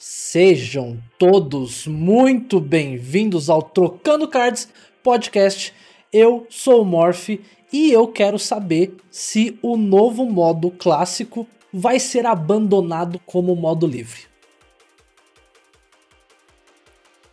Sejam 0.00 1.02
todos 1.18 1.88
muito 1.88 2.60
bem-vindos 2.60 3.50
ao 3.50 3.60
Trocando 3.60 4.28
Cards 4.28 4.68
Podcast. 5.02 5.74
Eu 6.12 6.46
sou 6.48 6.82
o 6.82 6.84
Morph 6.84 7.30
e 7.72 7.90
eu 7.90 8.06
quero 8.06 8.38
saber 8.38 8.94
se 9.10 9.58
o 9.60 9.76
novo 9.76 10.24
modo 10.24 10.70
clássico 10.70 11.48
vai 11.72 11.98
ser 11.98 12.26
abandonado 12.26 13.18
como 13.26 13.56
modo 13.56 13.88
livre. 13.88 14.20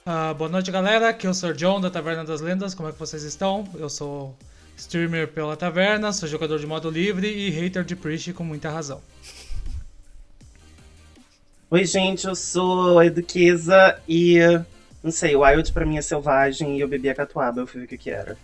Uh, 0.08 0.34
boa 0.34 0.50
noite, 0.50 0.72
galera. 0.72 1.10
Aqui 1.10 1.28
é 1.28 1.30
o 1.30 1.36
Sr. 1.36 1.54
John 1.54 1.80
da 1.80 1.92
Taverna 1.92 2.26
das 2.26 2.42
Lendas. 2.42 2.74
Como 2.74 2.90
é 2.90 2.92
que 2.92 2.98
vocês 2.98 3.22
estão? 3.22 3.64
Eu 3.76 3.92
sou 3.92 4.36
streamer 4.76 5.28
pela 5.28 5.56
Taverna, 5.56 6.12
sou 6.12 6.28
jogador 6.28 6.58
de 6.58 6.66
modo 6.66 6.90
livre 6.90 7.28
e 7.28 7.52
hater 7.52 7.84
de 7.84 7.96
Priest 7.96 8.34
com 8.34 8.44
muita 8.44 8.72
razão. 8.72 9.04
Oi, 11.68 11.84
gente, 11.84 12.28
eu 12.28 12.36
sou 12.36 13.00
a 13.00 13.08
Eduqueza 13.08 14.00
e. 14.08 14.38
Não 15.04 15.10
sei, 15.10 15.36
o 15.36 15.40
Wild 15.40 15.74
pra 15.74 15.84
mim 15.84 15.98
é 15.98 16.02
selvagem 16.02 16.78
e 16.78 16.80
eu 16.80 16.88
bebi 16.88 17.10
a 17.10 17.16
catuaba, 17.16 17.60
eu 17.60 17.66
fui 17.66 17.80
ver 17.80 17.86
o 17.86 17.90
que, 17.90 17.98
que 17.98 18.12
era. 18.12 18.38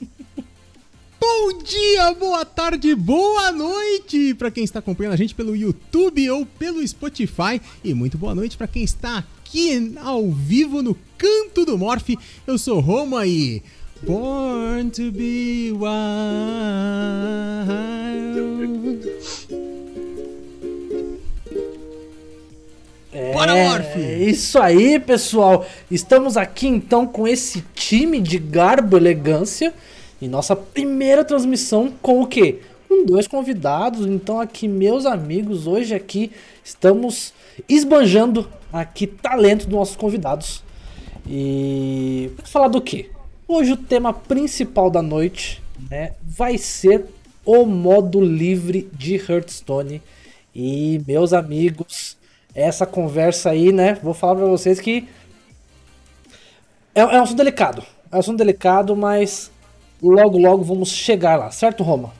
Bom 1.20 1.58
dia, 1.62 2.14
boa 2.14 2.42
tarde, 2.42 2.94
boa 2.94 3.52
noite 3.52 4.32
para 4.34 4.50
quem 4.50 4.64
está 4.64 4.78
acompanhando 4.78 5.12
a 5.12 5.16
gente 5.16 5.34
pelo 5.34 5.54
YouTube 5.54 6.30
ou 6.30 6.46
pelo 6.46 6.86
Spotify 6.86 7.60
e 7.82 7.92
muito 7.92 8.16
boa 8.16 8.34
noite 8.34 8.56
para 8.56 8.68
quem 8.68 8.84
está 8.84 9.18
aqui 9.18 9.94
ao 10.02 10.30
vivo 10.30 10.82
no 10.82 10.96
Canto 11.18 11.66
do 11.66 11.76
Morph. 11.76 12.08
Eu 12.46 12.56
sou 12.56 12.80
Roma 12.80 13.26
e 13.26 13.62
Born 14.02 14.90
to 14.90 15.12
be 15.12 15.72
wild. 15.72 15.94
É, 23.14 23.32
Bora, 23.32 23.54
Morph! 23.54 23.96
Isso 23.96 24.58
aí, 24.58 24.98
pessoal. 24.98 25.64
Estamos 25.88 26.36
aqui 26.36 26.66
então 26.66 27.06
com 27.06 27.28
esse 27.28 27.62
time 27.72 28.20
de 28.20 28.40
garbo 28.40 28.96
elegância 28.96 29.72
e 30.20 30.26
nossa 30.26 30.56
primeira 30.56 31.24
transmissão 31.24 31.94
com 32.02 32.20
o 32.20 32.26
quê? 32.26 32.58
Com 32.88 33.06
dois 33.06 33.28
convidados. 33.28 34.04
Então 34.04 34.40
aqui, 34.40 34.66
meus 34.66 35.06
amigos, 35.06 35.68
hoje 35.68 35.94
aqui 35.94 36.32
estamos 36.64 37.32
esbanjando 37.68 38.50
aqui 38.72 39.06
talento 39.06 39.66
dos 39.66 39.78
nossos 39.78 39.96
convidados. 39.96 40.64
E 41.24 42.32
para 42.34 42.46
falar 42.46 42.68
do 42.68 42.80
quê? 42.80 43.10
Hoje 43.46 43.74
o 43.74 43.76
tema 43.76 44.12
principal 44.12 44.90
da 44.90 45.00
noite 45.00 45.62
né, 45.88 46.14
vai 46.20 46.58
ser 46.58 47.04
o 47.46 47.64
modo 47.64 48.20
livre 48.20 48.90
de 48.92 49.14
Hearthstone. 49.14 50.02
E 50.52 51.00
meus 51.06 51.32
amigos, 51.32 52.16
essa 52.54 52.86
conversa 52.86 53.50
aí, 53.50 53.72
né? 53.72 53.94
Vou 54.02 54.14
falar 54.14 54.36
para 54.36 54.46
vocês 54.46 54.80
que 54.80 55.08
é, 56.94 57.00
é, 57.00 57.04
um 57.04 57.22
assunto 57.22 57.38
delicado. 57.38 57.82
É 58.10 58.16
um 58.16 58.20
assunto 58.20 58.38
delicado, 58.38 58.96
mas 58.96 59.50
logo, 60.00 60.38
logo 60.38 60.62
vamos 60.62 60.90
chegar 60.90 61.36
lá, 61.36 61.50
certo, 61.50 61.82
Roma? 61.82 62.12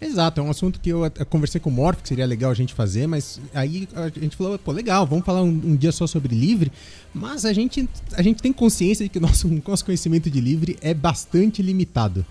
Exato, 0.00 0.40
é 0.40 0.44
um 0.44 0.50
assunto 0.50 0.78
que 0.78 0.90
eu, 0.90 1.10
conversei 1.30 1.58
com 1.58 1.70
o 1.70 1.72
Morph, 1.72 2.02
que 2.02 2.08
seria 2.08 2.26
legal 2.26 2.50
a 2.50 2.54
gente 2.54 2.74
fazer, 2.74 3.06
mas 3.06 3.40
aí 3.54 3.88
a 3.94 4.08
gente 4.08 4.36
falou, 4.36 4.58
pô, 4.58 4.70
legal, 4.70 5.06
vamos 5.06 5.24
falar 5.24 5.42
um, 5.42 5.48
um, 5.48 5.74
dia 5.74 5.90
só 5.90 6.06
sobre 6.06 6.34
livre, 6.34 6.70
mas 7.14 7.46
a 7.46 7.52
gente, 7.52 7.88
a 8.12 8.22
gente 8.22 8.42
tem 8.42 8.52
consciência 8.52 9.04
de 9.04 9.08
que 9.08 9.18
nosso, 9.18 9.48
nosso 9.66 9.84
conhecimento 9.84 10.30
de 10.30 10.38
livre 10.38 10.76
é 10.82 10.92
bastante 10.92 11.62
limitado. 11.62 12.26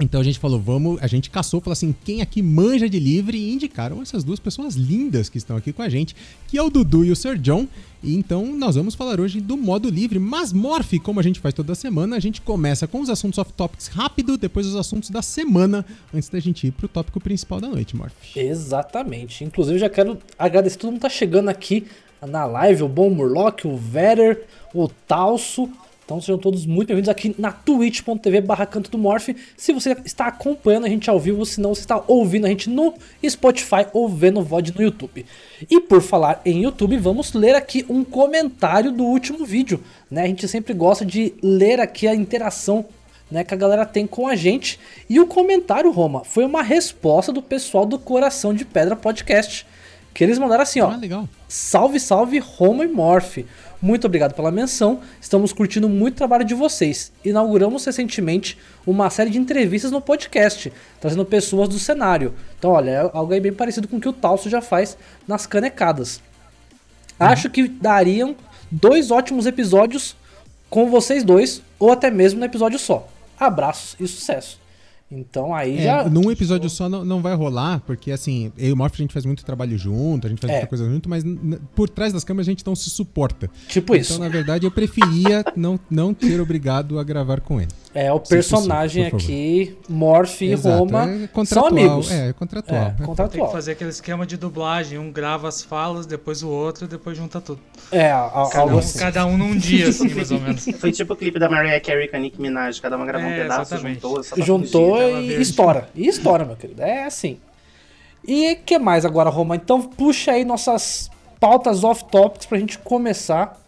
Então 0.00 0.20
a 0.20 0.24
gente 0.24 0.38
falou, 0.38 0.58
vamos, 0.58 1.00
a 1.02 1.06
gente 1.06 1.28
caçou, 1.28 1.60
falou 1.60 1.72
assim, 1.72 1.94
quem 2.04 2.22
aqui 2.22 2.42
manja 2.42 2.88
de 2.88 2.98
livre 2.98 3.36
e 3.36 3.52
indicaram 3.52 4.00
essas 4.00 4.24
duas 4.24 4.40
pessoas 4.40 4.74
lindas 4.74 5.28
que 5.28 5.36
estão 5.36 5.56
aqui 5.56 5.72
com 5.72 5.82
a 5.82 5.88
gente, 5.88 6.16
que 6.48 6.56
é 6.56 6.62
o 6.62 6.70
Dudu 6.70 7.04
e 7.04 7.10
o 7.10 7.16
Sir 7.16 7.36
John. 7.36 7.68
E 8.02 8.14
então 8.14 8.46
nós 8.56 8.76
vamos 8.76 8.94
falar 8.94 9.20
hoje 9.20 9.40
do 9.40 9.58
modo 9.58 9.90
livre, 9.90 10.18
mas 10.18 10.52
Morph, 10.52 10.94
como 11.02 11.20
a 11.20 11.22
gente 11.22 11.38
faz 11.38 11.54
toda 11.54 11.74
semana, 11.74 12.16
a 12.16 12.20
gente 12.20 12.40
começa 12.40 12.86
com 12.86 13.00
os 13.00 13.10
assuntos 13.10 13.38
off-topics 13.38 13.88
rápido, 13.88 14.38
depois 14.38 14.66
os 14.66 14.74
assuntos 14.74 15.10
da 15.10 15.20
semana, 15.20 15.84
antes 16.14 16.30
da 16.30 16.40
gente 16.40 16.66
ir 16.66 16.70
pro 16.70 16.88
tópico 16.88 17.20
principal 17.20 17.60
da 17.60 17.68
noite, 17.68 17.94
Morph. 17.94 18.36
Exatamente. 18.36 19.44
Inclusive 19.44 19.78
já 19.78 19.90
quero 19.90 20.18
agradecer 20.38 20.78
todo 20.78 20.90
mundo 20.90 21.00
que 21.00 21.02
tá 21.02 21.10
chegando 21.10 21.50
aqui 21.50 21.86
na 22.26 22.44
live, 22.44 22.82
o 22.82 22.88
Bom 22.88 23.10
Murloc, 23.10 23.64
o 23.64 23.76
Vetter, 23.76 24.44
o 24.74 24.88
Talso, 24.88 25.68
então 26.10 26.20
sejam 26.20 26.38
todos 26.38 26.66
muito 26.66 26.88
bem-vindos 26.88 27.08
aqui 27.08 27.36
na 27.38 27.52
twitch.tv 27.52 28.40
barra 28.40 28.66
canto 28.66 28.90
do 28.90 28.98
Morph. 28.98 29.28
Se 29.56 29.72
você 29.72 29.96
está 30.04 30.26
acompanhando 30.26 30.86
a 30.86 30.88
gente 30.88 31.08
ao 31.08 31.20
vivo, 31.20 31.46
se 31.46 31.60
não 31.60 31.72
você 31.72 31.82
está 31.82 32.02
ouvindo 32.08 32.46
a 32.46 32.48
gente 32.48 32.68
no 32.68 32.94
Spotify 33.24 33.86
ou 33.92 34.08
vendo 34.08 34.40
o 34.40 34.42
VOD 34.42 34.74
no 34.74 34.82
YouTube. 34.82 35.24
E 35.70 35.80
por 35.80 36.02
falar 36.02 36.42
em 36.44 36.64
YouTube, 36.64 36.96
vamos 36.96 37.32
ler 37.32 37.54
aqui 37.54 37.86
um 37.88 38.02
comentário 38.02 38.90
do 38.90 39.04
último 39.04 39.44
vídeo. 39.46 39.80
Né? 40.10 40.22
A 40.24 40.26
gente 40.26 40.48
sempre 40.48 40.74
gosta 40.74 41.06
de 41.06 41.32
ler 41.40 41.78
aqui 41.78 42.08
a 42.08 42.14
interação 42.14 42.84
né, 43.30 43.44
que 43.44 43.54
a 43.54 43.56
galera 43.56 43.86
tem 43.86 44.04
com 44.04 44.26
a 44.26 44.34
gente. 44.34 44.80
E 45.08 45.20
o 45.20 45.28
comentário, 45.28 45.92
Roma, 45.92 46.24
foi 46.24 46.44
uma 46.44 46.60
resposta 46.60 47.32
do 47.32 47.40
pessoal 47.40 47.86
do 47.86 48.00
Coração 48.00 48.52
de 48.52 48.64
Pedra 48.64 48.96
Podcast. 48.96 49.64
Que 50.12 50.24
eles 50.24 50.40
mandaram 50.40 50.64
assim, 50.64 50.80
ó. 50.80 50.90
Ah, 50.90 50.96
legal. 50.96 51.28
Salve, 51.46 52.00
salve, 52.00 52.40
Roma 52.40 52.84
e 52.84 52.88
Morph. 52.88 53.38
Muito 53.80 54.06
obrigado 54.06 54.34
pela 54.34 54.50
menção. 54.50 55.00
Estamos 55.20 55.52
curtindo 55.52 55.88
muito 55.88 56.14
o 56.14 56.18
trabalho 56.18 56.44
de 56.44 56.54
vocês. 56.54 57.10
Inauguramos 57.24 57.84
recentemente 57.84 58.58
uma 58.86 59.08
série 59.08 59.30
de 59.30 59.38
entrevistas 59.38 59.90
no 59.90 60.00
podcast, 60.00 60.70
trazendo 61.00 61.24
pessoas 61.24 61.68
do 61.68 61.78
cenário. 61.78 62.34
Então, 62.58 62.72
olha, 62.72 62.90
é 62.90 63.10
algo 63.12 63.32
aí 63.32 63.40
bem 63.40 63.52
parecido 63.52 63.88
com 63.88 63.96
o 63.96 64.00
que 64.00 64.08
o 64.08 64.12
Talso 64.12 64.50
já 64.50 64.60
faz 64.60 64.98
nas 65.26 65.46
canecadas. 65.46 66.18
Uhum. 67.18 67.26
Acho 67.26 67.48
que 67.48 67.68
dariam 67.68 68.36
dois 68.70 69.10
ótimos 69.10 69.46
episódios 69.46 70.14
com 70.68 70.88
vocês 70.88 71.24
dois, 71.24 71.62
ou 71.78 71.90
até 71.90 72.10
mesmo 72.10 72.38
no 72.38 72.46
episódio 72.46 72.78
só. 72.78 73.08
Abraços 73.38 73.96
e 73.98 74.06
sucesso. 74.06 74.59
Então 75.10 75.52
aí 75.52 75.78
é, 75.78 75.82
já. 75.82 76.08
Num 76.08 76.30
episódio 76.30 76.70
só 76.70 76.88
não, 76.88 77.04
não 77.04 77.20
vai 77.20 77.34
rolar, 77.34 77.80
porque 77.80 78.12
assim, 78.12 78.52
eu 78.56 78.68
e 78.68 78.72
o 78.72 78.76
Morph 78.76 78.94
a 78.94 78.98
gente 78.98 79.12
faz 79.12 79.26
muito 79.26 79.44
trabalho 79.44 79.76
junto, 79.76 80.26
a 80.26 80.30
gente 80.30 80.40
faz 80.40 80.50
é. 80.50 80.54
muita 80.54 80.68
coisa 80.68 80.84
junto, 80.88 81.08
mas 81.08 81.24
por 81.74 81.88
trás 81.88 82.12
das 82.12 82.22
câmeras 82.22 82.46
a 82.46 82.50
gente 82.52 82.64
não 82.64 82.76
se 82.76 82.88
suporta. 82.90 83.50
Tipo 83.66 83.94
então, 83.94 84.00
isso. 84.00 84.12
Então, 84.12 84.24
na 84.24 84.30
verdade, 84.30 84.66
eu 84.66 84.70
preferia 84.70 85.44
não, 85.56 85.80
não 85.90 86.14
ser 86.18 86.40
obrigado 86.40 86.98
a 86.98 87.02
gravar 87.02 87.40
com 87.40 87.60
ele. 87.60 87.70
É, 87.92 88.12
o 88.12 88.20
personagem 88.20 89.10
possível, 89.10 89.34
aqui, 89.34 89.78
Morph 89.88 90.42
e 90.42 90.54
Roma, 90.54 91.10
é 91.10 91.44
são 91.44 91.66
amigos. 91.66 92.10
É, 92.12 92.28
é 92.28 92.32
contratual. 92.32 92.80
É, 92.80 92.86
é, 92.86 93.04
contratual. 93.04 93.28
Tem 93.28 93.44
que 93.46 93.52
fazer 93.52 93.72
aquele 93.72 93.90
esquema 93.90 94.24
de 94.24 94.36
dublagem, 94.36 94.96
um 94.96 95.10
grava 95.10 95.48
as 95.48 95.60
falas, 95.60 96.06
depois 96.06 96.40
o 96.44 96.48
outro, 96.48 96.86
depois 96.86 97.16
junta 97.16 97.40
tudo. 97.40 97.58
É, 97.90 98.10
cada, 98.52 98.66
um, 98.66 98.78
assim. 98.78 98.98
cada 98.98 99.26
um 99.26 99.36
num 99.36 99.56
dia, 99.56 99.88
assim, 99.88 100.08
mais 100.14 100.30
ou 100.30 100.38
menos. 100.38 100.64
Foi 100.78 100.92
tipo 100.92 101.14
o 101.14 101.16
clipe 101.16 101.40
da 101.40 101.48
Mariah 101.48 101.80
Carey 101.80 102.06
com 102.06 102.16
a 102.16 102.20
Nick 102.20 102.40
Minaj, 102.40 102.80
cada 102.80 102.96
uma 102.96 103.04
gravou 103.04 103.28
é, 103.28 103.32
um 103.32 103.36
pedaço, 103.36 103.74
exatamente. 103.74 104.00
juntou, 104.00 104.22
juntou 104.36 104.99
e 105.00 105.40
estoura. 105.40 105.88
E 105.94 106.06
estoura, 106.06 106.44
meu 106.44 106.56
querido. 106.56 106.82
É 106.82 107.04
assim. 107.04 107.38
E 108.26 108.56
que 108.56 108.78
mais 108.78 109.04
agora, 109.04 109.30
Roma? 109.30 109.56
Então 109.56 109.82
puxa 109.82 110.32
aí 110.32 110.44
nossas 110.44 111.10
pautas 111.38 111.82
off-topics 111.84 112.46
pra 112.46 112.58
gente 112.58 112.78
começar, 112.78 113.58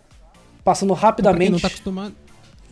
passando 0.62 0.92
rapidamente. 0.92 1.38
Pra 1.38 1.44
quem 1.44 1.52
não 1.52 1.60
tá 1.60 1.68
acostumado 1.68 2.22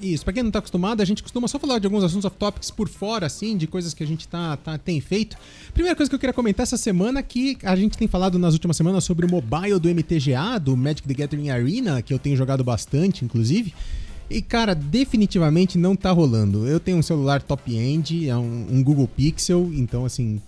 isso, 0.03 0.25
pra 0.25 0.32
quem 0.32 0.43
não 0.43 0.50
tá 0.50 0.59
acostumado, 0.59 1.00
a 1.00 1.04
gente 1.04 1.22
costuma 1.22 1.47
só 1.47 1.59
falar 1.59 1.78
de 1.78 1.87
alguns 1.87 2.03
assuntos 2.03 2.25
off-topics 2.25 2.70
por 2.70 2.88
fora, 2.88 3.26
assim, 3.26 3.56
de 3.56 3.66
coisas 3.66 3.93
que 3.93 4.03
a 4.03 4.06
gente 4.06 4.26
tá, 4.26 4.56
tá, 4.56 4.78
tem 4.78 5.00
feito. 5.00 5.37
Primeira 5.75 5.94
coisa 5.94 6.09
que 6.09 6.15
eu 6.15 6.19
queria 6.19 6.32
comentar 6.32 6.65
essa 6.65 6.76
semana 6.76 7.20
é 7.20 7.22
que 7.22 7.59
a 7.62 7.76
gente 7.76 7.97
tem 7.97 8.09
falado 8.09 8.38
nas 8.38 8.54
últimas 8.54 8.76
semanas 8.76 9.04
sobre 9.04 9.26
o 9.26 9.31
mobile 9.31 9.78
do 9.78 9.88
MTGA, 9.88 10.59
do 10.59 10.76
Magic 10.76 11.06
the 11.06 11.15
Gathering 11.15 11.50
Arena, 11.50 12.03
que 12.03 12.12
eu 12.12 12.19
tenho 12.19 12.37
jogado 12.37 12.65
bastante, 12.65 13.25
inclusive. 13.25 13.75
E, 14.31 14.41
cara, 14.41 14.75
definitivamente 14.75 15.77
não 15.77 15.97
tá 15.97 16.13
rolando. 16.13 16.67
Eu 16.67 16.79
tenho 16.79 16.99
um 16.99 17.03
celular 17.03 17.43
top-end, 17.43 18.29
é 18.29 18.37
um, 18.37 18.67
um, 18.71 18.83
Google 18.83 19.09
Pixel, 19.09 19.73
então, 19.75 20.05
assim, 20.05 20.41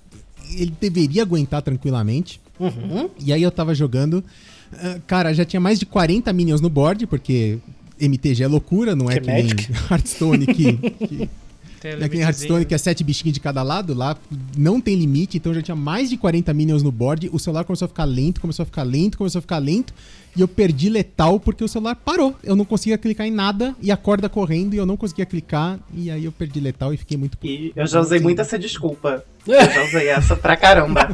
ele 0.54 0.72
deveria 0.80 1.22
aguentar 1.22 1.62
tranquilamente. 1.62 2.40
Uhum. 2.60 3.10
E 3.18 3.32
aí 3.32 3.42
eu 3.42 3.50
tava 3.50 3.74
jogando. 3.74 4.24
Uh, 4.72 5.02
cara, 5.06 5.34
já 5.34 5.44
tinha 5.44 5.60
mais 5.60 5.80
de 5.80 5.86
40 5.86 6.32
minions 6.32 6.60
no 6.60 6.70
board, 6.70 7.08
porque 7.08 7.58
MTG 8.00 8.44
é 8.44 8.46
loucura, 8.46 8.94
não 8.94 9.10
é 9.10 9.14
que, 9.14 9.20
que 9.20 9.26
nem 9.26 9.46
Hearthstone 9.90 10.46
que, 10.46 10.72
que 11.06 11.30
tem 11.82 11.92
é 12.00 12.08
que 12.08 12.14
nem 12.14 12.24
Hearthstone, 12.24 12.64
que 12.64 12.74
é 12.74 12.78
sete 12.78 13.02
bichinhos 13.02 13.34
de 13.34 13.40
cada 13.40 13.60
lado, 13.62 13.92
lá 13.92 14.16
não 14.56 14.80
tem 14.80 14.94
limite, 14.94 15.36
então 15.36 15.52
já 15.52 15.60
tinha 15.60 15.74
mais 15.74 16.08
de 16.08 16.16
40 16.16 16.54
minions 16.54 16.80
no 16.80 16.92
board, 16.92 17.28
o 17.32 17.38
celular 17.40 17.64
começou 17.64 17.86
a 17.86 17.88
ficar 17.88 18.04
lento, 18.04 18.40
começou 18.40 18.62
a 18.62 18.66
ficar 18.66 18.84
lento, 18.84 19.18
começou 19.18 19.40
a 19.40 19.42
ficar 19.42 19.58
lento, 19.58 19.92
e 20.36 20.40
eu 20.40 20.46
perdi 20.46 20.88
letal 20.88 21.40
porque 21.40 21.64
o 21.64 21.68
celular 21.68 21.96
parou. 21.96 22.36
Eu 22.42 22.54
não 22.54 22.64
conseguia 22.64 22.96
clicar 22.96 23.26
em 23.26 23.32
nada, 23.32 23.74
e 23.82 23.90
a 23.90 23.96
corda 23.96 24.28
correndo, 24.28 24.74
e 24.74 24.76
eu 24.76 24.86
não 24.86 24.96
conseguia 24.96 25.26
clicar, 25.26 25.80
e 25.92 26.08
aí 26.08 26.24
eu 26.24 26.30
perdi 26.30 26.60
letal 26.60 26.94
e 26.94 26.96
fiquei 26.96 27.18
muito... 27.18 27.36
E 27.42 27.72
eu 27.74 27.86
já 27.86 28.00
usei 28.00 28.20
muito 28.20 28.40
essa 28.40 28.56
desculpa. 28.56 29.24
Eu 29.44 29.60
já 29.60 29.82
usei 29.82 30.08
essa 30.08 30.36
pra 30.36 30.56
caramba. 30.56 31.08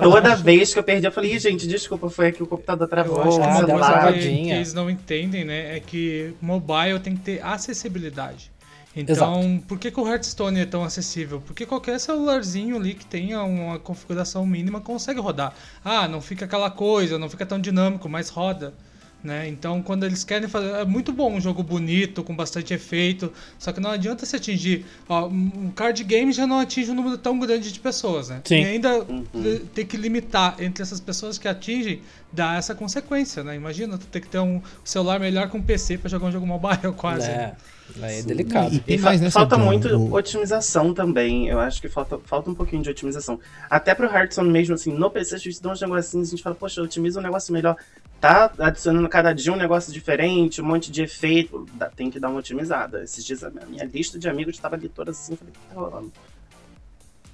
Toda 0.00 0.36
vez 0.36 0.72
que 0.72 0.78
eu 0.78 0.84
perdi, 0.84 1.04
eu 1.04 1.10
falei, 1.10 1.36
gente, 1.36 1.66
desculpa, 1.66 2.08
foi 2.08 2.28
aqui 2.28 2.44
o 2.44 2.46
computador 2.46 2.86
travou. 2.86 3.16
Eu 3.16 3.22
acho 3.24 3.40
que 3.40 3.44
uma 3.44 3.64
coisa 3.64 4.12
que 4.12 4.50
eles 4.52 4.72
não 4.72 4.88
entendem, 4.88 5.44
né, 5.44 5.76
é 5.76 5.80
que 5.80 6.32
mobile 6.40 7.00
tem 7.00 7.16
que 7.16 7.22
ter 7.22 7.44
acessibilidade. 7.44 8.52
Então, 9.00 9.40
Exato. 9.40 9.64
por 9.66 9.78
que, 9.78 9.90
que 9.90 10.00
o 10.00 10.06
Hearthstone 10.06 10.60
é 10.60 10.66
tão 10.66 10.84
acessível? 10.84 11.40
Porque 11.40 11.66
qualquer 11.66 11.98
celularzinho 11.98 12.76
ali 12.76 12.94
que 12.94 13.04
tenha 13.04 13.42
uma 13.42 13.78
configuração 13.78 14.46
mínima 14.46 14.80
consegue 14.80 15.20
rodar. 15.20 15.54
Ah, 15.84 16.06
não 16.06 16.20
fica 16.20 16.44
aquela 16.44 16.70
coisa, 16.70 17.18
não 17.18 17.28
fica 17.28 17.46
tão 17.46 17.60
dinâmico, 17.60 18.08
mas 18.08 18.28
roda. 18.28 18.74
Né? 19.22 19.48
Então, 19.48 19.82
quando 19.82 20.04
eles 20.04 20.24
querem 20.24 20.48
fazer. 20.48 20.70
É 20.70 20.84
muito 20.84 21.12
bom 21.12 21.34
um 21.34 21.40
jogo 21.40 21.62
bonito, 21.62 22.24
com 22.24 22.34
bastante 22.34 22.72
efeito. 22.72 23.30
Só 23.58 23.70
que 23.70 23.78
não 23.78 23.90
adianta 23.90 24.24
se 24.24 24.34
atingir. 24.34 24.86
Ó, 25.06 25.26
um 25.28 25.70
card 25.70 26.02
game 26.04 26.32
já 26.32 26.46
não 26.46 26.58
atinge 26.58 26.90
um 26.90 26.94
número 26.94 27.18
tão 27.18 27.38
grande 27.38 27.70
de 27.70 27.78
pessoas, 27.78 28.30
né? 28.30 28.40
Sim. 28.44 28.62
E 28.62 28.64
ainda 28.64 28.88
eh, 28.98 29.60
ter 29.74 29.84
que 29.84 29.98
limitar 29.98 30.56
entre 30.58 30.82
essas 30.82 31.00
pessoas 31.00 31.36
que 31.36 31.46
atingem, 31.46 32.00
dá 32.32 32.56
essa 32.56 32.74
consequência, 32.74 33.44
né? 33.44 33.54
Imagina 33.54 33.98
tu 33.98 34.06
ter 34.06 34.20
que 34.20 34.28
ter 34.28 34.38
um 34.38 34.62
celular 34.82 35.20
melhor 35.20 35.50
que 35.50 35.56
um 35.56 35.62
PC 35.62 35.98
pra 35.98 36.08
jogar 36.08 36.28
um 36.28 36.32
jogo 36.32 36.46
mobile, 36.46 36.92
quase. 36.96 37.28
É, 37.28 37.54
é 38.02 38.22
delicado. 38.22 38.74
E 38.86 38.94
E 38.94 38.98
fa- 38.98 39.06
mais, 39.06 39.20
né, 39.20 39.30
falta 39.30 39.56
muito 39.58 39.88
O- 39.88 40.12
otimização 40.14 40.92
também. 40.94 41.48
Eu 41.48 41.58
acho 41.58 41.80
que 41.80 41.88
falta, 41.88 42.18
falta 42.24 42.50
um 42.50 42.54
pouquinho 42.54 42.82
de 42.82 42.90
otimização. 42.90 43.38
Até 43.68 43.94
pro 43.94 44.06
Hearthstone 44.06 44.50
mesmo, 44.50 44.74
assim, 44.74 44.92
no 44.92 45.10
PC 45.10 45.34
a 45.34 45.38
gente 45.38 45.60
dá 45.62 45.72
uns 45.72 45.80
negocinhos, 45.80 46.28
a 46.28 46.30
gente 46.30 46.42
fala, 46.42 46.54
poxa, 46.54 46.82
otimiza 46.82 47.18
um 47.20 47.22
negócio 47.22 47.52
melhor. 47.52 47.76
Tá 48.20 48.52
adicionando 48.58 49.08
cada 49.08 49.32
dia 49.32 49.52
um 49.52 49.56
negócio 49.56 49.92
diferente, 49.92 50.60
um 50.60 50.64
monte 50.66 50.90
de 50.92 51.02
efeito. 51.02 51.66
Dá- 51.74 51.88
tem 51.88 52.10
que 52.10 52.20
dar 52.20 52.28
uma 52.28 52.38
otimizada. 52.40 53.02
Esses 53.02 53.24
dias 53.24 53.42
a 53.42 53.50
minha 53.50 53.84
lista 53.84 54.18
de 54.18 54.28
amigos 54.28 54.54
estava 54.56 54.76
ali 54.76 54.88
toda 54.88 55.10
assim, 55.10 55.32
eu 55.32 55.38
falei, 55.38 55.52
o 55.54 55.58
que 55.58 55.74
tá 55.74 55.80
rolando? 55.80 56.12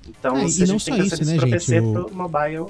Então, 0.09 0.37
É, 0.37 0.49
se 0.49 0.63
a 0.63 0.67
não 0.67 0.79
gente 0.79 0.85
tem 0.85 0.95
que 0.95 1.03
isso 1.07 1.25
né, 1.25 1.37
pro 1.37 1.47
gente? 1.49 1.51
PC, 1.51 1.81
O- 1.81 1.93
pro 2.05 2.15
mobile. 2.15 2.67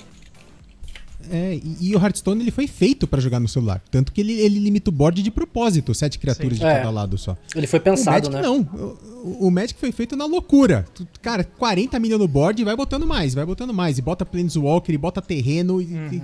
É, 1.31 1.55
e, 1.55 1.88
e 1.90 1.96
o 1.96 1.99
Hearthstone 1.99 2.43
ele 2.43 2.50
foi 2.50 2.67
feito 2.67 3.06
pra 3.06 3.20
jogar 3.20 3.40
no 3.40 3.49
celular. 3.49 3.82
Tanto 3.90 4.12
que 4.12 4.20
ele, 4.20 4.32
ele 4.32 4.58
limita 4.58 4.90
o 4.90 4.93
board 4.93 5.23
de 5.23 5.31
propósito, 5.31 5.94
sete 5.94 6.19
criaturas 6.19 6.58
Sim. 6.58 6.64
de 6.64 6.70
É. 6.70 6.76
cada 6.78 6.90
lado 6.90 7.17
só. 7.19 7.37
Ele 7.55 7.67
foi 7.67 7.78
o 7.78 7.82
pensado, 7.82 8.31
Magic 8.31 8.34
né? 8.34 8.43
não. 8.43 8.61
O, 8.61 9.28
o- 9.43 9.46
o 9.49 9.50
Magic 9.50 9.78
foi 9.78 9.90
feito 9.93 10.17
na 10.17 10.25
loucura. 10.26 10.87
Tu- 10.94 11.06
cara, 11.20 11.43
40 11.44 11.99
milhões 11.99 12.20
no 12.20 12.28
board 12.28 12.61
e 12.61 12.64
vai 12.64 12.76
botando 12.76 13.06
mais, 13.06 13.34
vai 13.34 13.44
botando 13.44 13.75
mais. 13.75 13.99
E 13.99 14.02
bota 14.02 14.25
Planeswalker, 14.25 14.94
e 14.94 14.99
bota 14.99 15.20
terreno. 15.20 15.81
E, 15.82 15.84
e- 15.84 16.23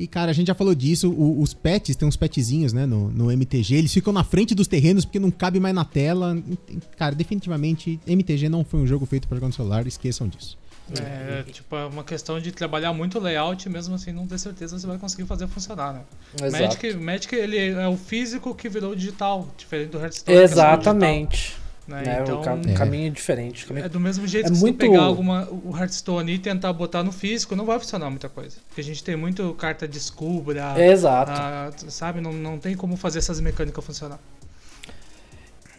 e, 0.00 0.06
cara, 0.06 0.30
a 0.30 0.34
gente 0.34 0.48
já 0.48 0.54
falou 0.54 0.74
disso. 0.74 1.10
o- 1.10 1.40
os 1.40 1.54
pets, 1.54 1.94
tem 1.96 2.06
uns 2.08 2.16
petzinhos, 2.16 2.72
né, 2.72 2.84
no, 2.86 3.08
no 3.10 3.30
MTG. 3.30 3.76
Eles 3.76 3.92
ficam 3.92 4.12
na 4.12 4.24
frente 4.24 4.54
dos 4.54 4.66
terrenos 4.66 5.04
porque 5.04 5.18
não 5.18 5.30
cabe 5.30 5.60
mais 5.60 5.74
na 5.74 5.84
tela. 5.84 6.36
Cara, 6.96 7.14
definitivamente, 7.14 7.98
MTG 8.06 8.48
não 8.48 8.64
foi 8.64 8.80
um 8.80 8.86
jogo 8.86 9.06
feito 9.06 9.26
pra 9.28 9.36
jogar 9.36 9.48
no 9.48 9.54
celular. 9.54 9.86
Esqueçam 9.86 10.28
disso. 10.28 10.58
É, 11.00 11.42
tipo, 11.50 11.74
é 11.74 11.86
uma 11.86 12.04
questão 12.04 12.38
de 12.40 12.52
trabalhar 12.52 12.92
muito 12.92 13.18
o 13.18 13.20
layout, 13.20 13.68
mesmo 13.68 13.94
assim 13.94 14.12
não 14.12 14.26
ter 14.26 14.38
certeza 14.38 14.78
se 14.78 14.86
vai 14.86 14.98
conseguir 14.98 15.24
fazer 15.26 15.46
funcionar, 15.46 15.92
né? 15.94 16.00
Exato. 16.42 16.62
Magic, 16.62 16.94
Magic, 16.96 17.34
ele 17.34 17.58
é 17.70 17.88
o 17.88 17.96
físico 17.96 18.54
que 18.54 18.68
virou 18.68 18.92
o 18.92 18.96
digital, 18.96 19.48
diferente 19.56 19.90
do 19.90 19.98
Hearthstone. 20.00 20.36
que 20.36 20.40
é 20.40 20.44
Exatamente. 20.44 21.36
digital, 21.38 21.58
né? 21.58 21.62
Né, 21.84 22.18
Então, 22.22 22.40
o 22.40 22.70
É. 22.70 22.74
caminho 22.74 23.10
diferente. 23.10 23.66
caminho- 23.66 23.84
é 23.86 23.88
do 23.88 23.98
mesmo 23.98 24.24
jeito 24.26 24.46
É 24.46 24.50
que 24.50 24.54
se 24.54 24.60
muito- 24.60 24.76
tu 24.76 24.80
pegar 24.80 25.02
alguma, 25.02 25.48
o 25.50 25.76
Hearthstone 25.76 26.32
e 26.32 26.38
tentar 26.38 26.72
botar 26.72 27.02
no 27.02 27.10
físico, 27.10 27.56
não 27.56 27.64
vai 27.66 27.78
funcionar 27.78 28.08
muita 28.08 28.28
coisa. 28.28 28.56
Porque 28.68 28.80
a 28.80 28.84
gente 28.84 29.02
tem 29.02 29.16
muito 29.16 29.52
carta 29.54 29.86
descubra, 29.88 30.74
Exato. 30.80 31.32
ah, 31.34 31.70
sabe? 31.88 32.20
Não, 32.20 32.32
não 32.32 32.56
tem 32.58 32.76
como 32.76 32.96
fazer 32.96 33.18
essas 33.18 33.40
mecânicas 33.40 33.84
funcionar. 33.84 34.18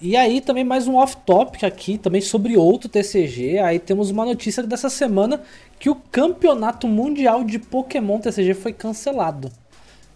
E 0.06 0.18
aí 0.18 0.42
também 0.42 0.66
mais 0.66 0.86
um 0.86 0.98
off-topic 0.98 1.64
aqui, 1.64 1.98
também 1.98 2.20
sobre 2.20 2.58
outro 2.58 2.90
TCG. 2.90 3.60
Aí 3.60 3.80
temos 3.80 4.10
uma 4.10 4.26
notícia 4.26 4.62
dessa 4.62 4.90
semana 4.90 5.42
que 5.80 5.90
o 5.90 5.96
campeonato 5.96 6.90
mundial 6.90 7.42
de 7.42 7.58
Pokémon 7.58 8.20
TCG 8.20 8.54
foi 8.54 8.74
cancelado. 8.74 9.50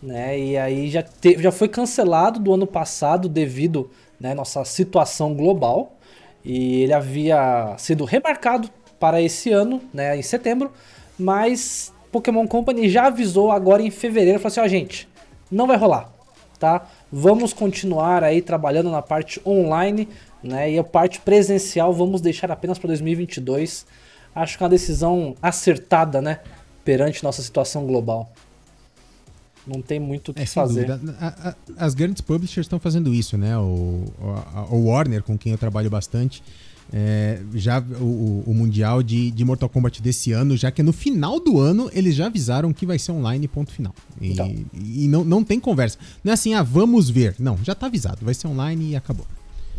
Né? 0.03 0.37
E 0.37 0.57
aí 0.57 0.89
já, 0.89 1.01
te- 1.01 1.41
já 1.41 1.53
foi 1.53 1.69
cancelado 1.69 2.37
do 2.37 2.53
ano 2.53 2.67
passado 2.67 3.29
devido 3.29 3.89
né, 4.19 4.33
nossa 4.33 4.65
situação 4.65 5.33
global. 5.33 5.93
E 6.43 6.81
ele 6.81 6.91
havia 6.93 7.73
sido 7.77 8.03
remarcado 8.03 8.69
para 8.99 9.21
esse 9.21 9.53
ano, 9.53 9.81
né, 9.93 10.17
em 10.17 10.21
setembro, 10.21 10.69
mas 11.17 11.93
Pokémon 12.11 12.45
Company 12.45 12.89
já 12.89 13.05
avisou 13.07 13.51
agora 13.51 13.81
em 13.81 13.91
fevereiro, 13.91 14.37
falou 14.39 14.51
assim, 14.51 14.59
ó 14.59 14.67
gente, 14.67 15.07
não 15.49 15.67
vai 15.67 15.77
rolar, 15.77 16.11
tá? 16.59 16.87
Vamos 17.11 17.53
continuar 17.53 18.23
aí 18.23 18.41
trabalhando 18.41 18.89
na 18.91 19.01
parte 19.01 19.41
online, 19.45 20.07
né? 20.43 20.71
E 20.71 20.77
a 20.77 20.83
parte 20.83 21.21
presencial 21.21 21.93
vamos 21.93 22.19
deixar 22.21 22.51
apenas 22.51 22.77
para 22.77 22.87
2022. 22.87 23.85
Acho 24.35 24.57
que 24.57 24.63
é 24.63 24.65
uma 24.65 24.69
decisão 24.69 25.35
acertada, 25.41 26.21
né? 26.21 26.39
Perante 26.83 27.23
nossa 27.23 27.41
situação 27.41 27.85
global. 27.85 28.31
Não 29.65 29.81
tem 29.81 29.99
muito 29.99 30.31
o 30.31 30.33
que 30.33 30.41
É, 30.43 30.45
fazer. 30.45 30.89
A- 30.91 30.97
a- 31.49 31.55
as 31.85 31.93
grandes 31.93 32.21
publishers 32.21 32.65
estão 32.65 32.79
fazendo 32.79 33.13
isso, 33.13 33.37
né? 33.37 33.57
O, 33.57 34.05
a- 34.53 34.65
o 34.73 34.85
Warner, 34.87 35.23
com 35.23 35.37
quem 35.37 35.51
eu 35.51 35.57
trabalho 35.57 35.89
bastante, 35.89 36.41
é, 36.93 37.39
já 37.53 37.79
o, 37.99 38.43
o- 38.47 38.53
Mundial 38.53 39.03
de, 39.03 39.29
de 39.31 39.43
Mortal 39.45 39.69
Kombat 39.69 40.01
desse 40.01 40.31
ano, 40.31 40.55
já 40.57 40.71
que 40.71 40.81
no 40.81 40.93
final 40.93 41.39
do 41.39 41.59
ano 41.59 41.89
eles 41.93 42.15
já 42.15 42.27
avisaram 42.27 42.71
que 42.73 42.85
vai 42.85 42.97
ser 42.97 43.11
online, 43.11 43.47
ponto 43.47 43.71
final. 43.71 43.93
E, 44.21 44.31
Então. 44.31 44.55
e 44.73 45.07
não, 45.07 45.23
não 45.23 45.43
tem 45.43 45.59
conversa. 45.59 45.97
Não 46.23 46.31
é 46.31 46.33
assim, 46.33 46.53
ah, 46.53 46.63
vamos 46.63 47.09
ver. 47.09 47.35
Não, 47.39 47.57
já 47.63 47.75
tá 47.75 47.87
avisado. 47.87 48.19
Vai 48.23 48.33
ser 48.33 48.47
online 48.47 48.91
e 48.91 48.95
acabou. 48.95 49.27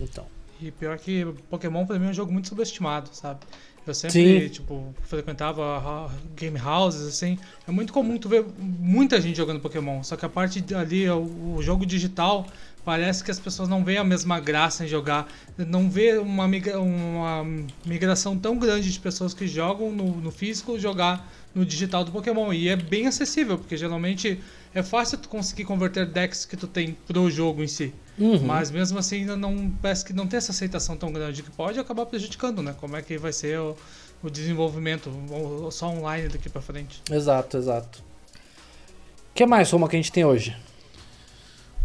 Então. 0.00 0.24
E 0.60 0.70
pior 0.72 0.98
que 0.98 1.24
Pokémon 1.48 1.86
pra 1.86 1.98
mim 1.98 2.06
é 2.06 2.10
um 2.10 2.14
jogo 2.14 2.32
muito 2.32 2.48
subestimado, 2.48 3.10
sabe? 3.12 3.40
Eu 3.86 3.94
sempre, 3.94 4.42
Sim. 4.42 4.48
tipo, 4.50 4.92
frequentava 5.02 6.10
game 6.36 6.58
houses, 6.60 7.06
assim. 7.06 7.38
É 7.66 7.70
muito 7.70 7.92
comum 7.92 8.18
tu 8.18 8.28
ver 8.28 8.44
muita 8.58 9.20
gente 9.20 9.36
jogando 9.36 9.60
Pokémon. 9.60 10.02
Só 10.02 10.16
que 10.16 10.26
a 10.26 10.28
parte 10.28 10.60
de- 10.60 10.74
ali, 10.74 11.08
o, 11.08 11.54
o 11.56 11.62
jogo 11.62 11.86
digital, 11.86 12.46
parece 12.88 13.22
que 13.22 13.30
as 13.30 13.38
pessoas 13.38 13.68
não 13.68 13.84
veem 13.84 13.98
a 13.98 14.02
mesma 14.02 14.40
graça 14.40 14.82
em 14.82 14.88
jogar. 14.88 15.30
Não 15.58 15.90
vê 15.90 16.16
uma, 16.16 16.48
migra- 16.48 16.80
uma 16.80 17.44
migração 17.84 18.34
tão 18.34 18.56
grande 18.56 18.90
de 18.90 18.98
pessoas 18.98 19.34
que 19.34 19.46
jogam 19.46 19.92
no, 19.92 20.16
no 20.16 20.30
físico 20.30 20.78
jogar 20.78 21.30
no 21.54 21.66
digital 21.66 22.02
do 22.02 22.10
Pokémon. 22.10 22.50
E 22.50 22.66
é 22.70 22.76
bem 22.76 23.06
acessível, 23.06 23.58
porque 23.58 23.76
geralmente 23.76 24.40
é 24.74 24.82
fácil 24.82 25.18
tu 25.18 25.28
conseguir 25.28 25.66
converter 25.66 26.06
decks 26.06 26.46
que 26.46 26.56
tu 26.56 26.66
tem 26.66 26.96
pro 27.06 27.30
jogo 27.30 27.62
em 27.62 27.66
si. 27.66 27.92
Uhum. 28.18 28.40
Mas 28.46 28.70
mesmo 28.70 28.98
assim, 28.98 29.16
ainda 29.16 29.36
não 29.36 29.70
parece 29.82 30.02
que 30.02 30.14
não 30.14 30.26
tem 30.26 30.38
essa 30.38 30.52
aceitação 30.52 30.96
tão 30.96 31.12
grande 31.12 31.42
que 31.42 31.50
pode 31.50 31.78
acabar 31.78 32.06
prejudicando, 32.06 32.62
né? 32.62 32.74
Como 32.80 32.96
é 32.96 33.02
que 33.02 33.18
vai 33.18 33.34
ser 33.34 33.60
o, 33.60 33.76
o 34.22 34.30
desenvolvimento 34.30 35.12
só 35.70 35.90
online 35.90 36.28
daqui 36.28 36.48
pra 36.48 36.62
frente? 36.62 37.02
Exato, 37.10 37.58
exato. 37.58 38.02
O 39.30 39.34
que 39.34 39.44
mais, 39.44 39.70
Roma, 39.70 39.86
que 39.90 39.96
a 39.96 39.98
gente 39.98 40.10
tem 40.10 40.24
hoje? 40.24 40.56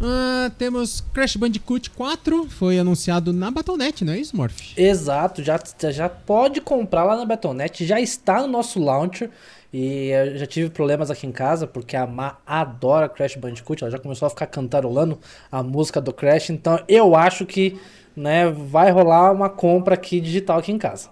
Ah, 0.06 0.52
temos 0.58 1.00
Crash 1.14 1.38
Bandicoot 1.38 1.90
4, 1.92 2.50
foi 2.50 2.78
anunciado 2.78 3.32
na 3.32 3.50
Battle.net, 3.50 4.04
não 4.04 4.12
é 4.12 4.18
isso, 4.18 4.36
Morph? 4.36 4.78
Exato, 4.78 5.42
já, 5.42 5.58
já 5.92 6.10
pode 6.10 6.60
comprar 6.60 7.06
lá 7.06 7.16
na 7.16 7.26
Battle.net, 7.26 7.86
já 7.86 8.02
está 8.02 8.42
no 8.42 8.48
nosso 8.48 8.82
launcher. 8.82 9.32
E 9.72 10.10
eu 10.10 10.38
já 10.38 10.46
tive 10.46 10.70
problemas 10.70 11.10
aqui 11.10 11.26
em 11.26 11.32
casa, 11.32 11.66
porque 11.66 11.96
a 11.96 12.06
Má 12.06 12.38
adora 12.46 13.10
Crash 13.10 13.38
Bandicoot, 13.38 13.84
ela 13.84 13.89
já 13.89 13.98
começou 13.98 14.27
a 14.27 14.30
ficar 14.30 14.46
cantarolando 14.46 15.18
a 15.51 15.63
música 15.63 16.00
do 16.00 16.13
Crash, 16.13 16.51
então 16.51 16.80
eu 16.88 17.16
acho 17.16 17.44
que 17.44 17.80
né, 18.16 18.51
vai 18.51 18.92
rolar 18.92 19.32
uma 19.32 19.50
compra 19.50 19.96
aqui 19.96 20.20
digital 20.20 20.60
aqui 20.60 20.72
em 20.72 20.77
casa. 20.77 21.10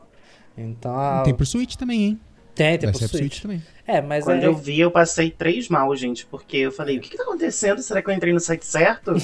Então 0.55 0.95
a... 0.95 1.23
Tem 1.23 1.33
pro 1.33 1.45
Switch 1.45 1.75
também, 1.75 2.03
hein? 2.03 2.19
Tem, 2.55 2.77
tem 2.77 2.89
pro 2.89 2.99
Switch. 2.99 3.11
Switch 3.11 3.41
também. 3.41 3.61
É, 3.87 4.01
mas 4.01 4.23
Quando 4.23 4.43
é... 4.43 4.47
eu 4.47 4.55
vi, 4.55 4.79
eu 4.79 4.91
passei 4.91 5.31
três 5.31 5.67
mal, 5.67 5.93
gente, 5.95 6.25
porque 6.25 6.57
eu 6.57 6.71
falei, 6.71 6.97
o 6.97 7.01
que, 7.01 7.09
que 7.09 7.17
tá 7.17 7.23
acontecendo? 7.23 7.81
Será 7.81 8.01
que 8.01 8.09
eu 8.09 8.13
entrei 8.13 8.31
no 8.31 8.39
site 8.39 8.65
certo? 8.65 9.13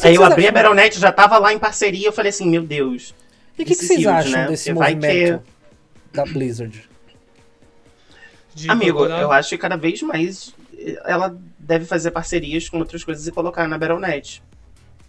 Que 0.00 0.08
Aí 0.08 0.14
eu 0.14 0.24
abri 0.24 0.46
a 0.46 0.50
acham? 0.50 0.54
Battle.net, 0.54 0.98
já 0.98 1.12
tava 1.12 1.38
lá 1.38 1.52
em 1.52 1.58
parceria, 1.58 2.08
eu 2.08 2.12
falei 2.12 2.30
assim, 2.30 2.48
meu 2.48 2.62
Deus. 2.62 3.14
E 3.58 3.62
o 3.62 3.66
que, 3.66 3.74
que 3.74 3.84
vocês 3.84 4.06
acham 4.06 4.32
né? 4.32 4.46
desse 4.48 4.72
vai 4.72 4.94
movimento 4.94 5.42
da 6.12 6.24
Blizzard? 6.24 6.88
De 8.54 8.70
Amigo, 8.70 8.98
procurar- 8.98 9.20
eu 9.20 9.32
acho 9.32 9.50
que 9.50 9.58
cada 9.58 9.76
vez 9.76 10.02
mais 10.02 10.54
eh, 10.76 11.00
ela 11.04 11.36
deve 11.58 11.84
fazer 11.84 12.10
parcerias 12.10 12.68
com 12.68 12.78
outras 12.78 13.02
coisas 13.04 13.26
e 13.26 13.32
colocar 13.32 13.66
na 13.66 13.78
Battle.net. 13.78 14.42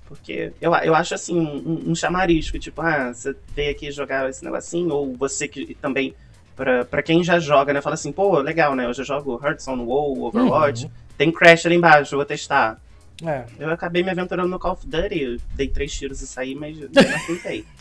Porque 0.05 0.53
eu, 0.61 0.73
eu 0.75 0.93
acho 0.93 1.15
assim, 1.15 1.39
um, 1.39 1.91
um 1.91 1.95
chamarisco, 1.95 2.59
tipo, 2.59 2.81
ah, 2.81 3.13
você 3.13 3.35
veio 3.55 3.71
aqui 3.71 3.91
jogar 3.91 4.29
esse 4.29 4.43
negocinho, 4.43 4.93
ou 4.93 5.15
você 5.15 5.47
que 5.47 5.75
também, 5.75 6.13
pra, 6.55 6.85
pra 6.85 7.01
quem 7.01 7.23
já 7.23 7.39
joga, 7.39 7.73
né, 7.73 7.81
fala 7.81 7.95
assim, 7.95 8.11
pô, 8.11 8.39
legal, 8.39 8.75
né, 8.75 8.85
eu 8.85 8.93
já 8.93 9.03
jogo 9.03 9.39
Hearthstone, 9.43 9.83
WoW, 9.83 10.23
Overwatch, 10.23 10.89
tem 11.17 11.31
Crash 11.31 11.65
ali 11.65 11.75
embaixo, 11.75 12.13
eu 12.13 12.19
vou 12.19 12.25
testar. 12.25 12.79
É, 13.25 13.45
Eu 13.59 13.69
acabei 13.69 14.03
me 14.03 14.09
aventurando 14.09 14.49
no 14.49 14.59
Call 14.59 14.73
of 14.73 14.87
Duty, 14.87 15.21
eu 15.21 15.37
dei 15.55 15.67
três 15.67 15.93
tiros 15.93 16.21
e 16.21 16.27
saí, 16.27 16.55
mas 16.55 16.79
eu 16.79 16.89
não 16.93 17.25
tentei. 17.27 17.65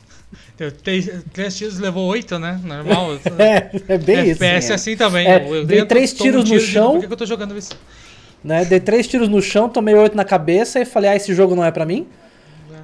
Três, 0.83 1.11
três 1.31 1.55
tiros 1.59 1.79
levou 1.79 2.07
oito, 2.09 2.39
né? 2.39 2.59
Normal. 2.65 3.17
é, 3.39 3.71
é 3.87 3.99
bem 3.99 4.31
isso. 4.31 4.43
FPS 4.43 4.57
assim, 4.57 4.73
é. 4.73 4.75
assim 4.75 4.97
também. 4.97 5.27
É, 5.27 5.47
Eu 5.47 5.67
dei 5.67 5.85
três 5.85 6.11
um 6.15 6.17
tiros 6.17 6.45
no 6.45 6.45
tiro 6.45 6.61
digo, 6.61 6.73
chão. 6.73 6.93
Por 6.93 7.07
que, 7.07 7.13
eu 7.13 7.17
tô 7.19 7.27
jogando 7.27 7.55
isso? 7.59 7.79
né? 8.43 8.65
Dei 8.65 8.81
três 8.81 9.07
tiros 9.07 9.29
no 9.29 9.41
chão, 9.41 9.69
tomei 9.69 9.95
oito 9.95 10.17
na 10.17 10.25
cabeça 10.25 10.81
e 10.81 10.85
falei, 10.85 11.11
ah, 11.11 11.17
esse 11.17 11.35
jogo 11.35 11.55
não 11.55 11.65
é 11.65 11.71
pra 11.71 11.85
mim. 11.85 12.07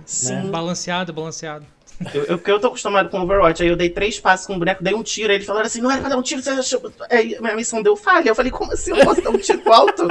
Sim. 0.05 0.51
Balanceado, 0.51 1.13
balanceado. 1.13 1.67
Eu, 2.15 2.25
eu, 2.25 2.39
porque 2.39 2.51
eu 2.51 2.61
tô 2.61 2.69
acostumado 2.69 3.09
com 3.09 3.19
Overwatch, 3.21 3.61
aí 3.63 3.69
eu 3.69 3.77
dei 3.77 3.91
três 3.91 4.21
passos 4.21 4.47
com 4.47 4.55
o 4.55 4.59
boneco, 4.59 4.85
dei 4.85 4.95
um 4.95 5.03
tiro, 5.03 5.31
aí 5.31 5.37
eles 5.37 5.47
falaram 5.47 5.67
assim, 5.67 5.81
não 5.81 5.91
era 5.91 6.01
pra 6.01 6.11
dar 6.11 6.17
um 6.17 6.23
tiro, 6.23 6.41
você 6.41 6.51
achou... 6.51 6.93
Aí 7.11 7.37
minha 7.41 7.57
missão 7.57 7.83
deu 7.83 7.97
falha. 7.97 8.29
Eu 8.31 8.35
falei, 8.37 8.53
como 8.53 8.73
assim 8.73 8.93
eu 8.97 9.05
posso 9.05 9.21
dar 9.21 9.31
um 9.31 9.39
tiro 9.39 9.59
pro 9.59 9.73
alto? 9.73 10.09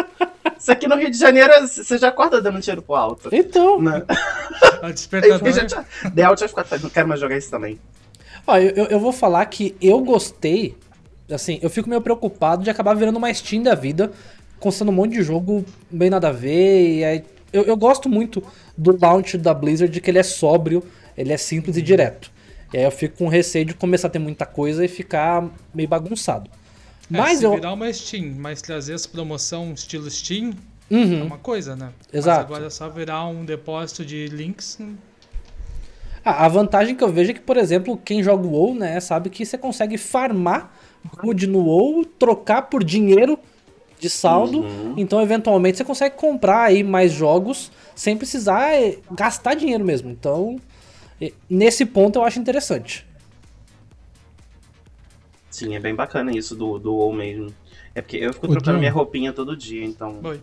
Isso 0.60 0.72
aqui 0.72 0.86
no 0.88 0.96
Rio 0.98 1.10
de 1.10 1.18
Janeiro, 1.18 1.54
você 1.66 1.98
já 1.98 2.10
acorda 2.10 2.42
dando 2.42 2.58
um 2.58 2.62
tiro 2.62 2.82
pro 2.82 2.96
alto. 2.96 3.30
Então, 3.32 3.82
Né? 3.82 4.04
A 4.82 4.88
Aí 4.88 4.94
despertador. 4.94 5.48
eu 5.48 5.54
já 5.54 5.66
tinha... 5.66 5.86
Dei 6.14 6.26
alt 6.26 6.42
F4, 6.42 6.82
não 6.84 6.90
quero 6.90 7.08
mais 7.08 7.22
jogar 7.22 7.38
isso 7.38 7.50
também. 7.50 7.80
ó, 8.46 8.58
eu, 8.58 8.72
eu- 8.72 8.86
eu 8.88 9.00
vou 9.00 9.12
falar 9.14 9.46
que 9.46 9.76
eu 9.82 10.02
gostei. 10.02 10.76
Assim, 11.32 11.58
eu 11.62 11.70
fico 11.70 11.90
meio 11.90 12.02
preocupado 12.02 12.64
de 12.64 12.70
acabar 12.70 12.94
virando 12.96 13.18
uma 13.18 13.34
Steam 13.34 13.64
da 13.64 13.76
vida, 13.76 14.12
constando 14.60 14.92
um 14.92 14.94
monte 14.94 15.14
de 15.14 15.24
jogo 15.24 15.64
bem 15.90 16.10
nada 16.10 16.30
a 16.30 16.32
ver. 16.34 16.98
E 17.00 17.04
aí, 17.06 17.24
eu, 17.54 17.64
eu 17.64 17.78
gosto 17.78 18.08
muito 18.10 18.44
do 18.78 18.98
launch 19.02 19.38
da 19.38 19.54
Blizzard, 19.54 20.00
que 20.02 20.10
ele 20.12 20.20
é 20.20 20.24
sóbrio, 20.24 20.84
ele 21.18 21.34
é 21.34 21.38
simples 21.38 21.76
e 21.78 21.82
direto. 21.82 22.32
E 22.74 22.78
aí 22.78 22.84
eu 22.84 22.92
fico 22.92 23.18
com 23.18 23.28
receio 23.28 23.66
de 23.66 23.74
começar 23.74 24.08
a 24.08 24.12
ter 24.12 24.20
muita 24.20 24.46
coisa 24.46 24.84
e 24.84 24.88
ficar 24.88 25.50
meio 25.74 25.88
bagunçado. 25.90 26.50
É, 26.50 27.18
Mas 27.18 27.40
se 27.40 27.46
eu. 27.46 27.52
virar 27.56 27.74
uma 27.74 27.92
Steam, 27.92 28.34
mas 28.38 28.62
trazer 28.62 28.94
essa 28.94 29.08
promoção 29.08 29.72
estilo 29.74 30.10
Steam 30.12 30.54
é 30.92 30.96
Uhum. 30.96 31.26
uma 31.26 31.38
coisa, 31.38 31.76
né? 31.76 31.90
Exato. 32.14 32.42
Mas 32.42 32.46
agora 32.52 32.66
é 32.68 32.70
só 32.70 32.90
virar 32.90 33.26
um 33.28 33.44
depósito 33.46 34.06
de 34.06 34.28
links. 34.28 34.78
não- 34.80 34.96
Ah, 36.26 36.46
a 36.46 36.48
vantagem 36.50 36.94
que 36.96 37.04
eu 37.04 37.10
vejo 37.12 37.32
é 37.32 37.34
que, 37.34 37.40
por 37.40 37.56
exemplo, 37.56 37.98
quem 38.04 38.22
joga 38.22 38.46
o 38.46 38.52
WoW, 38.52 38.76
né, 38.76 39.00
sabe 39.00 39.30
que 39.30 39.46
você 39.46 39.58
consegue 39.58 39.98
farmar 39.98 40.74
gold 41.18 41.48
no 41.48 41.60
WoW, 41.60 42.04
trocar 42.04 42.64
por 42.64 42.84
dinheiro 42.84 43.40
de 43.98 44.10
saldo, 44.10 44.66
então 44.98 45.22
eventualmente 45.22 45.78
você 45.78 45.84
consegue 45.86 46.16
comprar 46.18 46.64
aí 46.64 46.84
mais 46.84 47.12
jogos 47.14 47.72
sem 47.96 48.18
precisar 48.18 48.74
eh, 48.76 49.00
gastar 49.12 49.54
dinheiro 49.56 49.86
mesmo. 49.86 50.10
Então, 50.10 50.60
nesse 51.50 51.86
ponto 51.86 52.18
eu 52.20 52.24
acho 52.24 52.40
interessante. 52.40 53.06
Sim, 55.50 55.76
é 55.76 55.80
bem 55.80 55.96
bacana 55.96 56.32
isso 56.36 56.56
do, 56.56 56.78
do 56.78 56.94
WoW 56.94 57.14
mesmo. 57.14 57.52
É 57.96 58.02
porque 58.02 58.18
eu 58.18 58.32
fico 58.34 58.46
Ô, 58.46 58.50
trocando 58.50 58.74
John. 58.76 58.80
minha 58.80 58.92
roupinha 58.92 59.34
todo 59.34 59.56
dia, 59.58 59.84
então... 59.84 60.20
Oi. 60.24 60.40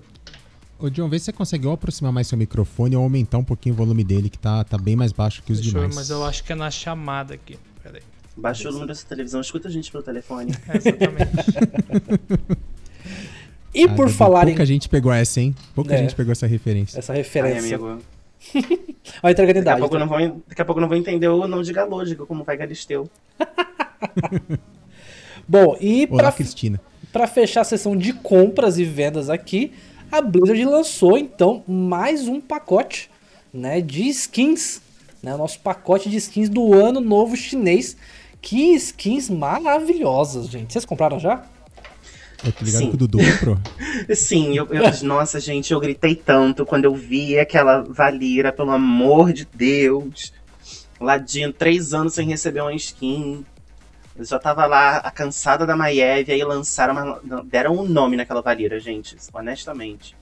Ô, 0.78 0.90
John, 0.90 1.09
vê 1.09 1.19
se 1.19 1.26
você 1.26 1.33
consegue 1.33 1.66
ou 1.69 1.73
aproximar 1.75 2.12
mais 2.12 2.26
seu 2.26 2.37
microfone 2.37 2.97
ou 2.97 3.02
aumentar 3.04 3.38
um 3.38 3.45
pouquinho 3.45 3.75
o 3.75 3.78
volume 3.78 4.02
dele, 4.02 4.28
que 4.28 4.38
tá, 4.38 4.64
tá 4.64 4.76
bem 4.76 4.97
mais 4.97 5.12
baixo 5.12 5.40
que 5.43 5.52
os 5.52 5.61
Deixa 5.61 5.76
eu 5.76 5.83
demais. 5.83 5.95
mas 5.95 6.11
eu 6.11 6.25
acho 6.25 6.43
que 6.43 6.52
é 6.52 6.57
na 6.57 6.69
chamada 6.71 7.35
aqui. 7.35 7.57
Peraí. 7.83 8.02
Baixa 8.37 8.69
o 8.69 8.73
número 8.73 8.88
da 8.88 8.95
sua 8.97 9.09
televisão, 9.09 9.40
escuta 9.40 9.69
a 9.69 9.71
gente 9.71 9.93
pelo 9.93 10.02
telefone. 10.02 10.52
É, 10.69 10.76
exatamente. 10.76 11.31
E 13.73 13.85
Ah, 13.85 13.95
por 13.95 14.09
falar 14.09 14.45
em 14.49 14.52
Pouca 14.52 14.66
gente 14.66 14.88
pegou 14.88 15.12
essa, 15.12 15.40
hein? 15.40 15.54
Pouca 15.75 15.95
É. 15.95 15.99
gente 15.99 16.14
pegou 16.14 16.33
essa 16.33 16.47
referência. 16.47 16.99
essa 16.99 17.12
Ai, 17.12 17.19
referência, 17.19 17.78
amigo. 18.54 18.94
a 19.22 19.30
entreganidade. 19.30 19.80
Daqui 19.80 19.84
a, 19.84 19.88
pouco 19.88 19.94
eu 19.96 20.00
não 20.00 20.08
vou, 20.08 20.42
daqui 20.48 20.62
a 20.62 20.64
pouco 20.64 20.80
não 20.80 20.88
vou 20.88 20.96
entender 20.96 21.28
o 21.28 21.46
não 21.46 21.62
diga 21.62 21.84
lógico, 21.84 22.26
como 22.26 22.44
vai 22.44 22.56
Galisteu. 22.56 23.08
Bom, 25.46 25.76
e 25.80 26.06
Olá, 26.10 26.24
pra, 26.24 26.32
Cristina. 26.32 26.80
Pra 27.12 27.26
fechar 27.26 27.60
a 27.62 27.64
sessão 27.64 27.96
de 27.96 28.12
compras 28.12 28.78
e 28.78 28.84
vendas 28.84 29.28
aqui, 29.28 29.72
a 30.10 30.20
Blizzard 30.20 30.64
lançou 30.64 31.18
então 31.18 31.62
mais 31.66 32.28
um 32.28 32.40
pacote, 32.40 33.10
né, 33.52 33.80
de 33.80 34.08
skins, 34.08 34.80
né, 35.22 35.34
o 35.34 35.38
nosso 35.38 35.60
pacote 35.60 36.08
de 36.08 36.16
skins 36.16 36.48
do 36.48 36.74
ano 36.74 37.00
novo 37.00 37.36
chinês. 37.36 37.96
Que 38.40 38.74
skins 38.74 39.30
maravilhosas, 39.30 40.48
gente. 40.48 40.70
Vocês 40.70 40.84
compraram 40.84 41.18
já? 41.18 41.46
Eu 42.44 42.52
tô 42.52 42.64
ligado 42.64 42.82
Sim. 42.82 42.90
o 42.92 42.96
Dudu. 42.96 43.18
Sim, 44.14 44.56
eu, 44.56 44.66
eu- 44.70 45.04
nossa, 45.04 45.40
gente, 45.40 45.72
eu 45.72 45.80
gritei 45.80 46.14
tanto 46.14 46.66
quando 46.66 46.84
eu 46.84 46.94
vi 46.94 47.38
aquela 47.38 47.82
Valira, 47.82 48.52
pelo 48.52 48.70
amor 48.70 49.32
de 49.32 49.46
Deus. 49.52 50.32
Ladino, 51.00 51.52
três 51.52 51.92
anos 51.94 52.14
sem 52.14 52.26
receber 52.28 52.60
uma 52.60 52.74
skin. 52.74 53.44
Eu 54.16 54.24
já 54.24 54.38
tava 54.38 54.64
lá, 54.66 54.98
a 54.98 55.10
cansada 55.10 55.66
da 55.66 55.74
Maiev, 55.74 56.30
aí 56.30 56.44
lançaram 56.44 56.94
uma, 56.94 57.42
deram 57.44 57.76
um 57.76 57.84
nome 57.88 58.16
naquela 58.16 58.42
Valira, 58.42 58.78
gente, 58.78 59.16
honestamente. 59.32 60.14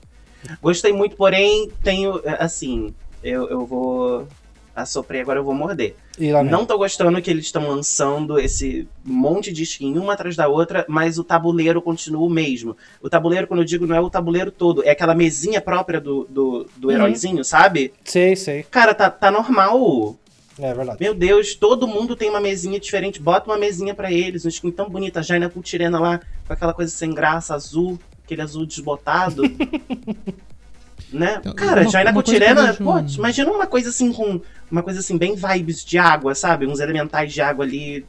Gostei 0.61 0.91
muito, 0.91 1.15
porém, 1.15 1.71
tenho, 1.83 2.21
assim, 2.39 2.93
eu, 3.23 3.47
eu 3.49 3.65
vou 3.65 4.27
assoprar 4.75 5.21
agora 5.21 5.39
eu 5.39 5.43
vou 5.43 5.53
morder. 5.53 5.95
E 6.19 6.31
Não 6.43 6.65
tô 6.65 6.77
gostando 6.77 7.21
que 7.21 7.29
eles 7.29 7.45
estão 7.45 7.67
lançando 7.67 8.39
esse 8.39 8.87
monte 9.03 9.51
de 9.53 9.63
skin 9.63 9.97
uma 9.97 10.13
atrás 10.13 10.35
da 10.35 10.47
outra, 10.47 10.85
mas 10.87 11.17
o 11.19 11.23
tabuleiro 11.23 11.81
continua 11.81 12.25
o 12.25 12.29
mesmo. 12.29 12.75
O 13.01 13.09
tabuleiro, 13.09 13.45
quando 13.47 13.59
eu 13.61 13.65
digo, 13.65 13.85
não 13.85 13.95
é 13.95 14.01
o 14.01 14.09
tabuleiro 14.09 14.51
todo, 14.51 14.83
é 14.83 14.89
aquela 14.91 15.13
mesinha 15.15 15.61
própria 15.61 15.99
do, 16.01 16.25
do, 16.29 16.67
do 16.77 16.87
Uhum. 16.87 16.93
heróizinho, 16.93 17.43
sabe? 17.43 17.93
Sei, 18.03 18.35
sei. 18.35 18.63
Cara, 18.63 18.93
tá, 18.93 19.09
tá 19.09 19.29
normal. 19.29 20.15
É 20.59 20.71
verdade. 20.73 20.97
Meu 21.01 21.15
Deus, 21.15 21.55
todo 21.55 21.87
mundo 21.87 22.15
tem 22.15 22.29
uma 22.29 22.39
mesinha 22.39 22.79
diferente. 22.79 23.19
Bota 23.19 23.49
uma 23.49 23.57
mesinha 23.57 23.95
pra 23.95 24.11
eles, 24.11 24.45
um 24.45 24.49
skin 24.49 24.69
tão 24.71 24.87
bonita. 24.89 25.19
A 25.19 25.23
Jaina 25.23 25.49
Cultirena 25.49 25.99
lá, 25.99 26.19
com 26.47 26.53
aquela 26.53 26.73
coisa 26.73 26.91
sem 26.91 27.11
graça, 27.11 27.55
azul, 27.55 27.99
aquele 28.23 28.41
azul 28.43 28.63
desbotado. 28.65 29.41
né? 31.11 31.37
Então, 31.39 31.53
Cara, 31.53 31.81
uma- 31.81 31.89
Jaina 31.89 32.09
uma 32.11 32.13
Cultirena, 32.13 32.73
pô, 32.75 32.99
imagina 32.99 33.51
uma 33.51 33.67
coisa 33.67 33.89
assim 33.89 34.11
com. 34.11 34.41
Uma 34.73 34.81
coisa 34.81 35.01
assim, 35.01 35.19
bem 35.19 35.35
vibes 35.35 35.85
de 35.85 35.99
água, 35.99 36.33
sabe? 36.33 36.65
Uns 36.65 36.79
elementais 36.79 37.31
de 37.31 37.39
água 37.41 37.63
ali 37.63 38.03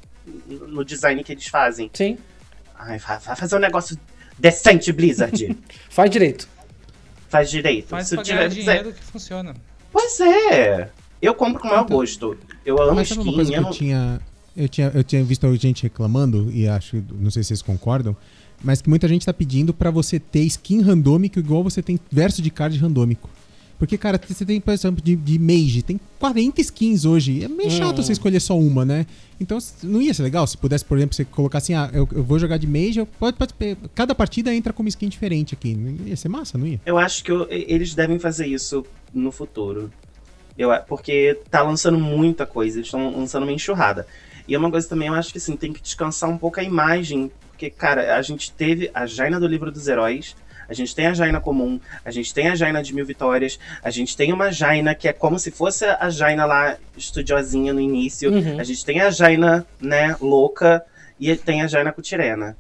no 0.49 0.83
design 0.83 1.23
que 1.23 1.31
eles 1.33 1.47
fazem. 1.47 1.91
Sim. 1.93 2.17
Ai, 2.79 2.99
vai, 2.99 3.19
vai 3.19 3.37
fazer 3.37 3.57
um 3.57 3.59
negócio 3.59 3.99
decente, 4.39 4.91
Blizzard. 4.91 5.55
Faz 5.91 6.11
direito. 6.11 6.49
Faz 7.29 7.51
direito. 7.51 7.89
Faz 7.89 8.09
Se 8.09 8.15
pra 8.15 8.25
tiver- 8.25 8.49
dinheiro 8.49 8.95
que 8.95 9.05
funciona. 9.05 9.55
Pois 9.93 10.19
é. 10.21 10.89
Eu 11.21 11.35
compro 11.35 11.61
com 11.61 11.67
o 11.69 11.71
maior 11.71 11.85
Então- 11.85 11.99
gosto. 11.99 12.35
Eu 12.65 12.81
amo 12.81 12.95
Mas 12.95 13.09
sabe 13.09 13.21
uma 13.21 13.27
skin. 13.27 13.35
coisa 13.37 13.51
que 13.51 13.57
eu 13.57 13.61
eu 13.61 13.63
não- 13.65 13.71
tinha, 13.71 14.21
eu 14.57 14.69
tinha. 14.69 14.91
Eu 14.95 15.05
tinha 15.05 15.23
visto 15.23 15.55
gente 15.57 15.83
reclamando, 15.83 16.51
e 16.51 16.67
acho, 16.67 17.05
não 17.13 17.31
sei 17.31 17.43
se 17.43 17.49
vocês 17.49 17.61
concordam, 17.61 18.17
mas 18.63 18.81
que 18.81 18.89
muita 18.89 19.07
gente 19.07 19.27
tá 19.27 19.35
pedindo 19.35 19.75
pra 19.75 19.91
você 19.91 20.19
ter 20.19 20.41
skin 20.45 20.81
randômico 20.81 21.39
igual 21.39 21.63
você 21.63 21.83
tem 21.83 22.01
verso 22.11 22.41
de 22.41 22.51
card 22.51 22.79
randômico. 22.79 23.29
Porque, 23.79 23.99
cara, 23.99 24.21
você 24.25 24.45
tem, 24.47 24.61
por 24.61 24.73
exemplo, 24.73 25.03
de, 25.03 25.17
de 25.17 25.39
Mage, 25.39 25.83
tem 25.83 25.99
40 26.19 26.61
skins 26.61 27.05
hoje. 27.05 27.45
É 27.45 27.49
meio 27.49 27.71
chato 27.71 27.99
Hum. 27.99 28.03
você 28.03 28.13
escolher 28.13 28.41
só 28.41 28.59
uma, 28.59 28.85
né? 28.85 29.05
Então, 29.41 29.59
não 29.83 30.01
ia 30.01 30.15
ser 30.15 30.23
legal 30.23 30.47
se 30.47 30.57
pudesse, 30.57 30.85
por 30.85 30.97
exemplo, 30.97 31.15
você 31.15 31.25
colocar 31.25 31.59
assim, 31.59 31.75
ah, 31.75 31.91
eu, 31.93 32.09
eu 32.13 32.23
vou 32.23 32.39
jogar 32.39 32.57
de 32.57 32.67
Mage, 32.67 32.99
eu- 33.01 33.07
pode, 33.07 33.37
pode, 33.37 33.53
cada 33.95 34.15
partida 34.15 34.55
entra 34.55 34.73
com 34.73 34.83
uma 34.83 34.89
skin 34.89 35.09
diferente 35.09 35.55
aqui. 35.55 35.75
Não 35.75 36.07
Ia 36.07 36.17
ser 36.17 36.29
massa, 36.29 36.57
não 36.57 36.67
ia? 36.67 36.81
Eu 36.87 36.97
acho 36.99 37.23
que 37.25 37.31
eu- 37.33 37.47
eles 37.51 37.95
devem 37.95 38.19
fazer 38.19 38.47
isso 38.47 38.87
no 39.13 39.33
futuro. 39.33 39.91
Eu, 40.57 40.71
porque 40.89 41.37
tá 41.51 41.63
lançando 41.63 41.99
muita 41.99 42.47
coisa, 42.47 42.77
eles 42.79 42.87
estão 42.87 43.11
lançando 43.19 43.43
uma 43.43 43.53
enxurrada. 43.53 44.07
E 44.47 44.55
é 44.55 44.59
uma 44.59 44.71
coisa 44.71 44.89
também, 44.89 45.09
eu 45.09 45.15
acho 45.15 45.33
que 45.33 45.39
assim, 45.39 45.57
tem 45.57 45.73
que 45.73 45.83
descansar 45.83 46.31
um 46.31 46.39
pouco 46.39 46.61
a 46.61 46.63
imagem. 46.63 47.31
Porque, 47.51 47.71
cara, 47.71 48.17
a 48.17 48.23
gente 48.23 48.53
teve 48.53 48.91
a 48.95 49.05
Jaina 49.07 49.41
do 49.41 49.47
livro 49.47 49.71
dos 49.73 49.89
heróis, 49.89 50.37
a 50.69 50.75
gente 50.75 50.95
tem 50.95 51.07
a 51.07 51.15
Jaina 51.15 51.41
comum, 51.41 51.79
a 52.05 52.11
gente 52.11 52.33
tem 52.33 52.49
a 52.49 52.55
Jaina 52.55 52.83
de 52.83 52.95
mil 52.95 53.05
vitórias, 53.07 53.59
a 53.83 53.91
gente 53.91 54.17
tem 54.17 54.33
uma 54.33 54.51
Jaina 54.51 54.95
que 54.95 55.09
é 55.09 55.13
como 55.13 55.39
se 55.39 55.51
fosse 55.51 55.85
a 55.85 56.09
Jaina 56.11 56.45
lá 56.45 56.77
estudiosinha 56.97 57.73
no 57.73 57.81
início, 57.81 58.33
Uhum. 58.33 58.59
a 58.61 58.65
gente 58.65 58.85
tem 58.85 59.01
a 59.01 59.11
Jaina, 59.11 59.67
né, 59.81 60.17
louca, 60.21 60.83
e 61.21 61.35
tem 61.37 61.63
a 61.63 61.67
Jaina 61.67 61.93
Cutirena. 61.93 62.57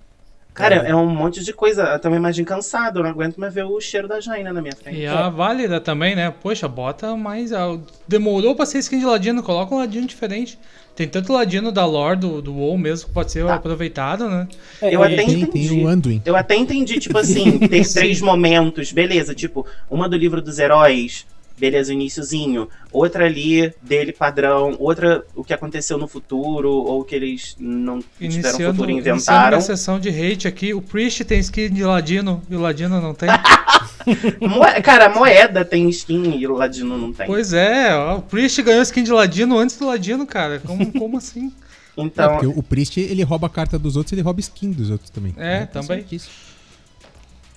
Cara, 0.52 0.86
É. 0.86 0.90
é 0.90 0.94
um 0.94 1.06
monte 1.08 1.42
de 1.42 1.52
coisa. 1.52 1.98
Tem 1.98 2.08
uma 2.08 2.16
imagem 2.16 2.44
cansada, 2.44 3.00
eu 3.00 3.02
não 3.02 3.10
aguento 3.10 3.38
mais 3.38 3.52
ver 3.52 3.64
o 3.64 3.80
cheiro 3.80 4.06
da 4.06 4.20
Jaina 4.20 4.52
na 4.52 4.62
minha 4.62 4.76
frente. 4.76 5.00
E 5.00 5.04
a 5.06 5.28
válida 5.28 5.80
também, 5.80 6.14
né? 6.14 6.32
Poxa, 6.40 6.68
bota 6.68 7.16
mais. 7.16 7.52
ah, 7.52 7.76
Demorou 8.06 8.54
pra 8.54 8.64
ser 8.64 8.78
skin 8.78 9.00
de 9.00 9.04
ladino, 9.04 9.42
coloca 9.42 9.74
um 9.74 9.78
ladino 9.78 10.06
diferente. 10.06 10.56
Tem 10.96 11.08
tanto 11.08 11.32
ladino 11.32 11.72
da 11.72 11.84
lore 11.84 12.18
do, 12.20 12.40
do 12.40 12.54
WoW 12.54 12.78
mesmo 12.78 13.08
que 13.08 13.14
pode 13.14 13.32
ser 13.32 13.44
Tá. 13.44 13.54
aproveitado, 13.56 14.28
né? 14.28 14.46
É, 14.80 14.94
Eu 14.94 15.02
é, 15.02 15.06
até 15.12 15.24
Tem, 15.24 15.40
entendi. 15.40 15.68
tem 15.68 15.84
o 15.84 15.88
Anduin. 15.88 16.22
Eu 16.24 16.36
até 16.36 16.54
entendi, 16.54 17.00
tipo 17.00 17.18
assim, 17.18 17.58
ter 17.58 17.86
três 17.92 18.20
momentos, 18.20 18.92
beleza, 18.92 19.34
tipo, 19.34 19.66
uma 19.90 20.08
do 20.08 20.16
livro 20.16 20.40
dos 20.40 20.58
heróis, 20.60 21.26
beleza, 21.58 21.90
o 21.90 21.94
iniciozinho, 21.94 22.68
outra 22.92 23.24
ali, 23.26 23.72
dele 23.82 24.12
padrão, 24.12 24.76
outra 24.78 25.24
o 25.34 25.42
que 25.44 25.52
aconteceu 25.52 25.98
no 25.98 26.06
futuro, 26.06 26.70
ou 26.70 27.00
o 27.00 27.04
que 27.04 27.14
eles 27.14 27.56
não 27.58 27.98
tiveram 28.00 28.34
Iniciando, 28.34 28.72
futuro 28.74 28.90
e 28.90 28.92
iniciando 28.94 29.18
inventaram. 29.20 29.58
a 29.58 29.60
sessão 29.60 29.98
de 30.00 30.08
hate 30.10 30.46
aqui, 30.48 30.72
o 30.74 30.80
Priest 30.80 31.24
tem 31.24 31.38
skin 31.40 31.70
de 31.70 31.82
ladino 31.84 32.40
e 32.48 32.54
o 32.54 32.60
ladino 32.60 33.00
não 33.00 33.14
tem. 33.14 33.28
Cara, 34.82 35.06
a 35.06 35.08
moeda 35.08 35.64
tem 35.64 35.88
skin 35.88 36.36
e 36.36 36.46
o 36.46 36.54
Ladino 36.54 36.96
não 36.98 37.12
tem. 37.12 37.26
pois 37.26 37.52
é, 37.52 37.94
ó, 37.96 38.18
o 38.18 38.22
Priest 38.22 38.62
ganhou 38.62 38.82
skin 38.82 39.02
de 39.04 39.12
ladino 39.12 39.58
antes 39.58 39.76
do 39.76 39.86
ladino, 39.86 40.26
cara. 40.26 40.60
Como, 40.60 40.92
como 40.92 41.16
assim? 41.18 41.52
É, 41.96 42.00
Então, 42.02 42.32
porque 42.32 42.46
o 42.46 42.62
Priest, 42.62 42.98
ele 43.00 43.22
rouba 43.22 43.46
a 43.46 43.50
carta 43.50 43.78
dos 43.78 43.96
outros 43.96 44.12
ele 44.12 44.22
rouba 44.22 44.40
skin 44.40 44.72
dos 44.72 44.90
outros 44.90 45.10
também. 45.10 45.34
É, 45.36 45.60
tá 45.60 45.80
também. 45.80 45.98
certíssimo. 46.00 46.32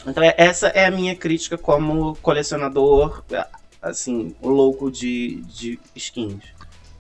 então 0.06 0.24
é- 0.24 0.36
essa 0.38 0.68
é 0.68 0.86
a 0.86 0.92
minha 0.92 1.16
crítica 1.16 1.58
como 1.58 2.16
colecionador, 2.22 3.24
assim, 3.82 4.36
louco 4.42 4.92
de, 4.92 5.42
de 5.54 5.80
skins. 5.96 6.44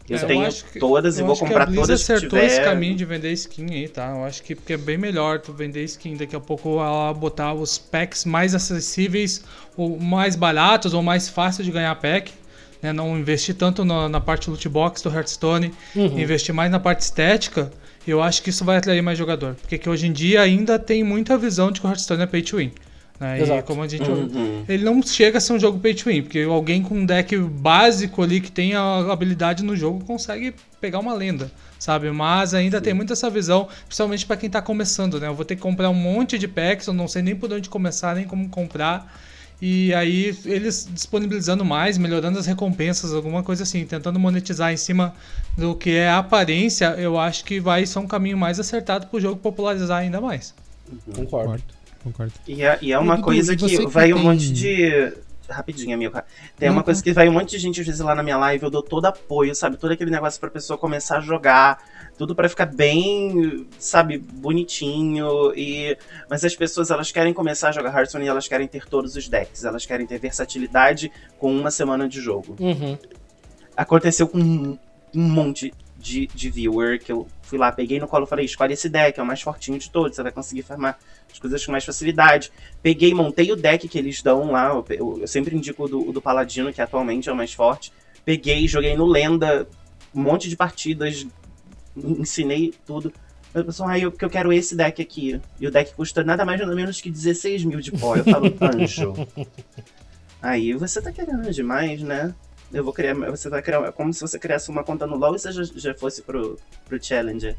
Eu 0.09 0.17
É, 0.17 0.21
eu 0.23 0.27
tenho 0.27 0.45
acho 0.47 0.63
que- 0.65 0.79
todas 0.79 1.17
e 1.17 1.21
Eu 1.21 1.25
vou 1.25 1.33
acho 1.33 1.41
que 1.41 1.45
a 1.45 1.49
comprar 1.49 1.65
Blizzard 1.65 1.87
todas 1.87 2.05
que 2.05 2.11
acertou 2.13 2.39
tiver. 2.39 2.45
esse 2.51 2.61
caminho 2.63 2.95
de 2.95 3.03
vender 3.05 3.31
skin 3.33 3.65
aí, 3.71 3.87
tá? 3.89 4.09
Eu 4.15 4.23
acho 4.23 4.41
que 4.41 4.55
porque 4.55 4.73
é 4.73 4.77
bem 4.77 4.97
melhor 4.97 5.39
tu 5.39 5.51
vender 5.51 5.83
skin. 5.83 6.15
Daqui 6.15 6.35
a 6.35 6.39
pouco 6.39 6.79
ela 6.79 7.13
botar 7.13 7.53
os 7.53 7.77
packs 7.77 8.23
mais 8.23 8.55
acessíveis, 8.55 9.43
ou 9.75 9.99
mais 9.99 10.35
baratos, 10.35 10.93
ou 10.93 11.03
mais 11.03 11.27
fácil 11.27 11.63
de 11.63 11.71
ganhar 11.71 11.93
pack. 11.95 12.31
né, 12.79 12.93
não 12.93 13.17
investir 13.17 13.55
tanto 13.55 13.83
na, 13.83 14.07
na 14.07 14.21
parte 14.21 14.51
loot 14.51 14.69
box 14.69 15.01
do 15.01 15.09
Hearthstone, 15.09 15.73
Uhum. 15.95 16.19
investir 16.19 16.53
mais 16.53 16.69
na 16.69 16.79
parte 16.79 16.99
estética, 17.01 17.71
eu 18.07 18.21
acho 18.21 18.43
que 18.43 18.51
isso 18.51 18.63
vai 18.63 18.77
atrair 18.77 19.01
mais 19.01 19.17
jogador. 19.17 19.55
Porque 19.55 19.79
que 19.79 19.89
hoje 19.89 20.05
em 20.05 20.11
dia 20.13 20.41
ainda 20.43 20.77
tem 20.77 21.03
muita 21.03 21.39
visão 21.39 21.71
de 21.71 21.81
que 21.81 21.87
o 21.87 21.89
Hearthstone 21.89 22.21
é 22.21 22.27
pay 22.27 22.43
to 22.43 22.57
win. 22.57 22.71
Né? 23.19 23.39
E 23.39 23.41
Exato. 23.41 23.63
como 23.63 23.81
a 23.81 23.88
gente 23.88 24.09
Uhum. 24.09 24.63
ele 24.69 24.83
não 24.83 25.01
chega 25.01 25.39
a 25.39 25.41
ser 25.41 25.53
um 25.53 25.59
jogo 25.59 25.79
pay 25.79 25.93
to 25.95 26.09
win, 26.09 26.21
porque 26.21 26.41
alguém 26.41 26.83
com 26.83 26.95
um 26.95 27.05
deck 27.05 27.36
básico 27.38 28.21
ali 28.21 28.39
que 28.39 28.51
tem 28.51 28.75
a 28.75 29.12
habilidade 29.12 29.63
no 29.63 29.75
jogo 29.75 30.03
consegue 30.05 30.53
pegar 30.79 31.00
uma 31.00 31.13
lenda, 31.13 31.51
sabe? 31.79 32.12
Mas 32.12 32.53
ainda 32.53 32.79
tem 32.79 32.93
muito 32.93 33.13
essa 33.13 33.29
visão, 33.29 33.67
principalmente 33.86 34.25
pra 34.25 34.38
quem 34.38 34.50
tá 34.50 34.62
começando, 34.62 35.19
né? 35.19 35.27
Eu 35.27 35.33
vou 35.33 35.43
ter 35.45 35.55
que 35.55 35.62
comprar 35.62 35.89
um 35.89 35.95
monte 35.95 36.38
de 36.38 36.47
packs, 36.47 36.86
eu 36.86 36.93
não 36.93 37.07
sei 37.07 37.21
nem 37.24 37.36
por 37.36 37.51
onde 37.51 37.69
começar, 37.69 38.15
nem 38.15 38.25
como 38.25 38.47
comprar. 38.50 39.12
E 39.59 39.91
aí 39.95 40.38
eles 40.45 40.88
disponibilizando 40.93 41.65
mais, 41.65 41.97
melhorando 41.97 42.38
as 42.38 42.45
recompensas, 42.45 43.12
alguma 43.12 43.41
coisa 43.41 43.63
assim, 43.63 43.83
tentando 43.86 44.19
monetizar 44.19 44.71
em 44.71 44.77
cima 44.77 45.15
do 45.57 45.74
que 45.74 45.89
é 45.89 46.09
a 46.09 46.19
aparência, 46.19 46.93
eu 47.00 47.17
acho 47.17 47.43
que 47.43 47.59
vai 47.59 47.83
ser 47.83 47.97
um 47.97 48.05
caminho 48.05 48.38
mais 48.38 48.59
acertado 48.59 49.07
pro 49.07 49.19
jogo 49.19 49.38
popularizar 49.38 49.97
ainda 50.01 50.21
mais. 50.21 50.53
Concordo. 51.15 51.63
Concordo. 52.07 52.33
E 52.47 52.63
é, 52.63 52.77
e 52.81 52.91
é 52.93 52.99
uma 52.99 53.15
Dudu, 53.15 53.25
coisa 53.25 53.53
e 53.53 53.57
que 53.57 53.67
que 53.77 53.85
vai 53.87 54.11
um 54.13 54.15
tem- 54.17 54.23
monte 54.25 54.51
de. 54.51 55.13
Rapidinho, 55.49 55.95
amigo. 55.95 56.21
Tem 56.57 56.69
uma 56.69 56.83
coisa 56.83 57.01
que 57.01 57.13
vai 57.13 57.29
um 57.29 57.31
monte 57.31 57.51
de 57.51 57.59
gente, 57.59 57.79
às 57.79 57.85
vezes, 57.87 58.01
lá 58.01 58.13
na 58.13 58.21
minha 58.21 58.35
live, 58.35 58.65
eu 58.65 58.69
dou 58.69 58.81
todo 58.83 59.05
apoio, 59.05 59.55
sabe? 59.55 59.77
Todo 59.77 59.91
aquele 59.93 60.11
negócio 60.11 60.37
pra 60.41 60.49
pessoa 60.49 60.77
começar 60.77 61.19
a 61.19 61.21
jogar. 61.21 61.81
Tudo 62.17 62.35
pra 62.35 62.49
ficar 62.49 62.65
bem, 62.65 63.65
sabe, 63.79 64.17
bonitinho. 64.17 65.53
e 65.55 65.97
Mas 66.29 66.43
as 66.43 66.53
pessoas, 66.53 66.91
elas 66.91 67.11
querem 67.13 67.33
começar 67.33 67.69
a 67.69 67.71
jogar 67.71 67.93
Hearthstone 67.95 68.25
e 68.25 68.27
elas 68.27 68.45
querem 68.47 68.67
ter 68.67 68.85
todos 68.87 69.15
os 69.15 69.29
decks. 69.29 69.63
Elas 69.63 69.85
querem 69.85 70.05
ter 70.05 70.19
versatilidade 70.19 71.09
com 71.39 71.55
uma 71.55 71.71
semana 71.71 72.09
de 72.09 72.19
jogo. 72.19 72.57
Uhum. 72.59 72.97
Aconteceu 73.75 74.27
com 74.27 74.39
um, 74.39 74.77
um 75.15 75.21
monte 75.29 75.73
de, 75.97 76.27
de 76.27 76.49
viewer 76.49 76.99
que 77.01 77.11
eu 77.11 77.27
fui 77.41 77.57
lá, 77.57 77.71
peguei 77.71 77.99
no 77.99 78.07
colo 78.07 78.25
e 78.25 78.27
falei, 78.27 78.45
escolhe 78.45 78.73
esse 78.73 78.89
deck, 78.89 79.17
é 79.19 79.23
o 79.23 79.25
mais 79.25 79.41
fortinho 79.41 79.79
de 79.79 79.89
todos, 79.89 80.15
você 80.15 80.23
vai 80.23 80.31
conseguir 80.31 80.63
farmar 80.63 80.97
as 81.38 81.39
coisas 81.39 81.65
com 81.65 81.72
mais 81.72 81.86
facilidade. 81.86 82.51
Peguei, 82.82 83.13
montei 83.13 83.51
o 83.51 83.56
deck 83.56 83.88
que 83.88 83.98
eles 83.98 84.22
dão 84.22 84.51
lá, 84.51 84.70
eu, 84.70 84.86
eu- 84.89 85.17
eu 85.22 85.27
sempre 85.27 85.56
indico 85.56 85.84
o 85.86 85.88
do, 85.88 86.12
do 86.12 86.22
Paladino, 86.22 86.74
que 86.74 86.82
atualmente 86.82 87.29
é 87.29 87.32
o 87.32 87.36
mais 87.36 87.53
forte. 87.53 87.94
Peguei, 88.25 88.67
joguei 88.67 88.96
no 88.98 89.06
Lenda, 89.06 89.67
um 90.13 90.22
monte 90.22 90.50
de 90.50 90.56
partidas, 90.56 91.25
ensinei 91.96 92.74
tudo. 92.86 93.13
Aí 93.53 93.62
o 93.62 93.65
pessoal, 93.65 93.89
ah, 93.89 93.98
eu, 94.00 94.12
porque 94.12 94.25
eu 94.25 94.29
quero 94.29 94.51
esse 94.51 94.75
deck 94.75 95.01
aqui. 95.01 95.39
E 95.60 95.67
o 95.67 95.72
deck 95.72 95.94
custa 95.94 96.24
nada 96.24 96.44
mais 96.44 96.60
nada 96.60 96.75
menos 96.75 97.00
que 97.00 97.10
16 97.10 97.63
mil 97.63 97.79
de 97.79 97.91
pó. 97.91 98.15
Eu 98.15 98.24
falo, 98.25 98.53
anjo. 98.62 99.13
Aí 100.41 100.74
você 100.74 101.01
tá 101.01 101.12
querendo 101.12 101.50
demais, 101.51 102.01
né? 102.01 102.34
Eu 102.72 102.84
vou 102.84 102.91
criar. 102.94 103.13
Você 103.15 103.50
vai 103.50 103.62
criar. 103.62 103.86
É 103.88 103.91
como 103.91 104.13
se 104.13 104.20
você 104.22 104.38
criasse 104.38 104.70
uma 104.70 104.84
conta 104.84 105.08
no 105.08 105.15
LoL 105.15 105.36
e 105.36 105.39
você 105.39 105.51
já, 105.51 105.63
já 105.63 105.94
fosse 105.96 106.22
pro, 106.22 106.60
pro 106.86 107.01
Challenger. 107.03 107.56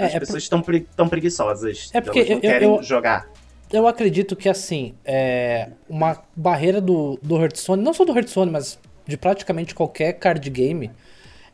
É, 0.00 0.06
As 0.06 0.14
é 0.14 0.20
pessoas 0.20 0.42
estão 0.42 0.62
pre, 0.62 0.86
tão 0.96 1.08
preguiçosas. 1.08 1.90
É 1.92 2.00
porque 2.00 2.18
elas 2.20 2.28
não 2.30 2.36
eu- 2.36 2.40
querem 2.40 2.68
eu- 2.76 2.82
jogar. 2.82 3.28
Eu 3.72 3.86
acredito 3.86 4.34
que, 4.34 4.48
assim, 4.48 4.94
é 5.04 5.68
uma 5.88 6.20
barreira 6.34 6.80
do, 6.80 7.18
do 7.22 7.40
Hearthstone, 7.40 7.80
não 7.82 7.94
só 7.94 8.04
do 8.04 8.12
Hearthstone, 8.12 8.50
mas 8.50 8.78
de 9.06 9.16
praticamente 9.16 9.74
qualquer 9.76 10.14
card 10.14 10.48
game, 10.50 10.90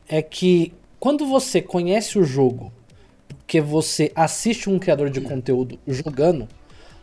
é 0.08 0.22
que 0.22 0.72
quando 0.98 1.26
você 1.26 1.60
conhece 1.60 2.18
o 2.18 2.24
jogo, 2.24 2.72
porque 3.28 3.60
você 3.60 4.10
assiste 4.14 4.70
um 4.70 4.78
criador 4.78 5.10
de 5.10 5.20
conteúdo 5.20 5.78
jogando, 5.86 6.48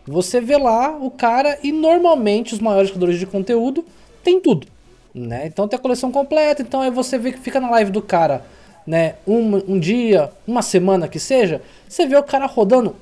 você 0.05 0.41
vê 0.41 0.57
lá 0.57 0.97
o 0.97 1.11
cara 1.11 1.59
e 1.63 1.71
normalmente 1.71 2.53
os 2.53 2.59
maiores 2.59 2.89
criadores 2.89 3.19
de 3.19 3.25
conteúdo 3.27 3.85
têm 4.23 4.41
tudo, 4.41 4.67
né? 5.13 5.45
Então 5.45 5.67
tem 5.67 5.77
a 5.77 5.81
coleção 5.81 6.11
completa, 6.11 6.61
então 6.63 6.81
aí 6.81 6.89
você 6.91 7.17
vê 7.19 7.31
que 7.31 7.39
fica 7.39 7.59
na 7.61 7.69
live 7.69 7.91
do 7.91 8.01
cara, 8.01 8.43
né? 8.85 9.15
Um, 9.27 9.73
um 9.73 9.79
dia, 9.79 10.31
uma 10.47 10.61
semana 10.61 11.07
que 11.07 11.19
seja, 11.19 11.61
você 11.87 12.05
vê 12.05 12.15
o 12.15 12.23
cara 12.23 12.45
rodando 12.45 12.95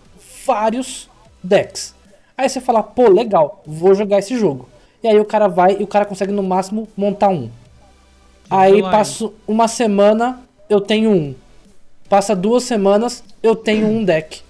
vários 0.46 1.10
decks. 1.44 1.96
Aí 2.38 2.50
você 2.50 2.60
fala, 2.60 2.82
pô, 2.82 3.08
legal, 3.10 3.62
vou 3.66 3.94
jogar 3.94 4.20
esse 4.20 4.38
jogo. 4.38 4.68
E 5.04 5.08
aí 5.08 5.20
o 5.20 5.26
cara 5.26 5.48
vai 5.48 5.78
e 5.80 5.84
o 5.84 5.88
cara 5.88 6.06
consegue 6.06 6.32
no 6.32 6.44
máximo 6.44 6.88
montar 6.96 7.30
um. 7.30 7.50
Aí 8.50 8.82
passo 8.82 9.34
uma 9.48 9.68
semana, 9.68 10.42
eu 10.70 10.82
tenho 10.82 11.10
um. 11.10 11.36
Passa 12.10 12.36
duas 12.36 12.64
semanas, 12.64 13.24
eu 13.42 13.56
tenho 13.56 13.88
um 13.88 14.04
deck. 14.04 14.42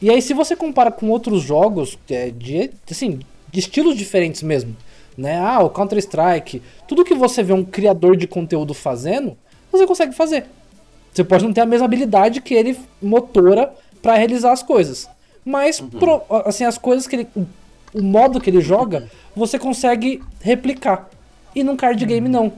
E 0.00 0.10
aí, 0.10 0.22
se 0.22 0.32
você 0.32 0.54
compara 0.54 0.92
com 0.92 1.10
outros 1.10 1.42
jogos, 1.42 1.98
é, 2.08 2.30
de, 2.30 2.70
assim, 2.88 3.18
de 3.50 3.58
estilos 3.58 3.96
diferentes 3.96 4.44
mesmo, 4.44 4.76
né? 5.16 5.36
Ah, 5.40 5.58
o 5.60 5.70
Counter-Strike, 5.70 6.62
tudo 6.86 7.04
que 7.04 7.14
você 7.14 7.42
vê 7.42 7.52
um 7.52 7.64
criador 7.64 8.16
de 8.16 8.28
conteúdo 8.28 8.72
fazendo, 8.72 9.36
você 9.72 9.86
consegue 9.86 10.14
fazer. 10.14 10.46
Você 11.12 11.24
pode 11.24 11.44
não 11.44 11.52
ter 11.52 11.62
a 11.62 11.66
mesma 11.66 11.86
habilidade 11.86 12.40
que 12.40 12.54
ele 12.54 12.78
motora 13.02 13.72
pra 14.02 14.14
realizar 14.14 14.52
as 14.52 14.62
coisas. 14.62 15.08
Mas, 15.44 15.80
pro- 15.80 16.22
assim, 16.44 16.64
as 16.64 16.78
coisas 16.78 17.06
que 17.06 17.16
ele. 17.16 17.28
O 17.94 18.02
modo 18.02 18.40
que 18.40 18.50
ele 18.50 18.60
joga, 18.60 19.08
você 19.34 19.58
consegue 19.58 20.22
replicar. 20.40 21.08
E 21.54 21.64
num 21.64 21.74
card 21.76 22.04
game, 22.04 22.28
não. 22.28 22.52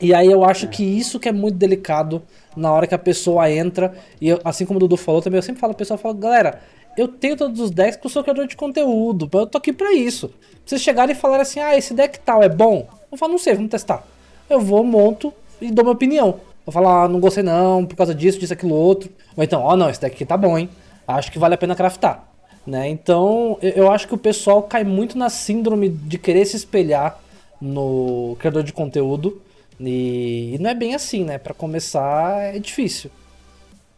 E 0.00 0.14
aí 0.14 0.26
eu 0.26 0.44
acho 0.44 0.68
que 0.68 0.82
isso 0.82 1.20
que 1.20 1.28
é 1.28 1.32
muito 1.32 1.56
delicado 1.56 2.22
na 2.56 2.72
hora 2.72 2.86
que 2.86 2.94
a 2.94 2.98
pessoa 2.98 3.50
entra. 3.50 3.94
E 4.20 4.28
eu- 4.28 4.40
assim 4.44 4.64
como 4.64 4.78
o 4.78 4.80
Dudu 4.80 4.96
falou 4.96 5.20
também, 5.20 5.38
eu 5.38 5.42
sempre 5.42 5.60
falo, 5.60 5.72
o 5.72 5.76
pessoal 5.76 5.98
fala, 5.98 6.14
galera, 6.14 6.60
eu 6.96 7.06
tenho 7.08 7.36
todos 7.36 7.60
os 7.60 7.70
decks 7.70 7.96
porque 7.96 8.06
eu 8.06 8.10
sou 8.10 8.22
criador 8.24 8.46
de 8.46 8.56
conteúdo. 8.56 9.28
Eu 9.32 9.46
tô 9.46 9.58
aqui 9.58 9.72
pra 9.72 9.92
isso. 9.92 10.30
Vocês 10.64 10.80
chegarem 10.80 11.14
e 11.14 11.18
falarem 11.18 11.42
assim, 11.42 11.60
ah, 11.60 11.76
esse 11.76 11.92
deck 11.92 12.18
tal 12.20 12.42
é 12.42 12.48
bom. 12.48 12.88
Eu 13.12 13.18
falo, 13.18 13.32
não 13.32 13.38
sei, 13.38 13.54
vamos 13.54 13.70
testar. 13.70 14.02
Eu 14.48 14.60
vou, 14.60 14.82
monto 14.82 15.32
e 15.60 15.70
dou 15.70 15.84
minha 15.84 15.94
opinião. 15.94 16.40
Vou 16.64 16.72
falar, 16.72 17.04
ah, 17.04 17.08
não 17.08 17.18
gostei 17.20 17.42
não, 17.42 17.84
por 17.86 17.96
causa 17.96 18.14
disso, 18.14 18.38
disso, 18.38 18.52
aquilo, 18.52 18.74
outro. 18.74 19.10
Ou 19.36 19.42
então, 19.42 19.62
ó, 19.62 19.74
não, 19.76 19.88
esse 19.88 20.00
deck 20.00 20.14
aqui 20.14 20.24
tá 20.26 20.36
bom, 20.36 20.58
hein? 20.58 20.68
Acho 21.06 21.32
que 21.32 21.38
vale 21.38 21.54
a 21.54 21.58
pena 21.58 21.74
craftar. 21.74 22.24
Né? 22.66 22.88
Então, 22.90 23.56
eu- 23.62 23.90
acho 23.90 24.06
que 24.06 24.14
o 24.14 24.18
pessoal 24.18 24.62
cai 24.62 24.84
muito 24.84 25.16
na 25.16 25.30
síndrome 25.30 25.88
de 25.88 26.18
querer 26.18 26.44
se 26.44 26.54
espelhar 26.56 27.18
no 27.60 28.36
criador 28.38 28.62
de 28.62 28.74
conteúdo. 28.74 29.40
E, 29.80 30.58
não 30.60 30.68
é 30.68 30.74
bem 30.74 30.94
assim, 30.94 31.24
né? 31.24 31.38
Pra 31.38 31.54
começar 31.54 32.54
é 32.54 32.58
difícil. 32.58 33.10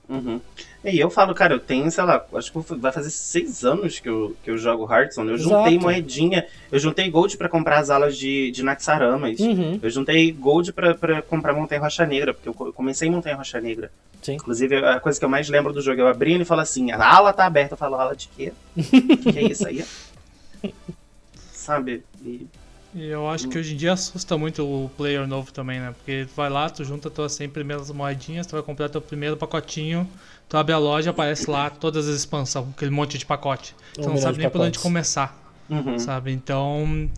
Uhum. 0.08 0.40
E 0.82 0.98
eu 0.98 1.10
falo, 1.10 1.34
cara, 1.34 1.52
eu 1.54 1.60
tenho, 1.60 1.90
sei 1.90 2.02
lá, 2.04 2.24
acho 2.34 2.50
que 2.50 2.74
vai 2.76 2.90
fazer 2.90 3.10
seis 3.10 3.64
anos 3.64 3.98
que 4.00 4.08
eu, 4.08 4.34
que 4.42 4.50
eu 4.50 4.56
jogo 4.56 4.90
Hearthstone. 4.90 5.28
Eu 5.28 5.34
Exato. 5.34 5.50
juntei 5.50 5.78
moedinha, 5.78 6.46
eu 6.72 6.78
juntei 6.78 7.10
gold 7.10 7.36
pra 7.36 7.50
comprar 7.50 7.78
as 7.80 7.90
alas 7.90 8.16
de, 8.16 8.50
de 8.50 8.62
Naxaramas. 8.62 9.38
Uhum. 9.40 9.78
Eu 9.82 9.90
juntei 9.90 10.32
gold 10.32 10.72
pra, 10.72 10.94
pra 10.94 11.20
comprar 11.20 11.52
Montanha 11.52 11.82
Rocha 11.82 12.06
Negra, 12.06 12.32
porque 12.32 12.48
eu 12.48 12.54
co- 12.54 12.68
eu 12.68 12.72
comecei 12.72 13.08
em 13.08 13.10
Montanha 13.10 13.36
Rocha 13.36 13.60
Negra. 13.60 13.90
Sim. 14.22 14.34
Inclusive, 14.36 14.76
a 14.76 14.98
coisa 15.00 15.18
que 15.18 15.24
eu 15.24 15.28
mais 15.28 15.50
lembro 15.50 15.70
do 15.72 15.82
jogo, 15.82 16.00
eu 16.00 16.06
abri 16.08 16.40
e 16.40 16.44
fala 16.46 16.62
assim, 16.62 16.90
a 16.92 17.04
ala 17.16 17.32
tá 17.32 17.44
aberta. 17.44 17.74
Eu 17.74 17.78
falo, 17.78 17.96
ala 17.96 18.16
de 18.16 18.28
quê? 18.28 18.52
O 18.74 18.82
que 19.32 19.38
é 19.38 19.42
isso 19.42 19.68
aí? 19.68 19.84
Sabe? 21.52 22.02
E 22.24 22.46
E 22.94 23.06
eu 23.06 23.28
acho 23.28 23.48
que 23.48 23.58
hoje 23.58 23.74
em 23.74 23.76
dia 23.76 23.92
assusta 23.92 24.36
muito 24.36 24.64
o 24.64 24.90
player 24.96 25.26
novo 25.26 25.52
também, 25.52 25.78
né? 25.78 25.92
Porque 25.96 26.24
tu 26.26 26.34
vai 26.34 26.50
lá, 26.50 26.68
tu 26.68 26.82
junta 26.84 27.08
tuas 27.10 27.32
100 27.32 27.48
primeiras 27.50 27.90
moedinhas, 27.90 28.46
tu 28.46 28.52
vai 28.52 28.62
comprar 28.62 28.88
teu 28.88 29.00
primeiro 29.00 29.36
pacotinho, 29.36 30.08
tu 30.50 30.56
abre 30.58 30.74
a 30.74 30.78
loja, 30.78 31.10
aparece 31.10 31.48
lá 31.48 31.70
todas 31.70 32.06
as 32.08 32.16
expansões, 32.16 32.66
aquele 32.76 32.90
monte 32.90 33.16
de 33.16 33.24
pacote. 33.24 33.74
Tu 33.94 34.00
Um 34.00 34.04
não 34.04 34.10
milhão 34.14 34.22
sabe 34.26 34.38
nem 34.38 34.50
por 34.50 34.60
onde 34.60 34.78
começar, 34.78 35.34
Uhum. 35.70 35.98
sabe? 35.98 36.32
Então, 36.32 37.08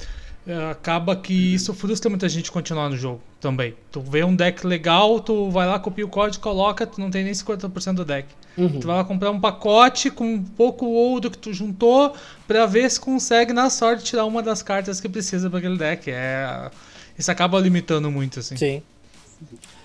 é, 0.47 0.71
acaba 0.71 1.16
que 1.16 1.33
isso 1.55 1.73
frustra 1.73 2.11
muita 2.11 2.29
gente 2.29 2.53
continuar 2.53 2.90
no 2.90 2.97
jogo 2.97 3.21
também. 3.40 3.75
Tu 3.90 4.01
vê 4.03 4.23
um 4.23 4.37
deck 4.37 4.66
legal, 4.66 5.18
tu 5.18 5.51
vai 5.51 5.66
lá, 5.66 5.79
copia 5.79 6.05
o 6.05 6.09
código, 6.09 6.42
coloca, 6.42 6.87
tu 6.87 7.01
não 7.01 7.11
tem 7.11 7.25
nem 7.25 7.33
50% 7.33 7.95
do 7.95 8.05
deck. 8.05 8.29
Uhum. 8.59 8.81
Tu 8.81 8.87
vai 8.87 8.97
lá 8.97 9.05
comprar 9.05 9.31
um 9.31 9.40
pacote 9.40 10.11
com 10.11 10.35
um 10.35 10.42
pouco 10.42 10.85
ouro 10.85 11.31
que 11.31 11.38
tu 11.38 11.55
juntou 11.55 12.14
pra 12.47 12.66
ver 12.66 12.90
se 12.90 13.01
consegue, 13.01 13.51
na 13.55 13.71
sorte, 13.71 14.05
tirar 14.05 14.27
uma 14.27 14.42
das 14.42 14.62
cartas 14.62 15.01
que 15.01 15.09
precisa 15.09 15.49
pra 15.49 15.59
aquele 15.59 15.79
deck. 15.79 16.11
É... 16.11 16.71
Isso 17.18 17.31
acaba 17.31 17.59
limitando 17.59 18.11
muito, 18.11 18.40
assim. 18.40 18.57
Sim. 18.59 18.83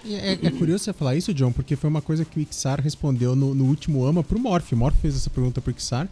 É, 0.06 0.34
é 0.34 0.52
curioso 0.52 0.84
você 0.84 0.94
falar 0.94 1.16
isso, 1.16 1.34
John, 1.34 1.52
porque 1.52 1.76
foi 1.76 1.90
uma 1.90 2.02
coisa 2.02 2.24
que 2.24 2.40
o 2.40 2.42
Ixar 2.42 2.82
respondeu 2.82 3.36
no, 3.36 3.54
no 3.54 3.66
último 3.66 4.06
AMA 4.06 4.24
pro 4.24 4.40
Morph. 4.40 4.72
O 4.72 4.78
Morph 4.78 4.96
fez 5.02 5.16
essa 5.16 5.30
pergunta 5.30 5.62
pro 5.62 5.72
Ixar. 5.72 6.08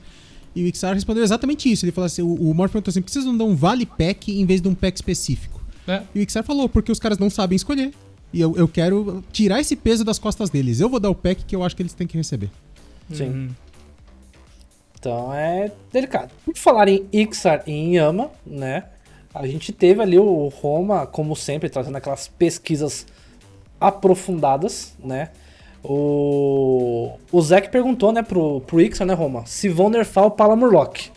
E 0.56 0.63
o 0.63 0.67
Ixar 0.67 0.93
respondeu 0.93 1.24
exatamente 1.24 1.71
isso. 1.71 1.86
Ele 1.86 1.91
falou 1.91 2.06
assim: 2.06 2.21
o, 2.21 2.34
o 2.34 2.54
Morph 2.54 2.71
perguntou 2.71 2.91
assim: 2.91 3.02
por 3.02 3.08
que 3.08 3.13
vocês 3.13 3.26
não 3.26 3.38
dão 3.38 3.50
um 3.50 3.56
vale 3.56 3.86
pack 3.86 4.32
em 4.32 4.45
vez 4.45 4.62
de 4.62 4.67
um 4.67 4.76
pack 4.76 4.98
específico? 4.98 5.62
Né? 5.86 6.04
E 6.13 6.19
o 6.19 6.21
Ixar 6.21 6.43
falou: 6.43 6.67
porque 6.67 6.91
os 6.91 7.00
caras 7.00 7.17
não 7.17 7.30
sabem 7.30 7.56
escolher. 7.56 7.93
E 8.34 8.41
eu, 8.41 8.56
eu 8.58 8.67
quero 8.67 9.24
tirar 9.32 9.62
esse 9.62 9.76
peso 9.76 10.04
das 10.04 10.19
costas 10.19 10.50
deles. 10.50 10.80
Eu 10.80 10.89
vou 10.89 11.00
dar 11.00 11.10
o 11.10 11.15
pack 11.15 11.45
que 11.45 11.56
eu 11.56 11.63
acho 11.63 11.76
que 11.76 11.82
eles 11.82 11.93
têm 11.93 12.08
que 12.08 12.17
receber. 12.17 12.50
Sim. 13.12 13.30
Uhum. 13.30 13.50
Então 15.00 15.34
é 15.34 15.71
delicado. 15.93 16.32
Por 16.43 16.58
falar 16.58 16.89
em 16.89 17.06
Ixar 17.13 17.63
e 17.67 17.71
em 17.71 17.95
Yama, 17.95 18.32
né? 18.45 18.86
A 19.34 19.45
gente 19.45 19.71
teve 19.71 20.02
ali 20.02 20.17
o 20.17 20.48
Roma, 20.48 21.06
como 21.06 21.36
sempre, 21.36 21.69
trazendo 21.69 21.98
aquelas 21.98 22.28
pesquisas 22.28 23.06
aprofundadas, 23.88 24.93
né? 25.04 25.30
O, 25.84 27.12
o 27.32 27.41
Zack 27.41 27.69
perguntou, 27.69 28.12
né, 28.12 28.21
pro, 28.24 28.62
pro 28.62 28.82
Ixar, 28.82 29.06
né, 29.06 29.13
Roma, 29.13 29.43
se 29.45 29.69
vão 29.69 29.89
nerfar 29.89 30.26
o 30.26 30.32
Palamurlock. 30.32 31.10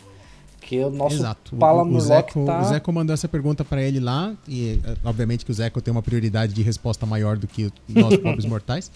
Porque 0.59 0.79
o 0.79 0.91
nosso 0.91 1.15
Exato. 1.15 1.55
Pala 1.55 1.83
o, 1.83 1.95
o, 1.95 1.99
Zeco, 1.99 2.45
tá... 2.45 2.61
o 2.61 2.63
Zeco 2.65 2.93
mandou 2.93 3.13
essa 3.13 3.27
pergunta 3.27 3.65
pra 3.65 3.81
ele 3.81 3.99
lá, 3.99 4.33
e 4.47 4.79
eh, 4.85 4.95
obviamente 5.03 5.43
que 5.43 5.49
o 5.49 5.53
Zeco 5.53 5.81
tem 5.81 5.91
uma 5.91 6.03
prioridade 6.03 6.53
de 6.53 6.61
resposta 6.61 7.05
maior 7.07 7.37
do 7.37 7.47
que 7.47 7.71
nós, 7.87 8.15
pobres 8.21 8.45
mortais. 8.45 8.91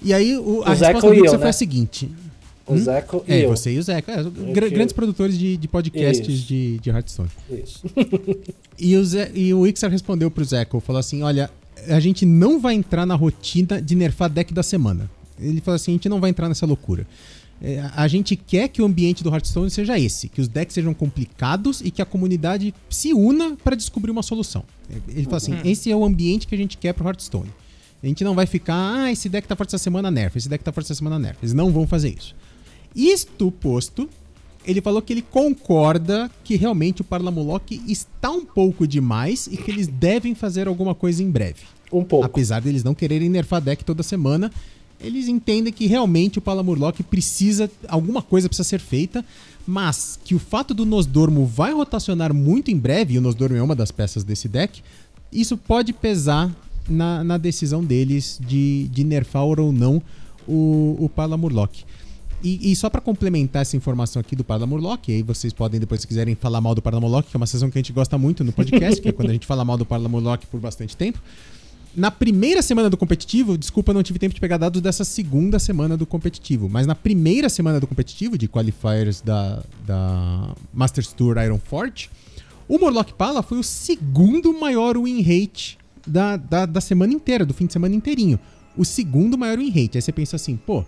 E 0.00 0.14
aí 0.14 0.36
o, 0.36 0.62
a 0.64 0.70
O 0.70 0.74
resposta 0.74 1.10
do 1.10 1.18
Luxa 1.18 1.32
né? 1.32 1.38
foi 1.38 1.48
a 1.48 1.52
seguinte. 1.52 2.08
O 2.64 2.76
Zeco 2.78 3.24
e 3.26 3.32
É, 3.32 3.44
eu. 3.46 3.48
você 3.48 3.72
e 3.72 3.78
o 3.78 3.82
Zeco. 3.82 4.08
É, 4.10 4.22
gra- 4.52 4.68
que- 4.68 4.74
Grandes 4.74 4.92
produtores 4.92 5.36
de, 5.36 5.56
de 5.56 5.66
podcasts 5.66 6.28
Isso. 6.28 6.46
de, 6.46 6.78
de 6.78 6.90
Hearthstone. 6.90 7.30
Isso. 7.50 7.82
E 8.80 8.96
o, 8.96 9.04
Ze, 9.04 9.28
e 9.34 9.52
o 9.52 9.66
Ixar 9.66 9.90
respondeu 9.90 10.30
pro 10.30 10.44
Zeco, 10.44 10.78
falou 10.78 11.00
assim, 11.00 11.20
olha, 11.24 11.50
a 11.88 12.00
gente 12.00 12.26
não 12.26 12.60
vai 12.60 12.74
entrar 12.74 13.06
na 13.06 13.14
rotina 13.14 13.80
de 13.80 13.94
nerfar 13.94 14.30
deck 14.30 14.52
da 14.52 14.62
semana. 14.62 15.10
Ele 15.38 15.60
falou 15.60 15.76
assim, 15.76 15.92
a 15.92 15.94
gente 15.94 16.08
não 16.08 16.20
vai 16.20 16.30
entrar 16.30 16.48
nessa 16.48 16.66
loucura. 16.66 17.06
É, 17.60 17.90
a 17.96 18.06
gente 18.06 18.36
quer 18.36 18.68
que 18.68 18.80
o 18.80 18.84
ambiente 18.84 19.24
do 19.24 19.30
Hearthstone 19.30 19.70
seja 19.70 19.98
esse, 19.98 20.28
que 20.28 20.40
os 20.40 20.46
decks 20.46 20.74
sejam 20.74 20.94
complicados 20.94 21.80
e 21.80 21.90
que 21.90 22.00
a 22.00 22.06
comunidade 22.06 22.72
se 22.88 23.12
una 23.12 23.56
para 23.56 23.74
descobrir 23.74 24.10
uma 24.10 24.22
solução. 24.22 24.64
Ele 25.08 25.24
falou 25.24 25.38
assim, 25.38 25.58
esse 25.64 25.90
é 25.90 25.96
o 25.96 26.04
ambiente 26.04 26.46
que 26.46 26.54
a 26.54 26.58
gente 26.58 26.76
quer 26.76 26.92
pro 26.92 27.06
Hearthstone. 27.06 27.50
A 28.02 28.06
gente 28.06 28.22
não 28.22 28.34
vai 28.34 28.46
ficar, 28.46 28.76
ah, 28.76 29.10
esse 29.10 29.28
deck 29.28 29.48
tá 29.48 29.56
forte 29.56 29.70
essa 29.70 29.82
semana, 29.82 30.08
nerfa, 30.10 30.38
esse 30.38 30.48
deck 30.48 30.62
tá 30.62 30.70
forte 30.70 30.86
essa 30.86 30.94
semana, 30.94 31.18
nerfa. 31.18 31.40
Eles 31.42 31.52
não 31.52 31.72
vão 31.72 31.86
fazer 31.86 32.14
isso. 32.16 32.34
Isto 32.94 33.50
posto, 33.50 34.08
ele 34.68 34.82
falou 34.82 35.00
que 35.00 35.14
ele 35.14 35.22
concorda 35.22 36.30
que 36.44 36.54
realmente 36.54 37.00
o 37.00 37.04
Parlamolock 37.04 37.80
está 37.88 38.30
um 38.30 38.44
pouco 38.44 38.86
demais 38.86 39.48
e 39.50 39.56
que 39.56 39.70
eles 39.70 39.86
devem 39.88 40.34
fazer 40.34 40.68
alguma 40.68 40.94
coisa 40.94 41.22
em 41.22 41.30
breve. 41.30 41.62
Um 41.90 42.04
pouco. 42.04 42.26
Apesar 42.26 42.60
deles 42.60 42.84
não 42.84 42.94
quererem 42.94 43.30
nerfar 43.30 43.62
deck 43.62 43.82
toda 43.82 44.02
semana, 44.02 44.52
eles 45.00 45.26
entendem 45.26 45.72
que 45.72 45.86
realmente 45.86 46.38
o 46.38 46.42
Palamurlock 46.42 47.02
precisa. 47.02 47.70
alguma 47.88 48.20
coisa 48.20 48.46
precisa 48.46 48.68
ser 48.68 48.78
feita, 48.78 49.24
mas 49.66 50.18
que 50.22 50.34
o 50.34 50.38
fato 50.38 50.74
do 50.74 50.84
Nosdormo 50.84 51.46
vai 51.46 51.72
rotacionar 51.72 52.34
muito 52.34 52.70
em 52.70 52.76
breve, 52.76 53.14
e 53.14 53.18
o 53.18 53.22
Nosdormo 53.22 53.56
é 53.56 53.62
uma 53.62 53.74
das 53.74 53.90
peças 53.90 54.22
desse 54.22 54.48
deck, 54.48 54.82
isso 55.32 55.56
pode 55.56 55.94
pesar 55.94 56.54
na, 56.86 57.24
na 57.24 57.38
decisão 57.38 57.82
deles 57.82 58.38
de, 58.46 58.86
de 58.88 59.02
nerfar 59.02 59.44
ou 59.44 59.72
não 59.72 60.02
o, 60.46 60.96
o 61.00 61.08
Palamurlock. 61.08 61.84
E, 62.42 62.70
e 62.70 62.76
só 62.76 62.88
pra 62.88 63.00
complementar 63.00 63.62
essa 63.62 63.76
informação 63.76 64.20
aqui 64.20 64.36
do 64.36 64.44
Parlamurlock, 64.44 65.12
aí 65.12 65.22
vocês 65.22 65.52
podem, 65.52 65.80
depois, 65.80 66.00
se 66.00 66.06
quiserem, 66.06 66.34
falar 66.34 66.60
mal 66.60 66.74
do 66.74 66.80
Parlamurlock, 66.80 67.28
que 67.28 67.36
é 67.36 67.38
uma 67.38 67.46
sessão 67.46 67.70
que 67.70 67.78
a 67.78 67.80
gente 67.80 67.92
gosta 67.92 68.16
muito 68.16 68.44
no 68.44 68.52
podcast, 68.52 69.00
que 69.00 69.08
é 69.08 69.12
quando 69.12 69.30
a 69.30 69.32
gente 69.32 69.46
fala 69.46 69.64
mal 69.64 69.76
do 69.76 69.84
Parlamurlock 69.84 70.46
por 70.46 70.60
bastante 70.60 70.96
tempo. 70.96 71.20
Na 71.96 72.10
primeira 72.10 72.62
semana 72.62 72.88
do 72.88 72.96
competitivo, 72.96 73.58
desculpa, 73.58 73.92
não 73.92 74.02
tive 74.02 74.18
tempo 74.20 74.34
de 74.34 74.40
pegar 74.40 74.56
dados 74.56 74.80
dessa 74.80 75.04
segunda 75.04 75.58
semana 75.58 75.96
do 75.96 76.06
competitivo, 76.06 76.68
mas 76.68 76.86
na 76.86 76.94
primeira 76.94 77.48
semana 77.48 77.80
do 77.80 77.86
competitivo, 77.86 78.38
de 78.38 78.46
qualifiers 78.46 79.20
da, 79.20 79.62
da 79.84 80.54
Masters 80.72 81.12
Tour 81.12 81.38
Iron 81.38 81.58
Forge, 81.58 82.08
o 82.68 82.78
Morlock 82.78 83.14
Pala 83.14 83.42
foi 83.42 83.58
o 83.58 83.64
segundo 83.64 84.52
maior 84.52 84.96
win 84.96 85.22
rate 85.22 85.78
da, 86.06 86.36
da, 86.36 86.66
da 86.66 86.80
semana 86.80 87.12
inteira, 87.12 87.44
do 87.44 87.54
fim 87.54 87.66
de 87.66 87.72
semana 87.72 87.94
inteirinho. 87.94 88.38
O 88.76 88.84
segundo 88.84 89.36
maior 89.36 89.58
win 89.58 89.70
rate. 89.70 89.96
Aí 89.96 90.02
você 90.02 90.12
pensa 90.12 90.36
assim, 90.36 90.56
pô, 90.56 90.84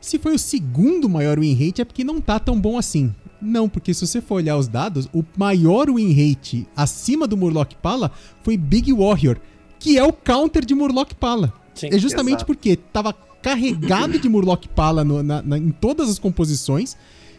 se 0.00 0.18
foi 0.18 0.34
o 0.34 0.38
segundo 0.38 1.08
maior 1.08 1.38
win 1.38 1.54
rate 1.54 1.80
é 1.82 1.84
porque 1.84 2.02
não 2.04 2.20
tá 2.20 2.38
tão 2.38 2.58
bom 2.60 2.78
assim. 2.78 3.14
Não, 3.40 3.68
porque 3.68 3.94
se 3.94 4.06
você 4.06 4.20
for 4.20 4.36
olhar 4.36 4.56
os 4.56 4.68
dados, 4.68 5.08
o 5.14 5.24
maior 5.36 5.90
win 5.90 6.12
rate 6.12 6.66
acima 6.76 7.26
do 7.26 7.36
Murloc 7.36 7.72
Pala 7.82 8.10
foi 8.42 8.56
Big 8.56 8.92
Warrior, 8.92 9.38
que 9.78 9.96
é 9.98 10.04
o 10.04 10.12
counter 10.12 10.64
de 10.64 10.74
Murloc 10.74 11.12
Pala. 11.14 11.52
Sim, 11.74 11.88
é 11.90 11.98
justamente 11.98 12.38
exato. 12.38 12.46
porque 12.46 12.76
tava 12.76 13.14
carregado 13.42 14.18
de 14.18 14.28
Murloc 14.28 14.66
Pala 14.74 15.02
no- 15.04 15.22
na- 15.22 15.40
na- 15.40 15.56
em 15.58 15.70
todas 15.70 16.10
as 16.10 16.18
composições. 16.18 16.96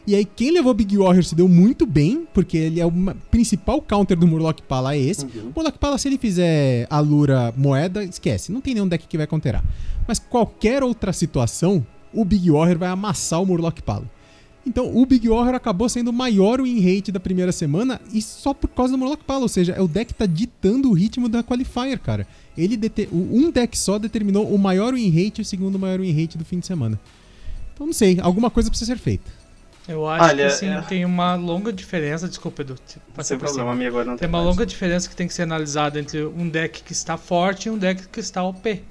E 0.08 0.15
aí 0.15 0.26
quem 0.26 0.50
levou 0.52 0.74
Big 0.74 0.97
Warrior 0.97 1.24
se 1.24 1.36
deu 1.36 1.47
muito 1.47 1.86
bem, 1.86 2.26
porque 2.34 2.58
ele 2.58 2.80
é 2.80 2.86
o 2.86 2.91
principal 3.30 3.80
counter 3.80 4.17
do 4.17 4.26
Murloc 4.28 4.60
Pala 4.62 4.95
é 4.95 5.00
esse. 5.00 5.26
O 5.26 5.54
Murloc 5.56 5.78
Pala, 5.78 6.00
se 6.00 6.08
ele 6.08 6.17
fizer 6.17 6.88
a 6.89 7.00
Lura 7.00 7.54
moeda, 7.56 8.04
esquece, 8.04 8.52
não 8.52 8.62
tem 8.62 8.74
nenhum 8.74 8.88
deck 8.88 9.06
que 9.08 9.15
vai 9.17 9.28
counterar. 9.28 9.63
Mas 10.08 10.17
qualquer 10.17 10.82
outra 10.84 11.13
situação, 11.13 11.86
o 12.13 12.24
Big 12.26 12.50
Warrior 12.52 12.78
vai 12.78 12.89
amassar 12.89 13.41
o 13.41 13.45
Murloc 13.45 13.82
Pala. 13.82 14.06
Então, 14.65 14.95
o 14.95 15.06
Big 15.08 15.28
Warrior 15.28 15.56
acabou 15.56 15.89
sendo 15.89 16.10
o 16.10 16.13
maior 16.13 16.62
win 16.62 16.80
rate 16.80 17.12
da 17.12 17.19
primeira 17.19 17.52
semana 17.52 18.00
e 18.13 18.21
só 18.21 18.54
por 18.54 18.67
causa 18.67 18.91
do 18.93 18.97
Murloc 18.97 19.21
Pala, 19.24 19.41
ou 19.41 19.50
seja, 19.50 19.74
é 19.74 19.82
o 19.82 19.88
deck 19.88 20.13
que 20.13 20.19
tá 20.19 20.28
ditando 20.28 20.89
o 20.89 20.93
ritmo 20.93 21.28
da 21.28 21.41
qualifier, 21.41 21.97
cara. 21.97 22.28
Ele 22.56 22.80
um 23.12 23.50
deck 23.50 23.76
só 23.78 23.97
determinou 23.97 24.47
o 24.54 24.60
maior 24.60 24.93
win 24.93 25.10
rate 25.10 25.39
e 25.39 25.41
o 25.41 25.45
segundo 25.45 25.80
maior 25.80 26.00
win 26.00 26.12
rate 26.12 26.38
do 26.38 26.45
fim 26.45 26.60
de 26.60 26.67
semana. 26.67 27.00
Então, 27.74 27.88
não 27.88 27.93
sei, 27.93 28.19
alguma 28.21 28.52
coisa 28.52 28.69
precisa 28.69 28.93
ser 28.93 29.00
feita. 29.02 29.32
Eu 29.88 30.08
acho 30.08 30.26
Olha, 30.26 30.45
que 30.47 30.54
assim, 30.54 30.67
é- 30.69 30.82
tem 30.82 31.04
uma 31.06 31.34
longa 31.34 31.74
diferença. 31.74 32.28
Desculpa, 32.28 32.62
Edu. 32.62 32.76
Passa 33.15 33.30
Sem 33.30 33.39
por 33.39 33.47
cima. 33.47 33.63
problema, 33.65 33.71
amigo. 33.71 34.04
Não 34.04 34.15
Tem 34.15 34.28
uma 34.30 34.38
mais. 34.38 34.47
longa 34.52 34.63
diferença 34.63 35.10
que 35.10 35.15
tem 35.15 35.28
que 35.28 35.34
ser 35.34 35.41
analisada 35.41 36.00
entre 36.00 36.24
um 36.24 36.47
deck 36.47 36.84
que 36.84 36.91
está 36.93 37.17
forte 37.17 37.65
e 37.67 37.71
um 37.71 37.78
deck 37.80 38.08
que 38.08 38.19
está 38.19 38.43
OP. 38.43 38.84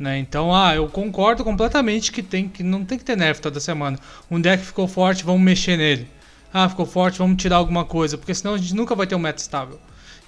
Né? 0.00 0.18
Então, 0.18 0.54
ah, 0.54 0.74
eu 0.74 0.88
concordo 0.88 1.44
completamente 1.44 2.10
que, 2.10 2.22
tem 2.22 2.48
que 2.48 2.62
não 2.62 2.86
tem 2.86 2.96
que 2.96 3.04
ter 3.04 3.18
nerf 3.18 3.38
toda 3.38 3.60
semana. 3.60 3.98
Um 4.30 4.40
deck 4.40 4.64
ficou 4.64 4.88
forte, 4.88 5.22
vamos 5.22 5.42
mexer 5.42 5.76
nele. 5.76 6.08
Ah, 6.54 6.66
ficou 6.70 6.86
forte, 6.86 7.18
vamos 7.18 7.40
tirar 7.40 7.56
alguma 7.56 7.84
coisa, 7.84 8.16
porque 8.16 8.34
senão 8.34 8.54
a 8.54 8.58
gente 8.58 8.74
nunca 8.74 8.94
vai 8.94 9.06
ter 9.06 9.14
um 9.14 9.18
meta 9.18 9.42
estável. 9.42 9.78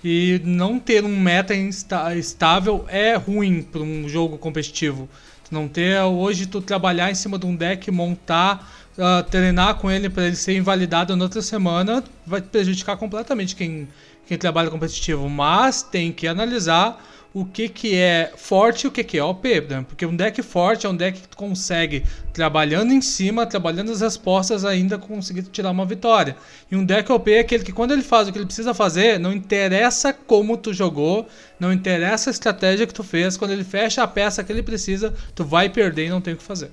E 0.04 0.42
não 0.44 0.78
ter 0.78 1.04
um 1.06 1.18
meta 1.18 1.54
estável 1.54 2.85
é 2.88 3.14
ruim 3.14 3.62
para 3.62 3.80
um 3.80 4.06
jogo 4.06 4.37
competitivo. 4.37 5.08
Não 5.50 5.66
ter 5.66 6.00
hoje 6.02 6.46
tu 6.46 6.61
trabalhar 6.61 7.11
em 7.11 7.14
cima 7.14 7.38
de 7.38 7.46
um 7.46 7.56
deck, 7.56 7.90
montar, 7.90 8.70
ah, 8.98 9.22
treinar 9.22 9.76
com 9.76 9.90
ele 9.90 10.11
para 10.11 10.26
ele 10.26 10.37
ser 10.37 10.54
invalidado 10.54 11.16
na 11.16 11.24
outra 11.24 11.40
semana, 11.40 12.04
vai 12.26 12.42
prejudicar 12.42 12.98
completamente 12.98 13.56
quem, 13.56 13.88
quem 14.26 14.37
trabalha 14.37 14.70
competitivo. 14.70 15.30
Mas 15.30 15.82
tem 15.82 16.12
que 16.12 16.26
analisar 16.28 17.02
o 17.34 17.44
que, 17.44 17.68
que 17.68 17.94
é 17.94 18.32
forte 18.36 18.84
e 18.84 18.88
o 18.88 18.90
que, 18.90 19.02
que 19.02 19.18
é 19.18 19.24
OP, 19.24 19.60
né? 19.62 19.84
porque 19.88 20.04
um 20.04 20.14
deck 20.14 20.42
forte 20.42 20.86
é 20.86 20.88
um 20.88 20.94
deck 20.94 21.20
que 21.20 21.28
tu 21.28 21.36
consegue, 21.36 22.04
trabalhando 22.32 22.92
em 22.92 23.00
cima, 23.00 23.46
trabalhando 23.46 23.90
as 23.90 24.00
respostas, 24.00 24.64
ainda 24.64 24.98
conseguir 24.98 25.42
tirar 25.44 25.70
uma 25.70 25.86
vitória. 25.86 26.36
E 26.70 26.76
um 26.76 26.84
deck 26.84 27.10
OP 27.10 27.32
é 27.32 27.40
aquele 27.40 27.64
que 27.64 27.72
quando 27.72 27.92
ele 27.92 28.02
faz 28.02 28.28
o 28.28 28.32
que 28.32 28.38
ele 28.38 28.46
precisa 28.46 28.74
fazer, 28.74 29.18
não 29.18 29.32
interessa 29.32 30.12
como 30.12 30.56
tu 30.56 30.74
jogou, 30.74 31.26
não 31.58 31.72
interessa 31.72 32.28
a 32.28 32.32
estratégia 32.32 32.86
que 32.86 32.94
tu 32.94 33.02
fez, 33.02 33.36
quando 33.36 33.52
ele 33.52 33.64
fecha 33.64 34.02
a 34.02 34.06
peça 34.06 34.44
que 34.44 34.52
ele 34.52 34.62
precisa, 34.62 35.14
tu 35.34 35.44
vai 35.44 35.68
perder 35.68 36.06
e 36.06 36.10
não 36.10 36.20
tem 36.20 36.34
o 36.34 36.36
que 36.36 36.42
fazer. 36.42 36.70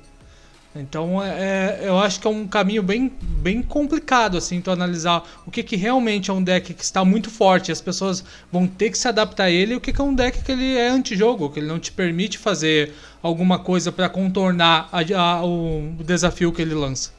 Então, 0.75 1.21
é, 1.23 1.79
eu 1.81 1.97
acho 1.97 2.19
que 2.19 2.27
é 2.27 2.29
um 2.29 2.47
caminho 2.47 2.83
bem, 2.83 3.11
bem 3.21 3.61
complicado, 3.61 4.37
assim, 4.37 4.61
tu 4.61 4.69
analisar 4.69 5.23
o 5.45 5.49
que, 5.49 5.63
que 5.63 5.75
realmente 5.75 6.29
é 6.29 6.33
um 6.33 6.43
deck 6.43 6.75
que 6.75 6.83
está 6.83 7.03
muito 7.03 7.29
forte, 7.31 7.71
as 7.71 7.81
pessoas 7.81 8.23
vão 8.51 8.67
ter 8.67 8.91
que 8.91 8.97
se 8.97 9.07
adaptar 9.07 9.45
a 9.45 9.51
ele, 9.51 9.73
e 9.73 9.75
o 9.75 9.81
que, 9.81 9.91
que 9.91 9.99
é 9.99 10.03
um 10.03 10.13
deck 10.13 10.43
que 10.43 10.51
ele 10.51 10.77
é 10.77 10.87
antijogo, 10.89 11.49
que 11.49 11.59
ele 11.59 11.67
não 11.67 11.79
te 11.79 11.91
permite 11.91 12.37
fazer 12.37 12.93
alguma 13.21 13.57
coisa 13.57 13.91
para 13.91 14.07
contornar 14.09 14.87
a- 14.91 14.99
a- 15.19 15.43
o 15.43 15.91
desafio 16.05 16.51
que 16.53 16.61
ele 16.61 16.75
lança. 16.75 17.11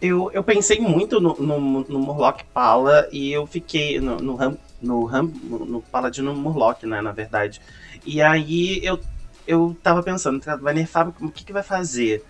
Eu, 0.00 0.30
eu 0.32 0.42
pensei 0.42 0.80
muito 0.80 1.20
no, 1.20 1.36
no, 1.38 1.60
no 1.84 1.98
Murloc 1.98 2.40
Pala 2.54 3.06
e 3.12 3.30
eu 3.30 3.46
fiquei 3.46 4.00
no, 4.00 4.16
no, 4.18 4.34
Ram, 4.34 4.56
no, 4.80 5.06
no, 5.10 5.66
no 5.66 5.82
Paladino 5.82 6.34
Murloc, 6.34 6.84
né, 6.84 7.02
na 7.02 7.12
verdade. 7.12 7.60
E 8.04 8.22
aí 8.22 8.80
eu, 8.82 8.98
eu 9.50 9.76
tava 9.82 10.02
pensando, 10.02 10.40
tá, 10.40 10.56
vai 10.56 10.74
nerfar, 10.74 11.08
o 11.20 11.30
que, 11.30 11.44
que 11.44 11.52
vai 11.52 11.62
fazer? 11.62 12.24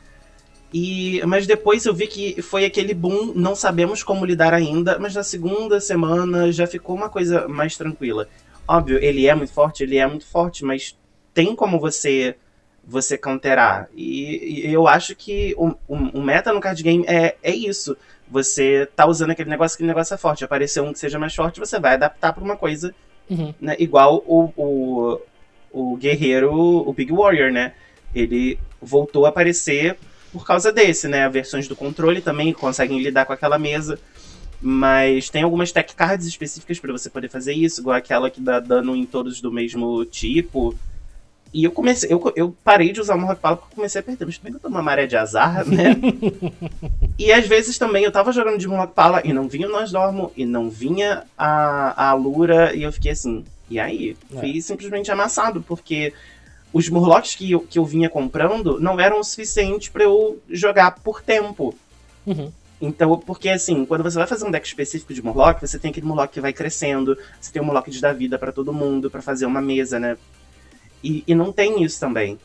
E, 0.72 1.20
mas 1.26 1.46
depois 1.46 1.84
eu 1.84 1.92
vi 1.92 2.06
que 2.06 2.40
foi 2.42 2.64
aquele 2.64 2.94
boom, 2.94 3.32
não 3.34 3.56
sabemos 3.56 4.02
como 4.02 4.24
lidar 4.24 4.54
ainda, 4.54 4.98
mas 4.98 5.14
na 5.14 5.22
segunda 5.22 5.80
semana 5.80 6.52
já 6.52 6.66
ficou 6.66 6.94
uma 6.94 7.08
coisa 7.08 7.48
mais 7.48 7.76
tranquila. 7.76 8.28
Óbvio, 8.68 8.98
ele 9.02 9.26
é 9.26 9.34
muito 9.34 9.52
forte, 9.52 9.82
ele 9.82 9.96
é 9.96 10.06
muito 10.06 10.24
forte, 10.26 10.64
mas 10.64 10.96
tem 11.34 11.56
como 11.56 11.78
você 11.80 12.36
você 12.82 13.18
counterar. 13.18 13.88
E, 13.94 14.66
e 14.66 14.72
eu 14.72 14.88
acho 14.88 15.14
que 15.14 15.54
o, 15.56 15.68
o, 15.86 15.96
o 16.18 16.22
meta 16.22 16.52
no 16.52 16.60
card 16.60 16.82
game 16.82 17.04
é, 17.06 17.36
é 17.42 17.54
isso. 17.54 17.96
Você 18.28 18.88
tá 18.96 19.06
usando 19.06 19.30
aquele 19.30 19.50
negócio, 19.50 19.74
aquele 19.74 19.88
negócio 19.88 20.14
é 20.14 20.16
forte. 20.16 20.44
Aparecer 20.44 20.80
um 20.80 20.92
que 20.92 20.98
seja 20.98 21.18
mais 21.18 21.34
forte, 21.34 21.60
você 21.60 21.78
vai 21.78 21.94
adaptar 21.94 22.32
pra 22.32 22.42
uma 22.44 22.56
coisa, 22.56 22.94
Uhum. 23.28 23.54
né? 23.60 23.76
Igual 23.78 24.24
o, 24.26 24.52
o, 24.56 25.20
o 25.72 25.96
guerreiro, 25.96 26.52
o 26.52 26.92
Big 26.92 27.12
Warrior, 27.12 27.50
né? 27.50 27.72
Ele 28.14 28.58
voltou 28.80 29.26
a 29.26 29.28
aparecer 29.28 29.96
por 30.32 30.46
causa 30.46 30.72
desse, 30.72 31.08
né? 31.08 31.28
Versões 31.28 31.68
do 31.68 31.76
controle 31.76 32.20
também 32.20 32.52
conseguem 32.52 33.02
lidar 33.02 33.24
com 33.24 33.32
aquela 33.32 33.58
mesa. 33.58 33.98
Mas 34.62 35.30
tem 35.30 35.42
algumas 35.42 35.72
tech 35.72 35.94
cards 35.94 36.26
específicas 36.26 36.78
para 36.78 36.92
você 36.92 37.08
poder 37.08 37.28
fazer 37.28 37.54
isso, 37.54 37.80
igual 37.80 37.96
aquela 37.96 38.30
que 38.30 38.40
dá 38.40 38.60
dano 38.60 38.94
em 38.94 39.06
todos 39.06 39.40
do 39.40 39.50
mesmo 39.50 40.04
tipo. 40.04 40.74
E 41.52 41.64
eu 41.64 41.72
comecei, 41.72 42.12
eu, 42.12 42.32
eu 42.36 42.54
parei 42.62 42.92
de 42.92 43.00
usar 43.00 43.16
o 43.16 43.18
Mohawk 43.18 43.40
Pala 43.40 43.56
porque 43.56 43.72
eu 43.72 43.76
comecei 43.76 44.00
a 44.00 44.04
perder. 44.04 44.24
Mas 44.24 44.38
também 44.38 44.52
que 44.52 44.58
eu 44.58 44.60
tô 44.60 44.68
numa 44.68 44.82
maré 44.82 45.06
de 45.06 45.16
azar, 45.16 45.66
né? 45.66 45.96
e 47.18 47.32
às 47.32 47.46
vezes 47.46 47.76
também 47.76 48.04
eu 48.04 48.12
tava 48.12 48.32
jogando 48.32 48.58
de 48.58 48.68
Pala 48.94 49.22
e 49.24 49.32
não 49.32 49.48
vinha 49.48 49.66
o 49.66 49.72
Nós 49.72 49.90
Dormo, 49.90 50.30
e 50.36 50.44
não 50.44 50.70
vinha 50.70 51.24
a, 51.36 52.04
a 52.04 52.10
Alura, 52.10 52.74
e 52.74 52.82
eu 52.82 52.92
fiquei 52.92 53.12
assim, 53.12 53.44
e 53.70 53.78
aí? 53.78 54.16
É. 54.34 54.40
Fui 54.40 54.60
simplesmente 54.60 55.10
amassado, 55.10 55.62
porque 55.62 56.12
os 56.72 56.88
Murlocs 56.88 57.36
que 57.36 57.52
eu, 57.52 57.60
que 57.60 57.78
eu 57.78 57.84
vinha 57.84 58.10
comprando 58.10 58.80
não 58.80 58.98
eram 59.00 59.20
o 59.20 59.24
suficiente 59.24 59.90
pra 59.90 60.02
eu 60.04 60.42
jogar 60.50 60.90
por 60.96 61.22
tempo. 61.22 61.74
Uhum. 62.26 62.52
Então, 62.80 63.18
porque 63.18 63.48
assim, 63.48 63.84
quando 63.84 64.02
você 64.02 64.18
vai 64.18 64.26
fazer 64.26 64.46
um 64.46 64.50
deck 64.50 64.66
específico 64.66 65.14
de 65.14 65.22
Murloc, 65.22 65.60
você 65.60 65.78
tem 65.78 65.90
aquele 65.90 66.06
Murloc 66.06 66.32
que 66.32 66.40
vai 66.40 66.52
crescendo, 66.52 67.16
você 67.40 67.52
tem 67.52 67.60
o 67.62 67.64
Murloc 67.64 67.88
de 67.88 68.00
dar 68.00 68.12
vida 68.12 68.38
para 68.38 68.52
todo 68.52 68.72
mundo, 68.72 69.10
para 69.10 69.22
fazer 69.22 69.46
uma 69.46 69.60
mesa, 69.60 70.00
né? 70.00 70.16
E, 71.04 71.22
e 71.26 71.34
não 71.34 71.52
tem 71.52 71.82
isso 71.82 72.00
também. 72.00 72.38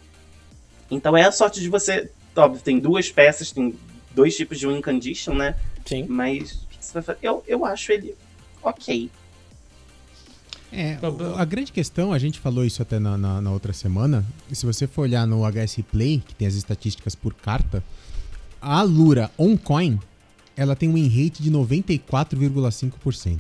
Então 0.92 1.18
é 1.18 1.24
a 1.24 1.32
sorte 1.32 1.60
de 1.60 1.70
você. 1.70 2.12
Óbvio, 2.36 2.62
tem 2.62 2.80
duas 2.80 3.10
peças, 3.10 3.52
tem 3.52 3.74
dois 4.14 4.36
tipos 4.36 4.60
de 4.60 4.68
win 4.68 4.82
condition, 4.82 5.34
né? 5.34 5.56
Sim. 5.86 6.06
Mas 6.08 6.66
eu, 7.22 7.44
eu 7.48 7.66
acho 7.66 7.92
ele 7.92 8.16
ok. 8.62 9.10
É, 10.76 11.00
o- 11.08 11.36
a 11.38 11.46
grande 11.46 11.72
questão, 11.72 12.12
a 12.12 12.20
gente 12.20 12.40
falou 12.40 12.66
isso 12.66 12.82
até 12.82 13.00
na, 13.00 13.18
na- 13.18 13.40
na 13.42 13.52
outra 13.52 13.72
semana, 13.72 14.26
se 14.52 14.66
você 14.66 14.86
for 14.88 15.04
olhar 15.04 15.26
no 15.26 15.44
HS 15.46 15.82
Play, 15.92 16.22
que 16.26 16.36
tem 16.36 16.48
as 16.48 16.56
estatísticas 16.56 17.16
por 17.16 17.34
carta, 17.34 17.84
a 18.62 18.82
Lura 18.82 19.32
on-coin, 19.38 19.98
ela 20.58 20.76
tem 20.76 20.90
um 20.90 20.94
win 20.94 21.08
rate 21.08 21.42
de 21.42 21.50
94,5%. 21.52 23.40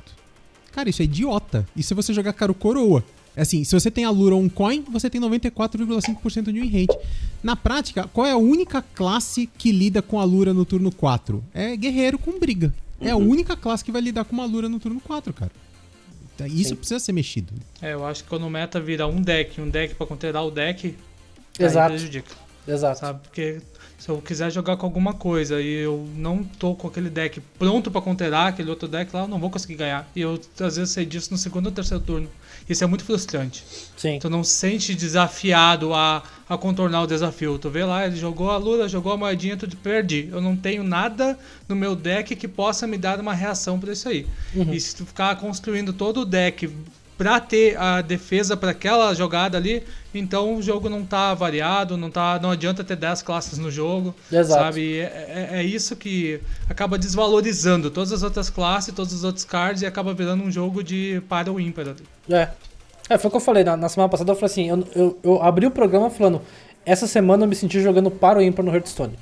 Cara, 0.71 0.89
isso 0.89 1.01
é 1.01 1.05
idiota. 1.05 1.65
E 1.75 1.81
se 1.83 1.93
você 1.93 2.13
jogar 2.13 2.33
caro 2.33 2.53
coroa? 2.53 3.03
É 3.35 3.41
Assim, 3.41 3.63
se 3.65 3.73
você 3.77 3.91
tem 3.91 4.05
a 4.05 4.09
Lura 4.09 4.35
on-coin, 4.35 4.83
você 4.89 5.09
tem 5.09 5.19
94,5% 5.19 6.51
de 6.53 6.61
win 6.61 6.69
rate. 6.69 6.97
Na 7.43 7.55
prática, 7.55 8.07
qual 8.13 8.25
é 8.25 8.31
a 8.31 8.37
única 8.37 8.81
classe 8.81 9.49
que 9.57 9.71
lida 9.71 10.01
com 10.01 10.19
a 10.19 10.23
Lura 10.23 10.53
no 10.53 10.63
turno 10.65 10.91
4? 10.91 11.43
É 11.53 11.75
guerreiro 11.75 12.17
com 12.17 12.39
briga. 12.39 12.73
É 13.01 13.09
a 13.11 13.17
única 13.17 13.57
classe 13.57 13.83
que 13.83 13.91
vai 13.91 14.01
lidar 14.01 14.23
com 14.25 14.33
uma 14.33 14.45
Lura 14.45 14.69
no 14.69 14.79
turno 14.79 15.01
4, 15.01 15.33
cara. 15.33 15.51
Isso 16.47 16.69
Sim. 16.69 16.75
precisa 16.75 16.99
ser 16.99 17.11
mexido. 17.13 17.53
É, 17.81 17.93
eu 17.93 18.05
acho 18.05 18.23
que 18.23 18.29
quando 18.29 18.45
o 18.45 18.49
meta 18.49 18.79
vira 18.79 19.07
um 19.07 19.21
deck, 19.21 19.59
um 19.61 19.69
deck 19.69 19.95
pra 19.95 20.05
controlar 20.05 20.43
o 20.43 20.51
deck, 20.51 20.87
aí 20.87 21.65
Exato. 21.65 21.89
prejudica, 21.89 22.31
Exato. 22.67 22.99
sabe? 22.99 23.19
Porque 23.23 23.61
se 23.97 24.09
eu 24.09 24.21
quiser 24.21 24.51
jogar 24.51 24.75
com 24.77 24.85
alguma 24.85 25.13
coisa 25.13 25.61
e 25.61 25.73
eu 25.73 26.07
não 26.15 26.43
tô 26.43 26.75
com 26.75 26.87
aquele 26.87 27.09
deck 27.09 27.39
pronto 27.57 27.89
pra 27.89 28.01
controlar 28.01 28.47
aquele 28.49 28.69
outro 28.69 28.87
deck 28.87 29.15
lá, 29.15 29.21
eu 29.23 29.27
não 29.27 29.39
vou 29.39 29.49
conseguir 29.49 29.75
ganhar. 29.75 30.09
E 30.15 30.21
eu 30.21 30.39
às 30.59 30.75
vezes 30.75 30.89
sei 30.93 31.05
disso 31.05 31.31
no 31.31 31.37
segundo 31.37 31.67
ou 31.67 31.71
terceiro 31.71 32.03
turno. 32.03 32.29
Isso 32.67 32.83
é 32.83 32.87
muito 32.87 33.03
frustrante. 33.03 33.63
Sim. 33.95 34.17
Tu 34.19 34.29
não 34.29 34.43
se 34.43 34.53
sente 34.53 34.95
desafiado 34.95 35.93
a, 35.93 36.23
a 36.49 36.57
contornar 36.57 37.03
o 37.03 37.07
desafio. 37.07 37.59
Tu 37.59 37.69
vê 37.69 37.83
lá, 37.83 38.07
ele 38.07 38.15
jogou 38.15 38.49
a 38.49 38.57
lula, 38.57 38.89
jogou 38.89 39.11
a 39.13 39.17
moedinha, 39.17 39.55
tu 39.55 39.67
perdi. 39.77 40.29
Eu 40.31 40.41
não 40.41 40.55
tenho 40.55 40.83
nada 40.83 41.37
no 41.69 41.75
meu 41.75 41.95
deck 41.95 42.35
que 42.35 42.47
possa 42.47 42.87
me 42.87 42.97
dar 42.97 43.19
uma 43.19 43.33
reação 43.33 43.79
pra 43.79 43.93
isso 43.93 44.09
aí. 44.09 44.25
E 44.73 44.79
se 44.79 44.95
tu 44.95 45.05
ficar 45.05 45.35
construindo 45.35 45.93
todo 45.93 46.21
o 46.21 46.25
deck 46.25 46.67
pra 47.17 47.39
ter 47.39 47.77
a 47.77 48.01
defesa 48.01 48.57
pra 48.57 48.71
aquela 48.71 49.13
jogada 49.13 49.57
ali, 49.57 49.83
então 50.13 50.55
o 50.55 50.61
jogo 50.61 50.89
não 50.89 51.05
tá 51.05 51.33
variado, 51.33 51.95
não 51.97 52.11
tá, 52.11 52.39
não 52.41 52.51
adianta 52.51 52.83
ter 52.83 52.95
10 52.95 53.21
classes 53.21 53.57
no 53.57 53.71
jogo, 53.71 54.13
Exato. 54.31 54.61
sabe? 54.61 54.99
É, 54.99 55.49
é- 55.51 55.59
é 55.59 55.63
isso 55.63 55.95
que 55.95 56.41
acaba 56.69 56.97
desvalorizando 56.97 57.89
todas 57.89 58.11
as 58.11 58.23
outras 58.23 58.49
classes, 58.49 58.93
todos 58.93 59.13
os 59.13 59.23
outros 59.23 59.45
cards 59.45 59.81
e 59.81 59.85
acaba 59.85 60.13
virando 60.13 60.43
um 60.43 60.51
jogo 60.51 60.83
de 60.83 61.21
para 61.29 61.51
o 61.51 61.59
ímpar 61.59 61.87
ali. 61.89 62.03
É. 62.29 62.49
É, 63.09 63.17
foi 63.17 63.27
o 63.27 63.31
que 63.31 63.37
eu 63.37 63.41
falei. 63.41 63.63
Na, 63.63 63.77
na 63.77 63.87
semana 63.87 64.09
passada 64.09 64.31
eu 64.31 64.35
falei 64.35 64.51
assim: 64.51 64.67
eu, 64.69 64.87
eu, 64.95 65.19
eu 65.23 65.43
abri 65.43 65.67
o 65.67 65.71
programa 65.71 66.09
falando. 66.09 66.41
Essa 66.85 67.05
semana 67.07 67.43
eu 67.43 67.47
me 67.47 67.55
senti 67.55 67.79
jogando 67.79 68.09
para 68.09 68.39
o 68.39 68.41
ímpar 68.41 68.65
no 68.65 68.73
Hearthstone. 68.73 69.13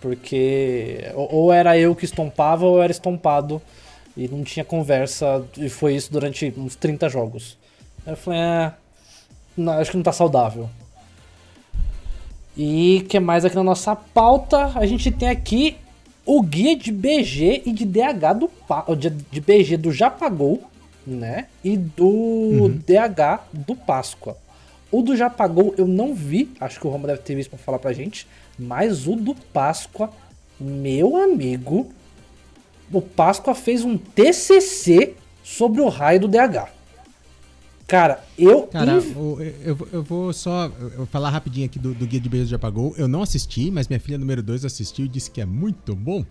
Porque 0.00 1.10
ou, 1.14 1.34
ou 1.34 1.52
era 1.52 1.76
eu 1.78 1.94
que 1.94 2.04
estompava 2.04 2.66
ou 2.66 2.82
era 2.82 2.92
estompado. 2.92 3.60
E 4.16 4.28
não 4.28 4.44
tinha 4.44 4.64
conversa. 4.64 5.44
E 5.56 5.68
foi 5.68 5.94
isso 5.94 6.12
durante 6.12 6.52
uns 6.56 6.76
30 6.76 7.08
jogos. 7.08 7.58
Aí 8.06 8.12
eu 8.12 8.16
falei: 8.16 8.40
é. 8.40 8.72
não, 9.56 9.72
acho 9.74 9.90
que 9.90 9.96
não 9.96 10.04
tá 10.04 10.12
saudável. 10.12 10.68
E 12.56 13.04
que 13.08 13.18
mais 13.18 13.44
aqui 13.44 13.56
na 13.56 13.64
nossa 13.64 13.96
pauta? 13.96 14.72
A 14.76 14.86
gente 14.86 15.10
tem 15.10 15.28
aqui 15.28 15.76
o 16.24 16.40
guia 16.42 16.76
de 16.76 16.92
BG 16.92 17.62
e 17.66 17.72
de 17.72 17.84
DH 17.84 18.38
do 18.38 18.50
de, 18.96 19.10
de 19.10 19.40
BG 19.40 19.76
do 19.76 19.92
Japagol, 19.92 20.62
né? 21.06 21.48
E 21.62 21.76
do 21.76 22.68
DH 22.68 23.42
do 23.52 23.74
Páscoa. 23.74 24.36
O 24.90 25.02
do 25.02 25.16
Japagol 25.16 25.74
eu 25.76 25.88
não 25.88 26.14
vi, 26.14 26.50
acho 26.60 26.78
que 26.78 26.86
o 26.86 26.90
Roma 26.90 27.08
deve 27.08 27.20
ter 27.20 27.34
visto 27.34 27.50
pra 27.50 27.58
falar 27.58 27.80
pra 27.80 27.92
gente, 27.92 28.26
mas 28.56 29.08
o 29.08 29.16
do 29.16 29.34
Páscoa, 29.34 30.10
meu 30.58 31.16
amigo, 31.16 31.90
o 32.92 33.00
Páscoa 33.00 33.54
fez 33.54 33.84
um 33.84 33.96
TCC 33.96 35.14
sobre 35.42 35.80
o 35.80 35.88
raio 35.88 36.20
do 36.20 36.28
DH. 36.28 36.68
Cara, 37.86 38.24
eu 38.38 38.62
Cara, 38.62 38.92
eu, 38.92 39.38
eu- 39.62 39.88
eu 39.92 40.02
vou 40.02 40.32
só 40.32 40.72
eu 40.80 40.90
vou 40.96 41.06
falar 41.06 41.28
rapidinho 41.28 41.66
aqui 41.66 41.78
do, 41.78 41.92
do 41.92 42.06
Guia 42.06 42.18
de 42.18 42.30
Beijos 42.30 42.48
já 42.48 42.58
pagou. 42.58 42.94
Eu 42.96 43.06
não 43.06 43.20
assisti, 43.20 43.70
mas 43.70 43.88
minha 43.88 44.00
filha 44.00 44.16
número 44.16 44.42
2 44.42 44.64
assistiu 44.64 45.04
e 45.04 45.08
disse 45.08 45.30
que 45.30 45.38
é 45.38 45.44
muito 45.44 45.94
bom. 45.94 46.24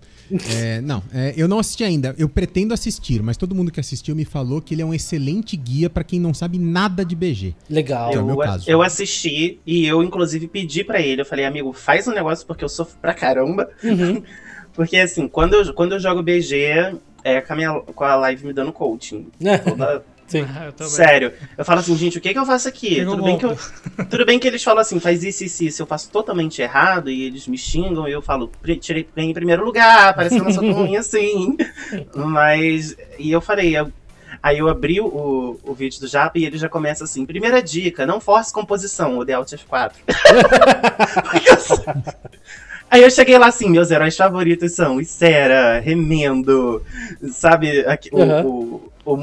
É, 0.52 0.82
não, 0.82 1.04
é, 1.14 1.32
eu 1.38 1.48
não 1.48 1.60
assisti 1.60 1.84
ainda. 1.84 2.16
Eu 2.18 2.28
pretendo 2.28 2.74
assistir, 2.74 3.22
mas 3.22 3.38
todo 3.38 3.54
mundo 3.54 3.72
que 3.72 3.80
assistiu 3.80 4.16
me 4.16 4.26
falou 4.26 4.62
que 4.64 4.74
ele 4.74 4.82
é 4.82 4.86
um 4.86 4.96
excelente 4.96 5.56
guia 5.56 5.92
pra 5.92 6.04
quem 6.04 6.20
não 6.20 6.34
sabe 6.34 6.58
nada 6.58 7.06
de 7.06 7.16
BG. 7.16 7.54
legal. 7.70 8.12
É 8.12 8.16
o 8.16 8.22
Eu, 8.22 8.26
meu 8.26 8.38
caso. 8.38 8.68
eu 8.68 8.82
assisti 8.82 9.60
e 9.64 9.86
eu, 9.86 10.02
inclusive, 10.02 10.48
pedi 10.48 10.84
pra 10.84 11.00
ele. 11.02 11.22
Eu 11.22 11.26
falei, 11.26 11.46
amigo, 11.46 11.72
faz 11.72 12.08
um 12.08 12.14
negócio 12.14 12.48
porque 12.48 12.64
eu 12.64 12.70
sofro 12.70 12.98
pra 13.00 13.14
caramba. 13.14 13.70
Uhum. 13.84 14.24
porque, 14.74 14.98
assim, 14.98 15.28
quando 15.28 15.54
eu, 15.54 15.74
quando 15.74 15.94
eu 15.94 16.00
jogo 16.00 16.22
BG, 16.24 16.96
é 17.24 17.42
com 17.42 17.54
a, 17.54 17.56
minha, 17.56 17.74
com 17.80 18.04
a 18.04 18.16
live 18.16 18.46
me 18.46 18.54
dando 18.54 18.72
coaching. 18.74 19.28
Toda- 19.64 20.04
Sim. 20.26 20.48
Eu 20.66 20.72
também. 20.72 20.92
Sério. 20.94 21.34
Eu 21.58 21.66
falo 21.66 21.82
assim, 21.82 21.96
gente, 21.98 22.18
o 22.18 22.22
que, 22.22 22.32
que 22.34 22.40
eu 22.40 22.46
faço 22.46 22.68
aqui? 22.68 23.02
O 23.02 23.12
Tudo 23.12 23.24
bem, 23.24 23.38
que 23.38 23.46
eu, 23.46 23.58
tudo 24.10 24.26
bem 24.26 24.40
que 24.40 24.48
eles 24.48 24.64
falam 24.64 24.80
assim, 24.82 25.00
faz 25.00 25.22
isso, 25.24 25.44
isso, 25.44 25.64
isso. 25.66 25.82
Eu 25.82 25.86
faço 25.86 26.10
totalmente 26.10 26.62
errado 26.62 27.12
e 27.12 27.24
eles 27.24 27.46
me 27.46 27.58
xingam 27.58 28.08
e 28.08 28.12
eu 28.14 28.22
falo, 28.22 28.48
"Pri- 28.62 28.78
tirei 28.78 29.08
ganhei 29.16 29.30
em 29.30 29.34
primeiro 29.34 29.64
lugar, 29.66 30.16
parece 30.16 30.36
que 30.36 30.42
eu 30.42 30.46
não 30.46 30.52
sou 30.52 30.64
tão 30.64 30.72
ruim 30.74 30.96
assim. 30.96 31.56
Mas. 32.16 32.96
E 33.20 33.32
eu 33.32 33.42
falei, 33.42 33.78
eu- 33.78 33.92
Aí 34.42 34.58
eu 34.58 34.68
abri 34.68 35.00
o, 35.00 35.58
o 35.64 35.74
vídeo 35.74 36.00
do 36.02 36.08
Japa 36.08 36.38
e 36.40 36.46
ele 36.46 36.58
já 36.58 36.68
começa 36.68 37.04
assim: 37.04 37.26
primeira 37.26 37.62
dica, 37.62 38.06
não 38.06 38.20
force 38.20 38.52
composição, 38.52 39.18
o 39.18 39.26
The 39.26 39.34
Alt 39.34 39.54
F4. 39.54 39.92
Porque 41.32 41.50
eu 41.50 41.58
Aí 42.94 43.02
eu 43.02 43.10
cheguei 43.10 43.36
lá 43.40 43.48
assim, 43.48 43.72
meus 43.72 43.90
heróis 43.90 44.16
favoritos 44.16 44.74
são 44.74 45.02
Isera, 45.02 45.80
Remendo, 45.80 46.80
sabe, 47.32 47.80
aqui, 47.88 48.08
o, 48.12 48.20
Uhum. 48.22 48.46
o, 49.04 49.14
o 49.14 49.18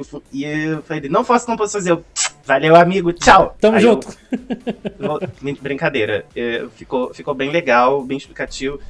o 0.00 0.04
Fu- 0.04 0.22
e 0.32 0.44
eu 0.46 0.82
falei, 0.82 1.10
não 1.10 1.22
faço 1.22 1.44
composições, 1.44 1.84
eu, 1.86 2.02
valeu 2.46 2.74
amigo, 2.74 3.12
tchau. 3.12 3.54
Tamo 3.60 3.76
Aí 3.76 3.84
eu- 3.84 3.92
junto. 3.92 4.08
Brin- 5.42 5.58
Brincadeira. 5.60 6.24
É, 6.34 6.64
ficou, 6.74 7.12
ficou 7.12 7.34
bem 7.34 7.50
legal, 7.50 8.02
bem 8.02 8.16
explicativo. 8.16 8.80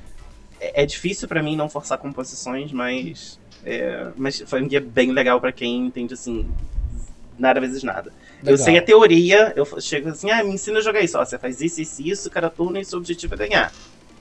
É, 0.60 0.84
é 0.84 0.86
difícil 0.86 1.26
pra 1.26 1.42
mim 1.42 1.56
não 1.56 1.68
forçar 1.68 1.98
composições, 1.98 2.70
mas. 2.70 3.40
é, 3.66 4.06
mas 4.16 4.40
foi 4.46 4.62
um 4.62 4.68
guia 4.68 4.80
bem 4.80 5.10
legal 5.10 5.40
pra 5.40 5.50
quem 5.50 5.86
entende 5.86 6.14
assim. 6.14 6.48
Nada 7.36 7.58
vezes 7.60 7.82
nada. 7.82 8.12
Eu 8.44 8.52
Legal. 8.52 8.64
sei 8.64 8.78
a 8.78 8.82
teoria, 8.82 9.52
eu 9.56 9.66
chego 9.80 10.10
assim, 10.10 10.30
ah, 10.30 10.44
me 10.44 10.52
ensina 10.52 10.78
a 10.78 10.82
jogar 10.82 11.00
isso. 11.00 11.18
Ó, 11.18 11.24
você 11.24 11.36
faz 11.38 11.60
isso, 11.60 11.80
isso, 11.80 12.02
isso, 12.02 12.30
cada 12.30 12.48
turno 12.48 12.78
e 12.78 12.84
seu 12.84 12.98
objetivo 13.00 13.34
é 13.34 13.36
ganhar. 13.36 13.72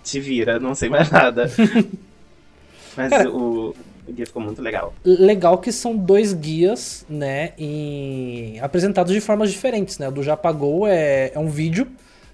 Te 0.04 0.20
vira, 0.20 0.60
não 0.60 0.74
sei 0.76 0.90
mais 0.90 1.10
nada. 1.10 1.50
mas 2.98 3.10
Cara- 3.10 3.30
o, 3.30 3.76
o 4.08 4.12
guia 4.12 4.26
ficou 4.26 4.42
muito 4.42 4.62
legal. 4.62 4.94
legal 5.06 5.58
que 5.58 5.72
são 5.72 5.96
dois 5.96 6.34
guias, 6.34 7.06
né, 7.10 7.54
em... 7.58 8.60
apresentados 8.60 9.14
de 9.14 9.22
formas 9.22 9.52
diferentes, 9.52 9.98
né? 9.98 10.08
O 10.08 10.12
do 10.12 10.24
Japagol 10.24 10.88
é, 10.88 11.32
é 11.34 11.40
um 11.40 11.48
vídeo, 11.48 11.88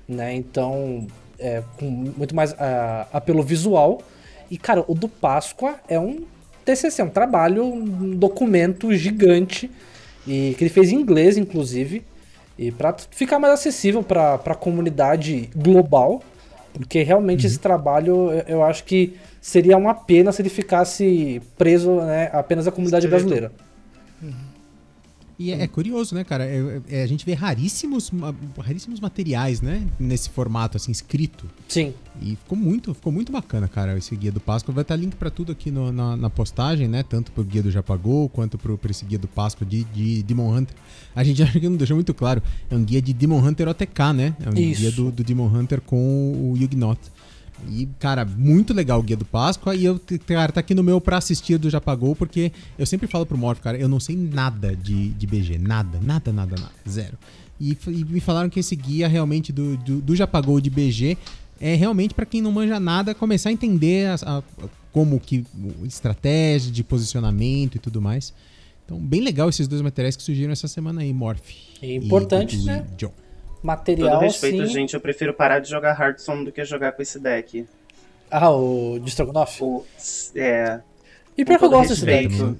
né? 0.07 0.33
Então, 0.33 1.05
é 1.39 1.61
com 1.77 1.85
muito 1.85 2.35
mais 2.35 2.53
ah, 2.59 3.07
apelo 3.13 3.43
visual. 3.43 4.01
E, 4.49 4.57
cara, 4.57 4.83
o 4.87 4.93
do 4.95 5.09
Páscoa 5.09 5.75
é 5.89 5.99
um 5.99 6.23
TCC, 6.63 7.03
um 7.03 7.09
trabalho, 7.09 7.63
um 7.65 8.15
documento 8.15 8.93
gigante, 8.93 9.69
e 10.25 10.55
que 10.57 10.63
ele 10.63 10.69
fez 10.69 10.91
em 10.91 10.95
inglês, 10.95 11.37
inclusive, 11.37 12.03
e 12.57 12.71
para 12.71 12.95
ficar 13.11 13.39
mais 13.39 13.53
acessível 13.53 14.03
para 14.03 14.35
a 14.35 14.55
comunidade 14.55 15.49
global, 15.55 16.21
porque 16.77 17.03
realmente 17.03 17.45
esse 17.45 17.59
trabalho 17.59 18.31
eu, 18.47 18.63
acho 18.63 18.83
que 18.83 19.15
seria 19.41 19.77
uma 19.77 19.93
pena 19.93 20.31
se 20.31 20.41
ele 20.41 20.49
ficasse 20.49 21.41
preso 21.57 21.95
né, 22.01 22.29
apenas 22.31 22.67
à 22.67 22.71
comunidade 22.71 23.07
brasileira. 23.07 23.51
E 25.39 25.51
é, 25.51 25.61
é 25.61 25.67
curioso, 25.67 26.15
né, 26.15 26.23
cara? 26.23 26.45
É- 26.45 26.81
é- 26.89 27.03
a 27.03 27.07
gente 27.07 27.23
vê 27.23 27.33
raríssimos, 27.33 28.11
raríssimos 28.57 28.99
materiais, 28.99 29.61
né? 29.61 29.85
Nesse 29.99 30.29
formato, 30.31 30.77
assim, 30.77 30.91
escrito. 30.91 31.45
Sim, 31.67 31.93
E 32.19 32.35
ficou 32.35 32.57
muito, 32.57 32.91
ficou 32.95 33.13
muito 33.13 33.31
bacana, 33.31 33.67
cara, 33.67 33.95
esse 33.95 34.15
guia 34.15 34.31
do 34.31 34.39
Páscoa. 34.39 34.73
Vai 34.73 34.81
estar 34.81 34.95
link 34.95 35.15
pra 35.15 35.29
tudo 35.29 35.51
aqui 35.51 35.69
no- 35.69 35.91
na, 35.91 36.17
na 36.17 36.29
postagem, 36.31 36.87
né? 36.87 37.03
Tanto 37.03 37.31
pro 37.31 37.43
guia 37.43 37.61
do 37.61 37.69
Japagol, 37.69 38.27
quanto 38.27 38.57
pro, 38.57 38.75
pra 38.75 38.89
esse 38.89 39.05
guia 39.05 39.19
do 39.19 39.27
Páscoa 39.27 39.67
de, 39.67 39.83
de 39.83 40.23
Demon 40.23 40.49
Hunter. 40.57 40.75
A 41.15 41.23
gente 41.23 41.41
acho 41.43 41.59
que 41.59 41.69
não 41.69 41.77
deixou 41.77 41.95
muito 41.95 42.15
claro. 42.15 42.41
É 42.71 42.75
um 42.75 42.83
guia 42.83 42.99
de 43.01 43.13
Demon 43.13 43.39
Hunter 43.47 43.67
OTK, 43.67 44.13
né? 44.15 44.35
É 44.43 44.49
um 44.49 44.53
Isso. 44.59 44.81
guia 44.81 44.91
do, 44.91 45.11
do 45.11 45.23
Demon 45.23 45.45
Hunter 45.47 45.79
com 45.81 46.51
o 46.51 46.57
Yugnot. 46.57 46.99
E, 47.69 47.87
cara, 47.99 48.23
muito 48.25 48.73
legal 48.73 48.99
o 48.99 49.03
guia 49.03 49.17
do 49.17 49.25
Páscoa. 49.25 49.75
E 49.75 49.85
eu, 49.85 49.99
cara, 50.25 50.51
tá 50.51 50.59
aqui 50.59 50.73
no 50.75 50.83
meu 50.83 51.01
pra 51.01 51.17
assistir 51.17 51.57
do 51.57 51.69
Japagol, 51.69 52.15
porque 52.15 52.51
eu 52.77 52.85
sempre 52.85 53.07
falo 53.07 53.25
pro 53.25 53.37
Morph, 53.37 53.59
cara, 53.59 53.77
eu 53.77 53.87
não 53.89 53.99
sei 53.99 54.15
nada 54.15 54.75
de, 54.75 55.09
de 55.09 55.27
BG. 55.27 55.57
Nada, 55.57 55.99
nada, 56.01 56.31
nada, 56.31 56.55
nada. 56.55 56.71
Zero. 56.87 57.17
E, 57.59 57.75
e 57.87 58.05
me 58.05 58.19
falaram 58.19 58.49
que 58.49 58.59
esse 58.59 58.75
guia 58.75 59.07
realmente 59.07 59.51
do, 59.51 59.75
do, 59.77 59.99
do 60.01 60.15
Japagol 60.15 60.61
de 60.61 60.69
BG 60.69 61.17
é 61.59 61.73
realmente 61.75 62.13
pra 62.13 62.25
quem 62.25 62.39
não 62.41 62.51
manja 62.51 62.79
nada 62.79 63.15
começar 63.15 63.49
a 63.49 63.51
entender 63.51 64.07
as- 64.09 64.21
a- 64.23 64.43
como 64.93 65.19
que 65.19 65.43
estratégia 65.83 66.71
de 66.71 66.83
posicionamento 66.83 67.75
e 67.75 67.79
tudo 67.79 68.01
mais. 68.01 68.33
Então, 68.85 68.99
bem 68.99 69.21
legal 69.21 69.49
esses 69.49 69.67
dois 69.67 69.81
materiais 69.81 70.15
que 70.15 70.23
surgiram 70.23 70.51
essa 70.53 70.67
semana 70.67 71.01
aí, 71.01 71.11
Morph. 71.13 71.49
É 71.81 71.95
importante, 71.95 72.55
e, 72.57 72.63
né? 72.63 72.85
John. 72.97 73.11
Material, 73.63 74.11
Todo 74.11 74.21
respeito, 74.21 74.65
sim. 74.67 74.73
gente, 74.73 74.93
eu 74.93 74.99
prefiro 75.01 75.33
parar 75.33 75.59
de 75.59 75.69
jogar 75.69 75.99
Hearthstone 75.99 76.45
do 76.45 76.51
que 76.51 76.63
jogar 76.63 76.91
com 76.91 77.01
esse 77.01 77.19
deck. 77.19 77.65
Ah, 78.29 78.51
o 78.51 78.99
de 78.99 79.09
Strogonoff? 79.09 79.63
O, 79.63 79.83
é, 80.35 80.79
E 81.37 81.43
pior 81.45 81.57
que 81.57 81.65
eu 81.65 81.69
gosto 81.69 81.89
desse 81.89 82.05
deck. 82.05 82.27
respeito. 82.27 82.59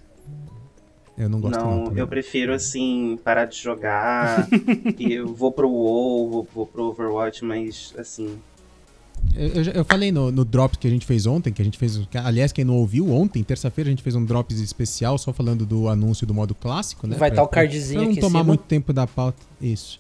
Eu 1.18 1.28
não 1.30 1.40
gosto 1.42 1.60
não, 1.60 1.86
também. 1.86 2.00
eu 2.00 2.08
prefiro 2.08 2.54
assim, 2.54 3.18
parar 3.24 3.46
de 3.46 3.58
jogar. 3.58 4.48
e 5.00 5.14
eu 5.14 5.34
vou 5.34 5.52
pro 5.52 5.68
WoW, 5.70 6.30
vou, 6.30 6.48
vou 6.54 6.66
pro 6.68 6.84
Overwatch, 6.90 7.44
mas 7.44 7.94
assim. 7.98 8.38
Eu, 9.36 9.64
eu 9.64 9.72
eu 9.74 9.86
falei 9.86 10.12
no, 10.12 10.32
no 10.32 10.46
Drops 10.46 10.78
que 10.78 10.88
a 10.88 10.92
gente 10.92 11.08
fez 11.08 11.26
ontem, 11.26 11.52
que 11.52 11.60
a 11.62 11.66
gente 11.66 11.78
fez. 11.78 11.98
que, 12.10 12.18
Aliás, 12.20 12.52
quem 12.52 12.64
não 12.64 12.76
ouviu, 12.76 13.12
ontem, 13.12 13.44
terça-feira, 13.44 13.90
a 13.90 13.92
gente 13.92 14.04
fez 14.04 14.16
um 14.16 14.24
Drops 14.24 14.60
especial 14.60 15.18
só 15.18 15.34
falando 15.34 15.66
do 15.66 15.90
anúncio 15.90 16.26
do 16.28 16.36
modo 16.36 16.54
clássico, 16.54 17.08
né? 17.08 17.18
Vai 17.18 17.30
estar 17.30 17.42
o 17.44 17.48
cardzinho 17.48 17.94
pra 18.00 18.04
não 18.04 18.12
aqui 18.12 18.20
em 18.20 18.22
tomar 18.22 18.40
cima. 18.40 18.44
muito 18.44 18.64
tempo 18.66 18.94
da 18.94 19.08
pauta. 19.08 19.42
Isso. 19.60 20.00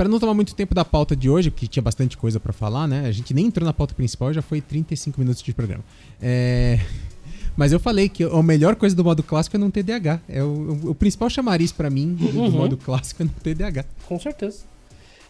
Pra 0.00 0.08
não 0.08 0.18
tomar 0.18 0.32
muito 0.32 0.54
tempo 0.54 0.74
da 0.74 0.82
pauta 0.82 1.14
de 1.14 1.28
hoje, 1.28 1.50
porque 1.50 1.66
tinha 1.66 1.82
bastante 1.82 2.16
coisa 2.16 2.40
pra 2.40 2.54
falar, 2.54 2.88
né? 2.88 3.02
A 3.06 3.12
gente 3.12 3.34
nem 3.34 3.44
entrou 3.44 3.66
na 3.66 3.72
pauta 3.74 3.94
principal, 3.94 4.32
já 4.32 4.40
foi 4.40 4.58
35 4.62 5.20
minutos 5.20 5.42
de 5.42 5.52
programa. 5.52 5.84
É. 6.22 6.80
Mas 7.54 7.70
eu 7.70 7.78
falei 7.78 8.08
que 8.08 8.24
a 8.24 8.42
melhor 8.42 8.76
coisa 8.76 8.96
do 8.96 9.04
modo 9.04 9.22
clássico 9.22 9.56
é 9.56 9.58
não 9.58 9.70
ter 9.70 9.82
DH. 9.82 10.18
É 10.26 10.42
o, 10.42 10.46
o- 10.46 10.90
o 10.92 10.94
principal 10.94 11.28
chamariz 11.28 11.70
pra 11.70 11.90
mim 11.90 12.14
do, 12.14 12.28
do 12.32 12.40
Uhum. 12.40 12.50
modo 12.50 12.78
clássico 12.78 13.22
é 13.22 13.26
não 13.26 13.32
ter 13.42 13.54
DH. 13.54 13.84
Com 14.08 14.18
certeza. 14.18 14.60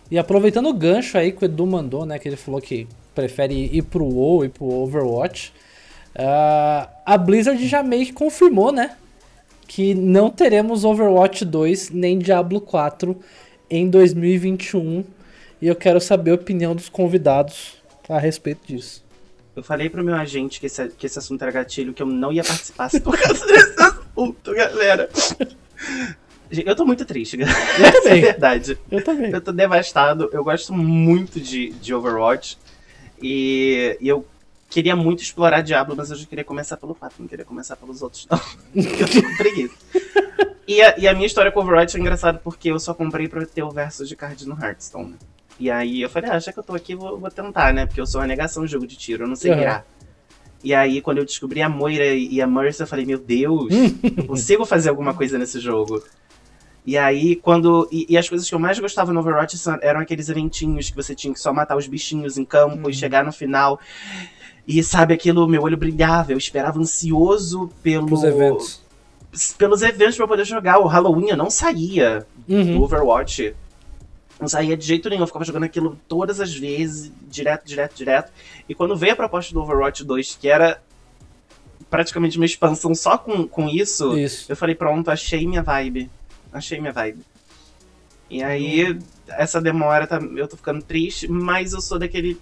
E 0.09 0.17
aproveitando 0.17 0.69
o 0.69 0.73
gancho 0.73 1.19
aí 1.19 1.33
que 1.33 1.43
o 1.43 1.47
Edu 1.47 1.67
mandou, 1.67 2.07
né? 2.07 2.17
Que 2.21 2.29
ele 2.29 2.37
falou 2.37 2.61
que 2.61 2.87
prefere 3.13 3.69
ir 3.77 3.83
pro 3.83 4.05
WoW 4.05 4.45
e 4.45 4.49
pro 4.51 4.67
Overwatch. 4.67 5.53
ah, 6.17 6.89
a 7.05 7.19
Blizzard 7.19 7.67
já 7.67 7.83
meio 7.83 8.07
que 8.07 8.13
confirmou, 8.13 8.71
né? 8.71 8.93
Que 9.67 9.95
não 9.95 10.31
teremos 10.31 10.85
Overwatch 10.85 11.45
2 11.45 11.91
nem 11.91 12.21
Diablo 12.21 12.61
4 12.61 13.17
em 13.71 13.89
2021. 13.89 15.05
E 15.63 15.69
eu 15.69 15.77
quero 15.77 16.01
saber 16.01 16.33
a 16.33 16.35
opinião 16.35 16.75
dos 16.75 16.89
convidados 16.89 17.75
a 18.09 18.19
respeito 18.19 18.67
disso. 18.67 19.05
Eu 19.55 19.63
falei 19.63 19.89
pro 19.89 20.03
meu 20.03 20.15
agente 20.15 20.59
que 20.59 20.67
esse, 20.67 20.89
que 20.89 21.07
esse 21.07 21.19
assunto 21.19 21.43
era 21.43 21.51
gatilho, 21.51 21.93
que 21.93 22.03
eu 22.03 22.07
não 22.07 22.33
ia 22.33 22.43
participar 22.43 22.89
se 22.89 23.01
por 23.01 23.19
causa 23.19 23.45
desse 23.47 23.81
assunto, 23.81 24.55
galera. 24.55 25.09
Eu 26.51 26.75
tô 26.75 26.85
muito 26.85 27.05
triste, 27.05 27.37
galera. 27.37 27.59
Eu 27.79 27.85
Essa 27.87 27.99
é 27.99 28.01
também. 28.01 28.21
verdade. 28.23 28.79
Eu 28.91 29.05
também. 29.05 29.31
Eu 29.31 29.41
tô 29.41 29.53
devastado. 29.53 30.29
Eu 30.33 30.43
gosto 30.43 30.73
muito 30.73 31.41
de, 31.41 31.71
de 31.73 31.95
Overwatch. 31.95 32.59
E, 33.23 33.97
e 34.01 34.09
eu 34.09 34.27
queria 34.69 34.97
muito 34.97 35.23
explorar 35.23 35.61
Diablo, 35.61 35.95
mas 35.97 36.11
eu 36.11 36.17
já 36.17 36.27
queria 36.27 36.45
começar 36.45 36.77
pelo 36.77 36.95
4, 36.95 37.17
não 37.21 37.29
queria 37.29 37.45
começar 37.45 37.77
pelos 37.77 38.01
outros, 38.03 38.27
não. 38.31 38.41
eu 38.75 39.09
tô 39.09 39.23
com 39.23 39.37
preguiça. 39.37 39.75
E 40.71 40.81
a, 40.83 40.95
e 40.99 41.09
a 41.09 41.13
minha 41.15 41.27
história 41.27 41.51
com 41.51 41.59
Overwatch 41.61 41.97
é 41.97 42.01
engraçada 42.01 42.39
porque 42.39 42.71
eu 42.71 42.79
só 42.79 42.95
comprei 42.95 43.27
pra 43.27 43.45
ter 43.45 43.65
o 43.65 43.71
verso 43.71 44.07
de 44.07 44.15
card 44.15 44.47
no 44.47 44.55
Hearthstone. 44.55 45.17
E 45.59 45.69
aí 45.69 46.01
eu 46.01 46.09
falei, 46.09 46.31
ah, 46.31 46.39
já 46.39 46.53
que 46.53 46.61
eu 46.61 46.63
tô 46.63 46.77
aqui, 46.77 46.95
vou, 46.95 47.19
vou 47.19 47.29
tentar, 47.29 47.75
né? 47.75 47.87
Porque 47.87 48.01
eu 48.01 48.07
sou 48.07 48.21
uma 48.21 48.27
negação 48.29 48.65
de 48.65 48.71
jogo 48.71 48.87
de 48.87 48.97
tiro, 48.97 49.25
eu 49.25 49.29
não 49.29 49.35
sei 49.35 49.51
Uhum. 49.51 49.57
mirar. 49.59 49.85
E 50.63 50.73
aí, 50.73 51.01
quando 51.01 51.19
eu 51.19 51.25
descobri 51.25 51.61
a 51.61 51.69
Moira 51.69 52.07
e 52.07 52.41
a 52.41 52.47
Mercy, 52.47 52.83
eu 52.83 52.87
falei, 52.87 53.05
meu 53.05 53.19
Deus, 53.19 53.73
eu 54.17 54.25
consigo 54.29 54.65
fazer 54.65 54.91
alguma 54.91 55.13
coisa 55.13 55.37
nesse 55.39 55.59
jogo. 55.59 56.01
E 56.87 56.97
aí, 56.97 57.35
quando. 57.35 57.89
E, 57.91 58.07
e 58.09 58.17
as 58.17 58.29
coisas 58.29 58.49
que 58.49 58.55
eu 58.55 58.59
mais 58.61 58.79
gostava 58.79 59.13
no 59.13 59.19
Overwatch 59.21 59.59
são- 59.59 59.79
eram 59.83 59.99
aqueles 60.01 60.29
eventinhos 60.29 60.89
que 60.89 60.95
você 60.97 61.15
tinha 61.17 61.35
que 61.35 61.41
só 61.41 61.53
matar 61.53 61.77
os 61.77 61.89
bichinhos 61.89 62.39
em 62.39 62.45
campo 62.45 62.89
e 62.89 62.95
chegar 62.95 63.25
no 63.25 63.33
final. 63.33 63.81
E 64.69 64.83
sabe 64.85 65.13
aquilo, 65.15 65.49
meu 65.49 65.63
olho 65.63 65.77
brilhava, 65.77 66.31
eu 66.33 66.39
esperava 66.39 66.79
ansioso 66.79 67.71
pelo, 67.83 68.13
Os 68.15 68.23
eventos. 68.23 68.83
Pelos 69.57 69.83
eventos 69.83 70.17
pra 70.17 70.27
poder 70.27 70.45
jogar. 70.45 70.79
O 70.79 70.87
Halloween 70.87 71.31
eu 71.31 71.37
não 71.37 71.51
saía 71.51 72.27
do 72.47 72.55
Uhum. 72.55 72.83
Overwatch. 72.83 73.55
Não 74.41 74.49
saía 74.49 74.77
de 74.77 74.87
jeito 74.87 75.09
nenhum, 75.11 75.23
eu 75.23 75.27
ficava 75.27 75.45
jogando 75.45 75.65
aquilo 75.65 75.99
todas 76.09 76.41
as 76.41 76.55
vezes, 76.55 77.13
direto, 77.29 77.67
direto, 77.67 77.95
direto. 77.95 78.33
E 78.69 78.75
quando 78.75 78.97
veio 78.97 79.13
a 79.13 79.17
proposta 79.17 79.53
do 79.53 79.61
Overwatch 79.61 80.03
2, 80.03 80.39
que 80.41 80.49
era 80.49 80.81
praticamente 81.91 82.39
uma 82.39 82.47
expansão 82.47 82.95
só 82.95 83.19
com, 83.19 83.47
com 83.47 83.69
isso, 83.69 84.17
Isso. 84.17 84.51
eu 84.51 84.57
falei, 84.57 84.75
pronto, 84.75 85.11
achei 85.11 85.47
minha 85.47 85.63
vibe. 85.63 86.11
Achei 86.53 86.81
minha 86.81 86.93
vibe. 86.93 87.21
E 88.31 88.43
aí, 88.43 88.99
essa 89.29 89.61
demora, 89.61 90.07
tá, 90.07 90.19
eu 90.37 90.49
tô 90.49 90.57
ficando 90.57 90.81
triste, 90.83 91.29
mas 91.29 91.73
eu 91.73 91.81
sou 91.81 91.99
daquele 91.99 92.41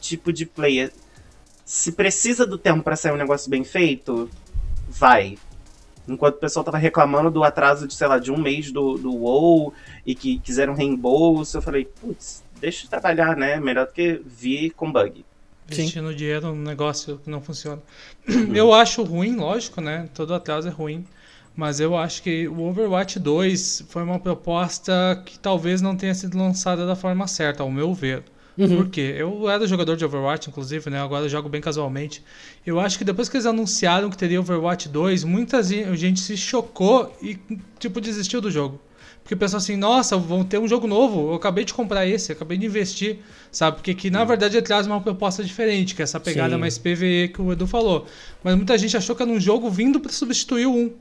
tipo 0.00 0.32
de 0.32 0.46
player. 0.46 0.92
Se 1.64 1.92
precisa 1.92 2.46
do 2.46 2.58
tempo 2.58 2.82
pra 2.82 2.96
sair 2.96 3.12
um 3.12 3.16
negócio 3.16 3.48
bem 3.50 3.62
feito, 3.62 4.28
vai. 4.88 5.36
Enquanto 6.08 6.36
o 6.36 6.38
pessoal 6.38 6.64
tava 6.64 6.78
reclamando 6.78 7.30
do 7.30 7.42
atraso 7.42 7.86
de, 7.86 7.94
sei 7.94 8.06
lá, 8.06 8.18
de 8.18 8.30
um 8.30 8.38
mês 8.38 8.70
do, 8.70 8.96
do 8.96 9.14
WoW 9.14 9.72
e 10.04 10.14
que 10.14 10.38
quiseram 10.38 10.74
reembolso, 10.74 11.56
eu 11.56 11.62
falei, 11.62 11.84
putz, 11.84 12.44
deixa 12.60 12.86
eu 12.86 12.90
trabalhar, 12.90 13.36
né? 13.36 13.58
Melhor 13.58 13.86
do 13.86 13.92
que 13.92 14.22
vir 14.24 14.70
com 14.70 14.90
bug. 14.90 15.24
Sim. 15.68 15.82
Investindo 15.82 16.14
dinheiro 16.14 16.54
num 16.54 16.62
negócio 16.62 17.18
que 17.18 17.28
não 17.28 17.40
funciona. 17.40 17.82
Eu 18.54 18.72
acho 18.72 19.02
ruim, 19.02 19.34
lógico, 19.36 19.80
né? 19.80 20.08
Todo 20.14 20.32
atraso 20.34 20.68
é 20.68 20.70
ruim. 20.70 21.04
Mas 21.56 21.80
eu 21.80 21.96
acho 21.96 22.22
que 22.22 22.46
o 22.46 22.60
Overwatch 22.64 23.18
2 23.18 23.86
foi 23.88 24.02
uma 24.02 24.20
proposta 24.20 25.22
que 25.24 25.38
talvez 25.38 25.80
não 25.80 25.96
tenha 25.96 26.14
sido 26.14 26.36
lançada 26.36 26.86
da 26.86 26.94
forma 26.94 27.26
certa, 27.26 27.62
ao 27.62 27.70
meu 27.70 27.94
ver. 27.94 28.22
Uhum. 28.58 28.76
Por 28.76 28.88
quê? 28.88 29.14
Eu 29.18 29.48
era 29.50 29.66
jogador 29.66 29.96
de 29.96 30.04
Overwatch, 30.04 30.48
inclusive, 30.48 30.88
né? 30.88 31.00
Agora 31.00 31.26
eu 31.26 31.28
jogo 31.28 31.48
bem 31.48 31.60
casualmente. 31.60 32.22
Eu 32.64 32.80
acho 32.80 32.96
que 32.96 33.04
depois 33.04 33.28
que 33.28 33.36
eles 33.36 33.44
anunciaram 33.46 34.08
que 34.08 34.16
teria 34.16 34.40
Overwatch 34.40 34.88
2, 34.88 35.24
muita 35.24 35.62
gen- 35.62 35.94
gente 35.94 36.20
se 36.20 36.36
chocou 36.36 37.14
e, 37.20 37.38
tipo, 37.78 38.00
desistiu 38.00 38.40
do 38.40 38.50
jogo. 38.50 38.80
Porque 39.22 39.34
pensou 39.36 39.58
assim, 39.58 39.76
nossa, 39.76 40.16
vão 40.16 40.44
ter 40.44 40.58
um 40.58 40.68
jogo 40.68 40.86
novo, 40.86 41.30
eu 41.32 41.34
acabei 41.34 41.64
de 41.64 41.74
comprar 41.74 42.06
esse, 42.06 42.30
eu 42.30 42.36
acabei 42.36 42.56
de 42.56 42.64
investir, 42.64 43.18
sabe? 43.50 43.76
Porque 43.78 43.92
que, 43.92 44.08
na 44.08 44.24
verdade, 44.24 44.56
ele 44.56 44.64
traz 44.64 44.86
uma 44.86 45.00
proposta 45.00 45.42
diferente, 45.42 45.94
que 45.96 46.00
é 46.00 46.04
essa 46.04 46.20
pegada 46.20 46.54
Sim. 46.54 46.60
mais 46.60 46.78
PVE 46.78 47.28
que 47.34 47.42
o 47.42 47.52
Edu 47.52 47.66
falou. 47.66 48.06
Mas 48.42 48.54
muita 48.54 48.78
gente 48.78 48.96
achou 48.96 49.16
que 49.16 49.22
era 49.22 49.30
um 49.32 49.40
jogo 49.40 49.68
vindo 49.68 49.98
para 49.98 50.12
substituir 50.12 50.66
o 50.66 50.72
1. 50.74 50.92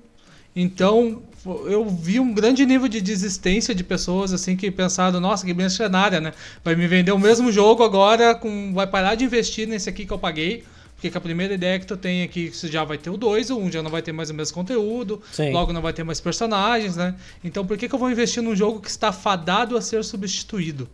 Então, 0.55 1.21
eu 1.45 1.86
vi 1.89 2.19
um 2.19 2.34
grande 2.34 2.65
nível 2.65 2.88
de 2.88 2.99
desistência 3.01 3.73
de 3.75 3.84
pessoas 3.84 4.34
assim 4.34 4.55
que 4.55 4.69
pensaram, 4.71 5.19
nossa, 5.19 5.45
que 5.45 5.53
mercenária, 5.53 6.19
né? 6.19 6.34
Vai 6.63 6.75
me 6.75 6.88
vender 6.88 7.12
o 7.12 7.19
mesmo 7.19 7.51
jogo 7.51 7.84
agora, 7.84 8.34
com 8.36 8.73
vai 8.73 8.88
parar 8.88 9.15
de 9.15 9.23
investir 9.25 9.67
nesse 9.67 9.89
aqui 9.89 10.05
que 10.05 10.12
eu 10.13 10.19
paguei. 10.19 10.63
Porque 10.95 11.10
que 11.10 11.17
a 11.17 11.21
primeira 11.21 11.53
ideia 11.53 11.77
que 11.77 11.86
tu 11.86 11.97
tem 11.97 12.23
aqui 12.23 12.49
que 12.49 12.55
você 12.55 12.69
já 12.69 12.84
vai 12.86 12.97
ter 12.97 13.10
o 13.10 13.17
2, 13.17 13.49
o 13.49 13.58
1 13.58 13.63
um 13.65 13.71
já 13.71 13.84
não 13.84 13.91
vai 13.91 14.01
ter 14.01 14.13
mais 14.13 14.29
o 14.29 14.34
mesmo 14.34 14.53
conteúdo, 14.55 15.21
Sim. 15.31 15.51
logo 15.51 15.73
não 15.73 15.81
vai 15.81 15.91
ter 15.91 16.03
mais 16.03 16.21
personagens, 16.21 16.95
né? 16.95 17.15
Então 17.43 17.65
por 17.65 17.77
que, 17.77 17.89
que 17.89 17.93
eu 17.93 17.99
vou 17.99 18.10
investir 18.10 18.41
num 18.41 18.55
jogo 18.55 18.79
que 18.79 18.89
está 18.89 19.12
fadado 19.12 19.75
a 19.77 19.81
ser 19.81 20.03
substituído? 20.05 20.88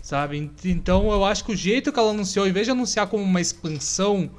Sabe? 0.00 0.38
Ent- 0.38 0.64
Então 0.64 1.10
eu 1.10 1.24
acho 1.24 1.44
que 1.44 1.52
o 1.52 1.56
jeito 1.56 1.92
que 1.92 1.98
ela 1.98 2.10
anunciou, 2.10 2.46
em 2.46 2.52
vez 2.52 2.66
de 2.66 2.70
anunciar 2.70 3.08
como 3.08 3.22
uma 3.24 3.40
expansão, 3.40 4.30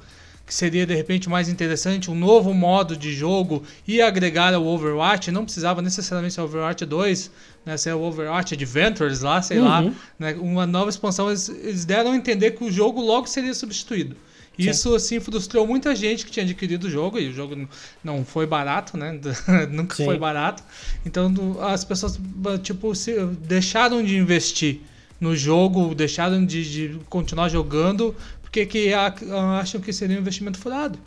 que 0.50 0.54
seria 0.56 0.84
de 0.84 0.92
repente 0.96 1.28
mais 1.28 1.48
interessante, 1.48 2.10
um 2.10 2.14
novo 2.16 2.52
modo 2.52 2.96
de 2.96 3.12
jogo 3.12 3.62
e 3.86 4.02
agregar 4.02 4.52
ao 4.52 4.66
Overwatch, 4.66 5.30
não 5.30 5.44
precisava 5.44 5.80
necessariamente 5.80 6.34
ser 6.34 6.40
o 6.40 6.44
Overwatch 6.44 6.84
2, 6.84 7.30
né, 7.64 7.76
ser 7.76 7.94
o 7.94 8.00
Overwatch 8.00 8.54
Adventures 8.54 9.20
lá, 9.20 9.40
sei 9.40 9.60
lá, 9.60 9.82
Uhum. 9.82 9.94
né, 10.18 10.34
uma 10.40 10.66
nova 10.66 10.90
expansão, 10.90 11.28
eles, 11.28 11.48
eles 11.48 11.84
deram 11.84 12.10
a 12.10 12.16
entender 12.16 12.50
que 12.50 12.64
o 12.64 12.72
jogo 12.72 13.00
logo 13.00 13.28
seria 13.28 13.54
substituído. 13.54 14.16
Sim. 14.56 14.68
Isso, 14.70 14.92
assim, 14.92 15.20
frustrou 15.20 15.64
muita 15.68 15.94
gente 15.94 16.26
que 16.26 16.32
tinha 16.32 16.44
adquirido 16.44 16.88
o 16.88 16.90
jogo, 16.90 17.16
e 17.20 17.28
o 17.28 17.32
jogo 17.32 17.68
não 18.02 18.24
foi 18.24 18.44
barato, 18.44 18.96
né? 18.96 19.20
Nunca 19.70 19.94
Sim. 19.94 20.04
foi 20.04 20.18
barato. 20.18 20.64
Então, 21.06 21.32
as 21.62 21.84
pessoas, 21.84 22.18
tipo, 22.60 22.92
se, 22.96 23.24
deixaram 23.40 24.02
de 24.02 24.16
investir 24.16 24.80
no 25.20 25.36
jogo, 25.36 25.94
deixaram 25.94 26.44
de, 26.44 26.88
de 26.88 26.98
continuar 27.08 27.48
jogando, 27.48 28.16
porque 28.50 28.66
que 28.66 28.92
acham 28.92 29.80
que 29.80 29.92
seria 29.92 30.16
um 30.16 30.20
investimento 30.20 30.58
furado. 30.58 30.98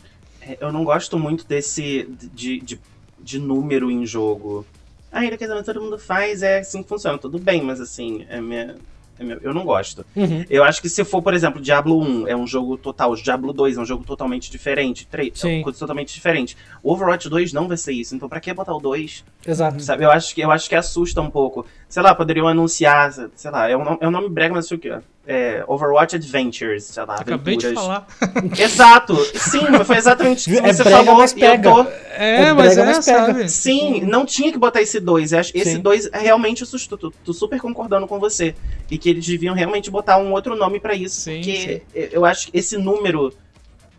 É, 0.42 0.58
Eu 0.62 0.72
não 0.72 0.86
gosto 0.86 1.20
muito 1.20 1.46
desse 1.46 2.08
de, 2.34 2.62
de, 2.62 2.80
de 3.20 3.38
número 3.38 3.92
em 3.92 4.06
jogo. 4.06 4.66
Ah, 5.12 5.20
ainda 5.20 5.38
que 5.38 5.46
todo 5.46 5.82
mundo 5.82 6.00
faz, 6.00 6.42
é 6.42 6.60
assim 6.60 6.82
que 6.82 6.90
funciona. 6.90 7.18
Tudo 7.18 7.38
bem, 7.38 7.62
mas 7.62 7.82
assim, 7.82 8.26
é 8.30 8.40
minha, 8.40 8.76
é 9.20 9.38
eu 9.42 9.54
não 9.54 9.66
gosto. 9.66 10.06
Uhum. 10.16 10.46
Eu 10.50 10.64
acho 10.64 10.82
que 10.82 10.88
se 10.90 11.04
for, 11.04 11.22
por 11.22 11.34
exemplo, 11.34 11.62
Diablo 11.62 12.00
1 12.00 12.28
é 12.30 12.36
um 12.36 12.48
jogo 12.48 12.78
total, 12.78 13.14
Diablo 13.16 13.52
2 13.52 13.78
é 13.78 13.82
um 13.82 13.86
jogo 13.86 14.06
totalmente 14.06 14.50
diferente, 14.50 15.06
3 15.06 15.34
é 15.34 15.36
Sim. 15.36 15.56
uma 15.58 15.64
coisa 15.64 15.78
totalmente 15.80 16.14
diferente. 16.14 16.58
O 16.82 16.94
Overwatch 16.94 17.30
2 17.30 17.52
não 17.52 17.68
vai 17.68 17.78
ser 17.78 17.92
isso, 17.92 18.16
então 18.16 18.30
pra 18.30 18.40
que 18.40 18.54
botar 18.54 18.74
o 18.74 18.80
2? 18.80 19.24
Exato. 19.46 19.82
Sabe? 19.82 20.06
Eu 20.06 20.12
acho 20.12 20.34
que 20.34 20.42
eu 20.42 20.50
acho 20.50 20.70
que 20.70 20.76
assusta 20.76 21.22
um 21.22 21.30
pouco. 21.30 21.66
Sei 21.90 22.02
lá, 22.02 22.16
poderiam 22.16 22.48
anunciar, 22.48 23.12
sei 23.36 23.52
lá, 23.52 23.70
é 23.70 23.76
um, 23.76 23.98
é 24.00 24.08
um 24.08 24.12
nome 24.12 24.30
brega, 24.30 24.54
mas 24.54 24.66
sei 24.66 24.78
o 24.78 24.80
que 24.80 24.98
é 25.26 25.64
Overwatch 25.68 26.16
Adventures, 26.18 26.84
sei 26.84 27.06
lá, 27.06 27.16
Acabei 27.16 27.56
de 27.56 27.68
aventuras. 27.68 27.88
falar. 27.88 28.08
Exato. 28.60 29.16
Sim, 29.38 29.62
foi 29.86 29.98
exatamente 29.98 30.50
o 30.50 30.54
que 30.54 30.60
É 30.60 30.74
você 30.74 30.84
brega, 30.84 31.04
falou. 31.06 31.16
mas 31.22 31.32
e 31.32 31.36
eu 31.36 31.40
pega. 31.40 31.72
tô- 31.72 31.82
É, 32.12 32.42
É 32.44 32.54
mas 32.54 32.76
brega, 32.76 32.82
é, 32.82 32.86
mas 32.96 33.06
pega. 33.06 33.26
sabe? 33.28 33.50
Sim, 33.50 34.02
não 34.02 34.26
tinha 34.26 34.52
que 34.52 34.58
botar 34.58 34.82
esse 34.82 35.00
2. 35.00 35.32
Esse 35.32 35.64
Sim. 35.64 35.80
2 35.80 36.10
realmente 36.14 36.64
assustou. 36.64 36.98
Tô, 36.98 37.12
tô 37.24 37.34
super 37.34 37.60
concordando 37.62 38.06
com 38.08 38.20
você. 38.20 38.54
E 38.92 38.98
que 38.98 39.10
eles 39.10 39.26
deviam 39.26 39.56
realmente 39.56 39.90
botar 39.90 40.18
um 40.18 40.32
outro 40.34 40.56
nome 40.56 40.80
pra 40.80 40.94
isso. 40.94 41.22
Sim, 41.22 41.38
porque 41.42 41.82
eu 42.12 42.26
acho 42.26 42.52
que 42.52 42.58
esse 42.58 42.78
número 42.78 43.34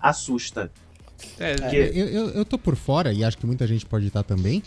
assusta. 0.00 0.70
É, 1.40 1.54
Que- 1.54 1.76
Eu, 1.98 2.06
eu, 2.08 2.28
eu 2.30 2.44
tô 2.44 2.58
por 2.58 2.76
fora, 2.76 3.12
e 3.12 3.24
acho 3.24 3.38
que 3.38 3.46
muita 3.46 3.66
gente 3.66 3.86
pode 3.86 4.06
estar 4.08 4.22
também. 4.22 4.62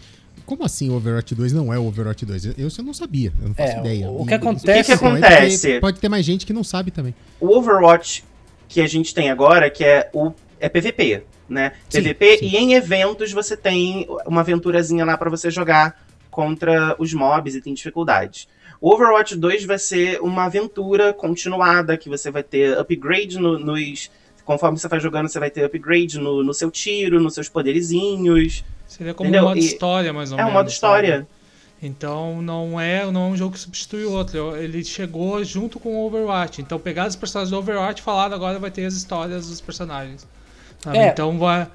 Como 0.47 0.63
assim 0.63 0.89
o 0.89 0.93
Overwatch 0.95 1.35
2 1.35 1.51
não 1.53 1.71
é 1.73 1.77
o 1.77 1.85
Overwatch 1.85 2.25
2? 2.25 2.45
Eu, 2.45 2.53
eu, 2.57 2.69
não 2.83 2.93
sabia, 2.93 3.31
eu 3.41 3.49
não 3.49 3.53
faço 3.53 3.73
É, 3.75 3.79
ideia. 3.81 4.09
o 4.09 4.23
E- 4.23 4.27
que 4.27 4.33
acontece- 4.33 4.63
O 4.63 4.65
que 4.65 4.71
aí, 4.71 4.95
acontece? 4.95 5.67
porque 5.67 5.79
Pode 5.81 5.99
ter 5.99 6.09
mais 6.09 6.25
gente 6.25 6.45
que 6.45 6.53
não 6.53 6.63
sabe 6.63 6.89
também. 6.89 7.13
O 7.39 7.55
Overwatch 7.55 8.23
que 8.69 8.79
a 8.81 8.87
gente 8.87 9.13
tem 9.13 9.29
agora, 9.29 9.69
que 9.69 9.83
é 9.83 10.09
o 10.13 10.31
é 10.59 10.67
PVP, 10.69 11.23
né? 11.47 11.73
Sim, 11.89 11.99
PVP 12.01 12.37
sim. 12.37 12.45
e 12.47 12.55
em 12.57 12.73
eventos 12.73 13.31
você 13.31 13.55
tem 13.55 14.07
uma 14.25 14.41
aventurazinha 14.41 15.05
lá 15.05 15.17
pra 15.17 15.29
você 15.29 15.51
jogar 15.51 16.01
contra 16.31 16.95
os 16.97 17.13
mobs 17.13 17.53
e 17.53 17.61
tem 17.61 17.73
dificuldades. 17.73 18.47
O 18.79 18.93
Overwatch 18.93 19.35
2 19.35 19.65
vai 19.65 19.77
ser 19.77 20.21
uma 20.21 20.45
aventura 20.45 21.11
continuada, 21.13 21.97
que 21.97 22.07
você 22.09 22.31
vai 22.31 22.41
ter 22.43 22.77
upgrade 22.77 23.37
no- 23.37 23.59
nos. 23.59 24.09
Conforme 24.45 24.77
você 24.79 24.87
vai 24.87 24.99
jogando, 25.01 25.27
você 25.27 25.39
vai 25.39 25.51
ter 25.51 25.65
upgrade 25.65 26.17
no, 26.19 26.41
no 26.43 26.53
seu 26.53 26.71
tiro, 26.71 27.19
nos 27.19 27.33
seus 27.33 27.49
poderizinhos. 27.49 28.63
Seria 28.87 29.13
como 29.13 29.29
Entendeu? 29.29 29.45
um 29.45 29.49
modo 29.49 29.59
E- 29.59 29.65
história, 29.65 30.11
mais 30.13 30.31
ou 30.31 30.37
é 30.37 30.41
um 30.41 30.45
menos. 30.45 30.53
modo 30.59 30.69
história. 30.69 31.15
sabe? 31.17 31.27
Então 31.81 32.41
não 32.41 32.79
é, 32.79 33.05
não 33.11 33.27
é 33.27 33.29
um 33.31 33.37
jogo 33.37 33.53
que 33.53 33.59
substitui 33.59 34.03
o 34.05 34.11
outro. 34.11 34.55
Ele 34.55 34.83
chegou 34.83 35.43
junto 35.43 35.79
com 35.79 35.89
o 35.95 36.07
Overwatch. 36.07 36.61
Então 36.61 36.79
pegar 36.79 37.07
os 37.07 37.15
personagens 37.15 37.51
do 37.51 37.57
Overwatch 37.57 38.01
e 38.01 38.03
falar 38.03 38.33
agora 38.33 38.57
vai 38.57 38.71
ter 38.71 38.85
as 38.85 38.95
histórias 38.95 39.47
dos 39.47 39.61
personagens. 39.61 40.25
sabe? 40.79 40.97
É. 40.97 41.07
Então 41.09 41.37
vai. 41.37 41.67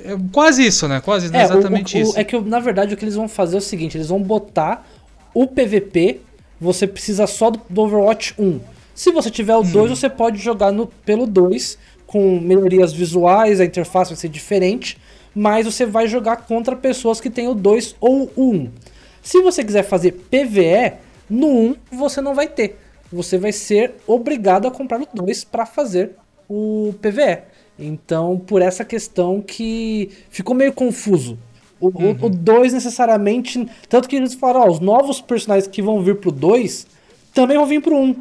É 0.00 0.16
quase 0.32 0.66
isso, 0.66 0.86
né? 0.88 1.00
Quase 1.00 1.26
É, 1.34 1.38
o- 1.38 1.42
exatamente 1.42 1.96
o- 1.96 1.98
o- 2.00 2.02
isso. 2.02 2.18
é 2.18 2.24
que 2.24 2.38
na 2.40 2.60
verdade 2.60 2.94
o 2.94 2.96
que 2.96 3.04
eles 3.04 3.14
vão 3.14 3.28
fazer 3.28 3.56
é 3.56 3.58
o 3.58 3.62
seguinte: 3.62 3.96
eles 3.96 4.08
vão 4.08 4.22
botar 4.22 4.86
o 5.34 5.46
PVP, 5.46 6.20
você 6.60 6.86
precisa 6.86 7.26
só 7.26 7.50
do, 7.50 7.60
do 7.68 7.82
Overwatch 7.82 8.34
1. 8.38 8.60
Se 8.94 9.10
você 9.12 9.30
tiver 9.30 9.54
o 9.56 9.62
2, 9.62 9.90
você 9.90 10.08
pode 10.08 10.38
jogar 10.38 10.72
no, 10.72 10.86
pelo 10.86 11.26
2, 11.26 11.78
com 12.06 12.40
melhorias 12.40 12.92
visuais, 12.94 13.60
a 13.60 13.64
interface 13.66 14.10
vai 14.12 14.16
ser 14.18 14.28
diferente, 14.30 14.96
mas 15.36 15.66
você 15.66 15.84
vai 15.84 16.08
jogar 16.08 16.38
contra 16.38 16.74
pessoas 16.74 17.20
que 17.20 17.28
têm 17.28 17.46
o 17.46 17.54
2 17.54 17.96
ou 18.00 18.32
o 18.34 18.52
1. 18.54 18.70
Se 19.22 19.42
você 19.42 19.62
quiser 19.62 19.82
fazer 19.82 20.12
PVE, 20.12 20.94
no 21.28 21.46
1 21.46 21.76
você 21.92 22.22
não 22.22 22.34
vai 22.34 22.48
ter. 22.48 22.78
Você 23.12 23.36
vai 23.36 23.52
ser 23.52 23.96
obrigado 24.06 24.66
a 24.66 24.70
comprar 24.70 24.98
o 24.98 25.06
2 25.12 25.44
para 25.44 25.66
fazer 25.66 26.12
o 26.48 26.94
PVE. 27.02 27.42
Então, 27.78 28.38
por 28.38 28.62
essa 28.62 28.82
questão 28.82 29.42
que 29.42 30.10
ficou 30.30 30.56
meio 30.56 30.72
confuso. 30.72 31.38
O 31.78 32.30
2 32.30 32.72
necessariamente. 32.72 33.68
Tanto 33.90 34.08
que 34.08 34.16
eles 34.16 34.32
falaram, 34.32 34.66
ó, 34.66 34.70
os 34.70 34.80
novos 34.80 35.20
personagens 35.20 35.66
que 35.66 35.82
vão 35.82 36.02
vir 36.02 36.16
pro 36.16 36.32
2 36.32 36.86
também 37.34 37.58
vão 37.58 37.66
vir 37.66 37.82
pro 37.82 37.94
1. 37.94 38.02
Um. 38.02 38.16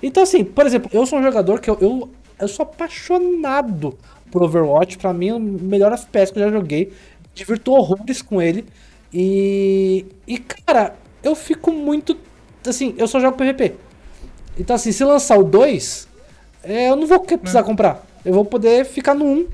Então, 0.00 0.22
assim, 0.22 0.44
por 0.44 0.64
exemplo, 0.66 0.88
eu 0.92 1.04
sou 1.04 1.18
um 1.18 1.22
jogador 1.22 1.60
que 1.60 1.68
eu, 1.68 1.76
eu, 1.80 2.08
eu 2.38 2.46
sou 2.46 2.62
apaixonado 2.62 3.98
por 4.32 4.42
Overwatch. 4.42 4.98
Pra 4.98 5.12
mim, 5.12 5.28
é 5.28 5.34
o 5.34 5.38
melhor 5.38 5.92
FPS 5.92 6.32
que 6.32 6.40
eu 6.40 6.44
já 6.44 6.50
joguei. 6.50 6.92
Divirto 7.34 7.70
horrores 7.72 8.20
com 8.20 8.42
ele. 8.42 8.64
E. 9.12 10.06
E, 10.26 10.38
cara, 10.38 10.96
eu 11.22 11.34
fico 11.36 11.70
muito. 11.70 12.16
Assim, 12.66 12.94
eu 12.98 13.06
só 13.06 13.20
jogo 13.20 13.36
PVP. 13.36 13.74
Então, 14.58 14.74
assim, 14.76 14.90
se 14.92 15.04
lançar 15.04 15.38
o 15.38 15.44
2, 15.44 16.08
é, 16.62 16.88
eu 16.90 16.96
não 16.96 17.06
vou 17.06 17.20
que- 17.20 17.36
precisar 17.38 17.62
comprar. 17.62 18.06
Eu 18.24 18.32
vou 18.34 18.44
poder 18.44 18.84
ficar 18.84 19.14
no 19.14 19.24
1. 19.24 19.46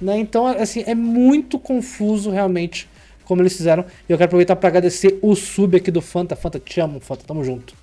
Né? 0.00 0.18
Então, 0.18 0.46
assim, 0.46 0.82
é 0.86 0.94
muito 0.96 1.58
confuso 1.60 2.30
realmente 2.30 2.88
como 3.24 3.40
eles 3.40 3.56
fizeram. 3.56 3.84
E 4.08 4.12
eu 4.12 4.18
quero 4.18 4.26
aproveitar 4.28 4.56
pra 4.56 4.68
agradecer 4.68 5.18
o 5.22 5.34
sub 5.36 5.76
aqui 5.76 5.90
do 5.90 6.00
Fanta. 6.00 6.34
Fanta, 6.34 6.58
te 6.58 6.80
amo, 6.80 6.98
Fanta, 7.00 7.22
tamo 7.24 7.44
junto. 7.44 7.74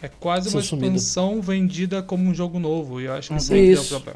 É 0.00 0.08
quase 0.08 0.50
Seu 0.50 0.58
uma 0.60 0.64
sumido. 0.64 0.96
expansão 0.96 1.40
vendida 1.42 2.00
como 2.02 2.28
um 2.30 2.32
jogo 2.34 2.58
novo. 2.60 3.00
E 3.00 3.06
eu 3.06 3.12
acho 3.14 3.28
que 3.28 3.34
Uhum. 3.34 3.40
sempre 3.40 3.66
é 3.66 3.70
o 3.70 3.72
Isso. 3.72 3.98
Sim. 3.98 4.10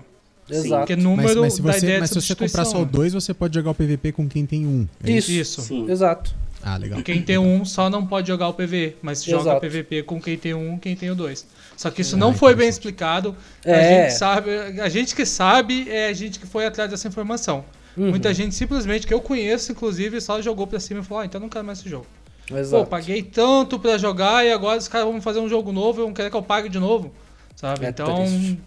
Exato. 0.49 0.80
Porque 0.80 0.97
Mas, 0.97 1.05
número 1.05 1.40
mas 1.40 1.55
se 1.55 1.62
da 1.62 1.72
você, 1.72 1.78
ideia 1.86 2.01
mas 2.01 2.11
de 2.11 2.20
se 2.20 2.26
você 2.26 2.34
comprar 2.34 2.64
só. 2.64 2.84
2, 2.84 3.12
você 3.14 3.32
pode 3.32 3.55
jogar 3.55 3.70
o 3.70 3.74
PVP 3.74 4.12
com 4.12 4.28
quem 4.28 4.45
tem 4.45 4.66
um. 4.66 4.86
É 5.05 5.11
Isso. 5.11 5.30
Isso. 5.30 5.62
Sim. 5.62 5.90
Exato. 5.90 6.34
Ah, 6.62 6.76
legal. 6.76 7.03
Quem 7.03 7.20
tem 7.22 7.38
um 7.38 7.64
só 7.64 7.90
não 7.90 8.07
pode 8.07 8.28
jogar 8.28 8.49
o 8.49 8.55
PV, 8.55 8.97
mas 9.03 9.24
joga 9.24 9.43
Exato. 9.51 9.61
PVP 9.61 10.03
com 10.05 10.20
quem 10.20 10.36
tem 10.38 10.55
um, 10.55 10.78
quem 10.78 10.95
tem 10.95 11.11
o 11.11 11.14
dois. 11.14 11.45
Só 11.76 11.90
que 11.90 12.03
isso 12.03 12.14
Ah, 12.14 12.18
não 12.18 12.32
foi 12.32 12.55
bem 12.55 12.68
explicado. 12.68 13.34
É. 13.64 13.74
A 13.74 13.82
gente 14.05 14.16
sabe, 14.18 14.51
a 14.80 14.88
gente 14.88 15.14
que 15.16 15.26
sabe 15.26 15.88
é 15.90 16.09
a 16.09 16.12
gente 16.12 16.38
que 16.38 16.47
foi 16.47 16.64
atrás 16.66 16.88
dessa 16.90 17.09
informação. 17.09 17.64
Uhum. 17.97 18.11
Muita 18.11 18.32
gente 18.32 18.55
simplesmente 18.55 19.07
que 19.07 19.12
eu 19.12 19.20
conheço, 19.20 19.72
inclusive, 19.72 20.20
só 20.20 20.40
jogou 20.40 20.66
pra 20.66 20.78
cima 20.78 21.01
e 21.01 21.03
falou: 21.03 21.22
"Ah, 21.22 21.26
então 21.26 21.40
não 21.40 21.49
quero 21.49 21.64
mais 21.64 21.80
esse 21.80 21.88
jogo". 21.88 22.07
Pô, 22.49 22.57
Exato. 22.57 22.86
paguei 22.86 23.22
tanto 23.22 23.78
pra 23.78 23.99
jogar 23.99 24.45
e 24.47 24.53
agora 24.53 24.78
os 24.78 24.86
caras 24.88 25.07
vão 25.09 25.20
fazer 25.20 25.40
um 25.40 25.49
jogo 25.49 25.72
novo 25.72 26.01
e 26.01 26.05
vão 26.05 26.12
querer 26.12 26.30
que 26.30 26.36
eu 26.36 26.43
pague 26.43 26.68
de 26.68 26.78
novo, 26.78 27.12
sabe? 27.57 27.86
É 27.86 27.88
então, 27.88 28.14
triste. 28.14 28.59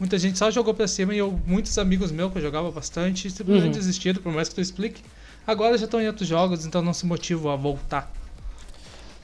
Muita 0.00 0.18
gente 0.18 0.36
só 0.38 0.50
jogou 0.50 0.74
pra 0.74 0.88
cima 0.88 1.14
e 1.14 1.18
eu, 1.18 1.38
muitos 1.46 1.78
amigos 1.78 2.10
meus 2.10 2.32
que 2.32 2.38
eu 2.38 2.42
jogava 2.42 2.70
bastante 2.72 3.30
simplesmente 3.30 3.66
Uhum. 3.66 3.70
desistiram, 3.78 4.20
por 4.20 4.32
mais 4.32 4.48
que 4.48 4.54
tu 4.56 4.60
explique. 4.60 5.02
Agora 5.46 5.78
já 5.78 5.84
estão 5.84 6.00
em 6.00 6.06
outros 6.08 6.26
jogos, 6.26 6.66
então 6.66 6.82
não 6.82 6.92
se 6.92 7.06
motivam 7.06 7.52
a 7.52 7.56
voltar. 7.56 8.12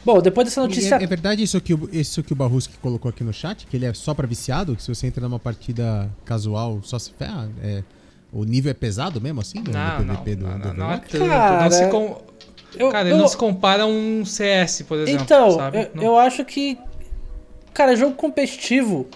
Bom, 0.04 0.20
depois 0.22 0.46
dessa 0.46 0.60
notícia. 0.60 0.94
É, 0.96 1.02
é 1.02 1.06
verdade 1.06 1.42
isso 1.42 1.60
que, 1.60 1.74
o, 1.74 1.88
isso 1.92 2.22
que 2.22 2.32
o 2.32 2.36
Barruski 2.36 2.74
colocou 2.80 3.08
aqui 3.08 3.24
no 3.24 3.32
chat? 3.32 3.66
Que 3.66 3.76
ele 3.76 3.86
é 3.86 3.92
só 3.92 4.14
pra 4.14 4.24
viciado? 4.26 4.76
Que 4.76 4.82
se 4.82 4.88
você 4.94 5.06
entra 5.08 5.28
numa 5.28 5.38
partida 5.40 6.08
casual, 6.24 6.78
só 6.84 6.96
se 6.98 7.10
ferra? 7.12 7.50
É, 7.60 7.82
o 8.32 8.44
nível 8.44 8.70
é 8.70 8.74
pesado 8.74 9.20
mesmo, 9.20 9.40
assim? 9.40 9.58
No, 9.58 9.72
Não, 9.72 9.98
no 9.98 10.04
não, 10.04 10.14
PVP 10.16 10.36
do, 10.36 10.46
não, 10.46 10.58
do 10.60 10.68
não, 10.68 10.74
não 10.74 10.92
é. 10.92 10.98
Cara, 11.00 11.64
não 11.64 11.70
se 11.72 11.88
com- 11.88 12.22
eu- 12.78 12.90
Cara, 12.90 13.08
eu- 13.08 13.14
ele 13.14 13.20
não 13.22 13.28
se 13.28 13.36
compara 13.36 13.82
a 13.82 13.86
um 13.86 14.24
CS, 14.24 14.82
por 14.84 14.98
exemplo. 14.98 15.22
Então, 15.24 15.50
sabe? 15.52 15.78
eu, 15.78 15.90
Não- 15.94 16.02
eu 16.04 16.18
acho 16.18 16.44
que. 16.44 16.78
Cara, 17.74 17.96
jogo 17.96 18.14
competitivo, 18.14 19.08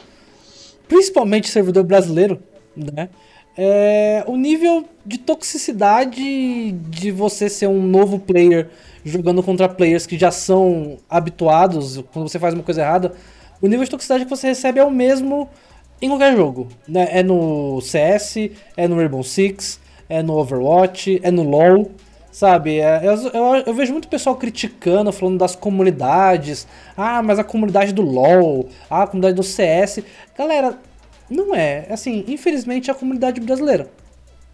principalmente 0.91 1.49
servidor 1.49 1.84
brasileiro, 1.84 2.43
né? 2.76 3.09
É, 3.57 4.24
o 4.26 4.36
nível 4.36 4.84
de 5.07 5.18
toxicidade 5.18 6.72
de 6.72 7.11
você 7.11 7.49
ser 7.49 7.68
um 7.68 7.82
novo 7.82 8.18
player 8.18 8.68
jogando 9.05 9.43
contra 9.43 9.68
players 9.68 10.07
que 10.07 10.18
já 10.18 10.30
são 10.30 10.99
habituados 11.09 12.03
quando 12.12 12.28
você 12.28 12.38
faz 12.38 12.55
uma 12.55 12.62
coisa 12.62 12.80
errada, 12.80 13.12
o 13.62 13.68
nível 13.68 13.84
de 13.84 13.91
toxicidade 13.91 14.24
que 14.24 14.30
você 14.30 14.49
recebe 14.49 14.80
é 14.80 14.84
o 14.84 14.91
mesmo 14.91 15.49
em 16.03 16.09
qualquer 16.09 16.36
jogo. 16.36 16.68
Né? 16.88 17.09
É 17.11 17.22
no 17.22 17.80
CS, 17.80 18.51
é 18.76 18.88
no 18.88 18.97
Rainbow 18.97 19.22
Six, 19.22 19.78
é 20.09 20.22
no 20.22 20.36
Overwatch, 20.38 21.20
é 21.22 21.30
no 21.30 21.43
LoL. 21.43 21.91
Sabe, 22.30 22.78
é, 22.78 23.00
eu, 23.04 23.14
eu, 23.32 23.54
eu 23.66 23.74
vejo 23.74 23.92
muito 23.92 24.06
pessoal 24.06 24.36
criticando, 24.36 25.10
falando 25.12 25.38
das 25.38 25.56
comunidades. 25.56 26.66
Ah, 26.96 27.22
mas 27.22 27.38
a 27.40 27.44
comunidade 27.44 27.92
do 27.92 28.02
LoL, 28.02 28.68
ah, 28.88 29.02
a 29.02 29.06
comunidade 29.06 29.34
do 29.34 29.42
CS. 29.42 30.04
Galera, 30.38 30.78
não 31.28 31.54
é. 31.54 31.86
Assim, 31.90 32.24
infelizmente 32.28 32.88
é 32.88 32.92
a 32.92 32.96
comunidade 32.96 33.40
brasileira. 33.40 33.88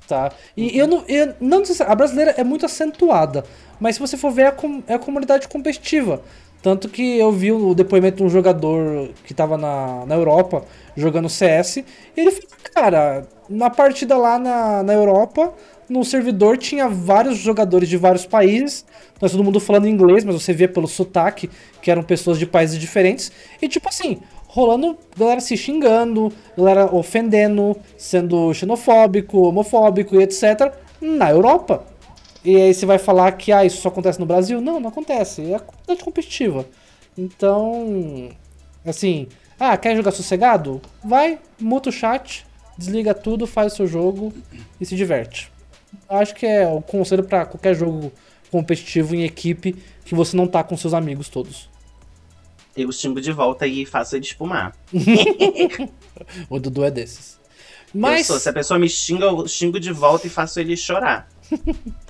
Tá? 0.08 0.32
E 0.56 0.76
eu 0.78 0.86
não. 0.86 1.04
Eu, 1.08 1.34
não 1.40 1.62
a 1.86 1.94
brasileira 1.94 2.32
é 2.38 2.44
muito 2.44 2.66
acentuada. 2.66 3.44
Mas 3.80 3.96
se 3.96 4.00
você 4.00 4.16
for 4.16 4.30
ver, 4.32 4.42
é 4.42 4.46
a, 4.48 4.52
com- 4.52 4.82
é 4.86 4.94
a 4.94 4.98
comunidade 4.98 5.48
competitiva. 5.48 6.22
Tanto 6.62 6.88
que 6.88 7.18
eu 7.18 7.30
vi 7.32 7.52
o 7.52 7.74
depoimento 7.74 8.18
de 8.18 8.24
um 8.24 8.28
jogador 8.28 9.10
que 9.24 9.34
tava 9.34 9.56
na, 9.58 10.04
na 10.06 10.14
Europa 10.14 10.64
jogando 10.96 11.28
CS. 11.28 11.78
E 11.78 11.84
ele 12.16 12.30
falou, 12.30 12.48
cara, 12.74 13.26
na 13.48 13.70
partida 13.70 14.16
lá 14.16 14.38
na, 14.38 14.82
na 14.82 14.92
Europa, 14.94 15.52
no 15.88 16.04
servidor 16.04 16.58
tinha 16.58 16.88
vários 16.88 17.38
jogadores 17.38 17.88
de 17.88 17.96
vários 17.96 18.26
países. 18.26 18.84
Nós 19.20 19.32
todo 19.32 19.44
mundo 19.44 19.60
falando 19.60 19.88
inglês, 19.88 20.24
mas 20.24 20.34
você 20.34 20.52
vê 20.52 20.66
pelo 20.66 20.88
sotaque 20.88 21.48
que 21.80 21.90
eram 21.90 22.02
pessoas 22.02 22.38
de 22.38 22.46
países 22.46 22.78
diferentes. 22.78 23.30
E 23.60 23.68
tipo 23.68 23.88
assim, 23.88 24.18
rolando 24.46 24.96
galera 25.16 25.40
se 25.40 25.56
xingando, 25.56 26.32
galera 26.56 26.94
ofendendo, 26.94 27.76
sendo 27.96 28.52
xenofóbico, 28.52 29.38
homofóbico 29.38 30.16
e 30.16 30.22
etc. 30.22 30.72
na 31.00 31.30
Europa. 31.30 31.86
E 32.44 32.56
aí 32.56 32.72
você 32.72 32.86
vai 32.86 32.98
falar 32.98 33.32
que 33.32 33.52
ah, 33.52 33.64
isso 33.64 33.80
só 33.80 33.88
acontece 33.88 34.20
no 34.20 34.26
Brasil? 34.26 34.60
Não, 34.60 34.78
não 34.80 34.88
acontece. 34.88 35.50
É 35.50 35.56
a 35.56 35.60
comunidade 35.60 36.04
competitiva. 36.04 36.66
Então, 37.18 38.30
assim, 38.84 39.26
ah, 39.58 39.76
quer 39.76 39.96
jogar 39.96 40.12
sossegado? 40.12 40.80
Vai, 41.02 41.38
muta 41.58 41.88
o 41.88 41.92
chat, 41.92 42.46
desliga 42.76 43.14
tudo, 43.14 43.46
faz 43.46 43.72
o 43.72 43.76
seu 43.76 43.86
jogo 43.86 44.32
e 44.80 44.84
se 44.84 44.94
diverte. 44.94 45.50
Acho 46.08 46.34
que 46.34 46.46
é 46.46 46.66
o 46.66 46.80
conselho 46.80 47.24
pra 47.24 47.46
qualquer 47.46 47.74
jogo 47.74 48.12
competitivo 48.50 49.14
em 49.14 49.24
equipe 49.24 49.76
que 50.04 50.14
você 50.14 50.36
não 50.36 50.46
tá 50.46 50.62
com 50.62 50.76
seus 50.76 50.94
amigos 50.94 51.28
todos. 51.28 51.68
Eu 52.76 52.92
xingo 52.92 53.20
de 53.20 53.32
volta 53.32 53.66
e 53.66 53.86
faço 53.86 54.16
ele 54.16 54.24
espumar. 54.24 54.74
O 56.48 56.58
Dudu 56.58 56.82
é 56.82 56.90
desses. 56.90 57.38
Mas, 57.92 58.26
sou, 58.26 58.38
se 58.38 58.48
a 58.48 58.52
pessoa 58.52 58.78
me 58.78 58.88
xinga, 58.88 59.26
eu 59.26 59.46
xingo 59.46 59.78
de 59.78 59.92
volta 59.92 60.26
e 60.26 60.30
faço 60.30 60.58
ele 60.58 60.76
chorar. 60.76 61.28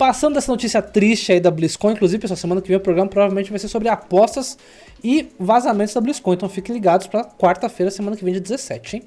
passando 0.00 0.32
dessa 0.32 0.50
notícia 0.50 0.80
triste 0.80 1.30
aí 1.30 1.40
da 1.40 1.50
BlizzCon, 1.50 1.90
inclusive, 1.90 2.18
pessoal, 2.18 2.38
semana 2.38 2.62
que 2.62 2.68
vem 2.68 2.78
o 2.78 2.80
programa 2.80 3.06
provavelmente 3.06 3.50
vai 3.50 3.58
ser 3.58 3.68
sobre 3.68 3.86
apostas 3.86 4.56
e 5.04 5.28
vazamentos 5.38 5.92
da 5.92 6.00
BlizzCon. 6.00 6.32
Então 6.32 6.48
fiquem 6.48 6.74
ligados 6.74 7.06
pra 7.06 7.22
quarta-feira, 7.22 7.90
semana 7.90 8.16
que 8.16 8.24
vem, 8.24 8.32
dia 8.32 8.40
17, 8.40 8.96
hein? 8.96 9.02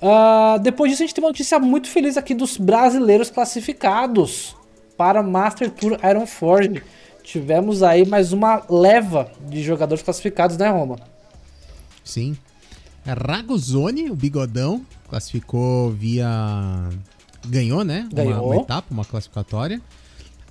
Ah, 0.00 0.58
depois 0.60 0.90
disso, 0.90 1.02
a 1.02 1.06
gente 1.06 1.14
tem 1.14 1.24
uma 1.24 1.30
notícia 1.30 1.58
muito 1.58 1.88
feliz 1.88 2.16
aqui 2.16 2.34
dos 2.34 2.56
brasileiros 2.56 3.30
classificados 3.30 4.56
para 4.96 5.22
Master 5.22 5.70
Tour 5.70 5.98
Iron 6.08 6.26
Forge. 6.26 6.82
Tivemos 7.22 7.82
aí 7.82 8.06
mais 8.06 8.32
uma 8.32 8.62
leva 8.68 9.30
de 9.48 9.62
jogadores 9.62 10.02
classificados, 10.02 10.56
né, 10.56 10.68
Roma? 10.68 10.96
Sim. 12.04 12.36
Ragozoni, 13.04 14.10
o 14.10 14.14
bigodão, 14.14 14.84
classificou 15.08 15.90
via 15.90 16.28
ganhou, 17.46 17.84
né? 17.84 18.08
Uma- 18.12 18.24
Ganhou. 18.24 18.46
Uma, 18.52 18.56
etapa, 18.62 18.86
uma 18.90 19.04
classificatória. 19.04 19.80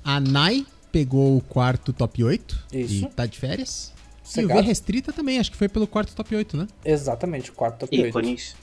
A 0.03 0.19
Nai 0.19 0.65
pegou 0.91 1.37
o 1.37 1.41
quarto 1.41 1.91
top 1.93 2.23
8 2.23 2.65
Isso. 2.71 3.05
e 3.05 3.09
tá 3.09 3.25
de 3.25 3.37
férias. 3.37 3.91
E 4.23 4.27
o 4.27 4.29
Cegado. 4.29 4.61
V 4.61 4.67
Restrita 4.67 5.13
também, 5.13 5.39
acho 5.39 5.51
que 5.51 5.57
foi 5.57 5.67
pelo 5.69 5.87
quarto 5.87 6.13
top 6.15 6.35
8, 6.35 6.57
né? 6.57 6.67
Exatamente, 6.83 7.51
quarto 7.51 7.79
top 7.79 7.95
8. 7.97 8.09
Ícones. 8.09 8.55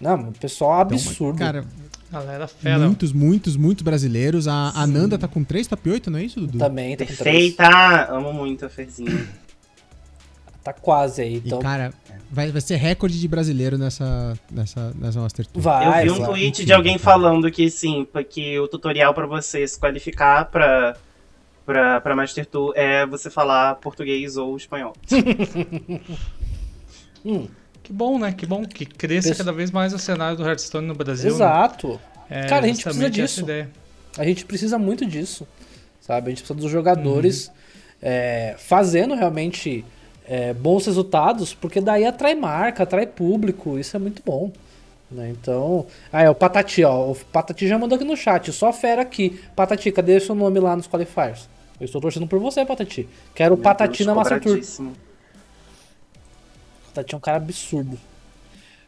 Não, 0.00 0.30
o 0.30 0.32
pessoal 0.32 0.82
Então, 0.82 0.96
absurdo. 0.96 1.38
Cara, 1.38 1.64
Galera 2.10 2.48
fera. 2.48 2.78
muitos, 2.78 3.12
muitos, 3.12 3.56
muitos 3.56 3.82
brasileiros. 3.84 4.48
A 4.48 4.72
a 4.74 4.86
Nanda 4.86 5.18
tá 5.18 5.28
com 5.28 5.44
3 5.44 5.66
top 5.66 5.90
8, 5.90 6.10
não 6.10 6.18
é 6.18 6.24
isso, 6.24 6.40
Dudu? 6.40 6.58
Também 6.58 6.96
tá. 6.96 7.04
Perfeita! 7.04 7.68
Amo 8.10 8.32
muito 8.32 8.64
a 8.66 8.68
Ferzinha. 8.68 9.10
Tá 10.62 10.74
quase 10.74 11.22
aí, 11.22 11.36
E, 11.36 11.38
então. 11.38 11.58
cara, 11.58 11.90
vai, 12.30 12.52
vai 12.52 12.60
ser 12.60 12.76
recorde 12.76 13.18
de 13.18 13.26
brasileiro 13.26 13.78
nessa, 13.78 14.38
nessa, 14.52 14.92
nessa 14.94 15.18
Master 15.18 15.46
Tour. 15.46 15.62
vai, 15.62 16.06
eu 16.06 16.12
vi 16.14 16.20
um 16.20 16.22
vai. 16.22 16.32
tweet 16.34 16.66
de 16.66 16.72
alguém 16.74 16.98
falando 16.98 17.50
que 17.50 17.70
sim, 17.70 18.06
que 18.28 18.58
o 18.60 18.68
tutorial 18.68 19.14
pra 19.14 19.26
você 19.26 19.66
se 19.66 19.80
qualificar 19.80 20.44
pra, 20.50 20.98
pra, 21.64 21.98
pra 22.02 22.14
Master 22.14 22.44
Tour 22.44 22.74
é 22.76 23.06
você 23.06 23.30
falar 23.30 23.76
português 23.76 24.36
ou 24.36 24.54
espanhol. 24.54 24.92
Hum, 27.24 27.48
Que 27.90 27.94
bom, 27.96 28.20
né? 28.20 28.32
Que 28.32 28.46
bom 28.46 28.64
que 28.64 28.86
cresça 28.86 29.30
Pesso- 29.30 29.38
cada 29.38 29.52
vez 29.52 29.72
mais 29.72 29.92
o 29.92 29.98
cenário 29.98 30.36
do 30.36 30.44
Hearthstone 30.46 30.86
no 30.86 30.94
Brasil. 30.94 31.30
né? 31.30 31.34
exato. 31.34 32.00
É 32.30 32.46
Cara, 32.46 32.64
a 32.64 32.68
gente 32.68 32.84
precisa 32.84 33.10
disso. 33.10 33.40
ideia. 33.40 33.68
A 34.16 34.24
gente 34.24 34.44
precisa 34.44 34.78
muito 34.78 35.04
disso, 35.04 35.44
sabe? 36.00 36.28
A 36.28 36.30
gente 36.30 36.38
precisa 36.42 36.56
dos 36.60 36.70
jogadores 36.70 37.48
Uhum. 37.48 37.52
é, 38.00 38.54
fazendo 38.58 39.16
realmente 39.16 39.84
é, 40.24 40.54
bons 40.54 40.86
resultados, 40.86 41.52
porque 41.52 41.80
daí 41.80 42.04
atrai 42.06 42.36
marca, 42.36 42.84
atrai 42.84 43.08
público, 43.08 43.76
isso 43.76 43.96
é 43.96 43.98
muito 43.98 44.22
bom. 44.24 44.52
Né? 45.10 45.30
Então, 45.30 45.84
ah, 46.12 46.22
é 46.22 46.30
o 46.30 46.34
Patati, 46.36 46.84
ó. 46.84 47.10
O 47.10 47.16
Patati 47.16 47.66
já 47.66 47.76
mandou 47.76 47.96
aqui 47.96 48.04
no 48.04 48.16
chat, 48.16 48.52
só 48.52 48.72
fera 48.72 49.02
aqui. 49.02 49.40
Patati, 49.56 49.90
cadê 49.90 50.16
o 50.16 50.20
seu 50.20 50.36
nome 50.36 50.60
lá 50.60 50.76
nos 50.76 50.86
qualifiers? 50.86 51.48
Eu 51.80 51.86
estou 51.86 52.00
torcendo 52.00 52.28
por 52.28 52.38
você, 52.38 52.64
Patati. 52.64 53.08
Quero 53.34 53.56
o 53.56 53.58
Patati 53.58 54.04
Deus, 54.04 54.06
na 54.06 54.14
Master 54.14 54.40
Tour. 54.40 54.60
Patati 56.90 57.14
é 57.14 57.16
um 57.16 57.20
cara 57.20 57.36
absurdo. 57.36 57.98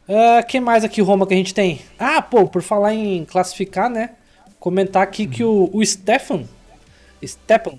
Ah, 0.09 0.43
que 0.43 0.61
mais 0.61 0.85
aqui, 0.85 1.01
Roma, 1.01 1.27
que 1.27 1.35
a 1.35 1.37
gente 1.37 1.55
tem? 1.55 1.81
Ah, 1.99 2.21
pô, 2.21 2.47
por 2.47 2.61
falar 2.61 2.93
em 2.93 3.25
classificar, 3.25 3.89
né? 3.89 4.11
Comentar 4.59 5.03
aqui 5.03 5.27
que 5.27 5.45
o, 5.45 5.71
o 5.73 5.85
Stefan, 5.85 6.45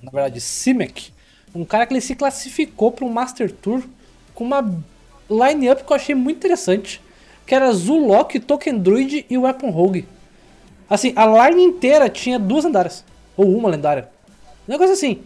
na 0.02 0.12
verdade, 0.12 0.40
Simek, 0.40 1.12
um 1.54 1.66
cara 1.66 1.86
que 1.86 1.94
ele 1.94 2.02
se 2.02 2.16
classificou 2.16 2.92
para 2.92 3.06
um 3.06 3.10
Master 3.10 3.52
Tour 3.52 3.84
com 4.34 4.46
uma 4.46 4.62
line-up 5.30 5.84
que 5.84 5.92
eu 5.92 5.96
achei 5.96 6.16
muito 6.16 6.38
interessante. 6.38 7.02
Que 7.46 7.54
era 7.54 7.72
Zulok, 7.74 8.40
Token 8.40 8.80
Druid 8.80 9.26
e 9.30 9.38
Weapon 9.38 9.70
Rogue. 9.70 10.08
Assim, 10.90 11.14
a 11.16 11.50
line 11.50 11.62
inteira 11.62 12.10
tinha 12.10 12.40
duas 12.40 12.64
lendárias. 12.64 13.04
Ou 13.36 13.54
uma 13.56 13.70
lendária. 13.70 14.10
Um 14.68 14.72
negócio 14.72 14.94
assim. 14.94 15.22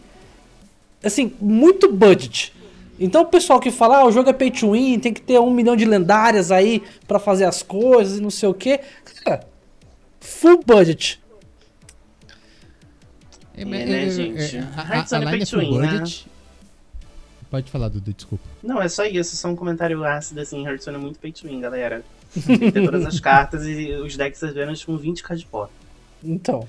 Assim, 1.03 1.33
muito 1.39 1.91
budget. 1.91 2.53
Então 2.99 3.21
o 3.21 3.25
pessoal 3.27 3.59
que 3.59 3.69
fala, 3.71 3.99
ah, 3.99 4.05
o 4.05 4.11
jogo 4.11 4.29
é 4.29 4.33
pay 4.33 4.49
to 4.49 4.71
win, 4.71 4.99
tem 4.99 5.13
que 5.13 5.21
ter 5.21 5.39
um 5.39 5.51
milhão 5.51 5.75
de 5.75 5.85
lendárias 5.85 6.51
aí 6.51 6.81
pra 7.07 7.19
fazer 7.19 7.45
as 7.45 7.61
coisas 7.61 8.17
e 8.17 8.21
não 8.21 8.29
sei 8.31 8.49
o 8.49 8.53
que. 8.53 8.79
Cara, 9.23 9.45
full 10.19 10.61
budget. 10.65 11.21
É, 13.55 13.61
É, 13.61 13.65
né, 13.65 14.05
é, 14.05 14.09
gente? 14.09 14.57
é, 14.57 14.59
a- 14.61 14.81
a, 14.81 14.95
Hearthstone 14.95 15.25
a 15.25 15.31
é 15.31 15.33
é 15.33 15.37
pay 15.37 15.45
to 15.45 15.59
win, 15.59 15.77
né? 15.79 16.03
Pode 17.49 17.71
falar, 17.71 17.87
Dudu, 17.89 18.13
desculpa. 18.13 18.43
Não, 18.61 18.81
é 18.81 18.89
só 18.89 19.05
isso, 19.05 19.35
só 19.37 19.47
um 19.47 19.55
comentário 19.55 20.03
ácido 20.03 20.41
assim, 20.41 20.65
Hearthstone 20.65 20.97
é 20.97 20.99
muito 20.99 21.17
pay 21.19 21.31
to 21.31 21.47
win, 21.47 21.61
galera. 21.61 22.03
Tem 22.33 22.57
que 22.59 22.71
ter 22.71 22.83
todas 22.83 23.05
as 23.05 23.19
cartas 23.21 23.65
e 23.65 23.91
os 23.93 24.17
decks 24.17 24.43
apenas 24.43 24.83
com 24.83 24.97
20k 24.97 25.35
de 25.35 25.45
pó. 25.45 25.69
Então. 26.23 26.67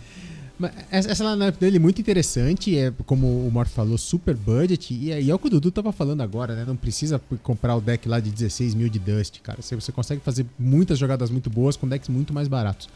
Essa 0.90 1.24
lineup 1.32 1.56
dele 1.58 1.76
é 1.76 1.80
muito 1.80 2.00
interessante, 2.00 2.76
é 2.76 2.92
como 3.06 3.26
o 3.46 3.50
Morto 3.50 3.70
falou, 3.70 3.96
super 3.96 4.34
budget, 4.34 4.92
e 4.92 5.12
é, 5.12 5.22
e 5.22 5.30
é 5.30 5.34
o 5.34 5.38
que 5.38 5.46
o 5.46 5.50
Dudu 5.50 5.70
tava 5.70 5.92
falando 5.92 6.20
agora, 6.20 6.54
né? 6.56 6.64
Não 6.66 6.74
precisa 6.76 7.20
comprar 7.42 7.76
o 7.76 7.80
deck 7.80 8.08
lá 8.08 8.18
de 8.18 8.30
16 8.30 8.74
mil 8.74 8.88
de 8.88 8.98
Dust, 8.98 9.38
cara. 9.40 9.62
Você, 9.62 9.74
você 9.76 9.92
consegue 9.92 10.20
fazer 10.20 10.44
muitas 10.58 10.98
jogadas 10.98 11.30
muito 11.30 11.48
boas 11.48 11.76
com 11.76 11.86
decks 11.86 12.08
muito 12.08 12.32
mais 12.32 12.48
baratos. 12.48 12.88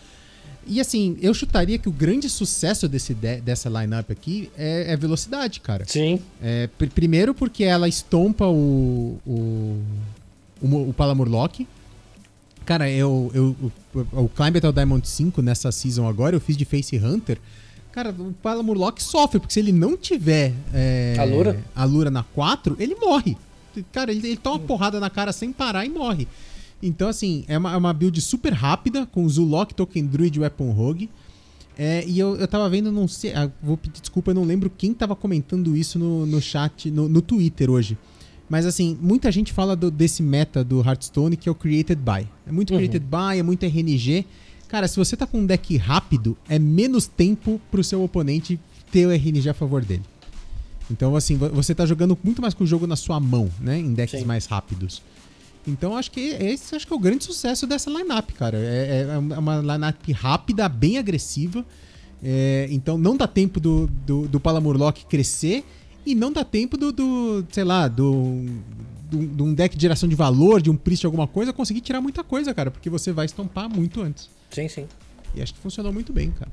E 0.66 0.80
assim, 0.80 1.16
eu 1.20 1.34
chutaria 1.34 1.76
que 1.78 1.88
o 1.88 1.92
grande 1.92 2.28
sucesso 2.30 2.88
desse 2.88 3.14
de- 3.14 3.40
dessa 3.40 3.68
lineup 3.68 4.10
aqui 4.10 4.48
é, 4.56 4.92
é 4.92 4.96
velocidade, 4.96 5.58
cara. 5.60 5.84
Sim. 5.86 6.20
É, 6.40 6.68
pr- 6.78 6.86
primeiro 6.94 7.34
porque 7.34 7.64
ela 7.64 7.88
estompa 7.88 8.46
o, 8.46 9.18
o, 9.26 9.80
o, 10.60 10.88
o 10.90 10.94
Palamurlock. 10.96 11.66
Cara, 12.64 12.90
eu, 12.90 13.30
eu, 13.34 13.56
o, 13.94 14.22
o 14.24 14.28
Climb 14.28 14.54
Battle 14.54 14.72
Diamond 14.72 15.06
5 15.06 15.42
nessa 15.42 15.70
season 15.72 16.06
agora, 16.06 16.36
eu 16.36 16.40
fiz 16.40 16.56
de 16.56 16.64
Face 16.64 16.96
Hunter. 16.96 17.38
Cara, 17.92 18.10
o 18.10 18.32
Palamurlock 18.42 19.02
sofre, 19.02 19.38
porque 19.38 19.52
se 19.52 19.60
ele 19.60 19.72
não 19.72 19.96
tiver 19.96 20.54
é, 20.72 21.14
A 21.18 21.24
Lura? 21.24 21.62
a 21.74 21.84
Lura 21.84 22.10
na 22.10 22.22
4, 22.22 22.76
ele 22.78 22.94
morre. 22.94 23.36
Cara, 23.92 24.10
ele, 24.10 24.26
ele 24.26 24.36
toma 24.36 24.56
uma 24.56 24.66
porrada 24.66 24.98
na 24.98 25.10
cara 25.10 25.32
sem 25.32 25.52
parar 25.52 25.84
e 25.84 25.90
morre. 25.90 26.26
Então, 26.82 27.08
assim, 27.08 27.44
é 27.46 27.56
uma, 27.56 27.72
é 27.72 27.76
uma 27.76 27.92
build 27.92 28.18
super 28.20 28.52
rápida, 28.52 29.06
com 29.06 29.28
Zulok, 29.28 29.74
Token 29.74 30.06
Druid 30.06 30.36
e 30.36 30.40
Weapon 30.40 30.72
Rogue. 30.72 31.08
É, 31.78 32.04
e 32.06 32.18
eu, 32.18 32.36
eu 32.36 32.48
tava 32.48 32.68
vendo, 32.68 32.90
não 32.90 33.08
sei, 33.08 33.32
ah, 33.34 33.50
vou 33.62 33.76
pedir 33.76 34.00
desculpa, 34.00 34.30
eu 34.30 34.34
não 34.34 34.44
lembro 34.44 34.70
quem 34.70 34.92
tava 34.92 35.16
comentando 35.16 35.76
isso 35.76 35.98
no, 35.98 36.26
no 36.26 36.40
chat, 36.40 36.90
no, 36.90 37.08
no 37.08 37.22
Twitter 37.22 37.70
hoje. 37.70 37.96
Mas 38.52 38.66
assim, 38.66 38.98
muita 39.00 39.32
gente 39.32 39.50
fala 39.50 39.74
do- 39.74 39.90
desse 39.90 40.22
meta 40.22 40.62
do 40.62 40.80
Hearthstone 40.86 41.38
que 41.38 41.48
é 41.48 41.52
o 41.52 41.54
Created 41.54 41.98
By. 41.98 42.28
É 42.46 42.52
muito 42.52 42.70
Uhum. 42.74 42.76
Created 42.80 43.02
By, 43.06 43.38
é 43.38 43.42
muito 43.42 43.64
RNG. 43.64 44.26
Cara, 44.68 44.86
se 44.86 44.96
você 44.98 45.16
tá 45.16 45.26
com 45.26 45.38
um 45.38 45.46
deck 45.46 45.74
rápido, 45.78 46.36
é 46.46 46.58
menos 46.58 47.06
tempo 47.06 47.58
pro 47.70 47.82
seu 47.82 48.04
oponente 48.04 48.60
ter 48.90 49.06
o 49.06 49.10
RNG 49.10 49.48
a 49.48 49.54
favor 49.54 49.82
dele. 49.82 50.02
Então, 50.90 51.16
assim, 51.16 51.38
vo- 51.38 51.48
você 51.48 51.74
tá 51.74 51.86
jogando 51.86 52.16
muito 52.22 52.42
mais 52.42 52.52
com 52.52 52.62
o 52.64 52.66
jogo 52.66 52.86
na 52.86 52.94
sua 52.94 53.18
mão, 53.18 53.48
né? 53.58 53.78
Em 53.78 53.94
decks 53.94 54.20
Sim. 54.20 54.26
mais 54.26 54.44
rápidos. 54.44 55.00
Então, 55.66 55.96
acho 55.96 56.10
que 56.10 56.20
esse 56.20 56.74
acho 56.76 56.86
que 56.86 56.92
é 56.92 56.96
o 56.96 56.98
grande 56.98 57.24
sucesso 57.24 57.66
dessa 57.66 57.88
lineup, 57.90 58.32
cara. 58.32 58.58
É, 58.58 59.06
é 59.14 59.18
uma 59.38 59.60
lineup 59.62 60.10
rápida, 60.12 60.68
bem 60.68 60.98
agressiva. 60.98 61.64
É, 62.22 62.68
então, 62.70 62.98
não 62.98 63.16
dá 63.16 63.26
tempo 63.26 63.58
do, 63.58 63.86
do, 64.06 64.28
do 64.28 64.38
Palamurlock 64.38 65.06
crescer 65.06 65.64
e 66.04 66.14
não 66.14 66.32
dá 66.32 66.44
tempo 66.44 66.76
do, 66.76 66.92
do 66.92 67.44
sei 67.50 67.64
lá, 67.64 67.88
do, 67.88 68.44
do, 69.10 69.26
de 69.26 69.42
um 69.42 69.54
deck 69.54 69.76
de 69.76 69.82
geração 69.82 70.08
de 70.08 70.14
valor, 70.14 70.60
de 70.60 70.70
um 70.70 70.76
priest, 70.76 71.04
alguma 71.04 71.26
coisa, 71.26 71.52
conseguir 71.52 71.80
tirar 71.80 72.00
muita 72.00 72.24
coisa, 72.24 72.52
cara, 72.52 72.70
porque 72.70 72.90
você 72.90 73.12
vai 73.12 73.26
estampar 73.26 73.68
muito 73.68 74.00
antes. 74.00 74.28
Sim, 74.50 74.68
sim. 74.68 74.86
E 75.34 75.42
acho 75.42 75.54
que 75.54 75.60
funcionou 75.60 75.92
muito 75.92 76.12
bem, 76.12 76.30
cara. 76.30 76.50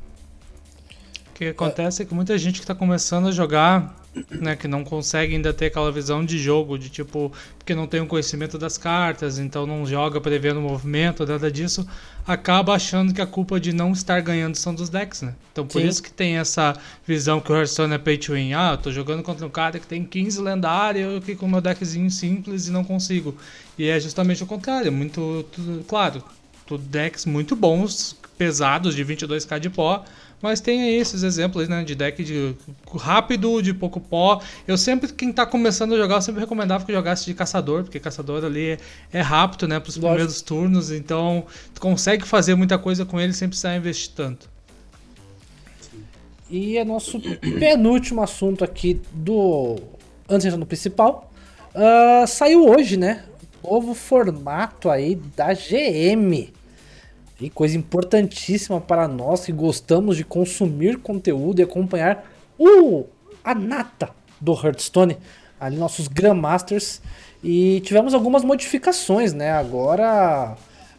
O 1.40 1.42
que 1.42 1.48
acontece 1.48 2.02
é 2.02 2.06
que 2.06 2.14
muita 2.14 2.38
gente 2.38 2.60
que 2.60 2.68
tá 2.68 2.76
começando 2.76 3.30
a 3.30 3.32
jogar, 3.32 3.96
né, 4.30 4.58
que 4.58 4.68
não 4.68 4.84
consegue 4.84 5.36
ainda 5.36 5.54
ter 5.54 5.68
aquela 5.68 5.90
visão 5.90 6.26
de 6.26 6.38
jogo, 6.38 6.78
de 6.78 6.90
tipo, 6.90 7.32
porque 7.58 7.74
não 7.74 7.88
tem 7.88 8.02
o 8.02 8.06
conhecimento 8.06 8.58
das 8.58 8.78
cartas, 8.78 9.40
então 9.40 9.66
não 9.66 9.86
joga 9.86 10.20
prevendo 10.20 10.60
o 10.60 10.62
movimento, 10.62 11.26
nada 11.26 11.50
disso, 11.50 11.88
acaba 12.28 12.74
achando 12.74 13.14
que 13.14 13.22
a 13.22 13.26
culpa 13.26 13.58
de 13.58 13.72
não 13.72 13.94
estar 13.94 14.20
ganhando 14.20 14.58
são 14.58 14.76
dos 14.76 14.90
decks, 14.90 15.22
né? 15.22 15.34
Então 15.54 15.66
por 15.66 15.82
Sim. 15.82 15.88
isso 15.88 16.04
que 16.04 16.12
tem 16.12 16.38
essa 16.38 16.76
visão 17.08 17.40
que 17.40 17.50
o 17.54 17.56
Hearthstone 17.56 17.94
é 17.94 17.98
pay 17.98 18.18
to 18.18 18.34
win. 18.34 18.52
Ah, 18.52 18.72
eu 18.74 18.78
tô 18.78 18.92
jogando 18.92 19.24
contra 19.24 19.46
um 19.46 19.50
cara 19.50 19.80
que 19.80 19.88
tem 19.88 20.04
15 20.04 20.42
lendários, 20.42 21.06
eu 21.10 21.18
aqui 21.20 21.38
com 21.38 21.48
meu 21.48 21.62
deckzinho 21.62 22.12
simples 22.12 22.68
e 22.68 22.72
não 22.72 22.84
consigo. 22.84 23.34
E 23.78 23.88
é 23.88 23.98
justamente 23.98 24.44
o 24.44 24.46
contrário, 24.46 24.92
muito, 24.92 25.46
tudo- 25.54 25.86
claro, 25.88 26.22
tudo 26.68 26.84
decks 26.84 27.26
muito 27.26 27.56
bons, 27.56 28.14
pesados, 28.38 28.94
de 28.94 29.06
22k 29.06 29.58
de 29.58 29.70
pó, 29.70 30.04
mas 30.42 30.62
tem 30.62 30.82
aí 30.82 30.96
esses 30.96 31.24
exemplos 31.24 31.68
né, 31.68 31.84
de 31.84 31.96
deck 31.96 32.24
de 32.24 32.56
rápido, 32.98 33.62
de 33.62 33.74
pouco 33.74 34.00
pó. 34.00 34.42
Eu 34.68 34.78
sempre, 34.78 35.12
quem 35.12 35.32
tá 35.32 35.46
começando 35.46 35.94
a 35.94 35.98
jogar, 35.98 36.16
eu 36.16 36.22
sempre 36.22 36.42
recomendava 36.42 36.86
que 36.86 36.94
jogasse 36.94 37.26
de 37.26 37.34
caçador, 37.34 37.84
porque 37.84 38.00
caçador 38.00 38.44
ali 38.46 38.72
é, 38.72 38.78
é 39.14 39.22
rápido, 39.22 39.68
né, 39.68 39.80
pros 39.80 39.96
Lógico. 39.96 40.14
primeiros 40.14 40.42
turnos, 40.42 40.92
então 40.92 41.46
tu 41.74 41.82
consegue 41.82 42.26
fazer 42.26 42.56
muita 42.56 42.78
coisa 42.78 43.06
com 43.06 43.20
ele 43.20 43.34
sem 43.34 43.48
precisar 43.48 43.76
investir 43.76 44.14
tanto. 44.16 44.50
E 46.50 46.78
é 46.78 46.84
nosso 46.84 47.20
penúltimo 47.60 48.24
assunto 48.24 48.64
aqui 48.64 49.00
do. 49.14 49.76
Antes 50.28 50.44
de 50.44 50.48
entrar 50.48 50.58
no 50.58 50.66
principal. 50.66 51.32
ah, 51.76 52.26
saiu 52.26 52.66
hoje, 52.68 52.98
né? 52.98 53.24
Novo 53.64 53.94
formato 53.94 54.90
aí 54.90 55.16
da 55.36 55.54
GM. 55.54 56.52
E 57.40 57.50
coisa 57.50 57.78
importantíssima 57.78 58.82
para 58.82 59.08
nós 59.08 59.46
que 59.46 59.52
gostamos 59.52 60.18
de 60.18 60.26
consumir 60.26 60.98
conteúdo 60.98 61.60
e 61.60 61.64
acompanhar 61.64 62.30
o, 62.58 63.06
a 63.44 63.56
nata 63.56 64.10
do 64.42 64.54
Hearthstone. 64.54 65.18
Ali, 65.60 65.78
nossos 65.78 66.08
Grandmasters. 66.08 67.02
E 67.44 67.82
tivemos 67.82 68.14
algumas 68.14 68.44
modificações, 68.44 69.34
né? 69.34 69.52
Agora 69.52 70.58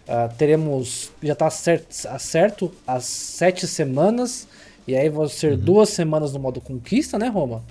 ah, 0.09 0.29
teremos. 0.37 1.13
Já 1.23 1.35
está 1.35 1.51
certo, 1.51 1.95
certo 2.19 2.73
as 2.87 3.05
sete 3.05 3.67
semanas. 3.67 4.49
E 4.89 4.97
aí 4.97 5.09
vão 5.09 5.29
ser 5.29 5.57
duas 5.57 5.91
semanas 5.91 6.33
no 6.33 6.41
modo 6.41 6.61
conquista, 6.61 7.19
né, 7.19 7.29
Roma? 7.29 7.63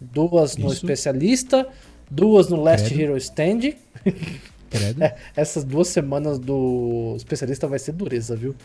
Duas 0.00 0.56
no 0.56 0.66
Isso. 0.66 0.76
especialista, 0.76 1.68
duas 2.10 2.48
no 2.48 2.56
Last. 2.56 2.92
Hero 2.92 3.16
Stand. 3.16 3.74
Credo. 4.74 5.02
É, 5.02 5.14
essas 5.36 5.62
duas 5.62 5.86
semanas 5.88 6.38
do 6.38 7.14
especialista 7.16 7.68
vai 7.68 7.78
ser 7.78 7.92
dureza, 7.92 8.34
viu? 8.34 8.56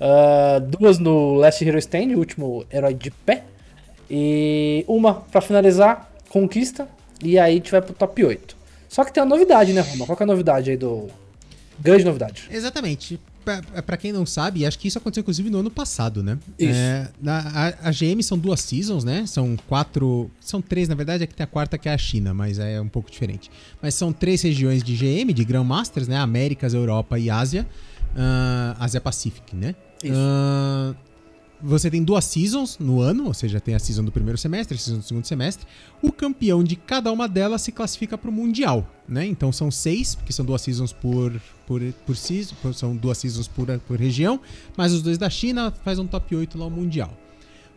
Uh, 0.00 0.60
duas 0.60 0.98
no 0.98 1.34
Last 1.34 1.64
Hero 1.64 1.78
Stand, 1.78 2.14
o 2.14 2.18
último 2.18 2.66
herói 2.72 2.94
de 2.94 3.10
pé. 3.10 3.44
E 4.10 4.84
uma 4.88 5.14
pra 5.14 5.40
finalizar, 5.40 6.10
conquista. 6.28 6.88
E 7.22 7.38
aí 7.38 7.52
a 7.52 7.54
gente 7.54 7.70
vai 7.70 7.80
pro 7.80 7.94
top 7.94 8.24
8. 8.24 8.56
Só 8.88 9.04
que 9.04 9.12
tem 9.12 9.22
uma 9.22 9.28
novidade, 9.28 9.72
né, 9.72 9.80
Roma? 9.80 10.04
Qual 10.04 10.16
que 10.16 10.22
é 10.22 10.24
a 10.24 10.26
novidade 10.26 10.70
aí 10.70 10.76
do. 10.76 11.08
Grande 11.78 12.04
novidade. 12.04 12.48
Exatamente. 12.50 13.18
Pra, 13.44 13.62
pra 13.82 13.96
quem 13.96 14.12
não 14.12 14.24
sabe, 14.24 14.64
acho 14.64 14.78
que 14.78 14.88
isso 14.88 14.98
aconteceu 14.98 15.22
inclusive 15.22 15.50
no 15.50 15.58
ano 15.58 15.70
passado, 15.70 16.22
né? 16.22 16.38
Isso. 16.58 16.78
É, 16.78 17.10
a, 17.26 17.88
a 17.88 17.90
GM 17.90 18.22
são 18.22 18.38
duas 18.38 18.60
seasons, 18.60 19.04
né? 19.04 19.26
São 19.26 19.56
quatro. 19.68 20.30
São 20.40 20.62
três, 20.62 20.88
na 20.88 20.94
verdade, 20.94 21.24
é 21.24 21.26
que 21.26 21.34
tem 21.34 21.44
a 21.44 21.46
quarta 21.46 21.76
que 21.76 21.88
é 21.88 21.94
a 21.94 21.98
China, 21.98 22.32
mas 22.32 22.58
é 22.58 22.80
um 22.80 22.88
pouco 22.88 23.10
diferente. 23.10 23.50
Mas 23.80 23.94
são 23.94 24.12
três 24.12 24.42
regiões 24.42 24.82
de 24.82 24.94
GM, 24.94 25.32
de 25.32 25.44
Grandmasters, 25.44 26.08
né? 26.08 26.16
Américas, 26.16 26.74
Europa 26.74 27.18
e 27.18 27.30
Ásia. 27.30 27.66
Ah, 28.16 28.76
Ásia 28.78 29.00
Pacific, 29.00 29.56
né? 29.56 29.74
Isso. 30.02 30.14
Ah, 30.16 30.94
você 31.62 31.90
tem 31.90 32.02
duas 32.02 32.24
seasons 32.24 32.78
no 32.78 33.00
ano, 33.00 33.26
ou 33.26 33.34
seja, 33.34 33.60
tem 33.60 33.74
a 33.74 33.78
season 33.78 34.04
do 34.04 34.10
primeiro 34.12 34.36
semestre, 34.36 34.76
a 34.76 34.78
season 34.80 34.98
do 34.98 35.04
segundo 35.04 35.24
semestre. 35.26 35.66
O 36.02 36.10
campeão 36.10 36.62
de 36.64 36.74
cada 36.76 37.12
uma 37.12 37.28
delas 37.28 37.62
se 37.62 37.70
classifica 37.72 38.18
para 38.18 38.28
o 38.28 38.32
Mundial, 38.32 38.86
né? 39.08 39.24
Então 39.26 39.52
são 39.52 39.70
seis, 39.70 40.14
porque 40.14 40.32
são 40.32 40.44
duas 40.44 40.60
seasons 40.62 40.92
por, 40.92 41.32
por, 41.66 41.80
por 42.04 42.16
season, 42.16 42.54
são 42.72 42.96
duas 42.96 43.18
seasons 43.18 43.46
por, 43.48 43.66
por 43.80 43.98
região, 43.98 44.40
mas 44.76 44.92
os 44.92 45.02
dois 45.02 45.18
da 45.18 45.30
China 45.30 45.72
faz 45.84 45.98
um 45.98 46.06
top 46.06 46.34
8 46.34 46.58
lá 46.58 46.66
o 46.66 46.70
Mundial. 46.70 47.16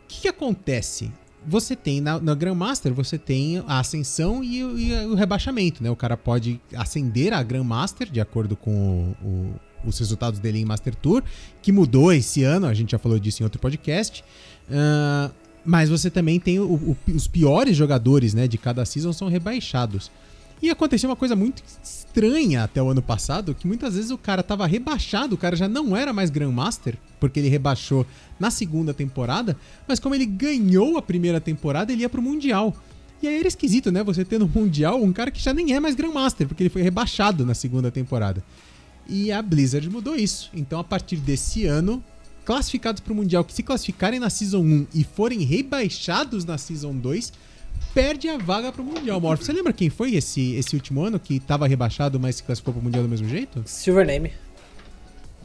O 0.04 0.08
que, 0.08 0.22
que 0.22 0.28
acontece? 0.28 1.12
Você 1.48 1.76
tem 1.76 2.02
na, 2.02 2.20
na 2.20 2.34
Grandmaster, 2.34 2.92
você 2.92 3.20
tem 3.20 3.64
a 3.68 3.80
ascensão 3.80 4.44
e, 4.44 4.64
o- 4.64 4.80
e 4.80 4.94
o 5.06 5.14
rebaixamento, 5.14 5.84
né? 5.84 5.92
O 5.92 5.96
cara 5.96 6.18
pode 6.18 6.60
ascender 6.76 7.34
a 7.34 7.44
Grandmaster 7.44 8.10
de 8.10 8.20
acordo 8.20 8.56
com 8.56 9.16
o- 9.22 9.28
o- 9.28 9.56
os 9.90 10.00
resultados 10.00 10.40
dele 10.40 10.60
em 10.60 10.66
Master 10.66 10.94
Tour, 10.96 11.24
que 11.62 11.72
mudou 11.72 12.12
esse 12.14 12.44
ano, 12.44 12.66
a 12.68 12.74
gente 12.74 12.92
já 12.92 13.00
falou 13.00 13.18
disso 13.20 13.42
em 13.42 13.46
outro 13.46 13.60
podcast. 13.60 14.24
Ah, 14.72 15.32
mas 15.64 15.90
você 15.90 16.10
também 16.10 16.40
tem 16.40 16.60
o- 16.60 16.66
o- 16.74 16.98
os 17.14 17.28
piores 17.28 17.76
jogadores, 17.76 18.34
né, 18.34 18.48
de 18.48 18.58
cada 18.58 18.86
season 18.86 19.12
são 19.14 19.28
rebaixados. 19.28 20.12
E 20.62 20.70
aconteceu 20.70 21.10
uma 21.10 21.16
coisa 21.16 21.36
muito 21.36 21.62
estranha 21.84 22.64
até 22.64 22.82
o 22.82 22.90
ano 22.90 23.02
passado, 23.02 23.54
que 23.54 23.68
muitas 23.68 23.96
vezes 23.96 24.10
o 24.10 24.18
cara 24.18 24.42
tava 24.42 24.66
rebaixado, 24.66 25.36
o 25.36 25.38
cara 25.38 25.56
já 25.56 25.68
não 25.68 25.96
era 25.98 26.14
mais 26.14 26.30
Grandmaster, 26.30 26.98
porque 27.20 27.40
ele 27.40 27.50
rebaixou 27.50 28.06
na 28.40 28.50
segunda 28.50 28.94
temporada, 28.94 29.58
mas 29.88 30.00
como 30.00 30.16
ele 30.16 30.26
ganhou 30.26 30.98
a 30.98 31.02
primeira 31.02 31.42
temporada, 31.42 31.92
ele 31.92 32.02
ia 32.04 32.10
pro 32.10 32.22
Mundial. 32.22 32.74
E 33.22 33.28
aí 33.28 33.38
era 33.40 33.48
esquisito, 33.48 33.92
né? 33.92 34.04
Você 34.04 34.24
ter 34.24 34.40
no 34.40 34.48
Mundial 34.48 35.02
um 35.04 35.12
cara 35.12 35.30
que 35.32 35.42
já 35.42 35.54
nem 35.54 35.74
é 35.74 35.80
mais 35.80 35.96
Grandmaster, 35.96 36.48
porque 36.48 36.64
ele 36.64 36.70
foi 36.70 36.82
rebaixado 36.84 37.46
na 37.46 37.54
segunda 37.54 37.92
temporada. 37.92 38.44
E 39.08 39.32
a 39.32 39.42
Blizzard 39.42 39.90
mudou 39.90 40.16
isso. 40.16 40.50
Então, 40.54 40.80
a 40.80 40.84
partir 40.84 41.18
desse 41.18 41.66
ano, 41.66 42.04
classificados 42.44 43.00
para 43.02 43.14
o 43.14 43.16
Mundial 43.16 43.44
que 43.44 43.54
se 43.54 43.62
classificarem 43.64 44.20
na 44.20 44.30
Season 44.30 44.60
1 44.62 44.88
e 44.94 45.04
forem 45.04 45.42
rebaixados 45.44 46.44
na 46.46 46.58
Season 46.58 46.96
2, 46.96 47.32
perde 47.94 48.28
a 48.28 48.38
vaga 48.38 48.72
para 48.72 48.82
o 48.82 48.86
Mundial. 48.86 49.20
Morph, 49.22 49.42
você 49.44 49.54
lembra 49.54 49.72
quem 49.74 49.90
foi 49.90 50.16
esse, 50.16 50.54
esse 50.56 50.76
último 50.76 51.02
ano 51.04 51.20
que 51.20 51.36
estava 51.36 51.68
rebaixado, 51.68 52.20
mas 52.20 52.38
se 52.38 52.44
classificou 52.44 52.74
para 52.74 52.82
o 52.82 52.84
Mundial 52.84 53.04
do 53.04 53.10
mesmo 53.10 53.28
jeito? 53.28 53.62
Silver 53.66 54.06
Name. 54.06 54.32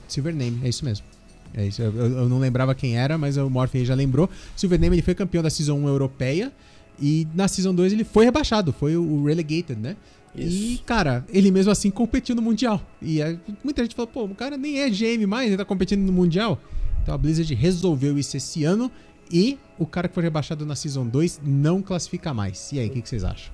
Silvername, 0.08 0.60
é 0.64 0.68
isso 0.68 0.84
mesmo. 0.84 1.06
É 1.54 1.66
isso, 1.66 1.82
eu, 1.82 1.92
eu- 1.94 2.28
não 2.28 2.38
lembrava 2.38 2.74
quem 2.74 2.96
era, 2.96 3.16
mas 3.18 3.36
o 3.36 3.48
Morph 3.50 3.74
aí 3.74 3.84
já 3.84 3.94
lembrou. 3.94 4.28
Silvername 4.56 4.96
ele 4.96 5.02
foi 5.02 5.14
campeão 5.14 5.42
da 5.42 5.50
Season 5.50 5.74
1 5.76 5.86
europeia 5.88 6.52
e 7.00 7.26
na 7.34 7.48
Season 7.48 7.74
2 7.74 7.92
ele 7.92 8.04
foi 8.04 8.24
rebaixado, 8.24 8.72
foi 8.72 8.96
o 8.96 9.24
Relegated, 9.24 9.78
né? 9.80 9.96
E, 10.34 10.74
Isso. 10.74 10.82
cara, 10.84 11.24
ele 11.28 11.50
mesmo 11.50 11.72
assim 11.72 11.90
competiu 11.90 12.34
no 12.34 12.42
Mundial. 12.42 12.80
E 13.02 13.20
aí, 13.20 13.38
muita 13.64 13.82
gente 13.82 13.94
falou, 13.94 14.06
pô, 14.06 14.24
o 14.24 14.34
cara 14.34 14.56
nem 14.56 14.80
é 14.80 14.88
GM 14.88 15.26
mais, 15.26 15.48
ele 15.48 15.56
tá 15.56 15.64
competindo 15.64 16.02
no 16.02 16.12
Mundial. 16.12 16.58
Então 17.02 17.14
a 17.14 17.18
Blizzard 17.18 17.52
resolveu 17.54 18.18
isso 18.18 18.36
esse 18.36 18.64
ano 18.64 18.90
e 19.32 19.58
o 19.78 19.86
cara 19.86 20.08
que 20.08 20.14
foi 20.14 20.22
rebaixado 20.22 20.66
na 20.66 20.74
Season 20.76 21.06
2 21.06 21.40
não 21.44 21.80
classifica 21.82 22.34
mais. 22.34 22.70
E 22.72 22.78
aí, 22.78 22.88
o 22.88 22.90
que, 22.90 23.02
que 23.02 23.08
vocês 23.08 23.24
acham? 23.24 23.52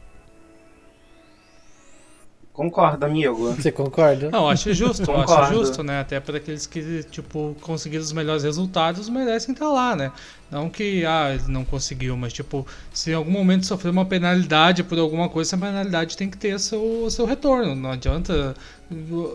Concordo, 2.57 3.04
amigo. 3.04 3.52
Você 3.52 3.70
concorda? 3.70 4.30
Não, 4.30 4.48
acho 4.48 4.72
justo, 4.72 5.02
eu 5.11 5.14
acho 5.16 5.26
Concordo. 5.26 5.54
justo, 5.54 5.82
né? 5.82 6.00
Até 6.00 6.18
para 6.18 6.38
aqueles 6.38 6.66
que, 6.66 7.02
tipo, 7.11 7.54
conseguiram 7.61 8.02
os 8.02 8.12
melhores 8.12 8.44
resultados, 8.44 9.11
merecem 9.11 9.52
estar 9.52 9.68
lá, 9.68 9.94
né? 9.94 10.11
Não 10.50 10.70
que, 10.70 11.04
ah, 11.04 11.34
ele 11.34 11.52
não 11.52 11.66
conseguiu, 11.66 12.16
mas, 12.16 12.32
tipo, 12.32 12.66
se 12.94 13.11
em 13.11 13.14
algum 13.14 13.30
momento 13.30 13.66
sofrer 13.66 13.90
uma 13.90 14.07
penalidade 14.07 14.82
por 14.82 14.98
alguma 14.98 15.28
coisa, 15.28 15.50
essa 15.50 15.59
penalidade 15.59 16.16
tem 16.16 16.30
que 16.30 16.38
ter 16.38 16.59
seu, 16.59 17.09
seu 17.11 17.26
retorno. 17.26 17.74
Não 17.74 17.90
adianta. 17.90 18.54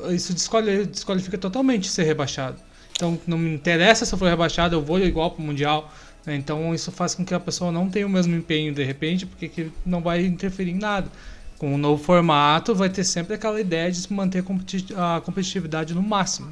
Isso 0.10 0.34
desquali- 0.34 0.88
desqualifica 0.88 1.38
totalmente 1.38 1.88
ser 1.90 2.04
rebaixado. 2.04 2.56
Então, 2.94 3.20
não 3.28 3.38
me 3.38 3.54
interessa 3.54 4.04
se 4.04 4.14
eu 4.14 4.18
for 4.18 4.30
rebaixado, 4.30 4.76
eu 4.76 4.82
vou 4.82 5.00
igual 5.00 5.30
pro 5.30 5.44
Mundial. 5.44 5.94
né? 6.26 6.36
Então, 6.36 6.74
isso 6.74 6.92
faz 6.92 7.14
com 7.16 7.24
que 7.26 7.34
a 7.34 7.40
pessoa 7.40 7.72
não 7.72 7.88
tenha 7.90 8.06
o 8.06 8.10
mesmo 8.10 8.36
empenho 8.36 8.74
de 8.74 8.84
repente, 8.84 9.26
porque 9.26 9.48
que 9.48 9.72
não 9.86 10.02
vai 10.02 10.26
interferir 10.26 10.72
em 10.72 10.78
nada. 10.80 11.08
Com 11.62 11.76
o 11.76 11.78
novo 11.78 12.04
formato, 12.04 12.74
vai 12.74 12.90
ter 12.90 13.04
sempre 13.04 13.36
aquela 13.36 13.62
ideia 13.62 13.92
de 13.92 13.98
se 14.00 14.12
manter 14.12 14.40
a 14.40 14.42
competi- 14.42 14.96
a 14.98 15.22
competitividade 15.24 15.94
no 15.94 16.02
máximo. 16.02 16.48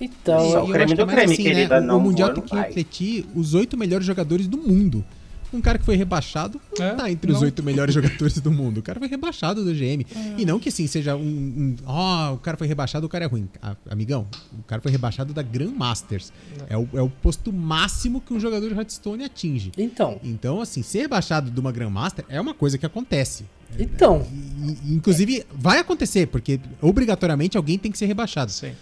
Então, 0.00 0.38
o 0.40 0.54
eu 0.54 0.66
creme 0.68 0.84
acho 0.84 0.94
que 0.96 1.04
do 1.04 1.10
é 1.10 1.14
creme, 1.14 1.32
assim, 1.34 1.42
querida, 1.42 1.78
né? 1.78 1.84
O- 1.84 1.86
não 1.86 1.98
o 1.98 2.00
Mundial 2.00 2.32
tem 2.32 2.42
que 2.42 2.56
refletir 2.56 3.26
os 3.34 3.52
oito 3.52 3.76
melhores 3.76 4.06
jogadores 4.06 4.46
do 4.46 4.56
mundo. 4.56 5.04
Um 5.52 5.60
cara 5.60 5.78
que 5.78 5.84
foi 5.84 5.96
rebaixado 5.96 6.60
não 6.78 6.84
É, 6.86 6.94
tá 6.94 7.10
entre 7.10 7.30
os 7.32 7.40
oito 7.42 7.62
melhores 7.62 7.94
jogadores 7.94 8.38
do 8.40 8.50
mundo. 8.50 8.78
O 8.78 8.82
cara 8.82 8.98
foi 8.98 9.08
rebaixado 9.08 9.64
do 9.64 9.72
GM. 9.72 10.04
E 10.36 10.44
não 10.44 10.58
que 10.58 10.68
assim 10.68 10.86
seja 10.86 11.16
um. 11.16 11.20
um, 11.20 11.76
Ó, 11.86 12.34
o 12.34 12.38
cara 12.38 12.56
foi 12.56 12.66
rebaixado, 12.66 13.06
o 13.06 13.08
cara 13.08 13.24
é 13.24 13.28
ruim. 13.28 13.48
Ah, 13.62 13.76
amigão, 13.90 14.26
o 14.58 14.62
cara 14.64 14.82
foi 14.82 14.90
rebaixado 14.92 15.32
da 15.32 15.42
Grandmasters. 15.42 16.32
É 16.68 16.76
o, 16.76 16.88
é 16.94 17.00
o 17.02 17.08
posto 17.08 17.52
máximo 17.52 18.20
que 18.20 18.34
um 18.34 18.40
jogador 18.40 18.68
de 18.68 18.74
Hearthstone 18.74 19.24
atinge. 19.24 19.72
então, 19.78 20.20
Então, 20.22 20.60
assim, 20.60 20.82
ser 20.82 21.02
rebaixado 21.02 21.50
de 21.50 21.58
uma 21.60 21.72
Grandmaster 21.72 22.24
é 22.28 22.40
uma 22.40 22.54
coisa 22.54 22.76
que 22.78 22.84
acontece. 22.86 23.44
então, 23.78 24.26
e, 24.32 24.94
inclusive, 24.94 25.44
vai 25.54 25.78
acontecer, 25.78 26.26
porque 26.26 26.60
obrigatoriamente 26.80 27.56
alguém 27.56 27.78
tem 27.78 27.90
que 27.92 27.98
ser 27.98 28.06
rebaixado. 28.06 28.50
Sim. 28.50 28.72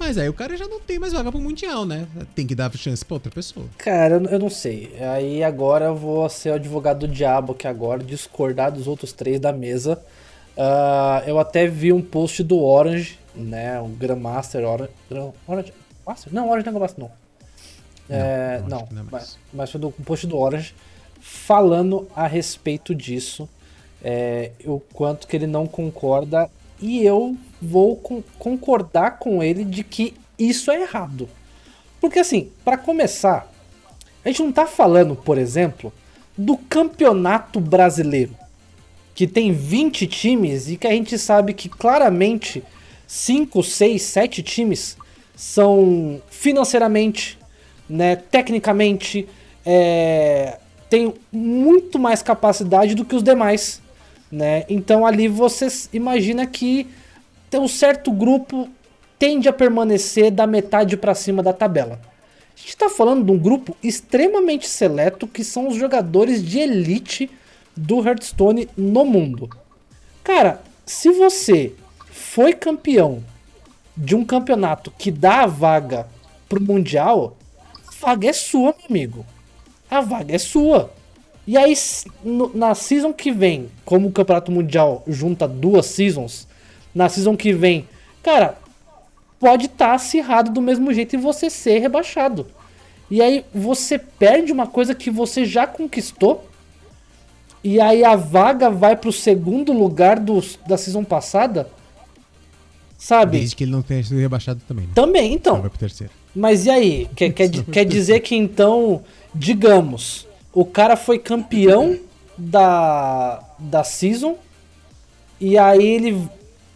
Mas 0.00 0.16
aí 0.16 0.30
o 0.30 0.32
cara 0.32 0.56
já 0.56 0.66
não 0.66 0.80
tem 0.80 0.98
mais 0.98 1.12
vaga 1.12 1.30
pro 1.30 1.38
Mundial, 1.38 1.84
né? 1.84 2.08
Tem 2.34 2.46
que 2.46 2.54
dar 2.54 2.74
chance 2.74 3.04
pra 3.04 3.16
outra 3.16 3.30
pessoa. 3.30 3.66
cara, 3.76 4.14
eu, 4.14 4.24
eu 4.24 4.38
não 4.38 4.48
sei. 4.48 4.96
Aí 4.98 5.44
agora 5.44 5.84
eu 5.84 5.94
vou 5.94 6.26
ser 6.30 6.50
o 6.50 6.54
advogado 6.54 7.00
do 7.00 7.08
diabo 7.08 7.52
aqui 7.52 7.68
agora, 7.68 8.02
discordar 8.02 8.72
dos 8.72 8.88
outros 8.88 9.12
três 9.12 9.38
da 9.38 9.52
mesa. 9.52 10.02
Ah, 10.56 11.22
eu 11.26 11.38
até 11.38 11.66
vi 11.66 11.92
um 11.92 12.00
post 12.00 12.42
do 12.42 12.58
Orange, 12.62 13.18
né? 13.34 13.78
O 13.78 13.88
Grandmaster 13.88 14.64
Orange. 14.66 14.90
Orange? 15.46 15.74
Master? 16.06 16.32
Não, 16.32 16.48
Orange 16.48 16.64
não 16.64 16.70
é 16.70 16.78
Grandmaster, 16.78 17.04
não. 17.04 17.10
É, 18.08 18.62
não, 18.66 18.78
acho 18.78 18.94
não, 18.94 19.02
não 19.02 19.02
é 19.02 19.06
mas, 19.12 19.38
mas 19.52 19.70
foi 19.70 19.80
do 19.80 19.88
um 19.88 20.04
post 20.04 20.26
do 20.26 20.38
Orange 20.38 20.74
falando 21.20 22.08
a 22.16 22.26
respeito 22.26 22.94
disso. 22.94 23.46
É, 24.02 24.52
o 24.64 24.80
quanto 24.80 25.28
que 25.28 25.36
ele 25.36 25.46
não 25.46 25.66
concorda. 25.66 26.50
E 26.80 27.04
eu 27.04 27.36
vou 27.60 27.96
con- 27.96 28.22
concordar 28.38 29.18
com 29.18 29.42
ele 29.42 29.64
de 29.64 29.82
que 29.84 30.14
isso 30.38 30.70
é 30.70 30.82
errado. 30.82 31.28
Porque 32.00 32.18
assim, 32.18 32.50
para 32.64 32.78
começar, 32.78 33.50
a 34.24 34.28
gente 34.28 34.42
não 34.42 34.52
tá 34.52 34.66
falando, 34.66 35.14
por 35.14 35.36
exemplo, 35.38 35.92
do 36.36 36.56
campeonato 36.56 37.60
brasileiro, 37.60 38.34
que 39.14 39.26
tem 39.26 39.52
20 39.52 40.06
times 40.06 40.68
e 40.68 40.76
que 40.76 40.86
a 40.86 40.92
gente 40.92 41.18
sabe 41.18 41.52
que 41.52 41.68
claramente 41.68 42.62
5, 43.06 43.62
6, 43.62 44.02
7 44.02 44.42
times 44.42 44.96
são 45.36 46.22
financeiramente, 46.30 47.38
né, 47.88 48.16
tecnicamente, 48.16 49.28
é, 49.66 50.58
tem 50.88 51.12
muito 51.32 51.98
mais 51.98 52.22
capacidade 52.22 52.94
do 52.94 53.04
que 53.04 53.14
os 53.14 53.22
demais, 53.22 53.80
né? 54.30 54.64
Então 54.68 55.04
ali 55.04 55.28
você 55.28 55.66
imagina 55.92 56.46
que 56.46 56.86
tem 57.50 57.60
um 57.60 57.68
certo 57.68 58.12
grupo 58.12 58.68
tende 59.18 59.48
a 59.48 59.52
permanecer 59.52 60.30
da 60.30 60.46
metade 60.46 60.96
para 60.96 61.14
cima 61.14 61.42
da 61.42 61.52
tabela. 61.52 62.00
A 62.56 62.60
gente 62.60 62.76
tá 62.76 62.88
falando 62.88 63.24
de 63.24 63.32
um 63.32 63.38
grupo 63.38 63.76
extremamente 63.82 64.68
seleto 64.68 65.26
que 65.26 65.44
são 65.44 65.68
os 65.68 65.76
jogadores 65.76 66.42
de 66.42 66.58
elite 66.60 67.30
do 67.76 68.06
Hearthstone 68.06 68.68
no 68.76 69.04
mundo. 69.04 69.50
Cara, 70.22 70.62
se 70.86 71.10
você 71.10 71.74
foi 72.10 72.52
campeão 72.52 73.22
de 73.96 74.14
um 74.14 74.24
campeonato 74.24 74.90
que 74.96 75.10
dá 75.10 75.42
a 75.42 75.46
vaga 75.46 76.06
pro 76.48 76.62
Mundial, 76.62 77.36
a 77.86 78.06
vaga 78.06 78.28
é 78.28 78.32
sua, 78.32 78.74
meu 78.78 78.86
amigo. 78.88 79.26
A 79.90 80.00
vaga 80.00 80.34
é 80.34 80.38
sua. 80.38 80.92
E 81.46 81.56
aí, 81.56 81.74
na 82.54 82.74
season 82.74 83.12
que 83.12 83.32
vem, 83.32 83.68
como 83.84 84.08
o 84.08 84.12
Campeonato 84.12 84.52
Mundial 84.52 85.02
junta 85.06 85.48
duas 85.48 85.86
seasons, 85.86 86.46
na 86.94 87.08
season 87.08 87.36
que 87.36 87.52
vem, 87.52 87.88
cara, 88.22 88.56
pode 89.38 89.66
estar 89.66 89.94
acirrado 89.94 90.50
do 90.50 90.60
mesmo 90.60 90.92
jeito 90.92 91.14
e 91.14 91.18
você 91.18 91.48
ser 91.48 91.78
rebaixado. 91.78 92.46
E 93.10 93.20
aí 93.20 93.44
você 93.52 93.98
perde 93.98 94.52
uma 94.52 94.66
coisa 94.66 94.94
que 94.94 95.10
você 95.10 95.44
já 95.44 95.66
conquistou. 95.66 96.46
E 97.62 97.80
aí 97.80 98.04
a 98.04 98.14
vaga 98.14 98.70
vai 98.70 98.94
pro 98.96 99.12
segundo 99.12 99.72
lugar 99.72 100.18
do, 100.18 100.40
da 100.66 100.78
season 100.78 101.02
passada. 101.02 101.68
Sabe? 102.96 103.38
Desde 103.38 103.56
que 103.56 103.64
ele 103.64 103.72
não 103.72 103.82
tenha 103.82 104.02
sido 104.04 104.20
rebaixado 104.20 104.60
também. 104.68 104.86
Né? 104.86 104.92
Também, 104.94 105.32
então. 105.32 105.60
Vai 105.60 105.70
pro 105.70 105.78
terceiro. 105.78 106.12
Mas 106.34 106.66
e 106.66 106.70
aí? 106.70 107.08
Quer, 107.16 107.32
quer, 107.32 107.48
quer 107.48 107.84
dizer 107.84 108.20
que 108.20 108.36
então, 108.36 109.02
digamos, 109.34 110.28
o 110.52 110.64
cara 110.64 110.96
foi 110.96 111.18
campeão 111.18 111.98
da, 112.36 113.42
da 113.58 113.82
season 113.82 114.36
e 115.40 115.58
aí 115.58 115.86
ele 115.86 116.28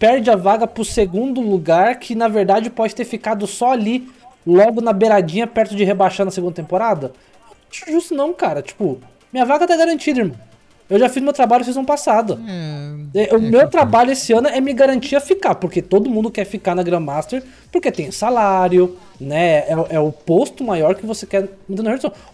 perde 0.05 0.31
a 0.31 0.37
vaga 0.37 0.67
pro 0.67 0.85
segundo 0.85 1.41
lugar, 1.41 1.99
que 1.99 2.15
na 2.15 2.29
verdade 2.29 2.69
pode 2.69 2.95
ter 2.95 3.07
ficado 3.07 3.47
só 3.47 3.73
ali, 3.73 4.07
logo 4.47 4.83
na 4.83 4.93
beiradinha, 4.93 5.47
perto 5.47 5.75
de 5.75 5.83
rebaixar 5.83 6.27
na 6.27 6.31
segunda 6.31 6.53
temporada? 6.53 7.13
Justo 7.89 8.15
não, 8.15 8.35
cara. 8.35 8.61
Tipo, 8.61 8.99
minha 9.33 9.47
vaga 9.47 9.67
tá 9.67 9.75
garantida, 9.75 10.21
irmão. 10.21 10.37
Eu 10.91 10.99
já 10.99 11.09
fiz 11.09 11.23
meu 11.23 11.33
trabalho 11.33 11.65
season 11.65 11.87
passado. 11.87 12.39
É, 12.47 13.23
É, 13.25 13.35
O 13.35 13.39
é, 13.39 13.41
meu 13.41 13.67
trabalho 13.71 14.11
esse 14.11 14.31
ano 14.35 14.47
é 14.49 14.61
me 14.61 14.75
garantir 14.75 15.17
a 15.17 15.21
ficar, 15.21 15.55
porque 15.55 15.81
todo 15.81 16.11
mundo 16.11 16.31
quer 16.31 16.45
ficar 16.45 16.75
na 16.75 16.83
Grandmaster, 16.83 17.43
porque 17.73 17.91
tem 17.91 18.11
salário, 18.11 18.99
né? 19.19 19.61
É, 19.61 19.75
é 19.93 19.99
o 19.99 20.13
posto 20.13 20.63
maior 20.63 20.95
que 20.95 21.07
você 21.07 21.27
quer. 21.27 21.49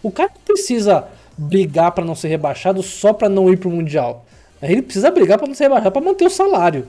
O 0.03 0.11
cara 0.11 0.29
não 0.35 0.41
precisa 0.43 1.05
brigar 1.37 1.93
pra 1.93 2.03
não 2.03 2.15
ser 2.15 2.27
rebaixado 2.27 2.83
só 2.83 3.13
pra 3.13 3.29
não 3.29 3.49
ir 3.49 3.55
pro 3.55 3.69
Mundial. 3.69 4.25
Ele 4.61 4.81
precisa 4.81 5.09
brigar 5.09 5.37
pra 5.37 5.47
não 5.47 5.55
ser 5.55 5.63
rebaixado 5.63 5.93
pra 5.93 6.01
manter 6.01 6.25
o 6.25 6.29
salário. 6.29 6.85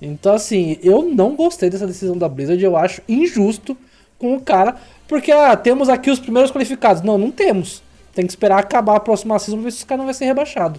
Então, 0.00 0.34
assim, 0.34 0.78
eu 0.82 1.02
não 1.02 1.34
gostei 1.34 1.68
dessa 1.68 1.86
decisão 1.86 2.16
da 2.16 2.28
Blizzard, 2.28 2.62
eu 2.62 2.76
acho 2.76 3.02
injusto 3.08 3.76
com 4.18 4.34
o 4.36 4.40
cara, 4.40 4.76
porque, 5.08 5.30
ah, 5.32 5.56
temos 5.56 5.88
aqui 5.88 6.10
os 6.10 6.20
primeiros 6.20 6.50
qualificados. 6.52 7.02
Não, 7.02 7.18
não 7.18 7.30
temos. 7.30 7.82
Tem 8.14 8.24
que 8.26 8.32
esperar 8.32 8.58
acabar 8.58 8.96
a 8.96 9.00
próxima 9.00 9.38
season 9.38 9.56
pra 9.58 9.64
ver 9.64 9.70
se 9.72 9.76
esse 9.78 9.86
cara 9.86 9.98
não 9.98 10.04
vai 10.06 10.14
ser 10.14 10.24
rebaixado. 10.26 10.78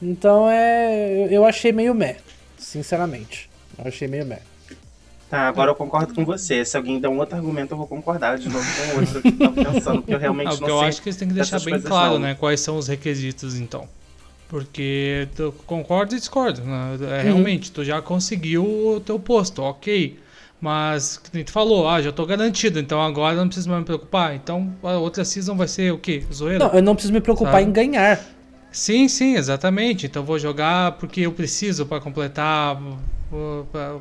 Então 0.00 0.48
é. 0.50 1.24
eu- 1.26 1.30
Eu 1.30 1.44
achei 1.44 1.70
meio 1.72 1.94
meh, 1.94 2.16
sinceramente. 2.58 3.48
Eu 3.78 3.86
achei 3.88 4.06
meio 4.08 4.26
meh. 4.26 4.40
Tá, 5.30 5.48
agora 5.48 5.70
eu 5.70 5.74
concordo 5.74 6.12
com 6.14 6.24
você. 6.24 6.64
Se 6.64 6.76
alguém 6.76 7.00
der 7.00 7.08
um 7.08 7.18
outro 7.18 7.36
argumento, 7.36 7.72
eu 7.72 7.78
vou 7.78 7.86
concordar 7.86 8.38
de 8.38 8.48
novo 8.50 8.64
com 8.64 8.96
o 8.96 9.00
outro 9.00 9.22
que 9.22 9.28
eu 9.28 9.38
tava 9.54 9.72
pensando, 9.72 9.96
porque 10.02 10.14
eu 10.14 10.18
realmente 10.18 10.48
Ah, 10.56 10.60
não 10.60 10.68
eu 10.68 10.78
sei. 10.80 10.88
acho 10.88 11.02
que 11.02 11.08
eles 11.08 11.16
têm 11.16 11.28
que 11.28 11.34
deixar 11.34 11.60
bem 11.60 11.80
claro, 11.80 12.14
não. 12.14 12.18
né? 12.20 12.34
Quais 12.34 12.60
são 12.60 12.76
os 12.76 12.86
requisitos, 12.88 13.56
então. 13.58 13.88
Porque 14.52 15.28
tu 15.34 15.50
concordo 15.66 16.14
e 16.14 16.18
discordo. 16.18 16.60
Né? 16.60 16.98
É, 17.20 17.22
Realmente, 17.22 17.72
tu 17.72 17.82
já 17.82 18.02
conseguiu 18.02 18.62
o 18.96 19.00
teu 19.00 19.18
posto, 19.18 19.62
ok. 19.62 20.18
Mas, 20.60 21.18
nem 21.32 21.42
tu 21.42 21.50
falou, 21.50 21.88
ah, 21.88 22.02
já 22.02 22.12
tô 22.12 22.26
garantido, 22.26 22.78
então 22.78 23.00
agora 23.00 23.34
não 23.34 23.46
preciso 23.46 23.70
mais 23.70 23.80
me 23.80 23.86
preocupar. 23.86 24.34
Então 24.36 24.70
a 24.82 24.92
outra 24.98 25.24
season 25.24 25.56
vai 25.56 25.66
ser 25.66 25.90
o 25.90 25.96
quê? 25.96 26.22
Zoeira? 26.30 26.66
Não, 26.66 26.74
eu 26.74 26.82
não 26.82 26.94
preciso 26.94 27.14
me 27.14 27.20
preocupar 27.22 27.54
Sabe? 27.54 27.64
em 27.64 27.72
ganhar. 27.72 28.20
Sim, 28.70 29.08
sim, 29.08 29.36
exatamente. 29.36 30.04
Então 30.04 30.22
vou 30.22 30.38
jogar 30.38 30.92
porque 30.92 31.22
eu 31.22 31.32
preciso 31.32 31.86
para 31.86 31.98
completar, 32.02 32.76
pra- 33.72 33.96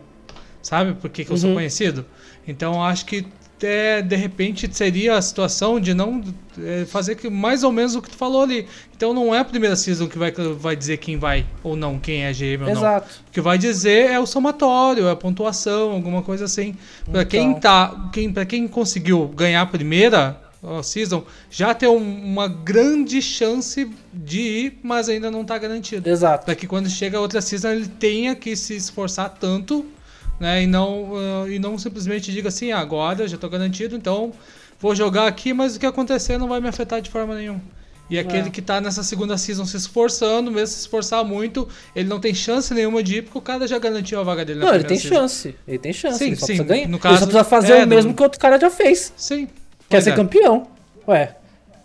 sabe? 0.61 0.95
Porque 1.01 1.23
que 1.23 1.31
eu 1.31 1.37
sou 1.37 1.49
Uhum. 1.49 1.55
conhecido. 1.55 2.05
Então 2.45 2.83
acho 2.83 3.05
que 3.05 3.25
é, 3.63 4.01
de 4.01 4.15
repente 4.15 4.69
seria 4.71 5.15
a 5.15 5.21
situação 5.21 5.79
de 5.79 5.93
não 5.93 6.21
é, 6.59 6.85
fazer 6.85 7.15
que, 7.15 7.29
mais 7.29 7.63
ou 7.63 7.71
menos 7.71 7.95
o 7.95 8.01
que 8.01 8.09
tu 8.09 8.15
falou 8.17 8.41
ali. 8.43 8.67
Então 8.95 9.13
não 9.13 9.33
é 9.33 9.39
a 9.39 9.45
primeira 9.45 9.75
season 9.75 10.07
que 10.07 10.17
vai, 10.17 10.31
vai 10.31 10.75
dizer 10.75 10.97
quem 10.97 11.17
vai 11.17 11.45
ou 11.63 11.75
não, 11.75 11.99
quem 11.99 12.23
é 12.23 12.31
GM 12.33 12.61
ou 12.61 12.65
não. 12.67 12.71
Exato. 12.71 13.21
O 13.27 13.31
que 13.31 13.41
vai 13.41 13.57
dizer 13.57 14.09
é 14.11 14.19
o 14.19 14.25
somatório, 14.25 15.07
é 15.07 15.11
a 15.11 15.15
pontuação, 15.15 15.91
alguma 15.91 16.21
coisa 16.21 16.45
assim. 16.45 16.75
Quem 17.29 17.49
Então. 17.51 17.59
tá, 17.59 18.09
quem, 18.13 18.31
para 18.31 18.45
quem 18.45 18.67
conseguiu 18.67 19.27
ganhar 19.27 19.61
a 19.61 19.65
primeira 19.65 20.39
season, 20.83 21.23
já 21.49 21.73
tem 21.73 21.89
um- 21.89 22.23
uma 22.23 22.47
grande 22.47 23.19
chance 23.19 23.89
de 24.13 24.39
ir, 24.41 24.79
mas 24.83 25.09
ainda 25.09 25.31
não 25.31 25.43
tá 25.43 25.57
garantido. 25.57 26.07
Exato. 26.07 26.45
Para 26.45 26.53
que 26.53 26.67
quando 26.67 26.87
chega 26.87 27.17
a 27.17 27.21
outra 27.21 27.41
season 27.41 27.69
ele 27.69 27.87
tenha 27.87 28.35
que 28.35 28.55
se 28.55 28.75
esforçar 28.75 29.29
tanto, 29.39 29.83
né, 30.41 30.63
e 30.63 30.67
não 30.67 31.11
ah, 31.45 31.49
e 31.49 31.59
não 31.59 31.77
simplesmente 31.77 32.31
diga 32.31 32.49
assim, 32.49 32.71
"Ah, 32.71 32.79
agora 32.79 33.27
já 33.27 33.37
tô 33.37 33.47
garantido, 33.47 33.95
então 33.95 34.33
vou 34.79 34.95
jogar 34.95 35.27
aqui, 35.27 35.53
mas 35.53 35.75
o 35.75 35.79
que 35.79 35.85
acontecer 35.85 36.37
não 36.39 36.47
vai 36.47 36.59
me 36.59 36.67
afetar 36.67 36.99
de 37.01 37.09
forma 37.09 37.35
nenhuma. 37.35 37.61
E 38.09 38.19
aquele 38.19 38.49
que 38.49 38.61
tá 38.61 38.81
nessa 38.81 39.03
segunda 39.03 39.37
season 39.37 39.63
se 39.65 39.77
esforçando, 39.77 40.51
mesmo 40.51 40.67
se 40.67 40.79
esforçar 40.81 41.23
muito, 41.23 41.65
ele 41.95 42.09
não 42.09 42.19
tem 42.19 42.33
chance 42.33 42.73
nenhuma 42.73 43.01
de 43.01 43.17
ir, 43.17 43.21
porque 43.21 43.37
o 43.37 43.41
cara 43.41 43.65
já 43.65 43.79
garantiu 43.79 44.19
a 44.19 44.23
vaga 44.23 44.43
dele 44.43 44.59
na 44.59 44.65
Não, 44.65 44.73
ele 44.75 44.83
tem 44.83 44.97
season. 44.97 45.15
chance. 45.15 45.55
Ele 45.65 45.77
tem 45.77 45.93
chance. 45.93 46.17
Sim, 46.17 46.25
ele 46.25 46.35
só 46.35 46.45
sim, 46.47 46.53
precisa 46.57 46.63
ganhar. 46.67 46.87
no 46.89 46.95
ele 46.95 47.01
caso, 47.01 47.19
só 47.19 47.25
precisa 47.25 47.43
fazer 47.45 47.73
é, 47.73 47.83
o 47.85 47.87
mesmo 47.87 48.09
no- 48.11 48.17
que 48.17 48.21
outro 48.23 48.37
cara 48.37 48.59
já 48.59 48.69
fez. 48.69 49.13
Sim. 49.15 49.45
Quer 49.45 49.53
pois 49.87 50.03
ser 50.03 50.09
é. 50.09 50.15
campeão. 50.15 50.67
Ué. 51.07 51.35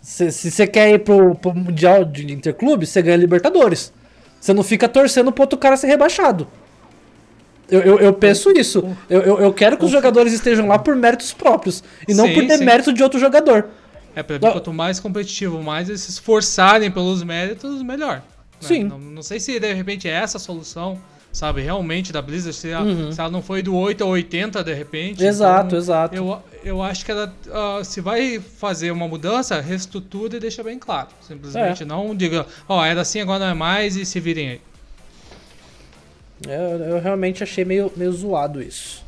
Se 0.01 0.29
se 0.31 0.51
você 0.51 0.67
quer 0.67 0.89
ir 0.91 0.99
pro, 0.99 1.33
pro 1.35 1.53
Mundial 1.55 2.03
de 2.03 2.29
Interclube, 2.33 2.85
você 2.85 3.01
ganha 3.01 3.15
Libertadores. 3.15 3.93
Você 4.41 4.53
não 4.53 4.63
fica 4.63 4.89
torcendo 4.89 5.31
pro 5.31 5.43
outro 5.43 5.57
cara 5.57 5.77
ser 5.77 5.87
rebaixado. 5.87 6.45
Eu, 7.69 7.81
eu, 7.81 7.99
eu 7.99 8.13
penso 8.13 8.49
isso. 8.51 8.95
Eu, 9.09 9.21
eu, 9.21 9.39
eu 9.41 9.53
quero 9.53 9.77
que 9.77 9.83
os 9.85 9.91
jogadores 9.91 10.31
estejam 10.33 10.67
lá 10.67 10.79
por 10.79 10.95
méritos 10.95 11.33
próprios. 11.33 11.83
E 12.07 12.13
não 12.13 12.25
Sim, 12.27 12.33
por 12.33 12.41
sim. 12.41 12.47
demérito 12.47 12.93
de 12.93 13.03
outro 13.03 13.19
jogador. 13.19 13.67
É, 14.15 14.23
pra 14.23 14.35
mim, 14.39 14.45
Não. 14.45 14.53
quanto 14.53 14.73
mais 14.73 14.99
competitivo, 14.99 15.61
mais 15.61 15.89
eles 15.89 16.01
se 16.01 16.11
esforçarem 16.11 16.89
pelos 16.89 17.21
méritos, 17.23 17.81
melhor. 17.83 18.15
né? 18.17 18.21
Sim. 18.61 18.83
Não, 18.85 18.97
não 18.97 19.21
sei 19.21 19.39
se 19.39 19.59
de 19.59 19.73
repente 19.73 20.07
é 20.07 20.11
essa 20.11 20.37
a 20.37 20.39
solução, 20.39 20.97
sabe, 21.31 21.61
realmente 21.61 22.11
da 22.11 22.19
Blizzard, 22.21 22.55
se, 22.55 22.69
ela, 22.69 22.83
Uhum. 22.85 23.11
se 23.11 23.19
ela 23.19 23.29
não 23.29 23.43
foi 23.43 23.61
do 23.61 23.75
8 23.75 24.03
ao 24.03 24.09
80 24.11 24.63
de 24.63 24.73
repente. 24.73 25.23
Exato, 25.23 25.67
então, 25.67 25.77
exato. 25.77 26.15
Eu, 26.15 26.41
eu 26.63 26.81
acho 26.81 27.05
que 27.05 27.11
ela, 27.11 27.31
ah, 27.51 27.81
se 27.83 28.01
vai 28.01 28.39
fazer 28.39 28.89
uma 28.89 29.07
mudança, 29.07 29.61
reestrutura 29.61 30.37
e 30.37 30.39
deixa 30.39 30.63
bem 30.63 30.79
claro. 30.79 31.09
Simplesmente 31.21 31.83
É. 31.83 31.85
não 31.85 32.15
diga, 32.15 32.45
ó, 32.67 32.83
era 32.83 33.01
assim, 33.01 33.19
agora 33.21 33.39
não 33.39 33.51
é 33.51 33.53
mais 33.53 33.95
e 33.95 34.03
se 34.05 34.19
virem 34.19 34.49
aí. 34.49 34.61
Eu, 36.45 36.85
eu 36.85 37.01
realmente 37.01 37.43
achei 37.43 37.65
meio, 37.65 37.91
meio 37.95 38.11
zoado 38.11 38.61
isso. 38.61 39.03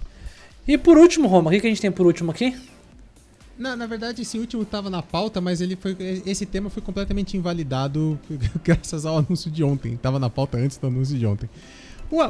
E 0.68 0.78
por 0.78 0.98
último, 0.98 1.28
Roma, 1.28 1.50
o 1.50 1.54
que, 1.54 1.60
que 1.60 1.68
a 1.68 1.70
gente 1.70 1.82
tem 1.82 1.92
por 1.92 2.06
último 2.06 2.32
aqui? 2.32 2.56
Na, 3.58 3.76
na 3.76 3.86
verdade, 3.86 4.22
esse 4.22 4.40
último 4.40 4.64
tava 4.64 4.90
na 4.90 5.04
pauta, 5.04 5.42
mas 5.42 5.60
ele 5.60 5.76
foi, 5.76 5.96
esse 6.26 6.46
tema 6.46 6.70
foi 6.70 6.82
completamente 6.82 7.36
invalidado 7.36 8.18
graças 8.64 9.06
ao 9.06 9.18
anúncio 9.18 9.52
de 9.52 9.64
ontem. 9.64 9.98
Tava 9.98 10.18
na 10.18 10.30
pauta 10.30 10.58
antes 10.58 10.78
do 10.78 10.88
anúncio 10.88 11.18
de 11.18 11.26
ontem. 11.26 11.50
O, 12.12 12.18
o, 12.24 12.28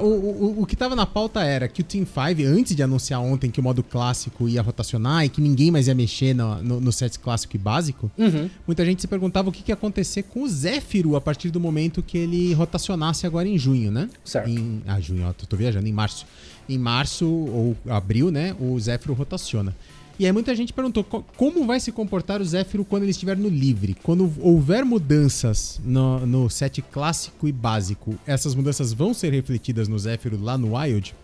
o, 0.60 0.62
o 0.64 0.66
que 0.66 0.76
tava 0.76 0.96
na 0.96 1.06
pauta 1.06 1.42
era 1.42 1.68
que 1.68 1.82
o 1.82 1.84
Team 1.84 2.06
5, 2.06 2.44
antes 2.48 2.76
de 2.76 2.84
anunciar 2.84 3.22
ontem 3.22 3.50
que 3.50 3.60
o 3.60 3.64
modo 3.64 3.82
clássico 3.82 4.48
ia 4.50 4.62
rotacionar 4.62 5.24
e 5.26 5.30
que 5.30 5.40
ninguém 5.40 5.72
mais 5.72 5.88
ia 5.88 5.96
mexer 5.96 6.34
no, 6.34 6.62
no, 6.62 6.82
no 6.82 6.92
set 6.92 7.18
clássico 7.18 7.56
e 7.56 7.60
básico, 7.60 8.12
Uhum. 8.18 8.50
muita 8.68 8.84
gente 8.86 9.02
se 9.02 9.08
perguntava 9.08 9.48
o 9.50 9.52
que, 9.52 9.64
que 9.64 9.72
ia 9.72 9.76
acontecer 9.76 10.24
com 10.24 10.44
o 10.44 10.48
Zéfiro 10.50 11.16
a 11.16 11.22
partir 11.22 11.50
do 11.50 11.60
momento 11.60 12.04
que 12.04 12.18
ele 12.18 12.54
rotacionasse 12.54 13.26
agora 13.26 13.48
em 13.48 13.58
junho, 13.58 13.90
né? 13.90 14.10
Certo. 14.26 14.50
Em, 14.50 14.82
ah, 14.86 15.00
junho, 15.00 15.26
ó, 15.28 15.32
tô, 15.34 15.46
tô 15.46 15.56
viajando, 15.56 15.88
em 15.88 15.94
março. 15.94 16.26
Em 16.68 16.78
março 16.78 17.26
ou 17.26 17.76
abril, 17.88 18.30
né? 18.32 18.56
O 18.60 18.78
Zéfiro 18.80 19.14
rotaciona. 19.14 19.74
E 20.20 20.26
aí 20.26 20.32
muita 20.34 20.54
gente 20.54 20.74
perguntou 20.74 21.02
co- 21.04 21.24
como 21.38 21.66
vai 21.66 21.80
se 21.80 21.92
comportar 21.94 22.42
o 22.42 22.46
Zéfiro 22.46 22.84
quando 22.84 23.04
ele 23.04 23.12
estiver 23.12 23.38
no 23.38 23.48
livre. 23.48 23.96
Quando 24.04 24.30
houver 24.40 24.84
mudanças 24.84 25.80
no, 25.84 26.26
no 26.26 26.50
set 26.50 26.82
clássico 26.82 27.48
e 27.48 27.52
básico, 27.54 28.16
essas 28.28 28.54
mudanças 28.54 28.92
vão 28.92 29.14
ser 29.14 29.32
refletidas 29.32 29.88
no 29.88 29.98
Zéfiro 29.98 30.38
lá 30.42 30.58
no 30.58 30.76
Wild? 30.76 31.16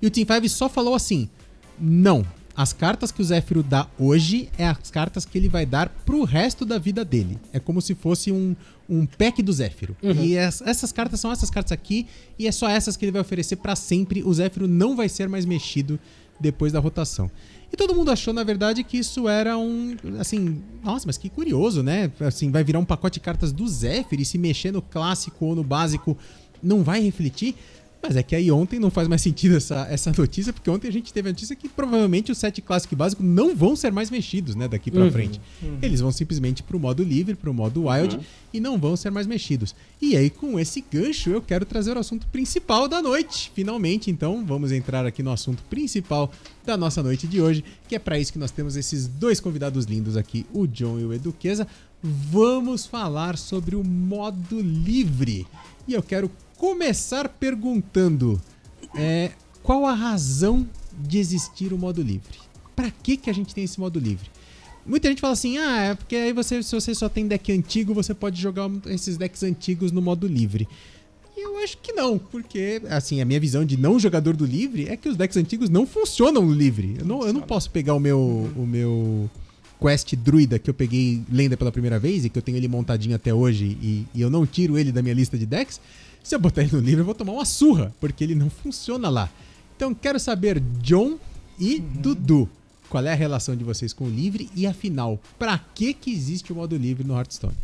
E 0.00 0.06
o 0.06 0.10
Team 0.10 0.26
5 0.26 0.48
só 0.48 0.68
falou 0.68 0.94
assim: 0.94 1.28
não. 1.78 2.24
As 2.56 2.72
cartas 2.74 3.10
que 3.10 3.22
o 3.22 3.24
Zéfiro 3.24 3.62
dá 3.62 3.86
hoje 3.98 4.48
é 4.58 4.66
as 4.66 4.90
cartas 4.90 5.24
que 5.24 5.38
ele 5.38 5.48
vai 5.48 5.64
dar 5.64 5.88
pro 6.04 6.24
resto 6.24 6.64
da 6.66 6.78
vida 6.78 7.04
dele. 7.04 7.38
É 7.52 7.58
como 7.60 7.80
se 7.80 7.94
fosse 7.94 8.30
um, 8.30 8.54
um 8.88 9.06
pack 9.06 9.40
do 9.42 9.52
Zéfiro. 9.52 9.96
E 10.02 10.34
es- 10.36 10.60
essas 10.62 10.92
cartas 10.92 11.20
são 11.20 11.32
essas 11.32 11.48
cartas 11.48 11.72
aqui, 11.72 12.06
e 12.38 12.46
é 12.46 12.52
só 12.52 12.68
essas 12.68 12.96
que 12.96 13.04
ele 13.04 13.12
vai 13.12 13.20
oferecer 13.22 13.56
pra 13.56 13.74
sempre. 13.76 14.22
O 14.24 14.34
Zéfiro 14.34 14.66
não 14.68 14.94
vai 14.94 15.08
ser 15.08 15.28
mais 15.28 15.46
mexido 15.46 15.98
depois 16.38 16.72
da 16.72 16.80
rotação. 16.80 17.30
E 17.72 17.76
todo 17.76 17.94
mundo 17.94 18.10
achou, 18.10 18.34
na 18.34 18.42
verdade, 18.42 18.82
que 18.82 18.98
isso 18.98 19.28
era 19.28 19.56
um. 19.56 19.96
Assim, 20.18 20.62
nossa, 20.82 21.06
mas 21.06 21.16
que 21.16 21.28
curioso, 21.28 21.82
né? 21.82 22.10
Assim, 22.20 22.50
vai 22.50 22.64
virar 22.64 22.78
um 22.78 22.84
pacote 22.84 23.14
de 23.14 23.20
cartas 23.20 23.52
do 23.52 23.66
Zéfiro 23.68 24.20
e 24.20 24.24
se 24.24 24.38
mexer 24.38 24.72
no 24.72 24.82
clássico 24.82 25.46
ou 25.46 25.54
no 25.54 25.62
básico 25.62 26.16
não 26.62 26.82
vai 26.82 27.00
refletir. 27.00 27.54
Mas 28.02 28.16
é 28.16 28.22
que 28.22 28.34
aí 28.34 28.50
ontem 28.50 28.78
não 28.80 28.90
faz 28.90 29.06
mais 29.06 29.20
sentido 29.20 29.56
essa, 29.56 29.86
essa 29.90 30.10
notícia, 30.16 30.52
porque 30.54 30.70
ontem 30.70 30.88
a 30.88 30.92
gente 30.92 31.12
teve 31.12 31.28
a 31.28 31.32
notícia 31.32 31.54
que 31.54 31.68
provavelmente 31.68 32.32
os 32.32 32.38
sete 32.38 32.62
clássico 32.62 32.94
e 32.94 32.96
básico 32.96 33.22
não 33.22 33.54
vão 33.54 33.76
ser 33.76 33.92
mais 33.92 34.10
mexidos, 34.10 34.54
né, 34.54 34.66
daqui 34.66 34.90
pra 34.90 35.04
Uhum, 35.04 35.12
frente. 35.12 35.40
Eles 35.82 36.00
vão 36.00 36.10
simplesmente 36.10 36.62
pro 36.62 36.78
modo 36.80 37.02
livre, 37.04 37.34
pro 37.34 37.52
modo 37.52 37.88
wild 37.88 38.18
e 38.54 38.58
não 38.60 38.78
vão 38.78 38.96
ser 38.96 39.10
mais 39.10 39.26
mexidos. 39.26 39.74
E 40.00 40.16
aí, 40.16 40.30
com 40.30 40.58
esse 40.58 40.82
gancho, 40.90 41.28
eu 41.30 41.42
quero 41.42 41.66
trazer 41.66 41.94
o 41.96 42.00
assunto 42.00 42.26
principal 42.28 42.88
da 42.88 43.02
noite. 43.02 43.52
Finalmente, 43.54 44.10
então, 44.10 44.44
vamos 44.46 44.72
entrar 44.72 45.04
aqui 45.04 45.22
no 45.22 45.30
assunto 45.30 45.62
principal 45.64 46.32
da 46.64 46.76
nossa 46.76 47.02
noite 47.02 47.26
de 47.26 47.40
hoje, 47.40 47.62
que 47.86 47.94
é 47.94 47.98
para 47.98 48.18
isso 48.18 48.32
que 48.32 48.38
nós 48.38 48.50
temos 48.50 48.76
esses 48.76 49.06
dois 49.06 49.40
convidados 49.40 49.84
lindos 49.84 50.16
aqui, 50.16 50.46
o 50.54 50.66
John 50.66 50.98
e 50.98 51.04
o 51.04 51.12
Eduqueza. 51.12 51.66
Vamos 52.02 52.86
falar 52.86 53.36
sobre 53.36 53.76
o 53.76 53.84
modo 53.84 54.58
livre. 54.60 55.46
E 55.86 55.92
eu 55.92 56.02
quero 56.02 56.30
começar 56.60 57.26
perguntando 57.26 58.38
é, 58.94 59.30
qual 59.62 59.86
a 59.86 59.94
razão 59.94 60.68
de 60.92 61.18
existir 61.18 61.72
o 61.72 61.78
modo 61.78 62.02
livre? 62.02 62.38
Pra 62.76 62.90
que, 62.90 63.16
que 63.16 63.30
a 63.30 63.32
gente 63.32 63.54
tem 63.54 63.64
esse 63.64 63.80
modo 63.80 63.98
livre? 63.98 64.30
Muita 64.84 65.08
gente 65.08 65.22
fala 65.22 65.32
assim, 65.32 65.56
ah, 65.56 65.80
é 65.80 65.94
porque 65.94 66.14
aí 66.14 66.34
você, 66.34 66.62
se 66.62 66.74
você 66.74 66.94
só 66.94 67.08
tem 67.08 67.26
deck 67.26 67.50
antigo, 67.50 67.94
você 67.94 68.12
pode 68.12 68.38
jogar 68.38 68.70
esses 68.88 69.16
decks 69.16 69.42
antigos 69.42 69.90
no 69.90 70.02
modo 70.02 70.26
livre. 70.26 70.68
E 71.34 71.42
eu 71.42 71.56
acho 71.58 71.70
acho 71.70 71.78
que 71.78 71.92
não, 71.92 72.18
porque, 72.18 72.82
assim, 72.88 73.20
a 73.20 73.24
minha 73.24 73.38
visão 73.38 73.64
de 73.64 73.76
não 73.76 73.98
jogador 73.98 74.36
do 74.36 74.44
livre 74.44 74.88
é 74.88 74.96
que 74.96 75.08
os 75.08 75.16
decks 75.16 75.36
antigos 75.36 75.70
não 75.70 75.86
funcionam 75.86 76.44
no 76.44 76.52
livre. 76.52 76.96
Eu 76.98 77.04
não, 77.04 77.26
eu 77.26 77.32
não 77.32 77.42
posso 77.42 77.70
pegar 77.70 77.94
o 77.94 78.00
meu, 78.00 78.50
o 78.56 78.66
meu 78.66 79.30
Quest 79.80 80.14
Druida 80.16 80.58
que 80.58 80.68
eu 80.68 80.74
peguei 80.74 81.22
lenda 81.30 81.56
pela 81.56 81.70
primeira 81.70 81.98
vez 81.98 82.24
e 82.24 82.28
que 82.28 82.38
eu 82.38 82.42
tenho 82.42 82.56
ele 82.56 82.68
montadinho 82.68 83.14
até 83.14 83.32
hoje 83.32 83.64
e, 83.80 84.06
e 84.14 84.20
eu 84.20 84.28
não 84.28 84.44
tiro 84.44 84.76
ele 84.76 84.90
da 84.90 85.00
minha 85.00 85.14
lista 85.14 85.38
de 85.38 85.46
decks. 85.46 85.80
Se 86.22 86.34
eu 86.34 86.38
botar 86.38 86.62
ele 86.62 86.72
no 86.72 86.80
livre, 86.80 87.00
eu 87.00 87.04
vou 87.04 87.14
tomar 87.14 87.32
uma 87.32 87.44
surra, 87.44 87.92
porque 88.00 88.22
ele 88.22 88.34
não 88.34 88.50
funciona 88.50 89.08
lá. 89.08 89.28
Então, 89.76 89.94
quero 89.94 90.20
saber, 90.20 90.60
John 90.80 91.18
e 91.58 91.76
uhum. 91.76 91.80
Dudu, 92.00 92.48
qual 92.88 93.04
é 93.04 93.12
a 93.12 93.16
relação 93.16 93.56
de 93.56 93.64
vocês 93.64 93.92
com 93.92 94.04
o 94.04 94.10
livre 94.10 94.50
e, 94.54 94.66
afinal, 94.66 95.18
para 95.38 95.58
que, 95.74 95.94
que 95.94 96.10
existe 96.10 96.52
o 96.52 96.56
modo 96.56 96.76
livre 96.76 97.06
no 97.06 97.16
Hearthstone? 97.16 97.54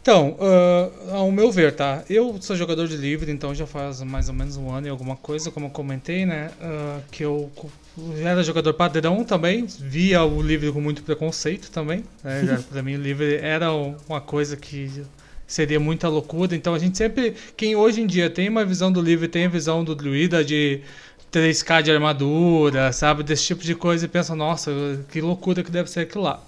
Então, 0.00 0.36
uh, 0.38 1.14
ao 1.14 1.32
meu 1.32 1.50
ver, 1.50 1.74
tá? 1.74 2.04
Eu 2.10 2.36
sou 2.42 2.54
jogador 2.54 2.86
de 2.86 2.94
livre, 2.94 3.32
então 3.32 3.54
já 3.54 3.66
faz 3.66 4.02
mais 4.02 4.28
ou 4.28 4.34
menos 4.34 4.54
um 4.58 4.70
ano 4.70 4.86
e 4.86 4.90
alguma 4.90 5.16
coisa, 5.16 5.50
como 5.50 5.64
eu 5.64 5.70
comentei, 5.70 6.26
né? 6.26 6.50
Uh, 6.60 7.02
que 7.10 7.24
eu 7.24 7.50
era 8.22 8.42
jogador 8.42 8.74
padrão 8.74 9.24
também, 9.24 9.64
via 9.64 10.22
o 10.22 10.42
livre 10.42 10.70
com 10.70 10.80
muito 10.80 11.02
preconceito 11.02 11.70
também. 11.70 12.04
Né? 12.22 12.62
Para 12.70 12.82
mim, 12.82 12.96
o 12.96 13.00
livre 13.00 13.36
era 13.36 13.72
uma 13.72 14.20
coisa 14.20 14.58
que 14.58 15.02
seria 15.46 15.78
muita 15.80 16.08
loucura. 16.08 16.54
Então, 16.54 16.74
a 16.74 16.78
gente 16.78 16.96
sempre, 16.96 17.34
quem 17.56 17.76
hoje 17.76 18.00
em 18.00 18.06
dia 18.06 18.30
tem 18.30 18.48
uma 18.48 18.64
visão 18.64 18.90
do 18.90 19.00
livre, 19.00 19.28
tem 19.28 19.46
a 19.46 19.48
visão 19.48 19.84
do 19.84 19.94
druida 19.94 20.44
de 20.44 20.80
3K 21.32 21.82
de 21.82 21.90
armadura, 21.90 22.92
sabe? 22.92 23.22
Desse 23.22 23.44
tipo 23.44 23.64
de 23.64 23.74
coisa 23.74 24.04
e 24.04 24.08
pensa, 24.08 24.34
nossa, 24.34 24.70
que 25.10 25.20
loucura 25.20 25.62
que 25.62 25.70
deve 25.70 25.90
ser 25.90 26.00
aquilo 26.00 26.24
lá. 26.24 26.40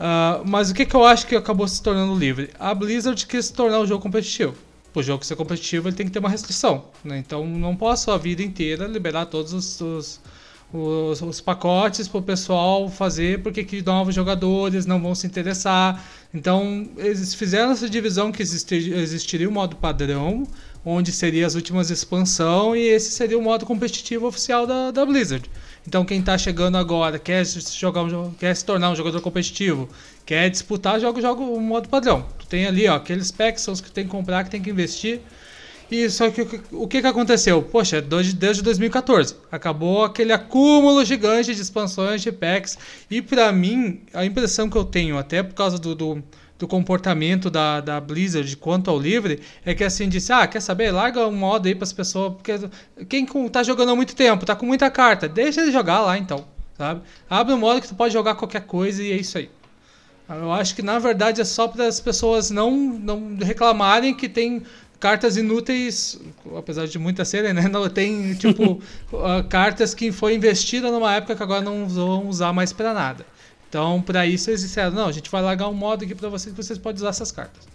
Uh, 0.00 0.46
mas 0.46 0.70
o 0.70 0.74
que, 0.74 0.86
que 0.86 0.94
eu 0.94 1.04
acho 1.04 1.26
que 1.26 1.36
acabou 1.36 1.68
se 1.68 1.82
tornando 1.82 2.14
livre? 2.14 2.50
A 2.58 2.74
Blizzard 2.74 3.26
quis 3.26 3.46
se 3.46 3.52
tornar 3.52 3.80
um 3.80 3.86
jogo 3.86 4.02
competitivo. 4.02 4.54
Para 4.92 5.00
o 5.00 5.02
jogo 5.02 5.24
ser 5.24 5.36
competitivo, 5.36 5.88
ele 5.88 5.96
tem 5.96 6.06
que 6.06 6.12
ter 6.12 6.18
uma 6.18 6.28
restrição. 6.28 6.84
Né? 7.04 7.18
Então, 7.18 7.46
não 7.46 7.76
posso 7.76 8.10
a 8.10 8.18
vida 8.18 8.42
inteira 8.42 8.86
liberar 8.86 9.26
todos 9.26 9.52
os, 9.52 9.80
os, 9.80 10.20
os, 10.72 11.22
os 11.22 11.40
pacotes 11.40 12.08
para 12.08 12.18
o 12.18 12.22
pessoal 12.22 12.88
fazer, 12.88 13.42
porque 13.42 13.62
que 13.62 13.82
novos 13.82 14.14
jogadores 14.14 14.86
não 14.86 15.00
vão 15.00 15.14
se 15.14 15.26
interessar. 15.26 16.02
Então, 16.32 16.88
eles 16.96 17.34
fizeram 17.34 17.72
essa 17.72 17.88
divisão 17.88 18.30
que 18.30 18.40
existir, 18.40 18.92
existiria 18.92 19.48
o 19.48 19.52
modo 19.52 19.74
padrão, 19.76 20.46
onde 20.84 21.12
seria 21.12 21.46
as 21.46 21.54
últimas 21.54 21.90
expansão, 21.90 22.74
e 22.74 22.80
esse 22.80 23.10
seria 23.10 23.38
o 23.38 23.42
modo 23.42 23.66
competitivo 23.66 24.26
oficial 24.26 24.66
da, 24.66 24.90
da 24.90 25.04
Blizzard. 25.04 25.50
Então 25.86 26.04
quem 26.04 26.20
está 26.20 26.36
chegando 26.36 26.76
agora 26.76 27.18
quer 27.18 27.44
jogar 27.44 28.02
um, 28.02 28.30
quer 28.32 28.54
se 28.54 28.64
tornar 28.64 28.90
um 28.90 28.96
jogador 28.96 29.20
competitivo, 29.20 29.88
quer 30.26 30.48
disputar, 30.50 31.00
joga, 31.00 31.20
joga 31.20 31.42
o 31.42 31.60
modo 31.60 31.88
padrão. 31.88 32.24
Tu 32.38 32.46
tem 32.46 32.66
ali, 32.66 32.86
ó, 32.86 32.96
aqueles 32.96 33.30
packs 33.30 33.62
são 33.62 33.72
os 33.72 33.80
que 33.80 33.90
tem 33.90 34.04
que 34.04 34.10
comprar, 34.10 34.44
que 34.44 34.50
tem 34.50 34.60
que 34.60 34.70
investir. 34.70 35.20
E 35.90 36.08
só 36.08 36.30
que 36.30 36.42
o 36.70 36.86
que, 36.86 37.00
que 37.00 37.06
aconteceu? 37.06 37.62
Poxa, 37.62 38.00
desde 38.00 38.62
2014 38.62 39.34
acabou 39.50 40.04
aquele 40.04 40.32
acúmulo 40.32 41.04
gigante 41.04 41.54
de 41.54 41.60
expansões 41.60 42.22
de 42.22 42.30
packs. 42.30 42.78
E 43.10 43.20
para 43.20 43.50
mim, 43.52 44.00
a 44.14 44.24
impressão 44.24 44.70
que 44.70 44.76
eu 44.76 44.84
tenho, 44.84 45.18
até 45.18 45.42
por 45.42 45.54
causa 45.54 45.78
do, 45.78 45.94
do 45.94 46.22
do 46.60 46.68
comportamento 46.68 47.48
da, 47.48 47.80
da 47.80 47.98
Blizzard 47.98 48.54
quanto 48.58 48.90
ao 48.90 49.00
livre 49.00 49.40
é 49.64 49.74
que 49.74 49.82
assim 49.82 50.10
disse: 50.10 50.30
ah, 50.30 50.46
quer 50.46 50.60
saber? 50.60 50.90
Larga 50.90 51.26
um 51.26 51.32
modo 51.32 51.66
aí 51.66 51.74
para 51.74 51.84
as 51.84 51.92
pessoas, 51.92 52.34
porque 52.34 52.52
quem 53.08 53.26
tá 53.48 53.62
jogando 53.62 53.92
há 53.92 53.96
muito 53.96 54.14
tempo, 54.14 54.44
tá 54.44 54.54
com 54.54 54.66
muita 54.66 54.90
carta, 54.90 55.26
deixa 55.26 55.62
ele 55.62 55.72
jogar 55.72 56.00
lá 56.00 56.18
então, 56.18 56.44
sabe? 56.76 57.00
Abre 57.30 57.54
um 57.54 57.58
modo 57.58 57.80
que 57.80 57.88
tu 57.88 57.94
pode 57.94 58.12
jogar 58.12 58.34
qualquer 58.34 58.66
coisa 58.66 59.02
e 59.02 59.10
é 59.10 59.16
isso 59.16 59.38
aí. 59.38 59.50
Eu 60.28 60.52
acho 60.52 60.76
que 60.76 60.82
na 60.82 60.98
verdade 60.98 61.40
é 61.40 61.44
só 61.44 61.66
para 61.66 61.86
as 61.86 61.98
pessoas 61.98 62.50
não, 62.50 62.70
não 62.70 63.36
reclamarem 63.40 64.14
que 64.14 64.28
tem 64.28 64.62
cartas 65.00 65.36
inúteis, 65.38 66.20
apesar 66.56 66.86
de 66.86 66.98
muitas 66.98 67.26
serem, 67.26 67.54
né? 67.54 67.66
Não 67.72 67.88
tem 67.88 68.34
tipo 68.34 68.80
uh, 69.12 69.42
cartas 69.48 69.94
que 69.94 70.12
foi 70.12 70.34
investida 70.34 70.90
numa 70.90 71.14
época 71.14 71.34
que 71.34 71.42
agora 71.42 71.62
não 71.62 71.88
vão 71.88 72.28
usar 72.28 72.52
mais 72.52 72.72
para 72.72 72.92
nada. 72.92 73.26
Então, 73.68 74.02
para 74.02 74.26
isso 74.26 74.50
eles 74.50 74.60
disseram, 74.60 74.90
não, 74.90 75.06
a 75.06 75.12
gente 75.12 75.30
vai 75.30 75.40
largar 75.40 75.68
um 75.68 75.74
modo 75.74 76.04
aqui 76.04 76.14
para 76.14 76.28
vocês 76.28 76.54
que 76.54 76.62
vocês 76.62 76.78
podem 76.78 76.98
usar 76.98 77.10
essas 77.10 77.30
cartas. 77.30 77.66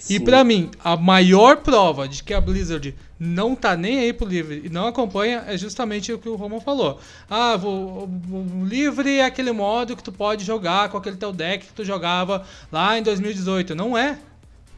Sim. 0.00 0.16
E 0.16 0.20
para 0.20 0.44
mim, 0.44 0.70
a 0.84 0.96
maior 0.96 1.58
prova 1.58 2.06
de 2.06 2.22
que 2.22 2.34
a 2.34 2.40
Blizzard 2.40 2.94
não 3.18 3.54
tá 3.54 3.76
nem 3.76 4.00
aí 4.00 4.12
pro 4.12 4.26
livre 4.26 4.62
e 4.64 4.68
não 4.68 4.86
acompanha 4.86 5.44
é 5.46 5.56
justamente 5.56 6.12
o 6.12 6.18
que 6.18 6.28
o 6.28 6.34
Roman 6.34 6.60
falou. 6.60 7.00
Ah, 7.30 7.56
o, 7.62 8.04
o, 8.06 8.64
livre 8.66 9.18
é 9.18 9.24
aquele 9.24 9.52
modo 9.52 9.96
que 9.96 10.02
tu 10.02 10.12
pode 10.12 10.44
jogar 10.44 10.90
com 10.90 10.98
aquele 10.98 11.16
teu 11.16 11.32
deck 11.32 11.66
que 11.66 11.72
tu 11.72 11.84
jogava 11.84 12.44
lá 12.70 12.98
em 12.98 13.02
2018. 13.02 13.74
Não 13.74 13.96
é. 13.96 14.18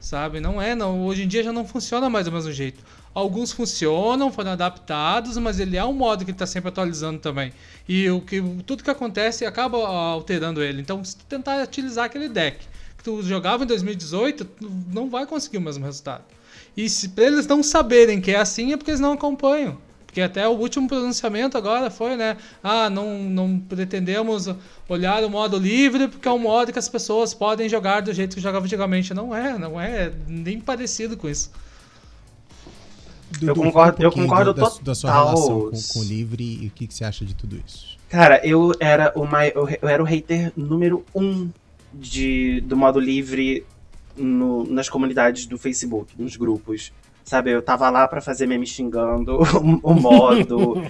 Sabe? 0.06 0.38
Não 0.38 0.62
é, 0.62 0.72
não. 0.72 1.04
Hoje 1.04 1.24
em 1.24 1.26
dia 1.26 1.42
já 1.42 1.52
não 1.52 1.66
funciona 1.66 2.08
mais 2.08 2.26
do 2.26 2.30
mesmo 2.30 2.52
jeito. 2.52 2.80
Alguns 3.12 3.50
funcionam, 3.50 4.30
foram 4.30 4.52
adaptados, 4.52 5.36
mas 5.36 5.58
ele 5.58 5.76
é 5.76 5.84
um 5.84 5.92
modo 5.92 6.24
que 6.24 6.30
está 6.30 6.46
sempre 6.46 6.68
atualizando 6.68 7.18
também. 7.18 7.52
E 7.88 8.08
o 8.08 8.20
que, 8.20 8.40
tudo 8.64 8.84
que 8.84 8.90
acontece 8.90 9.44
acaba 9.44 9.78
alterando 9.78 10.62
ele. 10.62 10.80
Então, 10.80 11.04
se 11.04 11.16
tu 11.16 11.24
tentar 11.24 11.60
utilizar 11.60 12.04
aquele 12.04 12.28
deck 12.28 12.64
que 12.96 13.02
tu 13.02 13.20
jogava 13.24 13.64
em 13.64 13.66
2018, 13.66 14.44
tu 14.44 14.70
não 14.92 15.10
vai 15.10 15.26
conseguir 15.26 15.58
o 15.58 15.60
mesmo 15.60 15.84
resultado. 15.84 16.22
E 16.76 16.88
se 16.88 17.08
pra 17.08 17.24
eles 17.24 17.48
não 17.48 17.60
saberem 17.60 18.20
que 18.20 18.30
é 18.30 18.38
assim, 18.38 18.72
é 18.72 18.76
porque 18.76 18.92
eles 18.92 19.00
não 19.00 19.10
acompanham. 19.10 19.76
Porque 20.16 20.22
até 20.22 20.48
o 20.48 20.52
último 20.52 20.88
pronunciamento 20.88 21.58
agora 21.58 21.90
foi, 21.90 22.16
né? 22.16 22.38
Ah, 22.64 22.88
não, 22.88 23.18
não 23.18 23.60
pretendemos 23.60 24.48
olhar 24.88 25.22
o 25.22 25.28
modo 25.28 25.58
livre, 25.58 26.08
porque 26.08 26.26
é 26.26 26.32
um 26.32 26.38
modo 26.38 26.72
que 26.72 26.78
as 26.78 26.88
pessoas 26.88 27.34
podem 27.34 27.68
jogar 27.68 28.00
do 28.00 28.14
jeito 28.14 28.34
que 28.34 28.40
jogavam 28.40 28.64
antigamente. 28.64 29.12
Não 29.12 29.36
é, 29.36 29.58
não 29.58 29.78
é 29.78 30.10
nem 30.26 30.58
parecido 30.58 31.18
com 31.18 31.28
isso. 31.28 31.52
Dudu, 33.32 33.46
eu 33.46 33.54
concordo, 33.54 34.00
um 34.00 34.04
eu 34.04 34.10
concordo 34.10 34.54
da, 34.54 34.62
total. 34.62 34.82
Da 34.82 34.94
sua 34.94 35.12
relação 35.12 35.60
com, 35.70 35.82
com 35.92 35.98
o 35.98 36.04
livre 36.04 36.60
e 36.62 36.68
o 36.68 36.70
que, 36.70 36.86
que, 36.86 36.94
você 36.94 37.04
acha 37.04 37.22
de 37.22 37.34
tudo 37.34 37.62
isso? 37.66 37.98
Cara, 38.08 38.40
eu 38.42 38.72
era 38.80 39.12
o, 39.14 39.26
mai, 39.26 39.52
eu, 39.54 39.68
eu 39.68 39.86
era 39.86 40.02
o 40.02 40.06
hater 40.06 40.50
número 40.56 41.04
um 41.14 41.50
de, 41.92 42.62
do 42.62 42.74
modo 42.74 42.98
livre 42.98 43.66
no, 44.16 44.64
nas 44.64 44.88
comunidades 44.88 45.44
do 45.44 45.58
Facebook, 45.58 46.14
nos 46.18 46.36
grupos. 46.36 46.90
Sabe, 47.26 47.50
eu 47.50 47.60
tava 47.60 47.90
lá 47.90 48.06
para 48.06 48.20
fazer 48.20 48.46
meme 48.46 48.64
xingando 48.64 49.40
o, 49.82 49.90
o 49.90 49.94
modo. 49.94 50.80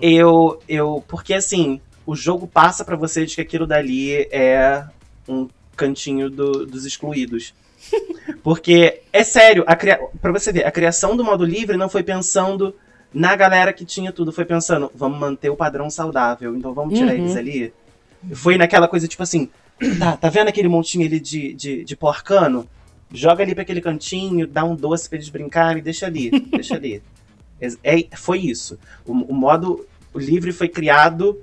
eu, 0.00 0.60
eu. 0.68 1.02
Porque 1.08 1.32
assim, 1.32 1.80
o 2.04 2.14
jogo 2.14 2.46
passa 2.46 2.84
para 2.84 2.96
você 2.96 3.24
de 3.24 3.34
que 3.34 3.40
aquilo 3.40 3.66
dali 3.66 4.28
é 4.30 4.84
um 5.26 5.48
cantinho 5.74 6.28
do, 6.28 6.66
dos 6.66 6.84
excluídos. 6.84 7.54
Porque, 8.42 9.00
é 9.10 9.24
sério, 9.24 9.64
a 9.66 9.74
cria... 9.74 9.98
pra 10.20 10.32
você 10.32 10.52
ver, 10.52 10.66
a 10.66 10.70
criação 10.70 11.16
do 11.16 11.24
modo 11.24 11.44
livre 11.46 11.78
não 11.78 11.88
foi 11.88 12.02
pensando 12.02 12.74
na 13.12 13.34
galera 13.34 13.72
que 13.72 13.84
tinha 13.84 14.12
tudo, 14.12 14.32
foi 14.32 14.44
pensando, 14.44 14.90
vamos 14.94 15.18
manter 15.18 15.48
o 15.48 15.56
padrão 15.56 15.88
saudável, 15.88 16.54
então 16.54 16.74
vamos 16.74 16.98
tirar 16.98 17.14
uhum. 17.14 17.20
eles 17.20 17.36
ali. 17.36 17.72
Foi 18.34 18.58
naquela 18.58 18.86
coisa 18.86 19.08
tipo 19.08 19.22
assim, 19.22 19.48
tá, 19.98 20.16
tá 20.16 20.28
vendo 20.28 20.48
aquele 20.48 20.68
montinho 20.68 21.06
ali 21.06 21.18
de, 21.18 21.54
de, 21.54 21.84
de 21.84 21.96
porcano? 21.96 22.68
Joga 23.12 23.42
ali 23.42 23.54
pra 23.54 23.62
aquele 23.62 23.80
cantinho, 23.80 24.46
dá 24.46 24.64
um 24.64 24.74
doce 24.74 25.08
pra 25.08 25.16
eles 25.16 25.28
brincarem, 25.28 25.82
deixa 25.82 26.06
ali, 26.06 26.30
deixa 26.50 26.74
ali. 26.74 27.02
É, 27.60 28.16
foi 28.16 28.40
isso. 28.40 28.78
O, 29.04 29.12
o 29.12 29.34
modo 29.34 29.86
livre 30.14 30.52
foi 30.52 30.68
criado 30.68 31.40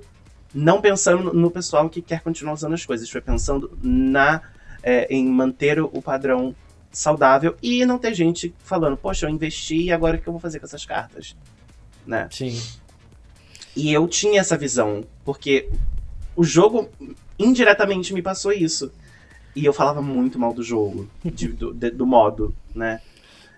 não 0.54 0.80
pensando 0.80 1.32
no 1.32 1.50
pessoal 1.50 1.88
que 1.90 2.00
quer 2.00 2.20
continuar 2.20 2.52
usando 2.52 2.74
as 2.74 2.86
coisas, 2.86 3.10
foi 3.10 3.20
pensando 3.20 3.76
na 3.82 4.42
é, 4.82 5.06
em 5.12 5.26
manter 5.26 5.80
o 5.80 6.00
padrão 6.00 6.54
saudável 6.92 7.56
e 7.60 7.84
não 7.84 7.98
ter 7.98 8.14
gente 8.14 8.54
falando, 8.58 8.96
poxa, 8.96 9.26
eu 9.26 9.30
investi 9.30 9.84
e 9.84 9.92
agora 9.92 10.16
o 10.16 10.20
que 10.20 10.28
eu 10.28 10.32
vou 10.32 10.40
fazer 10.40 10.60
com 10.60 10.66
essas 10.66 10.86
cartas? 10.86 11.34
Né? 12.06 12.28
Sim. 12.30 12.60
E 13.74 13.92
eu 13.92 14.06
tinha 14.06 14.40
essa 14.40 14.56
visão, 14.56 15.04
porque 15.24 15.68
o 16.36 16.44
jogo 16.44 16.88
indiretamente 17.36 18.14
me 18.14 18.22
passou 18.22 18.52
isso. 18.52 18.92
E 19.54 19.64
eu 19.64 19.72
falava 19.72 20.02
muito 20.02 20.38
mal 20.38 20.52
do 20.52 20.62
jogo, 20.62 21.08
de, 21.24 21.48
do, 21.48 21.72
de, 21.72 21.90
do 21.90 22.06
modo, 22.06 22.54
né? 22.74 23.00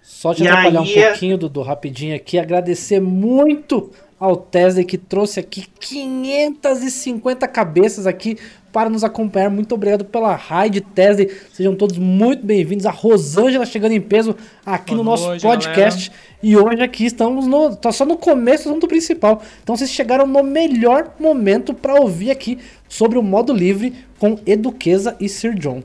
Só 0.02 0.32
te 0.32 0.44
e 0.44 0.48
atrapalhar 0.48 0.80
aí... 0.80 0.94
um 0.94 0.98
é 0.98 1.08
pouquinho, 1.08 1.38
Dudu, 1.38 1.62
rapidinho 1.62 2.14
aqui, 2.14 2.38
agradecer 2.38 3.00
muito 3.00 3.90
ao 4.18 4.36
Tesla 4.36 4.84
que 4.84 4.96
trouxe 4.96 5.40
aqui 5.40 5.66
550 5.80 7.48
cabeças 7.48 8.06
aqui 8.06 8.38
para 8.76 8.90
nos 8.90 9.02
acompanhar. 9.02 9.48
Muito 9.48 9.74
obrigado 9.74 10.04
pela 10.04 10.36
raid, 10.36 10.82
Tesla. 10.82 11.24
Sejam 11.50 11.74
todos 11.74 11.96
muito 11.96 12.44
bem-vindos. 12.44 12.84
A 12.84 12.90
Rosângela 12.90 13.64
chegando 13.64 13.92
em 13.92 14.00
peso 14.02 14.36
aqui 14.66 14.90
Boa 14.90 14.98
no 14.98 15.02
nosso 15.02 15.28
noite, 15.28 15.40
podcast. 15.40 16.10
Galera. 16.10 16.26
E 16.42 16.56
hoje 16.58 16.82
aqui 16.82 17.06
estamos 17.06 17.46
no. 17.46 17.74
Tá 17.74 17.90
só 17.90 18.04
no 18.04 18.18
começo 18.18 18.64
do 18.64 18.68
assunto 18.72 18.86
principal. 18.86 19.40
Então 19.62 19.74
vocês 19.74 19.88
chegaram 19.88 20.26
no 20.26 20.42
melhor 20.42 21.14
momento 21.18 21.72
para 21.72 21.94
ouvir 21.94 22.30
aqui 22.30 22.58
sobre 22.86 23.18
o 23.18 23.22
modo 23.22 23.50
livre 23.50 23.94
com 24.18 24.38
Eduqueza 24.44 25.16
e 25.18 25.26
Sir 25.26 25.54
John. 25.54 25.82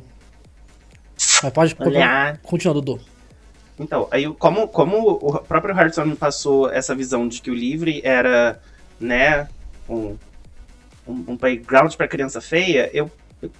Mas 1.41 1.53
pode 1.53 1.73
continuar, 2.43 2.73
Dudu. 2.73 2.99
Então, 3.79 4.09
aí 4.11 4.27
como, 4.33 4.67
como 4.67 5.11
o 5.11 5.39
próprio 5.39 5.73
Hearthstone 5.73 6.13
passou 6.17 6.69
essa 6.69 6.93
visão 6.93 7.25
de 7.25 7.41
que 7.41 7.49
o 7.49 7.55
livre 7.55 8.01
era, 8.03 8.59
né, 8.99 9.47
um, 9.89 10.17
um, 11.11 11.33
um 11.33 11.37
playground 11.37 11.93
para 11.95 12.07
criança 12.07 12.39
feia, 12.41 12.89
eu, 12.93 13.11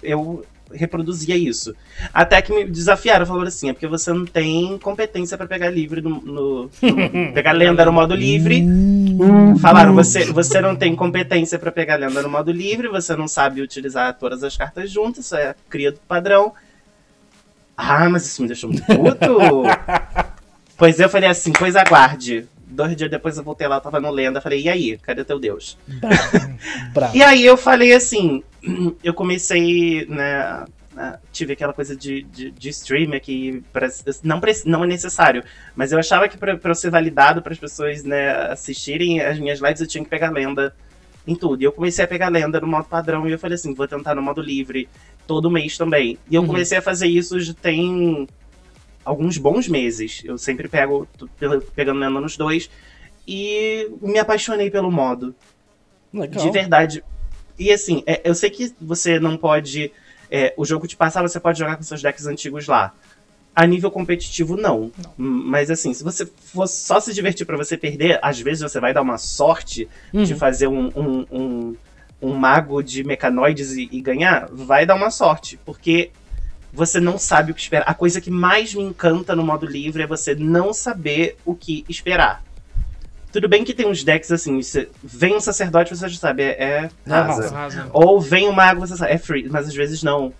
eu 0.02 0.44
reproduzia 0.74 1.36
isso. 1.36 1.74
Até 2.12 2.40
que 2.40 2.52
me 2.52 2.64
desafiaram, 2.64 3.26
falaram 3.26 3.48
assim, 3.48 3.68
é 3.68 3.72
porque 3.72 3.86
você 3.86 4.12
não 4.12 4.24
tem 4.24 4.78
competência 4.78 5.36
para 5.36 5.46
pegar 5.46 5.70
livre 5.70 6.00
no, 6.00 6.20
no, 6.20 6.62
no 6.64 6.70
pegar 7.32 7.52
lenda 7.52 7.84
no 7.84 7.92
modo 7.92 8.14
livre. 8.14 8.64
Falaram, 9.60 9.94
você, 9.94 10.24
você 10.32 10.60
não 10.60 10.74
tem 10.74 10.94
competência 10.96 11.58
para 11.58 11.70
pegar 11.70 11.96
lenda 11.96 12.22
no 12.22 12.28
modo 12.28 12.50
livre, 12.50 12.88
você 12.88 13.14
não 13.14 13.28
sabe 13.28 13.60
utilizar 13.60 14.16
todas 14.18 14.42
as 14.42 14.56
cartas 14.56 14.90
juntas, 14.90 15.26
isso 15.26 15.36
é 15.36 15.54
cria 15.68 15.92
do 15.92 16.00
padrão. 16.00 16.52
Ah, 17.76 18.08
mas 18.08 18.26
isso 18.26 18.42
me 18.42 18.48
deixou 18.48 18.70
muito 18.70 18.84
puto. 18.84 19.62
pois 20.76 21.00
eu 21.00 21.08
falei 21.08 21.28
assim, 21.28 21.52
pois 21.52 21.76
aguarde. 21.76 22.46
Dois 22.72 22.96
dias 22.96 23.10
depois 23.10 23.36
eu 23.36 23.44
voltei 23.44 23.66
lá, 23.68 23.80
tava 23.80 24.00
no 24.00 24.10
lenda, 24.10 24.40
falei, 24.40 24.62
e 24.62 24.68
aí, 24.68 24.98
cadê 24.98 25.24
teu 25.24 25.38
Deus? 25.38 25.76
Bravo. 26.92 27.14
E 27.16 27.22
aí 27.22 27.44
eu 27.44 27.56
falei 27.56 27.92
assim, 27.92 28.42
eu 29.04 29.12
comecei, 29.14 30.06
né, 30.06 30.64
tive 31.32 31.52
aquela 31.54 31.72
coisa 31.72 31.96
de, 31.96 32.22
de, 32.22 32.50
de 32.50 32.68
streamer 32.70 33.20
que 33.20 33.62
parece- 33.72 34.04
não, 34.22 34.40
não 34.66 34.84
é 34.84 34.86
necessário, 34.86 35.42
mas 35.74 35.92
eu 35.92 35.98
achava 35.98 36.28
que 36.28 36.36
pra, 36.36 36.56
pra 36.56 36.70
eu 36.70 36.74
ser 36.74 36.90
validado 36.90 37.42
para 37.42 37.52
as 37.52 37.58
pessoas 37.58 38.02
né, 38.04 38.30
assistirem 38.52 39.20
as 39.20 39.38
minhas 39.38 39.60
lives 39.60 39.80
eu 39.80 39.86
tinha 39.86 40.04
que 40.04 40.10
pegar 40.10 40.30
lenda 40.30 40.74
em 41.26 41.34
tudo. 41.34 41.60
E 41.62 41.64
eu 41.64 41.72
comecei 41.72 42.04
a 42.04 42.08
pegar 42.08 42.28
lenda 42.28 42.60
no 42.60 42.66
modo 42.66 42.84
padrão 42.84 43.28
e 43.28 43.32
eu 43.32 43.38
falei 43.38 43.54
assim, 43.54 43.74
vou 43.74 43.86
tentar 43.88 44.14
no 44.14 44.22
modo 44.22 44.40
livre 44.42 44.88
todo 45.26 45.50
mês 45.50 45.78
também. 45.78 46.18
E 46.30 46.34
eu 46.34 46.40
Uhum. 46.42 46.48
comecei 46.48 46.78
a 46.78 46.82
fazer 46.82 47.06
isso 47.06 47.38
já 47.40 47.54
tem 47.54 48.26
alguns 49.04 49.38
bons 49.38 49.68
meses. 49.68 50.22
Eu 50.24 50.36
sempre 50.38 50.68
pego, 50.68 51.08
pegando 51.74 52.00
lenda 52.00 52.20
nos 52.20 52.36
dois 52.36 52.70
e 53.26 53.88
me 54.00 54.18
apaixonei 54.18 54.70
pelo 54.70 54.90
modo. 54.90 55.34
Legal. 56.12 56.42
De 56.44 56.50
verdade. 56.50 57.04
E 57.58 57.70
assim, 57.72 58.02
é, 58.06 58.20
eu 58.24 58.34
sei 58.34 58.50
que 58.50 58.74
você 58.80 59.18
não 59.20 59.36
pode. 59.36 59.92
é, 60.30 60.52
o 60.56 60.64
jogo 60.64 60.86
te 60.86 60.96
passar, 60.96 61.22
você 61.22 61.38
pode 61.38 61.58
jogar 61.58 61.76
com 61.76 61.82
seus 61.82 62.02
decks 62.02 62.26
antigos 62.26 62.66
lá. 62.66 62.92
A 63.54 63.66
nível 63.66 63.90
competitivo, 63.90 64.56
não. 64.56 64.90
Hum, 65.18 65.42
Mas 65.46 65.70
assim, 65.70 65.92
se 65.92 66.02
você 66.02 66.24
for 66.24 66.66
só 66.66 66.98
se 67.00 67.12
divertir 67.12 67.44
pra 67.46 67.56
você 67.56 67.76
perder, 67.76 68.18
às 68.22 68.40
vezes 68.40 68.62
você 68.62 68.80
vai 68.80 68.94
dar 68.94 69.02
uma 69.02 69.18
sorte 69.18 69.86
de 70.12 70.32
Uhum. 70.32 70.38
fazer 70.38 70.66
um, 70.68 70.86
um, 70.96 71.26
um, 71.30 71.76
um 72.22 72.34
mago 72.34 72.82
de 72.82 73.04
mecanoides 73.04 73.72
e, 73.72 73.88
e 73.92 74.00
ganhar, 74.00 74.48
vai 74.50 74.86
dar 74.86 74.94
uma 74.94 75.10
sorte. 75.10 75.58
Porque 75.66 76.10
você 76.72 76.98
não 77.00 77.18
sabe 77.18 77.52
o 77.52 77.54
que 77.54 77.60
esperar. 77.60 77.84
A 77.86 77.94
coisa 77.94 78.20
que 78.20 78.30
mais 78.30 78.74
me 78.74 78.82
encanta 78.82 79.36
no 79.36 79.44
modo 79.44 79.66
livre 79.66 80.02
é 80.02 80.06
você 80.06 80.34
não 80.34 80.72
saber 80.72 81.36
o 81.44 81.54
que 81.54 81.84
esperar. 81.88 82.42
Tudo 83.32 83.48
bem 83.48 83.64
que 83.64 83.72
tem 83.74 83.86
uns 83.86 84.04
decks 84.04 84.30
assim, 84.30 84.60
você- 84.62 84.88
vem 85.02 85.34
um 85.36 85.40
sacerdote, 85.40 85.94
você 85.96 86.08
já 86.08 86.18
sabe, 86.18 86.42
é, 86.42 86.50
é 86.62 86.90
rasa. 87.06 87.48
Arrasa. 87.48 87.90
Ou 87.92 88.20
vem 88.20 88.48
o 88.48 88.52
mago, 88.52 88.80
você 88.80 88.96
sabe, 88.96 89.12
é 89.12 89.18
free, 89.18 89.48
mas 89.48 89.68
às 89.68 89.74
vezes 89.74 90.02
não. 90.02 90.32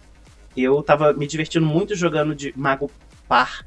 Eu 0.56 0.82
tava 0.82 1.12
me 1.14 1.26
divertindo 1.26 1.64
muito 1.66 1.94
jogando 1.94 2.34
de 2.34 2.52
mago 2.56 2.90
par. 3.26 3.66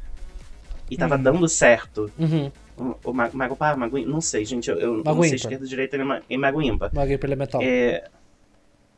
E 0.91 0.95
tava 0.95 1.15
Uhum. 1.15 1.23
dando 1.23 1.47
certo. 1.49 2.11
Uhum. 2.19 2.51
O, 2.77 3.09
o 3.09 3.13
ma- 3.13 3.29
mago 3.33 3.55
par, 3.55 3.75
mago 3.75 3.97
ímpar, 3.97 4.11
não 4.11 4.21
sei, 4.21 4.45
gente, 4.45 4.69
eu, 4.69 4.77
eu 4.77 4.93
Mago 4.97 5.15
não 5.15 5.21
sei 5.23 5.29
ímpar. 5.29 5.35
esquerda, 5.37 5.65
direita 5.65 5.97
em 6.29 6.37
mago 6.37 6.61
ímpar. 6.61 6.91
Magia 6.93 7.17
pra 7.17 7.27
elemental. 7.27 7.61
É, 7.63 8.03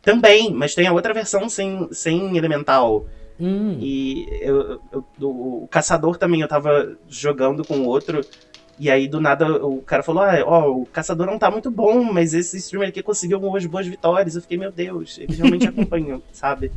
também, 0.01 0.51
mas 0.53 0.75
tem 0.75 0.87
a 0.87 0.91
outra 0.91 1.13
versão 1.13 1.47
sem, 1.49 1.87
sem 1.91 2.35
elemental. 2.37 3.05
Hum. 3.39 3.77
E 3.79 4.27
eu, 4.41 4.81
eu- 4.91 5.05
o, 5.21 5.63
o 5.63 5.67
caçador 5.69 6.17
também, 6.17 6.41
eu 6.41 6.47
tava 6.47 6.97
jogando 7.07 7.63
com 7.65 7.83
outro. 7.83 8.21
E 8.79 8.91
aí, 8.91 9.07
do 9.07 9.19
nada, 9.19 9.63
o 9.65 9.81
cara 9.81 10.03
falou: 10.03 10.23
Ah, 10.23 10.35
ó, 10.45 10.71
o 10.71 10.85
caçador 10.85 11.25
não 11.25 11.39
tá 11.39 11.49
muito 11.49 11.69
bom, 11.71 12.03
mas 12.03 12.33
esse 12.33 12.57
streamer 12.57 12.89
aqui 12.89 13.01
conseguiu 13.01 13.37
algumas 13.37 13.65
boas 13.65 13.87
vitórias. 13.87 14.35
Eu 14.35 14.41
fiquei, 14.41 14.57
meu 14.57 14.71
Deus, 14.71 15.17
eles 15.17 15.37
realmente 15.37 15.65
acompanham, 15.69 16.21
sabe? 16.31 16.71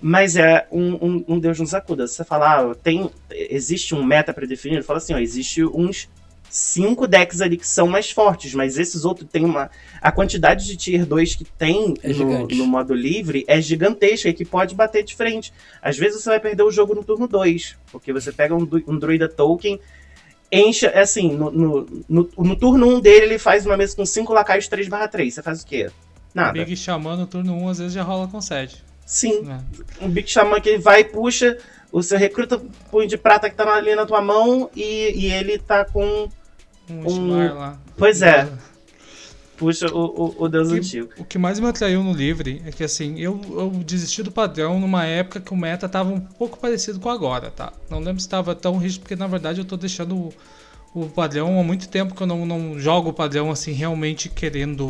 Mas 0.00 0.36
é 0.36 0.66
um, 0.72 0.94
um, 0.94 1.24
um 1.28 1.38
Deus 1.38 1.58
nos 1.60 1.74
acuda. 1.74 2.06
Você 2.08 2.24
fala, 2.24 2.58
ah, 2.72 2.74
tem, 2.74 3.08
existe 3.30 3.94
um 3.94 4.02
meta 4.02 4.32
predefinido? 4.34 4.82
Fala 4.82 4.96
assim, 4.96 5.14
ó, 5.14 5.18
existe 5.18 5.64
uns 5.64 6.08
cinco 6.52 7.06
decks 7.06 7.40
ali 7.40 7.56
que 7.56 7.66
são 7.66 7.86
mais 7.88 8.10
fortes, 8.10 8.54
mas 8.54 8.78
esses 8.78 9.04
outros 9.04 9.28
tem 9.30 9.44
uma. 9.44 9.70
A 10.00 10.12
quantidade 10.12 10.66
de 10.66 10.76
tier 10.76 11.06
2 11.06 11.34
que 11.34 11.44
tem 11.44 11.94
É 12.02 12.12
no, 12.12 12.46
no 12.46 12.66
modo 12.66 12.92
livre 12.92 13.44
é 13.48 13.60
gigantesca 13.60 14.28
e 14.28 14.34
que 14.34 14.44
pode 14.44 14.74
bater 14.74 15.02
de 15.02 15.16
frente. 15.16 15.52
Às 15.80 15.96
vezes 15.96 16.22
você 16.22 16.28
vai 16.28 16.40
perder 16.40 16.62
o 16.62 16.70
jogo 16.70 16.94
no 16.94 17.02
turno 17.02 17.26
2, 17.26 17.76
porque 17.90 18.12
você 18.12 18.30
pega 18.30 18.54
um, 18.54 18.68
um 18.86 18.98
druida 18.98 19.28
token, 19.28 19.80
enche, 20.50 20.86
é 20.86 21.00
assim, 21.00 21.32
no, 21.32 21.50
no, 21.50 22.04
no, 22.08 22.30
no 22.36 22.56
turno 22.56 22.86
1 22.86 22.94
um 22.94 23.00
dele 23.00 23.24
ele 23.24 23.38
faz 23.38 23.64
uma 23.64 23.76
mesa 23.76 23.96
com 23.96 24.04
5 24.04 24.32
lacaios 24.32 24.68
3/3. 24.68 25.30
Você 25.30 25.42
faz 25.42 25.62
o 25.62 25.66
quê? 25.66 25.90
Nada. 26.34 26.52
Big 26.52 26.76
Xamã 26.76 27.16
no 27.16 27.26
turno 27.26 27.54
1 27.54 27.68
às 27.68 27.78
vezes 27.78 27.94
já 27.94 28.02
rola 28.02 28.28
com 28.28 28.40
7. 28.40 28.84
Sim, 29.06 29.42
Né? 29.42 29.62
um 30.00 30.08
Big 30.08 30.28
Shaman 30.30 30.60
que 30.60 30.78
vai 30.78 31.00
e 31.00 31.04
puxa, 31.04 31.58
o 31.90 32.02
seu 32.02 32.18
recruta 32.18 32.60
punho 32.90 33.06
de 33.06 33.18
prata 33.18 33.50
que 33.50 33.56
tá 33.56 33.70
ali 33.74 33.94
na 33.94 34.06
tua 34.06 34.22
mão 34.22 34.70
e, 34.74 35.12
e 35.14 35.32
ele 35.32 35.58
tá 35.58 35.84
com. 35.84 36.28
Um 37.00 37.08
Um- 37.08 37.54
lá. 37.54 37.78
Pois 37.96 38.22
é. 38.22 38.48
Puxa 39.56 39.86
o, 39.94 40.04
o, 40.38 40.44
o 40.44 40.48
Deus 40.48 40.68
Que- 40.70 40.74
antigo. 40.78 41.08
O 41.18 41.24
que 41.24 41.38
mais 41.38 41.60
me 41.60 41.66
atraiu 41.68 42.02
no 42.02 42.12
livre 42.12 42.60
é 42.66 42.72
que 42.72 42.82
assim, 42.82 43.18
eu, 43.20 43.40
eu 43.50 43.70
desisti 43.84 44.22
do 44.22 44.30
padrão 44.32 44.80
numa 44.80 45.04
época 45.04 45.40
que 45.40 45.52
o 45.52 45.56
meta 45.56 45.88
tava 45.88 46.10
um 46.10 46.20
pouco 46.20 46.58
parecido 46.58 46.98
com 46.98 47.08
agora, 47.08 47.50
tá? 47.50 47.72
Não 47.88 48.00
lembro 48.00 48.20
se 48.20 48.28
tava 48.28 48.54
tão 48.54 48.76
rígido, 48.78 49.02
porque 49.02 49.14
na 49.14 49.26
verdade 49.26 49.60
eu 49.60 49.64
tô 49.64 49.76
deixando 49.76 50.16
o, 50.16 50.32
o 50.94 51.08
padrão 51.08 51.60
há 51.60 51.62
muito 51.62 51.88
tempo 51.88 52.14
que 52.14 52.22
eu 52.22 52.26
não, 52.26 52.44
não 52.44 52.78
jogo 52.78 53.10
o 53.10 53.12
padrão 53.12 53.50
assim, 53.50 53.70
realmente 53.72 54.28
querendo 54.28 54.84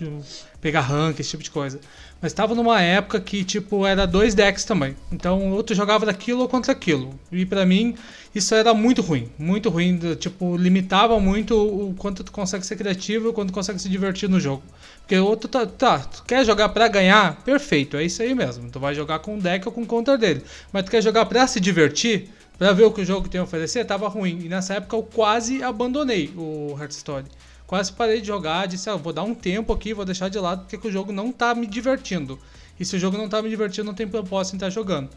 uh, 0.00 0.22
pegar 0.62 0.80
rank, 0.80 1.18
esse 1.20 1.30
tipo 1.30 1.42
de 1.42 1.50
coisa. 1.50 1.78
Mas 2.22 2.34
tava 2.34 2.54
numa 2.54 2.80
época 2.82 3.18
que, 3.18 3.42
tipo, 3.44 3.86
era 3.86 4.06
dois 4.06 4.34
decks 4.34 4.64
também. 4.64 4.94
Então, 5.10 5.52
ou 5.52 5.62
tu 5.62 5.74
jogava 5.74 6.04
daquilo 6.04 6.42
ou 6.42 6.48
contra 6.48 6.72
aquilo. 6.72 7.18
E 7.32 7.46
pra 7.46 7.64
mim, 7.64 7.94
isso 8.34 8.54
era 8.54 8.74
muito 8.74 9.00
ruim. 9.00 9.30
Muito 9.38 9.70
ruim. 9.70 9.98
Tipo, 10.16 10.54
limitava 10.56 11.18
muito 11.18 11.56
o 11.56 11.94
quanto 11.94 12.22
tu 12.22 12.30
consegue 12.30 12.66
ser 12.66 12.76
criativo 12.76 13.26
e 13.26 13.30
o 13.30 13.32
quanto 13.32 13.50
tu 13.50 13.54
consegue 13.54 13.78
se 13.78 13.88
divertir 13.88 14.28
no 14.28 14.38
jogo. 14.38 14.62
Porque 15.00 15.16
ou 15.18 15.34
tu 15.34 15.48
tá, 15.48 15.64
tá, 15.64 15.98
tu 16.00 16.22
quer 16.24 16.44
jogar 16.44 16.68
pra 16.68 16.88
ganhar? 16.88 17.42
Perfeito, 17.42 17.96
é 17.96 18.04
isso 18.04 18.22
aí 18.22 18.34
mesmo. 18.34 18.70
Tu 18.70 18.78
vai 18.78 18.94
jogar 18.94 19.20
com 19.20 19.36
o 19.36 19.40
deck 19.40 19.66
ou 19.66 19.72
com 19.72 19.82
o 19.82 19.86
counter 19.86 20.18
dele. 20.18 20.42
Mas 20.72 20.84
tu 20.84 20.90
quer 20.90 21.02
jogar 21.02 21.24
pra 21.24 21.46
se 21.46 21.58
divertir? 21.58 22.28
Pra 22.58 22.74
ver 22.74 22.84
o 22.84 22.92
que 22.92 23.00
o 23.00 23.04
jogo 23.04 23.26
tem 23.30 23.40
a 23.40 23.44
oferecer? 23.44 23.86
Tava 23.86 24.06
ruim. 24.06 24.40
E 24.44 24.48
nessa 24.48 24.74
época 24.74 24.94
eu 24.94 25.02
quase 25.02 25.62
abandonei 25.62 26.30
o 26.36 26.76
Hearthstone. 26.78 27.26
Quase 27.70 27.92
parei 27.92 28.20
de 28.20 28.26
jogar, 28.26 28.66
disse, 28.66 28.90
ah, 28.90 28.96
vou 28.96 29.12
dar 29.12 29.22
um 29.22 29.32
tempo 29.32 29.72
aqui, 29.72 29.94
vou 29.94 30.04
deixar 30.04 30.28
de 30.28 30.36
lado, 30.40 30.66
porque 30.68 30.88
o 30.88 30.90
jogo 30.90 31.12
não 31.12 31.30
tá 31.30 31.54
me 31.54 31.68
divertindo. 31.68 32.36
E 32.80 32.84
se 32.84 32.96
o 32.96 32.98
jogo 32.98 33.16
não 33.16 33.28
tá 33.28 33.40
me 33.40 33.48
divertindo, 33.48 33.86
não 33.86 33.94
tem 33.94 34.08
propósito 34.08 34.54
em 34.54 34.56
estar 34.56 34.70
jogando. 34.70 35.08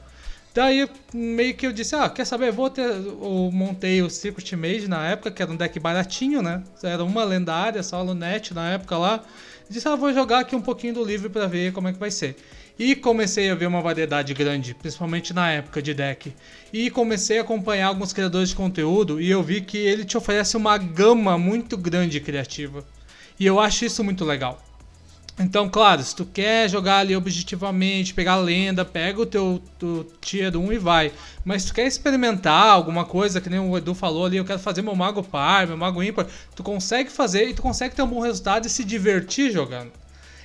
Daí, 0.54 0.88
meio 1.12 1.56
que 1.56 1.66
eu 1.66 1.74
disse, 1.74 1.96
ah, 1.96 2.08
quer 2.08 2.26
saber, 2.26 2.52
vou 2.52 2.70
ter... 2.70 2.84
Eu 2.84 3.50
montei 3.52 4.04
o 4.04 4.08
Secret 4.08 4.56
Mage 4.56 4.88
na 4.88 5.04
época, 5.04 5.32
que 5.32 5.42
era 5.42 5.52
um 5.52 5.56
deck 5.56 5.80
baratinho, 5.80 6.44
né? 6.44 6.62
Era 6.84 7.04
uma 7.04 7.24
lendária, 7.24 7.82
só 7.82 8.04
net 8.14 8.54
na 8.54 8.70
época 8.74 9.00
lá. 9.00 9.24
Disse, 9.68 9.88
ah, 9.88 9.96
vou 9.96 10.14
jogar 10.14 10.42
aqui 10.42 10.56
um 10.56 10.62
pouquinho 10.62 10.94
do 10.94 11.04
livro 11.04 11.32
pra 11.32 11.48
ver 11.48 11.74
como 11.74 11.88
é 11.88 11.94
que 11.94 11.98
vai 11.98 12.12
ser. 12.12 12.38
E 12.78 12.96
comecei 12.96 13.52
a 13.52 13.56
ver 13.56 13.68
uma 13.68 13.82
variedade 13.82 14.34
grande, 14.34 14.74
principalmente 14.74 15.34
na 15.34 15.52
época 15.52 15.82
de 15.82 15.94
deck. 15.94 16.34
E 16.72 16.90
comecei 16.90 17.38
a 17.38 17.42
acompanhar 17.42 17.88
alguns 17.88 18.12
criadores 18.14 18.50
de 18.50 18.56
conteúdo 18.56 19.22
e 19.22 19.30
eu 19.30 19.44
vi 19.44 19.62
que 19.62 19.78
ele 19.78 20.04
te 20.04 20.18
oferece 20.18 20.58
uma 20.58 20.78
gama 20.78 21.38
muito 21.38 21.78
grande 21.78 22.20
criativa. 22.20 22.84
E 23.40 23.46
eu 23.46 23.60
acho 23.60 23.86
isso 23.86 24.04
muito 24.04 24.26
legal. 24.26 24.60
Então, 25.40 25.68
claro, 25.68 26.04
se 26.04 26.16
tu 26.16 26.26
quer 26.26 26.70
jogar 26.70 27.00
ali 27.00 27.16
objetivamente, 27.16 28.14
pegar 28.14 28.36
lenda, 28.38 28.86
pega 28.86 29.22
o 29.22 29.26
teu, 29.26 29.62
teu 29.80 30.08
tier 30.22 30.56
1 30.56 30.74
e 30.74 30.78
vai. 30.78 31.12
Mas 31.44 31.64
se 31.64 31.70
tu 31.70 31.74
quer 31.74 31.88
experimentar 31.88 32.68
alguma 32.68 33.04
coisa, 33.04 33.42
que 33.42 33.50
nem 33.50 33.60
o 33.60 33.76
Edu 33.76 33.96
falou 33.96 34.26
ali, 34.26 34.38
eu 34.38 34.46
quero 34.46 34.60
fazer 34.60 34.84
meu 34.84 34.96
mago 34.96 35.24
par, 35.24 35.66
meu 35.66 35.78
mago 35.78 36.04
ímpar, 36.04 36.28
tu 36.56 36.62
consegue 36.62 37.12
fazer 37.12 37.50
e 37.50 37.54
tu 37.54 37.64
consegue 37.64 37.96
ter 37.96 38.04
um 38.04 38.08
bom 38.08 38.20
resultado 38.20 38.68
e 38.68 38.70
se 38.70 38.84
divertir 38.84 39.52
jogando. 39.52 39.92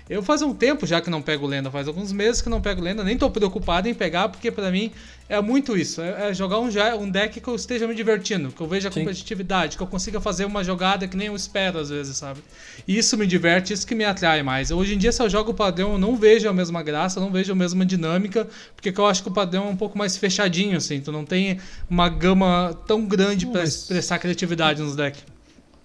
Eu 0.08 0.22
faz 0.22 0.40
um 0.40 0.54
tempo 0.54 0.86
já 0.86 1.00
que 1.00 1.10
não 1.10 1.20
pego 1.20 1.46
lenda, 1.46 1.70
faz 1.70 1.86
alguns 1.86 2.12
meses 2.12 2.40
que 2.40 2.48
não 2.48 2.60
pego 2.60 2.80
lenda, 2.80 3.04
nem 3.04 3.18
tô 3.18 3.28
preocupado 3.30 3.88
em 3.88 3.94
pegar, 3.94 4.28
porque 4.28 4.50
pra 4.50 4.70
mim 4.70 4.90
é 5.28 5.40
muito 5.42 5.76
isso. 5.76 6.00
É, 6.00 6.30
é 6.30 6.34
jogar 6.34 6.58
um, 6.58 6.68
um 7.00 7.10
deck 7.10 7.40
que 7.40 7.48
eu 7.48 7.54
esteja 7.54 7.86
me 7.86 7.94
divertindo, 7.94 8.50
que 8.50 8.60
eu 8.60 8.66
veja 8.66 8.88
a 8.88 8.90
competitividade, 8.90 9.76
que 9.76 9.82
eu 9.82 9.86
consiga 9.86 10.18
fazer 10.20 10.46
uma 10.46 10.64
jogada 10.64 11.06
que 11.06 11.16
nem 11.16 11.26
eu 11.26 11.36
espero 11.36 11.78
às 11.78 11.90
vezes, 11.90 12.16
sabe? 12.16 12.40
E 12.86 12.96
isso 12.96 13.18
me 13.18 13.26
diverte, 13.26 13.72
isso 13.72 13.86
que 13.86 13.94
me 13.94 14.04
atrai 14.04 14.42
mais. 14.42 14.70
Hoje 14.70 14.94
em 14.94 14.98
dia, 14.98 15.12
se 15.12 15.22
eu 15.22 15.28
jogo 15.28 15.50
o 15.50 15.54
padrão, 15.54 15.92
eu 15.92 15.98
não 15.98 16.16
vejo 16.16 16.48
a 16.48 16.52
mesma 16.52 16.82
graça, 16.82 17.20
não 17.20 17.30
vejo 17.30 17.52
a 17.52 17.56
mesma 17.56 17.84
dinâmica, 17.84 18.48
porque 18.74 18.98
eu 18.98 19.06
acho 19.06 19.22
que 19.22 19.28
o 19.28 19.32
padrão 19.32 19.66
é 19.66 19.70
um 19.70 19.76
pouco 19.76 19.98
mais 19.98 20.16
fechadinho, 20.16 20.76
assim. 20.78 21.00
Tu 21.00 21.12
não 21.12 21.24
tem 21.24 21.58
uma 21.90 22.08
gama 22.08 22.74
tão 22.86 23.04
grande 23.04 23.46
mas- 23.46 23.74
expressar 23.82 24.18
criatividade 24.18 24.82
nos 24.82 24.96
decks. 24.96 25.22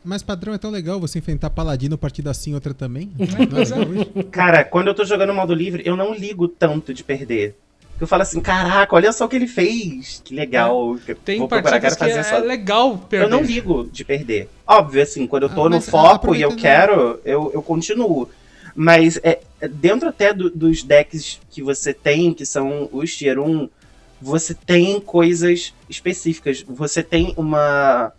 Mas 0.03 0.21
padrão 0.23 0.53
é 0.53 0.57
tão 0.57 0.69
legal 0.71 0.99
você 0.99 1.19
enfrentar 1.19 1.49
paladino 1.49 1.97
partida 1.97 2.31
assim, 2.31 2.53
outra 2.53 2.73
também. 2.73 3.11
Não 3.17 3.59
é 3.59 4.19
é. 4.19 4.23
Cara, 4.23 4.63
quando 4.63 4.87
eu 4.87 4.93
tô 4.93 5.05
jogando 5.05 5.33
modo 5.33 5.53
livre, 5.53 5.81
eu 5.85 5.95
não 5.95 6.13
ligo 6.13 6.47
tanto 6.47 6.93
de 6.93 7.03
perder. 7.03 7.55
Eu 8.01 8.07
falo 8.07 8.23
assim, 8.23 8.41
caraca, 8.41 8.95
olha 8.95 9.11
só 9.13 9.25
o 9.25 9.29
que 9.29 9.35
ele 9.35 9.47
fez. 9.47 10.21
Que 10.25 10.35
legal. 10.35 10.97
Tem 11.23 11.39
Vou 11.39 11.47
procurar, 11.47 11.71
partidas 11.79 11.93
que 11.93 11.99
fazer 11.99 12.19
é, 12.19 12.23
só- 12.23 12.39
legal 12.39 12.97
perder. 12.97 13.25
Eu 13.25 13.29
não 13.29 13.41
ligo 13.43 13.87
de 13.91 14.03
perder. 14.03 14.49
Óbvio, 14.67 15.01
assim, 15.01 15.25
quando 15.25 15.43
eu 15.43 15.49
tô 15.49 15.61
Ah, 15.67 15.69
no 15.69 15.75
mas, 15.77 15.87
foco 15.87 16.35
e 16.35 16.41
eu 16.41 16.49
aproveitando- 16.49 16.59
quero, 16.59 17.19
eu, 17.23 17.51
eu 17.53 17.61
continuo. 17.61 18.27
Mas 18.75 19.17
é, 19.23 19.39
é, 19.61 19.67
dentro 19.67 20.09
até 20.09 20.33
do, 20.33 20.49
dos 20.49 20.83
decks 20.83 21.39
que 21.51 21.61
você 21.61 21.93
tem, 21.93 22.33
que 22.33 22.45
são 22.45 22.89
os 22.91 23.15
Tier 23.15 23.39
1, 23.39 23.69
você 24.19 24.53
tem 24.55 24.99
coisas 24.99 25.73
específicas. 25.89 26.65
Você 26.67 27.03
tem 27.03 27.33
uma. 27.37 28.11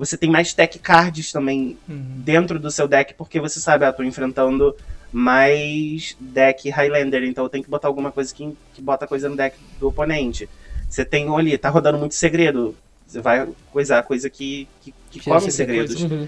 Você 0.00 0.16
tem 0.16 0.30
mais 0.30 0.54
tech 0.54 0.78
cards 0.78 1.30
também 1.30 1.76
Uhum. 1.86 2.22
dentro 2.24 2.58
do 2.58 2.70
seu 2.70 2.88
deck, 2.88 3.12
porque 3.12 3.38
você 3.38 3.60
sabe, 3.60 3.84
ah, 3.84 3.92
tô 3.92 4.02
enfrentando 4.02 4.74
mais 5.12 6.16
deck 6.18 6.70
Highlander, 6.70 7.22
então 7.24 7.44
eu 7.44 7.50
tenho 7.50 7.62
que 7.62 7.68
botar 7.68 7.86
alguma 7.86 8.10
coisa 8.10 8.34
que, 8.34 8.56
que 8.72 8.80
bota 8.80 9.06
coisa 9.06 9.28
no 9.28 9.36
deck 9.36 9.54
do 9.78 9.88
oponente. 9.88 10.48
Você 10.88 11.04
tem 11.04 11.28
ali, 11.28 11.56
tá 11.58 11.68
rodando 11.68 11.98
muito 11.98 12.14
segredo. 12.14 12.74
Você 13.06 13.20
vai 13.20 13.46
coisar 13.70 14.02
coisa 14.02 14.30
que, 14.30 14.66
que, 14.80 14.94
que 15.10 15.20
come 15.20 15.50
segredos. 15.50 16.02
Uhum. 16.02 16.26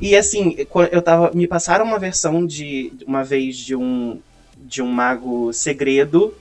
E 0.00 0.14
assim, 0.14 0.56
eu 0.92 1.02
tava. 1.02 1.32
Me 1.34 1.46
passaram 1.48 1.84
uma 1.84 1.98
versão 1.98 2.46
de. 2.46 2.92
Uma 3.06 3.24
vez 3.24 3.56
de 3.56 3.74
um. 3.74 4.20
De 4.56 4.80
um 4.80 4.86
mago 4.86 5.52
segredo. 5.52 6.32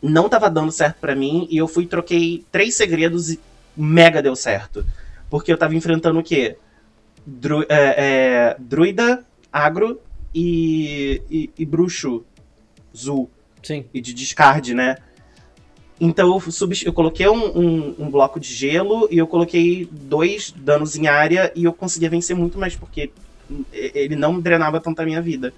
Não 0.00 0.28
tava 0.28 0.48
dando 0.48 0.70
certo 0.70 0.96
pra 1.00 1.16
mim. 1.16 1.48
E 1.50 1.56
eu 1.56 1.66
fui 1.66 1.86
troquei 1.86 2.44
três 2.52 2.74
segredos 2.74 3.30
e 3.30 3.40
mega 3.76 4.22
deu 4.22 4.36
certo. 4.36 4.84
Porque 5.30 5.52
eu 5.52 5.58
tava 5.58 5.74
enfrentando 5.74 6.18
o 6.18 6.22
quê? 6.22 6.56
Dru- 7.26 7.66
é, 7.68 7.94
é, 8.48 8.56
druida, 8.58 9.24
agro 9.52 10.00
e, 10.34 11.22
e, 11.30 11.50
e 11.58 11.64
bruxo. 11.66 12.24
Zul 12.96 13.30
Sim. 13.62 13.84
e 13.92 14.00
de 14.00 14.14
descarte, 14.14 14.72
né? 14.74 14.96
Então 16.00 16.28
eu, 16.28 16.42
eu 16.84 16.92
coloquei 16.92 17.28
um, 17.28 17.58
um- 17.58 17.94
um 17.98 18.10
bloco 18.10 18.38
de 18.40 18.52
gelo 18.54 19.08
e 19.10 19.18
eu 19.18 19.26
coloquei 19.26 19.88
dois 19.90 20.52
danos 20.56 20.96
em 20.96 21.06
área 21.06 21.52
e 21.54 21.64
eu 21.64 21.72
conseguia 21.72 22.08
vencer 22.08 22.34
muito 22.36 22.58
mais 22.58 22.74
porque 22.76 23.10
ele 23.72 24.14
não 24.16 24.40
drenava 24.40 24.80
tanto 24.80 25.00
a 25.00 25.04
minha 25.04 25.20
vida. 25.20 25.52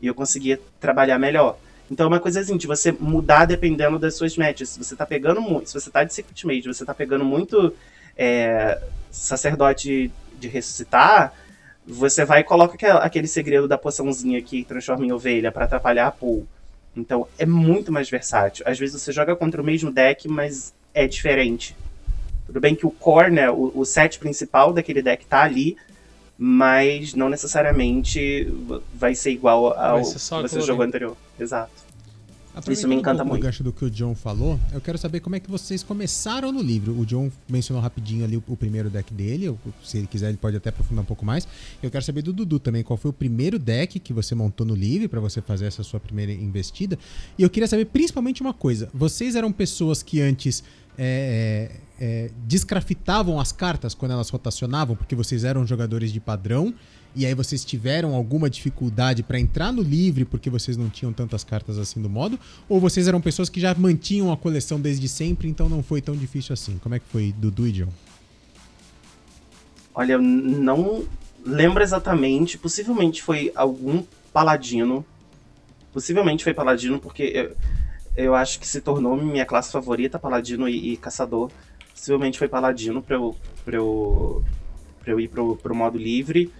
E 0.00 0.06
eu 0.06 0.14
conseguia 0.14 0.60
trabalhar 0.78 1.18
melhor. 1.18 1.58
Então 1.90 2.04
é 2.04 2.08
uma 2.08 2.20
coisa 2.20 2.40
assim, 2.40 2.56
de 2.56 2.66
você 2.66 2.92
mudar 2.92 3.44
dependendo 3.46 3.98
das 3.98 4.14
suas 4.14 4.36
matches. 4.36 4.70
Se 4.70 4.78
você 4.78 4.94
tá 4.96 5.04
pegando 5.04 5.40
muito, 5.40 5.68
se 5.68 5.74
você 5.78 5.90
tá 5.90 6.04
de 6.04 6.14
Secret 6.14 6.44
Mage, 6.46 6.68
você 6.68 6.84
tá 6.84 6.94
pegando 6.94 7.24
muito 7.24 7.74
é, 8.16 8.80
sacerdote 9.10 10.10
de 10.38 10.48
ressuscitar, 10.48 11.32
você 11.86 12.24
vai 12.24 12.40
e 12.40 12.44
coloca 12.44 12.76
aquele 12.98 13.26
segredo 13.26 13.66
da 13.66 13.76
poçãozinha 13.76 14.40
que 14.42 14.64
transforma 14.64 15.04
em 15.04 15.12
ovelha 15.12 15.50
pra 15.50 15.64
atrapalhar 15.64 16.06
a 16.06 16.12
pool. 16.12 16.46
Então 16.96 17.26
é 17.38 17.46
muito 17.46 17.92
mais 17.92 18.08
versátil. 18.08 18.64
Às 18.66 18.78
vezes 18.78 19.00
você 19.00 19.12
joga 19.12 19.36
contra 19.36 19.60
o 19.60 19.64
mesmo 19.64 19.90
deck, 19.90 20.28
mas 20.28 20.72
é 20.94 21.06
diferente. 21.06 21.76
Tudo 22.46 22.60
bem 22.60 22.74
que 22.74 22.86
o 22.86 22.90
core, 22.90 23.30
né, 23.30 23.50
o, 23.50 23.72
o 23.74 23.84
set 23.84 24.18
principal 24.18 24.72
daquele 24.72 25.02
deck 25.02 25.24
tá 25.26 25.42
ali, 25.42 25.76
mas 26.36 27.14
não 27.14 27.28
necessariamente 27.28 28.52
vai 28.94 29.14
ser 29.14 29.30
igual 29.30 29.78
ao 29.78 29.96
Vai 29.96 30.04
ser 30.04 30.18
só 30.18 30.42
que 30.42 30.48
você 30.48 30.60
jogou 30.60 30.84
anterior. 30.84 31.16
Exato. 31.38 31.70
Aproveitando 32.54 32.90
me 32.90 32.96
encanta 32.96 33.24
muito. 33.24 33.40
O 33.40 33.44
gancho 33.44 33.62
do 33.62 33.72
que 33.72 33.84
o 33.84 33.90
John 33.90 34.14
falou, 34.14 34.58
eu 34.72 34.80
quero 34.80 34.98
saber 34.98 35.20
como 35.20 35.36
é 35.36 35.40
que 35.40 35.50
vocês 35.50 35.82
começaram 35.82 36.50
no 36.50 36.60
livro. 36.60 36.98
O 36.98 37.06
John 37.06 37.30
mencionou 37.48 37.82
rapidinho 37.82 38.24
ali 38.24 38.36
o, 38.36 38.42
o 38.48 38.56
primeiro 38.56 38.90
deck 38.90 39.12
dele, 39.14 39.56
se 39.84 39.98
ele 39.98 40.06
quiser 40.06 40.28
ele 40.28 40.36
pode 40.36 40.56
até 40.56 40.68
aprofundar 40.70 41.02
um 41.02 41.06
pouco 41.06 41.24
mais. 41.24 41.46
Eu 41.82 41.90
quero 41.90 42.04
saber 42.04 42.22
do 42.22 42.32
Dudu 42.32 42.58
também, 42.58 42.82
qual 42.82 42.96
foi 42.96 43.10
o 43.10 43.14
primeiro 43.14 43.58
deck 43.58 43.98
que 44.00 44.12
você 44.12 44.34
montou 44.34 44.66
no 44.66 44.74
livro 44.74 45.08
para 45.08 45.20
você 45.20 45.40
fazer 45.40 45.66
essa 45.66 45.82
sua 45.82 46.00
primeira 46.00 46.32
investida. 46.32 46.98
E 47.38 47.42
eu 47.42 47.50
queria 47.50 47.68
saber 47.68 47.86
principalmente 47.86 48.40
uma 48.40 48.52
coisa, 48.52 48.88
vocês 48.92 49.36
eram 49.36 49.52
pessoas 49.52 50.02
que 50.02 50.20
antes 50.20 50.64
é, 50.98 51.70
é, 51.98 52.04
é, 52.04 52.30
descraftavam 52.46 53.40
as 53.40 53.52
cartas 53.52 53.94
quando 53.94 54.12
elas 54.12 54.28
rotacionavam, 54.28 54.96
porque 54.96 55.14
vocês 55.14 55.44
eram 55.44 55.66
jogadores 55.66 56.12
de 56.12 56.20
padrão, 56.20 56.74
e 57.14 57.26
aí 57.26 57.34
vocês 57.34 57.64
tiveram 57.64 58.14
alguma 58.14 58.48
dificuldade 58.48 59.22
para 59.22 59.38
entrar 59.38 59.72
no 59.72 59.82
livre 59.82 60.24
porque 60.24 60.48
vocês 60.48 60.76
não 60.76 60.88
tinham 60.88 61.12
tantas 61.12 61.42
cartas 61.42 61.78
assim 61.78 62.00
do 62.00 62.08
modo? 62.08 62.38
Ou 62.68 62.78
vocês 62.80 63.08
eram 63.08 63.20
pessoas 63.20 63.48
que 63.48 63.60
já 63.60 63.74
mantinham 63.74 64.32
a 64.32 64.36
coleção 64.36 64.80
desde 64.80 65.08
sempre, 65.08 65.48
então 65.48 65.68
não 65.68 65.82
foi 65.82 66.00
tão 66.00 66.16
difícil 66.16 66.52
assim? 66.52 66.78
Como 66.78 66.94
é 66.94 66.98
que 66.98 67.06
foi 67.06 67.34
Dudu 67.36 67.66
e 67.66 67.72
John? 67.72 67.88
Olha, 69.94 70.12
eu 70.14 70.22
não 70.22 71.04
lembro 71.44 71.82
exatamente. 71.82 72.56
Possivelmente 72.56 73.22
foi 73.22 73.52
algum 73.54 74.04
paladino. 74.32 75.04
Possivelmente 75.92 76.44
foi 76.44 76.54
paladino, 76.54 77.00
porque 77.00 77.24
eu, 77.34 77.56
eu 78.16 78.34
acho 78.34 78.60
que 78.60 78.68
se 78.68 78.80
tornou 78.80 79.16
minha 79.16 79.44
classe 79.44 79.72
favorita, 79.72 80.18
paladino 80.18 80.68
e, 80.68 80.92
e 80.92 80.96
caçador. 80.96 81.50
Possivelmente 81.92 82.38
foi 82.38 82.48
paladino 82.48 83.02
pra 83.02 83.16
eu, 83.16 83.36
pra 83.64 83.76
eu, 83.76 84.44
pra 85.00 85.12
eu 85.12 85.18
ir 85.18 85.28
pro, 85.28 85.56
pro 85.56 85.74
modo 85.74 85.98
livre. 85.98 86.52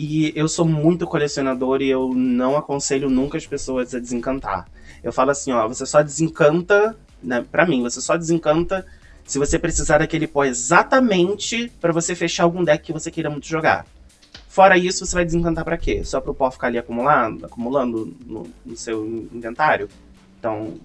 E 0.00 0.32
eu 0.36 0.46
sou 0.46 0.64
muito 0.64 1.08
colecionador 1.08 1.82
e 1.82 1.90
eu 1.90 2.14
não 2.14 2.56
aconselho 2.56 3.10
nunca 3.10 3.36
as 3.36 3.44
pessoas 3.44 3.92
a 3.92 3.98
desencantar. 3.98 4.68
Eu 5.02 5.12
falo 5.12 5.32
assim, 5.32 5.50
ó, 5.50 5.66
você 5.66 5.84
só 5.84 6.02
desencanta, 6.02 6.96
né, 7.20 7.44
pra 7.50 7.66
mim, 7.66 7.82
você 7.82 8.00
só 8.00 8.16
desencanta 8.16 8.86
se 9.24 9.40
você 9.40 9.58
precisar 9.58 9.98
daquele 9.98 10.28
pó 10.28 10.44
exatamente 10.44 11.68
pra 11.80 11.92
você 11.92 12.14
fechar 12.14 12.44
algum 12.44 12.62
deck 12.62 12.84
que 12.84 12.92
você 12.92 13.10
queira 13.10 13.28
muito 13.28 13.48
jogar. 13.48 13.86
Fora 14.48 14.78
isso, 14.78 15.04
você 15.04 15.16
vai 15.16 15.24
desencantar 15.24 15.64
pra 15.64 15.76
quê? 15.76 16.04
Só 16.04 16.20
pro 16.20 16.32
pó 16.32 16.48
ficar 16.48 16.68
ali 16.68 16.78
acumulando, 16.78 17.44
acumulando 17.44 18.16
no, 18.24 18.46
no 18.64 18.76
seu 18.76 19.04
inventário? 19.04 19.88
Então, 20.38 20.78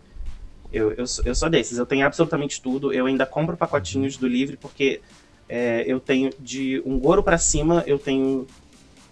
eu, 0.72 0.92
eu, 0.94 1.06
eu 1.24 1.36
sou 1.36 1.52
desses. 1.52 1.78
Eu 1.78 1.86
tenho 1.86 2.04
absolutamente 2.04 2.60
tudo. 2.60 2.92
Eu 2.92 3.06
ainda 3.06 3.28
compro 3.28 3.56
pacotinhos 3.56 4.18
do 4.18 4.28
livre 4.28 4.58
porque 4.58 5.02
é, 5.48 5.84
eu 5.86 6.00
tenho 6.00 6.32
de 6.40 6.82
um 6.84 6.98
Goro 6.98 7.22
pra 7.22 7.38
cima, 7.38 7.84
eu 7.86 8.00
tenho 8.00 8.48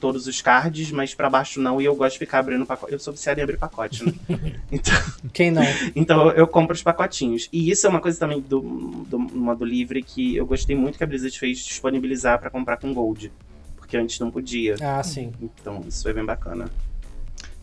todos 0.01 0.27
os 0.27 0.41
cards, 0.41 0.91
mas 0.91 1.13
pra 1.13 1.29
baixo 1.29 1.61
não, 1.61 1.79
e 1.79 1.85
eu 1.85 1.95
gosto 1.95 2.13
de 2.13 2.19
ficar 2.19 2.39
abrindo 2.39 2.65
pacote. 2.65 2.91
Eu 2.91 2.99
sou 2.99 3.13
viciado 3.13 3.39
em 3.39 3.43
abrir 3.43 3.57
pacote, 3.57 4.03
né? 4.03 4.11
então, 4.71 4.93
Quem 5.31 5.51
não? 5.51 5.61
então 5.95 6.31
eu 6.31 6.45
compro 6.47 6.75
os 6.75 6.83
pacotinhos. 6.83 7.47
E 7.53 7.69
isso 7.71 7.85
é 7.87 7.89
uma 7.89 8.01
coisa 8.01 8.19
também 8.19 8.41
do, 8.41 8.59
do 9.07 9.17
modo 9.19 9.63
livre 9.63 10.01
que 10.03 10.35
eu 10.35 10.45
gostei 10.45 10.75
muito 10.75 10.97
que 10.97 11.03
a 11.03 11.07
Blizzard 11.07 11.37
fez 11.39 11.59
disponibilizar 11.59 12.39
pra 12.39 12.49
comprar 12.49 12.75
com 12.77 12.93
Gold. 12.93 13.31
Porque 13.77 13.95
antes 13.95 14.19
não 14.19 14.31
podia. 14.31 14.75
Ah, 14.81 15.03
sim. 15.03 15.31
Então 15.41 15.83
isso 15.87 16.01
foi 16.03 16.13
bem 16.13 16.25
bacana. 16.25 16.69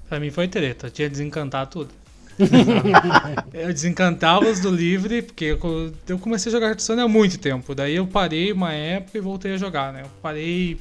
Pra 0.09 0.19
mim 0.21 0.31
foi 0.31 0.47
treta, 0.49 0.87
eu 0.87 0.91
tinha 0.91 1.09
que 1.09 1.13
desencantar 1.13 1.67
tudo. 1.67 1.91
eu 3.53 3.73
desencantava 3.73 4.49
os 4.49 4.61
do 4.61 4.71
livre, 4.71 5.23
porque 5.23 5.45
eu- 5.47 5.93
eu 6.09 6.19
comecei 6.19 6.51
a 6.51 6.53
jogar 6.53 6.69
Hearthstone 6.69 7.01
há 7.01 7.09
muito 7.09 7.39
tempo. 7.39 7.75
Daí 7.75 7.97
eu 7.97 8.07
parei 8.07 8.53
uma 8.53 8.73
época 8.73 9.19
e 9.19 9.21
voltei 9.21 9.55
a 9.55 9.57
jogar, 9.57 9.93
né? 9.93 10.03
Eu 10.05 10.11
parei, 10.23 10.79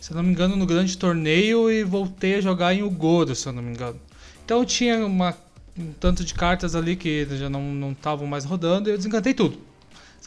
se 0.00 0.14
não 0.14 0.22
me 0.22 0.30
engano, 0.30 0.56
no 0.56 0.66
grande 0.66 0.96
torneio 0.96 1.70
e 1.70 1.84
voltei 1.84 2.36
a 2.36 2.40
jogar 2.40 2.74
em 2.74 2.82
Ugoro, 2.82 3.34
se 3.34 3.46
eu 3.48 3.52
não 3.52 3.62
me 3.62 3.70
engano. 3.70 3.98
Então 4.44 4.60
eu 4.60 4.64
tinha 4.64 5.04
uma- 5.04 5.36
um 5.78 5.92
tanto 6.00 6.24
de 6.24 6.34
cartas 6.34 6.74
ali 6.74 6.96
que 6.96 7.26
já 7.36 7.48
não 7.48 7.92
estavam 7.92 8.26
mais 8.26 8.44
rodando 8.44 8.88
e 8.88 8.92
eu 8.92 8.96
desencantei 8.96 9.34
tudo. 9.34 9.58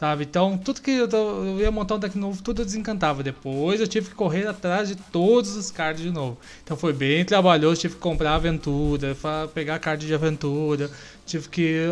Sabe? 0.02 0.24
Então, 0.24 0.58
tudo 0.58 0.80
que 0.80 0.90
eu, 0.90 1.08
eu 1.08 1.60
ia 1.60 1.70
montar 1.70 1.94
um 1.94 1.98
deck 2.00 2.18
novo, 2.18 2.42
tudo 2.42 2.62
eu 2.62 2.66
desencantava. 2.66 3.22
Depois 3.22 3.80
eu 3.80 3.86
tive 3.86 4.08
que 4.08 4.16
correr 4.16 4.48
atrás 4.48 4.88
de 4.88 4.96
todos 4.96 5.54
os 5.54 5.70
cards 5.70 6.02
de 6.02 6.10
novo. 6.10 6.36
Então 6.64 6.76
foi 6.76 6.92
bem 6.92 7.24
trabalhoso, 7.24 7.82
tive 7.82 7.94
que 7.94 8.00
comprar 8.00 8.34
aventura, 8.34 9.16
pegar 9.54 9.78
card 9.78 10.04
de 10.04 10.12
aventura. 10.12 10.90
Tive 11.24 11.48
que. 11.48 11.82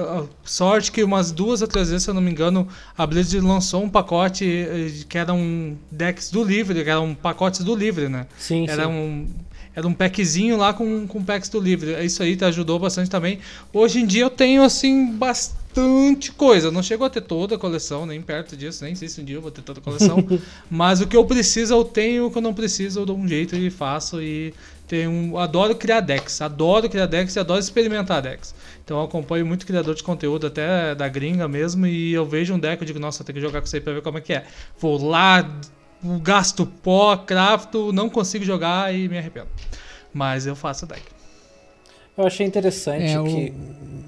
Sorte 0.42 0.90
que 0.90 1.04
umas 1.04 1.30
duas 1.30 1.62
ou 1.62 1.68
três 1.68 1.88
vezes, 1.88 2.02
se 2.02 2.11
eu 2.11 2.14
não 2.14 2.20
me 2.20 2.32
engano, 2.32 2.66
a 2.98 3.06
Blizzard 3.06 3.46
lançou 3.46 3.84
um 3.84 3.88
pacote 3.88 4.44
eh, 4.44 4.90
que 5.08 5.16
eram 5.16 5.78
decks 5.88 6.32
do 6.32 6.42
livre, 6.42 6.82
que 6.82 6.90
eram 6.90 7.14
pacotes 7.14 7.62
do 7.62 7.76
livre, 7.76 8.08
né? 8.08 8.26
Sim, 8.36 8.66
Era 8.68 8.86
sim. 8.86 8.90
um, 8.90 9.28
era 9.72 9.86
um 9.86 9.94
packzinho 9.94 10.56
lá 10.56 10.72
com, 10.72 11.06
com 11.06 11.22
packs 11.22 11.48
do 11.48 11.61
livre. 11.61 12.04
Isso 12.04 12.24
aí 12.24 12.34
te 12.34 12.44
ajudou 12.44 12.76
bastante 12.76 13.08
também. 13.08 13.38
Hoje 13.72 14.00
em 14.00 14.04
dia 14.04 14.22
eu 14.22 14.30
tenho, 14.30 14.64
assim, 14.64 15.12
bastante 15.12 15.59
coisa. 16.37 16.71
Não 16.71 16.83
chego 16.83 17.05
a 17.05 17.11
ter 17.11 17.21
toda 17.21 17.55
a 17.55 17.59
coleção, 17.59 18.07
nem 18.07 18.21
perto 18.21 18.57
disso. 18.57 18.84
Nem 18.84 18.95
sei 18.95 19.09
se 19.09 19.21
um 19.21 19.25
dia 19.25 19.37
eu 19.37 19.42
vou 19.42 19.51
ter 19.51 19.63
toda 19.63 19.80
a 19.80 19.83
coleção. 19.83 20.18
Mas 20.71 21.01
o 21.01 21.07
que 21.07 21.17
eu 21.17 21.25
preciso, 21.25 21.75
eu 21.75 21.84
tenho. 21.84 22.26
O 22.26 22.30
que 22.30 22.38
eu 22.38 22.42
não 22.42 22.55
preciso, 22.55 23.01
eu 23.01 23.07
dou 23.07 23.17
um 23.17 23.26
jeito 23.26 23.55
e 23.57 23.71
faço. 23.71 24.21
E 24.21 24.53
tenho, 24.87 25.38
adoro 25.38 25.75
criar 25.75 26.01
decks. 26.01 26.41
Adoro 26.41 26.88
criar 26.88 27.07
decks 27.07 27.37
e 27.37 27.38
adoro 27.38 27.61
experimentar 27.61 28.21
decks. 28.22 28.55
Então 28.84 28.99
eu 28.99 29.05
acompanho 29.05 29.47
muito 29.47 29.64
criador 29.67 29.95
de 29.95 30.03
conteúdo, 30.03 30.47
até 30.47 30.95
da 30.95 31.09
gringa 31.09 31.47
mesmo. 31.47 31.87
E 31.87 32.13
eu 32.13 32.26
vejo 32.26 32.55
um 32.55 32.59
deck 32.59 32.83
e 32.83 32.87
digo, 32.87 32.99
nossa, 32.99 33.22
tenho 33.22 33.34
que 33.34 33.41
jogar 33.41 33.61
com 33.61 33.67
isso 33.67 33.76
aí 33.76 33.83
pra 33.83 33.92
ver 33.92 34.03
como 34.03 34.18
é 34.18 34.21
que 34.21 34.33
é. 34.33 34.45
Vou 34.79 35.03
lá, 35.03 35.49
gasto 36.22 36.67
pó, 36.67 37.17
crafto, 37.17 37.92
não 37.92 38.11
consigo 38.11 38.45
jogar 38.45 38.95
e 38.95 39.09
me 39.09 39.18
arrependo. 39.18 39.49
Mas 40.13 40.47
eu 40.47 40.57
faço 40.57 40.87
deck. 40.87 41.20
Eu 42.16 42.26
achei 42.26 42.46
interessante 42.46 43.07
É, 43.07 43.20
o, 43.20 43.24
que. 43.24 43.53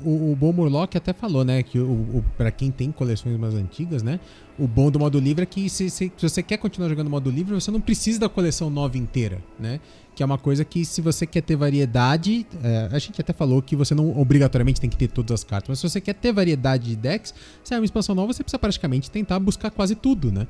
o, 0.05 0.33
o 0.33 0.37
bom 0.37 0.53
Murloc 0.53 0.95
até 0.97 1.13
falou, 1.13 1.45
né? 1.45 1.63
Que 1.63 1.79
o, 1.79 1.91
o, 1.91 2.25
pra 2.37 2.51
quem 2.51 2.71
tem 2.71 2.91
coleções 2.93 3.39
mais 3.39 3.55
antigas, 3.55 4.03
né? 4.03 4.21
O 4.59 4.67
bom 4.67 4.91
do 4.91 4.99
modo 4.99 5.19
livre 5.19 5.43
é 5.43 5.47
que 5.47 5.69
se, 5.71 5.89
se, 5.89 6.13
se 6.15 6.29
você 6.29 6.43
quer 6.43 6.59
continuar 6.59 6.89
jogando 6.89 7.09
modo 7.09 7.31
livre, 7.31 7.55
você 7.55 7.71
não 7.71 7.81
precisa 7.81 8.21
da 8.21 8.29
coleção 8.29 8.69
nova 8.69 8.99
inteira, 8.99 9.39
né? 9.59 9.81
Que 10.15 10.23
é 10.23 10.27
uma 10.27 10.37
coisa 10.37 10.63
que 10.63 10.85
se 10.85 11.01
você 11.01 11.27
quer 11.27 11.41
ter 11.41 11.57
variedade, 11.57 12.47
é, 12.63 12.89
a 12.93 12.99
gente 12.99 13.19
até 13.19 13.33
falou 13.33 13.63
que 13.63 13.75
você 13.75 13.95
não 13.95 14.21
obrigatoriamente 14.21 14.79
tem 14.79 14.91
que 14.91 14.97
ter 14.97 15.09
todas 15.09 15.33
as 15.41 15.45
cartas, 15.45 15.71
mas 15.71 15.79
se 15.79 15.89
você 15.89 16.03
quer 16.03 16.13
ter 16.13 16.33
variedade 16.33 16.91
de 16.91 16.97
decks, 16.97 17.33
se 17.65 17.73
é 17.73 17.79
uma 17.79 17.85
expansão 17.85 18.15
nova, 18.15 18.31
você 18.31 18.43
precisa 18.43 18.59
praticamente 18.59 19.11
tentar 19.11 19.39
buscar 19.39 19.71
quase 19.71 19.95
tudo, 19.95 20.31
né? 20.31 20.47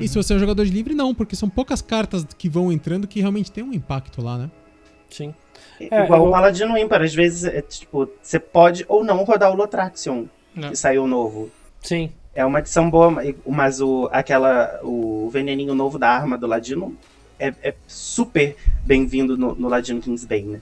E 0.00 0.06
se 0.06 0.16
você 0.16 0.34
é 0.34 0.36
um 0.36 0.40
jogador 0.40 0.66
de 0.66 0.70
livre, 0.70 0.94
não, 0.94 1.14
porque 1.14 1.34
são 1.34 1.48
poucas 1.48 1.80
cartas 1.80 2.26
que 2.36 2.48
vão 2.48 2.70
entrando 2.70 3.06
que 3.06 3.20
realmente 3.20 3.50
tem 3.50 3.64
um 3.64 3.72
impacto 3.72 4.20
lá, 4.20 4.36
né? 4.36 4.50
Sim. 5.08 5.32
É, 5.80 6.04
Igual 6.04 6.22
eu- 6.22 6.28
o 6.28 6.30
Paladino 6.32 6.76
Ímpar, 6.78 7.02
às 7.02 7.14
vezes, 7.14 7.44
é, 7.44 7.60
tipo, 7.62 8.08
você 8.22 8.38
pode 8.38 8.84
ou 8.88 9.04
não 9.04 9.22
rodar 9.24 9.50
o 9.50 9.54
Lotraction, 9.56 10.24
Não. 10.54 10.70
que 10.70 10.76
saiu 10.76 11.06
novo. 11.06 11.50
Sim. 11.82 12.10
É 12.34 12.44
uma 12.44 12.58
edição 12.58 12.90
boa, 12.90 13.14
mas 13.46 13.80
o, 13.80 14.08
aquela, 14.12 14.78
o 14.82 15.28
veneninho 15.32 15.74
novo 15.74 15.98
da 15.98 16.08
arma 16.10 16.36
do 16.36 16.46
Ladino 16.46 16.94
é, 17.38 17.52
é 17.62 17.74
super 17.86 18.56
bem-vindo 18.84 19.36
no, 19.38 19.54
no 19.54 19.68
Ladino 19.68 20.00
Kingsbane, 20.00 20.42
né? 20.44 20.60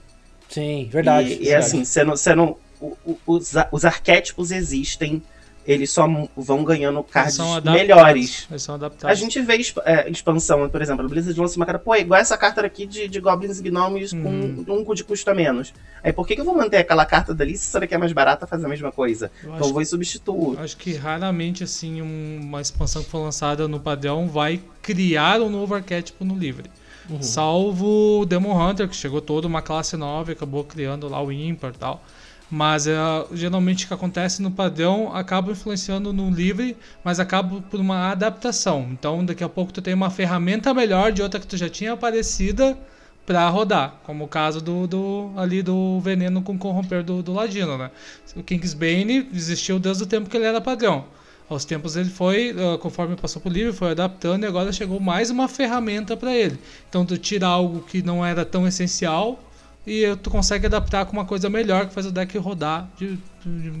Sim, 0.49 0.87
verdade. 0.91 1.29
E, 1.29 1.33
e 1.33 1.37
verdade. 1.45 1.55
assim, 1.55 1.83
você 1.83 2.03
não, 2.03 2.15
você 2.15 2.35
não, 2.35 2.57
o- 2.79 2.95
o- 3.05 3.17
os, 3.27 3.53
os 3.71 3.83
arquétipos 3.85 4.51
existem, 4.51 5.21
eles 5.65 5.89
só 5.91 6.07
vão 6.37 6.63
ganhando 6.63 7.01
cards 7.03 7.37
melhores. 7.63 8.47
Eles 8.49 8.61
são 8.63 8.75
A 8.75 8.77
adaptados. 8.77 9.17
gente 9.19 9.41
vê 9.41 9.59
é, 9.85 10.09
expansão, 10.09 10.69
por 10.69 10.81
exemplo, 10.81 11.05
a 11.05 11.09
Blizzard 11.09 11.39
lança 11.39 11.57
uma 11.57 11.65
cara, 11.65 11.79
pô, 11.79 11.93
é 11.95 12.01
igual 12.01 12.19
essa 12.19 12.37
carta 12.37 12.65
aqui 12.65 12.85
de, 12.85 13.07
de 13.07 13.19
Goblins 13.19 13.59
e 13.59 13.63
Gnomes 13.63 14.13
Uhum. 14.13 14.63
com 14.65 14.73
um 14.91 14.93
de 14.93 15.03
custo 15.03 15.29
a 15.29 15.33
menos. 15.35 15.73
Aí 16.03 16.13
por 16.13 16.27
que, 16.27 16.35
que 16.35 16.41
eu 16.41 16.45
vou 16.45 16.55
manter 16.55 16.77
aquela 16.77 17.05
carta 17.05 17.33
dali 17.33 17.57
se 17.57 17.67
essa 17.67 17.79
daqui 17.79 17.95
é 17.95 17.97
mais 17.97 18.13
barata 18.13 18.45
faz 18.47 18.63
a 18.63 18.67
mesma 18.67 18.91
coisa? 18.91 19.31
Eu 19.43 19.55
Então 19.55 19.67
eu 19.67 19.73
vou 19.73 19.81
e 19.81 19.85
substituo. 19.85 20.55
Acho 20.59 20.77
que 20.77 20.93
raramente, 20.93 21.63
assim, 21.63 22.01
um- 22.01 22.39
uma 22.43 22.61
expansão 22.61 23.03
que 23.03 23.09
for 23.09 23.19
lançada 23.19 23.67
no 23.67 23.79
padrão 23.79 24.27
vai 24.27 24.61
criar 24.81 25.41
um 25.41 25.49
novo 25.49 25.73
arquétipo 25.73 26.23
no 26.23 26.37
livre. 26.37 26.69
Uhum. 27.09 27.21
Salvo 27.21 28.21
o 28.21 28.25
Demon 28.25 28.59
Hunter, 28.59 28.87
que 28.87 28.95
chegou 28.95 29.21
toda 29.21 29.47
uma 29.47 29.61
classe 29.61 29.95
nova 29.95 30.31
e 30.31 30.33
acabou 30.33 30.63
criando 30.63 31.07
lá 31.07 31.21
o 31.21 31.31
Ímpar 31.31 31.71
e 31.75 31.77
tal. 31.77 32.03
Mas 32.49 32.85
é, 32.85 32.95
geralmente 33.33 33.85
o 33.85 33.87
que 33.87 33.93
acontece 33.93 34.41
no 34.41 34.51
padrão 34.51 35.15
acaba 35.15 35.51
influenciando 35.51 36.13
no 36.13 36.29
livre, 36.29 36.77
mas 37.03 37.19
acaba 37.19 37.61
por 37.61 37.79
uma 37.79 38.11
adaptação. 38.11 38.87
Então 38.91 39.25
daqui 39.25 39.43
a 39.43 39.49
pouco 39.49 39.73
tu 39.73 39.81
tem 39.81 39.93
uma 39.93 40.09
ferramenta 40.09 40.73
melhor 40.73 41.11
de 41.11 41.21
outra 41.21 41.39
que 41.39 41.47
tu 41.47 41.57
já 41.57 41.69
tinha 41.69 41.93
aparecida 41.93 42.77
pra 43.25 43.49
rodar, 43.49 43.99
como 44.03 44.25
o 44.25 44.27
caso 44.27 44.61
do, 44.61 44.85
do 44.85 45.31
ali 45.35 45.63
do 45.63 45.99
veneno 45.99 46.43
com 46.43 46.57
corromper 46.57 47.03
do, 47.03 47.23
do 47.23 47.33
Ladino, 47.33 47.77
né? 47.77 47.89
O 48.35 48.43
Kingsbane 48.43 49.27
existiu 49.33 49.79
desde 49.79 50.03
o 50.03 50.05
tempo 50.05 50.29
que 50.29 50.37
ele 50.37 50.45
era 50.45 50.61
padrão. 50.61 51.05
Aos 51.49 51.65
tempos 51.65 51.95
ele 51.95 52.09
foi, 52.09 52.55
ah, 52.57 52.77
conforme 52.77 53.15
passou 53.15 53.41
pro 53.41 53.51
livro, 53.51 53.73
foi 53.73 53.91
adaptando 53.91 54.43
e 54.43 54.47
agora 54.47 54.71
chegou 54.71 54.99
mais 54.99 55.29
uma 55.29 55.47
ferramenta 55.47 56.15
para 56.17 56.35
ele. 56.35 56.59
Então 56.89 57.05
tu 57.05 57.17
tira 57.17 57.47
algo 57.47 57.81
que 57.81 58.01
não 58.01 58.25
era 58.25 58.45
tão 58.45 58.67
essencial 58.67 59.39
e 59.85 60.15
tu 60.17 60.29
consegue 60.29 60.65
adaptar 60.65 61.05
com 61.05 61.13
uma 61.13 61.25
coisa 61.25 61.49
melhor 61.49 61.87
que 61.87 61.93
faz 61.93 62.05
o 62.05 62.11
deck 62.11 62.37
rodar 62.37 62.89
de, 62.97 63.17
de- 63.45 63.71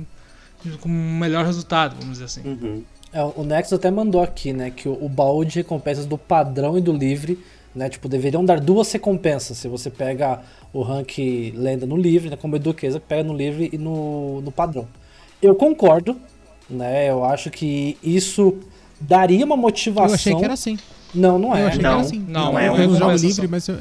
de- 0.63 0.77
com 0.79 0.89
um 0.89 1.17
melhor 1.19 1.45
resultado, 1.45 1.95
vamos 1.99 2.13
dizer 2.13 2.25
assim. 2.25 2.41
Uhum. 2.43 2.83
É, 3.13 3.23
o 3.23 3.43
Nexus 3.43 3.73
até 3.73 3.89
mandou 3.89 4.21
aqui, 4.21 4.51
né, 4.51 4.69
que 4.71 4.89
o, 4.89 5.05
o 5.05 5.07
baú 5.07 5.45
de 5.45 5.55
recompensas 5.55 6.05
do 6.05 6.17
padrão 6.17 6.77
e 6.77 6.81
do 6.81 6.91
livre, 6.91 7.39
né, 7.73 7.87
tipo, 7.89 8.09
deveriam 8.09 8.43
dar 8.43 8.59
duas 8.59 8.91
recompensas. 8.91 9.57
Se 9.57 9.67
você 9.67 9.89
pega 9.89 10.41
o 10.73 10.81
rank 10.81 11.17
lenda 11.55 11.85
no 11.85 11.95
livre, 11.95 12.29
né, 12.29 12.35
como 12.35 12.55
Eduqueza, 12.55 12.99
pega 12.99 13.23
no 13.23 13.33
livre 13.35 13.69
e 13.71 13.77
no, 13.77 14.41
no 14.41 14.51
padrão. 14.51 14.87
Eu 15.41 15.55
concordo, 15.55 16.17
né, 16.69 17.09
eu 17.09 17.23
acho 17.23 17.49
que 17.49 17.97
isso 18.03 18.57
daria 18.99 19.45
uma 19.45 19.55
motivação. 19.57 20.09
Eu 20.09 20.15
achei 20.15 20.35
que 20.35 20.43
era 20.43 20.53
assim. 20.53 20.77
Não, 21.13 21.39
não 21.39 21.55
é. 21.55 21.63
eu 21.63 21.67
achei 21.67 21.81
não. 21.81 21.89
que 21.89 21.95
era 21.95 22.05
assim. 22.05 22.19
Não, 22.27 22.51
não 22.51 22.59
é 22.59 22.67
eu, 22.67 22.73
uma 22.73 22.83
eu 22.83 22.89
não 22.89 22.97
jogo 22.97 23.11
livre, 23.13 23.47
mas 23.47 23.67
eu... 23.67 23.77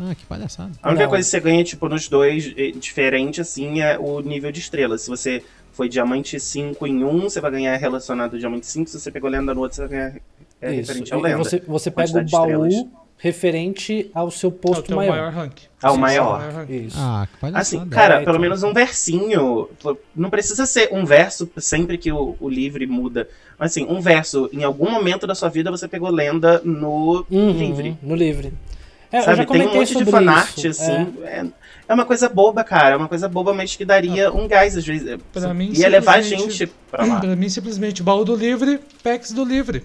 Ah, 0.00 0.14
que 0.14 0.24
palhaçada. 0.26 0.70
A 0.82 0.88
única 0.88 1.04
Não. 1.04 1.10
coisa 1.10 1.24
que 1.24 1.30
você 1.30 1.40
ganha, 1.40 1.62
tipo, 1.64 1.88
nos 1.88 2.08
dois, 2.08 2.52
eh, 2.56 2.70
diferente, 2.72 3.40
assim, 3.40 3.80
é 3.80 3.98
o 3.98 4.20
nível 4.20 4.50
de 4.50 4.60
estrela. 4.60 4.96
Se 4.96 5.08
você 5.08 5.42
foi 5.72 5.88
diamante 5.88 6.38
5 6.40 6.86
em 6.86 7.04
um, 7.04 7.20
você 7.22 7.40
vai 7.40 7.50
ganhar 7.50 7.76
relacionado 7.76 8.34
ao 8.34 8.38
diamante 8.38 8.66
5. 8.66 8.88
Se 8.90 8.98
você 9.00 9.10
pegou 9.10 9.28
lenda 9.30 9.54
no 9.54 9.60
outro, 9.60 9.76
você 9.76 9.82
vai 9.86 9.90
ganhar 9.90 10.16
é, 10.62 10.70
Isso. 10.74 10.80
referente 10.88 11.12
ao 11.14 11.20
lenda. 11.20 11.38
você, 11.38 11.58
você 11.66 11.90
pega 11.90 12.18
o 12.18 12.24
baú 12.24 12.90
referente 13.22 14.10
ao 14.14 14.30
seu 14.30 14.50
posto 14.50 14.84
teu 14.84 14.96
maior. 14.96 15.12
maior 15.12 15.32
rank. 15.32 15.52
Ao 15.82 15.94
Sim, 15.94 16.00
maior. 16.00 16.40
rank. 16.52 16.70
Isso. 16.70 16.96
Ah, 16.98 17.28
que 17.30 17.38
palhaçada. 17.38 17.60
Assim, 17.60 17.88
cara, 17.90 18.14
É, 18.14 18.18
pelo 18.20 18.30
então. 18.30 18.40
menos 18.40 18.62
um 18.62 18.72
versinho. 18.72 19.68
Não 20.16 20.30
precisa 20.30 20.64
ser 20.64 20.88
um 20.92 21.04
verso 21.04 21.48
sempre 21.58 21.98
que 21.98 22.10
o, 22.10 22.34
o 22.40 22.48
livre 22.48 22.86
muda. 22.86 23.28
Mas 23.58 23.72
assim, 23.72 23.84
um 23.86 24.00
verso, 24.00 24.48
em 24.52 24.64
algum 24.64 24.90
momento 24.90 25.26
da 25.26 25.34
sua 25.34 25.50
vida 25.50 25.70
você 25.70 25.86
pegou 25.86 26.08
lenda 26.10 26.62
no 26.64 27.24
Uhum, 27.30 27.50
livre. 27.52 27.96
No 28.02 28.14
livre. 28.14 28.52
É, 29.12 29.18
eu 29.18 29.22
Sabe, 29.22 29.46
tem 29.46 29.66
um 29.66 29.74
monte 29.74 29.96
de 29.96 30.04
fanart, 30.04 30.56
isso. 30.58 30.68
assim. 30.68 31.14
É. 31.24 31.44
é 31.88 31.94
uma 31.94 32.04
coisa 32.04 32.28
boba, 32.28 32.62
cara. 32.62 32.94
É 32.94 32.96
uma 32.96 33.08
coisa 33.08 33.28
boba, 33.28 33.52
mas 33.52 33.74
que 33.74 33.84
daria 33.84 34.32
um 34.32 34.46
gás, 34.46 34.76
às 34.76 34.86
vezes. 34.86 35.18
Pra 35.32 35.52
mim, 35.52 35.72
Ia 35.74 35.88
levar 35.88 36.18
a 36.18 36.22
gente 36.22 36.66
pra 36.90 37.04
lá. 37.04 37.20
Pra 37.20 37.34
mim, 37.34 37.48
simplesmente, 37.48 38.02
baú 38.02 38.24
do 38.24 38.36
livre, 38.36 38.80
packs 39.02 39.32
do 39.32 39.44
livre. 39.44 39.84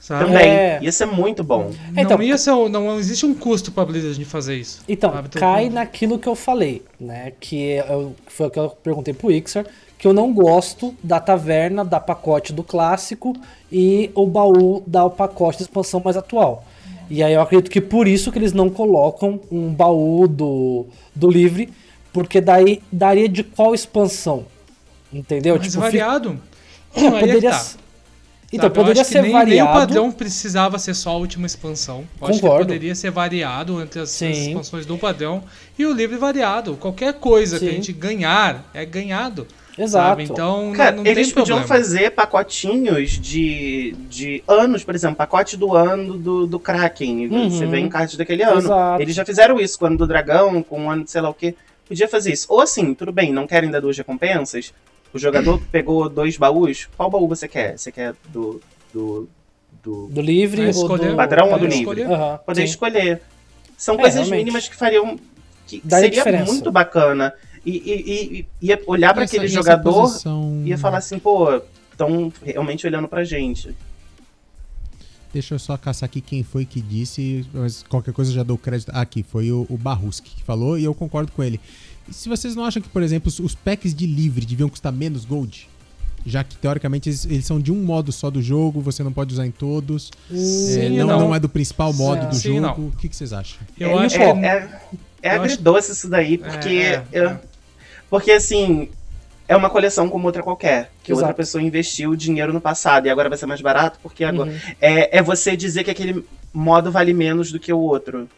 Sabe? 0.00 0.26
Também. 0.26 0.48
É. 0.48 0.78
Ia 0.80 0.92
ser 0.92 1.06
muito 1.06 1.44
bom. 1.44 1.70
É, 1.96 2.02
então- 2.02 2.16
não, 2.16 2.24
ia 2.24 2.38
ser, 2.38 2.50
não 2.68 2.98
existe 2.98 3.26
um 3.26 3.34
custo 3.34 3.70
pra 3.72 3.84
Blizzard 3.84 4.16
de 4.18 4.24
fazer 4.24 4.56
isso. 4.56 4.80
Então, 4.88 5.12
sabe? 5.12 5.28
Então, 5.28 5.40
cai 5.40 5.68
naquilo 5.68 6.18
que 6.18 6.28
eu 6.28 6.34
falei, 6.34 6.82
né? 6.98 7.32
Que 7.38 7.72
eu, 7.88 8.14
foi 8.26 8.46
o 8.46 8.50
que 8.50 8.58
eu 8.58 8.70
perguntei 8.70 9.12
pro 9.12 9.30
Ixar, 9.30 9.66
que 9.98 10.06
eu 10.06 10.12
não 10.12 10.32
gosto 10.32 10.94
da 11.02 11.18
taverna, 11.18 11.84
da 11.84 11.98
pacote 11.98 12.52
do 12.52 12.62
clássico 12.62 13.34
e 13.70 14.10
o 14.14 14.24
baú 14.26 14.82
dá 14.86 15.04
o 15.04 15.10
pacote 15.10 15.58
de 15.58 15.64
expansão 15.64 16.00
mais 16.04 16.16
atual. 16.16 16.64
E 17.10 17.22
aí 17.22 17.32
eu 17.32 17.40
acredito 17.40 17.70
que 17.70 17.80
por 17.80 18.06
isso 18.06 18.30
que 18.30 18.38
eles 18.38 18.52
não 18.52 18.68
colocam 18.68 19.40
um 19.50 19.72
baú 19.72 20.26
do, 20.28 20.86
do 21.14 21.30
livre, 21.30 21.70
porque 22.12 22.40
daí 22.40 22.82
daria 22.92 23.28
de 23.28 23.42
qual 23.42 23.74
expansão? 23.74 24.44
Entendeu? 25.12 25.56
Mas 25.56 25.68
Tipo, 25.68 25.80
variado. 25.80 26.38
fi- 26.92 27.00
Aí 27.00 27.06
é 27.06 27.20
poderia 27.20 27.50
tá. 27.50 27.66
Então, 28.50 28.62
Sabe, 28.64 28.78
eu 28.78 28.82
poderia 28.84 29.04
ser 29.04 29.20
nem, 29.22 29.30
Nem 29.30 29.30
o 29.30 29.38
variado. 29.38 29.72
padrão 29.78 30.10
precisava 30.10 30.78
ser 30.78 30.94
só 30.94 31.10
a 31.10 31.16
última 31.16 31.46
expansão. 31.46 32.04
Eu 32.20 32.28
acho 32.28 32.36
que 32.36 32.40
Concordo. 32.40 32.66
poderia 32.66 32.94
ser 32.94 33.10
variado 33.10 33.82
entre 33.82 34.00
as, 34.00 34.08
as 34.08 34.14
Sim. 34.14 34.30
expansões 34.30 34.86
do 34.86 34.96
padrão 34.96 35.42
e 35.78 35.84
o 35.84 35.92
livre 35.92 36.16
variado. 36.16 36.74
Qualquer 36.76 37.12
coisa 37.14 37.58
que 37.58 37.66
a 37.66 37.68
Sim. 37.68 37.74
gente 37.76 37.92
ganhar 37.92 38.70
é 38.72 38.86
ganhado. 38.86 39.46
Exato. 39.78 40.08
Sabe? 40.08 40.22
Então 40.24 40.72
Cara, 40.74 40.96
não, 40.96 41.04
não 41.04 41.10
eles 41.10 41.28
tem 41.28 41.34
podiam 41.34 41.58
problema. 41.58 41.82
fazer 41.82 42.10
pacotinhos 42.10 43.10
de, 43.12 43.94
de 44.08 44.42
anos, 44.48 44.82
por 44.84 44.94
exemplo, 44.94 45.16
pacote 45.16 45.56
do 45.56 45.74
ano 45.76 46.18
do, 46.18 46.46
do 46.46 46.58
Kraken. 46.58 47.28
Uhum. 47.28 47.50
Você 47.50 47.66
vê 47.66 47.78
em 47.78 47.88
cards 47.88 48.16
daquele 48.16 48.42
ano. 48.42 48.58
Exato. 48.58 49.02
Eles 49.02 49.14
já 49.14 49.24
fizeram 49.24 49.58
isso 49.60 49.78
com 49.78 49.84
o 49.84 49.88
ano 49.88 49.98
do 49.98 50.06
dragão, 50.06 50.62
com 50.62 50.86
o 50.86 50.90
ano 50.90 51.04
de 51.04 51.10
sei 51.10 51.20
lá 51.20 51.28
o 51.30 51.34
que. 51.34 51.54
Podia 51.86 52.08
fazer 52.08 52.32
isso. 52.32 52.46
Ou 52.50 52.60
assim, 52.60 52.92
tudo 52.92 53.12
bem, 53.12 53.32
não 53.32 53.46
querem 53.46 53.70
dar 53.70 53.80
duas 53.80 53.96
recompensas. 53.96 54.72
O 55.12 55.18
jogador 55.18 55.60
pegou 55.72 56.08
dois 56.08 56.36
baús. 56.36 56.88
Qual 56.96 57.08
baú 57.10 57.26
você 57.28 57.46
quer? 57.48 57.78
Você 57.78 57.90
quer 57.92 58.14
do. 58.28 58.60
do. 58.92 59.28
do. 59.82 60.06
Do 60.08 60.20
livre 60.20 60.62
ou 60.64 60.68
escolher. 60.70 61.10
do... 61.10 61.16
Padrão 61.16 61.46
ou 61.46 61.52
do 61.54 61.60
Pode 61.60 61.64
livre? 61.76 61.78
escolher. 62.00 62.12
Aham, 62.12 62.38
poder 62.44 62.60
sim. 62.62 62.66
escolher. 62.66 63.20
São 63.76 63.94
É, 63.94 63.98
coisas 63.98 64.14
realmente. 64.20 64.38
mínimas 64.38 64.68
que 64.68 64.76
fariam. 64.76 65.16
que 65.66 65.80
seria 65.88 66.10
diferença. 66.10 66.52
muito 66.52 66.70
bacana. 66.72 67.32
E, 67.64 67.70
e, 67.70 67.92
e- 68.40 68.46
e 68.62 68.66
ia 68.68 68.80
olhar 68.86 69.14
para 69.14 69.24
aquele 69.24 69.48
jogador 69.48 69.92
posição- 69.92 70.62
ia 70.64 70.78
falar 70.78 70.98
assim, 70.98 71.18
pô, 71.18 71.60
estão 71.90 72.32
realmente 72.42 72.86
olhando 72.86 73.08
pra 73.08 73.24
gente. 73.24 73.74
Deixa 75.32 75.54
eu 75.54 75.58
só 75.58 75.76
caçar 75.76 76.06
aqui 76.06 76.20
quem 76.20 76.42
foi 76.42 76.64
que 76.64 76.80
disse, 76.80 77.46
mas 77.52 77.84
qualquer 77.88 78.14
coisa 78.14 78.30
eu 78.30 78.34
já 78.34 78.42
dou 78.42 78.56
crédito. 78.56 78.90
Ah, 78.94 79.02
aqui, 79.02 79.22
foi 79.22 79.52
o, 79.52 79.66
o 79.68 79.76
Barruski 79.76 80.30
que 80.36 80.42
falou 80.42 80.78
e 80.78 80.84
eu 80.84 80.94
concordo 80.94 81.30
com 81.32 81.42
ele. 81.42 81.60
E 82.08 82.14
se 82.14 82.28
vocês 82.28 82.56
não 82.56 82.64
acham 82.64 82.80
que, 82.80 82.88
por 82.88 83.02
exemplo, 83.02 83.30
os, 83.42 83.54
packs 83.54 83.94
de 83.94 84.06
livre 84.06 84.46
deviam 84.46 84.68
custar 84.70 84.90
menos 84.90 85.26
gold? 85.26 85.68
Já 86.24 86.42
que, 86.42 86.56
teoricamente, 86.56 87.08
eles, 87.10 87.24
eles 87.26 87.44
são 87.46 87.60
de 87.60 87.70
um 87.70 87.82
modo 87.84 88.10
só 88.10 88.30
do 88.30 88.40
jogo, 88.42 88.80
você 88.80 89.02
não 89.02 89.12
pode 89.12 89.32
usar 89.34 89.46
em 89.46 89.50
todos. 89.50 90.10
Sim 90.30 90.80
é, 90.80 90.86
e 90.86 90.98
não, 90.98 91.06
não. 91.06 91.20
não 91.20 91.34
é 91.34 91.38
do 91.40 91.48
principal 91.48 91.92
modo 91.92 92.22
Sim, 92.22 92.28
do 92.28 92.34
sim 92.34 92.48
e 92.48 92.54
jogo. 92.54 92.60
não. 92.80 92.88
O 92.88 92.92
que, 92.92 93.08
que 93.08 93.14
vocês 93.14 93.32
acham? 93.32 93.58
Eu 93.78 94.00
é, 94.00 94.06
acho 94.06 94.16
é, 94.16 94.62
que. 94.70 94.98
É, 95.22 95.30
é 95.30 95.36
eu 95.36 95.42
agridoce 95.42 95.92
isso 95.92 96.08
daí, 96.08 96.38
porque. 96.38 96.68
É, 96.68 97.04
é, 97.12 97.24
eu- 97.24 97.36
porque 98.10 98.32
assim. 98.32 98.90
É 99.46 99.56
uma 99.56 99.70
coleção 99.70 100.10
como 100.10 100.26
outra 100.26 100.42
qualquer. 100.42 100.90
Que 101.02 101.10
outra 101.10 101.28
Exato. 101.28 101.36
pessoa 101.38 101.62
investiu 101.62 102.14
dinheiro 102.14 102.52
no 102.52 102.60
passado 102.60 103.06
e 103.06 103.10
agora 103.10 103.30
vai 103.30 103.38
ser 103.38 103.46
mais 103.46 103.62
barato, 103.62 103.98
porque 104.02 104.22
agora. 104.22 104.50
Uhum. 104.50 104.58
É, 104.78 105.18
é 105.18 105.22
você 105.22 105.56
dizer 105.56 105.84
que 105.84 105.90
aquele 105.90 106.22
modo 106.52 106.90
vale 106.92 107.14
menos 107.14 107.50
do 107.50 107.58
que 107.58 107.72
o 107.72 107.78
outro. 107.78 108.28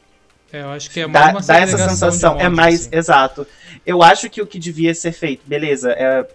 É, 0.53 0.63
eu 0.63 0.71
acho 0.71 0.89
que 0.91 1.01
é 1.01 1.07
mais 1.07 1.27
dá, 1.27 1.33
uma 1.33 1.41
dá 1.41 1.59
essa 1.59 1.89
sensação. 1.89 2.41
é 2.41 2.49
mais. 2.49 2.87
assim. 2.87 2.97
Exato. 2.97 3.47
Eu 3.85 4.03
acho 4.03 4.31
que 4.31 4.41
o 4.41 4.47
que 4.47 4.59
devia 4.59 4.95
ser 4.95 5.11
feito, 5.11 5.43
beleza, 5.47 5.91
é, 5.93 6.27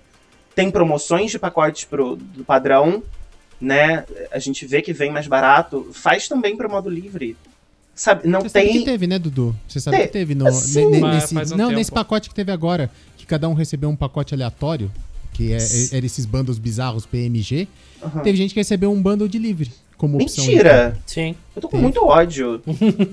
tem 0.53 0.71
promoções 0.71 1.31
de 1.31 1.39
pacotes 1.39 1.85
pro, 1.85 2.15
do 2.15 2.43
padrão, 2.43 3.03
né? 3.59 4.05
A 4.31 4.39
gente 4.39 4.65
vê 4.65 4.81
que 4.81 4.93
vem 4.93 5.11
mais 5.11 5.27
barato. 5.27 5.89
Faz 5.93 6.27
também 6.27 6.57
pro 6.57 6.69
modo 6.69 6.89
livre. 6.89 7.37
Sabe, 7.95 8.27
não 8.27 8.41
Você 8.41 8.49
sabe 8.49 8.65
tem. 8.65 8.79
que 8.79 8.83
teve, 8.85 9.07
né, 9.07 9.17
Dudu? 9.17 9.55
Você 9.67 9.79
sabe 9.79 9.95
Tem. 9.97 10.05
que 10.07 10.11
teve 10.11 10.35
no, 10.35 10.51
Sim. 10.51 10.99
Mas 10.99 11.31
nesse, 11.31 11.53
um 11.53 11.57
não, 11.57 11.67
tempo. 11.67 11.79
nesse 11.79 11.91
pacote 11.91 12.27
que 12.27 12.35
teve 12.35 12.51
agora, 12.51 12.91
que 13.17 13.25
cada 13.25 13.47
um 13.47 13.53
recebeu 13.53 13.89
um 13.89 13.95
pacote 13.95 14.33
aleatório, 14.33 14.91
que 15.31 15.53
é, 15.53 15.57
é- 15.57 15.97
era 15.97 16.05
esses 16.05 16.25
bundles 16.25 16.57
bizarros 16.59 17.05
PMG. 17.05 17.67
Aham. 18.03 18.19
Teve 18.21 18.37
gente 18.37 18.53
que 18.53 18.59
recebeu 18.59 18.91
um 18.91 19.01
bundle 19.01 19.27
de 19.29 19.39
livre. 19.39 19.71
como 19.97 20.21
opção. 20.21 20.43
Mentira! 20.45 20.97
Sim. 21.05 21.35
Eu 21.55 21.61
tô 21.61 21.69
com 21.69 21.77
Tem. 21.77 21.81
muito 21.83 22.03
ódio. 22.03 22.61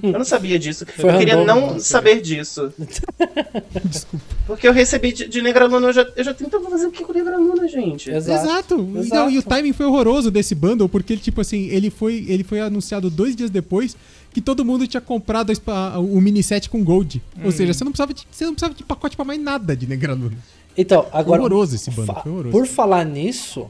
Eu 0.03 0.19
não 0.19 0.25
sabia 0.25 0.59
disso. 0.59 0.85
Foi 0.85 1.11
eu 1.15 1.17
queria 1.19 1.45
não 1.45 1.75
né? 1.75 1.79
saber 1.79 2.21
disso. 2.21 2.73
Desculpa. 3.85 4.25
Porque 4.49 4.67
eu 4.67 4.73
recebi 4.73 5.13
de, 5.13 5.29
de 5.29 5.41
Negraluna, 5.43 5.87
eu 5.87 5.93
já, 5.93 6.07
eu 6.17 6.25
já 6.25 6.35
tentava 6.35 6.69
fazer 6.69 6.87
o 6.87 6.91
que 6.91 7.05
com 7.05 7.13
Negraluna, 7.13 7.69
gente? 7.69 8.11
Exato. 8.11 8.45
Exato. 8.45 8.91
E, 8.95 8.99
Exato. 8.99 9.15
não, 9.15 9.31
e 9.31 9.39
o 9.39 9.43
timing 9.43 9.73
foi 9.73 9.87
horroroso 9.87 10.29
desse 10.31 10.57
bundle, 10.57 10.89
porque 10.89 11.17
tipo 11.17 11.41
assim, 11.41 11.69
ele 11.69 11.89
foi, 11.89 12.25
ele 12.29 12.43
foi 12.43 12.61
anunciado 12.61 13.09
dois 13.09 13.37
dias 13.37 13.49
depois 13.51 13.97
que 14.33 14.41
todo 14.41 14.65
mundo 14.65 14.87
tinha 14.87 15.01
comprado 15.01 15.53
a 15.67 15.99
o 15.99 16.21
mini 16.21 16.43
set 16.43 16.69
com 16.71 16.83
Gold. 16.83 17.23
Ou 17.45 17.53
seja, 17.53 17.73
você 17.75 17.85
não 17.85 17.93
precisava 17.93 18.15
de, 18.15 18.27
você 18.31 18.45
não 18.45 18.53
precisava 18.55 18.75
de 18.75 18.83
pacote 18.85 19.15
pra 19.17 19.25
mais 19.25 19.41
nada 19.41 19.77
de 19.77 19.87
Negraluna. 19.87 20.37
Então, 20.77 21.07
agora. 21.13 21.41
horroroso 21.43 21.75
esse 21.77 21.91
bando, 21.91 22.07
fa- 22.13 22.23
foi 22.23 22.33
horroroso. 22.33 22.51
Por 22.57 22.67
falar 22.67 23.05
nisso, 23.05 23.69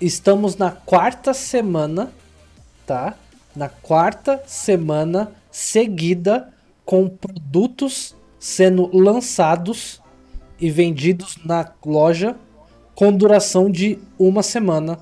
estamos 0.00 0.56
na 0.56 0.70
quarta 0.70 1.34
semana, 1.34 2.12
tá? 2.86 3.16
Na 3.56 3.68
quarta 3.68 4.40
semana 4.46 5.32
seguida 5.50 6.48
com 6.84 7.08
produtos 7.08 8.14
sendo 8.38 8.88
lançados 8.96 10.00
e 10.60 10.70
vendidos 10.70 11.36
na 11.44 11.68
loja 11.84 12.36
com 12.94 13.12
duração 13.12 13.70
de 13.70 13.98
uma 14.18 14.42
semana 14.42 14.98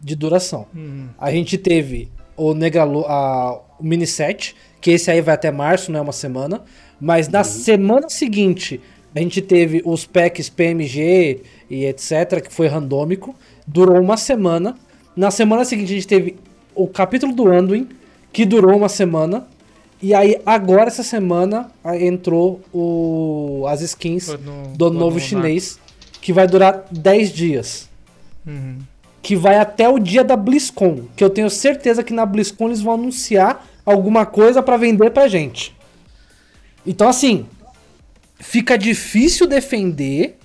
de 0.00 0.14
duração. 0.14 0.66
Hum. 0.74 1.08
A 1.18 1.30
gente 1.32 1.58
teve 1.58 2.10
o 2.36 2.54
Negalo, 2.54 3.04
a, 3.06 3.60
o 3.78 3.84
mini 3.84 4.06
set, 4.06 4.54
que 4.80 4.90
esse 4.92 5.10
aí 5.10 5.20
vai 5.20 5.34
até 5.34 5.50
março, 5.50 5.90
não 5.92 5.98
é 6.00 6.02
uma 6.02 6.12
semana. 6.12 6.62
Mas 7.00 7.28
na 7.28 7.42
semana 7.44 8.08
seguinte, 8.08 8.80
a 9.14 9.18
gente 9.20 9.40
teve 9.42 9.82
os 9.84 10.04
packs 10.06 10.48
PMG 10.48 11.40
e 11.68 11.84
etc, 11.84 12.40
que 12.42 12.52
foi 12.52 12.66
randômico. 12.68 13.34
Durou 13.66 14.00
uma 14.00 14.16
semana. 14.16 14.76
Na 15.14 15.30
semana 15.30 15.64
seguinte, 15.64 15.92
a 15.92 15.94
gente 15.96 16.06
teve 16.08 16.36
o 16.74 16.86
capítulo 16.86 17.34
do 17.34 17.48
Anduin, 17.52 17.88
que 18.32 18.44
durou 18.46 18.76
uma 18.76 18.88
semana. 18.88 19.46
E 20.00 20.14
aí, 20.14 20.40
agora, 20.44 20.88
essa 20.88 21.02
semana, 21.02 21.70
entrou 22.00 22.60
o, 22.72 23.64
as 23.68 23.80
skins 23.82 24.28
no- 24.28 24.74
do 24.76 24.90
no- 24.90 24.98
novo 24.98 25.16
no 25.16 25.20
chinês, 25.20 25.78
que 26.20 26.32
vai 26.32 26.46
durar 26.46 26.86
10 26.90 27.30
dias 27.32 27.88
Uhum. 28.46 28.78
Que 29.22 29.36
vai 29.36 29.56
até 29.56 29.88
o 29.88 29.98
dia 29.98 30.24
da 30.24 30.36
BlizzCon, 30.36 31.04
que 31.16 31.22
eu 31.22 31.30
tenho 31.30 31.48
certeza 31.48 32.02
que 32.02 32.12
na 32.12 32.26
BlizzCon 32.26 32.66
eles 32.66 32.82
vão 32.82 32.94
anunciar 32.94 33.64
alguma 33.86 34.26
coisa 34.26 34.62
pra 34.62 34.76
vender 34.76 35.10
pra 35.10 35.28
gente. 35.28 35.74
Então 36.84 37.08
assim, 37.08 37.46
fica 38.40 38.76
difícil 38.76 39.46
defender 39.46 40.36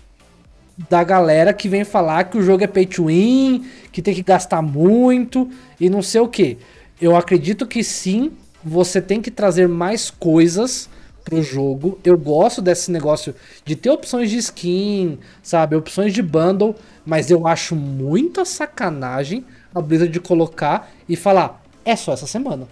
da 0.90 1.04
galera 1.04 1.54
que 1.54 1.68
vem 1.68 1.84
falar 1.84 2.26
que 2.26 2.38
o 2.38 2.44
jogo 2.44 2.64
é 2.64 2.68
pay 2.68 2.86
to 2.86 3.06
win, 3.06 3.66
que 3.92 4.02
tem 4.02 4.14
que 4.14 4.22
gastar 4.22 4.62
muito 4.62 5.50
e 5.80 5.90
não 5.90 6.04
sei 6.04 6.22
o 6.22 6.28
que. 6.28 6.60
Eu 7.02 7.16
acredito 7.16 7.66
que 7.66 7.84
sim, 7.84 8.32
você 8.64 9.02
tem 9.02 9.22
que 9.22 9.32
trazer 9.32 9.68
mais 9.68 10.12
coisas 10.12 10.88
pro 11.28 11.44
jogo. 11.44 12.00
Eu 12.04 12.18
gosto 12.18 12.62
desse 12.62 12.90
negócio 12.90 13.36
de 13.66 13.76
ter 13.76 13.90
opções 13.90 14.30
de 14.30 14.38
skin, 14.38 15.20
sabe, 15.44 15.76
opções 15.76 16.14
de 16.14 16.22
bundle, 16.22 16.74
mas 17.06 17.30
eu 17.30 17.46
acho 17.46 17.76
muita 17.76 18.46
sacanagem 18.46 19.44
a 19.76 19.82
Blizzard 19.82 20.12
de 20.12 20.20
colocar 20.20 20.90
e 21.08 21.16
falar, 21.16 21.62
é 21.84 21.96
só 21.96 22.14
essa 22.14 22.26
semana. 22.28 22.68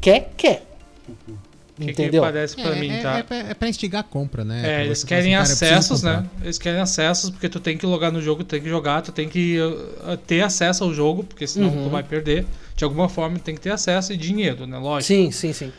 Quer, 0.00 0.32
quer. 0.36 0.64
Que, 1.76 1.84
que 1.84 1.90
Entendeu? 1.92 2.22
parece 2.22 2.56
pra 2.56 2.74
mim, 2.74 2.90
é, 2.90 3.02
tá? 3.02 3.18
é, 3.18 3.24
é, 3.34 3.50
é 3.50 3.54
pra 3.54 3.68
instigar 3.68 4.00
a 4.00 4.02
compra, 4.04 4.44
né? 4.44 4.58
É, 4.58 4.62
Pra 4.62 4.84
eles 4.86 5.04
querem 5.04 5.36
assim, 5.36 5.54
cara, 5.64 5.70
eu 5.70 5.76
preciso 5.76 5.94
acessos, 5.94 6.02
né? 6.02 6.26
Eles 6.42 6.58
querem 6.58 6.80
acessos 6.80 7.30
porque 7.30 7.48
tu 7.48 7.60
tem 7.60 7.78
que 7.78 7.86
logar 7.86 8.10
no 8.10 8.20
jogo, 8.20 8.42
tu 8.42 8.48
tem 8.48 8.60
que 8.60 8.68
jogar, 8.68 9.00
tu 9.00 9.12
tem 9.12 9.28
que 9.28 9.60
uh, 9.60 10.12
uh, 10.12 10.16
ter 10.16 10.40
acesso 10.40 10.82
ao 10.82 10.92
jogo, 10.92 11.22
porque 11.22 11.46
senão 11.46 11.68
Uhum. 11.68 11.84
tu 11.84 11.90
vai 11.90 12.02
perder. 12.02 12.44
De 12.74 12.82
alguma 12.82 13.08
forma, 13.08 13.38
tem 13.38 13.54
que 13.54 13.60
ter 13.60 13.70
acesso 13.70 14.12
e 14.12 14.16
dinheiro, 14.16 14.66
né? 14.66 14.76
Lógico. 14.76 15.06
Sim, 15.06 15.30
sim, 15.30 15.52
sim. 15.52 15.72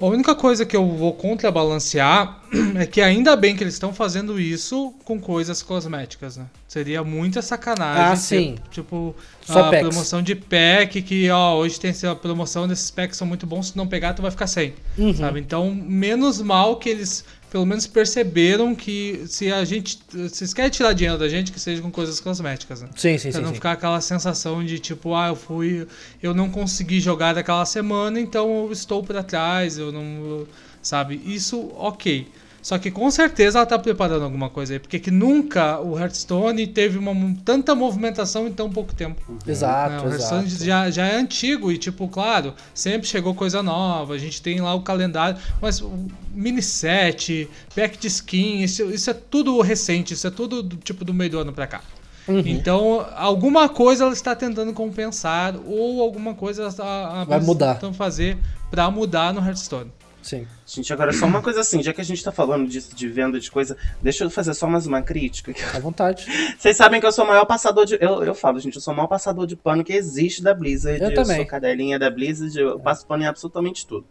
A 0.00 0.06
única 0.06 0.34
coisa 0.34 0.64
que 0.64 0.74
eu 0.74 0.86
vou 0.96 1.12
contrabalancear 1.12 2.40
é 2.74 2.86
que 2.86 3.02
ainda 3.02 3.36
bem 3.36 3.54
que 3.54 3.62
eles 3.62 3.74
estão 3.74 3.92
fazendo 3.92 4.40
isso 4.40 4.94
com 5.04 5.20
coisas 5.20 5.62
cosméticas, 5.62 6.38
né? 6.38 6.46
Seria 6.66 7.04
muita 7.04 7.42
sacanagem. 7.42 8.02
Ah, 8.02 8.16
sim. 8.16 8.54
Tipo, 8.70 9.14
Só 9.42 9.60
a 9.60 9.70
packs. 9.70 9.88
promoção 9.88 10.22
de 10.22 10.34
pack, 10.34 11.02
que 11.02 11.28
ó, 11.30 11.56
hoje 11.56 11.78
tem 11.78 11.90
essa 11.90 12.14
promoção 12.14 12.66
desses 12.66 12.90
packs 12.90 13.18
são 13.18 13.26
muito 13.26 13.46
bons, 13.46 13.68
se 13.68 13.76
não 13.76 13.86
pegar, 13.86 14.14
tu 14.14 14.22
vai 14.22 14.30
ficar 14.30 14.46
sem. 14.46 14.72
Uhum. 14.96 15.12
Sabe? 15.12 15.38
Então, 15.38 15.70
menos 15.74 16.40
mal 16.40 16.76
que 16.76 16.88
eles 16.88 17.22
pelo 17.50 17.66
menos 17.66 17.86
perceberam 17.86 18.74
que 18.74 19.24
se 19.26 19.52
a 19.52 19.64
gente. 19.64 19.98
Se 20.30 20.44
eles 20.44 20.54
querem 20.54 20.70
tirar 20.70 20.92
dinheiro 20.92 21.18
da 21.18 21.28
gente, 21.28 21.50
que 21.50 21.58
seja 21.58 21.82
com 21.82 21.90
coisas 21.90 22.20
cosméticas, 22.20 22.80
né? 22.82 22.88
Sim, 22.96 23.18
sim, 23.18 23.30
Pra 23.30 23.38
sim. 23.38 23.42
não 23.42 23.48
sim. 23.48 23.54
ficar 23.56 23.72
aquela 23.72 24.00
sensação 24.00 24.64
de 24.64 24.78
tipo, 24.78 25.14
ah, 25.14 25.28
eu 25.28 25.36
fui. 25.36 25.86
Eu 26.22 26.32
não 26.32 26.48
consegui 26.48 27.00
jogar 27.00 27.34
daquela 27.34 27.64
semana, 27.66 28.20
então 28.20 28.66
eu 28.66 28.72
estou 28.72 29.02
pra 29.02 29.22
trás, 29.22 29.76
eu 29.78 29.90
não. 29.92 30.46
Sabe? 30.82 31.20
Isso, 31.26 31.70
ok. 31.76 32.26
Só 32.62 32.78
que 32.78 32.90
com 32.90 33.10
certeza 33.10 33.58
ela 33.58 33.66
tá 33.66 33.78
preparando 33.78 34.22
alguma 34.24 34.50
coisa 34.50 34.74
aí, 34.74 34.78
porque 34.78 34.98
que 34.98 35.10
nunca 35.10 35.80
o 35.80 35.98
Hearthstone 35.98 36.66
teve 36.66 36.98
uma, 36.98 37.14
tanta 37.44 37.74
movimentação 37.74 38.46
em 38.46 38.52
tão 38.52 38.68
pouco 38.70 38.94
tempo. 38.94 39.20
Exato, 39.46 39.90
Né, 39.94 40.00
o 40.02 40.08
Hearthstone 40.10 40.46
exato. 40.46 40.64
já, 40.64 40.90
já 40.90 41.06
é 41.06 41.16
antigo 41.16 41.72
e, 41.72 41.78
tipo, 41.78 42.06
claro, 42.08 42.52
sempre 42.74 43.08
chegou 43.08 43.34
coisa 43.34 43.62
nova. 43.62 44.12
A 44.14 44.18
gente 44.18 44.42
tem 44.42 44.60
lá 44.60 44.74
o 44.74 44.82
calendário, 44.82 45.40
mas 45.60 45.80
o 45.80 46.06
mini 46.34 46.60
set, 46.60 47.48
pack 47.74 47.96
de 47.98 48.08
skin, 48.08 48.62
isso, 48.62 48.82
isso 48.90 49.08
é 49.10 49.14
tudo 49.14 49.58
recente, 49.62 50.12
isso 50.12 50.26
é 50.26 50.30
tudo 50.30 50.62
do, 50.62 50.76
tipo 50.76 51.02
do 51.04 51.14
meio 51.14 51.30
do 51.30 51.38
ano 51.38 51.52
pra 51.54 51.66
cá. 51.66 51.80
Uhum. 52.28 52.42
Então, 52.44 53.06
alguma 53.16 53.68
coisa 53.70 54.04
ela 54.04 54.12
está 54.12 54.36
tentando 54.36 54.72
compensar 54.74 55.54
ou 55.66 56.02
alguma 56.02 56.34
coisa 56.34 56.62
ela 56.62 56.70
está 56.70 57.24
Vai 57.24 57.40
mudar. 57.40 57.74
tentando 57.74 57.94
fazer 57.94 58.36
pra 58.70 58.90
mudar 58.90 59.32
no 59.32 59.40
Hearthstone. 59.40 59.90
Sim. 60.22 60.46
Gente, 60.66 60.92
agora 60.92 61.12
só 61.12 61.26
uma 61.26 61.42
coisa 61.42 61.60
assim, 61.60 61.82
já 61.82 61.92
que 61.92 62.00
a 62.00 62.04
gente 62.04 62.22
tá 62.22 62.30
falando 62.30 62.68
disso 62.68 62.94
de 62.94 63.08
venda 63.08 63.40
de 63.40 63.50
coisa, 63.50 63.76
deixa 64.02 64.24
eu 64.24 64.30
fazer 64.30 64.54
só 64.54 64.66
mais 64.66 64.86
uma 64.86 65.02
crítica. 65.02 65.52
À 65.74 65.78
vontade. 65.78 66.26
Vocês 66.58 66.76
sabem 66.76 67.00
que 67.00 67.06
eu 67.06 67.12
sou 67.12 67.24
o 67.24 67.28
maior 67.28 67.44
passador 67.46 67.86
de. 67.86 67.96
Eu, 68.00 68.22
eu 68.22 68.34
falo, 68.34 68.60
gente, 68.60 68.76
eu 68.76 68.80
sou 68.80 68.92
o 68.92 68.96
maior 68.96 69.08
passador 69.08 69.46
de 69.46 69.56
pano 69.56 69.82
que 69.82 69.92
existe 69.92 70.42
da 70.42 70.54
Blizzard. 70.54 71.02
Eu 71.02 71.14
também. 71.14 71.36
sou 71.36 71.46
cadelinha 71.46 71.98
da 71.98 72.10
Blizzard, 72.10 72.56
eu 72.58 72.78
passo 72.78 73.06
pano 73.06 73.24
em 73.24 73.26
absolutamente 73.26 73.86
tudo. 73.86 74.06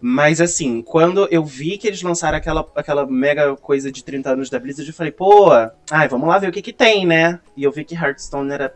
Mas 0.00 0.40
assim, 0.40 0.80
quando 0.80 1.26
eu 1.30 1.44
vi 1.44 1.76
que 1.76 1.88
eles 1.88 2.02
lançaram 2.02 2.38
aquela, 2.38 2.64
aquela 2.76 3.04
mega 3.04 3.56
coisa 3.56 3.90
de 3.90 4.04
30 4.04 4.30
anos 4.30 4.50
da 4.50 4.58
Blizzard, 4.58 4.88
eu 4.88 4.94
falei, 4.94 5.10
pô, 5.10 5.50
ai, 5.90 6.08
vamos 6.08 6.28
lá 6.28 6.38
ver 6.38 6.48
o 6.48 6.52
que 6.52 6.62
que 6.62 6.72
tem, 6.72 7.04
né? 7.04 7.40
E 7.56 7.64
eu 7.64 7.72
vi 7.72 7.84
que 7.84 7.96
Hearthstone 7.96 8.52
era 8.52 8.72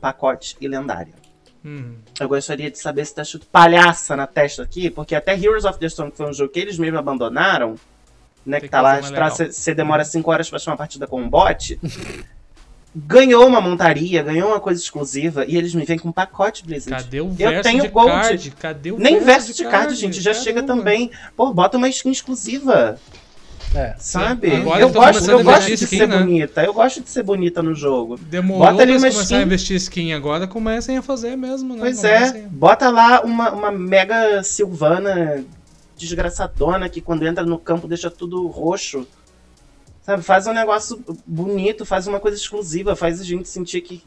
pacote 0.00 0.56
e 0.60 0.68
lendário. 0.68 1.14
Uhum. 1.64 1.96
Eu 2.18 2.28
gostaria 2.28 2.70
de 2.70 2.78
saber 2.78 3.04
se 3.04 3.14
tá 3.14 3.22
escrito 3.22 3.46
palhaça 3.46 4.16
na 4.16 4.26
testa 4.26 4.62
aqui, 4.62 4.90
porque 4.90 5.14
até 5.14 5.34
Heroes 5.34 5.64
of 5.64 5.78
the 5.78 5.86
Storm, 5.86 6.10
que 6.10 6.16
foi 6.16 6.28
um 6.28 6.32
jogo 6.32 6.52
que 6.52 6.60
eles 6.60 6.78
mesmo 6.78 6.98
abandonaram, 6.98 7.74
né? 8.44 8.60
Tem 8.60 8.68
que 8.68 8.72
tá 8.72 8.80
lá, 8.80 8.94
legal. 8.96 9.30
você 9.30 9.74
demora 9.74 10.04
5 10.04 10.30
horas 10.30 10.48
pra 10.48 10.56
achar 10.56 10.70
uma 10.70 10.76
partida 10.76 11.06
com 11.06 11.20
um 11.20 11.28
bot. 11.28 11.78
ganhou 12.94 13.46
uma 13.46 13.60
montaria, 13.60 14.22
ganhou 14.22 14.48
uma 14.48 14.60
coisa 14.60 14.80
exclusiva, 14.80 15.44
e 15.46 15.56
eles 15.56 15.74
me 15.74 15.84
vêm 15.84 15.98
com 15.98 16.08
um 16.08 16.12
pacote 16.12 16.64
Blizzard. 16.64 17.04
Cadê 17.04 17.20
o 17.20 17.26
Eu 17.26 17.50
verso 17.50 17.62
tenho 17.62 17.82
de 17.82 17.88
Gold. 17.88 18.10
card? 18.10 18.50
Cadê 18.52 18.92
o 18.92 18.98
Nem 18.98 19.20
verso 19.20 19.54
de 19.54 19.64
card, 19.64 19.94
gente, 19.94 20.20
já 20.20 20.34
chega 20.34 20.62
também. 20.62 21.10
Pô, 21.36 21.52
bota 21.52 21.76
uma 21.76 21.88
skin 21.88 22.10
exclusiva, 22.10 22.98
É. 23.74 23.94
sabe? 23.98 24.54
Agora 24.56 24.80
eu 24.80 24.90
gosto, 24.90 25.30
eu 25.30 25.44
gosto 25.44 25.66
de 25.66 25.74
skin, 25.74 25.98
ser 25.98 26.08
né? 26.08 26.18
bonita, 26.18 26.64
eu 26.64 26.72
gosto 26.72 27.02
de 27.02 27.10
ser 27.10 27.22
bonita 27.22 27.62
no 27.62 27.74
jogo. 27.74 28.16
Demorou 28.16 28.66
Bota 28.66 28.82
ali 28.82 28.92
uma 28.92 29.10
começar 29.10 29.36
a 29.36 29.42
investir 29.42 29.76
skin 29.76 30.12
agora, 30.12 30.46
comecem 30.46 30.96
a 30.96 31.02
fazer 31.02 31.36
mesmo, 31.36 31.74
né? 31.74 31.80
Pois 31.80 32.00
Comecem 32.00 32.42
é, 32.42 32.46
bota 32.46 32.90
lá 32.90 33.20
uma, 33.22 33.50
uma 33.50 33.70
mega 33.70 34.42
Silvana 34.42 35.44
desgraçadona 35.96 36.88
que 36.88 37.00
quando 37.00 37.26
entra 37.26 37.44
no 37.44 37.58
campo 37.58 37.88
deixa 37.88 38.10
tudo 38.10 38.46
roxo. 38.46 39.06
Sabe, 40.02 40.22
faz 40.22 40.46
um 40.46 40.54
negócio 40.54 41.04
bonito, 41.26 41.84
faz 41.84 42.06
uma 42.06 42.18
coisa 42.18 42.36
exclusiva, 42.36 42.96
faz 42.96 43.20
a 43.20 43.24
gente 43.24 43.48
sentir 43.48 43.82
que. 43.82 44.02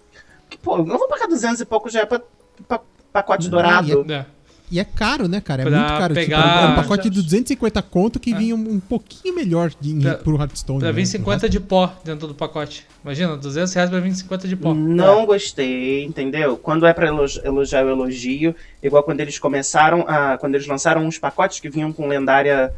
que 0.50 0.58
pô, 0.58 0.78
eu 0.78 0.86
não 0.86 0.98
vou 0.98 1.08
pagar 1.08 1.28
200 1.28 1.62
e 1.62 1.66
pouco 1.66 1.90
já 1.90 2.02
é 2.02 2.06
pra, 2.06 2.22
pra 2.68 2.82
pacote 3.14 3.44
Não, 3.46 3.52
dourado. 3.52 4.12
É. 4.12 4.26
E 4.72 4.80
é 4.80 4.86
caro, 4.86 5.28
né, 5.28 5.42
cara? 5.42 5.64
É 5.64 5.66
Pra 5.66 5.78
muito 5.78 5.98
caro. 6.00 6.14
pegar- 6.14 6.42
Tipo, 6.42 6.60
é 6.66 6.68
um 6.70 6.76
pacote 6.76 7.10
de 7.10 7.22
250 7.22 7.82
conto 7.82 8.20
que 8.22 8.34
vinha 8.34 8.56
um, 8.56 8.60
um 8.76 8.80
pouquinho 8.80 9.36
melhor 9.36 9.70
de, 9.82 9.94
Pra- 9.96 10.14
pro 10.16 10.38
Hearthstone. 10.40 10.80
Pra 10.80 10.88
né? 10.88 10.94
vir 10.94 11.06
50 11.06 11.50
de 11.50 11.60
pó 11.60 11.94
dentro 12.06 12.26
do 12.28 12.34
pacote. 12.34 12.88
Imagina, 13.04 13.36
200 13.36 13.74
reais 13.74 13.90
pra 13.90 14.00
vir 14.00 14.16
50 14.16 14.48
de 14.48 14.56
pó. 14.56 14.74
Não 14.74 15.26
gostei, 15.26 16.06
entendeu? 16.06 16.56
Quando 16.56 16.86
é 16.86 16.94
pra 16.94 17.08
elogi- 17.08 17.42
elogiar, 17.44 17.82
eu 17.82 17.90
elogio. 17.90 18.56
Igual 18.82 19.04
quando 19.04 19.20
eles 19.20 19.38
começaram 19.38 20.06
a. 20.08 20.38
Quando 20.38 20.56
eles 20.56 20.66
lançaram 20.68 21.06
uns 21.06 21.18
pacotes 21.20 21.60
que 21.60 21.70
vinham 21.70 21.92
com 21.92 22.08
lendária. 22.08 22.72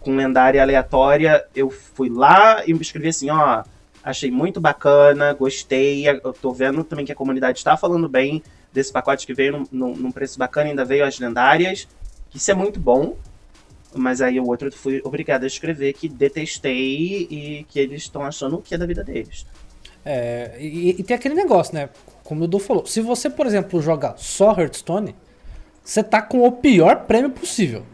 Com 0.00 0.14
lendária 0.16 0.62
aleatória, 0.62 1.44
eu 1.54 1.68
fui 1.68 2.08
lá 2.08 2.62
e 2.66 2.72
me 2.72 2.80
escrevi 2.80 3.08
assim, 3.08 3.28
ó. 3.28 3.62
Achei 4.06 4.30
muito 4.30 4.60
bacana, 4.60 5.32
gostei. 5.34 6.08
Eu 6.08 6.32
tô 6.32 6.52
vendo 6.52 6.84
também 6.84 7.04
que 7.04 7.10
a 7.10 7.14
comunidade 7.16 7.58
está 7.58 7.76
falando 7.76 8.08
bem 8.08 8.40
desse 8.72 8.92
pacote 8.92 9.26
que 9.26 9.34
veio 9.34 9.52
num, 9.52 9.64
num- 9.72 9.96
num 9.96 10.10
preço 10.12 10.38
bacana, 10.38 10.70
ainda 10.70 10.84
veio 10.84 11.04
as 11.04 11.18
lendárias. 11.18 11.88
Isso 12.32 12.50
é 12.50 12.54
muito 12.54 12.78
bom. 12.78 13.16
Mas 13.92 14.20
aí 14.20 14.38
o 14.38 14.46
outro 14.46 14.68
eu 14.68 14.72
fui 14.72 15.00
obrigado 15.04 15.44
a 15.44 15.46
escrever 15.46 15.92
que 15.94 16.08
detestei 16.08 17.26
e 17.30 17.66
que 17.68 17.80
eles 17.80 18.02
estão 18.02 18.22
achando 18.22 18.56
o 18.56 18.62
que 18.62 18.74
é 18.74 18.78
da 18.78 18.86
vida 18.86 19.02
deles. 19.02 19.44
É, 20.04 20.56
e, 20.60 20.90
e 20.90 21.02
tem 21.02 21.16
aquele 21.16 21.34
negócio, 21.34 21.74
né? 21.74 21.88
como 22.22 22.42
o 22.42 22.44
Edu 22.44 22.58
falou, 22.58 22.86
se 22.86 23.00
você, 23.00 23.30
por 23.30 23.46
exemplo, 23.46 23.80
joga 23.80 24.14
só 24.16 24.50
Hearthstone, 24.52 25.14
você 25.82 26.02
tá 26.02 26.20
com 26.20 26.44
o 26.46 26.52
pior 26.52 27.06
prêmio 27.06 27.30
possível, 27.30 27.84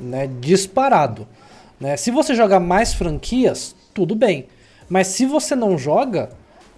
né? 0.00 0.28
Disparado. 0.40 1.26
Né? 1.80 1.96
Se 1.96 2.10
você 2.10 2.34
joga 2.34 2.60
mais 2.60 2.92
franquias, 2.94 3.74
tudo 3.94 4.14
bem. 4.14 4.46
Mas 4.88 5.06
se 5.08 5.24
você 5.26 5.54
não 5.54 5.76
joga, 5.78 6.30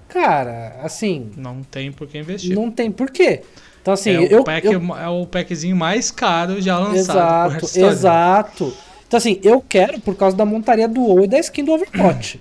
cara, 0.08 0.76
assim, 0.82 1.30
Não 1.36 1.62
tem 1.62 1.90
por 1.92 2.06
que 2.06 2.18
investir. 2.18 2.54
não 2.54 2.70
tem 2.70 2.90
porquê. 2.90 3.42
Então, 3.82 3.92
assim, 3.94 4.10
é, 4.10 4.20
o 4.20 4.24
eu, 4.24 4.44
pack, 4.44 4.66
eu- 4.66 4.96
é 4.96 5.08
o 5.08 5.26
packzinho 5.26 5.76
mais 5.76 6.10
caro 6.10 6.60
já 6.60 6.78
lançado. 6.78 7.58
por 7.60 7.64
Exato, 7.64 7.78
exato. 7.86 8.74
Então, 9.06 9.18
assim, 9.18 9.38
eu 9.42 9.60
quero 9.60 10.00
por 10.00 10.16
causa 10.16 10.34
da 10.36 10.44
montaria 10.44 10.88
do 10.88 11.02
WoW 11.02 11.24
e 11.24 11.28
da 11.28 11.38
skin 11.38 11.64
do 11.64 11.72
Overwatch. 11.72 12.40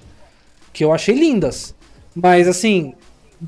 que 0.71 0.83
eu 0.83 0.91
achei 0.93 1.13
lindas. 1.13 1.75
Mas, 2.15 2.47
assim, 2.47 2.93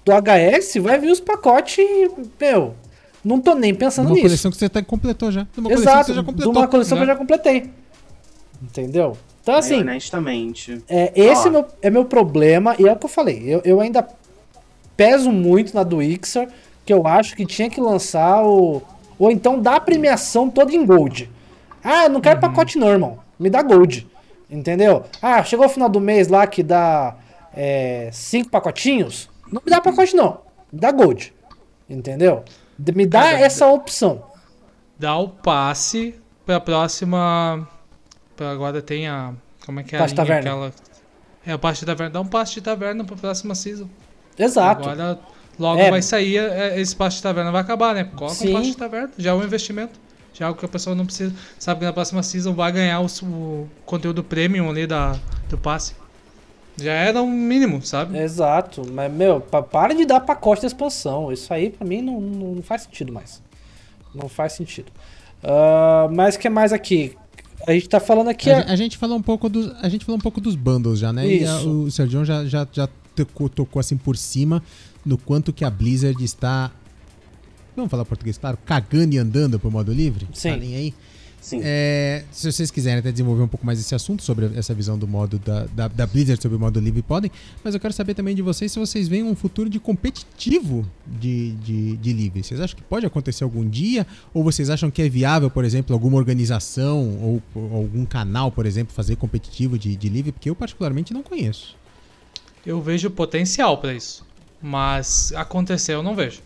do 0.04 0.12
HS 0.12 0.78
vai 0.80 1.00
vir 1.00 1.10
os 1.12 1.20
pacotes 1.20 1.78
e, 1.80 2.12
meu, 2.40 2.76
não 3.24 3.40
tô 3.40 3.56
nem 3.56 3.74
pensando 3.74 4.08
Uma 4.08 4.16
nisso. 4.16 4.24
coleção 4.26 4.52
que 4.52 4.58
você 4.58 4.66
até 4.66 4.82
completou 4.82 5.32
já. 5.32 5.42
De 5.54 5.60
uma 5.60 5.70
coleção 5.70 5.84
que 5.86 5.90
Exato, 5.90 6.06
você 6.08 6.14
já 6.14 6.22
de 6.22 6.26
completou. 6.28 6.52
uma 6.52 6.68
coleção 6.68 6.98
que 6.98 7.04
né? 7.06 7.12
eu 7.12 7.14
já 7.14 7.18
completei. 7.18 7.70
Entendeu? 8.62 9.18
Então, 9.46 9.56
assim, 9.56 9.82
honestamente. 9.82 10.82
é, 10.90 11.12
esse 11.16 11.48
é 11.48 11.52
meu, 11.52 11.66
é 11.84 11.90
meu 11.92 12.04
problema, 12.06 12.76
e 12.80 12.88
é 12.88 12.92
o 12.92 12.96
que 12.96 13.06
eu 13.06 13.10
falei. 13.10 13.44
Eu, 13.46 13.62
eu 13.64 13.80
ainda 13.80 14.08
peso 14.98 15.32
muito 15.32 15.76
na 15.76 15.84
do 15.84 16.02
Ixar, 16.02 16.48
que 16.84 16.92
eu 16.92 17.06
acho 17.06 17.36
que 17.36 17.46
tinha 17.46 17.70
que 17.70 17.80
lançar 17.80 18.44
o. 18.44 18.82
Ou 19.20 19.30
então 19.30 19.62
dar 19.62 19.76
a 19.76 19.80
premiação 19.80 20.50
toda 20.50 20.74
em 20.76 20.84
Gold. 20.84 21.30
Ah, 21.84 22.06
eu 22.06 22.10
não 22.10 22.20
quero 22.22 22.40
pacote 22.40 22.78
não, 22.80 22.88
irmão. 22.90 23.20
Me 23.40 23.50
dá 23.50 23.62
Gold. 23.62 24.08
Entendeu? 24.50 25.04
Ah, 25.22 25.44
chegou 25.44 25.68
o 25.68 25.70
final 25.70 25.90
do 25.90 26.00
mês 26.02 26.28
lá 26.28 26.48
que 26.48 26.64
dá 26.64 27.16
é, 27.56 28.10
cinco 28.12 28.50
pacotinhos. 28.50 29.30
Não 29.52 29.62
me 29.64 29.70
dá 29.70 29.80
pacote 29.80 30.16
não. 30.16 30.40
Me 30.74 30.80
dá 30.80 30.92
Gold. 30.92 31.32
Entendeu? 31.88 32.44
De- 32.80 32.92
Me 32.94 33.06
dá 33.06 33.22
Cada- 33.24 33.40
essa 33.40 33.68
opção. 33.68 34.24
Dá 34.98 35.16
o 35.18 35.30
passe 35.30 36.16
pra 36.46 36.60
próxima. 36.60 37.68
Agora 38.44 38.82
tem 38.82 39.08
a. 39.08 39.34
Como 39.66 39.80
é 39.80 39.84
que 39.84 39.96
é 39.96 40.00
Passe 40.00 40.14
a 40.14 40.24
linha 40.24 40.26
taverna. 40.42 40.52
aquela. 40.52 40.74
É 41.46 41.52
a 41.54 41.58
passe 41.58 41.80
de 41.82 41.86
taverna. 41.86 42.12
Dá 42.14 42.22
um 42.22 42.26
passe 42.28 42.54
de 42.56 42.62
taverna 42.62 43.04
pra 43.04 43.16
próxima 43.16 43.54
season. 43.56 43.88
Exato. 44.38 44.90
Agora 44.90 45.20
logo 45.58 45.80
É. 45.80 45.90
vai 45.90 46.02
sair, 46.02 46.38
é, 46.38 46.80
esse 46.80 46.96
passe 46.96 47.18
de 47.18 47.24
taverna 47.24 47.52
vai 47.52 47.62
acabar, 47.62 47.94
né? 47.96 48.04
Coloca 48.16 48.36
Sim. 48.36 48.50
um 48.50 48.54
passe 48.54 48.72
de 48.72 48.78
taverna, 48.78 49.12
já 49.18 49.32
é 49.32 49.34
um 49.34 49.44
investimento. 49.44 50.00
Já 50.34 50.46
é 50.46 50.48
algo 50.50 50.60
que 50.60 50.66
a 50.66 50.70
pessoa 50.70 50.94
não 50.96 51.06
precisa. 51.06 51.34
Sabe 51.58 51.80
que 51.80 51.86
na 51.86 51.94
próxima 51.94 52.22
season 52.22 52.54
vai 52.54 52.72
ganhar 52.72 53.00
o, 53.00 53.06
o 53.24 53.70
conteúdo 53.86 54.22
premium 54.24 54.70
ali 54.70 54.86
da, 54.86 55.16
do 55.50 55.58
passe. 55.58 55.96
Já 56.78 56.92
era 56.92 57.22
um 57.22 57.32
mínimo, 57.32 57.82
sabe? 57.82 58.18
Exato, 58.18 58.82
mas 58.92 59.10
meu, 59.10 59.40
pa- 59.40 59.62
para 59.64 59.96
de 59.96 60.04
dar 60.06 60.20
pacote 60.20 60.60
de 60.62 60.68
expansão. 60.68 61.32
Isso 61.32 61.54
aí 61.54 61.70
pra 61.70 61.88
mim 61.88 62.02
não, 62.02 62.20
não 62.20 62.62
faz 62.62 62.82
sentido 62.82 63.14
mais. 63.14 63.42
Não 64.14 64.28
faz 64.28 64.52
sentido. 64.54 64.92
Ah, 65.42 66.10
mas 66.12 66.36
o 66.36 66.40
que 66.40 66.50
mais 66.50 66.74
aqui? 66.74 67.16
A 67.68 67.72
gente 67.74 67.90
tá 67.90 68.00
falando 68.00 68.30
aqui. 68.30 68.50
A, 68.50 68.60
a- 68.60 68.72
a 68.72 68.76
gente 68.76 68.98
falou 68.98 69.18
um 69.18 69.22
pouco 69.22 69.50
dos, 69.50 69.72
a 69.82 69.90
gente 69.90 70.06
falou 70.06 70.18
um 70.18 70.22
pouco 70.22 70.40
dos 70.40 70.56
bundles 70.56 71.00
já, 71.00 71.12
né? 71.12 71.28
E 71.28 71.46
a- 71.46 71.58
Isso. 71.58 71.70
o 71.70 71.92
Sergião 71.92 72.24
já, 72.24 72.46
já, 72.46 72.68
já 72.72 72.88
tocou, 73.16 73.50
tocou 73.50 73.80
assim 73.80 73.98
por 73.98 74.16
cima 74.18 74.62
no 75.06 75.18
quanto 75.18 75.52
que 75.54 75.64
a 75.66 75.70
Blizzard 75.70 76.24
está. 76.24 76.72
Vamos 77.76 77.92
falar 77.92 78.06
português, 78.06 78.38
claro, 78.38 78.58
cagando 78.66 79.16
e 79.16 79.18
andando 79.18 79.60
pro 79.60 79.70
modo 79.72 79.92
livre? 79.92 80.28
Sim. 80.34 80.52
Falem 80.52 80.76
aí. 80.76 80.94
Sim. 81.46 81.62
É, 81.64 82.24
se 82.32 82.52
vocês 82.52 82.72
quiserem 82.72 82.98
até 82.98 83.12
desenvolver 83.12 83.44
um 83.44 83.48
pouco 83.48 83.64
mais 83.64 83.80
esse 83.80 83.94
assunto 83.94 84.24
sobre 84.24 84.50
essa 84.58 84.74
visão 84.74 84.98
do 84.98 85.08
modo 85.08 85.38
da, 85.38 85.68
da, 85.68 85.88
da 85.88 86.08
Blizzard 86.08 86.42
sobre 86.42 86.58
o 86.58 86.60
modo 86.60 86.80
livre, 86.80 87.04
podem. 87.04 87.32
Mas 87.64 87.76
eu 87.76 87.80
quero 87.80 87.94
saber 87.94 88.16
também 88.16 88.34
de 88.34 88.42
vocês 88.42 88.72
se 88.72 88.80
vocês 88.80 89.08
veem 89.08 89.22
um 89.22 89.36
futuro 89.36 89.70
de 89.70 89.80
competitivo 89.80 90.84
de, 91.06 91.52
de, 91.52 91.98
de 91.98 92.14
livre. 92.14 92.44
Vocês 92.44 92.60
acham 92.60 92.76
que 92.76 92.82
pode 92.82 93.06
acontecer 93.06 93.44
algum 93.44 93.64
dia? 93.64 94.08
Ou 94.34 94.44
vocês 94.44 94.72
acham 94.72 94.90
que 94.90 95.04
é 95.04 95.08
viável, 95.08 95.52
por 95.52 95.64
exemplo, 95.64 95.94
alguma 95.94 96.18
organização 96.18 97.16
ou, 97.22 97.44
ou 97.54 97.76
algum 97.76 98.06
canal, 98.06 98.52
por 98.52 98.66
exemplo, 98.66 98.92
fazer 98.92 99.16
competitivo 99.16 99.78
de, 99.78 99.96
de 99.96 100.10
livre? 100.10 100.32
Porque 100.32 100.50
eu 100.50 100.56
particularmente 100.56 101.14
não 101.14 101.22
conheço. 101.22 101.78
Eu 102.66 102.82
vejo 102.82 103.12
potencial 103.12 103.78
pra 103.78 103.94
isso. 103.94 104.26
Mas 104.60 105.32
acontecer 105.36 105.94
eu 105.94 106.02
não 106.02 106.16
vejo. 106.16 106.42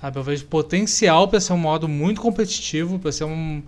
Sabe, 0.00 0.16
eu 0.16 0.22
vejo 0.22 0.44
potencial 0.44 1.26
pra 1.26 1.40
ser 1.40 1.54
um 1.54 1.58
modo 1.58 1.88
muito 1.88 2.20
competitivo, 2.20 3.00
pra 3.00 3.10
ser 3.10 3.24
um, 3.24 3.62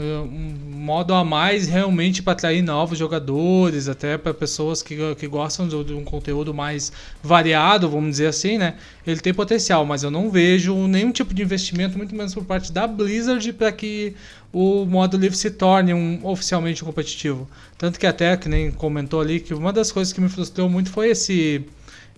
um 0.00 0.54
modo 0.70 1.12
a 1.12 1.24
mais 1.24 1.66
realmente 1.66 2.22
para 2.22 2.32
atrair 2.32 2.62
novos 2.62 2.98
jogadores, 2.98 3.88
até 3.88 4.16
para 4.16 4.32
pessoas 4.32 4.82
que, 4.82 4.96
que 5.16 5.26
gostam 5.26 5.66
de, 5.66 5.92
um 5.92 6.04
conteúdo 6.04 6.54
mais 6.54 6.92
variado, 7.22 7.88
vamos 7.88 8.10
dizer 8.10 8.28
assim, 8.28 8.58
né? 8.58 8.76
Ele 9.06 9.20
tem 9.20 9.34
potencial, 9.34 9.84
mas 9.84 10.02
eu 10.02 10.10
não 10.10 10.30
vejo 10.30 10.86
nenhum 10.86 11.10
tipo 11.10 11.34
de 11.34 11.42
investimento, 11.42 11.98
muito 11.98 12.14
menos 12.14 12.32
por 12.32 12.44
parte 12.44 12.72
da 12.72 12.86
Blizzard, 12.86 13.52
para 13.52 13.72
que 13.72 14.14
o 14.52 14.84
modo 14.84 15.16
livre 15.16 15.36
se 15.36 15.50
torne 15.50 15.92
um, 15.92 16.20
oficialmente 16.24 16.84
competitivo. 16.84 17.48
Tanto 17.76 17.98
que 17.98 18.06
até, 18.06 18.36
que 18.36 18.48
nem 18.48 18.70
comentou 18.70 19.20
ali, 19.20 19.40
que 19.40 19.52
uma 19.52 19.72
das 19.72 19.90
coisas 19.90 20.12
que 20.12 20.20
me 20.20 20.28
frustrou 20.28 20.68
muito 20.68 20.90
foi 20.90 21.10
esse 21.10 21.64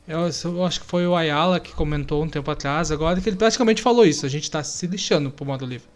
eu, 0.07 0.29
eu 0.45 0.65
acho 0.65 0.81
que 0.81 0.87
foi 0.87 1.07
o 1.07 1.15
Ayala 1.15 1.61
que 1.61 1.73
comentou 1.73 2.23
um 2.23 2.29
tempo 2.29 2.51
atrás, 2.51 2.91
agora 2.91 3.21
que 3.21 3.29
ele 3.29 3.37
praticamente 3.37 3.81
falou 3.81 4.05
isso. 4.05 4.27
A 4.27 4.29
gente 4.29 4.43
está 4.43 4.63
se 4.63 4.87
lixando 4.87 5.31
pro 5.31 5.47
modo 5.47 5.65
livre. 5.65 5.87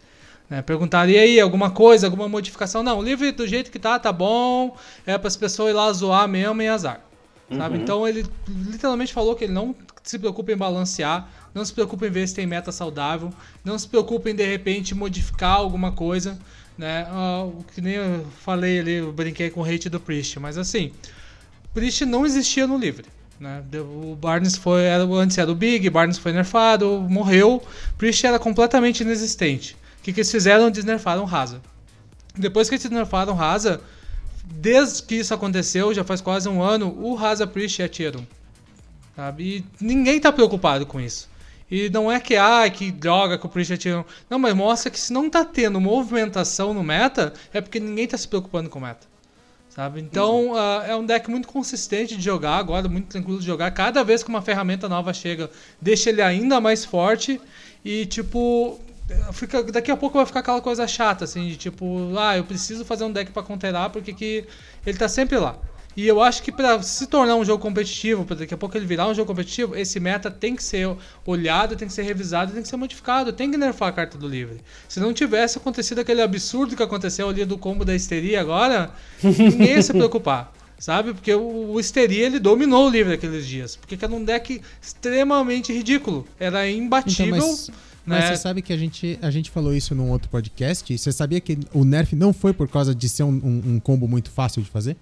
Né? 0.49 0.61
Perguntaram, 0.61 1.09
e 1.09 1.17
aí, 1.17 1.39
alguma 1.39 1.71
coisa, 1.71 2.07
alguma 2.07 2.27
modificação? 2.27 2.83
Não, 2.83 2.99
o 2.99 3.03
livre 3.03 3.31
do 3.31 3.47
jeito 3.47 3.71
que 3.71 3.79
tá, 3.79 3.97
tá 3.97 4.11
bom. 4.11 4.77
É 5.05 5.17
para 5.17 5.27
as 5.27 5.35
pessoas 5.35 5.71
ir 5.71 5.73
lá 5.73 5.91
zoar 5.91 6.27
mesmo 6.27 6.61
e 6.61 6.67
azar. 6.67 7.01
Sabe? 7.55 7.77
Então 7.77 8.07
ele 8.07 8.25
literalmente 8.47 9.13
falou 9.13 9.35
que 9.35 9.43
ele 9.43 9.53
não 9.53 9.75
se 10.01 10.17
preocupa 10.17 10.51
em 10.51 10.57
balancear, 10.57 11.29
não 11.53 11.63
se 11.63 11.71
preocupa 11.71 12.07
em 12.07 12.09
ver 12.09 12.27
se 12.27 12.33
tem 12.33 12.47
meta 12.47 12.71
saudável, 12.71 13.31
não 13.63 13.77
se 13.77 13.87
preocupa 13.87 14.29
em 14.29 14.35
de 14.35 14.45
repente 14.45 14.95
modificar 14.95 15.55
alguma 15.55 15.91
coisa. 15.91 16.39
Né? 16.77 17.07
O 17.45 17.63
que 17.73 17.81
nem 17.81 17.93
eu 17.93 18.25
falei 18.41 18.79
ali, 18.79 18.93
eu 18.95 19.13
brinquei 19.13 19.49
com 19.49 19.61
o 19.61 19.63
hate 19.63 19.89
do 19.89 19.99
Priest, 19.99 20.39
mas 20.39 20.57
assim, 20.57 20.91
Priest 21.73 22.03
não 22.05 22.25
existia 22.25 22.65
no 22.65 22.77
livre. 22.77 23.05
Né? 23.39 23.63
O 23.79 24.15
Barnes 24.15 24.55
foi. 24.55 24.83
Era, 24.83 25.03
antes 25.03 25.37
era 25.37 25.51
o 25.51 25.55
Big, 25.55 25.89
Barnes 25.89 26.17
foi 26.17 26.31
nerfado, 26.31 27.05
morreu. 27.09 27.61
Priest 27.97 28.25
era 28.25 28.39
completamente 28.39 29.01
inexistente. 29.01 29.77
O 30.05 30.07
que, 30.07 30.13
que 30.13 30.19
eles 30.19 30.29
fizeram? 30.29 30.69
Desnerfaram 30.69 31.25
Rasa. 31.25 31.63
Depois 32.35 32.69
que 32.69 32.75
eles 32.75 32.83
desnerfaram 32.83 33.33
Rasa, 33.33 33.81
desde 34.43 35.01
que 35.01 35.15
isso 35.15 35.33
aconteceu, 35.33 35.91
já 35.95 36.03
faz 36.03 36.21
quase 36.21 36.47
um 36.47 36.61
ano, 36.61 36.95
o 37.01 37.15
Rasa 37.15 37.47
Priest 37.47 37.81
é 37.81 37.87
1. 37.87 38.23
Sabe? 39.15 39.43
E 39.43 39.65
ninguém 39.83 40.19
tá 40.19 40.31
preocupado 40.31 40.85
com 40.85 41.01
isso. 41.01 41.27
E 41.71 41.89
não 41.89 42.11
é 42.11 42.19
que, 42.19 42.35
ah, 42.35 42.69
que 42.69 42.91
droga 42.91 43.39
que 43.39 43.47
o 43.47 43.49
Priest 43.49 43.89
é 43.89 43.97
1. 43.97 44.05
Não, 44.29 44.37
mas 44.37 44.53
mostra 44.53 44.91
que 44.91 44.99
se 44.99 45.11
não 45.11 45.27
tá 45.27 45.43
tendo 45.43 45.81
movimentação 45.81 46.71
no 46.71 46.83
meta, 46.83 47.33
é 47.51 47.59
porque 47.59 47.79
ninguém 47.79 48.07
tá 48.07 48.15
se 48.15 48.27
preocupando 48.27 48.69
com 48.69 48.77
o 48.77 48.83
meta. 48.83 49.07
Sabe? 49.69 50.01
Então 50.01 50.53
ah, 50.55 50.85
é 50.87 50.95
um 50.95 51.03
deck 51.03 51.31
muito 51.31 51.47
consistente 51.47 52.15
de 52.15 52.21
jogar, 52.21 52.57
agora 52.57 52.87
muito 52.87 53.07
tranquilo 53.07 53.39
de 53.39 53.45
jogar. 53.47 53.71
Cada 53.71 54.03
vez 54.03 54.21
que 54.21 54.29
uma 54.29 54.43
ferramenta 54.43 54.87
nova 54.87 55.11
chega, 55.15 55.49
deixa 55.81 56.11
ele 56.11 56.21
ainda 56.21 56.61
mais 56.61 56.85
forte. 56.85 57.41
E 57.83 58.05
tipo, 58.05 58.79
fica, 59.33 59.63
daqui 59.63 59.91
a 59.91 59.97
pouco 59.97 60.17
vai 60.17 60.25
ficar 60.25 60.39
aquela 60.39 60.61
coisa 60.61 60.87
chata, 60.87 61.25
assim, 61.25 61.47
de 61.47 61.57
tipo, 61.57 62.17
ah, 62.17 62.37
eu 62.37 62.43
preciso 62.43 62.83
fazer 62.85 63.03
um 63.03 63.11
deck 63.11 63.31
pra 63.31 63.43
counterar 63.43 63.89
porque 63.89 64.13
que 64.13 64.45
ele 64.85 64.97
tá 64.97 65.07
sempre 65.07 65.37
lá. 65.37 65.57
E 65.95 66.05
eu 66.05 66.21
acho 66.21 66.43
que 66.43 66.51
para 66.51 66.81
se 66.83 67.07
tornar 67.07 67.35
um 67.35 67.45
jogo 67.45 67.61
competitivo, 67.61 68.25
para 68.25 68.35
daqui 68.35 68.53
a 68.53 68.57
pouco 68.57 68.75
ele 68.77 68.85
virar 68.85 69.07
um 69.07 69.13
jogo 69.13 69.27
competitivo, 69.27 69.75
esse 69.77 69.97
meta 69.97 70.29
tem 70.29 70.53
que 70.53 70.61
ser 70.61 70.93
olhado, 71.25 71.77
tem 71.77 71.87
que 71.87 71.93
ser 71.93 72.01
revisado, 72.01 72.51
tem 72.51 72.61
que 72.61 72.67
ser 72.67 72.75
modificado, 72.75 73.31
tem 73.31 73.49
que 73.49 73.55
nerfar 73.55 73.89
a 73.89 73.91
carta 73.93 74.17
do 74.17 74.27
livre. 74.27 74.59
Se 74.89 74.99
não 74.99 75.13
tivesse 75.13 75.57
acontecido 75.57 75.99
aquele 75.99 76.21
absurdo 76.21 76.75
que 76.75 76.83
aconteceu 76.83 77.29
ali 77.29 77.45
do 77.45 77.57
combo 77.57 77.85
da 77.85 77.95
histeria 77.95 78.41
agora, 78.41 78.91
ninguém 79.23 79.75
ia 79.75 79.81
se 79.81 79.93
preocupar. 79.93 80.53
Sabe? 80.77 81.13
Porque 81.13 81.33
o, 81.33 81.71
o 81.71 81.79
Histeria 81.79 82.25
ele 82.25 82.37
dominou 82.37 82.87
o 82.87 82.89
livre 82.89 83.13
aqueles 83.13 83.47
dias. 83.47 83.77
Porque 83.77 83.97
era 83.99 84.13
um 84.13 84.21
deck 84.21 84.61
extremamente 84.81 85.71
ridículo. 85.71 86.27
Era 86.37 86.69
imbatível. 86.69 87.37
Então, 87.37 87.47
mas, 87.47 87.71
mas 88.05 88.23
né? 88.23 88.27
você 88.35 88.37
sabe 88.41 88.61
que 88.61 88.71
a 88.71 88.77
gente, 88.77 89.17
a 89.21 89.31
gente 89.31 89.49
falou 89.49 89.73
isso 89.73 89.93
num 89.95 90.09
outro 90.11 90.29
podcast. 90.29 90.93
E 90.93 90.97
você 90.97 91.11
sabia 91.11 91.39
que 91.41 91.57
o 91.73 91.83
nerf 91.83 92.15
não 92.15 92.31
foi 92.33 92.53
por 92.53 92.67
causa 92.67 92.93
de 92.93 93.09
ser 93.09 93.23
um, 93.23 93.29
um- 93.29 93.61
um 93.75 93.79
combo 93.79 94.07
muito 94.07 94.29
fácil 94.29 94.61
de 94.61 94.69
fazer? 94.69 94.95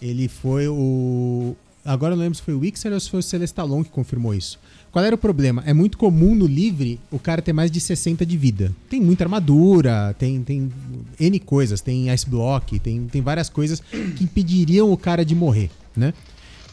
Ele 0.00 0.28
foi 0.28 0.66
o. 0.68 1.54
Agora 1.84 2.12
eu 2.12 2.16
não 2.16 2.22
lembro 2.24 2.36
se 2.36 2.42
foi 2.42 2.54
o 2.54 2.60
Wixer 2.60 2.92
ou 2.92 3.00
se 3.00 3.10
foi 3.10 3.20
o 3.20 3.22
Celestalon 3.22 3.82
que 3.82 3.90
confirmou 3.90 4.32
isso. 4.34 4.58
Qual 4.92 5.04
era 5.04 5.14
o 5.14 5.18
problema? 5.18 5.62
É 5.66 5.72
muito 5.72 5.98
comum 5.98 6.34
no 6.34 6.46
livre 6.46 7.00
o 7.10 7.18
cara 7.18 7.42
ter 7.42 7.52
mais 7.52 7.70
de 7.70 7.80
60 7.80 8.24
de 8.24 8.36
vida. 8.36 8.72
Tem 8.88 9.00
muita 9.00 9.24
armadura, 9.24 10.14
tem, 10.18 10.42
tem 10.42 10.70
N 11.18 11.38
coisas, 11.40 11.80
tem 11.80 12.12
Ice 12.12 12.28
Block, 12.28 12.78
tem, 12.78 13.06
tem 13.06 13.20
várias 13.22 13.48
coisas 13.48 13.80
que 13.80 14.22
impediriam 14.24 14.92
o 14.92 14.96
cara 14.96 15.24
de 15.24 15.34
morrer, 15.34 15.70
né? 15.96 16.12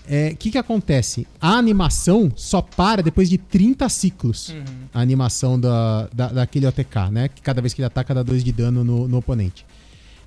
O 0.10 0.36
que, 0.38 0.52
que 0.52 0.58
acontece? 0.58 1.28
A 1.40 1.56
animação 1.56 2.32
só 2.36 2.62
para 2.62 3.04
depois 3.04 3.30
de 3.30 3.38
30 3.38 3.88
ciclos. 3.90 4.56
A 4.92 5.02
animação 5.02 5.60
da, 5.60 6.10
da, 6.12 6.28
daquele 6.30 6.66
OTK, 6.66 7.12
né? 7.12 7.28
Que 7.28 7.42
cada 7.42 7.62
vez 7.62 7.74
que 7.74 7.82
ele 7.82 7.86
ataca 7.86 8.14
dá 8.14 8.24
2 8.24 8.44
de 8.44 8.52
dano 8.52 8.84
no, 8.84 9.08
no 9.08 9.18
oponente. 9.18 9.66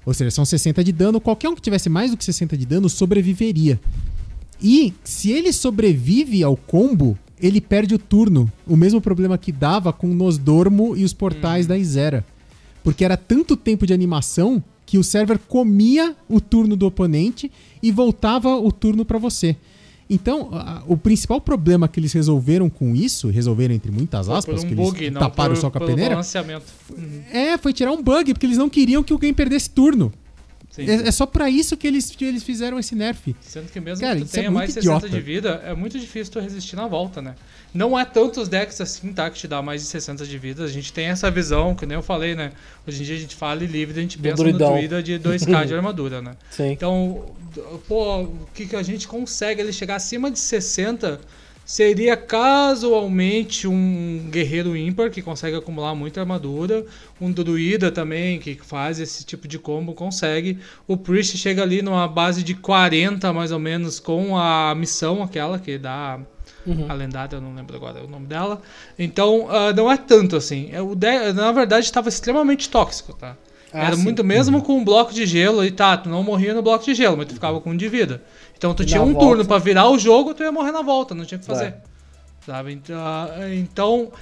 Ou 0.06 0.14
seja, 0.14 0.30
são 0.30 0.44
60 0.44 0.84
de 0.84 0.92
dano. 0.92 1.20
Qualquer 1.20 1.48
um 1.48 1.54
que 1.54 1.60
tivesse 1.60 1.88
mais 1.88 2.12
do 2.12 2.16
que 2.16 2.24
60 2.24 2.56
de 2.56 2.64
dano 2.64 2.88
sobreviveria. 2.88 3.80
E 4.62 4.94
se 5.02 5.32
ele 5.32 5.52
sobrevive 5.52 6.44
ao 6.44 6.56
combo, 6.56 7.18
ele 7.40 7.60
perde 7.60 7.94
o 7.94 7.98
turno. 7.98 8.50
O 8.66 8.76
mesmo 8.76 9.00
problema 9.00 9.36
que 9.36 9.50
dava 9.50 9.92
com 9.92 10.06
Nosdormo 10.06 10.96
e 10.96 11.02
os 11.02 11.12
portais 11.12 11.66
da 11.66 11.76
Isera. 11.76 12.24
Porque 12.84 13.04
era 13.04 13.16
tanto 13.16 13.56
tempo 13.56 13.86
de 13.86 13.92
animação 13.92 14.62
que 14.86 14.98
o 14.98 15.04
server 15.04 15.38
comia 15.48 16.16
o 16.28 16.40
turno 16.40 16.76
do 16.76 16.86
oponente 16.86 17.50
e 17.82 17.90
voltava 17.90 18.56
o 18.56 18.70
turno 18.70 19.04
pra 19.04 19.18
você. 19.18 19.56
Então, 20.14 20.50
a- 20.52 20.82
o 20.86 20.94
principal 20.96 21.40
problema 21.40 21.88
que 21.88 21.98
eles 21.98 22.12
resolveram 22.12 22.68
com 22.68 22.94
isso, 22.94 23.28
resolveram 23.30 23.74
entre 23.74 23.90
muitas 23.90 24.28
aspas, 24.28 24.62
um 24.62 24.68
que 24.68 24.74
bug, 24.74 24.98
eles 25.04 25.12
não 25.14 25.20
taparam 25.22 25.54
por, 25.54 25.60
só 25.60 25.70
com 25.70 25.78
a 25.78 25.80
peneira, 25.86 26.14
é, 27.32 27.56
foi 27.56 27.72
tirar 27.72 27.92
um 27.92 28.02
bug, 28.02 28.34
porque 28.34 28.44
eles 28.44 28.58
não 28.58 28.68
queriam 28.68 29.02
que 29.02 29.14
o 29.14 29.18
game 29.18 29.32
perdesse 29.34 29.70
turno. 29.70 30.12
Sim. 30.72 30.90
É, 30.90 31.08
é 31.08 31.10
só 31.12 31.24
pra 31.24 31.48
isso 31.48 31.76
que 31.76 31.86
eles, 31.86 32.10
que 32.10 32.24
eles 32.24 32.42
fizeram 32.42 32.78
esse 32.78 32.96
nerf. 32.96 33.36
Sendo 33.40 33.70
que 33.70 33.78
mesmo 33.78 34.04
Cara, 34.04 34.18
que 34.18 34.24
tu 34.24 34.28
é 34.28 34.32
tenha 34.32 34.50
muito 34.50 34.58
mais 34.58 34.72
60 34.72 34.96
idiota. 34.96 35.08
de 35.08 35.20
vida, 35.20 35.62
é 35.64 35.74
muito 35.74 35.96
difícil 35.98 36.32
tu 36.32 36.40
resistir 36.40 36.74
na 36.74 36.88
volta, 36.88 37.22
né? 37.22 37.36
Não 37.72 37.98
é 37.98 38.04
tantos 38.04 38.48
decks 38.48 38.80
assim, 38.80 39.12
tá? 39.12 39.30
Que 39.30 39.38
te 39.38 39.46
dá 39.48 39.62
mais 39.62 39.82
de 39.82 39.88
60 39.88 40.26
de 40.26 40.38
vida. 40.38 40.64
A 40.64 40.68
gente 40.68 40.92
tem 40.92 41.06
essa 41.06 41.30
visão, 41.30 41.74
que 41.74 41.86
nem 41.86 41.94
eu 41.96 42.02
falei, 42.02 42.34
né? 42.34 42.52
Hoje 42.86 43.02
em 43.02 43.06
dia 43.06 43.16
a 43.16 43.18
gente 43.18 43.36
fala 43.36 43.62
em 43.62 43.66
livre, 43.66 43.98
a 43.98 44.02
gente 44.02 44.18
pensa 44.18 44.36
druidão. 44.36 44.70
no 44.70 44.76
druida 44.76 45.02
de 45.02 45.18
2k 45.18 45.66
de 45.66 45.74
armadura, 45.74 46.20
né? 46.20 46.34
Sim. 46.50 46.72
Então, 46.72 47.24
pô, 47.88 48.22
o 48.22 48.48
que, 48.52 48.66
que 48.66 48.76
a 48.76 48.82
gente 48.82 49.06
consegue 49.06 49.60
ele 49.60 49.72
chegar 49.72 49.96
acima 49.96 50.30
de 50.30 50.38
60 50.38 51.20
seria 51.64 52.16
casualmente 52.16 53.66
um 53.68 54.26
guerreiro 54.30 54.76
ímpar 54.76 55.10
que 55.10 55.22
consegue 55.22 55.56
acumular 55.56 55.94
muita 55.94 56.20
armadura, 56.20 56.84
um 57.20 57.30
druida 57.30 57.90
também 57.90 58.38
que 58.38 58.54
faz 58.56 58.98
esse 58.98 59.24
tipo 59.24 59.46
de 59.46 59.58
combo 59.58 59.92
consegue. 59.94 60.58
O 60.88 60.96
priest 60.96 61.36
chega 61.38 61.62
ali 61.62 61.82
numa 61.82 62.08
base 62.08 62.42
de 62.42 62.54
40 62.54 63.32
mais 63.32 63.52
ou 63.52 63.58
menos 63.58 64.00
com 64.00 64.36
a 64.36 64.74
missão 64.74 65.22
aquela 65.22 65.58
que 65.58 65.78
dá 65.78 66.18
Uhum. 66.64 66.86
a 66.88 66.92
lendária, 66.94 67.34
eu 67.36 67.40
não 67.40 67.54
lembro 67.56 67.74
agora 67.74 68.04
o 68.04 68.08
nome 68.08 68.26
dela. 68.26 68.62
Então, 68.96 69.48
ah, 69.50 69.72
não 69.72 69.90
é 69.90 69.96
tanto 69.96 70.36
assim. 70.36 70.68
É, 70.72 70.80
o 70.80 70.94
de- 70.94 71.32
na 71.32 71.50
verdade, 71.50 71.84
estava 71.84 72.08
extremamente 72.08 72.70
tóxico, 72.70 73.12
tá? 73.14 73.36
Ah, 73.72 73.86
Era 73.86 73.96
sim. 73.96 74.02
muito 74.04 74.22
mesmo 74.22 74.62
com 74.62 74.76
um 74.78 74.84
bloco 74.84 75.12
de 75.12 75.26
gelo 75.26 75.64
e 75.64 75.72
tá, 75.72 75.96
tu 75.96 76.08
não 76.08 76.22
morria 76.22 76.54
no 76.54 76.62
bloco 76.62 76.84
de 76.84 76.94
gelo, 76.94 77.16
mas 77.16 77.26
tu 77.26 77.34
ficava 77.34 77.60
com 77.60 77.70
um 77.70 77.76
de 77.76 77.88
vida. 77.88 78.22
Então 78.62 78.72
tu 78.74 78.84
E 78.84 78.86
tinha 78.86 79.02
um 79.02 79.06
volta- 79.12 79.18
turno 79.26 79.44
pra 79.44 79.58
virar 79.58 79.90
o 79.90 79.98
jogo, 79.98 80.32
tu 80.34 80.44
ia 80.44 80.52
morrer 80.52 80.70
na 80.70 80.82
volta, 80.82 81.16
não 81.16 81.24
tinha 81.24 81.36
o 81.36 81.40
que 81.40 81.46
fazer. 81.48 81.64
É. 81.64 81.74
Sabe? 82.46 82.72
Então, 82.72 82.96
então 83.52 84.12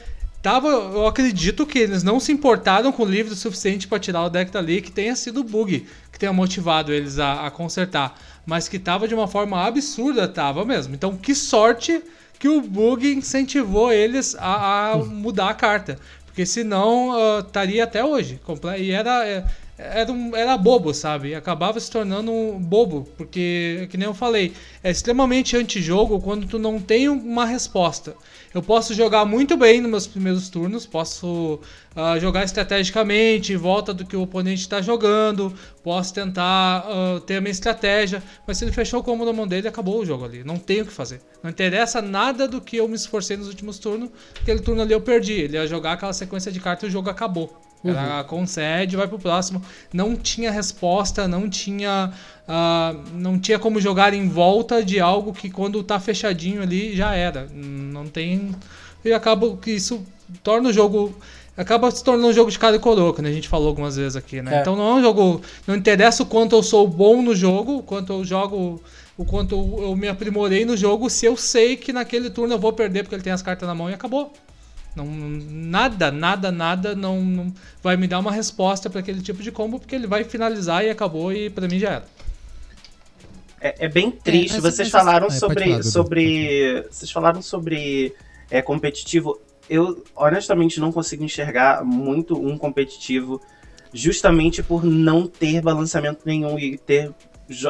tava, 0.40 0.66
eu 0.68 1.06
acredito 1.06 1.66
que 1.66 1.78
eles 1.78 2.02
não 2.02 2.18
se 2.18 2.32
importaram 2.32 2.90
com 2.90 3.02
o 3.02 3.06
livro 3.06 3.34
o 3.34 3.36
suficiente 3.36 3.86
pra 3.86 3.98
tirar 3.98 4.24
o 4.24 4.30
deck 4.30 4.50
dali, 4.50 4.80
que 4.80 4.90
tenha 4.90 5.14
sido 5.14 5.40
o 5.40 5.44
bug 5.44 5.86
que 6.10 6.18
tenha 6.18 6.32
motivado 6.32 6.90
eles 6.90 7.18
a, 7.18 7.46
a 7.46 7.50
consertar, 7.50 8.18
mas 8.46 8.66
que 8.66 8.78
tava 8.78 9.06
de 9.06 9.14
uma 9.14 9.28
forma 9.28 9.62
absurda, 9.62 10.26
tava 10.26 10.64
mesmo. 10.64 10.94
Então 10.94 11.14
que 11.18 11.34
sorte 11.34 12.02
que 12.38 12.48
o 12.48 12.62
bug 12.62 13.12
incentivou 13.12 13.92
eles 13.92 14.34
a, 14.38 14.92
a 14.92 14.96
mudar 14.96 15.50
a 15.50 15.54
carta. 15.54 15.98
Porque 16.24 16.46
senão 16.46 17.12
ah, 17.12 17.40
estaria 17.40 17.84
até 17.84 18.02
hoje. 18.02 18.40
E 18.78 18.90
era, 18.90 19.26
é, 19.28 19.44
era, 19.82 20.12
um- 20.12 20.34
era 20.36 20.56
bobo, 20.56 20.92
sabe? 20.92 21.34
Acabava 21.34 21.78
se 21.80 21.90
tornando 21.90 22.30
um 22.30 22.58
bobo. 22.58 23.08
Porque, 23.16 23.86
que 23.90 23.96
nem 23.96 24.06
eu 24.06 24.14
falei, 24.14 24.52
é 24.82 24.90
extremamente 24.90 25.56
antijogo 25.56 26.20
quando 26.20 26.46
tu 26.46 26.58
não 26.58 26.78
tem 26.80 27.08
uma 27.08 27.44
resposta. 27.46 28.14
Eu 28.52 28.62
posso 28.62 28.92
jogar 28.94 29.24
muito 29.24 29.56
bem 29.56 29.80
nos 29.80 29.90
meus 29.90 30.06
primeiros 30.08 30.48
turnos, 30.48 30.84
posso 30.84 31.60
ah, 31.94 32.18
jogar 32.18 32.42
estrategicamente, 32.44 33.52
em 33.52 33.56
volta 33.56 33.94
do 33.94 34.04
que 34.04 34.16
o 34.16 34.22
oponente 34.22 34.62
está 34.62 34.82
jogando, 34.82 35.54
posso 35.84 36.12
tentar 36.12 36.84
ah, 36.84 37.20
ter 37.24 37.36
a 37.36 37.40
minha 37.40 37.52
estratégia, 37.52 38.20
mas 38.46 38.58
se 38.58 38.64
ele 38.64 38.72
fechou 38.72 39.00
o 39.00 39.04
combo 39.04 39.24
na 39.24 39.32
mão 39.32 39.46
dele, 39.46 39.68
acabou 39.68 40.00
o 40.00 40.04
jogo 40.04 40.24
ali. 40.24 40.42
Não 40.42 40.56
tem 40.56 40.82
o 40.82 40.86
que 40.86 40.92
fazer. 40.92 41.20
Não 41.42 41.50
interessa 41.50 42.02
nada 42.02 42.48
do 42.48 42.60
que 42.60 42.76
eu 42.76 42.88
me 42.88 42.96
esforcei 42.96 43.36
nos 43.36 43.46
últimos 43.46 43.78
turnos, 43.78 44.10
aquele 44.40 44.60
turno 44.60 44.82
ali 44.82 44.92
eu 44.92 45.00
perdi. 45.00 45.32
Ele 45.34 45.56
ia 45.56 45.66
jogar 45.66 45.92
aquela 45.92 46.12
sequência 46.12 46.50
de 46.50 46.58
cartas 46.58 46.84
e 46.84 46.90
o 46.90 46.92
jogo 46.92 47.08
acabou. 47.08 47.69
Era 47.84 48.22
concede, 48.24 48.96
vai 48.96 49.08
pro 49.08 49.18
próximo. 49.18 49.62
Não 49.92 50.14
tinha 50.14 50.50
resposta, 50.50 51.26
não 51.26 51.48
tinha. 51.48 52.12
ah, 52.46 52.94
não 53.14 53.38
tinha 53.38 53.58
como 53.58 53.80
jogar 53.80 54.12
em 54.12 54.28
volta 54.28 54.84
de 54.84 55.00
algo 55.00 55.32
que 55.32 55.50
quando 55.50 55.82
tá 55.82 55.98
fechadinho 55.98 56.62
ali 56.62 56.94
já 56.94 57.14
era. 57.14 57.48
Não 57.52 58.06
tem. 58.06 58.54
E 59.04 59.12
acaba 59.12 59.56
que 59.56 59.70
isso 59.70 60.04
torna 60.42 60.68
o 60.68 60.72
jogo. 60.72 61.16
Acaba 61.56 61.90
se 61.90 62.02
tornando 62.02 62.28
um 62.28 62.32
jogo 62.32 62.50
de 62.50 62.58
cara 62.58 62.76
e 62.76 62.78
coroa, 62.78 63.14
que 63.14 63.20
a 63.20 63.32
gente 63.32 63.48
falou 63.48 63.68
algumas 63.68 63.96
vezes 63.96 64.16
aqui, 64.16 64.40
né? 64.40 64.58
É. 64.58 64.60
Então 64.60 64.76
não 64.76 64.90
é 64.90 64.94
um 64.94 65.02
jogo. 65.02 65.42
Não 65.66 65.74
interessa 65.74 66.22
o 66.22 66.26
quanto 66.26 66.54
eu 66.54 66.62
sou 66.62 66.86
bom 66.86 67.20
no 67.22 67.34
jogo, 67.34 67.78
o 67.78 67.82
quanto 67.82 68.12
eu 68.12 68.24
jogo. 68.24 68.82
O 69.16 69.24
quanto 69.24 69.54
eu 69.54 69.94
me 69.94 70.08
aprimorei 70.08 70.64
no 70.64 70.74
jogo, 70.74 71.10
se 71.10 71.26
eu 71.26 71.36
sei 71.36 71.76
que 71.76 71.92
naquele 71.92 72.30
turno 72.30 72.54
eu 72.54 72.58
vou 72.58 72.72
perder 72.72 73.02
porque 73.02 73.14
ele 73.14 73.22
tem 73.22 73.32
as 73.32 73.42
cartas 73.42 73.68
na 73.68 73.74
mão 73.74 73.90
e 73.90 73.94
acabou. 73.94 74.32
Não, 74.94 75.06
nada, 75.06 76.10
nada, 76.10 76.50
nada 76.50 76.94
não, 76.96 77.22
não 77.22 77.54
vai 77.82 77.96
me 77.96 78.08
dar 78.08 78.18
uma 78.18 78.32
resposta 78.32 78.90
para 78.90 79.00
aquele 79.00 79.22
tipo 79.22 79.42
de 79.42 79.52
combo, 79.52 79.78
porque 79.78 79.94
ele 79.94 80.06
vai 80.06 80.24
finalizar 80.24 80.84
e 80.84 80.90
acabou, 80.90 81.32
e 81.32 81.48
pra 81.48 81.68
mim 81.68 81.78
já 81.78 81.90
era. 81.90 82.04
É, 83.60 83.86
é 83.86 83.88
bem 83.88 84.10
triste. 84.10 84.54
mas- 84.60 84.74
vocês 84.74 84.90
mas- 84.90 85.02
falaram 85.02 85.26
é, 85.26 85.28
pode 85.28 85.38
sobre. 85.38 85.82
sobre 85.82 86.86
vocês 86.90 87.10
falaram 87.10 87.42
sobre 87.42 88.14
é, 88.50 88.60
competitivo. 88.62 89.38
Eu 89.68 90.02
honestamente 90.16 90.80
não 90.80 90.90
consigo 90.90 91.22
enxergar 91.22 91.84
muito 91.84 92.34
um 92.36 92.58
competitivo 92.58 93.40
justamente 93.92 94.62
por 94.62 94.84
não 94.84 95.26
ter 95.26 95.60
balanceamento 95.60 96.22
nenhum 96.24 96.58
e 96.58 96.76
ter. 96.78 97.12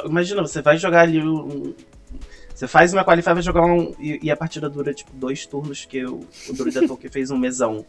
Imagina, 0.04 0.42
você 0.42 0.62
vai 0.62 0.78
jogar 0.78 1.02
ali 1.02 1.20
um. 1.20 1.74
Você 2.60 2.68
faz 2.68 2.92
uma 2.92 3.02
qualify, 3.02 3.32
vai 3.32 3.40
jogar 3.40 3.64
um. 3.64 3.94
E, 3.98 4.20
e 4.22 4.30
a 4.30 4.36
partida 4.36 4.68
dura 4.68 4.92
tipo 4.92 5.10
dois 5.14 5.46
turnos 5.46 5.86
que 5.86 6.04
o, 6.04 6.20
o 6.46 6.52
Druida 6.52 6.84
Tolkien 6.86 7.10
fez 7.10 7.30
um 7.30 7.38
mesão. 7.38 7.86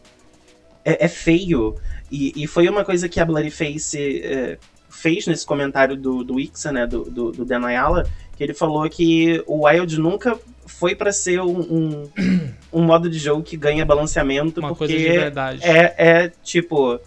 É, 0.82 1.04
é 1.04 1.08
feio. 1.08 1.76
E, 2.10 2.32
e 2.42 2.46
foi 2.46 2.66
uma 2.70 2.82
coisa 2.82 3.06
que 3.06 3.20
a 3.20 3.24
Bloody 3.26 3.50
Face 3.50 4.22
é, 4.24 4.56
fez 4.88 5.26
nesse 5.26 5.44
comentário 5.44 5.94
do, 5.94 6.24
do 6.24 6.40
Ixa, 6.40 6.72
né? 6.72 6.86
Do, 6.86 7.04
do, 7.04 7.32
do 7.32 7.44
Dan 7.44 7.66
Ayala, 7.66 8.08
que 8.34 8.42
ele 8.42 8.54
falou 8.54 8.88
que 8.88 9.44
o 9.46 9.66
Wild 9.66 10.00
nunca 10.00 10.40
foi 10.64 10.94
pra 10.94 11.12
ser 11.12 11.42
um, 11.42 11.60
um, 11.60 12.10
um 12.72 12.82
modo 12.82 13.10
de 13.10 13.18
jogo 13.18 13.42
que 13.42 13.58
ganha 13.58 13.84
balanceamento, 13.84 14.58
Uma 14.58 14.70
porque 14.70 14.86
coisa 14.86 14.96
de 14.96 15.04
verdade. 15.04 15.60
é, 15.62 15.94
é 15.98 16.32
tipo 16.42 16.98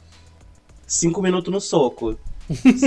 cinco 0.85 1.19
minutos 1.19 1.51
no 1.51 1.59
soco. 1.59 2.15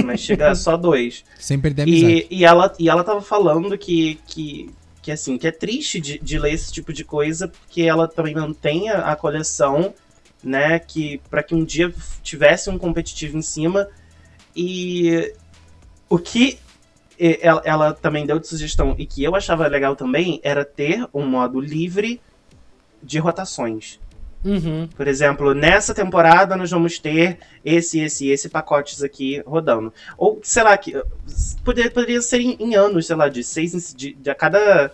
Mas 0.05 0.20
chega 0.20 0.55
só 0.56 0.76
dois. 0.76 1.24
Sem 1.39 1.59
perder 1.59 1.82
a 1.82 1.85
amizade. 1.85 2.26
E, 2.30 2.39
e, 2.39 2.44
ela, 2.44 2.72
e 2.78 2.89
ela 2.89 3.05
tava 3.05 3.20
falando 3.20 3.76
que, 3.76 4.20
que, 4.26 4.70
que 5.02 5.12
assim, 5.12 5.36
que 5.39 5.47
é 5.47 5.52
triste 5.52 6.01
de, 6.01 6.18
de 6.18 6.39
ler 6.39 6.52
esse 6.52 6.72
tipo 6.72 6.93
de 6.93 7.05
coisa, 7.05 7.48
porque 7.48 7.82
ela 7.82 8.06
também 8.06 8.35
mantém 8.35 8.89
a, 8.90 9.12
a 9.12 9.16
coleção, 9.16 9.94
né? 10.43 10.78
Que 10.78 11.20
para 11.30 11.43
que 11.43 11.55
um 11.55 11.64
dia 11.64 11.93
tivesse 12.22 12.70
um 12.70 12.78
competitivo 12.78 13.36
em 13.36 13.43
cima. 13.43 13.89
E 14.55 15.32
o 16.09 16.18
que 16.18 16.59
ela, 17.18 17.62
ela 17.64 17.93
também 17.93 18.24
deu 18.24 18.39
de 18.39 18.47
sugestão, 18.47 18.94
e 18.97 19.05
que 19.05 19.24
eu 19.24 19.35
achava 19.35 19.66
legal 19.66 19.97
também, 19.97 20.40
era 20.43 20.64
ter 20.64 21.06
um 21.12 21.26
modo 21.26 21.60
livre 21.60 22.20
de 23.02 23.18
rotações. 23.18 23.98
Uhum. 24.44 24.89
Por 24.97 25.09
exemplo, 25.09 25.52
nessa 25.55 25.93
temporada 25.94 26.56
nós 26.56 26.70
vamos 26.70 26.98
ter 26.98 27.39
esse, 27.65 28.01
esse 28.01 28.27
e 28.27 28.31
esse 28.31 28.48
pacotes 28.48 29.02
aqui 29.02 29.43
rodando. 29.47 29.93
Ou, 30.16 30.39
sei 30.43 30.62
lá, 30.62 30.77
que 30.78 30.94
poderia, 31.65 31.90
poderia 31.90 32.23
ser 32.23 32.40
em, 32.40 32.56
em 32.60 32.74
anos, 32.74 33.06
sei 33.06 33.16
lá, 33.16 33.28
de 33.28 33.43
seis 33.43 33.74
em- 33.74 33.97
de, 33.97 34.12
de 34.15 34.31
a 34.31 34.35
cada 34.35 34.90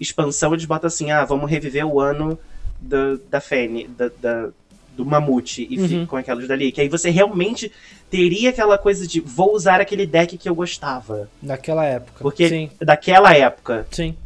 expansão 0.00 0.52
eles 0.52 0.64
botam 0.64 0.88
assim, 0.88 1.10
ah, 1.10 1.24
vamos 1.24 1.50
reviver 1.50 1.86
o 1.86 2.00
ano 2.00 2.38
da, 2.80 3.16
da 3.30 3.40
Fene, 3.40 3.88
da, 3.88 4.10
da- 4.20 4.48
do 4.96 5.06
Mamute 5.06 5.64
e 5.70 5.78
Uhum. 5.78 5.88
fica 5.88 6.06
com 6.06 6.16
aquelas 6.16 6.48
dali. 6.48 6.72
Que 6.72 6.80
aí 6.80 6.88
você 6.88 7.08
realmente 7.08 7.70
teria 8.10 8.50
aquela 8.50 8.76
coisa 8.76 9.06
de 9.06 9.20
vou 9.20 9.54
usar 9.54 9.80
aquele 9.80 10.04
deck 10.06 10.36
que 10.36 10.48
eu 10.48 10.54
gostava. 10.56 11.30
Naquela 11.40 11.84
época. 11.84 12.18
Porque 12.20 12.48
Sim, 12.48 12.70
daquela 12.80 13.32
época. 13.32 13.86
sim. 13.92 14.16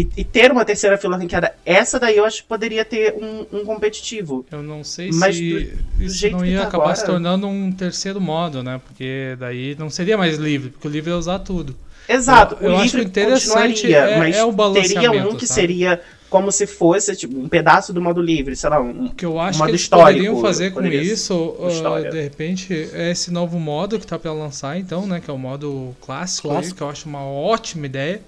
E, 0.00 0.08
e 0.18 0.22
ter 0.24 0.52
uma 0.52 0.64
terceira 0.64 0.96
fila 0.96 1.16
ranqueada, 1.16 1.52
essa 1.66 1.98
daí 1.98 2.16
eu 2.16 2.24
acho 2.24 2.42
que 2.42 2.48
poderia 2.48 2.84
ter 2.84 3.14
um, 3.14 3.44
um 3.58 3.64
competitivo. 3.64 4.46
Eu 4.52 4.62
não 4.62 4.84
sei 4.84 5.10
Mas 5.12 5.34
se 5.34 5.72
do 5.96 6.04
isso 6.04 6.14
jeito 6.16 6.36
não 6.36 6.46
ia 6.46 6.60
tá 6.60 6.68
acabar 6.68 6.84
agora- 6.84 6.96
se 6.96 7.04
tornando 7.04 7.48
um 7.48 7.72
terceiro 7.72 8.20
modo, 8.20 8.62
né? 8.62 8.80
Porque 8.86 9.34
daí 9.40 9.74
não 9.76 9.90
seria 9.90 10.16
mais 10.16 10.36
livre, 10.38 10.70
porque 10.70 10.86
o 10.86 10.90
livre 10.90 11.10
é 11.10 11.14
usar 11.16 11.40
tudo. 11.40 11.74
Exato, 12.08 12.56
Eu- 12.60 12.70
eu 12.70 12.76
o 12.76 12.78
acho 12.78 12.96
livre 12.96 13.10
interessante 13.10 13.82
continuaria, 13.82 13.96
é- 13.98 14.18
mas 14.18 14.36
é 14.36 14.44
o 14.44 14.46
teria 14.46 14.56
balanceamento, 14.56 15.28
um 15.34 15.36
que 15.36 15.46
sabe? 15.48 15.60
seria 15.60 16.00
como 16.30 16.52
se 16.52 16.66
fosse 16.66 17.16
tipo, 17.16 17.36
um 17.38 17.48
pedaço 17.48 17.92
do 17.92 18.00
modo 18.00 18.22
livre, 18.22 18.54
sei 18.54 18.70
lá, 18.70 18.80
um, 18.80 19.06
O 19.06 19.14
que 19.14 19.26
eu 19.26 19.40
acho 19.40 19.58
modo 19.58 19.66
que 19.66 19.70
eles 19.72 19.80
histórico, 19.82 20.12
poderiam 20.12 20.40
fazer 20.40 20.70
com 20.70 20.86
isso, 20.86 21.56
história. 21.68 22.10
de 22.10 22.22
repente, 22.22 22.72
é 22.92 23.10
esse 23.10 23.30
novo 23.32 23.58
modo 23.58 23.98
que 23.98 24.06
tá 24.06 24.18
pra 24.18 24.32
lançar, 24.32 24.78
então, 24.78 25.06
né? 25.06 25.20
Que 25.20 25.28
é 25.30 25.34
o 25.34 25.38
modo 25.38 25.94
clássico, 26.00 26.48
aí, 26.48 26.54
Clássico. 26.54 26.76
que 26.76 26.82
eu 26.82 26.88
acho 26.88 27.08
uma 27.08 27.24
ótima 27.24 27.86
ideia. 27.86 28.20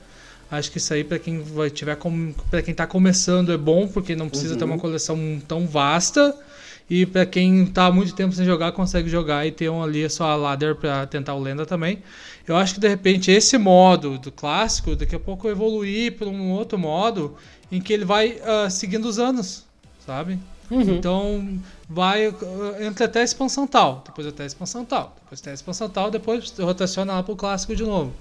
Acho 0.50 0.70
que 0.70 0.78
isso 0.78 0.92
aí, 0.92 1.04
pra 1.04 1.18
quem 1.18 1.42
vai 1.42 1.70
tiver 1.70 1.96
com... 1.96 2.32
para 2.50 2.60
quem 2.62 2.74
tá 2.74 2.86
começando, 2.86 3.52
é 3.52 3.56
bom, 3.56 3.86
porque 3.86 4.16
não 4.16 4.28
precisa 4.28 4.56
ter 4.56 4.64
Uhum. 4.64 4.72
uma 4.72 4.78
coleção 4.78 5.40
tão 5.46 5.66
vasta. 5.66 6.36
E 6.88 7.06
pra 7.06 7.24
quem 7.24 7.66
tá 7.66 7.86
há 7.86 7.92
muito 7.92 8.12
tempo 8.16 8.34
sem 8.34 8.44
jogar, 8.44 8.72
consegue 8.72 9.08
jogar 9.08 9.46
e 9.46 9.52
ter 9.52 9.70
um 9.70 9.80
ali 9.80 10.04
a 10.04 10.10
sua 10.10 10.34
ladder 10.34 10.74
pra 10.74 11.06
tentar 11.06 11.34
o 11.34 11.40
lenda 11.40 11.64
também. 11.64 12.02
Eu 12.48 12.56
acho 12.56 12.74
que 12.74 12.80
de 12.80 12.88
repente 12.88 13.30
esse 13.30 13.56
modo 13.56 14.18
do 14.18 14.32
clássico, 14.32 14.96
daqui 14.96 15.14
a 15.14 15.20
pouco 15.20 15.48
evoluir 15.48 16.16
para 16.18 16.26
um 16.28 16.50
outro 16.50 16.76
modo 16.76 17.36
em 17.70 17.80
que 17.80 17.92
ele 17.92 18.04
vai 18.04 18.30
uh, 18.40 18.68
seguindo 18.68 19.04
os 19.04 19.20
anos, 19.20 19.64
sabe? 20.04 20.36
Uhum. 20.68 20.80
Então 20.80 21.60
vai 21.88 22.26
uh, 22.26 22.34
entra 22.80 23.06
até 23.06 23.20
a 23.20 23.24
expansão 23.24 23.68
tal, 23.68 24.02
depois 24.04 24.26
até 24.26 24.42
a 24.42 24.46
expansão 24.46 24.84
tal, 24.84 25.16
depois 25.22 25.40
até 25.40 25.50
a 25.52 25.54
expansão 25.54 25.88
tal, 25.88 26.10
depois 26.10 26.52
rotaciona 26.58 27.12
lá 27.12 27.22
pro 27.22 27.36
clássico 27.36 27.76
de 27.76 27.84
novo. 27.84 28.12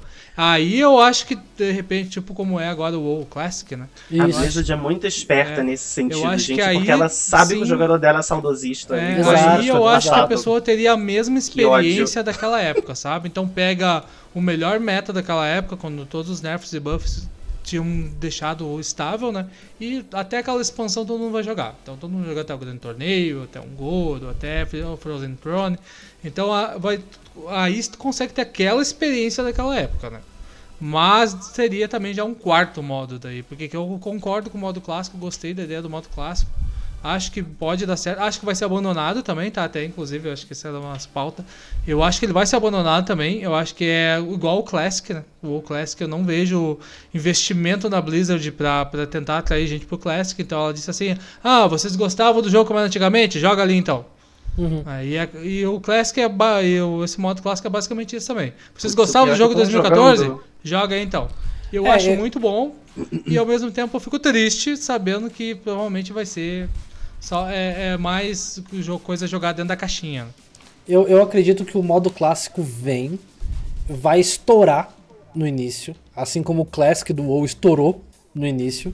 Aí 0.41 0.79
eu 0.79 0.97
acho 0.97 1.25
que, 1.25 1.35
de 1.35 1.69
repente, 1.71 2.11
tipo 2.11 2.33
como 2.33 2.57
é 2.57 2.69
agora 2.69 2.97
o 2.97 3.01
WoW 3.03 3.25
Classic, 3.25 3.75
né? 3.75 3.89
A 4.17 4.29
Isso. 4.29 4.39
Blizzard 4.39 4.71
é 4.71 4.75
muito 4.77 5.05
esperta 5.05 5.59
É, 5.59 5.63
nesse 5.63 5.83
sentido, 5.83 6.13
eu 6.13 6.25
acho 6.25 6.45
gente, 6.45 6.55
que 6.55 6.61
aí, 6.61 6.77
porque 6.77 6.91
ela 6.91 7.09
sabe 7.09 7.55
que 7.55 7.59
sim. 7.59 7.63
o 7.63 7.65
jogador 7.65 7.97
dela 7.99 8.19
é 8.19 8.21
saudosista. 8.21 8.95
É, 8.95 9.21
gosta 9.21 9.33
Exato, 9.33 9.61
aí 9.61 9.67
eu 9.67 9.85
acho 9.85 10.13
que 10.13 10.19
a 10.19 10.23
pessoa 10.23 10.61
teria 10.61 10.93
a 10.93 10.97
mesma 10.97 11.33
Que 11.35 11.39
experiência 11.39 12.23
daquela 12.23 12.61
época, 12.61 12.95
sabe? 12.95 13.27
Então 13.27 13.49
pega 13.49 14.05
o 14.33 14.39
melhor 14.41 14.79
meta 14.79 15.11
daquela 15.11 15.45
época, 15.45 15.75
quando 15.75 16.05
todos 16.05 16.29
os 16.31 16.41
nerfs 16.41 16.71
e 16.71 16.79
buffs 16.79 17.27
tinham 17.61 17.85
deixado 18.19 18.79
estável, 18.79 19.31
né? 19.33 19.45
E 19.79 20.05
até 20.13 20.37
aquela 20.37 20.61
expansão 20.61 21.05
todo 21.05 21.19
mundo 21.19 21.33
vai 21.33 21.43
jogar. 21.43 21.75
Então 21.83 21.97
todo 21.97 22.09
mundo 22.09 22.21
vai 22.21 22.29
jogar 22.29 22.41
até 22.43 22.53
o 22.55 22.57
grande 22.57 22.79
torneio, 22.79 23.43
até 23.43 23.59
um 23.59 23.75
Gold, 23.75 24.25
até 24.27 24.65
o 24.85 24.95
Frozen 24.95 25.35
Throne. 25.35 25.77
Então 26.23 26.53
a- 26.53 26.77
vai, 26.77 27.03
aí 27.49 27.83
tu 27.83 27.97
consegue 27.97 28.33
ter 28.33 28.41
aquela 28.41 28.81
experiência 28.81 29.43
daquela 29.43 29.75
época, 29.77 30.09
né? 30.09 30.21
Mas 30.79 31.31
seria 31.53 31.87
também 31.87 32.13
já 32.13 32.23
um 32.23 32.33
quarto 32.33 32.81
modo 32.81 33.19
daí, 33.19 33.43
porque 33.43 33.67
que 33.67 33.75
eu 33.75 33.97
concordo 34.01 34.49
com 34.49 34.57
o 34.57 34.61
modo 34.61 34.79
clássico, 34.79 35.17
gostei 35.17 35.53
da 35.53 35.63
ideia 35.63 35.81
do 35.81 35.89
modo 35.89 36.07
clássico. 36.09 36.49
Acho 37.01 37.31
que 37.31 37.41
pode 37.41 37.85
dar 37.85 37.95
certo. 37.95 38.19
Acho 38.19 38.39
que 38.39 38.45
vai 38.45 38.53
ser 38.53 38.65
abandonado 38.65 39.23
também, 39.23 39.49
tá? 39.49 39.63
Até 39.63 39.85
inclusive, 39.85 40.29
acho 40.29 40.45
que 40.45 40.51
isso 40.51 40.67
era 40.67 40.77
umas 40.77 41.05
pautas. 41.05 41.45
Eu 41.87 42.03
acho 42.03 42.19
que 42.19 42.25
ele 42.25 42.33
vai 42.33 42.45
ser 42.45 42.57
abandonado 42.57 43.05
também. 43.05 43.41
Eu 43.41 43.55
acho 43.55 43.73
que 43.73 43.85
é 43.85 44.19
igual 44.19 44.59
o 44.59 44.63
Classic, 44.63 45.13
né? 45.13 45.23
O 45.41 45.61
Classic 45.61 46.01
eu 46.01 46.09
não 46.09 46.25
vejo 46.25 46.77
investimento 47.13 47.89
na 47.89 48.01
Blizzard 48.01 48.51
pra 48.51 48.85
tentar 49.09 49.37
atrair 49.37 49.65
gente 49.65 49.85
pro 49.85 49.97
Classic. 49.97 50.41
Então 50.41 50.59
ela 50.59 50.73
disse 50.73 50.89
assim: 50.89 51.15
Ah, 51.41 51.67
vocês 51.67 51.95
gostavam 51.95 52.41
do 52.41 52.49
jogo 52.49 52.65
como 52.65 52.79
era 52.79 52.87
antigamente? 52.87 53.39
Joga 53.39 53.61
ali 53.61 53.75
então. 53.75 54.05
Uhum. 54.59 54.83
Aí 54.85 55.15
é- 55.15 55.29
e 55.43 55.65
o 55.65 55.79
Classic 55.79 56.19
é 56.19 56.27
ba- 56.29 56.61
e 56.61 56.81
o- 56.81 57.03
esse 57.03 57.19
modo 57.19 57.41
clássico 57.41 57.67
é 57.67 57.71
basicamente 57.71 58.15
isso 58.15 58.27
também. 58.27 58.53
Vocês 58.77 58.93
gostavam 58.93 59.29
do 59.29 59.35
jogo 59.35 59.53
tão 59.53 59.63
2014? 59.63 60.23
jogando. 60.25 60.43
Joga 60.63 60.95
aí 60.95 61.03
então. 61.03 61.27
Eu 61.71 61.85
É, 61.87 61.91
acho 61.91 62.09
é- 62.09 62.17
muito 62.17 62.39
bom 62.39 62.75
e 63.25 63.37
ao 63.37 63.45
mesmo 63.45 63.71
tempo 63.71 63.95
eu 63.95 63.99
fico 64.01 64.19
triste 64.19 64.75
sabendo 64.75 65.29
que 65.29 65.55
provavelmente 65.55 66.11
vai 66.11 66.25
ser 66.25 66.67
só 67.19 67.47
é, 67.49 67.93
é 67.93 67.97
mais 67.97 68.61
coisa 69.03 69.27
jogada 69.27 69.57
dentro 69.57 69.69
da 69.69 69.75
caixinha. 69.77 70.27
Eu, 70.87 71.07
eu 71.07 71.21
acredito 71.21 71.63
que 71.63 71.77
o 71.77 71.83
modo 71.83 72.09
clássico 72.09 72.63
vem, 72.63 73.19
vai 73.87 74.19
estourar 74.19 74.91
no 75.35 75.45
início, 75.47 75.95
assim 76.15 76.41
como 76.41 76.63
o 76.63 76.65
Classic 76.65 77.13
do 77.13 77.23
WoW 77.23 77.45
estourou 77.45 78.03
no 78.33 78.45
início. 78.47 78.93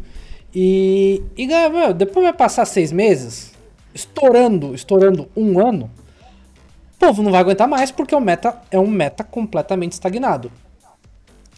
E, 0.54 1.22
e 1.38 1.48
depois 1.96 2.24
vai 2.26 2.34
passar 2.34 2.66
seis 2.66 2.92
meses, 2.92 3.52
estourando, 3.96 4.76
estourando 4.76 5.30
um 5.36 5.66
ano, 5.66 5.90
o 6.96 7.00
povo 7.00 7.24
não 7.24 7.32
vai 7.32 7.40
aguentar 7.40 7.68
mais 7.68 7.92
porque 7.92 8.14
o 8.14 8.20
meta 8.20 8.62
é 8.70 8.78
um 8.78 8.88
meta 8.88 9.24
completamente 9.24 9.94
estagnado. 9.94 10.52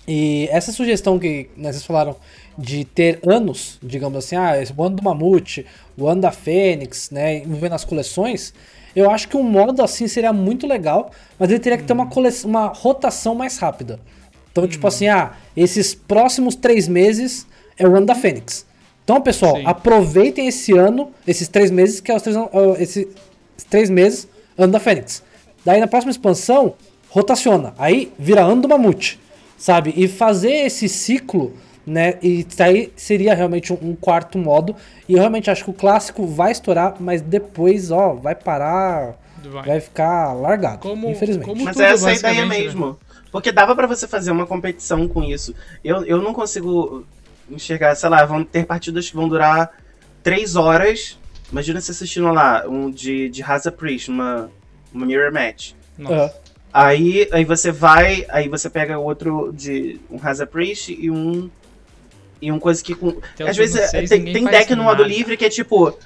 E 0.07 0.47
essa 0.51 0.71
sugestão 0.71 1.19
que 1.19 1.49
né, 1.57 1.71
vocês 1.71 1.83
falaram 1.83 2.15
de 2.57 2.85
ter 2.85 3.19
anos, 3.27 3.77
digamos 3.83 4.17
assim, 4.17 4.35
ah, 4.35 4.53
o 4.75 4.83
ano 4.83 4.95
do 4.95 5.03
Mamute, 5.03 5.65
o 5.97 6.07
ano 6.07 6.21
da 6.21 6.31
Fênix, 6.31 7.11
né, 7.11 7.39
envolvendo 7.39 7.73
as 7.73 7.83
coleções, 7.83 8.53
eu 8.95 9.11
acho 9.11 9.27
que 9.27 9.35
um 9.35 9.43
modo 9.43 9.83
assim 9.83 10.07
seria 10.07 10.31
muito 10.31 10.65
legal, 10.65 11.11
mas 11.37 11.49
ele 11.49 11.59
teria 11.59 11.77
que 11.77 11.83
ter 11.83 11.93
uma, 11.93 12.09
uma 12.45 12.67
rotação 12.67 13.35
mais 13.35 13.57
rápida. 13.57 13.99
Então, 14.51 14.67
tipo 14.67 14.87
assim, 14.87 15.07
ah, 15.07 15.33
esses 15.55 15.93
próximos 15.93 16.55
três 16.55 16.87
meses 16.87 17.45
é 17.77 17.87
o 17.87 17.95
ano 17.95 18.05
da 18.05 18.15
Fênix. 18.15 18.65
Então, 19.07 19.21
pessoal, 19.21 19.55
Sim. 19.55 19.63
aproveitem 19.65 20.49
esse 20.49 20.73
ano, 20.77 21.11
esses 21.25 21.47
três 21.47 21.71
meses, 21.71 22.01
que 22.01 22.11
é 22.11 22.15
os 22.17 22.21
três, 22.21 22.35
esses 22.77 23.07
três 23.69 23.89
meses, 23.89 24.27
ano 24.57 24.73
da 24.73 24.81
Fênix. 24.81 25.23
Daí 25.63 25.79
na 25.79 25.87
próxima 25.87 26.11
expansão, 26.11 26.73
rotaciona. 27.07 27.73
Aí 27.77 28.11
vira 28.19 28.41
ano 28.41 28.63
do 28.63 28.67
Mamute, 28.67 29.17
sabe? 29.57 29.93
E 29.95 30.09
fazer 30.09 30.51
esse 30.51 30.89
ciclo, 30.89 31.53
né? 31.85 32.15
E 32.21 32.45
daí 32.57 32.91
seria 32.97 33.33
realmente 33.33 33.71
um, 33.71 33.77
um 33.81 33.95
quarto 33.95 34.37
modo. 34.37 34.75
E 35.07 35.13
eu 35.13 35.19
realmente 35.19 35.49
acho 35.49 35.63
que 35.63 35.69
o 35.69 35.73
clássico 35.73 36.27
vai 36.27 36.51
estourar, 36.51 36.95
mas 36.99 37.21
depois, 37.21 37.91
ó, 37.91 38.11
vai 38.13 38.35
parar, 38.35 39.15
Vai. 39.41 39.63
vai 39.67 39.79
ficar 39.79 40.33
largado, 40.33 40.79
Como- 40.79 41.09
infelizmente. 41.09 41.45
como- 41.47 41.63
Mas 41.63 41.77
tudo, 41.77 41.85
é 41.85 41.91
essa 41.93 42.09
a 42.09 42.13
ideia 42.13 42.45
né? 42.45 42.59
mesmo. 42.59 42.99
Porque 43.31 43.53
dava 43.53 43.73
pra 43.73 43.87
você 43.87 44.05
fazer 44.05 44.31
uma 44.31 44.45
competição 44.45 45.07
com 45.07 45.23
isso. 45.23 45.55
Eu, 45.81 46.03
eu 46.05 46.21
não 46.21 46.33
consigo 46.33 47.05
enxergar, 47.49 47.95
sei 47.95 48.09
lá, 48.09 48.25
vão 48.25 48.43
ter 48.43 48.65
partidas 48.65 49.09
que 49.09 49.15
vão 49.15 49.27
durar 49.27 49.71
três 50.23 50.55
horas. 50.55 51.17
Imagina 51.51 51.79
você 51.79 51.91
assistindo 51.91 52.31
lá 52.31 52.65
um 52.67 52.91
de, 52.91 53.29
de 53.29 53.41
Haza 53.43 53.71
Priest, 53.71 54.09
uma, 54.09 54.51
uma 54.93 55.05
Mirror 55.05 55.31
Match. 55.31 55.71
Nossa. 55.97 56.35
Ah, 56.35 56.47
Aí, 56.73 57.27
aí 57.31 57.43
você 57.43 57.71
vai, 57.71 58.25
aí 58.29 58.47
você 58.47 58.69
pega 58.69 58.99
outro 58.99 59.51
de 59.51 59.99
um 60.11 60.19
Haza 60.21 60.45
Priest 60.45 60.91
e 60.91 61.09
um. 61.09 61.49
E 62.39 62.51
um 62.51 62.59
coisa 62.59 62.83
que 62.83 62.93
com. 62.93 63.17
Até 63.33 63.49
às 63.49 63.57
vezes 63.57 63.77
é, 63.77 63.87
seis, 63.87 64.09
tem, 64.09 64.23
tem 64.25 64.45
deck 64.45 64.75
no 64.75 64.83
modo 64.83 65.01
livre 65.01 65.35
que 65.35 65.45
é 65.45 65.49
tipo. 65.49 65.97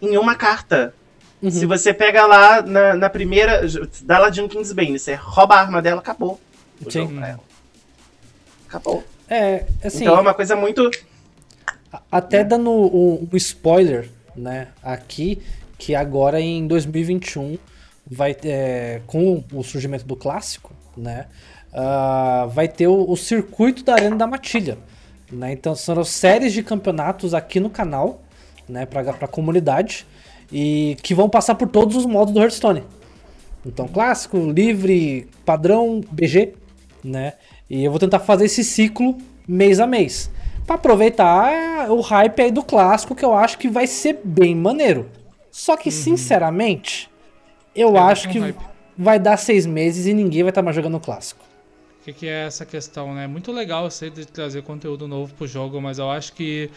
Em 0.00 0.16
uma 0.16 0.36
carta. 0.36 0.94
uhum. 1.42 1.50
Se 1.50 1.66
você 1.66 1.92
pega 1.92 2.26
lá 2.26 2.62
na, 2.62 2.94
na 2.94 3.10
primeira. 3.10 3.62
Dá 4.02 4.20
lá 4.20 4.30
de 4.30 4.40
um 4.40 4.46
Kingsbane, 4.46 5.00
você 5.00 5.14
rouba 5.14 5.56
a 5.56 5.60
arma 5.60 5.82
dela, 5.82 6.00
acabou. 6.00 6.40
Sim. 6.88 7.20
Acabou. 8.68 9.02
É, 9.30 9.64
assim, 9.84 10.02
então 10.02 10.16
é 10.16 10.20
uma 10.20 10.34
coisa 10.34 10.56
muito. 10.56 10.90
Até 12.10 12.42
dando 12.42 12.68
um, 12.68 13.28
um 13.32 13.36
spoiler, 13.36 14.10
né, 14.34 14.68
aqui, 14.82 15.40
que 15.78 15.94
agora 15.94 16.40
em 16.40 16.66
2021 16.66 17.56
vai 18.04 18.36
é, 18.44 19.00
com 19.06 19.44
o 19.52 19.62
surgimento 19.62 20.04
do 20.04 20.16
clássico, 20.16 20.74
né, 20.96 21.26
ah, 21.72 22.48
vai 22.52 22.66
ter 22.66 22.88
o, 22.88 23.08
o 23.08 23.16
circuito 23.16 23.84
da 23.84 23.94
Arena 23.94 24.16
da 24.16 24.26
Matilha, 24.26 24.78
né, 25.30 25.52
então 25.52 25.74
serão 25.74 26.04
séries 26.04 26.52
de 26.52 26.62
campeonatos 26.62 27.34
aqui 27.34 27.60
no 27.60 27.70
canal, 27.70 28.20
né, 28.68 28.84
pra, 28.86 29.12
pra 29.12 29.28
comunidade, 29.28 30.06
e 30.52 30.96
que 31.02 31.14
vão 31.14 31.28
passar 31.28 31.54
por 31.54 31.68
todos 31.68 31.96
os 31.96 32.06
modos 32.06 32.34
do 32.34 32.40
Hearthstone. 32.40 32.82
Então, 33.64 33.86
clássico, 33.86 34.38
livre, 34.38 35.28
padrão, 35.44 36.00
BG, 36.10 36.54
né? 37.04 37.34
E 37.70 37.84
eu 37.84 37.90
vou 37.90 38.00
tentar 38.00 38.18
fazer 38.18 38.46
esse 38.46 38.64
ciclo 38.64 39.16
mês 39.46 39.78
a 39.80 39.86
mês. 39.86 40.30
Pra 40.66 40.74
aproveitar 40.74 41.90
o 41.90 42.00
hype 42.00 42.42
aí 42.42 42.50
do 42.50 42.62
clássico, 42.62 43.14
que 43.14 43.24
eu 43.24 43.32
acho 43.34 43.56
que 43.58 43.68
vai 43.68 43.86
ser 43.86 44.18
bem 44.24 44.54
maneiro. 44.54 45.08
Só 45.50 45.76
que, 45.76 45.90
sinceramente, 45.90 47.08
eu 47.74 47.90
Uhum. 47.90 47.96
É, 47.96 48.00
acho 48.00 48.28
que 48.28 48.38
hype. 48.38 48.56
vai 48.98 49.18
dar 49.18 49.36
seis 49.36 49.66
meses 49.66 50.06
e 50.06 50.12
ninguém 50.14 50.42
vai 50.42 50.50
estar 50.50 50.62
mais 50.62 50.74
jogando 50.76 50.96
o 50.96 51.00
clássico. 51.00 51.44
O 52.00 52.04
que, 52.04 52.12
que 52.12 52.26
é 52.26 52.46
essa 52.46 52.64
questão, 52.64 53.14
né? 53.14 53.26
Muito 53.26 53.52
legal 53.52 53.84
eu 53.84 53.90
sei 53.90 54.10
de 54.10 54.24
trazer 54.26 54.62
conteúdo 54.62 55.06
novo 55.06 55.32
pro 55.34 55.46
jogo, 55.46 55.80
mas 55.80 55.98
eu 55.98 56.10
acho 56.10 56.32
que 56.32 56.70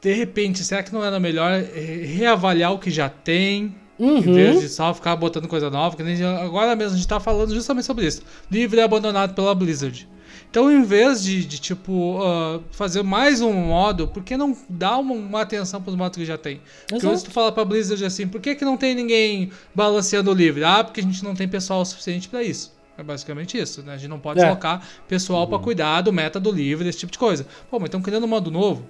de 0.00 0.12
repente, 0.12 0.62
será 0.62 0.82
que 0.82 0.92
não 0.92 1.04
era 1.04 1.18
melhor 1.18 1.60
reavaliar 1.60 2.72
o 2.72 2.78
que 2.78 2.88
já 2.90 3.08
tem? 3.08 3.74
Em 3.98 4.20
vez 4.20 4.54
Uhum. 4.56 4.60
de 4.60 4.68
só 4.68 4.94
ficar 4.94 5.16
botando 5.16 5.48
coisa 5.48 5.68
nova, 5.70 5.96
que 5.96 6.02
nem 6.02 6.22
agora 6.22 6.76
mesmo 6.76 6.94
a 6.94 6.96
gente 6.96 7.08
tá 7.08 7.18
falando 7.18 7.52
justamente 7.54 7.84
sobre 7.84 8.06
isso. 8.06 8.22
Livre 8.50 8.80
abandonado 8.80 9.34
pela 9.34 9.54
Blizzard. 9.54 10.08
Então, 10.50 10.70
em 10.70 10.82
vez 10.82 11.22
de, 11.22 11.44
de, 11.44 11.58
tipo, 11.58 12.20
ah, 12.22 12.60
fazer 12.70 13.02
mais 13.02 13.42
um 13.42 13.52
modo, 13.52 14.08
por 14.08 14.22
que 14.22 14.34
não 14.36 14.56
dar 14.68 14.96
uma, 14.98 15.12
uma 15.14 15.42
atenção 15.42 15.82
pros 15.82 15.94
modos 15.94 16.16
que 16.16 16.24
já 16.24 16.38
tem? 16.38 16.60
Porque 16.88 17.06
hoje 17.06 17.24
tu 17.24 17.30
fala 17.30 17.52
pra 17.52 17.64
Blizzard 17.66 18.02
assim, 18.04 18.26
por 18.26 18.40
que, 18.40 18.54
que 18.54 18.64
não 18.64 18.76
tem 18.76 18.94
ninguém 18.94 19.50
balanceando 19.74 20.30
o 20.30 20.34
livre? 20.34 20.64
Ah, 20.64 20.82
porque 20.82 21.00
a 21.00 21.02
gente 21.02 21.22
não 21.22 21.34
tem 21.34 21.46
pessoal 21.48 21.84
suficiente 21.84 22.28
pra 22.28 22.42
isso. 22.42 22.72
É 22.96 23.02
basicamente 23.02 23.58
isso, 23.58 23.82
né? 23.82 23.92
A 23.94 23.96
gente 23.96 24.08
não 24.08 24.18
pode 24.18 24.40
É. 24.40 24.44
colocar 24.44 24.86
pessoal 25.06 25.46
pra 25.46 25.58
cuidar 25.58 26.00
do 26.00 26.12
meta 26.12 26.40
do 26.40 26.50
livre, 26.50 26.88
esse 26.88 26.98
tipo 26.98 27.12
de 27.12 27.18
coisa. 27.18 27.46
Pô, 27.70 27.78
mas 27.78 27.86
estão 27.88 28.00
criando 28.00 28.24
um 28.24 28.28
modo 28.28 28.50
novo. 28.50 28.84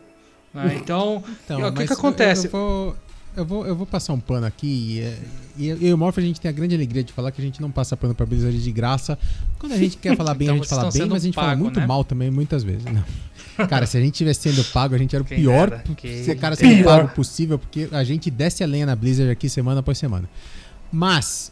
né? 0.54 0.76
Então, 0.80 1.22
Então, 1.44 1.60
o 1.60 1.64
que, 1.72 1.78
mas 1.78 1.86
que 1.88 1.92
acontece? 1.92 2.46
Eu, 2.46 2.52
eu 2.52 2.58
vou, 2.58 2.96
eu, 3.38 3.44
vou, 3.44 3.66
eu 3.66 3.76
vou 3.76 3.86
passar 3.86 4.12
um 4.12 4.20
pano 4.20 4.46
aqui. 4.46 4.66
E, 4.66 5.00
é, 5.00 5.18
e 5.56 5.68
eu 5.68 5.78
e 5.80 5.92
o 5.92 5.98
Morph 5.98 6.18
a 6.18 6.20
gente 6.20 6.40
tem 6.40 6.48
a 6.48 6.52
grande 6.52 6.74
alegria 6.74 7.04
de 7.04 7.12
falar 7.12 7.30
que 7.30 7.40
a 7.40 7.44
gente 7.44 7.60
não 7.60 7.70
passa 7.70 7.96
pano 7.96 8.14
pra 8.14 8.26
Blizzard 8.26 8.60
de 8.60 8.72
graça. 8.72 9.18
Quando 9.58 9.72
a 9.72 9.76
gente 9.78 9.96
quer 9.96 10.14
falar 10.18 10.34
bem, 10.34 10.46
Então 10.46 10.56
a 10.56 10.58
gente 10.58 10.68
fala 10.68 10.90
bem, 10.90 11.06
mas 11.06 11.22
a 11.22 11.26
gente 11.26 11.34
fala 11.34 11.48
pago, 11.48 11.62
muito 11.62 11.80
né? 11.80 11.86
mal 11.86 12.04
também, 12.04 12.30
muitas 12.30 12.62
vezes. 12.64 12.84
Não. 12.84 13.04
Cara, 13.66 13.86
se 13.86 13.96
a 13.96 14.00
gente 14.00 14.14
tivesse 14.14 14.52
sendo 14.52 14.64
pago, 14.72 14.94
a 14.94 14.98
gente 14.98 15.14
era 15.14 15.22
o 15.22 15.26
Quem 15.26 15.38
pior 15.38 15.82
ser 16.24 16.36
cara 16.36 16.54
sendo 16.54 16.76
dera. 16.76 16.84
pago 16.84 17.08
possível, 17.14 17.58
porque 17.58 17.88
a 17.90 18.04
gente 18.04 18.30
desce 18.30 18.62
a 18.62 18.66
lenha 18.66 18.86
na 18.86 18.94
Blizzard 18.94 19.30
aqui 19.30 19.48
semana 19.48 19.80
após 19.80 19.98
semana. 19.98 20.28
Mas, 20.92 21.50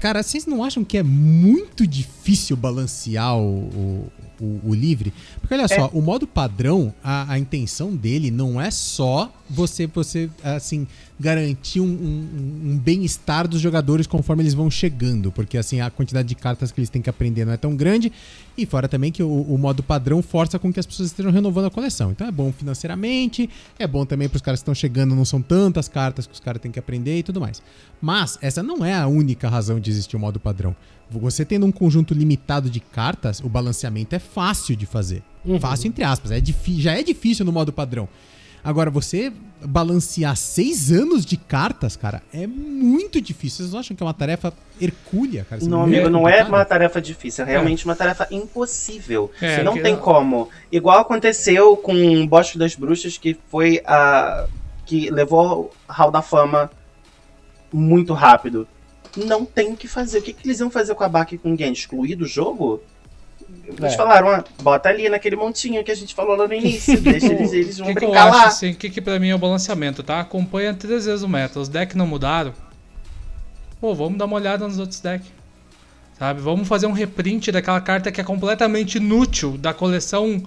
cara, 0.00 0.22
vocês 0.22 0.46
não 0.46 0.64
acham 0.64 0.84
que 0.84 0.98
é 0.98 1.02
muito 1.02 1.86
difícil 1.86 2.56
balancear 2.56 3.36
o, 3.36 3.40
o, 3.40 4.12
o 4.18 4.24
o, 4.40 4.60
o 4.70 4.74
livre. 4.74 5.12
Porque 5.40 5.54
olha 5.54 5.68
só, 5.68 5.88
o 5.92 6.00
modo 6.00 6.26
padrão, 6.26 6.94
a, 7.02 7.32
a 7.32 7.38
intenção 7.38 7.94
dele 7.94 8.30
não 8.30 8.60
é 8.60 8.70
só 8.70 9.32
você, 9.48 9.86
você 9.86 10.30
assim, 10.42 10.86
garantir 11.18 11.80
um, 11.80 11.84
um, 11.84 12.70
um 12.72 12.78
bem-estar 12.78 13.46
dos 13.46 13.60
jogadores 13.60 14.06
conforme 14.06 14.42
eles 14.42 14.54
vão 14.54 14.70
chegando. 14.70 15.30
Porque 15.30 15.56
assim, 15.56 15.80
a 15.80 15.90
quantidade 15.90 16.26
de 16.26 16.34
cartas 16.34 16.72
que 16.72 16.80
eles 16.80 16.90
têm 16.90 17.00
que 17.00 17.08
aprender 17.08 17.44
não 17.44 17.52
é 17.52 17.56
tão 17.56 17.76
grande. 17.76 18.12
E 18.56 18.66
fora 18.66 18.88
também 18.88 19.12
que 19.12 19.22
o, 19.22 19.28
o 19.42 19.56
modo 19.56 19.82
padrão 19.82 20.22
força 20.22 20.58
com 20.58 20.72
que 20.72 20.80
as 20.80 20.86
pessoas 20.86 21.10
estejam 21.10 21.30
renovando 21.30 21.66
a 21.66 21.70
coleção. 21.70 22.10
Então 22.10 22.26
é 22.26 22.32
bom 22.32 22.52
financeiramente, 22.52 23.48
é 23.78 23.86
bom 23.86 24.04
também 24.04 24.28
para 24.28 24.36
os 24.36 24.42
caras 24.42 24.60
que 24.60 24.62
estão 24.62 24.74
chegando, 24.74 25.14
não 25.14 25.24
são 25.24 25.40
tantas 25.40 25.88
cartas 25.88 26.26
que 26.26 26.34
os 26.34 26.40
caras 26.40 26.60
têm 26.60 26.70
que 26.70 26.78
aprender 26.78 27.18
e 27.18 27.22
tudo 27.22 27.40
mais. 27.40 27.62
Mas 28.00 28.38
essa 28.42 28.62
não 28.62 28.84
é 28.84 28.94
a 28.94 29.06
única 29.06 29.48
razão 29.48 29.78
de 29.78 29.90
existir 29.90 30.16
o 30.16 30.20
modo 30.20 30.40
padrão. 30.40 30.74
Você 31.10 31.44
tendo 31.44 31.66
um 31.66 31.72
conjunto 31.72 32.12
limitado 32.14 32.68
de 32.68 32.80
cartas, 32.80 33.40
o 33.40 33.48
balanceamento 33.48 34.16
é 34.16 34.18
fácil 34.18 34.74
de 34.74 34.86
fazer. 34.86 35.22
Uhum. 35.44 35.60
Fácil 35.60 35.88
entre 35.88 36.02
aspas, 36.02 36.30
é 36.30 36.42
já 36.76 36.98
é 36.98 37.02
difícil 37.02 37.44
no 37.44 37.52
modo 37.52 37.72
padrão. 37.72 38.08
Agora, 38.64 38.90
você 38.90 39.30
balancear 39.66 40.36
seis 40.36 40.92
anos 40.92 41.24
de 41.24 41.36
cartas, 41.36 41.96
cara, 41.96 42.22
é 42.32 42.46
muito 42.46 43.20
difícil. 43.20 43.58
Vocês 43.58 43.72
não 43.72 43.80
acham 43.80 43.96
que 43.96 44.02
é 44.02 44.06
uma 44.06 44.14
tarefa 44.14 44.52
hercúlea, 44.80 45.46
cara? 45.48 45.64
não, 45.64 45.82
amigo, 45.82 46.08
não 46.08 46.28
é 46.28 46.42
uma 46.44 46.64
tarefa 46.64 47.00
difícil, 47.00 47.44
é 47.44 47.48
realmente 47.48 47.82
é. 47.82 47.84
uma 47.88 47.96
tarefa 47.96 48.26
impossível. 48.30 49.30
É, 49.40 49.62
não 49.62 49.74
tem 49.74 49.96
como. 49.96 50.48
Igual 50.70 51.00
aconteceu 51.00 51.76
com 51.76 51.94
o 51.94 52.26
Bosque 52.26 52.58
das 52.58 52.74
Bruxas, 52.74 53.18
que 53.18 53.36
foi 53.48 53.82
a. 53.86 54.46
que 54.84 55.10
levou 55.10 55.72
Hall 55.88 56.10
da 56.10 56.22
Fama 56.22 56.70
muito 57.72 58.12
rápido. 58.12 58.66
Não 59.16 59.44
tem 59.44 59.72
o 59.72 59.76
que 59.76 59.88
fazer. 59.88 60.18
O 60.18 60.22
que, 60.22 60.32
que 60.32 60.46
eles 60.46 60.60
iam 60.60 60.70
fazer 60.70 60.94
com 60.94 61.04
a 61.04 61.08
Baki 61.08 61.38
com 61.38 61.52
o 61.52 61.54
Excluir 61.54 62.16
do 62.16 62.26
jogo? 62.26 62.82
Eles 63.66 63.94
é. 63.94 63.96
falaram, 63.96 64.28
ah, 64.28 64.44
bota 64.62 64.88
ali 64.88 65.08
naquele 65.08 65.36
montinho 65.36 65.82
que 65.82 65.90
a 65.90 65.94
gente 65.94 66.14
falou 66.14 66.36
lá 66.36 66.46
no 66.46 66.52
início, 66.54 67.00
deixa 67.00 67.32
eles, 67.32 67.52
eles 67.52 67.78
vão 67.78 67.88
que 67.88 67.94
brincar 67.94 68.30
que 68.30 68.34
eu 68.34 68.38
lá. 68.38 68.46
assim, 68.46 68.70
o 68.72 68.74
que, 68.74 68.90
que 68.90 69.00
pra 69.00 69.18
mim 69.18 69.30
é 69.30 69.34
o 69.34 69.38
balanceamento, 69.38 70.02
tá? 70.02 70.20
Acompanha 70.20 70.74
três 70.74 71.06
vezes 71.06 71.22
o 71.22 71.28
meta, 71.28 71.58
os 71.58 71.68
decks 71.68 71.96
não 71.96 72.06
mudaram. 72.06 72.52
Pô, 73.80 73.94
vamos 73.94 74.18
dar 74.18 74.26
uma 74.26 74.36
olhada 74.36 74.66
nos 74.66 74.78
outros 74.78 75.00
decks. 75.00 75.28
Sabe? 76.18 76.40
Vamos 76.40 76.68
fazer 76.68 76.86
um 76.86 76.92
reprint 76.92 77.50
daquela 77.50 77.80
carta 77.80 78.12
que 78.12 78.20
é 78.20 78.24
completamente 78.24 78.98
inútil 78.98 79.58
da 79.58 79.74
coleção 79.74 80.42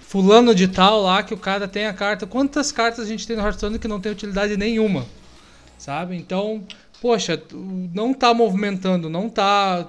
fulano 0.00 0.54
de 0.54 0.68
tal 0.68 1.02
lá 1.02 1.22
que 1.22 1.34
o 1.34 1.36
cara 1.36 1.68
tem 1.68 1.86
a 1.86 1.92
carta. 1.92 2.26
Quantas 2.26 2.72
cartas 2.72 3.04
a 3.04 3.08
gente 3.08 3.26
tem 3.26 3.36
no 3.36 3.42
Hearthstone 3.42 3.78
que 3.78 3.88
não 3.88 4.00
tem 4.00 4.10
utilidade 4.10 4.56
nenhuma? 4.56 5.04
Sabe? 5.76 6.16
Então, 6.16 6.64
poxa, 7.00 7.40
não 7.94 8.14
tá 8.14 8.32
movimentando, 8.32 9.10
não 9.10 9.28
tá 9.28 9.88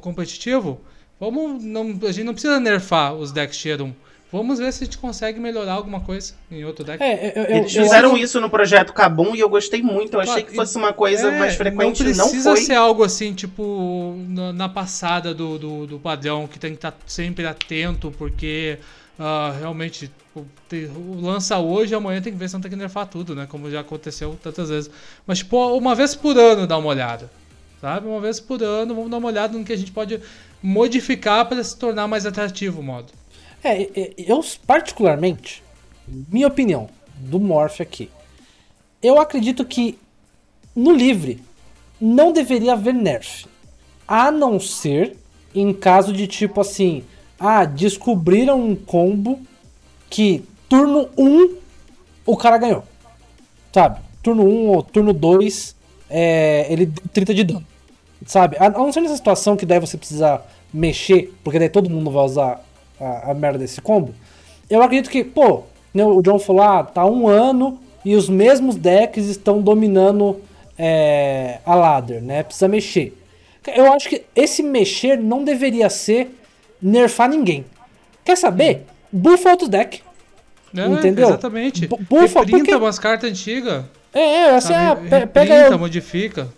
competitivo 0.00 0.80
Vamos, 1.18 1.62
não, 1.62 1.98
a 2.06 2.12
gente 2.12 2.24
não 2.24 2.32
precisa 2.32 2.58
nerfar 2.58 3.14
os 3.14 3.32
decks 3.32 3.56
Tier 3.58 3.80
1. 3.80 3.92
Vamos 4.34 4.58
ver 4.58 4.72
se 4.72 4.82
a 4.82 4.86
gente 4.86 4.98
consegue 4.98 5.38
melhorar 5.38 5.74
alguma 5.74 6.00
coisa 6.00 6.34
em 6.50 6.64
outro 6.64 6.84
deck. 6.84 7.00
É, 7.00 7.32
eu, 7.36 7.44
eu, 7.44 7.56
Eles 7.58 7.72
fizeram 7.72 8.16
eu, 8.16 8.16
isso 8.16 8.40
no 8.40 8.50
projeto 8.50 8.92
Kabum 8.92 9.32
e 9.32 9.38
eu 9.38 9.48
gostei 9.48 9.80
muito. 9.80 10.14
Eu 10.14 10.20
achei 10.20 10.42
que 10.42 10.52
fosse 10.52 10.76
uma 10.76 10.92
coisa 10.92 11.28
é, 11.28 11.38
mais 11.38 11.54
frequente. 11.54 12.02
Não 12.02 12.12
precisa 12.26 12.50
não 12.50 12.56
ser 12.56 12.74
algo 12.74 13.04
assim, 13.04 13.32
tipo, 13.32 14.16
na, 14.26 14.52
na 14.52 14.68
passada 14.68 15.32
do, 15.32 15.56
do, 15.56 15.86
do, 15.86 15.98
padrão, 16.00 16.48
que 16.48 16.58
tem 16.58 16.72
que 16.72 16.78
estar 16.78 16.90
tá 16.90 16.98
sempre 17.06 17.46
atento, 17.46 18.12
porque 18.18 18.76
uh, 19.16 19.56
realmente 19.56 20.10
o, 20.34 20.44
lança 21.20 21.56
hoje 21.60 21.94
amanhã 21.94 22.20
tem 22.20 22.32
que 22.32 22.38
ver 22.38 22.48
se 22.48 22.54
não 22.54 22.60
tem 22.60 22.72
que 22.72 22.76
nerfar 22.76 23.06
tudo, 23.06 23.36
né? 23.36 23.46
Como 23.48 23.70
já 23.70 23.82
aconteceu 23.82 24.36
tantas 24.42 24.68
vezes. 24.68 24.90
Mas, 25.24 25.38
tipo, 25.38 25.56
uma 25.76 25.94
vez 25.94 26.16
por 26.16 26.36
ano 26.36 26.66
dá 26.66 26.76
uma 26.76 26.88
olhada. 26.88 27.30
Sabe? 27.80 28.08
Uma 28.08 28.20
vez 28.20 28.40
por 28.40 28.62
ano, 28.62 28.94
vamos 28.94 29.10
dar 29.10 29.18
uma 29.18 29.28
olhada 29.28 29.56
no 29.56 29.64
que 29.64 29.72
a 29.72 29.76
gente 29.76 29.92
pode 29.92 30.18
modificar 30.64 31.46
para 31.46 31.62
se 31.62 31.76
tornar 31.76 32.08
mais 32.08 32.24
atrativo 32.24 32.80
o 32.80 32.82
modo. 32.82 33.12
É, 33.62 33.86
eu 34.16 34.42
particularmente, 34.66 35.62
minha 36.08 36.46
opinião 36.46 36.88
do 37.18 37.38
Morph 37.38 37.82
aqui, 37.82 38.10
eu 39.02 39.20
acredito 39.20 39.62
que 39.66 39.98
no 40.74 40.90
livre 40.90 41.42
não 42.00 42.32
deveria 42.32 42.72
haver 42.72 42.94
nerf, 42.94 43.46
a 44.08 44.30
não 44.30 44.58
ser 44.58 45.18
em 45.54 45.70
caso 45.70 46.14
de 46.14 46.26
tipo 46.26 46.62
assim, 46.62 47.04
ah, 47.38 47.66
descobriram 47.66 48.58
um 48.58 48.74
combo 48.74 49.40
que 50.08 50.42
turno 50.66 51.10
1 51.18 51.56
o 52.24 52.36
cara 52.38 52.56
ganhou. 52.56 52.84
Sabe? 53.70 54.00
Turno 54.22 54.44
1 54.44 54.68
ou 54.68 54.82
turno 54.82 55.12
2, 55.12 55.76
é, 56.08 56.72
ele 56.72 56.90
30 57.12 57.34
de 57.34 57.44
dano. 57.44 57.73
Sabe? 58.26 58.56
A 58.58 58.70
não 58.70 58.92
ser 58.92 59.00
nessa 59.00 59.16
situação 59.16 59.56
que 59.56 59.66
daí 59.66 59.78
você 59.78 59.96
precisa 59.96 60.40
mexer, 60.72 61.32
porque 61.42 61.58
daí 61.58 61.68
todo 61.68 61.90
mundo 61.90 62.10
vai 62.10 62.24
usar 62.24 62.60
a, 63.00 63.30
a 63.30 63.34
merda 63.34 63.58
desse 63.58 63.80
combo. 63.80 64.14
Eu 64.68 64.82
acredito 64.82 65.10
que, 65.10 65.22
pô, 65.22 65.62
né, 65.92 66.04
o 66.04 66.22
John 66.22 66.38
falou, 66.38 66.62
ah, 66.62 66.82
tá 66.82 67.04
um 67.04 67.28
ano 67.28 67.78
e 68.04 68.14
os 68.14 68.28
mesmos 68.28 68.76
decks 68.76 69.26
estão 69.26 69.60
dominando 69.60 70.40
é, 70.78 71.58
a 71.64 71.74
ladder, 71.74 72.22
né? 72.22 72.42
Precisa 72.42 72.68
mexer. 72.68 73.16
Eu 73.74 73.92
acho 73.92 74.08
que 74.08 74.24
esse 74.34 74.62
mexer 74.62 75.16
não 75.16 75.44
deveria 75.44 75.88
ser 75.88 76.36
nerfar 76.82 77.28
ninguém. 77.28 77.64
Quer 78.24 78.36
saber? 78.36 78.86
Buffa 79.10 79.50
outro 79.50 79.68
deck. 79.68 80.02
É, 80.76 80.86
entendeu? 80.86 81.28
Exatamente. 81.28 81.86
Buffa, 81.86 82.40
Reprinta 82.40 82.58
porque... 82.58 82.74
umas 82.74 82.98
cartas 82.98 83.30
antigas. 83.30 83.84
É, 84.12 84.20
é 84.20 84.50
assim, 84.56 84.74
ah, 84.74 84.96
pega. 84.96 85.54
Reprinta, 85.54 85.78
modifica. 85.78 86.48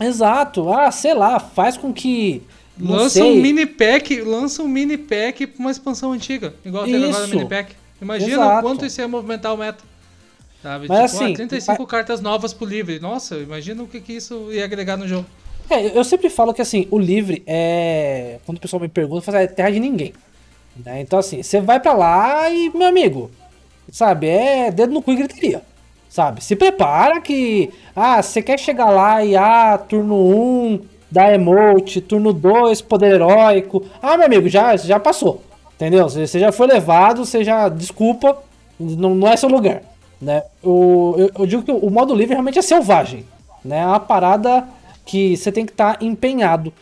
Exato. 0.00 0.72
Ah, 0.72 0.90
sei 0.90 1.14
lá, 1.14 1.38
faz 1.38 1.76
com 1.76 1.92
que 1.92 2.42
lança 2.78 3.22
um 3.22 3.36
mini 3.36 3.66
pack, 3.66 4.20
lança 4.22 4.62
um 4.62 4.68
mini 4.68 4.96
pack 4.96 5.46
pra 5.46 5.60
uma 5.60 5.70
expansão 5.70 6.12
antiga, 6.12 6.54
igual 6.64 6.84
teve 6.84 7.04
agora 7.04 7.26
mini 7.26 7.48
pack. 7.48 7.74
Imagina 8.00 8.32
Exato. 8.32 8.62
quanto 8.62 8.86
isso 8.86 9.00
ia 9.00 9.08
movimentar 9.08 9.52
o 9.52 9.56
meta. 9.58 9.84
Sabe? 10.62 10.88
Mas 10.88 11.12
tipo, 11.12 11.24
assim, 11.24 11.34
35 11.34 11.86
cartas 11.86 12.20
novas 12.20 12.52
pro 12.52 12.66
livre. 12.66 12.98
Nossa, 12.98 13.36
imagina 13.36 13.82
o 13.82 13.86
que, 13.86 14.00
que 14.00 14.14
isso 14.14 14.48
ia 14.50 14.64
agregar 14.64 14.96
no 14.96 15.06
jogo. 15.06 15.26
É, 15.68 15.96
eu 15.96 16.02
sempre 16.02 16.28
falo 16.28 16.52
que 16.52 16.60
assim, 16.60 16.88
o 16.90 16.98
livre 16.98 17.42
é. 17.46 18.38
Quando 18.44 18.58
o 18.58 18.60
pessoal 18.60 18.80
me 18.80 18.88
pergunta, 18.88 19.22
faz 19.22 19.36
é 19.36 19.46
terra 19.46 19.70
de 19.70 19.80
ninguém. 19.80 20.12
Né? 20.84 21.00
Então, 21.00 21.18
assim, 21.18 21.42
você 21.42 21.60
vai 21.60 21.78
para 21.78 21.92
lá 21.92 22.50
e, 22.50 22.70
meu 22.70 22.88
amigo, 22.88 23.30
sabe, 23.90 24.28
é 24.28 24.70
dedo 24.70 24.92
no 24.92 25.02
cu 25.02 25.12
e 25.12 25.16
gritaria. 25.16 25.62
Sabe? 26.10 26.42
Se 26.42 26.56
prepara 26.56 27.20
que. 27.20 27.70
Ah, 27.94 28.20
você 28.20 28.42
quer 28.42 28.58
chegar 28.58 28.90
lá 28.90 29.24
e 29.24 29.36
ah, 29.36 29.78
turno 29.78 30.16
1, 30.16 30.80
da 31.08 31.32
emote, 31.32 32.00
turno 32.00 32.32
2, 32.32 32.82
poder 32.82 33.14
heróico. 33.14 33.84
Ah, 34.02 34.16
meu 34.16 34.26
amigo, 34.26 34.48
já, 34.48 34.76
já 34.76 34.98
passou. 34.98 35.40
Entendeu? 35.76 36.08
Você 36.08 36.40
já 36.40 36.50
foi 36.50 36.66
levado, 36.66 37.24
você 37.24 37.44
já. 37.44 37.68
Desculpa, 37.68 38.42
não, 38.78 39.14
não 39.14 39.28
é 39.28 39.36
seu 39.36 39.48
lugar. 39.48 39.82
Né? 40.20 40.42
O, 40.64 41.14
eu, 41.16 41.30
eu 41.38 41.46
digo 41.46 41.62
que 41.62 41.70
o 41.70 41.88
modo 41.88 42.12
livre 42.12 42.34
realmente 42.34 42.58
é 42.58 42.62
selvagem. 42.62 43.24
Né? 43.64 43.78
É 43.78 43.86
uma 43.86 44.00
parada 44.00 44.66
que 45.06 45.36
você 45.36 45.52
tem 45.52 45.64
que 45.64 45.72
estar 45.72 45.96
tá 45.96 46.04
empenhado. 46.04 46.72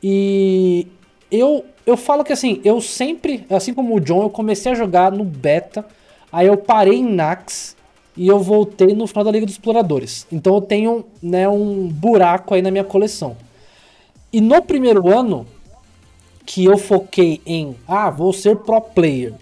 E 0.00 0.86
eu, 1.28 1.64
eu 1.84 1.96
falo 1.96 2.22
que 2.22 2.32
assim, 2.32 2.60
eu 2.64 2.80
sempre, 2.80 3.44
assim 3.50 3.74
como 3.74 3.96
o 3.96 4.00
John, 4.00 4.22
eu 4.22 4.30
comecei 4.30 4.70
a 4.70 4.76
jogar 4.76 5.10
no 5.10 5.24
beta, 5.24 5.84
aí 6.32 6.46
eu 6.46 6.56
parei 6.56 6.94
em 6.94 7.04
Nax 7.04 7.76
e 8.16 8.26
eu 8.28 8.40
voltei 8.40 8.94
no 8.94 9.06
final 9.06 9.24
da 9.24 9.30
Liga 9.30 9.46
dos 9.46 9.54
Exploradores. 9.54 10.26
Então 10.32 10.54
eu 10.54 10.60
tenho 10.60 11.04
né, 11.22 11.48
um 11.48 11.88
buraco 11.88 12.54
aí 12.54 12.62
na 12.62 12.70
minha 12.70 12.84
coleção. 12.84 13.36
E 14.32 14.40
no 14.40 14.62
primeiro 14.62 15.08
ano, 15.08 15.46
que 16.44 16.64
eu 16.64 16.78
foquei 16.78 17.40
em, 17.44 17.76
ah, 17.86 18.10
vou 18.10 18.32
ser 18.32 18.56
pro 18.56 18.80
player, 18.80 19.34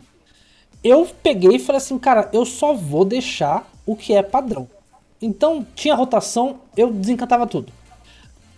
eu 0.82 1.06
peguei 1.22 1.56
e 1.56 1.58
falei 1.58 1.78
assim, 1.78 1.98
cara, 1.98 2.28
eu 2.32 2.44
só 2.44 2.74
vou 2.74 3.04
deixar 3.04 3.70
o 3.86 3.94
que 3.94 4.12
é 4.12 4.22
padrão. 4.22 4.68
Então, 5.20 5.66
tinha 5.74 5.94
rotação, 5.94 6.60
eu 6.76 6.92
desencantava 6.92 7.46
tudo. 7.46 7.72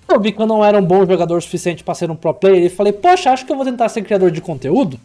Eu 0.09 0.21
vi 0.21 0.33
que 0.33 0.41
eu 0.41 0.47
não 0.47 0.65
era 0.65 0.79
um 0.79 0.85
bom 0.85 1.05
jogador 1.07 1.41
suficiente 1.43 1.85
para 1.85 1.95
ser 1.95 2.11
um 2.11 2.17
pro 2.17 2.33
player 2.33 2.65
e 2.65 2.69
falei, 2.69 2.93
poxa, 2.93 3.31
acho 3.31 3.45
que 3.45 3.53
eu 3.53 3.57
vou 3.57 3.65
tentar 3.65 3.89
ser 3.89 4.03
criador 4.03 4.31
de 4.31 4.41
conteúdo 4.41 4.99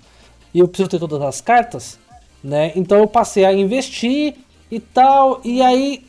e 0.53 0.59
eu 0.59 0.67
preciso 0.67 0.89
ter 0.89 0.99
todas 0.99 1.21
as 1.21 1.41
cartas, 1.41 1.99
né? 2.43 2.71
Então 2.75 2.97
eu 2.99 3.07
passei 3.07 3.45
a 3.45 3.53
investir 3.53 4.35
e 4.71 4.79
tal, 4.79 5.41
e 5.43 5.61
aí 5.61 6.03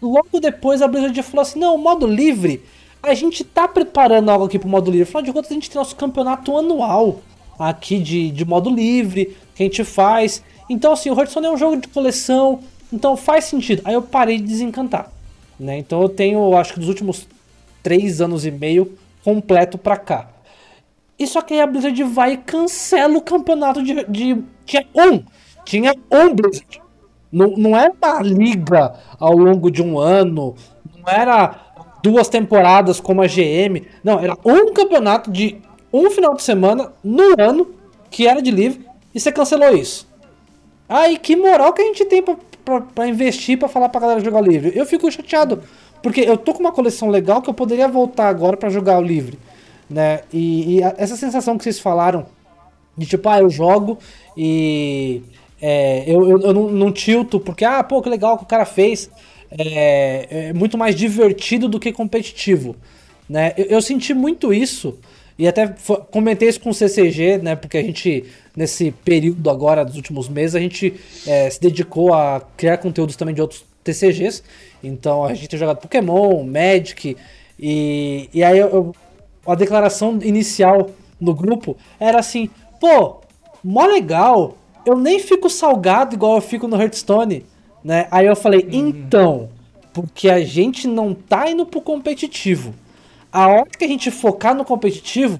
logo 0.00 0.40
depois 0.40 0.80
a 0.82 0.88
Blizzard 0.88 1.22
falou 1.22 1.42
assim: 1.42 1.58
"Não, 1.58 1.76
modo 1.76 2.06
livre 2.06 2.62
a 3.02 3.14
gente 3.14 3.44
tá 3.44 3.68
preparando 3.68 4.30
algo 4.30 4.46
aqui 4.46 4.58
pro 4.58 4.68
modo 4.68 4.90
livre. 4.90 5.04
Afinal 5.04 5.22
de 5.22 5.32
contas, 5.32 5.50
a 5.50 5.54
gente 5.54 5.70
tem 5.70 5.78
nosso 5.78 5.94
campeonato 5.96 6.56
anual 6.56 7.20
aqui 7.58 7.98
de, 7.98 8.30
de 8.30 8.44
modo 8.44 8.68
livre, 8.68 9.36
que 9.54 9.62
a 9.62 9.66
gente 9.66 9.84
faz. 9.84 10.42
Então, 10.68 10.92
assim, 10.92 11.10
o 11.10 11.14
Hearthstone 11.14 11.46
é 11.46 11.50
um 11.50 11.56
jogo 11.56 11.76
de 11.76 11.88
coleção, 11.88 12.60
então 12.92 13.16
faz 13.16 13.44
sentido. 13.44 13.82
Aí 13.84 13.94
eu 13.94 14.02
parei 14.02 14.38
de 14.38 14.44
desencantar, 14.44 15.10
né? 15.58 15.78
Então 15.78 16.02
eu 16.02 16.08
tenho, 16.08 16.56
acho 16.56 16.74
que 16.74 16.80
dos 16.80 16.88
últimos 16.88 17.26
três 17.82 18.20
anos 18.20 18.44
e 18.44 18.50
meio, 18.50 18.98
completo 19.22 19.78
pra 19.78 19.96
cá. 19.96 20.28
E 21.18 21.26
só 21.26 21.40
que 21.40 21.54
aí 21.54 21.60
a 21.60 21.66
Blizzard 21.66 22.02
vai 22.02 22.32
e 22.32 22.36
cancela 22.36 23.16
o 23.16 23.22
campeonato 23.22 23.82
de, 23.82 24.04
de 24.04 24.42
tinha 24.66 24.86
um, 24.94 25.22
tinha 25.64 25.94
um 26.10 26.34
Blizzard. 26.34 26.82
Não, 27.36 27.48
não 27.50 27.76
era 27.76 27.92
uma 27.92 28.22
liga 28.22 28.94
ao 29.20 29.36
longo 29.36 29.70
de 29.70 29.82
um 29.82 29.98
ano, 29.98 30.54
não 30.96 31.12
era 31.12 31.54
duas 32.02 32.30
temporadas 32.30 32.98
como 32.98 33.20
a 33.20 33.26
GM. 33.26 33.86
Não, 34.02 34.18
era 34.18 34.34
um 34.42 34.72
campeonato 34.72 35.30
de 35.30 35.60
um 35.92 36.10
final 36.10 36.34
de 36.34 36.42
semana 36.42 36.94
no 37.04 37.38
ano 37.38 37.74
que 38.10 38.26
era 38.26 38.40
de 38.40 38.50
livre, 38.50 38.86
e 39.14 39.20
você 39.20 39.30
cancelou 39.30 39.76
isso. 39.76 40.08
Aí, 40.88 41.18
que 41.18 41.36
moral 41.36 41.74
que 41.74 41.82
a 41.82 41.84
gente 41.84 42.06
tem 42.06 42.22
pra, 42.22 42.36
pra, 42.64 42.80
pra 42.80 43.06
investir 43.06 43.58
pra 43.58 43.68
falar 43.68 43.90
pra 43.90 44.00
galera 44.00 44.20
jogar 44.20 44.40
livre? 44.40 44.72
Eu 44.74 44.86
fico 44.86 45.10
chateado, 45.10 45.62
porque 46.02 46.22
eu 46.22 46.38
tô 46.38 46.54
com 46.54 46.60
uma 46.60 46.72
coleção 46.72 47.10
legal 47.10 47.42
que 47.42 47.50
eu 47.50 47.54
poderia 47.54 47.86
voltar 47.86 48.28
agora 48.28 48.56
pra 48.56 48.70
jogar 48.70 48.98
o 48.98 49.02
livre, 49.02 49.38
né? 49.90 50.20
E, 50.32 50.78
e 50.78 50.82
essa 50.82 51.16
sensação 51.16 51.58
que 51.58 51.64
vocês 51.64 51.78
falaram, 51.78 52.24
de 52.96 53.04
tipo, 53.04 53.28
ah, 53.28 53.40
eu 53.40 53.50
jogo 53.50 53.98
e 54.34 55.22
é, 55.60 56.04
eu, 56.06 56.28
eu, 56.28 56.40
eu 56.40 56.52
não, 56.52 56.68
não 56.68 56.92
tilto, 56.92 57.40
porque, 57.40 57.64
ah, 57.64 57.82
pô, 57.82 58.02
que 58.02 58.08
legal 58.08 58.36
que 58.36 58.44
o 58.44 58.46
cara 58.46 58.64
fez. 58.64 59.10
É, 59.50 60.48
é 60.48 60.52
muito 60.52 60.76
mais 60.76 60.94
divertido 60.94 61.68
do 61.68 61.78
que 61.78 61.92
competitivo. 61.92 62.74
Né? 63.28 63.54
Eu, 63.56 63.64
eu 63.66 63.82
senti 63.82 64.12
muito 64.12 64.52
isso, 64.52 64.98
e 65.38 65.46
até 65.46 65.74
comentei 66.10 66.48
isso 66.48 66.60
com 66.60 66.70
o 66.70 66.74
CCG, 66.74 67.38
né? 67.38 67.54
Porque 67.54 67.76
a 67.76 67.82
gente, 67.82 68.24
nesse 68.56 68.90
período 68.90 69.50
agora, 69.50 69.84
dos 69.84 69.96
últimos 69.96 70.28
meses, 70.28 70.56
a 70.56 70.60
gente 70.60 70.94
é, 71.26 71.50
se 71.50 71.60
dedicou 71.60 72.14
a 72.14 72.40
criar 72.56 72.78
conteúdos 72.78 73.16
também 73.16 73.34
de 73.34 73.42
outros 73.42 73.64
TCGs. 73.84 74.42
Então 74.82 75.24
a 75.24 75.34
gente 75.34 75.48
tem 75.48 75.58
jogado 75.58 75.78
Pokémon, 75.78 76.42
Magic, 76.42 77.16
e, 77.58 78.30
e 78.32 78.42
aí 78.42 78.58
eu, 78.58 78.94
a 79.46 79.54
declaração 79.54 80.18
inicial 80.22 80.90
no 81.20 81.34
grupo 81.34 81.76
era 82.00 82.18
assim: 82.18 82.48
pô, 82.80 83.20
mó 83.62 83.84
legal, 83.84 84.56
eu 84.86 84.96
nem 84.96 85.18
fico 85.18 85.50
salgado 85.50 86.14
igual 86.14 86.36
eu 86.36 86.40
fico 86.40 86.66
no 86.68 86.80
Hearthstone, 86.80 87.44
né? 87.84 88.06
Aí 88.10 88.26
eu 88.26 88.36
falei: 88.36 88.66
então, 88.70 89.48
porque 89.92 90.30
a 90.30 90.42
gente 90.44 90.86
não 90.88 91.12
tá 91.12 91.50
indo 91.50 91.66
pro 91.66 91.80
competitivo. 91.80 92.72
A 93.32 93.48
hora 93.48 93.66
que 93.66 93.84
a 93.84 93.88
gente 93.88 94.10
focar 94.10 94.54
no 94.54 94.64
competitivo 94.64 95.38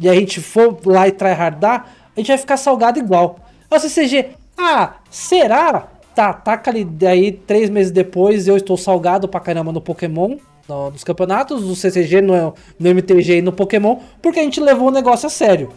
e 0.00 0.08
a 0.08 0.14
gente 0.14 0.40
for 0.40 0.76
lá 0.84 1.06
e 1.06 1.12
tryhardar, 1.12 1.94
a 2.16 2.18
gente 2.20 2.28
vai 2.28 2.38
ficar 2.38 2.56
salgado 2.56 2.98
igual. 2.98 3.38
Aí 3.70 3.78
o 3.78 3.80
CCG, 3.80 4.30
ah, 4.58 4.94
será? 5.10 5.88
Tá, 6.14 6.32
taca 6.32 6.70
ali, 6.70 6.84
daí 6.84 7.32
três 7.32 7.70
meses 7.70 7.90
depois 7.92 8.46
eu 8.48 8.56
estou 8.56 8.76
salgado 8.76 9.26
pra 9.28 9.40
caramba 9.40 9.72
no 9.72 9.80
Pokémon, 9.80 10.36
no- 10.68 10.90
nos 10.90 11.02
campeonatos, 11.04 11.62
no 11.66 11.74
CCG, 11.74 12.20
no, 12.20 12.52
no 12.78 12.88
MTG 12.88 13.38
e 13.38 13.42
no 13.42 13.50
Pokémon, 13.52 13.98
porque 14.20 14.40
a 14.40 14.42
gente 14.42 14.60
levou 14.60 14.88
o 14.88 14.90
negócio 14.90 15.26
a 15.26 15.30
sério. 15.30 15.70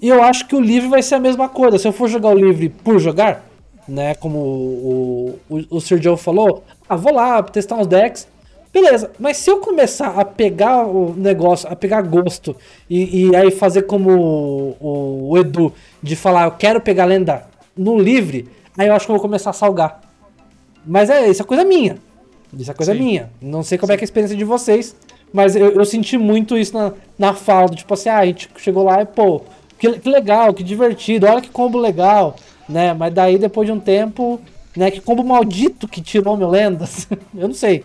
E 0.00 0.08
eu 0.08 0.22
acho 0.22 0.46
que 0.46 0.54
o 0.54 0.60
livre 0.60 0.88
vai 0.88 1.02
ser 1.02 1.16
a 1.16 1.20
mesma 1.20 1.48
coisa. 1.48 1.78
Se 1.78 1.86
eu 1.88 1.92
for 1.92 2.08
jogar 2.08 2.28
o 2.30 2.34
livre 2.38 2.68
por 2.68 2.98
jogar, 2.98 3.44
né, 3.86 4.14
como 4.14 4.38
o, 4.38 5.38
o, 5.48 5.76
o 5.76 5.80
Sir 5.80 6.00
Joe 6.00 6.16
falou, 6.16 6.62
ah, 6.88 6.96
vou 6.96 7.12
lá 7.14 7.42
testar 7.42 7.76
uns 7.76 7.86
decks, 7.86 8.26
Beleza, 8.70 9.10
mas 9.18 9.38
se 9.38 9.50
eu 9.50 9.60
começar 9.60 10.08
a 10.20 10.24
pegar 10.26 10.86
o 10.86 11.14
negócio, 11.16 11.66
a 11.72 11.74
pegar 11.74 12.02
gosto 12.02 12.54
e, 12.88 13.28
e 13.30 13.34
aí 13.34 13.50
fazer 13.50 13.82
como 13.82 14.10
o, 14.10 14.76
o- 14.78 15.30
o 15.30 15.38
Edu 15.38 15.72
de 16.02 16.14
falar, 16.14 16.44
eu 16.44 16.50
quero 16.50 16.78
pegar 16.78 17.06
lenda 17.06 17.44
no 17.74 17.98
livre, 17.98 18.46
aí 18.76 18.86
eu 18.86 18.92
acho 18.94 19.06
que 19.06 19.10
eu 19.10 19.16
vou 19.16 19.22
começar 19.22 19.50
a 19.50 19.54
salgar. 19.54 20.02
Mas 20.84 21.08
é, 21.08 21.28
isso 21.30 21.40
é 21.42 21.44
coisa 21.46 21.64
minha. 21.64 21.96
Isso 22.56 22.70
é 22.70 22.74
coisa 22.74 22.92
Sim. 22.92 22.98
minha. 22.98 23.30
Não 23.40 23.62
sei 23.62 23.78
como 23.78 23.90
é 23.90 23.96
que 23.96 24.02
é 24.02 24.04
a 24.04 24.06
experiência 24.06 24.36
de 24.36 24.44
vocês, 24.44 24.94
mas 25.32 25.56
eu, 25.56 25.70
eu 25.72 25.84
senti 25.86 26.18
muito 26.18 26.56
isso 26.56 26.76
na, 26.76 26.92
na 27.18 27.32
fala, 27.32 27.68
tipo 27.70 27.92
assim, 27.94 28.10
ah, 28.10 28.18
a 28.18 28.26
gente 28.26 28.50
chegou 28.58 28.84
lá 28.84 29.00
e, 29.00 29.06
pô, 29.06 29.40
que, 29.78 29.98
que 29.98 30.08
legal, 30.08 30.52
que 30.52 30.62
divertido, 30.62 31.26
olha 31.26 31.40
que 31.40 31.50
combo 31.50 31.78
legal, 31.78 32.36
né? 32.68 32.92
Mas 32.92 33.14
daí 33.14 33.38
depois 33.38 33.66
de 33.66 33.72
um 33.72 33.80
tempo, 33.80 34.40
né, 34.76 34.90
que 34.90 35.00
combo 35.00 35.24
maldito 35.24 35.86
que 35.88 36.02
tirou 36.02 36.36
meu 36.36 36.48
lendas. 36.48 37.06
eu 37.34 37.48
não 37.48 37.54
sei. 37.54 37.84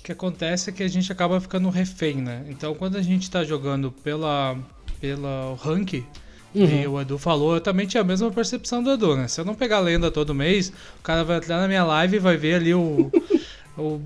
O 0.00 0.04
que 0.04 0.12
acontece 0.12 0.70
é 0.70 0.72
que 0.72 0.82
a 0.82 0.88
gente 0.88 1.10
acaba 1.12 1.40
ficando 1.40 1.68
refém, 1.70 2.16
né? 2.16 2.44
Então 2.48 2.74
quando 2.74 2.96
a 2.96 3.02
gente 3.02 3.30
tá 3.30 3.44
jogando 3.44 3.90
pela, 3.90 4.56
pela 5.00 5.56
rank, 5.62 6.04
e 6.54 6.86
o 6.86 7.00
Edu 7.00 7.16
falou, 7.16 7.54
eu 7.54 7.60
também 7.60 7.86
tinha 7.86 8.02
a 8.02 8.04
mesma 8.04 8.30
percepção 8.30 8.82
do 8.82 8.92
Edu, 8.92 9.16
né? 9.16 9.26
Se 9.26 9.40
eu 9.40 9.44
não 9.44 9.54
pegar 9.54 9.80
lenda 9.80 10.10
todo 10.10 10.34
mês, 10.34 10.70
o 10.98 11.02
cara 11.02 11.24
vai 11.24 11.38
entrar 11.38 11.58
na 11.58 11.66
minha 11.66 11.82
live 11.82 12.16
e 12.16 12.20
vai 12.20 12.36
ver 12.36 12.56
ali 12.56 12.74
o. 12.74 13.10
o 13.78 14.00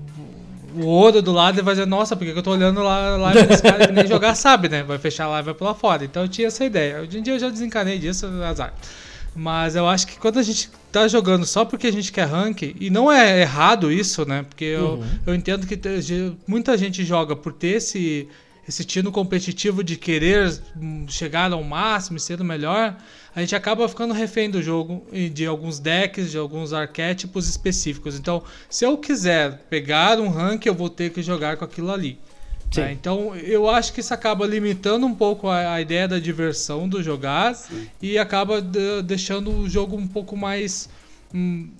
o 0.77 0.85
ouro 0.85 1.21
do 1.21 1.31
lado 1.31 1.59
e 1.59 1.61
vai 1.61 1.73
dizer, 1.73 1.87
nossa, 1.87 2.15
por 2.15 2.25
que 2.25 2.33
que 2.33 2.39
eu 2.39 2.43
tô 2.43 2.51
olhando 2.51 2.81
lá 2.81 3.13
a 3.13 3.17
live 3.17 3.47
desse 3.47 3.63
cara 3.63 3.87
que 3.87 3.93
nem 3.93 4.07
jogar 4.07 4.33
sabe, 4.35 4.69
né? 4.69 4.83
Vai 4.83 4.97
fechar 4.97 5.25
a 5.25 5.29
live 5.29 5.45
e 5.45 5.51
vai 5.51 5.53
pular 5.53 5.73
fora. 5.73 6.03
Então 6.05 6.23
eu 6.23 6.27
tinha 6.27 6.47
essa 6.47 6.63
ideia. 6.63 7.01
Hoje 7.01 7.17
em 7.17 7.21
dia 7.21 7.33
eu 7.33 7.39
já 7.39 7.49
desencanei 7.49 7.97
disso, 7.97 8.27
azar. 8.43 8.73
Mas 9.35 9.75
eu 9.75 9.87
acho 9.87 10.07
que 10.07 10.17
quando 10.17 10.39
a 10.39 10.43
gente 10.43 10.69
tá 10.91 11.07
jogando 11.07 11.45
só 11.45 11.63
porque 11.63 11.87
a 11.87 11.91
gente 11.91 12.11
quer 12.11 12.25
rank, 12.25 12.75
e 12.79 12.89
não 12.89 13.11
é 13.11 13.41
errado 13.41 13.91
isso, 13.91 14.27
né? 14.27 14.43
Porque 14.43 14.65
eu, 14.65 15.03
eu 15.25 15.35
entendo 15.35 15.67
que 15.67 15.79
muita 16.47 16.75
gente 16.75 17.05
joga 17.05 17.35
por 17.35 17.53
ter 17.53 17.77
esse, 17.77 18.27
esse 18.67 18.83
tino 18.83 19.11
competitivo 19.11 19.83
de 19.83 19.95
querer 19.95 20.59
hum, 20.75 21.05
chegar 21.07 21.51
ao 21.51 21.63
máximo 21.63 22.17
e 22.17 22.19
ser 22.19 22.41
o 22.41 22.43
melhor, 22.43 22.95
a 23.35 23.39
gente 23.39 23.55
acaba 23.55 23.87
ficando 23.87 24.13
refém 24.13 24.49
do 24.49 24.61
jogo 24.61 25.05
e 25.11 25.29
de 25.29 25.45
alguns 25.45 25.79
decks, 25.79 26.31
de 26.31 26.37
alguns 26.37 26.73
arquétipos 26.73 27.47
específicos. 27.47 28.17
Então, 28.17 28.43
se 28.69 28.85
eu 28.85 28.97
quiser 28.97 29.59
pegar 29.69 30.19
um 30.19 30.27
rank, 30.29 30.65
eu 30.65 30.73
vou 30.75 30.89
ter 30.89 31.11
que 31.11 31.21
jogar 31.21 31.55
com 31.55 31.63
aquilo 31.63 31.91
ali. 31.91 32.19
Sim. 32.69 32.81
né? 32.81 32.91
Então, 32.91 33.33
eu 33.35 33.69
acho 33.69 33.93
que 33.93 34.01
isso 34.01 34.13
acaba 34.13 34.45
limitando 34.45 35.05
um 35.05 35.15
pouco 35.15 35.47
a, 35.47 35.75
a 35.75 35.81
ideia 35.81 36.07
da 36.07 36.19
diversão 36.19 36.89
do 36.89 37.01
jogar 37.01 37.57
e 38.01 38.17
acaba 38.17 38.61
de- 38.61 39.01
deixando 39.03 39.51
o 39.51 39.69
jogo 39.69 39.95
um 39.95 40.07
pouco 40.07 40.35
mais 40.35 40.89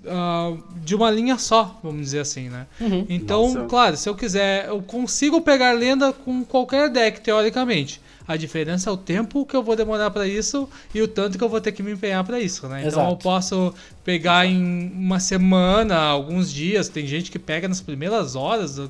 ah, 0.06 0.54
de 0.84 0.96
uma 0.96 1.10
linha 1.10 1.38
só, 1.38 1.80
vamos 1.84 2.02
dizer 2.02 2.20
assim, 2.20 2.50
né? 2.50 2.68
Então, 3.10 3.54
Nossa. 3.54 3.66
claro, 3.66 3.98
se 3.98 4.10
eu 4.10 4.16
quiser, 4.16 4.68
eu 4.68 4.82
consigo 4.82 5.42
pegar 5.42 5.72
lenda 5.72 6.12
com 6.12 6.44
qualquer 6.44 6.90
deck, 6.90 7.22
teoricamente. 7.22 8.02
A 8.28 8.36
diferença 8.36 8.90
é 8.90 8.94
o 8.94 8.98
tempo 8.98 9.46
que 9.46 9.56
eu 9.56 9.64
vou 9.64 9.76
demorar 9.76 10.12
pra 10.12 10.28
isso 10.28 10.68
e 10.94 11.02
o 11.02 11.08
tanto 11.08 11.38
que 11.38 11.44
eu 11.44 11.48
vou 11.48 11.62
ter 11.62 11.72
que 11.72 11.82
me 11.82 11.94
empenhar 11.94 12.24
pra 12.26 12.40
isso, 12.40 12.68
né? 12.68 12.80
Então 12.80 13.02
Exato. 13.02 13.12
eu 13.12 13.18
posso 13.18 13.74
pegar 14.04 14.46
em 14.46 14.92
uma 14.94 15.20
semana, 15.20 15.96
alguns 15.98 16.52
dias. 16.52 16.90
Tem 16.90 17.08
gente 17.08 17.32
que 17.32 17.40
pega 17.40 17.68
nas 17.68 17.80
primeiras 17.80 18.36
horas. 18.36 18.78
Eu, 18.78 18.90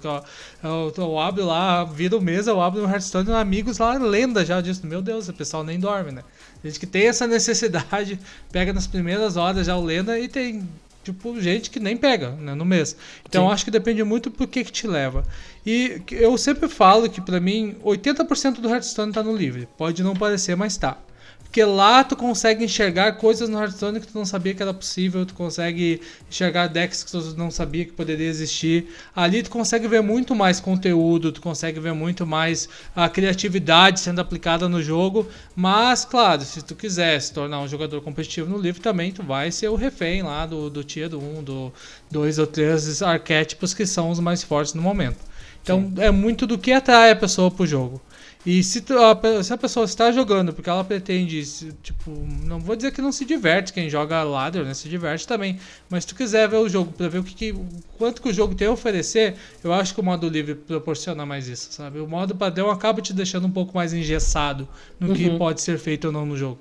eu, 0.63 0.93
eu 0.97 1.19
abro 1.19 1.45
lá, 1.45 1.83
vira 1.83 2.17
o 2.17 2.21
mês, 2.21 2.47
eu 2.47 2.59
abro 2.59 2.81
no 2.81 2.89
Hearthstone, 2.89 3.31
amigos 3.31 3.77
lá, 3.77 3.93
lenda 3.93 4.43
já 4.43 4.59
disso. 4.59 4.87
Meu 4.87 5.01
Deus, 5.01 5.29
o 5.29 5.33
pessoal 5.33 5.63
nem 5.63 5.79
dorme, 5.79 6.11
né? 6.11 6.23
Tem 6.61 6.71
gente 6.71 6.79
que 6.79 6.87
tem 6.87 7.07
essa 7.07 7.25
necessidade, 7.27 8.19
pega 8.51 8.73
nas 8.73 8.87
primeiras 8.87 9.37
horas 9.37 9.67
já 9.67 9.77
o 9.77 9.83
lenda 9.83 10.19
e 10.19 10.27
tem 10.27 10.67
tipo 11.03 11.39
gente 11.39 11.69
que 11.69 11.79
nem 11.79 11.95
pega 11.95 12.31
né, 12.31 12.53
no 12.53 12.65
mês. 12.65 12.95
Então 13.27 13.49
acho 13.49 13.63
que 13.63 13.71
depende 13.71 14.03
muito 14.03 14.29
por 14.29 14.47
que 14.47 14.63
que 14.63 14.71
te 14.71 14.87
leva. 14.87 15.23
E 15.69 16.01
eu 16.11 16.37
sempre 16.37 16.69
falo 16.69 17.09
que 17.09 17.19
pra 17.19 17.41
mim 17.41 17.75
80% 17.83 18.61
do 18.61 18.69
Hearthstone 18.69 19.11
tá 19.11 19.21
no 19.21 19.35
livre. 19.35 19.67
Pode 19.77 20.01
não 20.01 20.15
parecer, 20.15 20.55
mas 20.55 20.77
tá. 20.77 20.97
Porque 21.43 21.61
lá 21.61 22.05
tu 22.05 22.15
consegue 22.15 22.63
enxergar 22.63 23.17
coisas 23.17 23.49
no 23.49 23.59
Hearthstone 23.59 23.99
que 23.99 24.07
tu 24.07 24.17
não 24.17 24.25
sabia 24.25 24.53
que 24.53 24.63
era 24.63 24.73
possível, 24.73 25.25
tu 25.25 25.33
consegue 25.33 25.99
enxergar 26.29 26.67
decks 26.67 27.03
que 27.03 27.11
tu 27.11 27.35
não 27.35 27.51
sabia 27.51 27.83
que 27.83 27.91
poderia 27.91 28.29
existir. 28.29 28.87
Ali 29.13 29.43
tu 29.43 29.49
consegue 29.49 29.89
ver 29.89 30.01
muito 30.01 30.33
mais 30.33 30.61
conteúdo, 30.61 31.33
tu 31.33 31.41
consegue 31.41 31.81
ver 31.81 31.93
muito 31.93 32.25
mais 32.25 32.69
a 32.95 33.09
criatividade 33.09 33.99
sendo 33.99 34.21
aplicada 34.21 34.69
no 34.69 34.81
jogo. 34.81 35.27
Mas, 35.53 36.05
claro, 36.05 36.43
se 36.43 36.61
tu 36.61 36.75
quiser 36.75 37.19
se 37.21 37.33
tornar 37.33 37.59
um 37.59 37.67
jogador 37.67 37.99
competitivo 38.01 38.49
no 38.49 38.57
livro, 38.57 38.81
também 38.81 39.11
tu 39.11 39.21
vai 39.21 39.51
ser 39.51 39.67
o 39.67 39.75
refém 39.75 40.23
lá 40.23 40.45
do, 40.45 40.69
do 40.69 40.81
tier 40.81 41.13
1, 41.13 41.43
do 41.43 41.73
2 42.09 42.39
ou 42.39 42.47
3 42.47 43.01
arquétipos 43.01 43.73
que 43.73 43.85
são 43.85 44.09
os 44.09 44.19
mais 44.21 44.41
fortes 44.41 44.73
no 44.73 44.81
momento. 44.81 45.27
Então 45.73 45.91
é 46.03 46.09
muito 46.11 46.45
do 46.47 46.57
que 46.57 46.71
atrai 46.71 47.11
a 47.11 47.15
pessoa 47.15 47.49
pro 47.51 47.65
jogo. 47.67 48.01
E 48.45 48.63
se, 48.63 48.79
tu- 48.79 48.97
a, 48.97 49.43
se 49.43 49.51
a 49.51 49.57
pessoa 49.57 49.83
está 49.83 50.09
jogando 50.09 50.53
porque 50.53 50.69
ela 50.69 50.83
pretende, 50.83 51.43
tipo, 51.83 52.11
não 52.45 52.59
vou 52.59 52.77
dizer 52.77 52.93
que 52.93 53.01
não 53.01 53.11
se 53.11 53.25
diverte, 53.25 53.73
quem 53.73 53.89
joga 53.89 54.23
ladder, 54.23 54.63
né, 54.63 54.73
se 54.73 54.87
diverte 54.87 55.27
também. 55.27 55.59
Mas 55.89 56.03
se 56.05 56.07
tu 56.09 56.15
quiser 56.15 56.47
ver 56.47 56.55
o 56.55 56.69
jogo 56.69 56.93
para 56.93 57.09
ver 57.09 57.17
o 57.19 57.23
que, 57.25 57.33
que- 57.35 57.55
quanto 57.97 58.21
que 58.21 58.29
o 58.29 58.33
jogo 58.33 58.55
tem 58.55 58.67
a 58.67 58.71
oferecer, 58.71 59.35
eu 59.61 59.73
acho 59.73 59.93
que 59.93 59.99
o 59.99 60.03
modo 60.03 60.29
livre 60.29 60.55
proporciona 60.55 61.25
mais 61.25 61.49
isso, 61.49 61.73
sabe? 61.73 61.99
O 61.99 62.07
modo 62.07 62.35
padrão 62.35 62.69
acaba 62.71 63.01
te 63.01 63.11
deixando 63.11 63.47
um 63.47 63.51
pouco 63.51 63.75
mais 63.75 63.91
engessado 63.91 64.65
no 64.97 65.13
que 65.13 65.29
pode 65.37 65.59
ser 65.59 65.77
feito 65.77 66.05
ou 66.05 66.11
não 66.13 66.25
no 66.25 66.37
jogo. 66.37 66.59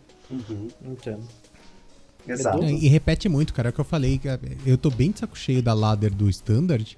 Entendo. 0.85 1.23
Exato. 2.27 2.65
E 2.65 2.89
repete 2.89 3.29
muito, 3.29 3.55
cara. 3.55 3.69
É 3.69 3.71
o 3.71 3.73
que 3.73 3.79
eu 3.81 3.85
falei. 3.85 4.19
cara. 4.19 4.41
Eu 4.67 4.77
tô 4.77 4.91
bem 4.91 5.13
de 5.13 5.21
saco 5.21 5.39
cheio 5.39 5.63
da 5.63 5.73
ladder 5.73 6.13
do 6.13 6.29
Standard. 6.29 6.97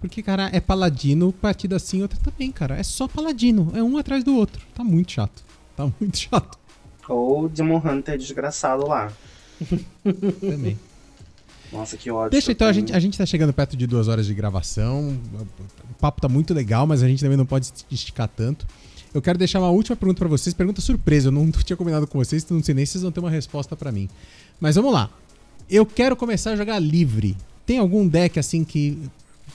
Porque, 0.00 0.22
cara, 0.22 0.50
é 0.52 0.60
paladino, 0.60 1.32
partida 1.32 1.76
assim, 1.76 2.02
outra 2.02 2.18
também, 2.22 2.52
cara. 2.52 2.76
É 2.76 2.82
só 2.82 3.08
paladino. 3.08 3.72
É 3.74 3.82
um 3.82 3.96
atrás 3.96 4.22
do 4.22 4.36
outro. 4.36 4.62
Tá 4.74 4.84
muito 4.84 5.12
chato. 5.12 5.42
Tá 5.76 5.90
muito 6.00 6.18
chato 6.18 6.58
Ou 7.08 7.48
Demon 7.48 7.82
Hunter 7.84 8.18
desgraçado 8.18 8.86
lá. 8.86 9.12
também. 10.40 10.78
Nossa, 11.72 11.96
que 11.96 12.10
ódio. 12.10 12.30
Deixa 12.30 12.52
então, 12.52 12.68
a 12.68 12.72
gente, 12.72 12.92
a 12.92 12.98
gente 12.98 13.18
tá 13.18 13.26
chegando 13.26 13.52
perto 13.52 13.76
de 13.76 13.86
duas 13.86 14.08
horas 14.08 14.26
de 14.26 14.34
gravação. 14.34 15.18
O 15.90 15.94
papo 15.94 16.20
tá 16.20 16.28
muito 16.28 16.54
legal, 16.54 16.86
mas 16.86 17.02
a 17.02 17.08
gente 17.08 17.20
também 17.20 17.36
não 17.36 17.46
pode 17.46 17.72
esticar 17.90 18.28
tanto. 18.28 18.66
Eu 19.12 19.22
quero 19.22 19.38
deixar 19.38 19.60
uma 19.60 19.70
última 19.70 19.96
pergunta 19.96 20.18
pra 20.18 20.28
vocês. 20.28 20.54
Pergunta 20.54 20.80
surpresa. 20.80 21.28
Eu 21.28 21.32
não 21.32 21.50
tinha 21.64 21.76
combinado 21.76 22.06
com 22.06 22.18
vocês, 22.18 22.44
então 22.44 22.56
não 22.56 22.64
sei 22.64 22.74
nem 22.74 22.84
se 22.84 22.92
vocês 22.92 23.02
vão 23.02 23.10
ter 23.10 23.20
uma 23.20 23.30
resposta 23.30 23.74
pra 23.74 23.90
mim. 23.90 24.08
Mas 24.60 24.76
vamos 24.76 24.92
lá. 24.92 25.10
Eu 25.68 25.84
quero 25.84 26.14
começar 26.14 26.52
a 26.52 26.56
jogar 26.56 26.78
livre. 26.78 27.36
Tem 27.64 27.78
algum 27.78 28.06
deck 28.06 28.38
assim 28.38 28.62
que 28.62 29.10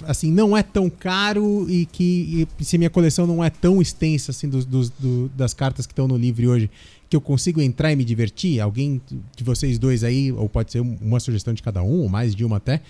assim, 0.08 0.32
não 0.32 0.56
é 0.56 0.64
tão 0.64 0.90
caro 0.90 1.66
e 1.70 1.86
que 1.86 2.48
e 2.60 2.66
se 2.66 2.78
minha 2.78 2.90
coleção 2.90 3.26
não 3.28 3.44
é 3.44 3.50
tão 3.50 3.82
extensa 3.82 4.32
assim 4.32 4.48
dos, 4.50 4.66
dos- 4.66 4.90
do- 4.90 5.30
das 5.30 5.54
cartas 5.54 5.86
que 5.86 5.92
estão 5.94 6.08
no 6.08 6.18
livro 6.18 6.50
hoje, 6.50 6.70
que 7.10 7.16
eu 7.16 7.22
consigo 7.22 7.62
entrar 7.62 7.92
e 7.92 7.96
me 7.96 8.04
divertir? 8.06 8.60
Alguém 8.60 9.02
de 9.36 9.44
vocês 9.44 9.78
dois 9.80 10.04
aí, 10.04 10.32
ou 10.32 10.48
pode 10.50 10.72
ser 10.72 10.82
um- 10.82 10.98
uma 11.02 11.20
sugestão 11.20 11.54
de 11.54 11.62
cada 11.62 11.82
um, 11.84 12.02
ou 12.02 12.10
mais 12.10 12.34
de 12.36 12.44
uma 12.46 12.58
até. 12.58 12.82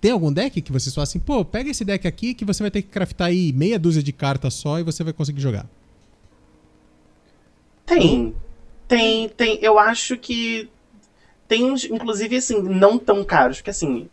Tem 0.00 0.10
algum 0.10 0.32
deck 0.32 0.60
que 0.60 0.72
vocês 0.72 0.94
falam 0.94 1.04
assim, 1.04 1.20
pô, 1.20 1.44
pega 1.44 1.70
esse 1.70 1.84
deck 1.84 2.08
aqui 2.08 2.34
que 2.34 2.44
você 2.44 2.62
vai 2.62 2.70
ter 2.70 2.82
que 2.82 2.88
craftar 2.88 3.28
aí 3.28 3.52
meia 3.52 3.78
dúzia 3.78 4.02
de 4.02 4.12
cartas 4.12 4.54
só 4.54 4.78
e 4.80 4.82
você 4.82 5.04
vai 5.04 5.12
conseguir 5.12 5.40
jogar? 5.40 5.66
Tem. 7.86 8.34
Tem, 8.88 9.28
tem. 9.28 9.58
Eu 9.62 9.78
acho 9.78 10.16
que 10.16 10.68
tem 11.48 11.70
uns, 11.70 11.84
inclusive, 11.84 12.36
assim, 12.36 12.60
não 12.62 12.98
tão 12.98 13.24
caros, 13.24 13.58
porque 13.58 13.70
assim. 13.70 14.08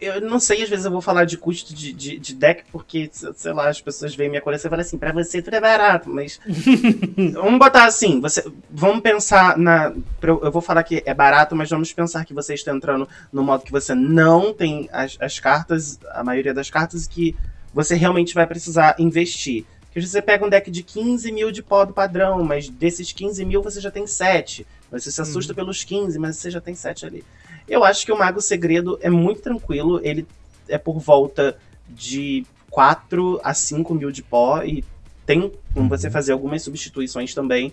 Eu- 0.00 0.20
não 0.20 0.38
sei, 0.38 0.62
às 0.62 0.68
vezes 0.68 0.84
eu 0.84 0.90
vou 0.90 1.00
falar 1.00 1.24
de 1.24 1.36
custo 1.38 1.74
de, 1.74 1.92
de, 1.92 2.18
de 2.18 2.34
deck, 2.34 2.64
porque, 2.70 3.10
sei 3.12 3.52
lá, 3.52 3.68
as 3.68 3.80
pessoas 3.80 4.14
veem 4.14 4.28
minha 4.28 4.42
coleção 4.42 4.68
e 4.68 4.70
falam 4.70 4.82
assim, 4.84 4.98
pra 4.98 5.12
você 5.12 5.40
tudo 5.40 5.54
é 5.54 5.60
barato, 5.60 6.08
mas. 6.10 6.38
vamos 7.34 7.58
botar 7.58 7.84
assim, 7.86 8.20
você, 8.20 8.44
vamos 8.70 9.00
pensar 9.00 9.56
na. 9.56 9.92
Eu 10.22 10.52
vou 10.52 10.62
falar 10.62 10.82
que 10.82 11.02
é 11.06 11.14
barato, 11.14 11.56
mas 11.56 11.70
vamos 11.70 11.92
pensar 11.92 12.24
que 12.24 12.34
você 12.34 12.54
está 12.54 12.72
entrando 12.72 13.08
no 13.32 13.42
modo 13.42 13.64
que 13.64 13.72
você 13.72 13.94
não 13.94 14.52
tem 14.52 14.88
as, 14.92 15.16
as 15.20 15.38
cartas, 15.40 15.98
a 16.12 16.22
maioria 16.22 16.52
das 16.54 16.68
cartas, 16.70 17.06
que 17.06 17.34
você 17.72 17.94
realmente 17.94 18.34
vai 18.34 18.46
precisar 18.46 18.96
investir. 18.98 19.64
Que 19.92 20.00
você 20.00 20.22
pega 20.22 20.44
um 20.46 20.48
deck 20.48 20.70
de 20.70 20.82
15 20.84 21.32
mil 21.32 21.50
de 21.50 21.62
pó 21.62 21.84
do 21.84 21.92
padrão, 21.92 22.44
mas 22.44 22.68
desses 22.68 23.10
15 23.12 23.44
mil 23.44 23.60
você 23.62 23.80
já 23.80 23.90
tem 23.90 24.06
7. 24.06 24.64
Você 24.90 25.10
se 25.10 25.20
assusta 25.20 25.52
pelos 25.54 25.82
15, 25.84 26.18
mas 26.18 26.36
você 26.36 26.50
já 26.50 26.60
tem 26.60 26.74
7 26.74 27.06
ali. 27.06 27.24
Eu 27.70 27.84
acho 27.84 28.04
que 28.04 28.10
o 28.10 28.18
Mago 28.18 28.40
Segredo 28.40 28.98
é 29.00 29.08
muito 29.08 29.40
tranquilo. 29.40 30.00
Ele 30.02 30.26
é 30.68 30.76
por 30.76 30.98
volta 30.98 31.56
de 31.88 32.44
4 32.68 33.40
a 33.44 33.54
5 33.54 33.94
mil 33.94 34.10
de 34.10 34.24
pó 34.24 34.60
e 34.64 34.84
tem 35.24 35.52
como 35.72 35.88
você 35.88 36.10
fazer 36.10 36.32
algumas 36.32 36.62
substituições 36.62 37.32
também. 37.32 37.72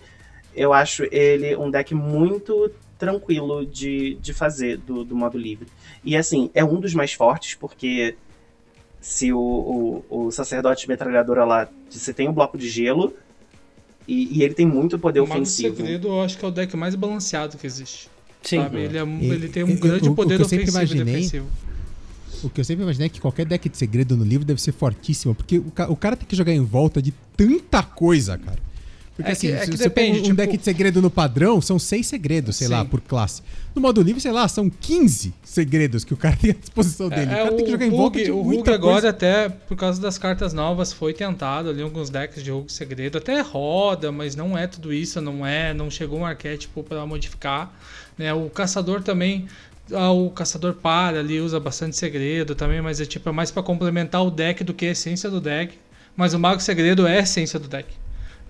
Eu 0.54 0.72
acho 0.72 1.02
ele 1.10 1.56
um 1.56 1.68
deck 1.68 1.96
muito 1.96 2.70
tranquilo 2.96 3.66
de, 3.66 4.14
de 4.20 4.32
fazer 4.32 4.78
do, 4.78 5.02
do 5.02 5.16
modo 5.16 5.36
livre. 5.36 5.66
E 6.04 6.16
assim, 6.16 6.48
é 6.54 6.64
um 6.64 6.78
dos 6.78 6.94
mais 6.94 7.12
fortes, 7.12 7.56
porque 7.56 8.14
se 9.00 9.32
o, 9.32 10.04
o, 10.08 10.26
o 10.26 10.30
sacerdote 10.30 10.88
metralhadora 10.88 11.44
lá, 11.44 11.68
você 11.90 12.14
tem 12.14 12.28
um 12.28 12.32
bloco 12.32 12.56
de 12.56 12.68
gelo 12.68 13.14
e, 14.06 14.38
e 14.38 14.42
ele 14.44 14.54
tem 14.54 14.66
muito 14.66 14.96
poder 14.96 15.18
o 15.18 15.24
Mago 15.24 15.34
do 15.34 15.42
ofensivo. 15.42 15.76
Segredo 15.76 16.06
eu 16.06 16.22
acho 16.22 16.38
que 16.38 16.44
é 16.44 16.48
o 16.48 16.52
deck 16.52 16.76
mais 16.76 16.94
balanceado 16.94 17.58
que 17.58 17.66
existe. 17.66 18.08
Sim. 18.42 18.58
Sabe? 18.62 18.78
Ele, 18.80 18.98
é, 18.98 19.04
E- 19.04 19.30
ele 19.30 19.48
tem 19.48 19.64
um 19.64 19.68
e- 19.70 19.74
grande 19.74 20.08
o- 20.08 20.12
o 20.12 20.14
poder 20.14 20.38
que 20.38 20.44
sempre 20.48 20.64
ofensivo 20.70 20.78
e 20.78 20.96
imaginei- 20.96 21.14
defensivo. 21.14 21.46
O 22.44 22.48
que 22.48 22.60
eu 22.60 22.64
sempre 22.64 22.82
imaginei 22.84 23.06
é 23.06 23.08
que 23.08 23.20
qualquer 23.20 23.44
deck 23.46 23.68
de 23.68 23.76
segredo 23.76 24.16
no 24.16 24.24
livro 24.24 24.44
deve 24.46 24.60
ser 24.62 24.72
fortíssimo, 24.72 25.34
porque 25.34 25.58
o, 25.58 25.72
o 25.88 25.96
cara 25.96 26.14
tem 26.16 26.26
que 26.26 26.36
jogar 26.36 26.52
em 26.52 26.64
volta 26.64 27.02
de 27.02 27.12
tanta 27.36 27.82
coisa, 27.82 28.38
cara. 28.38 28.58
Porque 29.16 29.32
É 29.32 29.34
que- 29.34 29.46
assim, 29.48 29.48
é 29.48 29.64
se 29.64 29.70
que 29.72 29.76
você 29.76 29.90
pega 29.90 30.06
depende, 30.06 30.18
um 30.20 30.22
tipo- 30.22 30.36
deck 30.36 30.56
de 30.56 30.62
segredo 30.64 31.02
no 31.02 31.10
padrão, 31.10 31.60
são 31.60 31.76
seis 31.76 32.06
segredos, 32.06 32.54
sei 32.54 32.68
lá, 32.68 32.82
Sim. 32.82 32.86
por 32.88 33.00
classe. 33.00 33.42
No 33.74 33.82
modo 33.82 34.00
livre, 34.00 34.20
sei 34.20 34.30
lá, 34.30 34.46
são 34.46 34.70
15 34.70 35.34
segredos 35.42 36.04
que 36.04 36.14
o 36.14 36.16
cara 36.16 36.36
tem 36.40 36.52
à 36.52 36.54
disposição 36.54 37.08
dele. 37.08 37.22
o 37.26 37.34
É, 37.34 37.36
cara 37.38 37.52
tem 37.52 37.64
que 37.64 37.70
jogar 37.72 37.86
em 37.86 37.90
volta 37.90 38.22
de 38.22 38.30
o 38.30 38.44
muita 38.44 38.72
agora, 38.72 38.92
coisa. 38.92 39.08
até 39.08 39.48
por 39.48 39.76
causa 39.76 40.00
das 40.00 40.16
cartas 40.16 40.52
novas, 40.52 40.92
foi 40.92 41.12
tentado 41.12 41.70
ali 41.70 41.82
alguns 41.82 42.08
decks 42.08 42.44
de 42.44 42.52
Hug 42.52 42.70
segredo. 42.72 43.18
Até 43.18 43.40
roda, 43.40 44.12
mas 44.12 44.36
não 44.36 44.56
é 44.56 44.68
tudo 44.68 44.92
isso, 44.92 45.20
não 45.20 45.44
é, 45.44 45.74
não 45.74 45.90
chegou 45.90 46.20
um 46.20 46.24
arquétipo 46.24 46.84
para 46.84 47.04
modificar. 47.04 47.76
Né? 48.18 48.34
O 48.34 48.50
caçador 48.50 49.02
também. 49.02 49.46
ah, 49.94 50.10
o 50.10 50.30
caçador 50.30 50.74
para 50.74 51.20
ali, 51.20 51.40
usa 51.40 51.58
bastante 51.60 51.96
segredo 51.96 52.54
também, 52.54 52.82
mas 52.82 53.00
é 53.00 53.06
tipo 53.06 53.28
é 53.28 53.32
mais 53.32 53.50
para 53.50 53.62
complementar 53.62 54.24
o 54.24 54.30
deck 54.30 54.64
do 54.64 54.74
que 54.74 54.86
a 54.86 54.90
essência 54.90 55.30
do 55.30 55.40
deck. 55.40 55.78
Mas 56.16 56.34
o 56.34 56.38
Mago 56.38 56.60
Segredo 56.60 57.06
é 57.06 57.18
a 57.18 57.22
essência 57.22 57.60
do 57.60 57.68
deck. 57.68 57.86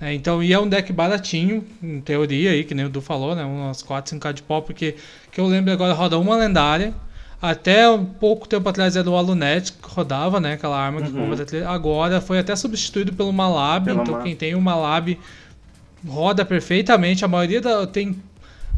né? 0.00 0.14
então, 0.14 0.42
e 0.42 0.52
é 0.54 0.58
um 0.58 0.66
deck 0.66 0.90
baratinho, 0.92 1.64
em 1.82 2.00
teoria 2.00 2.52
aí, 2.52 2.64
que 2.64 2.74
nem 2.74 2.86
o 2.86 2.88
Du 2.88 3.02
falou, 3.02 3.36
né? 3.36 3.44
Umas 3.44 3.82
4, 3.82 4.16
5k 4.16 4.32
de 4.32 4.42
pó, 4.42 4.60
porque 4.62 4.96
que 5.30 5.38
eu 5.38 5.46
lembro 5.46 5.70
agora 5.72 5.92
roda 5.92 6.18
uma 6.18 6.34
lendária. 6.36 6.94
Até 7.40 7.88
um 7.88 8.04
pouco 8.04 8.48
tempo 8.48 8.68
atrás 8.68 8.96
era 8.96 9.08
o 9.08 9.14
Alunet 9.14 9.72
que 9.72 9.88
rodava, 9.88 10.40
né? 10.40 10.54
Aquela 10.54 10.76
arma 10.76 11.02
que 11.02 11.10
Uhum. 11.10 11.68
Agora 11.68 12.20
foi 12.20 12.38
até 12.38 12.56
substituído 12.56 13.12
pelo 13.12 13.32
Malab. 13.32 13.84
Pelo 13.84 14.02
então 14.02 14.22
quem 14.22 14.34
tem 14.34 14.56
o 14.56 14.60
Malab 14.60 15.16
roda 16.06 16.44
perfeitamente. 16.44 17.24
A 17.24 17.28
maioria 17.28 17.60
da, 17.60 17.86
tem 17.86 18.20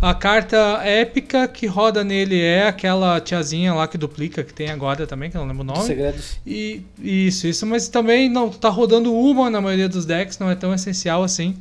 a 0.00 0.14
carta 0.14 0.56
épica 0.82 1.46
que 1.46 1.66
roda 1.66 2.02
nele 2.02 2.40
é 2.40 2.66
aquela 2.66 3.20
tiazinha 3.20 3.74
lá 3.74 3.86
que 3.86 3.98
duplica, 3.98 4.42
que 4.42 4.54
tem 4.54 4.70
agora 4.70 5.06
também, 5.06 5.30
que 5.30 5.36
eu 5.36 5.40
não 5.40 5.48
lembro 5.48 5.62
o 5.62 5.66
nome. 5.66 5.86
Segredos. 5.86 6.38
E 6.46 6.82
isso, 6.98 7.46
isso, 7.46 7.66
mas 7.66 7.88
também 7.88 8.28
não 8.28 8.48
tá 8.48 8.68
rodando 8.68 9.14
uma 9.14 9.50
na 9.50 9.60
maioria 9.60 9.88
dos 9.88 10.06
decks, 10.06 10.38
não 10.38 10.50
é 10.50 10.54
tão 10.54 10.72
essencial 10.72 11.22
assim. 11.22 11.56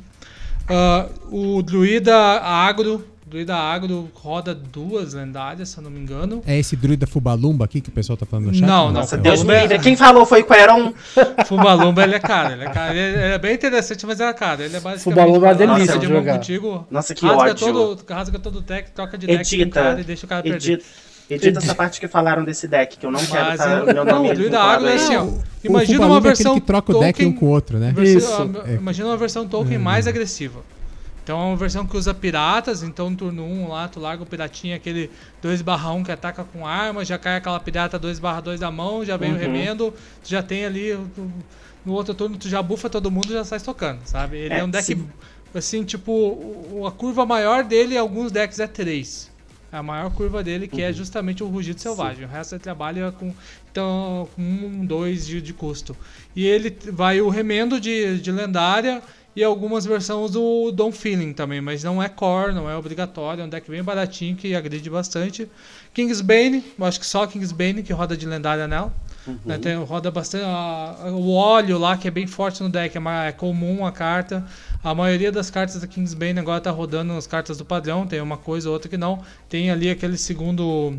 Ah, 0.68 1.06
o 1.30 1.60
druida 1.62 2.16
agro, 2.16 3.04
druida 3.30 3.54
agro 3.56 4.10
roda 4.14 4.52
duas 4.54 5.14
lendárias, 5.14 5.68
se 5.68 5.78
eu 5.78 5.84
não 5.84 5.90
me 5.90 6.00
engano. 6.00 6.42
É 6.46 6.58
esse 6.58 6.74
druida 6.74 7.06
Fubalumba 7.06 7.64
aqui 7.64 7.80
que 7.80 7.88
o 7.88 7.92
pessoal 7.92 8.16
tá 8.16 8.26
falando 8.26 8.46
no 8.46 8.54
chat? 8.54 8.62
Não, 8.66 8.86
não. 8.86 8.92
Nossa, 8.94 9.16
Não, 9.16 9.22
Deus 9.22 9.38
me 9.38 9.44
Fubalumba 9.44 9.64
é- 9.64 9.68
livre. 9.68 9.84
Quem 9.84 9.96
falou 9.96 10.26
foi 10.26 10.42
o 10.42 10.52
Eron. 10.54 10.92
Fumalumba 11.46 12.02
ele 12.02 12.16
é 12.16 12.18
caro, 12.18 12.54
ele 12.54 12.64
é 12.64 12.68
caro. 12.70 12.90
Ele 12.92 13.00
é, 13.00 13.08
ele 13.26 13.34
é 13.34 13.38
bem 13.38 13.54
interessante, 13.54 14.04
mas 14.04 14.20
é 14.20 14.32
caro. 14.32 14.62
Ele 14.62 14.76
é 14.76 14.80
basicamente. 14.80 15.02
Fubalumba 15.04 15.46
é 15.46 15.50
uma 15.50 15.54
delícia 15.54 15.92
pede 15.94 16.06
de 16.06 16.12
jogar. 16.12 16.32
Contigo, 16.34 16.86
Nossa, 16.90 17.14
que 17.14 17.24
rasga 17.24 17.40
ódio. 17.50 17.72
Todo, 17.72 18.04
rasga 18.12 18.38
todo 18.38 18.56
o 18.58 18.60
deck, 18.60 18.90
troca 18.90 19.16
de 19.16 19.26
deck 19.28 19.40
Edita. 19.54 19.80
cara 19.80 20.00
e 20.00 20.04
deixa 20.04 20.26
o 20.26 20.28
cara 20.28 20.42
perder. 20.42 20.56
Edita, 20.56 20.84
edita 21.30 21.58
essa 21.60 21.74
parte 21.76 22.00
que 22.00 22.08
falaram 22.08 22.42
desse 22.44 22.66
deck, 22.66 22.98
que 22.98 23.06
eu 23.06 23.12
não 23.12 23.20
quero 23.24 23.44
Mas 23.46 23.58
tá, 23.58 23.70
eu- 23.70 23.86
meu 23.86 24.04
não, 24.04 24.04
nome 24.16 24.30
o 24.30 24.34
druida 24.34 24.60
agro 24.60 24.88
é 24.88 24.94
assim, 24.94 25.14
ó. 25.16 25.28
Imagina 25.62 25.98
Fubalumba 25.98 26.06
uma 26.06 26.18
é 26.18 26.20
versão 26.20 26.54
que 26.54 26.60
troca 26.60 26.96
o 26.96 27.00
deck 27.00 27.24
um 27.24 27.32
com 27.32 27.46
o 27.46 27.48
outro, 27.50 27.78
né? 27.78 27.94
Isso. 28.02 28.50
Imagina 28.76 29.06
uma 29.08 29.16
versão 29.16 29.46
Tolkien 29.46 29.78
Hum. 29.78 29.82
mais 29.82 30.08
agressiva. 30.08 30.60
Então 31.22 31.38
é 31.40 31.44
uma 31.44 31.56
versão 31.56 31.86
que 31.86 31.96
usa 31.96 32.12
piratas, 32.14 32.82
então 32.82 33.10
no 33.10 33.16
turno 33.16 33.44
1 33.44 33.68
lá 33.68 33.86
tu 33.88 34.00
larga 34.00 34.22
o 34.22 34.26
piratinha, 34.26 34.76
aquele 34.76 35.10
2/1 35.42 36.02
que 36.04 36.10
ataca 36.12 36.44
com 36.44 36.66
arma, 36.66 37.04
já 37.04 37.18
cai 37.18 37.36
aquela 37.36 37.60
pirata 37.60 37.98
2/2 37.98 38.58
da 38.58 38.70
mão, 38.70 39.04
já 39.04 39.16
vem 39.16 39.30
o 39.30 39.34
Uhum. 39.34 39.40
remendo, 39.40 39.94
tu 40.22 40.28
já 40.28 40.42
tem 40.42 40.64
ali 40.64 40.98
no 41.84 41.92
outro 41.92 42.14
turno 42.14 42.36
tu 42.36 42.48
já 42.48 42.62
bufa 42.62 42.88
todo 42.90 43.10
mundo 43.10 43.30
e 43.30 43.34
já 43.34 43.44
sai 43.44 43.60
tocando, 43.60 44.00
sabe? 44.04 44.36
Ele 44.38 44.54
é, 44.54 44.58
É, 44.58 44.64
um 44.64 44.70
deck 44.70 44.84
sim. 44.84 45.08
assim, 45.54 45.84
tipo, 45.84 46.10
o- 46.12 46.84
a 46.86 46.92
curva 46.92 47.24
maior 47.26 47.64
dele 47.64 47.94
em 47.94 47.98
alguns 47.98 48.32
decks 48.32 48.58
é 48.58 48.66
3. 48.66 49.30
A 49.72 49.84
maior 49.84 50.10
curva 50.10 50.42
dele, 50.42 50.66
que 50.66 50.82
Uhum. 50.82 50.88
é 50.88 50.92
justamente 50.92 51.44
o 51.44 51.46
rugido 51.46 51.80
selvagem. 51.80 52.24
O 52.24 52.28
resto 52.28 52.56
ele 52.56 52.60
trabalha 52.60 53.12
com 53.12 53.32
então, 53.70 54.28
com 54.34 54.42
um, 54.42 54.84
dois 54.84 55.24
de, 55.24 55.40
de 55.40 55.52
custo. 55.54 55.96
E 56.34 56.44
ele 56.44 56.76
vai 56.90 57.20
o 57.20 57.28
remendo 57.28 57.80
de, 57.80 58.18
de 58.20 58.32
lendária 58.32 59.00
e 59.34 59.44
algumas 59.44 59.84
versões 59.86 60.32
do 60.32 60.72
Don 60.72 60.90
Feeling 60.90 61.32
também, 61.32 61.60
mas 61.60 61.84
não 61.84 62.02
é 62.02 62.08
core, 62.08 62.52
não 62.52 62.68
é 62.68 62.76
obrigatório, 62.76 63.42
é 63.42 63.44
um 63.44 63.48
deck 63.48 63.70
bem 63.70 63.82
baratinho 63.82 64.36
que 64.36 64.54
agride 64.54 64.90
bastante. 64.90 65.48
Kingsbane, 65.94 66.64
eu 66.78 66.84
acho 66.84 66.98
que 67.00 67.06
só 67.06 67.26
Kingsbane 67.26 67.82
que 67.82 67.92
roda 67.92 68.16
de 68.16 68.26
lendária 68.26 68.66
nela. 68.68 68.92
Né, 69.44 69.58
tem, 69.58 69.76
roda 69.76 70.10
bastante. 70.10 70.44
a- 70.46 70.96
o 71.12 71.32
óleo 71.32 71.78
lá, 71.78 71.96
que 71.96 72.08
é 72.08 72.10
bem 72.10 72.26
forte 72.26 72.62
no 72.62 72.68
deck, 72.70 72.96
é, 72.96 73.28
é 73.28 73.32
comum 73.32 73.84
a 73.84 73.92
carta. 73.92 74.44
A 74.82 74.94
maioria 74.94 75.30
das 75.30 75.50
cartas 75.50 75.80
da 75.80 75.86
Kingsbane 75.86 76.38
agora 76.40 76.60
tá 76.60 76.70
rodando 76.70 77.12
nas 77.12 77.26
cartas 77.26 77.58
do 77.58 77.64
padrão, 77.64 78.06
tem 78.06 78.20
uma 78.20 78.38
coisa 78.38 78.68
ou 78.68 78.72
outra 78.72 78.88
que 78.88 78.96
não. 78.96 79.22
Tem 79.48 79.70
ali 79.70 79.90
aquele 79.90 80.16
segundo. 80.16 80.98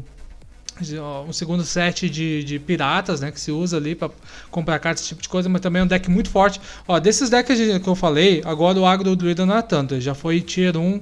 Um 1.27 1.33
segundo 1.33 1.63
set 1.63 2.09
de, 2.09 2.43
de 2.43 2.57
piratas, 2.59 3.21
né? 3.21 3.31
Que 3.31 3.39
se 3.39 3.51
usa 3.51 3.77
ali 3.77 3.93
pra 3.93 4.09
comprar 4.49 4.79
cartas, 4.79 5.01
esse 5.03 5.09
tipo 5.09 5.21
de 5.21 5.29
coisa, 5.29 5.47
mas 5.47 5.61
também 5.61 5.81
é 5.81 5.85
um 5.85 5.87
deck 5.87 6.09
muito 6.09 6.29
forte. 6.29 6.59
Ó, 6.87 6.99
desses 6.99 7.29
decks 7.29 7.57
de- 7.57 7.79
que 7.79 7.87
eu 7.87 7.95
falei, 7.95 8.41
agora 8.45 8.79
o 8.79 8.85
agro 8.85 9.15
druida 9.15 9.45
não 9.45 9.57
é 9.57 9.61
tanto, 9.61 9.99
já 10.01 10.15
foi 10.15 10.41
tier 10.41 10.75
1 10.77 10.99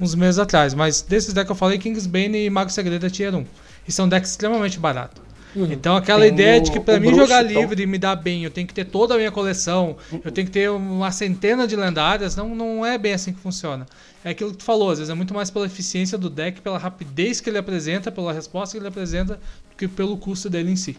uns 0.00 0.14
meses 0.14 0.38
atrás, 0.38 0.74
mas 0.74 1.00
desses 1.02 1.32
decks 1.32 1.46
que 1.46 1.52
eu 1.52 1.56
falei, 1.56 1.78
Kingsbane 1.78 2.44
e 2.46 2.50
Mago 2.50 2.70
Segredo 2.70 3.06
é 3.06 3.10
tier 3.10 3.34
1. 3.34 3.44
E 3.86 3.92
são 3.92 4.08
decks 4.08 4.30
extremamente 4.32 4.78
baratos. 4.78 5.22
Então 5.54 5.94
aquela 5.96 6.20
Tem 6.22 6.32
ideia 6.32 6.60
o- 6.60 6.62
de 6.64 6.70
que 6.70 6.80
pra 6.80 6.94
o 6.96 7.00
mim 7.00 7.06
bruxo, 7.08 7.20
jogar 7.22 7.44
então. 7.44 7.60
livre 7.60 7.82
e 7.82 7.86
me 7.86 7.98
dar 7.98 8.16
bem, 8.16 8.44
eu 8.44 8.50
tenho 8.50 8.66
que 8.66 8.72
ter 8.72 8.84
toda 8.86 9.14
a 9.14 9.16
minha 9.18 9.30
coleção, 9.30 9.96
eu 10.24 10.30
tenho 10.32 10.46
que 10.46 10.52
ter 10.52 10.70
uma 10.70 11.10
centena 11.12 11.66
de 11.66 11.76
lendárias, 11.76 12.34
não, 12.36 12.54
não 12.54 12.84
é 12.86 12.96
bem 12.96 13.12
assim 13.12 13.32
que 13.32 13.40
funciona. 13.40 13.86
É 14.24 14.30
aquilo 14.30 14.52
que 14.52 14.58
tu 14.58 14.64
falou, 14.64 14.90
às 14.90 14.98
vezes 14.98 15.10
é 15.10 15.14
muito 15.14 15.34
mais 15.34 15.50
pela 15.50 15.66
eficiência 15.66 16.16
do 16.16 16.30
deck, 16.30 16.60
pela 16.62 16.78
rapidez 16.78 17.40
que 17.40 17.50
ele 17.50 17.58
apresenta, 17.58 18.10
pela 18.10 18.32
resposta 18.32 18.72
que 18.72 18.78
ele 18.80 18.88
apresenta, 18.88 19.34
do 19.34 19.76
que 19.76 19.86
pelo 19.86 20.16
custo 20.16 20.48
dele 20.48 20.70
em 20.70 20.76
si. 20.76 20.96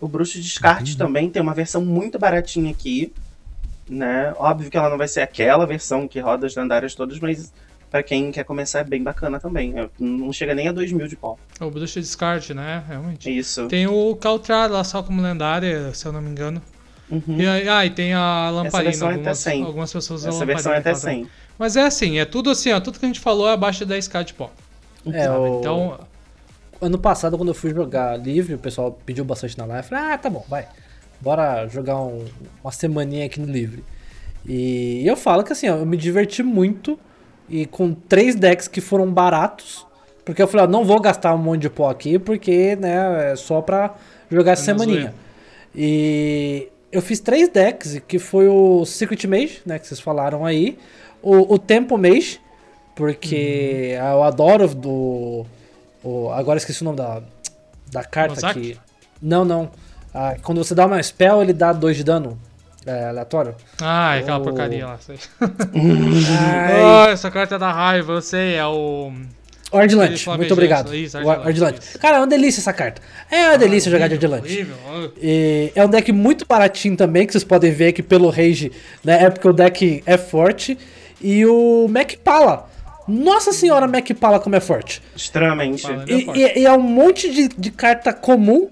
O 0.00 0.06
Bruxo 0.06 0.34
de 0.34 0.42
Descarte 0.42 0.96
também 0.98 1.30
tem 1.30 1.40
uma 1.40 1.54
versão 1.54 1.82
muito 1.84 2.18
baratinha 2.18 2.70
aqui. 2.70 3.12
Né? 3.88 4.34
Óbvio 4.36 4.68
que 4.68 4.76
ela 4.76 4.90
não 4.90 4.98
vai 4.98 5.06
ser 5.06 5.20
aquela 5.20 5.64
versão 5.64 6.08
que 6.08 6.18
roda 6.18 6.44
as 6.46 6.56
lendárias 6.56 6.94
todas, 6.94 7.20
mas 7.20 7.52
pra 7.96 8.02
quem 8.02 8.30
quer 8.30 8.44
começar 8.44 8.80
é 8.80 8.84
bem 8.84 9.02
bacana 9.02 9.40
também. 9.40 9.78
É, 9.78 9.88
Não 9.98 10.32
chega 10.32 10.54
nem 10.54 10.68
a 10.68 10.72
2 10.72 10.92
mil 10.92 11.06
de 11.08 11.16
pó. 11.16 11.36
O 11.60 11.70
Bruxa 11.70 11.98
Descarte, 12.00 12.52
né? 12.52 12.84
Realmente. 12.86 13.34
Isso. 13.34 13.66
Tem 13.68 13.86
o 13.86 14.14
Caltrar 14.16 14.70
lá 14.70 14.84
só 14.84 15.02
como 15.02 15.22
lendária, 15.22 15.92
se 15.94 16.04
eu 16.06 16.12
não 16.12 16.20
me 16.20 16.30
engano. 16.30 16.60
Uhum. 17.10 17.22
E, 17.40 17.46
aí- 17.46 17.68
ah, 17.68 17.86
e 17.86 17.90
tem 17.90 18.12
a 18.12 18.50
lamparina. 18.50 18.90
versão 18.90 19.08
é 19.08 19.12
até 19.12 19.18
algumas, 19.20 19.38
100. 19.38 19.62
algumas 19.64 19.92
pessoas 19.92 20.20
usam 20.20 20.28
Essa 20.30 20.38
lamparina. 20.40 20.54
versão 20.54 20.72
é 20.72 20.78
até 20.78 20.90
e 20.90 20.92
tal 20.92 21.00
também. 21.00 21.22
100. 21.24 21.30
Mas 21.58 21.76
é 21.76 21.82
assim, 21.82 22.18
é 22.18 22.24
tudo 22.24 22.50
assim, 22.50 22.72
ó, 22.72 22.80
tudo 22.80 22.98
que 22.98 23.04
a 23.06 23.08
gente 23.08 23.20
falou 23.20 23.48
é 23.48 23.52
abaixo 23.54 23.84
de 23.86 23.94
10k 23.94 24.24
de 24.24 24.34
pó. 24.34 24.50
É, 25.10 25.30
o... 25.30 25.60
Então, 25.60 26.00
ano 26.80 26.98
passado, 26.98 27.36
quando 27.38 27.48
eu 27.50 27.54
fui 27.54 27.70
jogar 27.72 28.16
livre, 28.18 28.54
o 28.54 28.58
pessoal 28.58 28.92
pediu 29.06 29.24
bastante 29.24 29.56
na 29.56 29.64
live. 29.64 29.84
Eu 29.84 29.88
falei, 29.88 30.12
ah, 30.12 30.18
tá 30.18 30.28
bom, 30.28 30.44
vai. 30.48 30.66
Bora 31.20 31.66
jogar 31.68 31.96
um- 32.00 32.26
uma 32.62 32.72
semaninha 32.72 33.24
aqui 33.24 33.40
no 33.40 33.46
livre. 33.50 33.82
E 34.44 35.06
eu 35.06 35.16
falo 35.16 35.42
que 35.42 35.52
assim, 35.52 35.68
ó, 35.68 35.76
eu 35.76 35.86
me 35.86 35.96
diverti 35.96 36.42
muito. 36.42 36.98
E 37.48 37.66
com 37.66 37.92
três 37.94 38.34
decks 38.34 38.66
que 38.68 38.80
foram 38.80 39.10
baratos. 39.10 39.86
Porque 40.24 40.42
eu 40.42 40.48
falei, 40.48 40.66
ó, 40.66 40.68
não 40.68 40.84
vou 40.84 41.00
gastar 41.00 41.32
um 41.34 41.38
monte 41.38 41.62
de 41.62 41.70
pó 41.70 41.88
aqui, 41.88 42.18
porque, 42.18 42.74
né, 42.76 43.32
é 43.32 43.36
só 43.36 43.60
pra 43.62 43.94
jogar 44.30 44.52
essa 44.52 44.64
semaninha. 44.64 45.14
E 45.74 46.68
eu 46.90 47.00
fiz 47.02 47.20
três 47.20 47.48
decks, 47.48 48.00
que 48.08 48.18
foi 48.18 48.48
o 48.48 48.84
Secret 48.84 49.24
Mage, 49.28 49.60
né, 49.64 49.78
que 49.78 49.86
vocês 49.86 50.00
falaram 50.00 50.44
aí. 50.44 50.78
O, 51.22 51.54
o 51.54 51.58
Tempo 51.58 51.96
Mage, 51.96 52.40
porque 52.94 53.94
eu 53.96 54.22
adoro 54.22 54.66
do... 54.74 55.44
o- 56.02 56.30
agora 56.32 56.56
esqueci 56.58 56.82
o 56.82 56.84
nome 56.86 56.96
da, 56.96 57.22
da 57.92 58.02
carta 58.02 58.34
aqui. 58.50 58.78
Não, 59.22 59.44
não. 59.44 59.70
Ah, 60.12 60.34
quando 60.42 60.58
você 60.64 60.74
dá 60.74 60.86
uma 60.86 61.00
spell, 61.02 61.42
ele 61.42 61.52
dá 61.52 61.72
2 61.72 61.96
de 61.98 62.02
dano 62.04 62.38
é, 62.86 63.04
aleatório. 63.08 63.54
Ah, 63.82 64.16
é 64.16 64.20
aquela 64.20 64.38
Oh. 64.38 64.42
porcaria 64.42 64.86
lá. 64.86 64.98
sei. 64.98 65.16
Ai, 66.38 66.82
Ah, 66.82 67.08
essa 67.10 67.30
carta 67.30 67.58
da 67.58 67.70
raiva, 67.72 68.12
eu 68.14 68.22
sei, 68.22 68.54
é 68.54 68.66
o. 68.66 69.12
Ardilante, 69.72 70.14
Aquele 70.22 70.36
muito 70.38 70.52
obrigado. 70.52 70.94
isso, 70.94 71.18
O 71.18 71.50
isso. 71.50 71.98
Cara, 71.98 72.16
é 72.16 72.20
uma 72.20 72.26
delícia 72.26 72.60
essa 72.60 72.72
carta. 72.72 73.02
É 73.30 73.48
uma 73.48 73.58
delícia 73.58 73.90
jogar 73.90 74.06
de 74.08 74.14
Horrível, 74.14 74.34
Ardilante. 74.36 74.54
horrível, 74.54 74.76
horrível. 74.88 75.12
E 75.20 75.72
é 75.74 75.84
um 75.84 75.88
deck 75.88 76.12
muito 76.12 76.46
baratinho 76.46 76.96
também, 76.96 77.26
que 77.26 77.32
vocês 77.32 77.42
podem 77.44 77.72
ver 77.72 77.88
aqui 77.88 78.02
pelo 78.02 78.30
Rage, 78.30 78.70
né? 79.04 79.24
É 79.24 79.28
porque 79.28 79.46
o 79.48 79.52
deck 79.52 80.02
é 80.06 80.16
forte. 80.16 80.78
E 81.20 81.44
o 81.44 81.88
Mac 81.88 82.12
Pala. 82.22 82.68
Nossa 83.08 83.52
senhora, 83.52 83.88
Mac 83.88 84.08
Pala 84.20 84.38
como 84.38 84.54
é 84.54 84.60
forte. 84.60 85.02
Extremamente. 85.16 85.84
É 85.86 86.04
E, 86.06 86.24
forte. 86.24 86.40
e- 86.40 86.58
e 86.60 86.64
é 86.66 86.72
um 86.72 86.80
monte 86.80 87.28
de, 87.32 87.48
de 87.48 87.70
carta 87.72 88.12
comum. 88.12 88.68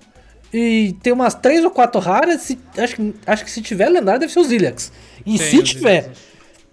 E 0.56 0.92
tem 1.02 1.12
umas 1.12 1.34
três 1.34 1.64
ou 1.64 1.70
quatro 1.70 2.00
raras. 2.00 2.42
se- 2.42 2.58
acho, 2.78 2.94
que, 2.96 3.14
acho 3.26 3.44
que 3.44 3.50
se 3.50 3.60
tiver 3.60 3.88
lendário 3.88 4.20
deve 4.20 4.32
ser 4.32 4.38
o 4.38 4.44
Zilliax. 4.44 4.92
E 5.26 5.36
Tem 5.36 5.48
se 5.50 5.58
os 5.58 5.68
tiver. 5.70 6.12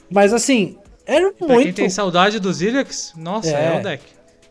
Mas 0.09 0.33
assim, 0.33 0.77
era 1.05 1.31
Pra 1.33 1.47
quem 1.47 1.55
muito. 1.55 1.75
tem 1.75 1.89
saudade 1.89 2.39
do 2.39 2.53
Zilliax, 2.53 3.13
nossa, 3.17 3.49
É. 3.49 3.75
é, 3.75 3.79
o 3.79 3.83
deck. 3.83 4.03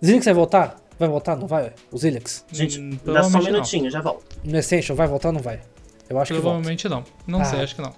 Zilliax 0.05 0.25
vai 0.25 0.35
voltar? 0.35 0.77
Vai 0.99 1.09
voltar? 1.09 1.37
Não 1.37 1.47
vai? 1.47 1.73
O 1.93 1.97
Zilliax? 1.99 2.45
Gente, 2.51 2.81
Hum, 2.81 2.91
dá 2.91 2.97
só 2.97 3.01
um 3.01 3.03
provavelmente 3.05 3.35
não. 3.45 3.53
minutinho, 3.53 3.91
já 3.91 4.01
volto. 4.03 4.25
No 4.43 4.59
Essential 4.59 4.97
vai 4.97 5.07
voltar 5.07 5.29
ou 5.29 5.35
não 5.35 5.41
vai? 5.41 5.61
Eu 6.09 6.19
acho 6.19 6.33
que 6.35 6.41
volta. 6.41 6.49
Provavelmente 6.57 6.89
não. 6.89 7.05
Não 7.27 7.41
Ah. 7.41 7.45
sei, 7.45 7.61
acho 7.61 7.77
que 7.77 7.83
não. 7.83 7.93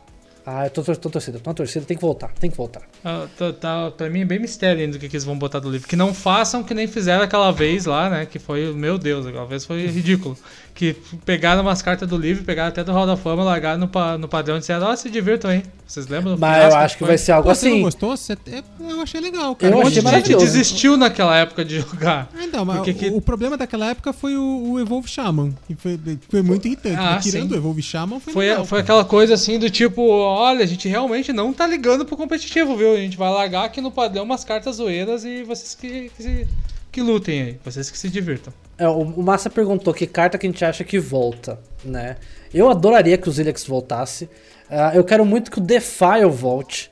Ah, 0.44 0.66
eu 0.66 0.70
tô, 0.70 0.82
tô, 0.82 0.94
tô 0.97 1.09
torcida. 1.10 1.39
Tô 1.39 1.51
na 1.51 1.55
torcida, 1.55 1.85
tem 1.86 1.97
que 1.97 2.02
voltar, 2.02 2.32
tem 2.40 2.51
que 2.51 2.56
voltar. 2.56 2.82
Ah, 3.05 3.27
tá, 3.39 3.52
tá- 3.52 3.90
pra 3.93 4.10
mim 4.10 4.23
é 4.23 4.24
bem 4.24 4.39
mistério 4.40 4.82
ainda 4.82 4.97
o 4.97 5.01
que, 5.01 5.09
que 5.09 5.14
eles 5.16 5.24
vão 5.24 5.39
botar 5.39 5.60
do 5.60 5.70
livro. 5.70 5.86
Que 5.86 5.94
não 5.97 6.12
façam 6.12 6.62
que 6.64 6.74
nem 6.74 6.86
fizeram 6.89 7.23
aquela 7.23 7.52
vez 7.52 7.86
lá, 7.86 8.10
né? 8.10 8.27
Que 8.27 8.39
foi, 8.39 8.73
meu 8.74 8.98
Deus, 8.98 9.24
aquela 9.27 9.47
vez 9.47 9.64
foi 9.64 9.86
ridículo. 9.86 10.36
Que 10.74 10.97
pegaram 11.24 11.62
umas 11.62 11.82
cartas 11.82 12.09
do 12.09 12.16
livro, 12.16 12.44
pegaram 12.44 12.70
até 12.70 12.82
do 12.82 12.93
Hall 12.93 13.06
da 13.06 13.16
Fama, 13.16 13.44
largaram 13.44 13.78
no, 13.78 14.19
no 14.19 14.27
padrão 14.28 14.56
e 14.56 14.60
disseram, 14.60 14.86
ó, 14.86 14.97
se 14.97 15.10
divirtam 15.10 15.51
aí. 15.51 15.62
Vocês 15.86 16.09
lembram? 16.09 16.36
Mas 16.39 16.64
eu 16.73 16.78
acho 16.78 16.94
que 16.94 16.98
foi? 17.01 17.09
vai 17.09 17.19
ser 17.19 17.32
algo 17.32 17.48
Pô, 17.48 17.55
você 17.55 17.66
não 17.69 17.74
assim. 17.74 17.82
gostou? 17.82 18.16
Você- 18.16 18.36
eu 18.81 19.01
achei 19.02 19.20
legal, 19.20 19.55
cara. 19.55 19.74
Eu 19.74 19.82
achei 19.82 20.02
de 20.02 20.10
gente 20.10 20.35
desistiu 20.36 20.97
naquela 20.97 21.36
época 21.36 21.64
de 21.64 21.81
jogar. 21.81 22.31
Ah, 22.35 22.44
então, 22.44 22.64
mas 22.64 22.78
Porque 22.78 22.94
que- 22.94 23.09
o, 23.10 23.19
o 23.19 23.20
problema 23.20 23.56
daquela 23.59 23.90
época 23.90 24.12
foi 24.12 24.35
o, 24.36 24.73
o 24.73 24.81
Evolve 24.81 25.06
Shaman, 25.06 25.52
que 25.66 25.74
foi, 25.74 26.01
foi 26.31 26.43
muito 26.43 26.66
irritante. 26.66 26.97
Ah, 26.98 27.19
tirando 27.23 27.52
o 27.52 27.56
Evolve 27.56 27.82
Shaman, 27.82 28.19
foi, 28.19 28.32
Foi, 28.32 28.48
legal, 28.48 28.64
foi 28.64 28.81
aquela 28.81 29.05
coisa 29.05 29.35
assim 29.35 29.59
do 29.59 29.69
tipo, 29.69 30.01
olha, 30.32 30.62
a 30.62 30.66
gente 30.66 30.88
realmente 30.88 31.32
não 31.32 31.52
tá 31.52 31.66
ligando 31.66 32.04
pro 32.04 32.16
competitivo, 32.16 32.76
viu? 32.76 32.92
A 32.94 32.96
gente 32.98 33.16
vai 33.16 33.30
largar 33.30 33.64
aqui 33.64 33.80
no 33.80 33.90
padrão 33.90 34.24
umas 34.24 34.44
cartas 34.44 34.76
zoeiras 34.76 35.24
e 35.24 35.42
vocês 35.44 35.74
que, 35.74 36.10
que, 36.16 36.22
se- 36.22 36.48
que 36.90 37.00
lutem 37.00 37.42
aí, 37.42 37.60
vocês 37.64 37.90
que 37.90 37.98
se 37.98 38.09
divirtam. 38.10 38.52
É, 38.78 38.88
o, 38.88 39.00
o 39.00 39.22
Massa 39.22 39.48
perguntou 39.48 39.92
que 39.94 40.06
carta 40.06 40.36
que 40.38 40.46
a 40.46 40.50
gente 40.50 40.64
acha 40.64 40.82
que 40.84 40.98
volta, 40.98 41.59
né? 41.84 42.16
Eu 42.52 42.68
adoraria 42.70 43.16
que 43.16 43.28
o 43.28 43.32
Zilliax 43.32 43.64
voltasse. 43.66 44.28
Ah, 44.68 44.92
eu 44.94 45.04
quero 45.04 45.24
muito 45.24 45.50
que 45.50 45.59
o 45.59 45.60
Defile 45.62 46.26
volte. 46.30 46.90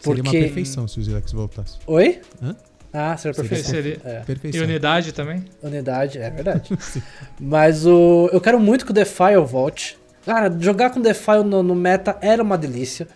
Seria 0.00 0.22
uma 0.22 0.30
Porque. 0.30 0.40
perfeição 0.40 0.86
se 0.86 1.00
o 1.00 1.02
Zilex 1.02 1.32
voltasse. 1.32 1.78
Oi? 1.86 2.20
Hã? 2.42 2.54
Ah, 2.92 3.16
seria 3.16 3.34
Seria 3.34 3.48
perfeição. 3.50 3.70
Seria- 3.74 4.00
É, 4.04 4.20
E 4.22 4.24
Perfeição. 4.24 4.62
unidade 4.62 5.12
também? 5.12 5.44
unidade, 5.62 6.18
é 6.18 6.30
verdade. 6.30 6.70
Mas 7.40 7.84
o. 7.86 8.28
Eu 8.32 8.40
quero 8.40 8.58
muito 8.60 8.84
que 8.84 8.90
o 8.90 8.94
Defile 8.94 9.36
volte. 9.44 9.98
Cara, 10.26 10.54
jogar 10.58 10.90
com 10.90 11.00
Defile 11.00 11.44
no, 11.44 11.62
no 11.62 11.74
meta 11.74 12.18
era 12.20 12.42
uma 12.42 12.58
delícia. 12.58 13.06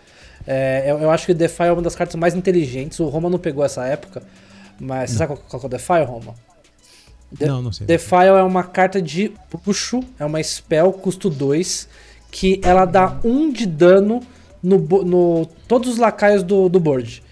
É, 0.46 0.84
eu, 0.86 0.98
eu 1.00 1.10
acho 1.10 1.26
que 1.26 1.32
o 1.32 1.34
Defile 1.34 1.68
é 1.68 1.72
uma 1.72 1.82
das 1.82 1.96
cartas 1.96 2.14
mais 2.14 2.34
inteligentes. 2.36 3.00
O 3.00 3.08
Roma 3.08 3.28
não 3.28 3.38
pegou 3.38 3.64
essa 3.64 3.84
época. 3.84 4.22
Mas 4.78 5.10
você 5.10 5.16
sabe 5.18 5.36
qual, 5.48 5.62
é 5.62 5.66
o 5.66 5.68
Defile, 5.68 6.04
Roma? 6.04 6.34
De- 7.32 7.46
Não, 7.46 7.60
não 7.60 7.72
sei. 7.72 7.86
Defile 7.86 8.26
é 8.38 8.42
uma 8.42 8.62
carta 8.62 9.02
de 9.02 9.32
puxo, 9.62 10.00
é 10.18 10.24
uma 10.24 10.42
spell 10.42 10.92
custo 10.92 11.28
2, 11.28 11.88
que 12.30 12.60
ela 12.64 12.84
dá 12.84 13.18
1 13.24 13.28
um 13.28 13.52
de 13.52 13.66
dano 13.66 14.20
no, 14.62 14.78
no 14.78 15.46
todos 15.68 15.90
os 15.90 15.98
lacaios 15.98 16.42
do, 16.42 16.68
do 16.68 16.78
board. 16.80 17.22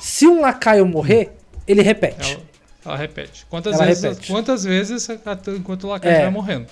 Se 0.00 0.26
um 0.26 0.40
lacaio 0.40 0.84
morrer, 0.86 1.32
ele 1.66 1.82
repete. 1.82 2.32
Ela, 2.32 2.42
ela 2.84 2.96
repete. 2.96 3.46
Quantas 3.48 3.74
Ela 3.74 3.86
vezes, 3.86 4.02
repete. 4.02 4.32
Quantas 4.32 4.64
vezes 4.64 5.08
enquanto 5.56 5.84
o 5.84 5.88
lacaio 5.88 6.14
É. 6.14 6.22
vai 6.22 6.30
morrendo? 6.30 6.66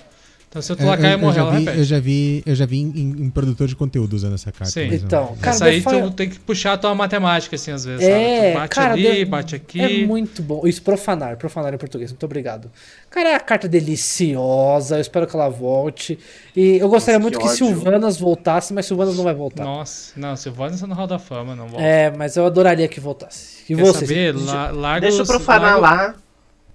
Então 0.49 0.61
se 0.61 0.71
É, 0.71 0.75
eu, 0.79 0.87
lacaio 0.87 1.13
eu 1.13 1.19
morrer, 1.19 1.35
já 1.35 1.41
ela 1.41 1.51
vi, 1.51 1.57
repete. 1.59 1.77
eu 1.77 1.83
já 1.83 1.99
vi, 1.99 2.43
eu 2.45 2.55
já 2.55 2.65
vi 2.65 2.77
em, 2.79 2.99
em- 3.25 3.29
produtor 3.29 3.67
de 3.67 3.75
conteúdo 3.75 4.13
usando 4.15 4.33
essa 4.33 4.49
carta. 4.51 4.71
Sim. 4.71 4.87
Então, 4.93 5.35
cara, 5.41 5.55
Essa 5.55 5.65
aí 5.65 5.81
tu 5.81 6.09
tem 6.11 6.29
que 6.29 6.39
puxar 6.39 6.73
a 6.73 6.77
tua 6.77 6.95
matemática, 6.95 7.55
assim, 7.57 7.71
às 7.71 7.83
vezes. 7.83 8.07
É, 8.07 8.11
sabe? 8.37 8.51
Tu 8.53 8.59
bate 8.59 8.75
cara, 8.75 8.93
ali, 8.93 9.15
de- 9.17 9.25
bate 9.25 9.55
aqui. 9.55 9.81
É 9.81 10.05
muito 10.07 10.41
bom. 10.41 10.65
Isso, 10.65 10.81
profanar, 10.81 11.35
profanar 11.35 11.73
em 11.73 11.77
português, 11.77 12.11
muito 12.11 12.25
obrigado. 12.25 12.71
Cara, 13.09 13.29
é 13.29 13.35
a 13.35 13.39
carta 13.41 13.67
deliciosa, 13.67 14.95
eu 14.97 15.01
espero 15.01 15.27
que 15.27 15.35
ela 15.35 15.49
volte. 15.49 16.17
E 16.55 16.77
eu 16.77 16.87
gostaria 16.89 17.19
Nossa, 17.19 17.29
muito 17.29 17.39
que 17.39 17.47
que. 17.47 17.53
Silvanas 17.55 18.17
voltasse, 18.17 18.73
mas 18.73 18.85
Silvanas 18.85 19.17
não 19.17 19.25
vai 19.25 19.33
voltar. 19.33 19.65
Nossa, 19.65 20.13
não, 20.15 20.35
Silvana 20.37 20.77
tá 20.77 20.87
no 20.87 20.95
Hall 20.95 21.07
da 21.07 21.19
Fama, 21.19 21.55
não 21.55 21.67
volta. 21.67 21.83
É, 21.85 22.09
mas 22.11 22.37
eu 22.37 22.45
adoraria 22.45 22.87
que 22.87 22.99
voltasse. 23.01 23.63
E 23.69 23.75
Quer 23.75 23.81
vocês? 23.83 24.07
saber? 24.09 24.33
La, 24.35 24.71
larga 24.71 25.07
Deixa 25.07 25.21
eu 25.23 25.25
profanar 25.25 25.79
larga- 25.79 26.05
lá. 26.07 26.15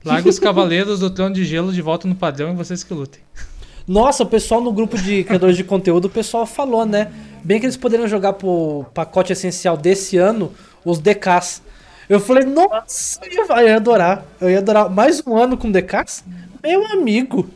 Larga 0.04 0.28
os 0.28 0.38
cavaleiros 0.38 0.98
do 0.98 1.08
trono 1.10 1.32
de 1.34 1.44
gelo 1.44 1.72
de 1.72 1.80
volta 1.80 2.08
no 2.08 2.14
padrão 2.16 2.50
e 2.52 2.54
vocês 2.56 2.82
que 2.84 2.92
lutem. 2.92 3.20
Nossa, 3.86 4.22
o 4.22 4.26
pessoal 4.26 4.60
no 4.60 4.72
grupo 4.72 4.96
de 4.96 5.24
criadores 5.24 5.56
de 5.56 5.64
conteúdo, 5.64 6.06
o 6.06 6.10
pessoal 6.10 6.46
falou, 6.46 6.86
né? 6.86 7.12
Bem 7.42 7.58
que 7.58 7.66
eles 7.66 7.76
poderiam 7.76 8.06
jogar 8.08 8.34
pro 8.34 8.84
pacote 8.94 9.32
essencial 9.32 9.76
desse 9.76 10.16
ano 10.16 10.52
os 10.84 10.98
DKs. 10.98 11.62
Eu 12.08 12.20
falei, 12.20 12.44
nossa, 12.44 13.20
eu 13.24 13.32
ia, 13.32 13.60
eu 13.62 13.68
ia 13.68 13.76
adorar. 13.76 14.24
Eu 14.40 14.50
ia 14.50 14.58
adorar 14.58 14.88
mais 14.90 15.22
um 15.26 15.36
ano 15.36 15.56
com 15.56 15.70
DKs? 15.70 16.24
Meu 16.62 16.86
amigo. 16.92 17.48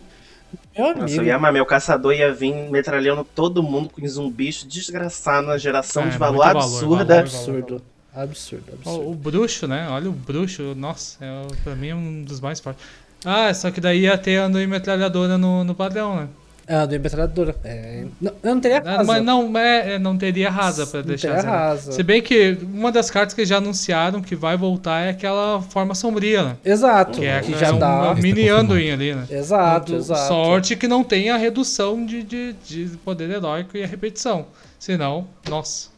Meu 0.76 0.88
Nossa, 0.88 1.02
amigo. 1.04 1.20
eu 1.22 1.24
ia 1.26 1.36
amar. 1.36 1.52
Meu 1.52 1.64
caçador 1.66 2.12
ia 2.14 2.32
vir 2.34 2.52
metralhando 2.70 3.24
todo 3.34 3.62
mundo 3.62 3.88
com 3.88 4.06
zumbis 4.06 4.64
desgraçado 4.68 5.46
na 5.46 5.56
geração 5.58 6.04
É, 6.04 6.08
de 6.08 6.18
valor 6.18 6.44
valor, 6.44 6.58
absurda. 6.62 7.04
valor, 7.04 7.20
Absurdo. 7.20 7.82
Absurdo, 8.14 8.64
absurdo. 8.72 9.10
O, 9.10 9.14
bruxo, 9.14 9.66
né? 9.66 9.88
Olha 9.90 10.08
o 10.08 10.12
bruxo, 10.12 10.74
nossa, 10.74 11.22
é, 11.22 11.30
o- 11.46 11.56
pra 11.62 11.74
mim 11.74 11.88
é 11.88 11.94
um 11.94 12.22
dos 12.22 12.40
mais 12.40 12.58
fortes. 12.60 12.82
Ah, 13.28 13.52
só 13.52 13.70
que 13.72 13.80
daí 13.80 14.02
ia 14.02 14.16
ter 14.16 14.36
ando 14.36 14.60
e 14.60 14.66
metralhadora 14.68 15.36
no, 15.36 15.64
no 15.64 15.74
padrão, 15.74 16.14
né? 16.16 16.28
Ah, 16.68 16.84
do 16.84 16.98
metralhadora. 16.98 17.54
É, 17.62 18.04
não, 18.20 18.32
eu 18.42 18.54
não 18.54 18.60
teria 18.60 18.80
casa. 18.80 19.04
Mas 19.04 19.22
não, 19.24 19.56
é, 19.56 19.94
é, 19.94 19.98
não 20.00 20.16
teria 20.18 20.50
rasa 20.50 20.84
pra 20.86 20.98
Não 21.00 21.06
deixar 21.06 21.28
teria 21.28 21.42
zero. 21.42 21.52
rasa. 21.54 21.92
Se 21.92 22.02
bem 22.02 22.20
que 22.22 22.58
uma 22.72 22.90
das 22.90 23.08
cartas 23.10 23.34
que 23.34 23.44
já 23.44 23.58
anunciaram 23.58 24.20
que 24.20 24.34
vai 24.34 24.56
voltar 24.56 25.00
é 25.02 25.10
aquela 25.10 25.62
forma 25.62 25.94
sombria, 25.94 26.42
né? 26.42 26.56
Exato. 26.64 27.20
Que 27.20 27.26
é, 27.26 27.40
que 27.40 27.54
é 27.54 27.58
já 27.58 27.70
dá. 27.72 28.02
uma 28.02 28.14
mini 28.16 28.42
Está 28.42 28.54
Anduin 28.60 28.90
ali, 28.90 29.14
né? 29.14 29.26
Exato, 29.30 29.92
Do- 29.92 29.98
exato. 29.98 30.26
Sorte 30.26 30.74
que 30.76 30.88
não 30.88 31.04
tem 31.04 31.30
a 31.30 31.36
redução 31.36 32.04
de, 32.04 32.22
de, 32.24 32.52
de 32.66 32.96
poder 33.04 33.30
heróico 33.30 33.76
e 33.76 33.84
a 33.84 33.86
repetição. 33.86 34.46
Senão, 34.78 35.28
nossa. 35.48 35.88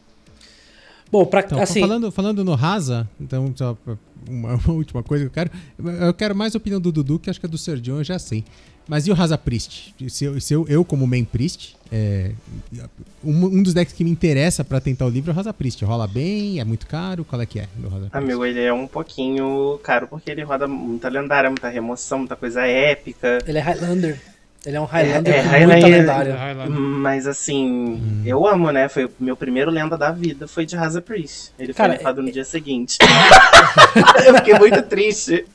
Bom, 1.11 1.25
pra, 1.25 1.39
Então, 1.41 1.59
assim, 1.59 1.79
falando, 1.81 2.11
falando 2.11 2.45
no 2.45 2.53
Rasa, 2.53 3.09
então, 3.19 3.51
uma, 4.27 4.55
uma 4.65 4.73
última 4.73 5.03
coisa 5.03 5.25
que 5.25 5.27
eu 5.27 5.33
quero. 5.33 5.51
Eu 6.05 6.13
quero 6.13 6.35
mais 6.35 6.55
a 6.55 6.57
opinião 6.57 6.81
do 6.81 6.91
Dudu, 6.91 7.19
que 7.19 7.29
acho 7.29 7.39
que 7.39 7.45
a 7.45 7.49
do 7.49 7.57
Sergião 7.57 7.97
eu 7.97 8.03
já 8.03 8.17
sei. 8.17 8.43
Mas 8.87 9.05
e 9.05 9.11
o 9.11 9.13
Rasa 9.13 9.37
Priest? 9.37 9.93
Se 10.09 10.25
eu, 10.25 10.41
se 10.41 10.51
eu, 10.51 10.67
eu 10.67 10.83
como 10.83 11.05
main 11.05 11.23
Priest, 11.23 11.77
é, 11.91 12.31
um, 13.23 13.45
um 13.45 13.61
dos 13.61 13.71
decks 13.71 13.93
que 13.93 14.03
me 14.03 14.09
interessa 14.09 14.63
pra 14.63 14.81
tentar 14.81 15.05
o 15.05 15.09
livro 15.09 15.29
é 15.29 15.33
o 15.33 15.35
Rasa 15.35 15.53
Priest. 15.53 15.85
Rola 15.85 16.07
bem, 16.07 16.59
é 16.59 16.63
muito 16.63 16.87
caro, 16.87 17.23
qual 17.23 17.39
é 17.39 17.45
que 17.45 17.59
é 17.59 17.67
do 17.75 17.87
Rasa 17.87 18.09
Priest? 18.09 18.17
Amigo, 18.17 18.43
ele 18.43 18.61
é 18.61 18.73
um 18.73 18.87
pouquinho 18.87 19.79
caro 19.83 20.07
porque 20.07 20.31
ele 20.31 20.41
roda 20.41 20.67
muita 20.67 21.07
lendária, 21.07 21.51
muita 21.51 21.69
remoção, 21.69 22.17
muita 22.17 22.35
coisa 22.35 22.65
épica. 22.65 23.37
ele 23.45 23.59
é 23.59 23.61
Highlander. 23.61 24.19
Ele 24.65 24.75
é 24.75 24.81
um 24.81 24.85
Highlander 24.85 25.33
É, 25.33 25.41
com 25.43 25.49
Highlander-. 25.49 26.35
Highlander. 26.37 26.69
Mas 26.69 27.25
assim, 27.25 27.65
Hum. 28.01 28.23
eu 28.25 28.45
amo, 28.45 28.71
né? 28.71 28.89
Foi 28.89 29.05
o 29.05 29.11
meu 29.19 29.35
primeiro 29.37 29.71
lenda 29.71 29.97
da 29.97 30.11
vida, 30.11 30.47
foi 30.47 30.65
de 30.65 30.75
Rasa 30.75 31.01
Priest. 31.01 31.51
Ele 31.57 31.73
Cara, 31.73 31.93
foi 31.93 31.97
levado 31.99 32.21
no 32.21 32.29
dia 32.31 32.43
seguinte. 32.43 32.97
eu 34.27 34.35
fiquei 34.35 34.55
muito 34.59 34.81
triste. 34.83 35.45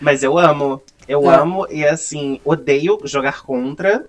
Mas 0.00 0.22
eu 0.22 0.38
amo. 0.38 0.82
Eu 1.08 1.30
É. 1.30 1.34
amo 1.36 1.66
e 1.70 1.84
assim, 1.86 2.38
odeio 2.44 2.98
jogar 3.04 3.42
contra. 3.42 4.04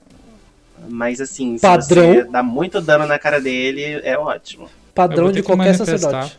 Mas 0.89 1.21
assim, 1.21 1.55
se 1.57 1.61
Padrão. 1.61 2.13
você 2.13 2.23
dá 2.25 2.43
muito 2.43 2.81
dano 2.81 3.05
na 3.07 3.17
cara 3.17 3.39
dele, 3.39 4.01
é 4.03 4.17
ótimo. 4.17 4.65
Eu 4.65 4.69
Padrão 4.93 5.23
vou 5.25 5.31
de 5.31 5.41
ter 5.41 5.41
que 5.41 5.47
qualquer 5.55 5.75
sacerdote. 5.75 6.37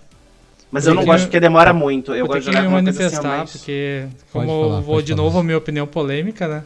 Mas 0.71 0.87
eu 0.87 0.93
não 0.95 1.03
Porque- 1.03 1.13
gosto 1.13 1.25
porque 1.27 1.41
demora 1.41 1.73
muito. 1.73 2.13
Eu 2.13 2.19
Eu 2.19 2.27
gosto 2.27 2.41
de 2.41 2.47
que 2.47 2.53
jogar 2.53 2.61
me 2.63 2.67
assim, 2.67 2.75
manifestar, 2.75 3.39
mais... 3.39 3.53
porque 3.53 4.07
como 4.33 4.47
falar, 4.47 4.77
eu 4.77 4.83
vou 4.83 5.01
de 5.03 5.13
falar. 5.13 5.23
novo 5.25 5.39
a 5.39 5.43
minha 5.43 5.57
opinião 5.57 5.87
polêmica, 5.87 6.47
né? 6.49 6.63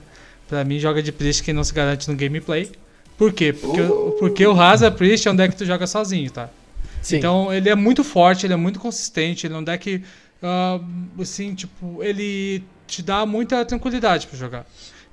Pra 0.48 0.64
mim, 0.64 0.78
joga 0.78 1.02
de 1.02 1.12
Priest 1.12 1.42
quem 1.42 1.54
não 1.54 1.62
se 1.62 1.72
garante 1.72 2.10
no 2.10 2.16
gameplay. 2.16 2.70
Por 3.16 3.32
quê? 3.32 3.52
Porque, 3.52 3.80
Uh. 3.80 4.16
porque 4.18 4.46
o 4.46 4.52
Rasa 4.52 4.90
Priest 4.90 5.28
é 5.28 5.30
um 5.30 5.36
deck 5.36 5.52
que 5.52 5.58
tu 5.58 5.66
joga 5.66 5.86
sozinho, 5.86 6.30
tá? 6.30 6.48
Sim. 7.02 7.16
Então 7.18 7.52
ele 7.52 7.68
é 7.68 7.74
muito 7.74 8.02
forte, 8.02 8.46
ele 8.46 8.54
é 8.54 8.56
muito 8.56 8.80
consistente, 8.80 9.46
ele 9.46 9.54
é 9.54 9.58
um 9.58 9.62
deck 9.64 10.02
ah, 10.42 10.80
assim, 11.20 11.54
tipo, 11.54 12.02
ele 12.02 12.62
te 12.86 13.02
dá 13.02 13.26
muita 13.26 13.64
tranquilidade 13.64 14.26
pra 14.26 14.38
jogar. 14.38 14.66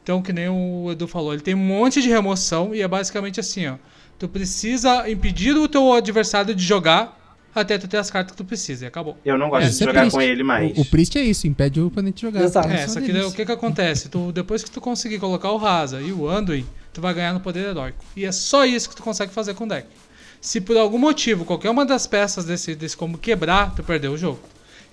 Então, 0.03 0.21
que 0.21 0.31
nem 0.31 0.47
o 0.47 0.91
Edu 0.91 1.07
falou, 1.07 1.33
ele 1.33 1.41
tem 1.41 1.55
um 1.55 1.57
monte 1.57 2.01
de 2.01 2.07
remoção 2.07 2.75
e 2.75 2.81
é 2.81 2.87
basicamente 2.87 3.39
assim, 3.39 3.67
ó. 3.67 3.75
Tu 4.19 4.27
precisa 4.29 5.09
impedir 5.09 5.55
o 5.57 5.67
teu 5.67 5.91
adversário 5.91 6.53
de 6.53 6.63
jogar 6.63 7.24
até 7.55 7.77
tu 7.77 7.87
ter 7.87 7.97
as 7.97 8.11
cartas 8.11 8.31
que 8.31 8.37
tu 8.37 8.45
precisa 8.45 8.85
e 8.85 8.87
acabou. 8.87 9.17
Eu 9.25 9.37
não 9.37 9.49
gosto 9.49 9.65
É, 9.65 9.69
de 9.69 9.75
é 9.83 9.85
jogar 9.87 10.01
Priest. 10.01 10.15
com 10.15 10.21
ele 10.21 10.43
mais. 10.43 10.77
O, 10.77 10.81
o 10.81 10.85
Priest 10.85 11.17
é 11.17 11.23
isso, 11.23 11.47
impede 11.47 11.79
o 11.79 11.87
oponente 11.87 12.17
de 12.17 12.21
jogar. 12.23 12.43
Exato. 12.43 12.67
É, 12.69 12.87
Só 12.87 12.99
que 13.01 13.11
o 13.11 13.31
que 13.31 13.45
que 13.45 13.51
acontece? 13.51 14.09
Tu, 14.09 14.31
depois 14.31 14.63
que 14.63 14.69
tu 14.69 14.81
conseguir 14.81 15.19
colocar 15.19 15.49
o 15.51 15.57
Rasa 15.57 16.01
e 16.01 16.11
o 16.11 16.29
Anduin, 16.29 16.65
tu 16.93 17.01
vai 17.01 17.13
ganhar 17.13 17.33
no 17.33 17.39
poder 17.39 17.69
heróico. 17.69 18.03
E 18.15 18.25
é 18.25 18.31
só 18.31 18.65
isso 18.65 18.89
que 18.89 18.95
tu 18.95 19.01
consegue 19.03 19.31
fazer 19.31 19.53
com 19.53 19.63
o 19.63 19.67
deck. 19.67 19.87
Se 20.41 20.61
por 20.61 20.77
algum 20.77 20.99
motivo 20.99 21.43
qualquer 21.45 21.69
uma 21.71 21.85
das 21.85 22.05
peças 22.05 22.45
desse, 22.45 22.75
desse 22.75 22.95
combo 22.95 23.17
quebrar, 23.17 23.73
tu 23.73 23.83
perdeu 23.83 24.11
o 24.13 24.17
jogo. 24.17 24.39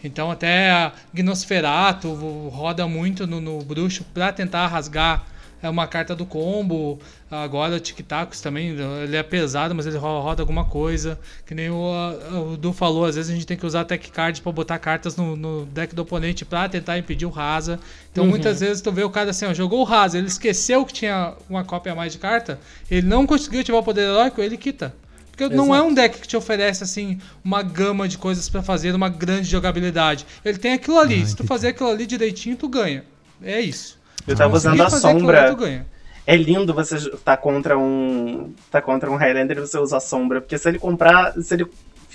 Então 0.04 0.30
até 0.30 0.70
a 0.70 0.92
Gnosferato 1.14 2.12
roda 2.48 2.86
muito 2.88 3.26
no, 3.26 3.40
no 3.40 3.58
bruxo 3.62 4.04
pra 4.14 4.32
tentar 4.32 4.66
rasgar 4.68 5.24
é 5.62 5.68
uma 5.70 5.86
carta 5.86 6.14
do 6.14 6.26
combo. 6.26 6.98
Agora 7.30 7.76
o 7.76 7.80
Tic 7.80 8.00
Tacos 8.06 8.40
também, 8.40 8.76
ele 9.04 9.16
é 9.16 9.22
pesado, 9.22 9.74
mas 9.74 9.86
ele 9.86 9.96
ro- 9.96 10.20
roda 10.20 10.42
alguma 10.42 10.64
coisa. 10.64 11.18
Que 11.46 11.54
nem 11.54 11.70
o, 11.70 12.52
o 12.52 12.56
Du 12.56 12.72
falou, 12.72 13.04
às 13.04 13.14
vezes 13.16 13.30
a 13.30 13.34
gente 13.34 13.46
tem 13.46 13.56
que 13.56 13.64
usar 13.64 13.84
tech 13.84 14.10
card 14.10 14.42
pra 14.42 14.52
botar 14.52 14.78
cartas 14.78 15.16
no, 15.16 15.36
no 15.36 15.64
deck 15.66 15.94
do 15.94 16.02
oponente 16.02 16.44
pra 16.44 16.68
tentar 16.68 16.98
impedir 16.98 17.24
o 17.26 17.30
rasa. 17.30 17.78
Então 18.10 18.24
muitas 18.30 18.60
vezes 18.60 18.82
tu 18.82 18.92
vê 18.92 19.02
o 19.04 19.10
cara 19.10 19.30
assim, 19.30 19.46
ó, 19.46 19.54
jogou 19.54 19.80
o 19.80 19.84
rasa, 19.84 20.18
ele 20.18 20.26
esqueceu 20.26 20.84
que 20.84 20.92
tinha 20.92 21.32
uma 21.48 21.64
cópia 21.64 21.92
a 21.92 21.94
mais 21.94 22.12
de 22.12 22.18
carta, 22.18 22.58
ele 22.90 23.06
não 23.06 23.26
conseguiu 23.26 23.60
ativar 23.60 23.80
o 23.80 23.84
poder 23.84 24.02
heróico, 24.02 24.40
ele 24.42 24.56
quita. 24.56 24.94
Porque 25.30 25.48
não 25.56 25.74
é 25.74 25.80
um 25.80 25.94
deck 25.94 26.20
que 26.20 26.28
te 26.28 26.36
oferece 26.36 26.84
assim 26.84 27.18
uma 27.42 27.62
gama 27.62 28.06
de 28.06 28.18
coisas 28.18 28.50
pra 28.50 28.62
fazer, 28.62 28.94
uma 28.94 29.08
grande 29.08 29.48
jogabilidade. 29.48 30.26
Ele 30.44 30.58
tem 30.58 30.74
aquilo 30.74 30.98
ali, 30.98 31.22
Ah, 31.22 31.26
se 31.26 31.34
tu 31.36 31.44
fazer 31.44 31.68
aquilo 31.68 31.88
ali 31.88 32.04
direitinho, 32.06 32.54
tu 32.54 32.68
ganha. 32.68 33.02
É 33.42 33.58
isso. 33.58 33.98
Eu 34.26 34.36
tava 34.36 34.50
Conseguir 34.52 34.74
usando 34.82 34.86
a 34.86 34.90
sombra. 35.00 35.54
ganha. 35.54 35.86
É 36.26 36.36
lindo 36.36 36.72
você 36.72 37.10
tá 37.24 37.36
contra 37.36 37.76
um. 37.76 38.52
tá 38.70 38.80
contra 38.80 39.10
um 39.10 39.16
Highlander 39.16 39.58
e 39.58 39.60
você 39.60 39.78
usa 39.78 39.96
a 39.96 40.00
sombra. 40.00 40.40
Porque 40.40 40.56
se 40.56 40.68
ele 40.68 40.78
comprar. 40.78 41.32
Se 41.42 41.54
ele 41.54 41.66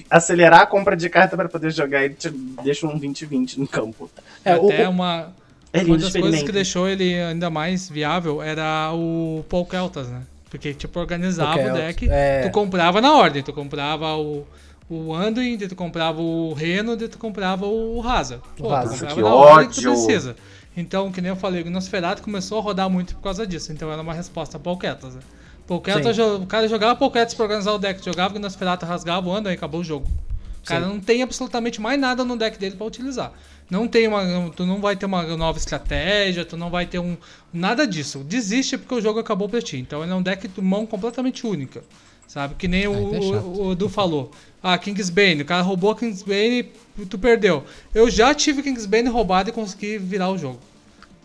acelerar 0.09 0.61
a 0.61 0.65
compra 0.65 0.95
de 0.95 1.09
carta 1.09 1.35
pra 1.35 1.49
poder 1.49 1.71
jogar, 1.71 2.03
ele 2.05 2.13
te 2.13 2.29
deixa 2.63 2.85
um 2.88 2.99
20-20 2.99 3.57
no 3.57 3.67
campo. 3.67 4.09
É, 4.45 4.55
o- 4.55 4.69
Até 4.69 4.88
o- 4.88 4.91
uma, 4.91 5.34
É 5.73 5.81
uma 5.84 5.97
das 5.97 6.15
coisas 6.15 6.43
que 6.43 6.51
deixou 6.51 6.88
ele 6.88 7.15
ainda 7.21 7.49
mais 7.49 7.89
viável 7.89 8.41
era 8.41 8.91
o 8.93 9.43
Paul 9.49 9.65
Keltas, 9.65 10.07
né? 10.07 10.21
Porque, 10.49 10.73
tipo, 10.73 10.97
organizava 10.99 11.51
o 11.51 11.55
Keltas, 11.55 11.73
deck, 11.73 12.07
é. 12.09 12.43
tu 12.43 12.51
comprava 12.51 13.01
na 13.01 13.13
ordem, 13.13 13.43
tu 13.43 13.51
comprava 13.51 14.15
o, 14.15 14.47
o 14.89 15.13
Anduin, 15.13 15.57
daí 15.57 15.67
tu 15.67 15.75
comprava 15.75 16.21
o 16.21 16.53
Reno, 16.53 16.95
daí 16.95 17.09
tu 17.09 17.17
comprava 17.17 17.65
o 17.65 17.99
Rasa. 17.99 18.39
Pô, 18.55 18.69
Rasa. 18.69 18.89
tu 18.89 18.91
comprava 18.99 19.15
Que 19.15 19.21
na 19.21 19.35
ordem 19.35 19.69
que 19.69 19.81
tu 19.81 19.89
ódio. 19.91 20.05
precisa. 20.05 20.35
Então, 20.77 21.11
que 21.11 21.19
nem 21.19 21.29
eu 21.29 21.35
falei, 21.35 21.63
o 21.63 21.71
Nosferatu 21.71 22.21
começou 22.21 22.59
a 22.59 22.61
rodar 22.61 22.87
muito 22.87 23.15
por 23.15 23.23
causa 23.23 23.47
disso, 23.47 23.73
então 23.73 23.91
era 23.91 23.99
uma 23.99 24.13
resposta 24.13 24.57
a 24.57 24.59
Paul 24.59 24.77
Keltas, 24.77 25.15
né? 25.15 25.21
O 25.67 25.81
cara 26.45 26.67
jogava 26.69 26.95
Paul 26.95 27.11
Keltas 27.11 27.33
pra 27.33 27.43
organizar 27.43 27.73
o 27.73 27.79
deck, 27.79 28.05
jogava 28.05 28.35
o 28.35 28.39
Nosferatu, 28.39 28.85
rasgava 28.85 29.27
o 29.27 29.33
Anduin 29.33 29.51
e 29.51 29.55
acabou 29.55 29.81
o 29.81 29.83
jogo. 29.83 30.07
O 30.61 30.65
cara 30.67 30.85
Sim. 30.85 30.93
não 30.93 30.99
tem 30.99 31.23
absolutamente 31.23 31.81
mais 31.81 31.99
nada 31.99 32.23
no 32.23 32.37
deck 32.37 32.59
dele 32.59 32.75
pra 32.75 32.85
utilizar. 32.85 33.33
Não 33.69 33.87
tem 33.87 34.07
uma, 34.07 34.49
tu 34.51 34.65
não 34.65 34.79
vai 34.79 34.95
ter 34.95 35.07
uma 35.07 35.23
nova 35.35 35.57
estratégia, 35.57 36.45
tu 36.45 36.55
não 36.55 36.69
vai 36.69 36.85
ter 36.85 36.99
um 36.99 37.17
nada 37.51 37.87
disso. 37.87 38.19
Desiste 38.19 38.77
porque 38.77 38.93
o 38.93 39.01
jogo 39.01 39.19
acabou 39.19 39.49
pra 39.49 39.61
ti. 39.61 39.77
Então 39.77 40.03
ele 40.03 40.11
é 40.11 40.15
um 40.15 40.21
deck 40.21 40.47
de 40.47 40.61
mão 40.61 40.85
completamente 40.85 41.45
única, 41.45 41.83
sabe? 42.27 42.55
Que 42.55 42.67
nem 42.67 42.87
o, 42.87 42.93
Ah, 42.93 43.17
então 43.17 43.35
é 43.35 43.39
o, 43.39 43.67
o 43.67 43.71
Edu 43.71 43.89
falou. 43.89 44.31
Ah, 44.61 44.77
Kingsbane, 44.77 45.43
o 45.43 45.45
cara 45.45 45.61
roubou 45.61 45.91
a 45.91 45.95
Kingsbane 45.95 46.71
e 46.99 47.05
tu 47.05 47.17
perdeu. 47.17 47.63
Eu 47.95 48.09
já 48.09 48.33
tive 48.33 48.61
Kingsbane 48.61 49.07
roubado 49.09 49.49
e 49.49 49.53
consegui 49.53 49.97
virar 49.97 50.29
o 50.29 50.37
jogo. 50.37 50.59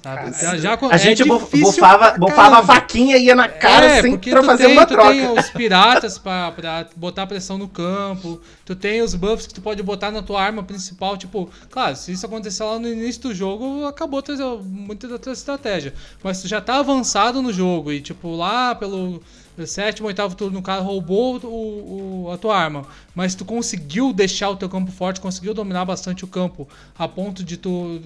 Sabe? 0.03 0.33
já, 0.33 0.57
já, 0.57 0.79
A 0.91 0.97
gente 0.97 1.23
é 1.23 1.25
difícil 1.25 1.67
bufava, 1.67 2.19
bufava 2.19 2.59
a 2.59 2.63
faquinha 2.65 3.17
e 3.17 3.27
ia 3.27 3.37
na 3.37 3.49
cara 3.49 3.87
É, 3.87 4.03
sem 4.03 4.11
porque 4.11 4.31
pra 4.31 4.41
tu 4.41 4.47
fazer 4.47 4.65
tem, 4.65 4.73
uma 4.73 4.85
tu 4.85 4.95
troca. 4.95 5.11
tem 5.11 5.39
os 5.39 5.51
piratas 5.51 6.19
pra, 6.19 6.51
pra 6.51 6.87
botar 6.97 7.25
pressão 7.25 7.57
no 7.57 7.69
campo, 7.69 8.41
tu 8.65 8.75
tem 8.75 9.01
os 9.01 9.15
buffs 9.15 9.47
que 9.47 9.55
tu 9.55 9.61
pode 9.63 9.81
botar 9.81 10.11
na 10.11 10.21
tua 10.21 10.43
arma 10.43 10.65
principal, 10.65 11.17
tipo, 11.17 11.49
claro, 11.71 11.95
se 11.95 12.11
isso 12.11 12.27
acontecer 12.27 12.65
lá 12.65 12.81
no 12.81 12.89
início 12.89 13.23
do 13.23 13.33
jogo, 13.33 13.87
acabou 13.87 14.21
muita 14.65 15.07
da 15.07 15.19
tua 15.21 15.33
estratégia. 15.35 15.95
Mas 16.21 16.43
tu 16.43 16.49
já 16.49 16.61
tá 16.61 16.81
avançado 16.81 17.41
no 17.41 17.53
jogo 17.53 17.93
e, 17.93 18.01
tipo, 18.01 18.35
lá 18.35 18.75
pelo 18.75 19.23
sétimo, 19.67 20.09
oitavo 20.09 20.35
turno, 20.35 20.59
o 20.59 20.63
cara 20.63 20.81
roubou 20.81 21.39
o, 21.45 22.25
o- 22.27 22.31
a 22.33 22.39
tua 22.39 22.57
arma, 22.57 22.87
mas 23.15 23.35
tu 23.35 23.45
conseguiu 23.45 24.13
deixar 24.13 24.49
o 24.51 24.57
teu 24.57 24.69
campo 24.69 24.91
forte, 24.91 25.21
conseguiu 25.21 25.53
dominar 25.55 25.85
bastante 25.85 26.25
o 26.25 26.29
campo, 26.29 26.67
a 26.99 27.07
ponto 27.07 27.45
de 27.45 27.57
tu. 27.57 28.01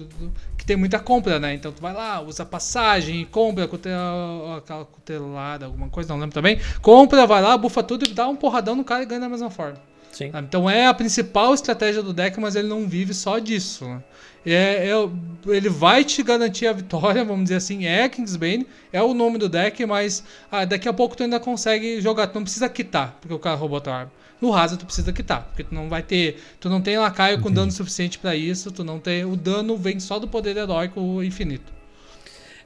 que 0.57 0.65
tem 0.65 0.75
muita 0.75 0.99
compra, 0.99 1.39
né? 1.39 1.53
Então 1.53 1.71
tu 1.71 1.81
vai 1.81 1.93
lá, 1.93 2.21
usa 2.21 2.45
passagem, 2.45 3.25
compra, 3.25 3.63
aquela 4.57 4.85
cutelada, 4.85 5.65
alguma 5.65 5.89
coisa, 5.89 6.09
não 6.09 6.19
lembro 6.19 6.33
também. 6.33 6.59
Compra, 6.81 7.25
vai 7.25 7.41
lá, 7.41 7.57
bufa 7.57 7.81
tudo 7.83 8.05
e 8.05 8.13
dá 8.13 8.27
um 8.27 8.35
porradão 8.35 8.75
no 8.75 8.83
cara 8.83 9.03
e 9.03 9.05
ganha 9.05 9.21
da 9.21 9.29
mesma 9.29 9.49
forma. 9.49 9.77
Sim. 10.11 10.31
Então 10.35 10.67
é 10.69 10.87
a 10.87 10.93
principal 10.93 11.53
estratégia 11.53 12.01
do 12.01 12.11
deck, 12.11 12.39
mas 12.39 12.55
ele 12.55 12.67
não 12.67 12.87
vive 12.87 13.13
só 13.13 13.37
disso. 13.37 13.85
né? 13.85 14.01
É, 14.53 14.89
é- 14.89 15.09
ele 15.51 15.69
vai 15.69 16.03
te 16.03 16.23
garantir 16.23 16.67
a 16.67 16.73
vitória, 16.73 17.23
vamos 17.23 17.43
dizer 17.43 17.55
assim, 17.55 17.85
é 17.85 18.07
Kingsbane, 18.07 18.65
é 18.91 19.01
o 19.01 19.13
nome 19.13 19.37
do 19.37 19.47
deck, 19.47 19.85
mas 19.85 20.23
ah, 20.51 20.65
daqui 20.65 20.87
a 20.87 20.93
pouco 20.93 21.15
tu 21.15 21.23
ainda 21.23 21.39
consegue 21.39 22.01
jogar, 22.01 22.27
tu 22.27 22.35
não 22.35 22.43
precisa 22.43 22.67
quitar, 22.69 23.17
porque 23.21 23.33
o 23.33 23.39
cara 23.39 23.55
roubou 23.55 23.77
a 23.77 23.81
tua 23.81 23.93
arma. 23.93 24.11
No 24.39 24.51
Rasa 24.51 24.77
tu 24.77 24.85
precisa 24.85 25.11
quitar, 25.11 25.43
porque 25.47 25.63
tu 25.63 25.73
não 25.73 25.89
vai 25.89 26.03
ter, 26.03 26.41
tu 26.59 26.69
não 26.69 26.79
tem 26.79 26.97
lacaio 26.97 27.41
com 27.41 27.51
dano 27.51 27.71
suficiente 27.71 28.19
pra 28.19 28.35
isso, 28.35 28.71
tu 28.71 28.83
não 28.83 28.99
tem, 28.99 29.25
o 29.25 29.35
dano 29.35 29.75
vem 29.75 29.99
só 29.99 30.19
do 30.19 30.27
poder 30.27 30.55
heróico 30.55 31.23
infinito. 31.23 31.73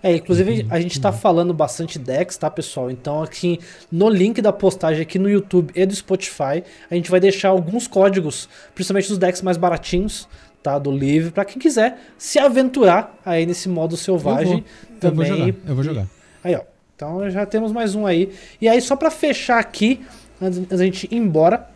É, 0.04 0.16
inclusive 0.16 0.66
a 0.70 0.80
gente 0.80 1.00
tá 1.00 1.12
falando 1.12 1.54
bastante 1.54 2.00
decks, 2.00 2.36
tá, 2.36 2.50
pessoal? 2.50 2.90
Então 2.90 3.22
aqui 3.22 3.60
no 3.92 4.10
link 4.10 4.42
da 4.42 4.52
postagem 4.52 5.02
aqui 5.02 5.20
no 5.20 5.30
YouTube 5.30 5.72
e 5.76 5.86
do 5.86 5.96
Spotify, 5.96 6.64
a 6.90 6.96
gente 6.96 7.10
vai 7.10 7.20
deixar 7.20 7.50
alguns 7.50 7.88
códigos, 7.88 8.50
principalmente 8.74 9.10
dos 9.10 9.20
decks 9.20 9.44
mais 9.44 9.58
baratinhos, 9.58 10.28
tá, 10.64 10.78
do 10.80 10.92
livre, 10.92 11.32
pra 11.32 11.44
quem 11.46 11.58
quiser 11.60 11.98
se 12.18 12.38
aventurar 12.40 13.18
aí 13.26 13.46
nesse 13.46 13.68
modo 13.70 13.98
selvagem 13.98 14.64
Eu 15.02 15.12
vou 15.14 15.26
também. 15.26 15.28
jogar, 15.28 15.56
eu 15.68 15.76
vou 15.76 15.84
jogar. 15.84 16.08
Aí, 16.44 16.56
ó. 16.56 16.62
Então 16.96 17.30
já 17.32 17.46
temos 17.46 17.72
mais 17.72 17.96
um 17.96 18.06
aí. 18.06 18.32
E 18.62 18.68
aí 18.70 18.80
só 18.80 18.96
pra 18.96 19.10
fechar 19.10 19.60
aqui, 19.60 20.02
antes 20.42 20.60
da 20.60 20.78
gente 20.78 21.08
ir 21.12 21.18
embora, 21.18 21.68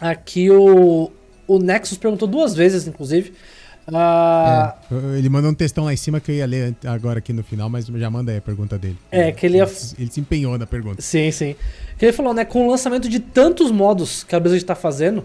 aqui 0.00 0.50
o 0.50 1.10
o 1.46 1.58
Nexus 1.58 1.98
perguntou 1.98 2.26
duas 2.26 2.54
vezes, 2.54 2.86
inclusive. 2.88 3.34
Ah, 3.92 4.74
É, 4.90 4.94
eu- 4.94 5.14
ele 5.18 5.28
mandou 5.28 5.50
um 5.50 5.54
textão 5.54 5.84
lá 5.84 5.92
em 5.92 5.96
cima 5.96 6.18
que 6.18 6.30
eu 6.32 6.34
ia 6.36 6.46
ler 6.46 6.74
agora 6.86 7.18
aqui 7.18 7.34
no 7.34 7.42
final, 7.44 7.68
mas 7.68 7.84
já 7.86 8.10
manda 8.10 8.32
aí 8.32 8.38
a 8.38 8.40
pergunta 8.40 8.78
dele. 8.78 8.96
É, 9.12 9.30
que 9.30 9.44
ele 9.44 9.58
ia- 9.58 9.66
se- 9.66 9.94
ele 9.98 10.10
se 10.10 10.20
empenhou 10.20 10.56
na 10.56 10.66
pergunta. 10.66 11.02
Sim, 11.02 11.30
sim. 11.30 11.54
Que 11.98 12.06
ele 12.06 12.12
falou, 12.12 12.32
né, 12.32 12.46
com 12.46 12.66
o 12.66 12.70
lançamento 12.70 13.08
de 13.10 13.20
tantos 13.20 13.70
modos 13.70 14.24
que 14.24 14.34
a 14.34 14.40
Blizzard 14.40 14.64
está 14.64 14.74
fazendo, 14.74 15.24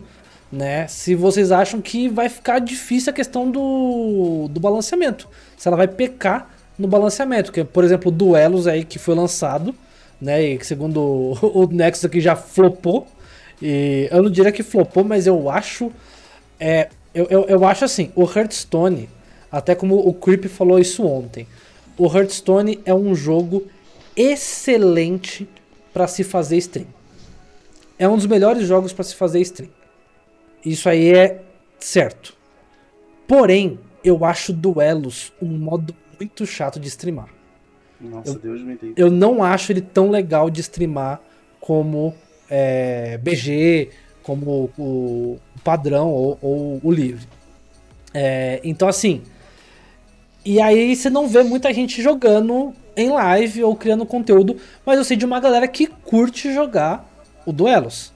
né, 0.51 0.87
se 0.87 1.13
vocês 1.15 1.51
acham 1.51 1.81
que 1.81 2.09
vai 2.09 2.27
ficar 2.27 2.59
difícil 2.59 3.11
a 3.11 3.13
questão 3.13 3.49
do, 3.49 4.47
do 4.49 4.59
balanceamento. 4.59 5.27
Se 5.57 5.67
ela 5.67 5.77
vai 5.77 5.87
pecar 5.87 6.49
no 6.77 6.87
balanceamento, 6.87 7.51
que 7.51 7.63
por 7.63 7.83
exemplo, 7.83 8.11
Duelos 8.11 8.67
aí 8.67 8.83
que 8.83 8.97
foi 8.97 9.13
lançado, 9.15 9.75
né, 10.19 10.41
e 10.41 10.57
que 10.57 10.65
segundo 10.65 10.99
o, 10.99 11.37
o 11.53 11.67
Nexus 11.67 12.05
aqui 12.05 12.19
já 12.19 12.35
flopou, 12.35 13.07
e 13.61 14.07
eu 14.11 14.23
não 14.23 14.31
diria 14.31 14.51
que 14.51 14.63
flopou, 14.63 15.03
mas 15.03 15.27
eu 15.27 15.49
acho, 15.49 15.91
é, 16.59 16.89
eu, 17.13 17.27
eu, 17.29 17.45
eu 17.47 17.65
acho 17.65 17.85
assim, 17.85 18.11
o 18.15 18.23
Hearthstone, 18.23 19.09
até 19.51 19.75
como 19.75 19.95
o 19.95 20.13
Creep 20.13 20.45
falou 20.45 20.79
isso 20.79 21.05
ontem, 21.05 21.45
o 21.97 22.05
Hearthstone 22.07 22.79
é 22.85 22.93
um 22.93 23.13
jogo 23.13 23.67
excelente 24.15 25.47
para 25.93 26.07
se 26.07 26.23
fazer 26.23 26.57
stream. 26.57 26.87
É 27.97 28.07
um 28.07 28.15
dos 28.15 28.25
melhores 28.25 28.65
jogos 28.65 28.93
para 28.93 29.03
se 29.03 29.15
fazer 29.15 29.41
stream. 29.41 29.78
Isso 30.65 30.89
aí 30.89 31.13
é 31.13 31.41
certo. 31.79 32.33
Porém, 33.27 33.79
eu 34.03 34.25
acho 34.25 34.51
duelos 34.51 35.31
um 35.41 35.57
modo 35.57 35.95
muito 36.19 36.45
chato 36.45 36.79
de 36.79 36.87
streamar. 36.87 37.29
Nossa, 37.99 38.37
Deus 38.39 38.61
me 38.61 38.73
livre. 38.73 38.93
Eu 38.95 39.11
não 39.11 39.43
acho 39.43 39.71
ele 39.71 39.81
tão 39.81 40.09
legal 40.09 40.49
de 40.49 40.61
streamar 40.61 41.21
como 41.59 42.13
é, 42.49 43.17
BG, 43.17 43.89
como 44.23 44.71
o, 44.77 44.81
o 44.81 45.39
padrão 45.63 46.09
ou, 46.09 46.37
ou 46.41 46.79
o 46.83 46.91
livre. 46.91 47.27
É, 48.13 48.59
então, 48.63 48.87
assim. 48.87 49.21
E 50.45 50.61
aí 50.61 50.95
você 50.95 51.09
não 51.09 51.27
vê 51.27 51.43
muita 51.43 51.73
gente 51.73 52.01
jogando 52.01 52.73
em 52.95 53.09
live 53.09 53.63
ou 53.63 53.75
criando 53.75 54.05
conteúdo, 54.05 54.57
mas 54.85 54.97
eu 54.97 55.03
sei 55.03 55.15
de 55.15 55.25
uma 55.25 55.39
galera 55.39 55.67
que 55.67 55.87
curte 55.87 56.53
jogar 56.53 57.05
o 57.45 57.51
Duelos. 57.51 58.13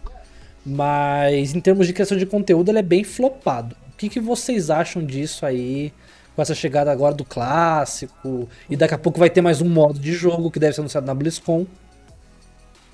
Mas 0.65 1.53
em 1.53 1.59
termos 1.59 1.87
de 1.87 1.93
criação 1.93 2.17
de 2.17 2.25
conteúdo, 2.25 2.69
ele 2.69 2.79
é 2.79 2.83
bem 2.83 3.03
flopado. 3.03 3.75
O 3.93 3.97
que, 3.97 4.09
que 4.09 4.19
vocês 4.19 4.69
acham 4.69 5.05
disso 5.05 5.45
aí? 5.45 5.91
Com 6.35 6.41
essa 6.41 6.55
chegada 6.55 6.91
agora 6.91 7.13
do 7.13 7.25
clássico. 7.25 8.47
E 8.69 8.75
daqui 8.75 8.93
a 8.93 8.97
pouco 8.97 9.19
vai 9.19 9.29
ter 9.29 9.41
mais 9.41 9.61
um 9.61 9.69
modo 9.69 9.99
de 9.99 10.13
jogo 10.13 10.49
que 10.49 10.59
deve 10.59 10.73
ser 10.73 10.81
anunciado 10.81 11.05
na 11.05 11.13
BlizzCon. 11.13 11.65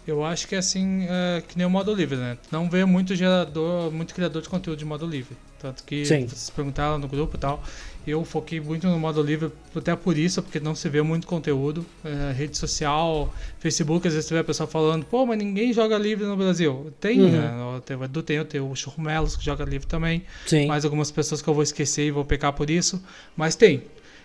Eu 0.09 0.23
acho 0.25 0.47
que 0.47 0.55
é 0.55 0.57
assim, 0.57 1.05
é, 1.09 1.43
que 1.47 1.57
nem 1.57 1.67
o 1.67 1.69
modo 1.69 1.93
livre, 1.93 2.17
né? 2.17 2.37
Não 2.51 2.69
vê 2.69 2.83
muito 2.85 3.15
gerador, 3.15 3.91
muito 3.91 4.13
criador 4.15 4.41
de 4.41 4.49
conteúdo 4.49 4.79
de 4.79 4.85
modo 4.85 5.05
livre. 5.05 5.37
Tanto 5.59 5.83
que 5.83 6.05
Sim. 6.05 6.25
vocês 6.25 6.49
perguntaram 6.49 6.97
no 6.97 7.07
grupo 7.07 7.35
e 7.35 7.39
tal. 7.39 7.61
Eu 8.07 8.23
foquei 8.25 8.59
muito 8.61 8.87
no 8.87 8.97
modo 8.97 9.21
livre, 9.21 9.51
até 9.75 9.95
por 9.95 10.17
isso, 10.17 10.41
porque 10.41 10.59
não 10.59 10.73
se 10.73 10.87
vê 10.89 11.01
muito 11.01 11.27
conteúdo. 11.27 11.85
É, 12.03 12.31
rede 12.31 12.57
social, 12.57 13.31
Facebook, 13.59 14.07
às 14.07 14.13
vezes 14.13 14.27
você 14.27 14.33
vê 14.33 14.39
a 14.39 14.43
pessoa 14.43 14.65
falando, 14.65 15.05
pô, 15.05 15.25
mas 15.25 15.37
ninguém 15.37 15.71
joga 15.73 15.97
livre 15.97 16.25
no 16.25 16.35
Brasil. 16.37 16.91
Tem, 16.99 17.19
Uhum. 17.21 17.29
né? 17.29 17.81
Tem 17.85 17.95
o 17.97 18.03
Edu, 18.03 18.23
tem, 18.23 18.43
tem 18.45 18.61
o 18.61 18.73
Churrumelos 18.75 19.35
que 19.35 19.43
joga 19.45 19.63
livre 19.65 19.85
também. 19.85 20.23
Sim. 20.47 20.65
mais 20.65 20.85
algumas 20.85 21.11
pessoas 21.11 21.41
que 21.41 21.47
eu 21.47 21.53
vou 21.53 21.61
esquecer 21.61 22.07
e 22.07 22.11
vou 22.11 22.25
pecar 22.25 22.53
por 22.53 22.69
isso, 22.69 23.03
mas 23.35 23.55
tem. 23.55 23.83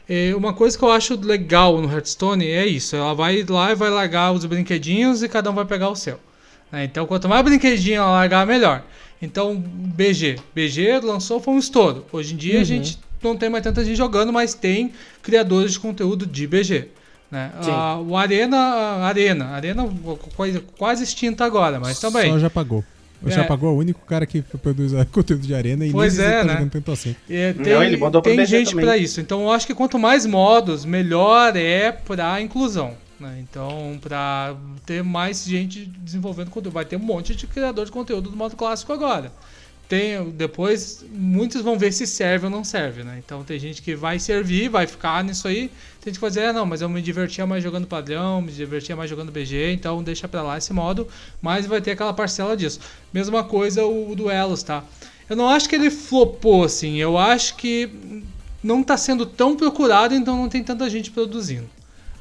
É, 0.09 0.35
uma 0.36 0.52
coisa 0.52 0.76
que 0.76 0.85
eu 0.85 0.90
acho 0.90 1.18
legal 1.20 1.81
no 1.81 1.90
Hearthstone 1.90 2.47
é 2.47 2.66
isso, 2.66 2.94
ela 2.94 3.14
vai 3.14 3.43
lá 3.48 3.72
e 3.72 3.74
vai 3.74 3.89
largar 3.90 4.32
os 4.32 4.44
brinquedinhos 4.44 5.22
e 5.22 5.28
cada 5.28 5.51
um 5.51 5.55
vai 5.55 5.64
pegar 5.64 5.89
o 5.89 5.97
seu. 5.97 6.18
né? 6.70 6.85
Então 6.85 7.06
quanto 7.06 7.28
mais 7.28 7.43
brinquedinho 7.44 7.97
ela 7.97 8.10
largar, 8.10 8.47
melhor. 8.47 8.82
Então 9.22 9.56
BG, 9.56 10.36
BG 10.55 11.01
lançou 11.02 11.40
foi 11.40 11.55
um 11.55 11.59
estouro. 11.59 12.05
Hoje 12.12 12.35
em 12.35 12.36
dia 12.36 12.56
a 12.56 12.59
Uhum. 12.59 12.64
gente 12.64 12.98
não 13.22 13.35
tem 13.36 13.48
mais 13.48 13.64
tanta 13.64 13.82
gente 13.82 13.97
jogando, 13.97 14.31
mas 14.32 14.52
tem 14.52 14.93
criadores 15.22 15.72
de 15.72 15.81
conteúdo 15.81 16.26
de 16.26 16.47
BG. 16.47 16.89
Né? 17.31 17.51
Sim. 17.62 17.70
Ah, 17.72 17.98
o 18.06 18.16
Arena, 18.16 18.59
Arena, 19.06 19.47
Arena 19.47 19.89
quase, 20.36 20.60
quase 20.76 21.02
extinta 21.05 21.44
agora, 21.44 21.81
mas 21.81 21.98
também. 21.98 22.31
Só 22.31 22.39
já 22.39 22.51
pagou. 22.51 22.85
O 23.25 23.29
É. 23.29 23.33
já 23.33 23.45
pagou 23.45 23.71
é 23.71 23.73
o 23.73 23.77
único 23.77 24.05
cara 24.07 24.27
que 24.27 24.43
produz 24.43 24.93
conteúdo 25.13 25.47
de 25.47 25.55
arena 25.55 25.85
e 25.87 25.91
Pois 25.93 26.19
nem 26.19 26.27
é, 26.27 26.31
tá 26.39 26.45
né? 26.45 26.53
jogando 26.55 26.71
tanto 26.71 26.93
assim. 26.93 27.17
É, 27.29 27.53
Não, 27.53 27.65
tem 27.65 27.83
ele 27.83 27.97
mandou 27.97 28.21
tem 28.23 28.45
gente 28.47 28.75
pra 28.75 28.97
isso. 28.97 29.21
Então 29.21 29.43
eu 29.43 29.51
acho 29.51 29.67
que 29.67 29.75
quanto 29.75 29.99
mais 29.99 30.27
modos, 30.27 30.85
melhor 30.85 31.57
é 31.57 31.91
pra 31.93 32.41
inclusão. 32.41 32.93
né? 33.19 33.39
Então, 33.41 33.99
pra 34.03 34.55
ter 34.85 35.03
mais 35.03 35.45
gente 35.45 35.87
desenvolvendo 35.87 36.51
conteúdo. 36.51 36.75
Vai 36.75 36.85
ter 36.85 36.97
um 36.97 37.01
monte 37.01 37.35
de 37.35 37.47
criador 37.47 37.87
de 37.87 37.93
conteúdo 37.93 38.29
do 38.31 38.37
modo 38.37 38.57
clássico 38.57 38.93
agora. 38.93 39.33
Tem, 39.89 40.31
depois, 40.31 41.05
muitos 41.13 41.61
vão 41.61 41.79
ver 41.79 41.93
se 41.93 42.07
serve 42.07 42.47
ou 42.47 42.51
não 42.51 42.65
serve, 42.65 43.05
né? 43.05 43.21
Então 43.25 43.45
tem 43.45 43.59
gente 43.59 43.83
que 43.83 43.95
vai 43.95 44.19
servir, 44.19 44.69
vai 44.69 44.87
ficar 44.87 45.23
nisso 45.23 45.47
aí. 45.47 45.71
Tem 46.05 46.12
gente 46.12 46.18
que 46.18 46.20
vai 46.20 46.28
dizer, 46.28 46.44
ah, 46.44 46.52
não, 46.52 46.66
mas 46.66 46.82
eu 46.82 46.89
me 46.90 47.01
divertia 47.01 47.47
mais 47.47 47.62
jogando 47.64 47.86
padrão, 47.86 48.43
me 48.43 48.52
divertia 48.52 48.94
mais 48.94 49.09
jogando 49.09 49.32
BG, 49.32 49.72
então 49.72 50.02
deixa 50.02 50.28
pra 50.28 50.43
lá 50.43 50.59
esse 50.59 50.70
modo. 50.70 51.09
Mas 51.40 51.64
vai 51.64 51.81
ter 51.81 51.93
aquela 51.93 52.12
parcela 52.12 52.55
disso. 52.55 52.78
Mesma 53.10 53.43
coisa 53.43 53.86
o 53.86 54.14
duelos, 54.14 54.62
tá? 54.62 54.85
Eu 55.31 55.35
não 55.35 55.48
acho 55.48 55.66
que 55.66 55.74
ele 55.74 55.90
flopou, 55.90 56.64
assim. 56.64 56.97
Eu 56.98 57.16
acho 57.16 57.56
que 57.56 57.89
não 58.62 58.82
tá 58.82 58.98
sendo 58.98 59.24
tão 59.24 59.56
procurado, 59.56 60.14
então 60.14 60.36
não 60.36 60.47
tem 60.51 60.62
tanta 60.62 60.90
gente 60.90 61.10
produzindo. 61.10 61.64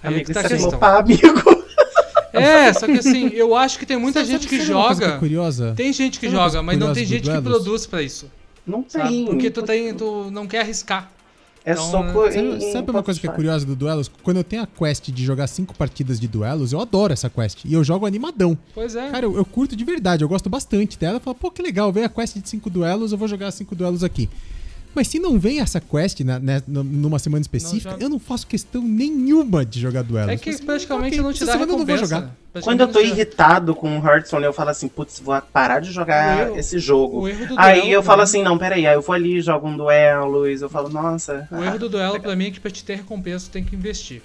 Aí 0.01 0.11
é 0.11 0.15
Amigo, 0.15 0.27
que 0.27 0.33
tá 0.33 0.39
a 0.39 0.43
é 0.43 0.47
questão. 0.47 0.69
flopar, 0.69 0.99
amigo. 1.01 1.21
É, 2.35 2.73
só 2.73 2.87
que 2.87 2.93
assim, 2.93 3.27
eu 3.27 3.55
acho 3.55 3.77
que 3.77 3.85
tem 3.85 3.95
muita 3.95 4.21
Sabe- 4.21 4.31
gente 4.31 4.47
que 4.47 4.57
sabe 4.57 4.71
coisa 4.73 4.95
que 4.99 5.03
é 5.03 5.07
joga. 5.07 5.19
curiosa? 5.19 5.73
Tem 5.77 5.93
gente 5.93 6.19
que 6.19 6.25
Sabe 6.25 6.35
joga, 6.37 6.63
mas 6.63 6.79
não 6.79 6.91
tem 6.91 7.05
gente 7.05 7.21
que 7.21 7.27
Duelos? 7.29 7.43
produz 7.43 7.85
pra 7.85 8.01
isso. 8.01 8.27
Não 8.65 8.83
Sabe? 8.87 9.09
tem. 9.09 9.25
Porque 9.25 9.51
tu, 9.51 9.61
tem, 9.61 9.93
tu 9.93 10.31
não 10.31 10.47
quer 10.47 10.61
arriscar. 10.61 11.11
É 11.65 11.71
Então, 11.71 11.89
soco 11.89 12.25
Sabe, 12.25 12.37
em, 12.37 12.55
em 12.55 12.71
sabe 12.73 12.91
uma 12.91 13.01
coisa 13.03 13.19
que 13.19 13.27
é 13.27 13.31
curiosa 13.31 13.65
do 13.65 13.75
Duelos? 13.75 14.11
Quando 14.21 14.37
eu 14.37 14.43
tenho 14.43 14.63
a 14.63 14.67
quest 14.67 15.09
de 15.09 15.23
jogar 15.23 15.47
cinco 15.47 15.73
partidas 15.75 16.19
de 16.19 16.27
duelos, 16.27 16.73
eu 16.73 16.81
adoro 16.81 17.13
essa 17.13 17.29
quest. 17.29 17.63
E 17.63 17.73
eu 17.73 17.83
jogo 17.83 18.05
animadão. 18.05 18.57
Pois 18.73 18.95
é. 18.95 19.09
Cara, 19.09 19.25
eu, 19.25 19.35
eu 19.37 19.45
curto 19.45 19.75
de 19.75 19.83
verdade, 19.85 20.23
eu 20.23 20.29
gosto 20.29 20.49
bastante 20.49 20.99
dela. 20.99 21.17
Eu 21.17 21.21
falo, 21.21 21.35
pô, 21.35 21.49
que 21.49 21.61
legal, 21.61 21.91
vem 21.91 22.03
a 22.03 22.09
quest 22.09 22.37
de 22.37 22.49
cinco 22.49 22.69
duelos, 22.69 23.11
eu 23.11 23.17
vou 23.17 23.27
jogar 23.27 23.51
cinco 23.51 23.75
duelos 23.75 24.03
aqui. 24.03 24.29
Mas 24.95 25.07
se 25.07 25.17
não 25.19 25.39
vem 25.39 25.59
essa 25.59 25.79
quest 25.81 26.19
na- 26.21 26.39
né, 26.39 26.61
numa 26.67 27.17
semana 27.19 27.41
específica, 27.41 27.91
joga. 27.91 28.03
eu 28.03 28.09
não 28.09 28.19
faço 28.19 28.45
questão 28.45 28.81
nenhuma 28.81 29.65
de 29.65 29.79
jogar 29.79 30.03
duelos. 30.03 30.31
é 30.31 30.37
que 30.37 30.49
Eu 30.49 30.53
falo 30.53 30.55
assim, 30.55 30.65
praticamente 30.65 31.15
ok, 31.15 31.21
não 31.23 31.33
te 31.33 31.45
dá 31.45 31.51
semana 31.53 31.71
eu 31.71 31.77
não 31.77 31.85
vou 31.85 31.97
jogar. 31.97 32.21
né? 32.21 32.29
Quando 32.61 32.81
eu 32.81 32.87
tô 32.87 32.99
não 32.99 33.05
irritado 33.07 33.73
com 33.75 33.99
o 33.99 34.05
Hearthstone, 34.07 34.43
eu 34.45 34.53
falo 34.53 34.69
assim, 34.69 34.87
putz, 34.87 35.19
vou 35.19 35.41
parar 35.41 35.79
de 35.79 35.91
jogar 35.91 36.47
erro- 36.47 36.57
esse 36.59 36.77
jogo. 36.77 37.25
Aí 37.57 37.79
duelo 37.79 37.91
eu 37.93 38.03
falo 38.03 38.17
também. 38.21 38.23
assim, 38.23 38.43
não, 38.43 38.57
peraí, 38.59 38.85
aí 38.85 38.93
eu 38.93 39.01
vou 39.01 39.15
ali, 39.15 39.41
jogo 39.41 39.67
um 39.67 39.75
duelo, 39.75 40.47
e 40.47 40.53
eu 40.61 40.69
falo, 40.69 40.87
nossa. 40.89 41.47
O 41.51 41.63
erro 41.63 41.79
do 41.79 41.89
duelo 41.89 42.19
pra 42.19 42.35
mim 42.35 42.45
é 42.47 42.51
que 42.51 42.59
pra 42.59 42.69
te 42.69 42.83
ter 42.83 42.97
recompensa 42.97 43.47
tu 43.49 43.53
tem 43.53 43.63
que 43.63 43.75
investir. 43.75 44.21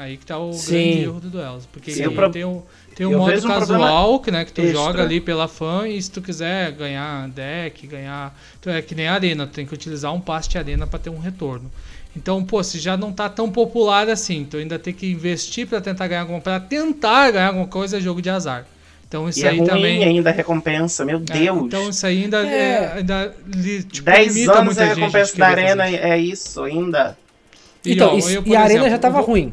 Aí 0.00 0.16
que 0.16 0.24
tá 0.24 0.38
o 0.38 0.52
Sim. 0.54 0.72
grande 0.72 1.02
erro 1.02 1.20
do 1.20 1.28
duelo. 1.30 1.60
Porque 1.70 1.90
Sim, 1.92 2.08
pro- 2.10 2.30
tem 2.30 2.42
o, 2.44 2.62
tem 2.96 3.06
o 3.06 3.18
modo 3.18 3.36
um 3.38 3.48
casual, 3.48 4.18
que, 4.20 4.30
né, 4.30 4.44
que 4.46 4.52
tu 4.52 4.62
extra. 4.62 4.78
joga 4.78 5.02
ali 5.02 5.20
pela 5.20 5.46
fã, 5.46 5.86
e 5.86 6.00
se 6.00 6.10
tu 6.10 6.22
quiser 6.22 6.72
ganhar 6.72 7.28
deck, 7.28 7.86
ganhar. 7.86 8.34
Tu 8.62 8.70
é 8.70 8.80
que 8.80 8.94
nem 8.94 9.08
a 9.08 9.12
arena, 9.14 9.46
tu 9.46 9.52
tem 9.52 9.66
que 9.66 9.74
utilizar 9.74 10.14
um 10.14 10.20
passe 10.20 10.48
de 10.48 10.56
arena 10.56 10.86
pra 10.86 10.98
ter 10.98 11.10
um 11.10 11.18
retorno. 11.18 11.70
Então, 12.16 12.42
pô, 12.42 12.62
se 12.64 12.78
já 12.78 12.96
não 12.96 13.12
tá 13.12 13.28
tão 13.28 13.50
popular 13.50 14.08
assim, 14.08 14.44
tu 14.50 14.56
ainda 14.56 14.78
tem 14.78 14.94
que 14.94 15.06
investir 15.10 15.66
pra 15.66 15.80
tentar 15.82 16.08
ganhar 16.08 16.22
alguma 16.22 16.40
para 16.40 16.58
tentar 16.58 17.30
ganhar 17.30 17.48
alguma 17.48 17.66
coisa 17.66 17.98
é 17.98 18.00
jogo 18.00 18.22
de 18.22 18.30
azar. 18.30 18.66
Então 19.06 19.28
isso 19.28 19.40
E 19.40 19.44
é 19.44 19.48
aí 19.50 19.58
ruim 19.58 19.66
também 19.68 20.04
ainda 20.04 20.30
a 20.30 20.32
recompensa, 20.32 21.04
meu 21.04 21.18
é, 21.18 21.20
Deus. 21.20 21.62
então 21.66 21.90
isso 21.90 22.06
aí 22.06 22.22
ainda, 22.24 22.46
É. 22.46 22.54
é, 22.58 22.92
ainda 22.96 23.34
tipo, 23.90 24.04
10 24.10 24.34
limita 24.34 24.52
anos 24.52 24.64
muita 24.64 24.82
a 24.82 24.94
recompensa 24.94 25.36
da 25.36 25.46
fazer 25.50 25.60
arena 25.60 25.90
isso. 25.90 25.98
é 26.04 26.18
isso 26.18 26.62
ainda. 26.64 27.18
Então, 27.84 28.14
ó, 28.14 28.18
e, 28.28 28.34
eu, 28.34 28.42
e 28.46 28.56
a 28.56 28.60
arena 28.60 28.74
exemplo, 28.80 28.90
já 28.90 28.98
tava 28.98 29.18
vou- 29.18 29.26
ruim. 29.26 29.52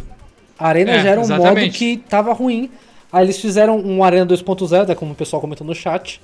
A 0.60 0.68
arena 0.68 0.92
É, 0.92 1.04
já 1.04 1.10
era 1.10 1.20
um 1.22 1.28
modo 1.28 1.34
exatamente. 1.42 1.78
que 1.78 1.98
tava 2.10 2.34
ruim. 2.34 2.72
Aí 3.12 3.24
eles 3.26 3.40
fizeram 3.40 3.80
um 3.80 4.04
Arena 4.04 4.26
2.0, 4.26 4.88
né, 4.88 4.96
como 4.96 5.12
o 5.14 5.16
pessoal 5.16 5.40
comentou 5.42 5.66
no 5.66 5.74
chat. 5.76 6.20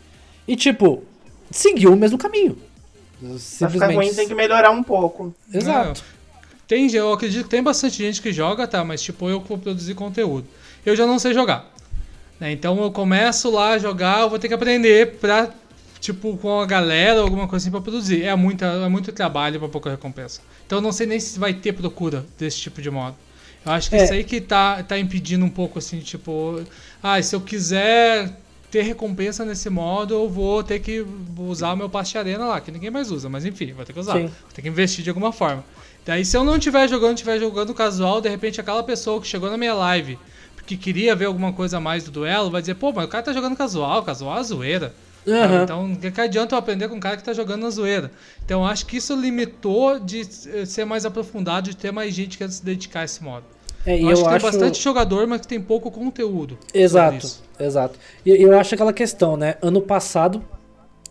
E 0.47 0.55
tipo, 0.55 1.03
seguiu 1.51 1.93
o 1.93 1.95
mesmo 1.95 2.17
caminho. 2.17 2.55
Pra 3.19 3.29
ficar 3.29 3.39
Simplesmente. 3.39 3.95
ruim 3.95 4.13
tem 4.13 4.27
que 4.27 4.35
melhorar 4.35 4.71
um 4.71 4.83
pouco. 4.83 5.33
Exato. 5.53 6.03
Tem, 6.67 6.91
eu 6.93 7.13
acredito 7.13 7.43
que 7.43 7.49
tem 7.49 7.63
bastante 7.63 7.97
gente 7.97 8.21
que 8.21 8.33
joga, 8.33 8.67
tá? 8.67 8.83
Mas 8.83 9.01
tipo, 9.01 9.29
eu 9.29 9.39
que 9.39 9.47
vou 9.47 9.57
produzir 9.57 9.93
conteúdo. 9.93 10.45
Eu 10.85 10.95
já 10.95 11.05
não 11.05 11.19
sei 11.19 11.33
jogar. 11.33 11.71
né? 12.39 12.51
Então 12.51 12.81
eu 12.81 12.91
começo 12.91 13.49
lá 13.49 13.71
a 13.71 13.77
jogar, 13.77 14.21
eu 14.21 14.29
vou 14.29 14.39
ter 14.39 14.47
que 14.49 14.53
aprender 14.53 15.17
pra, 15.19 15.49
tipo, 16.01 16.35
com 16.37 16.59
a 16.59 16.65
galera 16.65 17.19
ou 17.19 17.23
alguma 17.23 17.47
coisa 17.47 17.63
assim 17.63 17.71
pra 17.71 17.79
produzir. 17.79 18.23
É, 18.23 18.35
muita, 18.35 18.65
é 18.65 18.89
muito 18.89 19.11
trabalho 19.13 19.59
pra 19.59 19.69
pouca 19.69 19.89
recompensa. 19.91 20.41
Então 20.65 20.79
eu 20.79 20.81
não 20.81 20.91
sei 20.91 21.05
nem 21.07 21.19
se 21.19 21.39
vai 21.39 21.53
ter 21.53 21.71
procura 21.73 22.25
desse 22.37 22.57
tipo 22.59 22.81
de 22.81 22.89
modo. 22.89 23.15
Eu 23.65 23.71
acho 23.71 23.89
que 23.89 23.95
É. 23.95 24.03
isso 24.03 24.13
aí 24.13 24.23
que 24.23 24.41
tá, 24.41 24.83
tá 24.83 24.97
impedindo 24.97 25.45
um 25.45 25.49
pouco, 25.49 25.79
assim, 25.79 25.99
tipo... 25.99 26.61
Ah, 27.01 27.21
se 27.21 27.35
eu 27.35 27.41
quiser 27.41 28.29
ter 28.69 28.81
recompensa 28.81 29.45
nesse 29.45 29.69
modo, 29.69 30.13
eu 30.15 30.29
vou 30.29 30.63
ter 30.63 30.79
que 30.79 31.05
usar 31.37 31.73
o 31.73 31.77
meu 31.77 31.89
passe 31.89 32.11
de 32.11 32.17
arena 32.17 32.45
lá, 32.45 32.59
que 32.59 32.71
ninguém 32.71 32.89
mais 32.89 33.11
usa. 33.11 33.29
Mas 33.29 33.45
enfim, 33.45 33.71
vou 33.73 33.85
ter 33.85 33.93
que 33.93 33.99
usar. 33.99 34.13
Sim. 34.13 34.25
Vou 34.25 34.51
ter 34.53 34.61
que 34.61 34.67
investir 34.67 35.03
de 35.03 35.09
alguma 35.09 35.31
forma. 35.31 35.63
Daí, 36.05 36.25
se 36.25 36.35
eu 36.35 36.43
não 36.43 36.57
estiver 36.57 36.89
jogando, 36.89 37.13
estiver 37.13 37.39
jogando 37.39 37.73
casual, 37.73 38.19
de 38.19 38.29
repente 38.29 38.59
aquela 38.59 38.83
pessoa 38.83 39.21
que 39.21 39.27
chegou 39.27 39.49
na 39.49 39.57
minha 39.57 39.73
live, 39.73 40.17
que 40.65 40.75
queria 40.75 41.15
ver 41.15 41.25
alguma 41.25 41.53
coisa 41.53 41.77
a 41.77 41.79
mais 41.79 42.03
do 42.03 42.11
duelo, 42.11 42.49
vai 42.49 42.61
dizer, 42.61 42.75
pô, 42.75 42.91
mas 42.91 43.05
o 43.05 43.07
cara 43.07 43.23
tá 43.23 43.33
jogando 43.33 43.55
casual, 43.55 44.01
casual 44.03 44.39
é 44.39 44.43
zoeira. 44.43 44.93
Aham. 45.27 45.63
Então, 45.63 45.91
o 45.93 45.97
que, 45.97 46.11
que 46.11 46.21
adianta 46.21 46.55
eu 46.55 46.59
aprender 46.59 46.89
com 46.89 46.95
um 46.95 46.99
cara 46.99 47.17
que 47.17 47.23
tá 47.23 47.33
jogando 47.33 47.63
na 47.63 47.69
zoeira? 47.69 48.11
Então, 48.43 48.65
acho 48.65 48.85
que 48.85 48.97
isso 48.97 49.15
limitou 49.15 49.99
de 49.99 50.25
ser 50.65 50.85
mais 50.85 51.05
aprofundado, 51.05 51.69
de 51.69 51.75
ter 51.75 51.91
mais 51.91 52.13
gente 52.13 52.37
que 52.37 52.47
se 52.47 52.63
dedicar 52.63 53.01
a 53.01 53.05
esse 53.05 53.23
modo. 53.23 53.45
É, 53.85 53.97
e 53.97 54.03
eu, 54.03 54.09
eu 54.09 54.13
acho 54.13 54.23
que 54.23 54.29
acho. 54.29 54.39
tem 54.39 54.51
bastante 54.51 54.81
jogador, 54.81 55.27
mas 55.27 55.41
que 55.41 55.47
tem 55.47 55.61
pouco 55.61 55.91
conteúdo. 55.91 56.57
Exato, 56.73 57.29
exato. 57.59 57.99
E 58.25 58.29
eu 58.29 58.57
acho 58.57 58.73
aquela 58.75 58.93
questão, 58.93 59.35
né? 59.35 59.55
Ano 59.61 59.81
passado, 59.81 60.43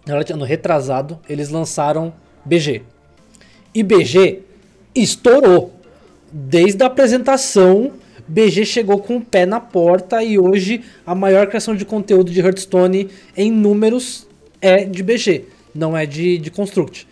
ano 0.06 0.44
retrasado, 0.44 1.18
eles 1.28 1.50
lançaram 1.50 2.12
BG. 2.44 2.82
E 3.74 3.82
BG 3.82 4.42
estourou. 4.94 5.72
Desde 6.34 6.82
a 6.82 6.86
apresentação, 6.86 7.92
BG 8.28 8.64
chegou 8.64 8.98
com 8.98 9.16
o 9.16 9.20
pé 9.20 9.44
na 9.44 9.60
porta 9.60 10.22
e 10.22 10.38
hoje 10.38 10.82
a 11.06 11.14
maior 11.14 11.46
criação 11.46 11.74
de 11.74 11.84
conteúdo 11.84 12.30
de 12.30 12.40
Hearthstone 12.40 13.08
em 13.36 13.50
números 13.50 14.26
é 14.60 14.84
de 14.84 15.02
BG, 15.02 15.44
não 15.74 15.96
é 15.96 16.06
de, 16.06 16.38
de 16.38 16.50
Construct. 16.50 17.06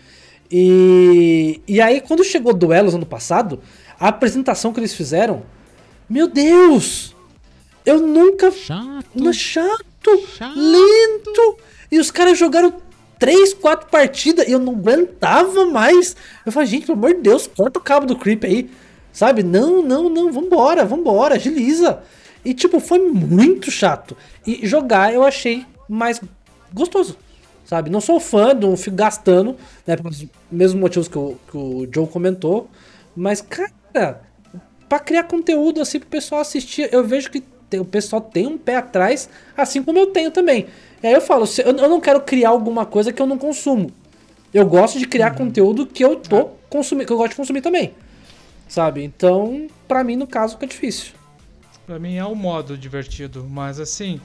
E, 0.51 1.61
e 1.67 1.79
aí, 1.79 2.01
quando 2.01 2.23
chegou 2.23 2.53
Duelos 2.53 2.93
ano 2.93 3.05
passado, 3.05 3.59
a 3.99 4.09
apresentação 4.09 4.73
que 4.73 4.79
eles 4.79 4.93
fizeram, 4.93 5.43
meu 6.09 6.27
Deus! 6.27 7.15
Eu 7.85 7.99
nunca 7.99 8.51
Chato. 8.51 9.05
no 9.15 9.33
chato, 9.33 10.27
Chato. 10.37 10.53
lento. 10.55 11.57
E 11.91 11.99
os 11.99 12.11
caras 12.11 12.37
jogaram 12.37 12.73
3, 13.17 13.53
4 13.53 13.89
partidas 13.89 14.47
e 14.47 14.51
eu 14.51 14.59
não 14.59 14.73
aguentava 14.73 15.65
mais. 15.65 16.15
Eu 16.45 16.51
falei, 16.51 16.67
gente, 16.67 16.85
pelo 16.85 16.97
amor 16.97 17.13
de 17.13 17.21
Deus, 17.21 17.47
corta 17.47 17.79
o 17.79 17.81
cabo 17.81 18.05
do 18.05 18.15
creep 18.15 18.43
aí. 18.43 18.69
Sabe? 19.11 19.43
Não, 19.43 19.81
não, 19.83 20.09
não, 20.09 20.31
vambora, 20.31 20.85
vambora, 20.85 21.35
agiliza. 21.35 22.01
E 22.43 22.53
tipo, 22.53 22.79
foi 22.79 22.99
muito 22.99 23.69
chato. 23.69 24.15
E 24.45 24.65
jogar 24.65 25.13
eu 25.13 25.23
achei 25.23 25.65
mais 25.87 26.21
gostoso. 26.73 27.17
Sabe? 27.65 27.89
Não 27.89 28.01
sou 28.01 28.19
fã, 28.19 28.53
não 28.53 28.75
fico 28.75 28.95
gastando, 28.95 29.55
né? 29.85 29.95
Pelos 29.95 30.25
mesmos 30.51 30.81
motivos 30.81 31.07
que 31.07 31.17
o, 31.17 31.37
que 31.49 31.57
o 31.57 31.87
Joe 31.93 32.07
comentou. 32.07 32.69
Mas, 33.15 33.41
cara, 33.41 34.21
pra 34.89 34.99
criar 34.99 35.23
conteúdo 35.23 35.81
assim 35.81 35.99
pro 35.99 36.09
pessoal 36.09 36.41
assistir, 36.41 36.89
eu 36.91 37.03
vejo 37.03 37.29
que 37.29 37.43
o 37.79 37.85
pessoal 37.85 38.21
tem 38.21 38.47
um 38.47 38.57
pé 38.57 38.75
atrás, 38.75 39.29
assim 39.55 39.81
como 39.81 39.97
eu 39.97 40.07
tenho 40.07 40.31
também. 40.31 40.67
E 41.01 41.07
aí 41.07 41.13
eu 41.13 41.21
falo, 41.21 41.45
eu, 41.63 41.77
eu 41.77 41.89
não 41.89 42.01
quero 42.01 42.21
criar 42.21 42.49
alguma 42.49 42.85
coisa 42.85 43.13
que 43.13 43.21
eu 43.21 43.25
não 43.25 43.37
consumo. 43.37 43.91
Eu 44.53 44.65
gosto 44.65 44.99
de 44.99 45.07
criar 45.07 45.31
conteúdo 45.31 45.85
que 45.85 46.03
eu 46.03 46.17
tô 46.17 46.49
consumindo, 46.69 47.07
que 47.07 47.13
eu 47.13 47.17
gosto 47.17 47.31
de 47.31 47.37
consumir 47.37 47.61
também. 47.61 47.93
Sabe? 48.71 49.03
Então, 49.03 49.67
pra 49.85 50.01
mim, 50.01 50.15
no 50.15 50.25
caso, 50.25 50.53
fica 50.53 50.65
difícil. 50.65 51.11
Pra 51.85 51.99
mim 51.99 52.15
é 52.15 52.25
um 52.25 52.33
modo 52.33 52.77
divertido, 52.77 53.45
mas 53.49 53.81
assim, 53.81 54.21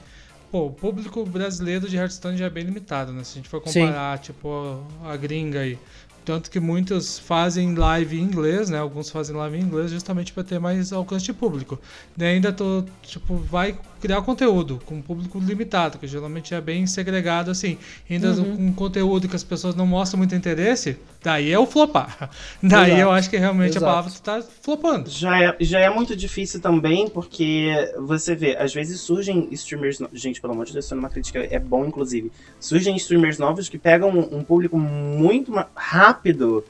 pô, 0.49 0.67
o 0.67 0.71
público 0.71 1.25
brasileiro 1.25 1.89
de 1.89 1.97
Hearthstone 1.97 2.37
já 2.37 2.45
é 2.45 2.49
bem 2.49 2.63
limitado, 2.63 3.11
né? 3.11 3.25
Se 3.25 3.33
a 3.33 3.35
gente 3.41 3.49
for 3.49 3.59
comparar, 3.59 4.17
tipo, 4.19 4.81
a 5.03 5.17
gringa 5.17 5.59
aí. 5.59 5.77
Tanto 6.23 6.49
que 6.49 6.61
muitos 6.61 7.19
fazem 7.19 7.75
live 7.75 8.17
em 8.17 8.23
inglês, 8.23 8.69
né? 8.69 8.79
Alguns 8.79 9.09
fazem 9.09 9.35
live 9.35 9.57
em 9.57 9.61
inglês 9.61 9.91
justamente 9.91 10.31
para 10.31 10.45
ter 10.45 10.59
mais 10.59 10.93
alcance 10.93 11.25
de 11.25 11.33
público. 11.33 11.77
E 12.17 12.23
ainda 12.23 12.53
tô, 12.53 12.85
tipo, 13.01 13.35
vai 13.35 13.77
criar 14.01 14.21
conteúdo 14.21 14.79
com 14.85 14.95
um 14.95 15.01
público 15.01 15.39
limitado, 15.39 15.97
que 15.97 16.07
geralmente 16.07 16.53
é 16.53 16.61
bem 16.61 16.85
segregado 16.87 17.51
assim. 17.51 17.77
Ainda 18.09 18.31
Uhum. 18.31 18.55
com 18.57 18.73
conteúdo 18.73 19.27
que 19.27 19.35
as 19.35 19.43
pessoas 19.43 19.75
não 19.75 19.85
mostram 19.87 20.17
muito 20.17 20.35
interesse, 20.35 20.97
daí 21.23 21.51
é 21.51 21.57
o 21.59 21.65
flopar. 21.65 22.29
Daí 22.61 22.87
Exato. 22.91 23.01
eu 23.01 23.11
acho 23.11 23.29
que 23.29 23.37
realmente 23.37 23.71
Exato. 23.71 23.85
a 23.85 23.89
palavra 23.89 24.11
tá 24.23 24.41
flopando. 24.61 25.09
Já 25.09 25.41
é, 25.43 25.55
já 25.59 25.79
é 25.79 25.89
muito 25.89 26.15
difícil 26.15 26.59
também, 26.59 27.07
porque 27.09 27.71
você 27.99 28.35
vê, 28.35 28.55
às 28.57 28.73
vezes 28.73 28.99
surgem 29.01 29.47
streamers. 29.51 29.99
no- 29.99 30.09
Gente, 30.13 30.39
pelo 30.41 30.53
amor 30.53 30.65
de 30.65 30.73
Deus, 30.73 30.85
isso 30.85 30.93
é 30.93 30.97
uma 30.97 31.09
crítica, 31.09 31.39
é 31.39 31.59
bom, 31.59 31.85
inclusive. 31.85 32.31
Surgem 32.59 32.95
streamers 32.95 33.37
novos 33.37 33.67
que 33.69 33.77
pegam 33.77 34.09
um, 34.09 34.43
público 34.43 34.77
muito 34.77 35.51
rápido 35.75 36.63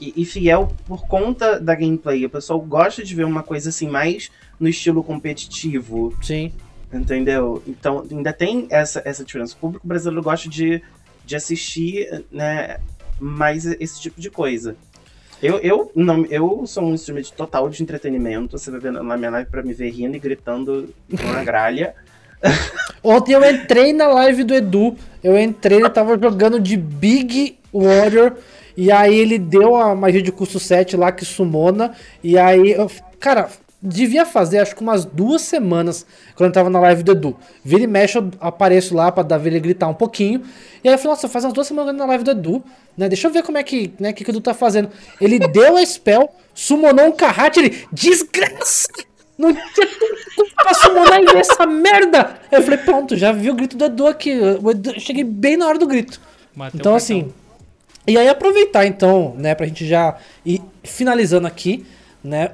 e, 0.00 0.12
e 0.16 0.24
fiel 0.24 0.72
por 0.86 1.06
conta 1.06 1.60
da 1.60 1.74
gameplay. 1.74 2.24
O 2.26 2.30
pessoal 2.30 2.60
gosta 2.60 3.04
de 3.04 3.14
ver 3.14 3.24
uma 3.24 3.42
coisa 3.42 3.68
assim, 3.68 3.88
mais 3.88 4.30
no 4.62 4.68
estilo 4.68 5.02
competitivo, 5.02 6.14
Sim. 6.22 6.52
entendeu? 6.92 7.60
Então, 7.66 8.06
ainda 8.08 8.32
tem 8.32 8.68
essa, 8.70 9.02
essa 9.04 9.24
diferença. 9.24 9.56
O 9.56 9.58
público 9.58 9.84
brasileiro 9.84 10.22
gosta 10.22 10.48
de, 10.48 10.80
de 11.26 11.34
assistir, 11.34 12.24
né, 12.30 12.78
mais 13.18 13.66
esse 13.66 14.00
tipo 14.00 14.20
de 14.20 14.30
coisa. 14.30 14.76
Eu, 15.42 15.58
eu, 15.58 15.90
não, 15.96 16.24
eu 16.26 16.64
sou 16.64 16.84
um 16.84 16.94
de 16.94 17.32
total 17.32 17.68
de 17.68 17.82
entretenimento. 17.82 18.56
Você 18.56 18.70
vai 18.70 18.78
ver 18.78 18.92
na 18.92 19.16
minha 19.16 19.30
live 19.30 19.50
pra 19.50 19.64
me 19.64 19.74
ver 19.74 19.90
rindo 19.90 20.16
e 20.16 20.20
gritando 20.20 20.94
com 21.10 21.36
a 21.36 21.42
gralha. 21.42 21.96
Ontem 23.02 23.32
eu 23.32 23.44
entrei 23.44 23.92
na 23.92 24.06
live 24.06 24.44
do 24.44 24.54
Edu. 24.54 24.96
Eu 25.24 25.36
entrei, 25.36 25.78
ele 25.78 25.90
tava 25.90 26.16
jogando 26.16 26.60
de 26.60 26.76
Big 26.76 27.58
Warrior. 27.74 28.36
E 28.76 28.92
aí 28.92 29.18
ele 29.18 29.36
deu 29.36 29.74
a 29.74 29.92
magia 29.96 30.22
de 30.22 30.30
custo 30.30 30.60
7 30.60 30.96
lá 30.96 31.10
que 31.10 31.24
sumona. 31.24 31.92
E 32.22 32.38
aí, 32.38 32.70
eu, 32.70 32.88
cara, 33.18 33.50
devia 33.82 34.24
fazer 34.24 34.58
acho 34.60 34.76
que 34.76 34.80
umas 34.82 35.04
duas 35.04 35.42
semanas 35.42 36.06
quando 36.36 36.48
eu 36.48 36.52
tava 36.52 36.70
na 36.70 36.78
live 36.80 37.02
do 37.02 37.12
Edu. 37.12 37.36
Vira 37.64 37.82
e 37.82 37.86
mexe, 37.86 38.16
eu 38.16 38.30
apareço 38.40 38.94
lá 38.94 39.10
pra 39.10 39.22
dar 39.22 39.38
ver 39.38 39.50
ele 39.50 39.60
gritar 39.60 39.88
um 39.88 39.94
pouquinho. 39.94 40.42
E 40.84 40.88
aí 40.88 40.94
eu 40.94 40.98
falei, 40.98 41.14
nossa, 41.16 41.28
faz 41.28 41.44
umas 41.44 41.52
duas 41.54 41.66
semanas 41.66 41.94
na 41.94 42.04
live 42.06 42.22
do 42.24 42.30
Edu, 42.30 42.62
né? 42.96 43.08
Deixa 43.08 43.26
eu 43.26 43.32
ver 43.32 43.42
como 43.42 43.58
é 43.58 43.62
que, 43.62 43.92
né, 43.98 44.12
que, 44.12 44.22
que 44.24 44.30
o 44.30 44.32
Edu 44.32 44.40
tá 44.40 44.54
fazendo. 44.54 44.88
Ele 45.20 45.38
deu 45.50 45.76
a 45.76 45.84
spell, 45.84 46.28
summonou 46.54 47.06
um 47.06 47.12
carrate, 47.12 47.58
ele. 47.60 47.86
Desgraça! 47.92 48.88
Não 49.38 49.52
tinha 49.52 49.64
tempo 49.88 50.54
pra 50.54 50.74
summonar 50.74 51.36
essa 51.36 51.66
merda! 51.66 52.36
Eu 52.52 52.62
falei, 52.62 52.78
pronto, 52.78 53.16
já 53.16 53.32
vi 53.32 53.50
o 53.50 53.54
grito 53.54 53.76
do 53.76 53.84
Edu 53.86 54.06
aqui. 54.06 54.32
O 54.62 54.70
Edu- 54.70 55.00
cheguei 55.00 55.24
bem 55.24 55.56
na 55.56 55.66
hora 55.66 55.78
do 55.78 55.86
grito. 55.86 56.20
Matei 56.54 56.78
o 56.78 56.80
Então, 56.80 56.94
assim. 56.94 57.32
E 58.06 58.18
aí, 58.18 58.28
aproveitar, 58.28 58.84
então, 58.84 59.34
né, 59.38 59.54
pra 59.54 59.66
gente 59.66 59.86
já 59.86 60.16
ir 60.44 60.60
finalizando 60.82 61.46
aqui, 61.46 61.86
né? 62.22 62.50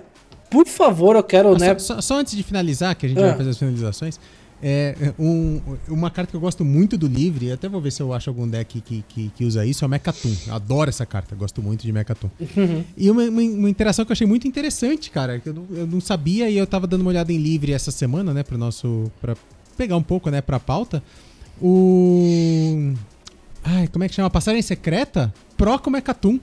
Por 0.51 0.67
favor, 0.67 1.17
eu 1.17 1.23
quero, 1.23 1.55
Ah, 1.55 1.59
né? 1.59 1.79
só, 1.79 1.95
só- 1.97 2.01
só 2.01 2.19
antes 2.21 2.37
de 2.37 2.43
finalizar, 2.43 2.95
que 2.97 3.07
a 3.07 3.09
gente 3.09 3.19
Ah. 3.23 3.29
vai 3.29 3.37
fazer 3.37 3.51
as 3.51 3.59
finalizações, 3.59 4.19
é 4.63 5.13
um- 5.19 5.61
uma 5.89 6.11
carta 6.11 6.31
que 6.31 6.37
eu 6.37 6.41
gosto 6.41 6.65
muito 6.65 6.97
do 6.99 7.07
Livre, 7.07 7.53
até 7.53 7.69
vou 7.69 7.81
ver 7.81 7.93
se 7.93 8.01
eu 8.03 8.13
acho 8.13 8.29
algum 8.29 8.49
deck 8.49 8.81
que, 8.81 9.05
que, 9.09 9.31
que 9.37 9.45
usa 9.45 9.65
isso, 9.65 9.85
é 9.85 9.87
o 9.87 9.91
Mechatum. 9.91 10.35
Eu 10.49 10.55
adoro 10.55 10.89
essa 10.91 11.07
carta, 11.07 11.37
gosto 11.37 11.63
muito 11.63 11.83
de 11.83 11.93
Mechatum. 11.93 12.29
Uhum. 12.41 12.85
E 12.97 13.11
uma, 13.11 13.23
uma, 13.25 13.41
uma 13.43 13.71
interação 13.71 14.05
que 14.05 14.11
eu 14.11 14.15
achei 14.15 14.27
muito 14.27 14.49
interessante, 14.49 15.11
cara, 15.11 15.39
que 15.39 15.49
eu 15.49 15.55
não, 15.55 15.67
eu 15.71 15.87
não 15.87 16.01
sabia 16.01 16.49
e 16.51 16.57
eu 16.57 16.67
tava 16.67 16.87
dando 16.87 17.03
uma 17.03 17.11
olhada 17.11 17.33
em 17.33 17.39
Livre 17.39 17.73
essa 17.73 17.91
semana, 17.91 18.33
né, 18.35 18.43
pro 18.43 18.59
nosso... 18.59 19.11
pra 19.21 19.37
pegar 19.77 19.97
um 19.97 20.03
pouco, 20.03 20.29
né, 20.31 20.41
pra 20.41 20.59
pauta. 20.59 21.01
O... 21.61 22.95
Ai, 23.63 23.87
como 23.89 24.03
é 24.05 24.09
que 24.09 24.15
chama? 24.15 24.31
Passagem 24.31 24.63
Secreta? 24.63 25.33
Pro 25.57 25.79
com 25.79 25.91
Mechatum. 25.91 26.41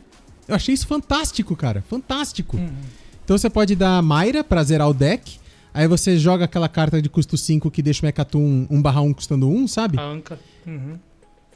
Eu 0.47 0.55
achei 0.55 0.73
isso 0.75 0.85
fantástico, 0.87 1.55
cara, 1.55 1.83
fantástico. 1.89 2.55
Uhum. 2.57 2.69
Então 3.25 3.37
você 3.37 3.49
pode 3.49 3.75
dar 3.75 4.01
Mayra 4.01 4.43
pra 4.43 4.63
zerar 4.63 4.87
o 4.87 4.93
deck. 4.93 5.39
Aí 5.73 5.87
você 5.87 6.17
joga 6.17 6.45
aquela 6.45 6.69
carta 6.69 7.01
de 7.01 7.09
custo 7.09 7.35
5 7.35 7.69
que 7.69 7.81
deixa 7.81 8.01
o 8.01 8.05
Mechatum 8.05 8.65
1/1 8.71 9.13
custando 9.13 9.49
1, 9.49 9.67
sabe? 9.67 9.99
A 9.99 10.03
Anca. 10.03 10.39
Uhum. 10.65 10.97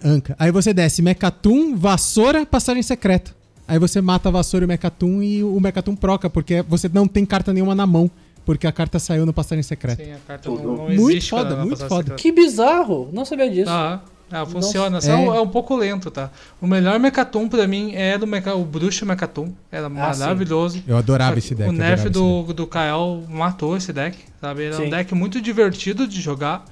Anca. 0.04 0.36
Aí 0.38 0.52
você 0.52 0.74
desce 0.74 1.02
Mechatum, 1.02 1.76
Vassoura, 1.78 2.46
Passagem 2.46 2.84
Secreta. 2.84 3.34
Aí 3.68 3.78
você 3.78 4.02
mata 4.02 4.28
a 4.28 4.32
Vassoura 4.32 4.64
e 4.64 4.66
o 4.66 4.68
Mechatum 4.68 5.22
e 5.22 5.44
o 5.44 5.60
Mechatum 5.60 5.96
proca, 5.96 6.30
porque 6.30 6.64
você 6.64 6.90
não 6.92 7.08
tem 7.08 7.24
carta 7.26 7.54
nenhuma 7.54 7.76
na 7.76 7.86
mão. 7.86 8.10
Porque 8.44 8.66
a 8.66 8.72
carta 8.72 8.98
saiu 8.98 9.28
no 9.28 9.34
Passagem 9.34 9.62
Secreta. 9.62 10.04
Sim, 10.04 10.12
a 10.14 10.18
carta 10.26 10.50
não, 10.50 10.58
não 10.58 10.76
Muito 10.88 11.12
existe. 11.12 11.30
foda, 11.30 11.44
cara, 11.44 11.56
na 11.58 11.66
muito 11.66 11.78
foda. 11.78 11.96
secreta. 11.98 12.16
Que 12.16 12.32
bizarro! 12.32 13.10
Não 13.14 13.24
sabia 13.24 13.48
disso. 13.50 13.70
Ah, 13.70 14.02
ah, 14.32 14.46
funciona. 14.46 15.02
Só 15.02 15.12
é. 15.12 15.26
é. 15.38 15.42
um 15.42 15.48
pouco 15.48 15.76
lento, 15.76 16.10
tá? 16.12 16.30
O 16.62 16.68
melhor 16.68 17.00
Mechatum 17.00 17.48
pra 17.50 17.68
mim 17.68 17.94
era 17.96 18.24
o, 18.24 18.28
Mecha, 18.28 18.54
o 18.56 18.64
Bruxo 18.66 19.06
Mechatum. 19.06 19.54
Era 19.72 19.88
Ah, 19.88 19.90
maravilhoso. 19.90 20.84
Eu 20.88 20.98
adorava 20.98 21.38
esse 21.40 21.54
deck. 21.56 21.70
O 21.70 21.74
nerf 21.74 21.94
esse 21.94 22.04
deck. 22.04 22.14
do, 22.14 22.54
do 22.54 22.68
Kael 22.68 23.24
matou 23.30 23.76
esse 23.78 23.92
deck, 23.94 24.18
sabe? 24.42 24.66
Era 24.66 24.76
Sim. 24.76 24.86
um 24.86 24.90
deck 24.90 25.14
muito 25.16 25.42
divertido 25.42 26.08
de 26.08 26.22
jogar. 26.22 26.66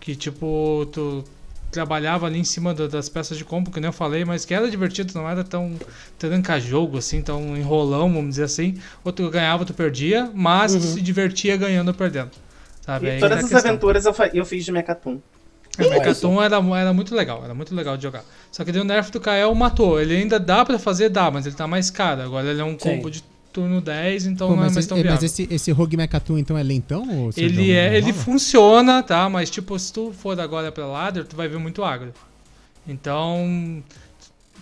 Que, 0.00 0.14
tipo, 0.14 0.86
tu 0.92 1.24
trabalhava 1.70 2.26
ali 2.26 2.38
em 2.38 2.44
cima 2.44 2.72
da- 2.72 2.86
das 2.86 3.08
peças 3.10 3.36
de 3.36 3.44
combo, 3.44 3.70
que 3.70 3.78
nem 3.78 3.88
eu 3.88 3.92
falei, 3.92 4.24
mas 4.24 4.44
que 4.46 4.54
era 4.54 4.70
divertido, 4.70 5.12
não 5.14 5.28
era 5.28 5.44
tão 5.44 5.72
tranca-jogo, 6.18 6.98
assim, 6.98 7.20
tão 7.22 7.56
enrolão, 7.56 8.12
vamos 8.12 8.30
dizer 8.30 8.44
assim. 8.44 8.76
Ou 9.04 9.12
tu 9.12 9.28
ganhava, 9.30 9.64
tu 9.64 9.74
perdia, 9.74 10.30
mas 10.34 10.72
tu 10.74 10.80
se 10.80 11.00
divertia 11.00 11.56
ganhando 11.56 11.88
ou 11.88 11.94
perdendo. 11.94 12.30
Sabe? 12.80 13.06
E 13.06 13.10
Aí 13.10 13.20
todas 13.20 13.38
a 13.38 13.40
as 13.42 13.48
questão. 13.50 13.70
aventuras 13.70 14.06
eu, 14.06 14.14
eu 14.34 14.44
fiz 14.46 14.64
de 14.64 14.72
Mechatum. 14.72 15.20
O 15.78 15.90
Mechaton 15.90 16.42
era, 16.42 16.56
era 16.56 16.92
muito 16.92 17.14
legal, 17.14 17.42
era 17.44 17.54
muito 17.54 17.74
legal 17.74 17.96
de 17.96 18.02
jogar. 18.02 18.24
Só 18.50 18.64
que 18.64 18.72
daí 18.72 18.80
o 18.80 18.84
nerf 18.84 19.10
do 19.12 19.20
Kael 19.20 19.54
matou. 19.54 20.00
Ele 20.00 20.16
ainda 20.16 20.38
dá 20.40 20.64
pra 20.64 20.78
fazer, 20.78 21.08
dá, 21.08 21.30
mas 21.30 21.46
ele 21.46 21.54
tá 21.54 21.66
mais 21.66 21.90
caro. 21.90 22.22
Agora 22.22 22.48
ele 22.48 22.60
é 22.60 22.64
um 22.64 22.70
Sim. 22.70 22.96
combo 22.96 23.10
de 23.10 23.22
turno 23.52 23.80
10, 23.80 24.26
então 24.26 24.48
Pô, 24.48 24.54
não 24.56 24.62
é 24.62 24.66
mais 24.66 24.76
esse, 24.76 24.88
tão 24.88 24.98
é, 24.98 25.02
viável. 25.02 25.20
mas 25.22 25.24
esse, 25.32 25.48
esse 25.52 25.70
Rogue 25.72 25.96
Mechatum, 25.96 26.36
então, 26.38 26.56
é 26.58 26.62
lentão? 26.62 27.02
Ou 27.08 27.32
você 27.32 27.40
Ele, 27.40 27.72
é, 27.72 27.96
ele 27.96 28.12
funciona, 28.12 29.02
tá? 29.02 29.28
Mas 29.28 29.48
tipo, 29.50 29.78
se 29.78 29.92
tu 29.92 30.12
for 30.12 30.38
agora 30.40 30.70
pra 30.70 30.86
ladder, 30.86 31.24
tu 31.24 31.34
vai 31.36 31.48
ver 31.48 31.58
muito 31.58 31.82
agro. 31.84 32.12
Então. 32.86 33.82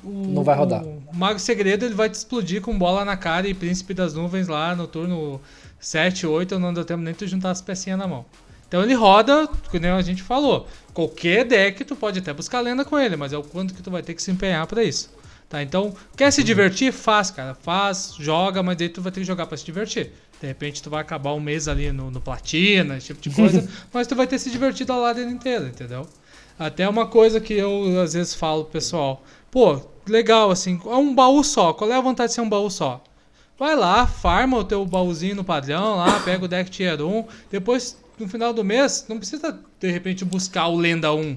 o- 0.05 0.27
Não 0.29 0.43
vai 0.45 0.57
rodar. 0.57 0.85
O 0.85 1.03
Mago 1.13 1.39
Segredo 1.39 1.85
ele 1.85 1.95
vai 1.95 2.09
te 2.09 2.15
explodir 2.15 2.61
com 2.61 2.77
bola 2.79 3.05
na 3.05 3.17
cara 3.17 3.49
e 3.49 3.55
Príncipe 3.55 3.93
das 3.95 4.15
Nuvens 4.15 4.49
lá 4.49 4.75
no 4.75 4.87
turno 4.87 5.41
7, 5.81 6.27
8, 6.27 6.59
não 6.59 6.73
deu 6.73 6.85
tempo 6.85 7.03
nem 7.03 7.15
tu 7.15 7.27
juntar 7.27 7.51
as 7.51 7.61
pecinhas 7.61 7.99
na 7.99 8.07
mão. 8.07 8.25
Então 8.69 8.83
ele 8.83 8.95
roda, 8.95 9.49
nem 9.73 9.91
a 9.91 10.03
gente 10.03 10.23
falou. 10.23 10.67
Qualquer 10.93 11.45
deck 11.45 11.85
tu 11.85 11.95
pode 11.95 12.19
até 12.19 12.33
buscar 12.33 12.61
lenda 12.61 12.85
com 12.85 12.99
ele, 12.99 13.17
mas 13.17 13.33
é 13.33 13.39
o 13.39 13.43
quanto 13.43 13.75
que 13.75 13.83
tu 13.83 13.91
vai 13.91 14.03
ter 14.03 14.15
que 14.15 14.23
se 14.23 14.31
empenhar 14.31 14.67
pra 14.67 14.83
isso. 14.83 15.11
Tá? 15.49 15.63
Então, 15.63 15.95
quer 16.17 16.33
se 16.33 16.43
divertir? 16.43 16.93
Faz, 16.93 17.31
cara. 17.31 17.55
Faz, 17.55 18.15
joga, 18.19 18.63
mas 18.63 18.81
aí 18.81 18.89
tu 18.89 19.01
vai 19.01 19.13
ter 19.13 19.21
que 19.21 19.27
jogar 19.27 19.47
pra 19.47 19.57
se 19.57 19.65
divertir. 19.65 20.13
De 20.41 20.47
repente 20.47 20.83
tu 20.83 20.91
vai 20.91 21.01
acabar 21.01 21.33
um 21.33 21.41
mês 21.41 21.69
ali 21.69 21.93
no, 21.93 22.11
no 22.11 22.21
platina, 22.21 22.97
esse 22.97 23.07
tipo 23.09 23.21
de 23.21 23.31
coisa, 23.35 23.69
mas 23.93 24.07
tu 24.07 24.15
vai 24.15 24.27
ter 24.27 24.39
se 24.39 24.51
divertido 24.51 24.93
a 24.93 24.97
ladder 24.97 25.29
inteira, 25.29 25.67
entendeu? 25.67 26.07
Até 26.59 26.89
uma 26.89 27.07
coisa 27.07 27.41
que 27.41 27.55
eu 27.55 28.01
às 28.01 28.15
vezes 28.15 28.35
falo 28.35 28.65
pro 28.65 28.73
pessoal. 28.73 29.23
Pô, 29.51 29.81
legal, 30.07 30.51
assim, 30.51 30.81
é 30.85 30.97
um 30.97 31.15
baú 31.15 31.45
só. 31.45 31.73
Qual 31.73 31.91
é 31.91 31.95
a 31.95 32.01
vantagem 32.01 32.29
de 32.29 32.35
ser 32.35 32.41
um 32.41 32.49
baú 32.49 32.71
só? 32.71 33.03
Vai 33.59 33.75
lá, 33.75 34.07
farma 34.07 34.59
o 34.59 34.65
teu 34.65 34.85
baúzinho 34.85 35.37
no 35.37 35.45
padrão 35.45 35.97
lá, 35.97 36.21
pega 36.21 36.45
o 36.45 36.49
deck 36.49 36.71
tier 36.71 37.01
1. 37.01 37.25
Depois, 37.51 37.97
no 38.19 38.29
final 38.29 38.53
do 38.53 38.65
mês, 38.65 39.07
não 39.09 39.19
precisa 39.19 39.59
de 39.79 39.91
repente 39.91 40.25
buscar 40.25 40.69
o 40.69 40.77
lenda 40.77 41.13
1. 41.13 41.37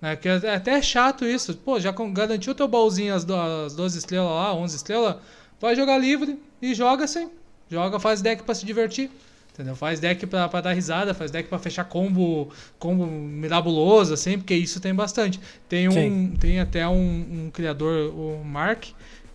Né? 0.00 0.16
Que 0.16 0.28
é 0.28 0.54
até 0.54 0.80
chato 0.82 1.24
isso. 1.24 1.56
Pô, 1.56 1.80
já 1.80 1.92
garantiu 2.12 2.52
o 2.52 2.54
teu 2.54 2.68
baúzinho 2.68 3.14
as, 3.14 3.24
do, 3.24 3.34
as 3.34 3.74
12 3.74 3.98
estrelas 3.98 4.30
lá, 4.30 4.54
11 4.54 4.76
estrelas. 4.76 5.16
Vai 5.60 5.74
jogar 5.74 5.98
livre 5.98 6.38
e 6.62 6.74
joga 6.74 7.04
assim. 7.04 7.30
Joga, 7.70 7.98
faz 7.98 8.22
deck 8.22 8.42
pra 8.42 8.54
se 8.54 8.64
divertir. 8.64 9.10
Entendeu? 9.52 9.74
Faz 9.74 9.98
deck 9.98 10.24
pra, 10.28 10.48
pra 10.48 10.60
dar 10.60 10.72
risada, 10.72 11.12
faz 11.12 11.32
deck 11.32 11.48
pra 11.48 11.58
fechar 11.58 11.82
combo, 11.82 12.48
combo 12.78 13.04
mirabuloso, 13.04 14.14
assim, 14.14 14.38
porque 14.38 14.54
isso 14.54 14.78
tem 14.78 14.94
bastante. 14.94 15.40
Tem 15.68 15.88
um, 15.88 15.92
Sim. 15.92 16.34
tem 16.38 16.60
até 16.60 16.86
um, 16.86 17.46
um 17.46 17.50
criador, 17.50 18.14
o 18.14 18.44
Mark, 18.44 18.84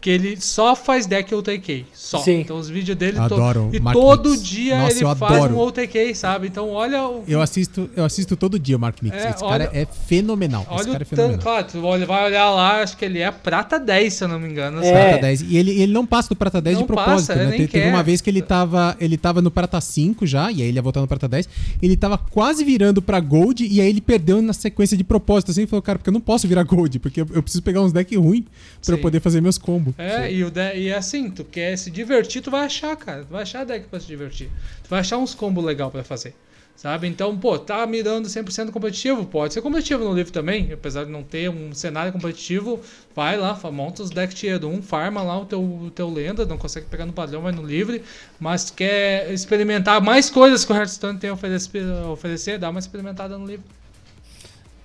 que 0.03 0.09
ele 0.09 0.35
só 0.39 0.75
faz 0.75 1.05
deck 1.05 1.33
OTK. 1.33 1.85
Só. 1.93 2.19
Sim. 2.19 2.41
Então 2.41 2.57
os 2.57 2.67
vídeos 2.69 2.97
dele. 2.97 3.17
Eu 3.17 3.27
to- 3.29 3.35
adoro 3.35 3.69
E 3.71 3.79
Mark 3.79 3.97
todo 3.97 4.31
Mix. 4.31 4.43
dia 4.43 4.77
Nossa, 4.79 4.91
ele 4.97 5.05
eu 5.05 5.15
faz 5.15 5.33
adoro. 5.35 5.55
um 5.55 5.59
OTK, 5.59 6.13
sabe? 6.13 6.47
Então 6.47 6.69
olha 6.71 7.07
o. 7.07 7.23
Eu 7.25 7.41
assisto, 7.41 7.89
eu 7.95 8.03
assisto 8.03 8.35
todo 8.35 8.59
dia 8.59 8.75
o 8.75 8.79
Mark 8.79 8.97
Mix. 9.01 9.15
É, 9.15 9.29
Esse 9.29 9.43
olha- 9.43 9.67
cara 9.67 9.77
é 9.81 9.85
fenomenal. 9.85 10.63
Esse 10.63 10.71
Olha 10.73 10.83
cara 10.91 10.95
é 10.95 10.97
tanto. 10.99 11.09
fenomenal. 11.15 11.41
Claro, 11.41 11.67
tu 11.71 11.81
vai 12.05 12.25
olhar 12.25 12.49
lá, 12.51 12.81
acho 12.81 12.97
que 12.97 13.05
ele 13.05 13.19
é 13.19 13.31
prata 13.31 13.79
10, 13.79 14.13
se 14.13 14.23
eu 14.25 14.27
não 14.27 14.39
me 14.39 14.49
engano. 14.49 14.79
É. 14.81 14.83
sabe? 14.83 14.99
Prata 15.09 15.21
10. 15.21 15.41
E 15.41 15.55
ele, 15.57 15.71
ele 15.81 15.93
não 15.93 16.05
passa 16.05 16.27
do 16.29 16.35
Prata 16.35 16.59
10 16.61 16.75
de 16.77 16.81
Não 16.81 16.87
propósito, 16.87 17.27
passa, 17.27 17.33
ele 17.33 17.43
né? 17.45 17.49
nem 17.51 17.59
Te- 17.65 17.71
Teve 17.71 17.85
quer. 17.85 17.89
uma 17.93 18.03
vez 18.03 18.19
que 18.19 18.29
ele 18.29 18.41
tava, 18.41 18.97
ele 18.99 19.15
tava 19.17 19.41
no 19.41 19.49
Prata 19.49 19.79
5 19.79 20.27
já, 20.27 20.51
e 20.51 20.61
aí 20.61 20.67
ele 20.67 20.77
ia 20.77 20.81
voltar 20.81 20.99
no 20.99 21.07
Prata 21.07 21.29
10. 21.29 21.47
Ele 21.81 21.95
tava 21.95 22.17
quase 22.17 22.65
virando 22.65 23.01
pra 23.01 23.21
Gold, 23.21 23.65
e 23.65 23.79
aí 23.79 23.87
ele 23.87 24.01
perdeu 24.01 24.41
na 24.41 24.51
sequência 24.51 24.97
de 24.97 25.03
propósito. 25.05 25.51
Assim, 25.51 25.61
ele 25.61 25.67
falou, 25.67 25.81
cara, 25.81 25.97
porque 25.97 26.09
eu 26.09 26.13
não 26.13 26.19
posso 26.21 26.45
virar 26.45 26.63
Gold, 26.63 26.99
porque 26.99 27.21
eu, 27.21 27.27
eu 27.33 27.41
preciso 27.41 27.63
pegar 27.63 27.81
uns 27.81 27.93
decks 27.93 28.17
ruins 28.17 28.43
pra 28.85 28.93
eu 28.93 28.97
Sim. 28.97 29.01
poder 29.01 29.19
fazer 29.21 29.39
meus 29.41 29.57
combos. 29.57 29.92
É, 29.97 30.31
e, 30.31 30.43
o 30.43 30.49
de- 30.49 30.75
e 30.75 30.93
assim, 30.93 31.29
tu 31.29 31.43
quer 31.43 31.77
se 31.77 31.91
divertir, 31.91 32.41
tu 32.41 32.49
vai 32.51 32.65
achar, 32.65 32.95
cara. 32.95 33.23
Tu 33.23 33.31
vai 33.31 33.43
achar 33.43 33.65
deck 33.65 33.87
pra 33.87 33.99
se 33.99 34.07
divertir. 34.07 34.49
Tu 34.83 34.89
vai 34.89 34.99
achar 34.99 35.17
uns 35.17 35.33
combos 35.35 35.63
legal 35.63 35.91
pra 35.91 36.03
fazer. 36.03 36.33
Sabe? 36.75 37.07
Então, 37.07 37.37
pô, 37.37 37.59
tá 37.59 37.85
mirando 37.85 38.27
100% 38.27 38.71
competitivo? 38.71 39.23
Pode 39.25 39.53
ser 39.53 39.61
competitivo 39.61 40.03
no 40.03 40.11
livro 40.13 40.33
também, 40.33 40.73
apesar 40.73 41.05
de 41.05 41.11
não 41.11 41.21
ter 41.21 41.47
um 41.47 41.71
cenário 41.73 42.11
competitivo. 42.11 42.81
Vai 43.15 43.37
lá, 43.37 43.57
monta 43.71 44.01
os 44.01 44.09
deck 44.09 44.33
tier 44.33 44.65
1, 44.65 44.81
farma 44.81 45.21
lá 45.21 45.39
o 45.39 45.45
teu, 45.45 45.61
o 45.61 45.91
teu 45.91 46.09
lenda, 46.09 46.47
não 46.47 46.57
consegue 46.57 46.87
pegar 46.87 47.05
no 47.05 47.13
padrão, 47.13 47.41
vai 47.43 47.51
no 47.51 47.63
livre. 47.63 48.03
Mas 48.39 48.71
quer 48.71 49.31
experimentar 49.31 50.01
mais 50.01 50.31
coisas 50.31 50.65
que 50.65 50.73
o 50.73 50.75
Hearthstone 50.75 51.19
tem 51.19 51.29
a 51.29 51.33
oferecer, 51.33 51.85
oferecer 52.11 52.57
dá 52.57 52.71
uma 52.71 52.79
experimentada 52.79 53.37
no 53.37 53.45
livro. 53.45 53.65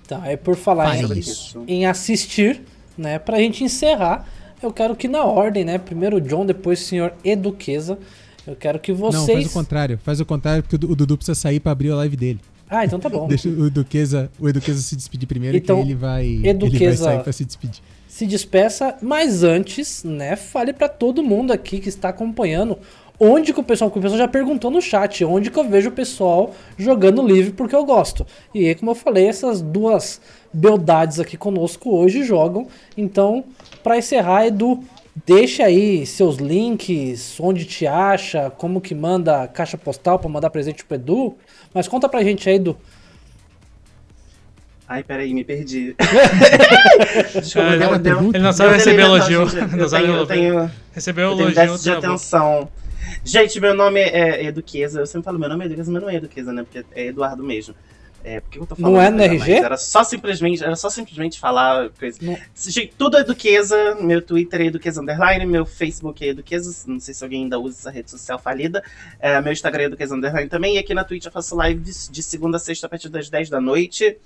Tá, 0.07 0.27
é 0.27 0.37
por 0.37 0.55
falar 0.55 0.95
em, 0.95 1.19
isso. 1.19 1.63
em 1.67 1.85
assistir, 1.87 2.61
né? 2.97 3.17
Pra 3.19 3.39
gente 3.39 3.63
encerrar, 3.63 4.27
eu 4.61 4.71
quero 4.71 4.95
que 4.95 5.07
na 5.07 5.23
ordem, 5.23 5.63
né? 5.65 5.77
Primeiro 5.77 6.17
o 6.17 6.21
John, 6.21 6.45
depois 6.45 6.81
o 6.81 6.83
senhor 6.85 7.13
Eduqueza. 7.23 7.97
Eu 8.47 8.55
quero 8.55 8.79
que 8.79 8.91
vocês. 8.91 9.27
Não, 9.27 9.33
faz 9.35 9.45
o 9.45 9.49
contrário. 9.51 9.99
Faz 10.03 10.19
o 10.19 10.25
contrário, 10.25 10.63
porque 10.63 10.75
o 10.75 10.79
Du- 10.79 10.91
o 10.91 10.95
Dudu 10.95 11.17
precisa 11.17 11.35
sair 11.35 11.59
pra 11.59 11.71
abrir 11.71 11.91
a 11.91 11.95
live 11.97 12.15
dele. 12.17 12.39
Ah, 12.69 12.85
então 12.85 12.99
tá 12.99 13.09
bom. 13.09 13.27
Deixa 13.29 13.47
o 13.49 13.67
Eduqueza, 13.67 14.29
o 14.39 14.47
Eduqueza 14.49 14.81
se 14.81 14.95
despedir 14.95 15.27
primeiro, 15.27 15.55
Então, 15.57 15.77
que 15.77 15.81
ele 15.87 15.95
vai, 15.95 16.25
ele 16.25 16.53
vai 16.79 16.95
sair 16.95 17.23
pra 17.23 17.33
se 17.33 17.43
despedir. 17.45 17.81
se 18.07 18.25
despeça, 18.25 18.95
mas 19.01 19.43
antes, 19.43 20.03
né, 20.03 20.35
fale 20.35 20.73
pra 20.73 20.87
todo 20.89 21.21
mundo 21.23 21.51
aqui 21.51 21.79
que 21.79 21.89
está 21.89 22.09
acompanhando 22.09 22.77
onde 23.19 23.53
que 23.53 23.59
o 23.59 23.63
pessoal, 23.63 23.91
que 23.91 23.99
o 23.99 24.01
pessoal 24.01 24.17
já 24.19 24.27
perguntou 24.27 24.71
no 24.71 24.81
chat, 24.81 25.25
onde 25.25 25.51
que 25.51 25.59
eu 25.59 25.67
vejo 25.67 25.89
o 25.89 25.91
pessoal 25.91 26.53
jogando 26.77 27.25
livre 27.25 27.51
porque 27.51 27.75
eu 27.75 27.83
gosto. 27.85 28.25
E 28.53 28.67
aí, 28.67 28.75
como 28.75 28.91
eu 28.91 28.95
falei, 28.95 29.27
essas 29.27 29.61
duas 29.61 30.21
beldades 30.53 31.19
aqui 31.19 31.35
conosco 31.37 31.95
hoje 31.95 32.23
jogam. 32.23 32.67
Então, 32.97 33.43
pra 33.83 33.97
encerrar, 33.97 34.45
Edu, 34.47 34.83
deixa 35.25 35.65
aí 35.65 36.05
seus 36.05 36.37
links, 36.37 37.37
onde 37.39 37.65
te 37.65 37.85
acha, 37.85 38.49
como 38.57 38.79
que 38.79 38.95
manda 38.95 39.47
caixa 39.47 39.77
postal 39.77 40.17
pra 40.17 40.29
mandar 40.29 40.49
presente 40.49 40.85
pro 40.85 40.95
Edu. 40.95 41.35
Mas 41.73 41.87
conta 41.87 42.07
pra 42.07 42.23
gente 42.23 42.47
aí, 42.49 42.55
Edu. 42.55 42.77
Ai, 44.87 45.03
peraí, 45.03 45.33
me 45.35 45.43
perdi. 45.43 45.95
Desculpa, 47.39 47.67
É, 47.67 47.77
deu- 47.77 47.87
uma 47.89 47.99
deu- 47.99 48.15
pergunta? 48.15 48.37
Ele 48.37 48.43
não 48.43 48.53
sabe 48.53 48.73
receber 48.73 49.01
elogio. 49.03 49.39
Não 49.45 49.77
Eu 49.79 49.89
sabe 49.89 50.03
tenho, 50.05 50.15
eu 50.15 50.17
elogio. 50.17 50.27
tenho, 50.27 50.71
Recebeu 50.93 51.25
eu 51.25 51.31
o 51.33 51.35
tenho 51.35 51.45
elogio. 51.49 51.61
déficit 51.67 51.83
de 51.83 51.91
atenção. 52.07 52.69
Gente, 53.23 53.59
meu 53.59 53.73
nome 53.73 53.99
é 53.99 54.45
Eduqueza. 54.45 55.01
Eu 55.01 55.05
sempre 55.05 55.25
falo 55.25 55.39
meu 55.39 55.49
nome 55.49 55.63
é 55.63 55.67
Eduqueza, 55.67 55.91
mas 55.91 56.01
não 56.01 56.09
é 56.09 56.15
Eduqueza, 56.15 56.51
né? 56.53 56.63
Porque 56.63 56.85
é 56.95 57.07
Eduardo 57.07 57.43
mesmo. 57.43 57.75
É, 58.21 58.41
por 58.41 58.49
que 58.49 58.59
eu 58.59 58.65
tô 58.65 58.75
falando? 58.75 58.93
Não 58.95 59.01
é 59.01 59.09
no 59.09 59.21
RG? 59.21 59.53
Era 59.53 59.77
só 59.77 60.03
simplesmente, 60.03 60.61
era 60.61 60.75
só 60.75 60.89
simplesmente 60.89 61.39
falar 61.39 61.89
coisa. 61.91 62.17
Não. 62.21 62.37
Gente, 62.55 62.93
tudo 62.97 63.15
é 63.17 63.21
Eduqueza. 63.21 63.95
Meu 64.01 64.21
Twitter 64.21 64.59
é 64.61 64.65
Eduqueza 64.65 65.01
Underline. 65.01 65.45
Meu 65.45 65.65
Facebook 65.65 66.23
é 66.23 66.29
Eduqueza. 66.29 66.83
Não 66.85 66.99
sei 66.99 67.13
se 67.13 67.23
alguém 67.23 67.43
ainda 67.43 67.57
usa 67.57 67.77
essa 67.79 67.91
rede 67.91 68.11
social 68.11 68.37
falida. 68.37 68.83
É, 69.19 69.39
meu 69.41 69.53
Instagram 69.53 69.83
é 69.83 69.85
Eduqueza 69.85 70.15
Underline 70.15 70.49
também. 70.49 70.75
E 70.75 70.79
aqui 70.79 70.93
na 70.93 71.03
Twitch 71.05 71.25
eu 71.25 71.31
faço 71.31 71.59
lives 71.61 72.09
de 72.11 72.21
segunda 72.21 72.57
a 72.57 72.59
sexta 72.59 72.87
a 72.87 72.89
partir 72.89 73.07
das 73.09 73.29
10 73.29 73.49
da 73.49 73.61
noite. 73.61 74.17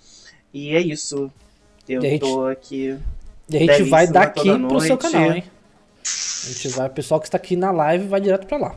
E 0.52 0.70
é 0.76 0.80
isso. 0.82 1.32
Eu 1.88 2.02
gente- 2.02 2.20
tô 2.22 2.48
aqui. 2.48 2.98
E 3.50 3.58
a 3.58 3.60
gente 3.60 3.90
vai 3.90 4.08
daqui 4.08 4.42
pro 4.58 4.80
seu 4.82 4.96
noite. 4.96 4.98
canal, 4.98 5.32
hein? 5.34 5.44
A 6.06 6.48
gente 6.52 6.68
vai, 6.70 6.88
o 6.88 6.90
pessoal 6.92 7.20
que 7.20 7.28
está 7.28 7.38
aqui 7.38 7.56
na 7.56 7.72
live 7.72 8.08
vai 8.08 8.20
direto 8.22 8.46
pra 8.48 8.58
lá. 8.58 8.76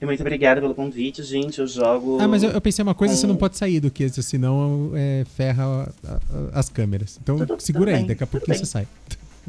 E 0.00 0.06
muito 0.06 0.20
obrigada 0.20 0.60
pelo 0.60 0.74
convite, 0.74 1.22
gente. 1.22 1.58
Eu 1.60 1.66
jogo. 1.66 2.18
Ah, 2.20 2.26
mas 2.28 2.42
eu, 2.42 2.50
eu 2.50 2.60
pensei 2.60 2.82
uma 2.82 2.94
coisa, 2.94 3.14
você 3.14 3.22
com- 3.22 3.28
não 3.28 3.36
pode 3.36 3.56
sair 3.58 3.80
do 3.80 3.90
que, 3.90 4.08
senão 4.08 4.92
é, 4.94 5.24
ferra 5.36 5.64
a- 6.06 6.12
a- 6.12 6.58
as 6.58 6.68
câmeras. 6.70 7.18
Então 7.22 7.38
Tudo- 7.38 7.60
segura 7.60 7.86
tudo 7.86 7.94
aí, 7.94 7.98
bem, 8.00 8.06
daqui 8.06 8.24
a 8.24 8.26
pouquinho 8.26 8.54
bem. 8.56 8.64
você 8.64 8.70
sai. 8.70 8.88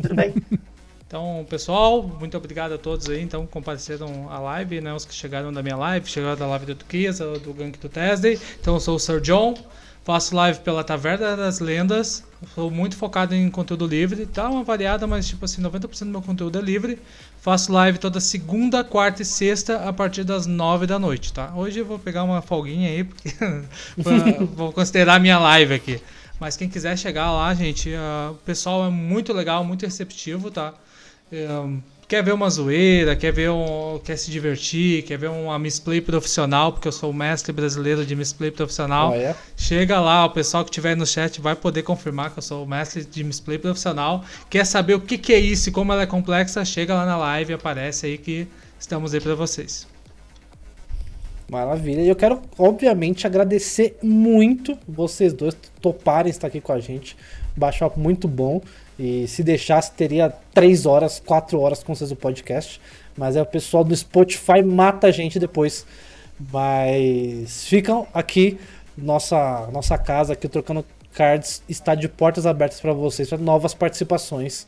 Tudo 0.01 0.15
bem. 0.15 0.33
Então, 1.07 1.45
pessoal, 1.49 2.01
muito 2.03 2.37
obrigado 2.37 2.71
a 2.71 2.77
todos 2.77 3.09
aí, 3.09 3.21
então, 3.21 3.45
que 3.45 3.51
compareceram 3.51 4.29
a 4.29 4.39
live, 4.39 4.79
né? 4.79 4.93
Os 4.93 5.03
que 5.03 5.13
chegaram 5.13 5.51
da 5.51 5.61
minha 5.61 5.75
live, 5.75 6.07
chegaram 6.09 6.37
da 6.37 6.47
live 6.47 6.67
do 6.67 6.73
Tuquiza, 6.75 7.37
do 7.37 7.53
Gank 7.53 7.77
do 7.77 7.89
Thursday. 7.89 8.39
Então, 8.61 8.75
eu 8.75 8.79
sou 8.79 8.95
o 8.95 8.99
Sir 8.99 9.19
John, 9.19 9.53
faço 10.03 10.35
live 10.35 10.59
pela 10.59 10.83
Taverna 10.83 11.37
das 11.37 11.59
Lendas, 11.59 12.23
sou 12.55 12.71
muito 12.71 12.95
focado 12.95 13.35
em 13.35 13.49
conteúdo 13.49 13.85
livre, 13.85 14.25
tá 14.25 14.49
uma 14.49 14.63
variada, 14.63 15.05
mas 15.05 15.27
tipo 15.27 15.45
assim, 15.45 15.61
90% 15.61 15.99
do 15.99 16.05
meu 16.05 16.21
conteúdo 16.21 16.57
é 16.57 16.61
livre. 16.61 16.99
Faço 17.39 17.71
live 17.71 17.97
toda 17.97 18.19
segunda, 18.19 18.83
quarta 18.83 19.23
e 19.23 19.25
sexta 19.25 19.87
a 19.87 19.93
partir 19.93 20.23
das 20.23 20.45
9 20.45 20.85
da 20.85 20.99
noite, 20.99 21.33
tá? 21.33 21.51
Hoje 21.55 21.79
eu 21.79 21.85
vou 21.85 21.97
pegar 21.97 22.23
uma 22.23 22.41
folguinha 22.41 22.89
aí, 22.89 23.03
porque 23.03 23.29
vou 24.55 24.71
considerar 24.71 25.19
minha 25.19 25.39
live 25.39 25.73
aqui. 25.73 25.99
Mas 26.39 26.57
quem 26.57 26.69
quiser 26.69 26.97
chegar 26.97 27.31
lá, 27.31 27.53
gente, 27.53 27.93
ah, 27.95 28.31
o 28.31 28.35
pessoal 28.35 28.85
é 28.85 28.89
muito 28.89 29.33
legal, 29.33 29.63
muito 29.63 29.85
receptivo, 29.85 30.49
tá? 30.49 30.73
É, 31.31 31.47
quer 32.11 32.21
ver 32.21 32.33
uma 32.33 32.49
zoeira, 32.49 33.15
quer 33.15 33.31
ver 33.31 33.49
um, 33.51 33.97
quer 34.03 34.17
se 34.17 34.29
divertir, 34.29 35.01
quer 35.03 35.17
ver 35.17 35.29
uma 35.29 35.57
misplay 35.57 36.01
profissional, 36.01 36.73
porque 36.73 36.85
eu 36.85 36.91
sou 36.91 37.09
o 37.09 37.13
mestre 37.13 37.53
brasileiro 37.53 38.05
de 38.05 38.13
misplay 38.17 38.51
profissional. 38.51 39.11
Olha. 39.11 39.33
Chega 39.55 39.97
lá, 39.97 40.25
o 40.25 40.29
pessoal 40.29 40.65
que 40.65 40.71
tiver 40.71 40.93
no 40.97 41.07
chat 41.07 41.39
vai 41.39 41.55
poder 41.55 41.83
confirmar 41.83 42.29
que 42.31 42.39
eu 42.39 42.43
sou 42.43 42.65
o 42.65 42.67
mestre 42.67 43.05
de 43.05 43.23
misplay 43.23 43.57
profissional. 43.57 44.25
Quer 44.49 44.65
saber 44.65 44.95
o 44.95 44.99
que, 44.99 45.17
que 45.17 45.31
é 45.31 45.39
isso 45.39 45.69
e 45.69 45.71
como 45.71 45.93
ela 45.93 46.01
é 46.01 46.05
complexa? 46.05 46.65
Chega 46.65 46.93
lá 46.93 47.05
na 47.05 47.15
live 47.15 47.53
aparece 47.53 48.07
aí 48.07 48.17
que 48.17 48.45
estamos 48.77 49.13
aí 49.13 49.21
pra 49.21 49.33
vocês. 49.33 49.87
Maravilha. 51.49 52.01
E 52.01 52.09
eu 52.09 52.15
quero, 52.17 52.41
obviamente, 52.57 53.25
agradecer 53.25 53.97
muito 54.03 54.77
vocês 54.85 55.31
dois 55.31 55.55
toparem 55.79 56.29
estar 56.29 56.47
aqui 56.47 56.59
com 56.59 56.73
a 56.73 56.79
gente. 56.81 57.15
Bate-papo 57.55 57.99
muito 57.99 58.27
bom. 58.27 58.61
E 58.99 59.27
se 59.27 59.43
deixasse, 59.43 59.91
teria 59.91 60.29
3 60.53 60.85
horas, 60.85 61.21
4 61.25 61.59
horas 61.59 61.83
com 61.83 61.95
vocês 61.95 62.11
o 62.11 62.15
podcast. 62.15 62.79
Mas 63.17 63.35
é 63.35 63.41
o 63.41 63.45
pessoal 63.45 63.83
do 63.83 63.95
Spotify 63.95 64.61
mata 64.63 65.07
a 65.07 65.11
gente 65.11 65.39
depois. 65.39 65.85
Mas 66.51 67.65
ficam 67.65 68.07
aqui. 68.13 68.59
Nossa, 68.97 69.67
nossa 69.71 69.97
casa 69.97 70.33
aqui, 70.33 70.47
trocando 70.47 70.85
cards, 71.13 71.61
está 71.67 71.95
de 71.95 72.07
portas 72.07 72.45
abertas 72.45 72.79
para 72.79 72.93
vocês, 72.93 73.29
para 73.29 73.37
novas 73.37 73.73
participações. 73.73 74.67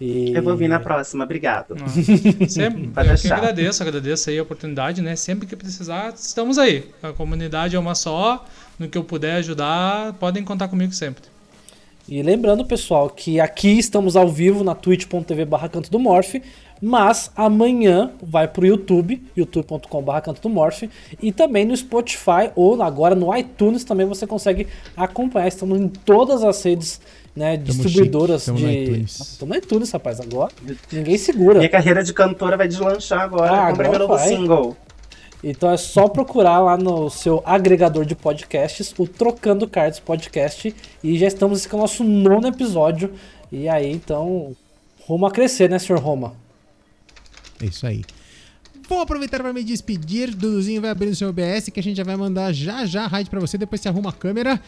E... 0.00 0.32
Eu 0.34 0.42
vou 0.42 0.56
vir 0.56 0.68
na 0.68 0.80
próxima, 0.80 1.24
obrigado. 1.24 1.76
Ah, 1.80 1.88
Sempre, 2.48 2.84
eu 2.84 3.16
que 3.16 3.32
agradeço, 3.32 3.82
agradeço 3.82 4.30
aí 4.30 4.38
a 4.38 4.42
oportunidade, 4.42 5.00
né? 5.00 5.14
Sempre 5.14 5.46
que 5.46 5.54
precisar, 5.54 6.12
estamos 6.14 6.58
aí. 6.58 6.90
A 7.02 7.12
comunidade 7.12 7.76
é 7.76 7.78
uma 7.78 7.94
só, 7.94 8.44
no 8.78 8.88
que 8.88 8.98
eu 8.98 9.04
puder 9.04 9.36
ajudar, 9.36 10.12
podem 10.14 10.42
contar 10.42 10.68
comigo 10.68 10.92
sempre. 10.92 11.31
E 12.08 12.20
lembrando, 12.22 12.64
pessoal, 12.64 13.08
que 13.08 13.38
aqui 13.40 13.78
estamos 13.78 14.16
ao 14.16 14.28
vivo 14.28 14.64
na 14.64 14.74
twitch.tv 14.74 15.44
barra 15.44 15.68
canto 15.68 15.90
do 15.90 15.98
Morph, 16.00 16.34
mas 16.80 17.30
amanhã 17.36 18.10
vai 18.20 18.48
pro 18.48 18.66
YouTube, 18.66 19.22
youtube.com 19.36 20.02
barra 20.02 20.20
canto 20.20 20.42
do 20.42 20.48
Morph, 20.48 20.82
e 21.22 21.30
também 21.30 21.64
no 21.64 21.76
Spotify 21.76 22.50
ou 22.56 22.82
agora 22.82 23.14
no 23.14 23.34
iTunes 23.36 23.84
também 23.84 24.04
você 24.04 24.26
consegue 24.26 24.66
acompanhar. 24.96 25.46
Estamos 25.46 25.80
em 25.80 25.88
todas 25.88 26.42
as 26.42 26.60
redes 26.62 27.00
né, 27.36 27.56
distribuidoras 27.56 28.44
chique, 28.44 28.56
de. 28.58 28.66
iTunes. 28.82 29.20
Estamos 29.20 29.54
no 29.56 29.62
iTunes, 29.62 29.90
rapaz, 29.92 30.20
agora. 30.20 30.52
Ninguém 30.90 31.16
segura. 31.16 31.58
Minha 31.58 31.70
carreira 31.70 32.02
de 32.02 32.12
cantora 32.12 32.56
vai 32.56 32.66
deslanchar 32.66 33.20
agora 33.20 33.68
Ah, 33.68 33.68
com 33.68 33.74
o 33.74 33.78
meu 33.78 33.86
agora 33.86 33.98
novo 34.00 34.14
vai. 34.16 34.28
single. 34.28 34.76
Então 35.42 35.70
é 35.70 35.76
só 35.76 36.08
procurar 36.08 36.60
lá 36.60 36.76
no 36.76 37.10
seu 37.10 37.42
agregador 37.44 38.04
de 38.04 38.14
podcasts, 38.14 38.94
o 38.96 39.06
Trocando 39.06 39.68
Cards 39.68 39.98
Podcast, 39.98 40.74
e 41.02 41.18
já 41.18 41.26
estamos 41.26 41.66
com 41.66 41.78
o 41.78 41.80
nosso 41.80 42.04
nono 42.04 42.46
episódio. 42.46 43.12
E 43.50 43.68
aí, 43.68 43.90
então, 43.90 44.54
rumo 45.04 45.26
a 45.26 45.30
crescer, 45.30 45.68
né, 45.68 45.78
senhor 45.78 46.00
Roma? 46.00 46.34
É 47.60 47.66
isso 47.66 47.86
aí. 47.86 48.02
Vou 48.88 49.00
aproveitar 49.00 49.40
para 49.40 49.52
me 49.52 49.64
despedir. 49.64 50.30
Duduzinho 50.30 50.80
vai 50.80 50.90
abrir 50.90 51.08
o 51.08 51.16
seu 51.16 51.28
OBS 51.28 51.70
que 51.72 51.80
a 51.80 51.82
gente 51.82 51.96
já 51.96 52.04
vai 52.04 52.16
mandar 52.16 52.52
já 52.52 52.84
já 52.84 53.04
a 53.04 53.06
raid 53.06 53.30
para 53.30 53.40
você. 53.40 53.56
Depois 53.56 53.80
você 53.80 53.88
arruma 53.88 54.10
a 54.10 54.12
câmera. 54.12 54.60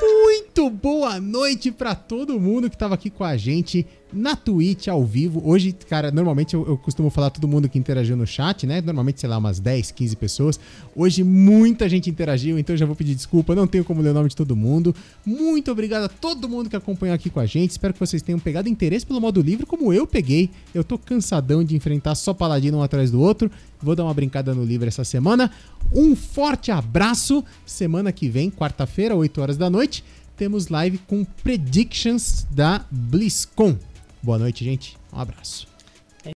Muito 0.00 0.68
boa 0.68 1.18
noite 1.20 1.70
para 1.70 1.94
todo 1.94 2.38
mundo 2.38 2.68
que 2.68 2.76
tava 2.76 2.94
aqui 2.94 3.08
com 3.08 3.24
a 3.24 3.36
gente 3.36 3.86
na 4.12 4.34
Twitch 4.34 4.88
ao 4.88 5.04
vivo. 5.04 5.42
Hoje, 5.44 5.74
cara, 5.88 6.10
normalmente 6.10 6.54
eu, 6.54 6.66
eu, 6.66 6.76
costumo 6.76 7.10
falar 7.10 7.30
todo 7.30 7.46
mundo 7.46 7.68
que 7.68 7.78
interagiu 7.78 8.16
no 8.16 8.26
chat, 8.26 8.66
né? 8.66 8.80
Normalmente, 8.80 9.20
sei 9.20 9.28
lá, 9.28 9.38
umas 9.38 9.60
10, 9.60 9.90
15 9.90 10.16
pessoas. 10.16 10.60
Hoje 10.96 11.22
muita 11.22 11.88
gente 11.88 12.08
interagiu, 12.08 12.58
então 12.58 12.74
eu 12.74 12.78
já 12.78 12.86
vou 12.86 12.96
pedir 12.96 13.14
desculpa, 13.14 13.54
não 13.54 13.66
tenho 13.66 13.84
como 13.84 14.00
ler 14.00 14.10
o 14.10 14.14
nome 14.14 14.28
de 14.28 14.36
todo 14.36 14.56
mundo. 14.56 14.94
Muito 15.24 15.70
obrigado 15.70 16.04
a 16.04 16.08
todo 16.08 16.48
mundo 16.48 16.70
que 16.70 16.76
acompanhou 16.76 17.14
aqui 17.14 17.28
com 17.30 17.40
a 17.40 17.46
gente. 17.46 17.70
Espero 17.70 17.92
que 17.92 18.00
vocês 18.00 18.22
tenham 18.22 18.38
pegado 18.38 18.68
interesse 18.68 19.04
pelo 19.04 19.20
modo 19.20 19.40
livre, 19.42 19.66
como 19.66 19.92
eu 19.92 20.06
peguei. 20.06 20.50
Eu 20.74 20.82
tô 20.82 20.98
cansadão 20.98 21.62
de 21.62 21.76
enfrentar 21.76 22.14
só 22.14 22.32
paladino 22.32 22.78
um 22.78 22.82
atrás 22.82 23.10
do 23.10 23.20
outro. 23.20 23.50
Vou 23.80 23.94
dar 23.94 24.04
uma 24.04 24.14
brincada 24.14 24.54
no 24.54 24.64
livro 24.64 24.88
essa 24.88 25.04
semana. 25.04 25.50
Um 25.92 26.16
forte 26.16 26.70
abraço. 26.70 27.44
Semana 27.64 28.10
que 28.10 28.28
vem, 28.28 28.50
quarta-feira, 28.50 29.14
8 29.14 29.40
horas 29.40 29.56
da 29.56 29.70
noite, 29.70 30.02
temos 30.36 30.68
live 30.68 30.98
com 30.98 31.24
predictions 31.24 32.46
da 32.50 32.84
BlizzCon. 32.90 33.76
Boa 34.22 34.38
noite, 34.38 34.64
gente. 34.64 34.96
Um 35.12 35.20
abraço. 35.20 35.67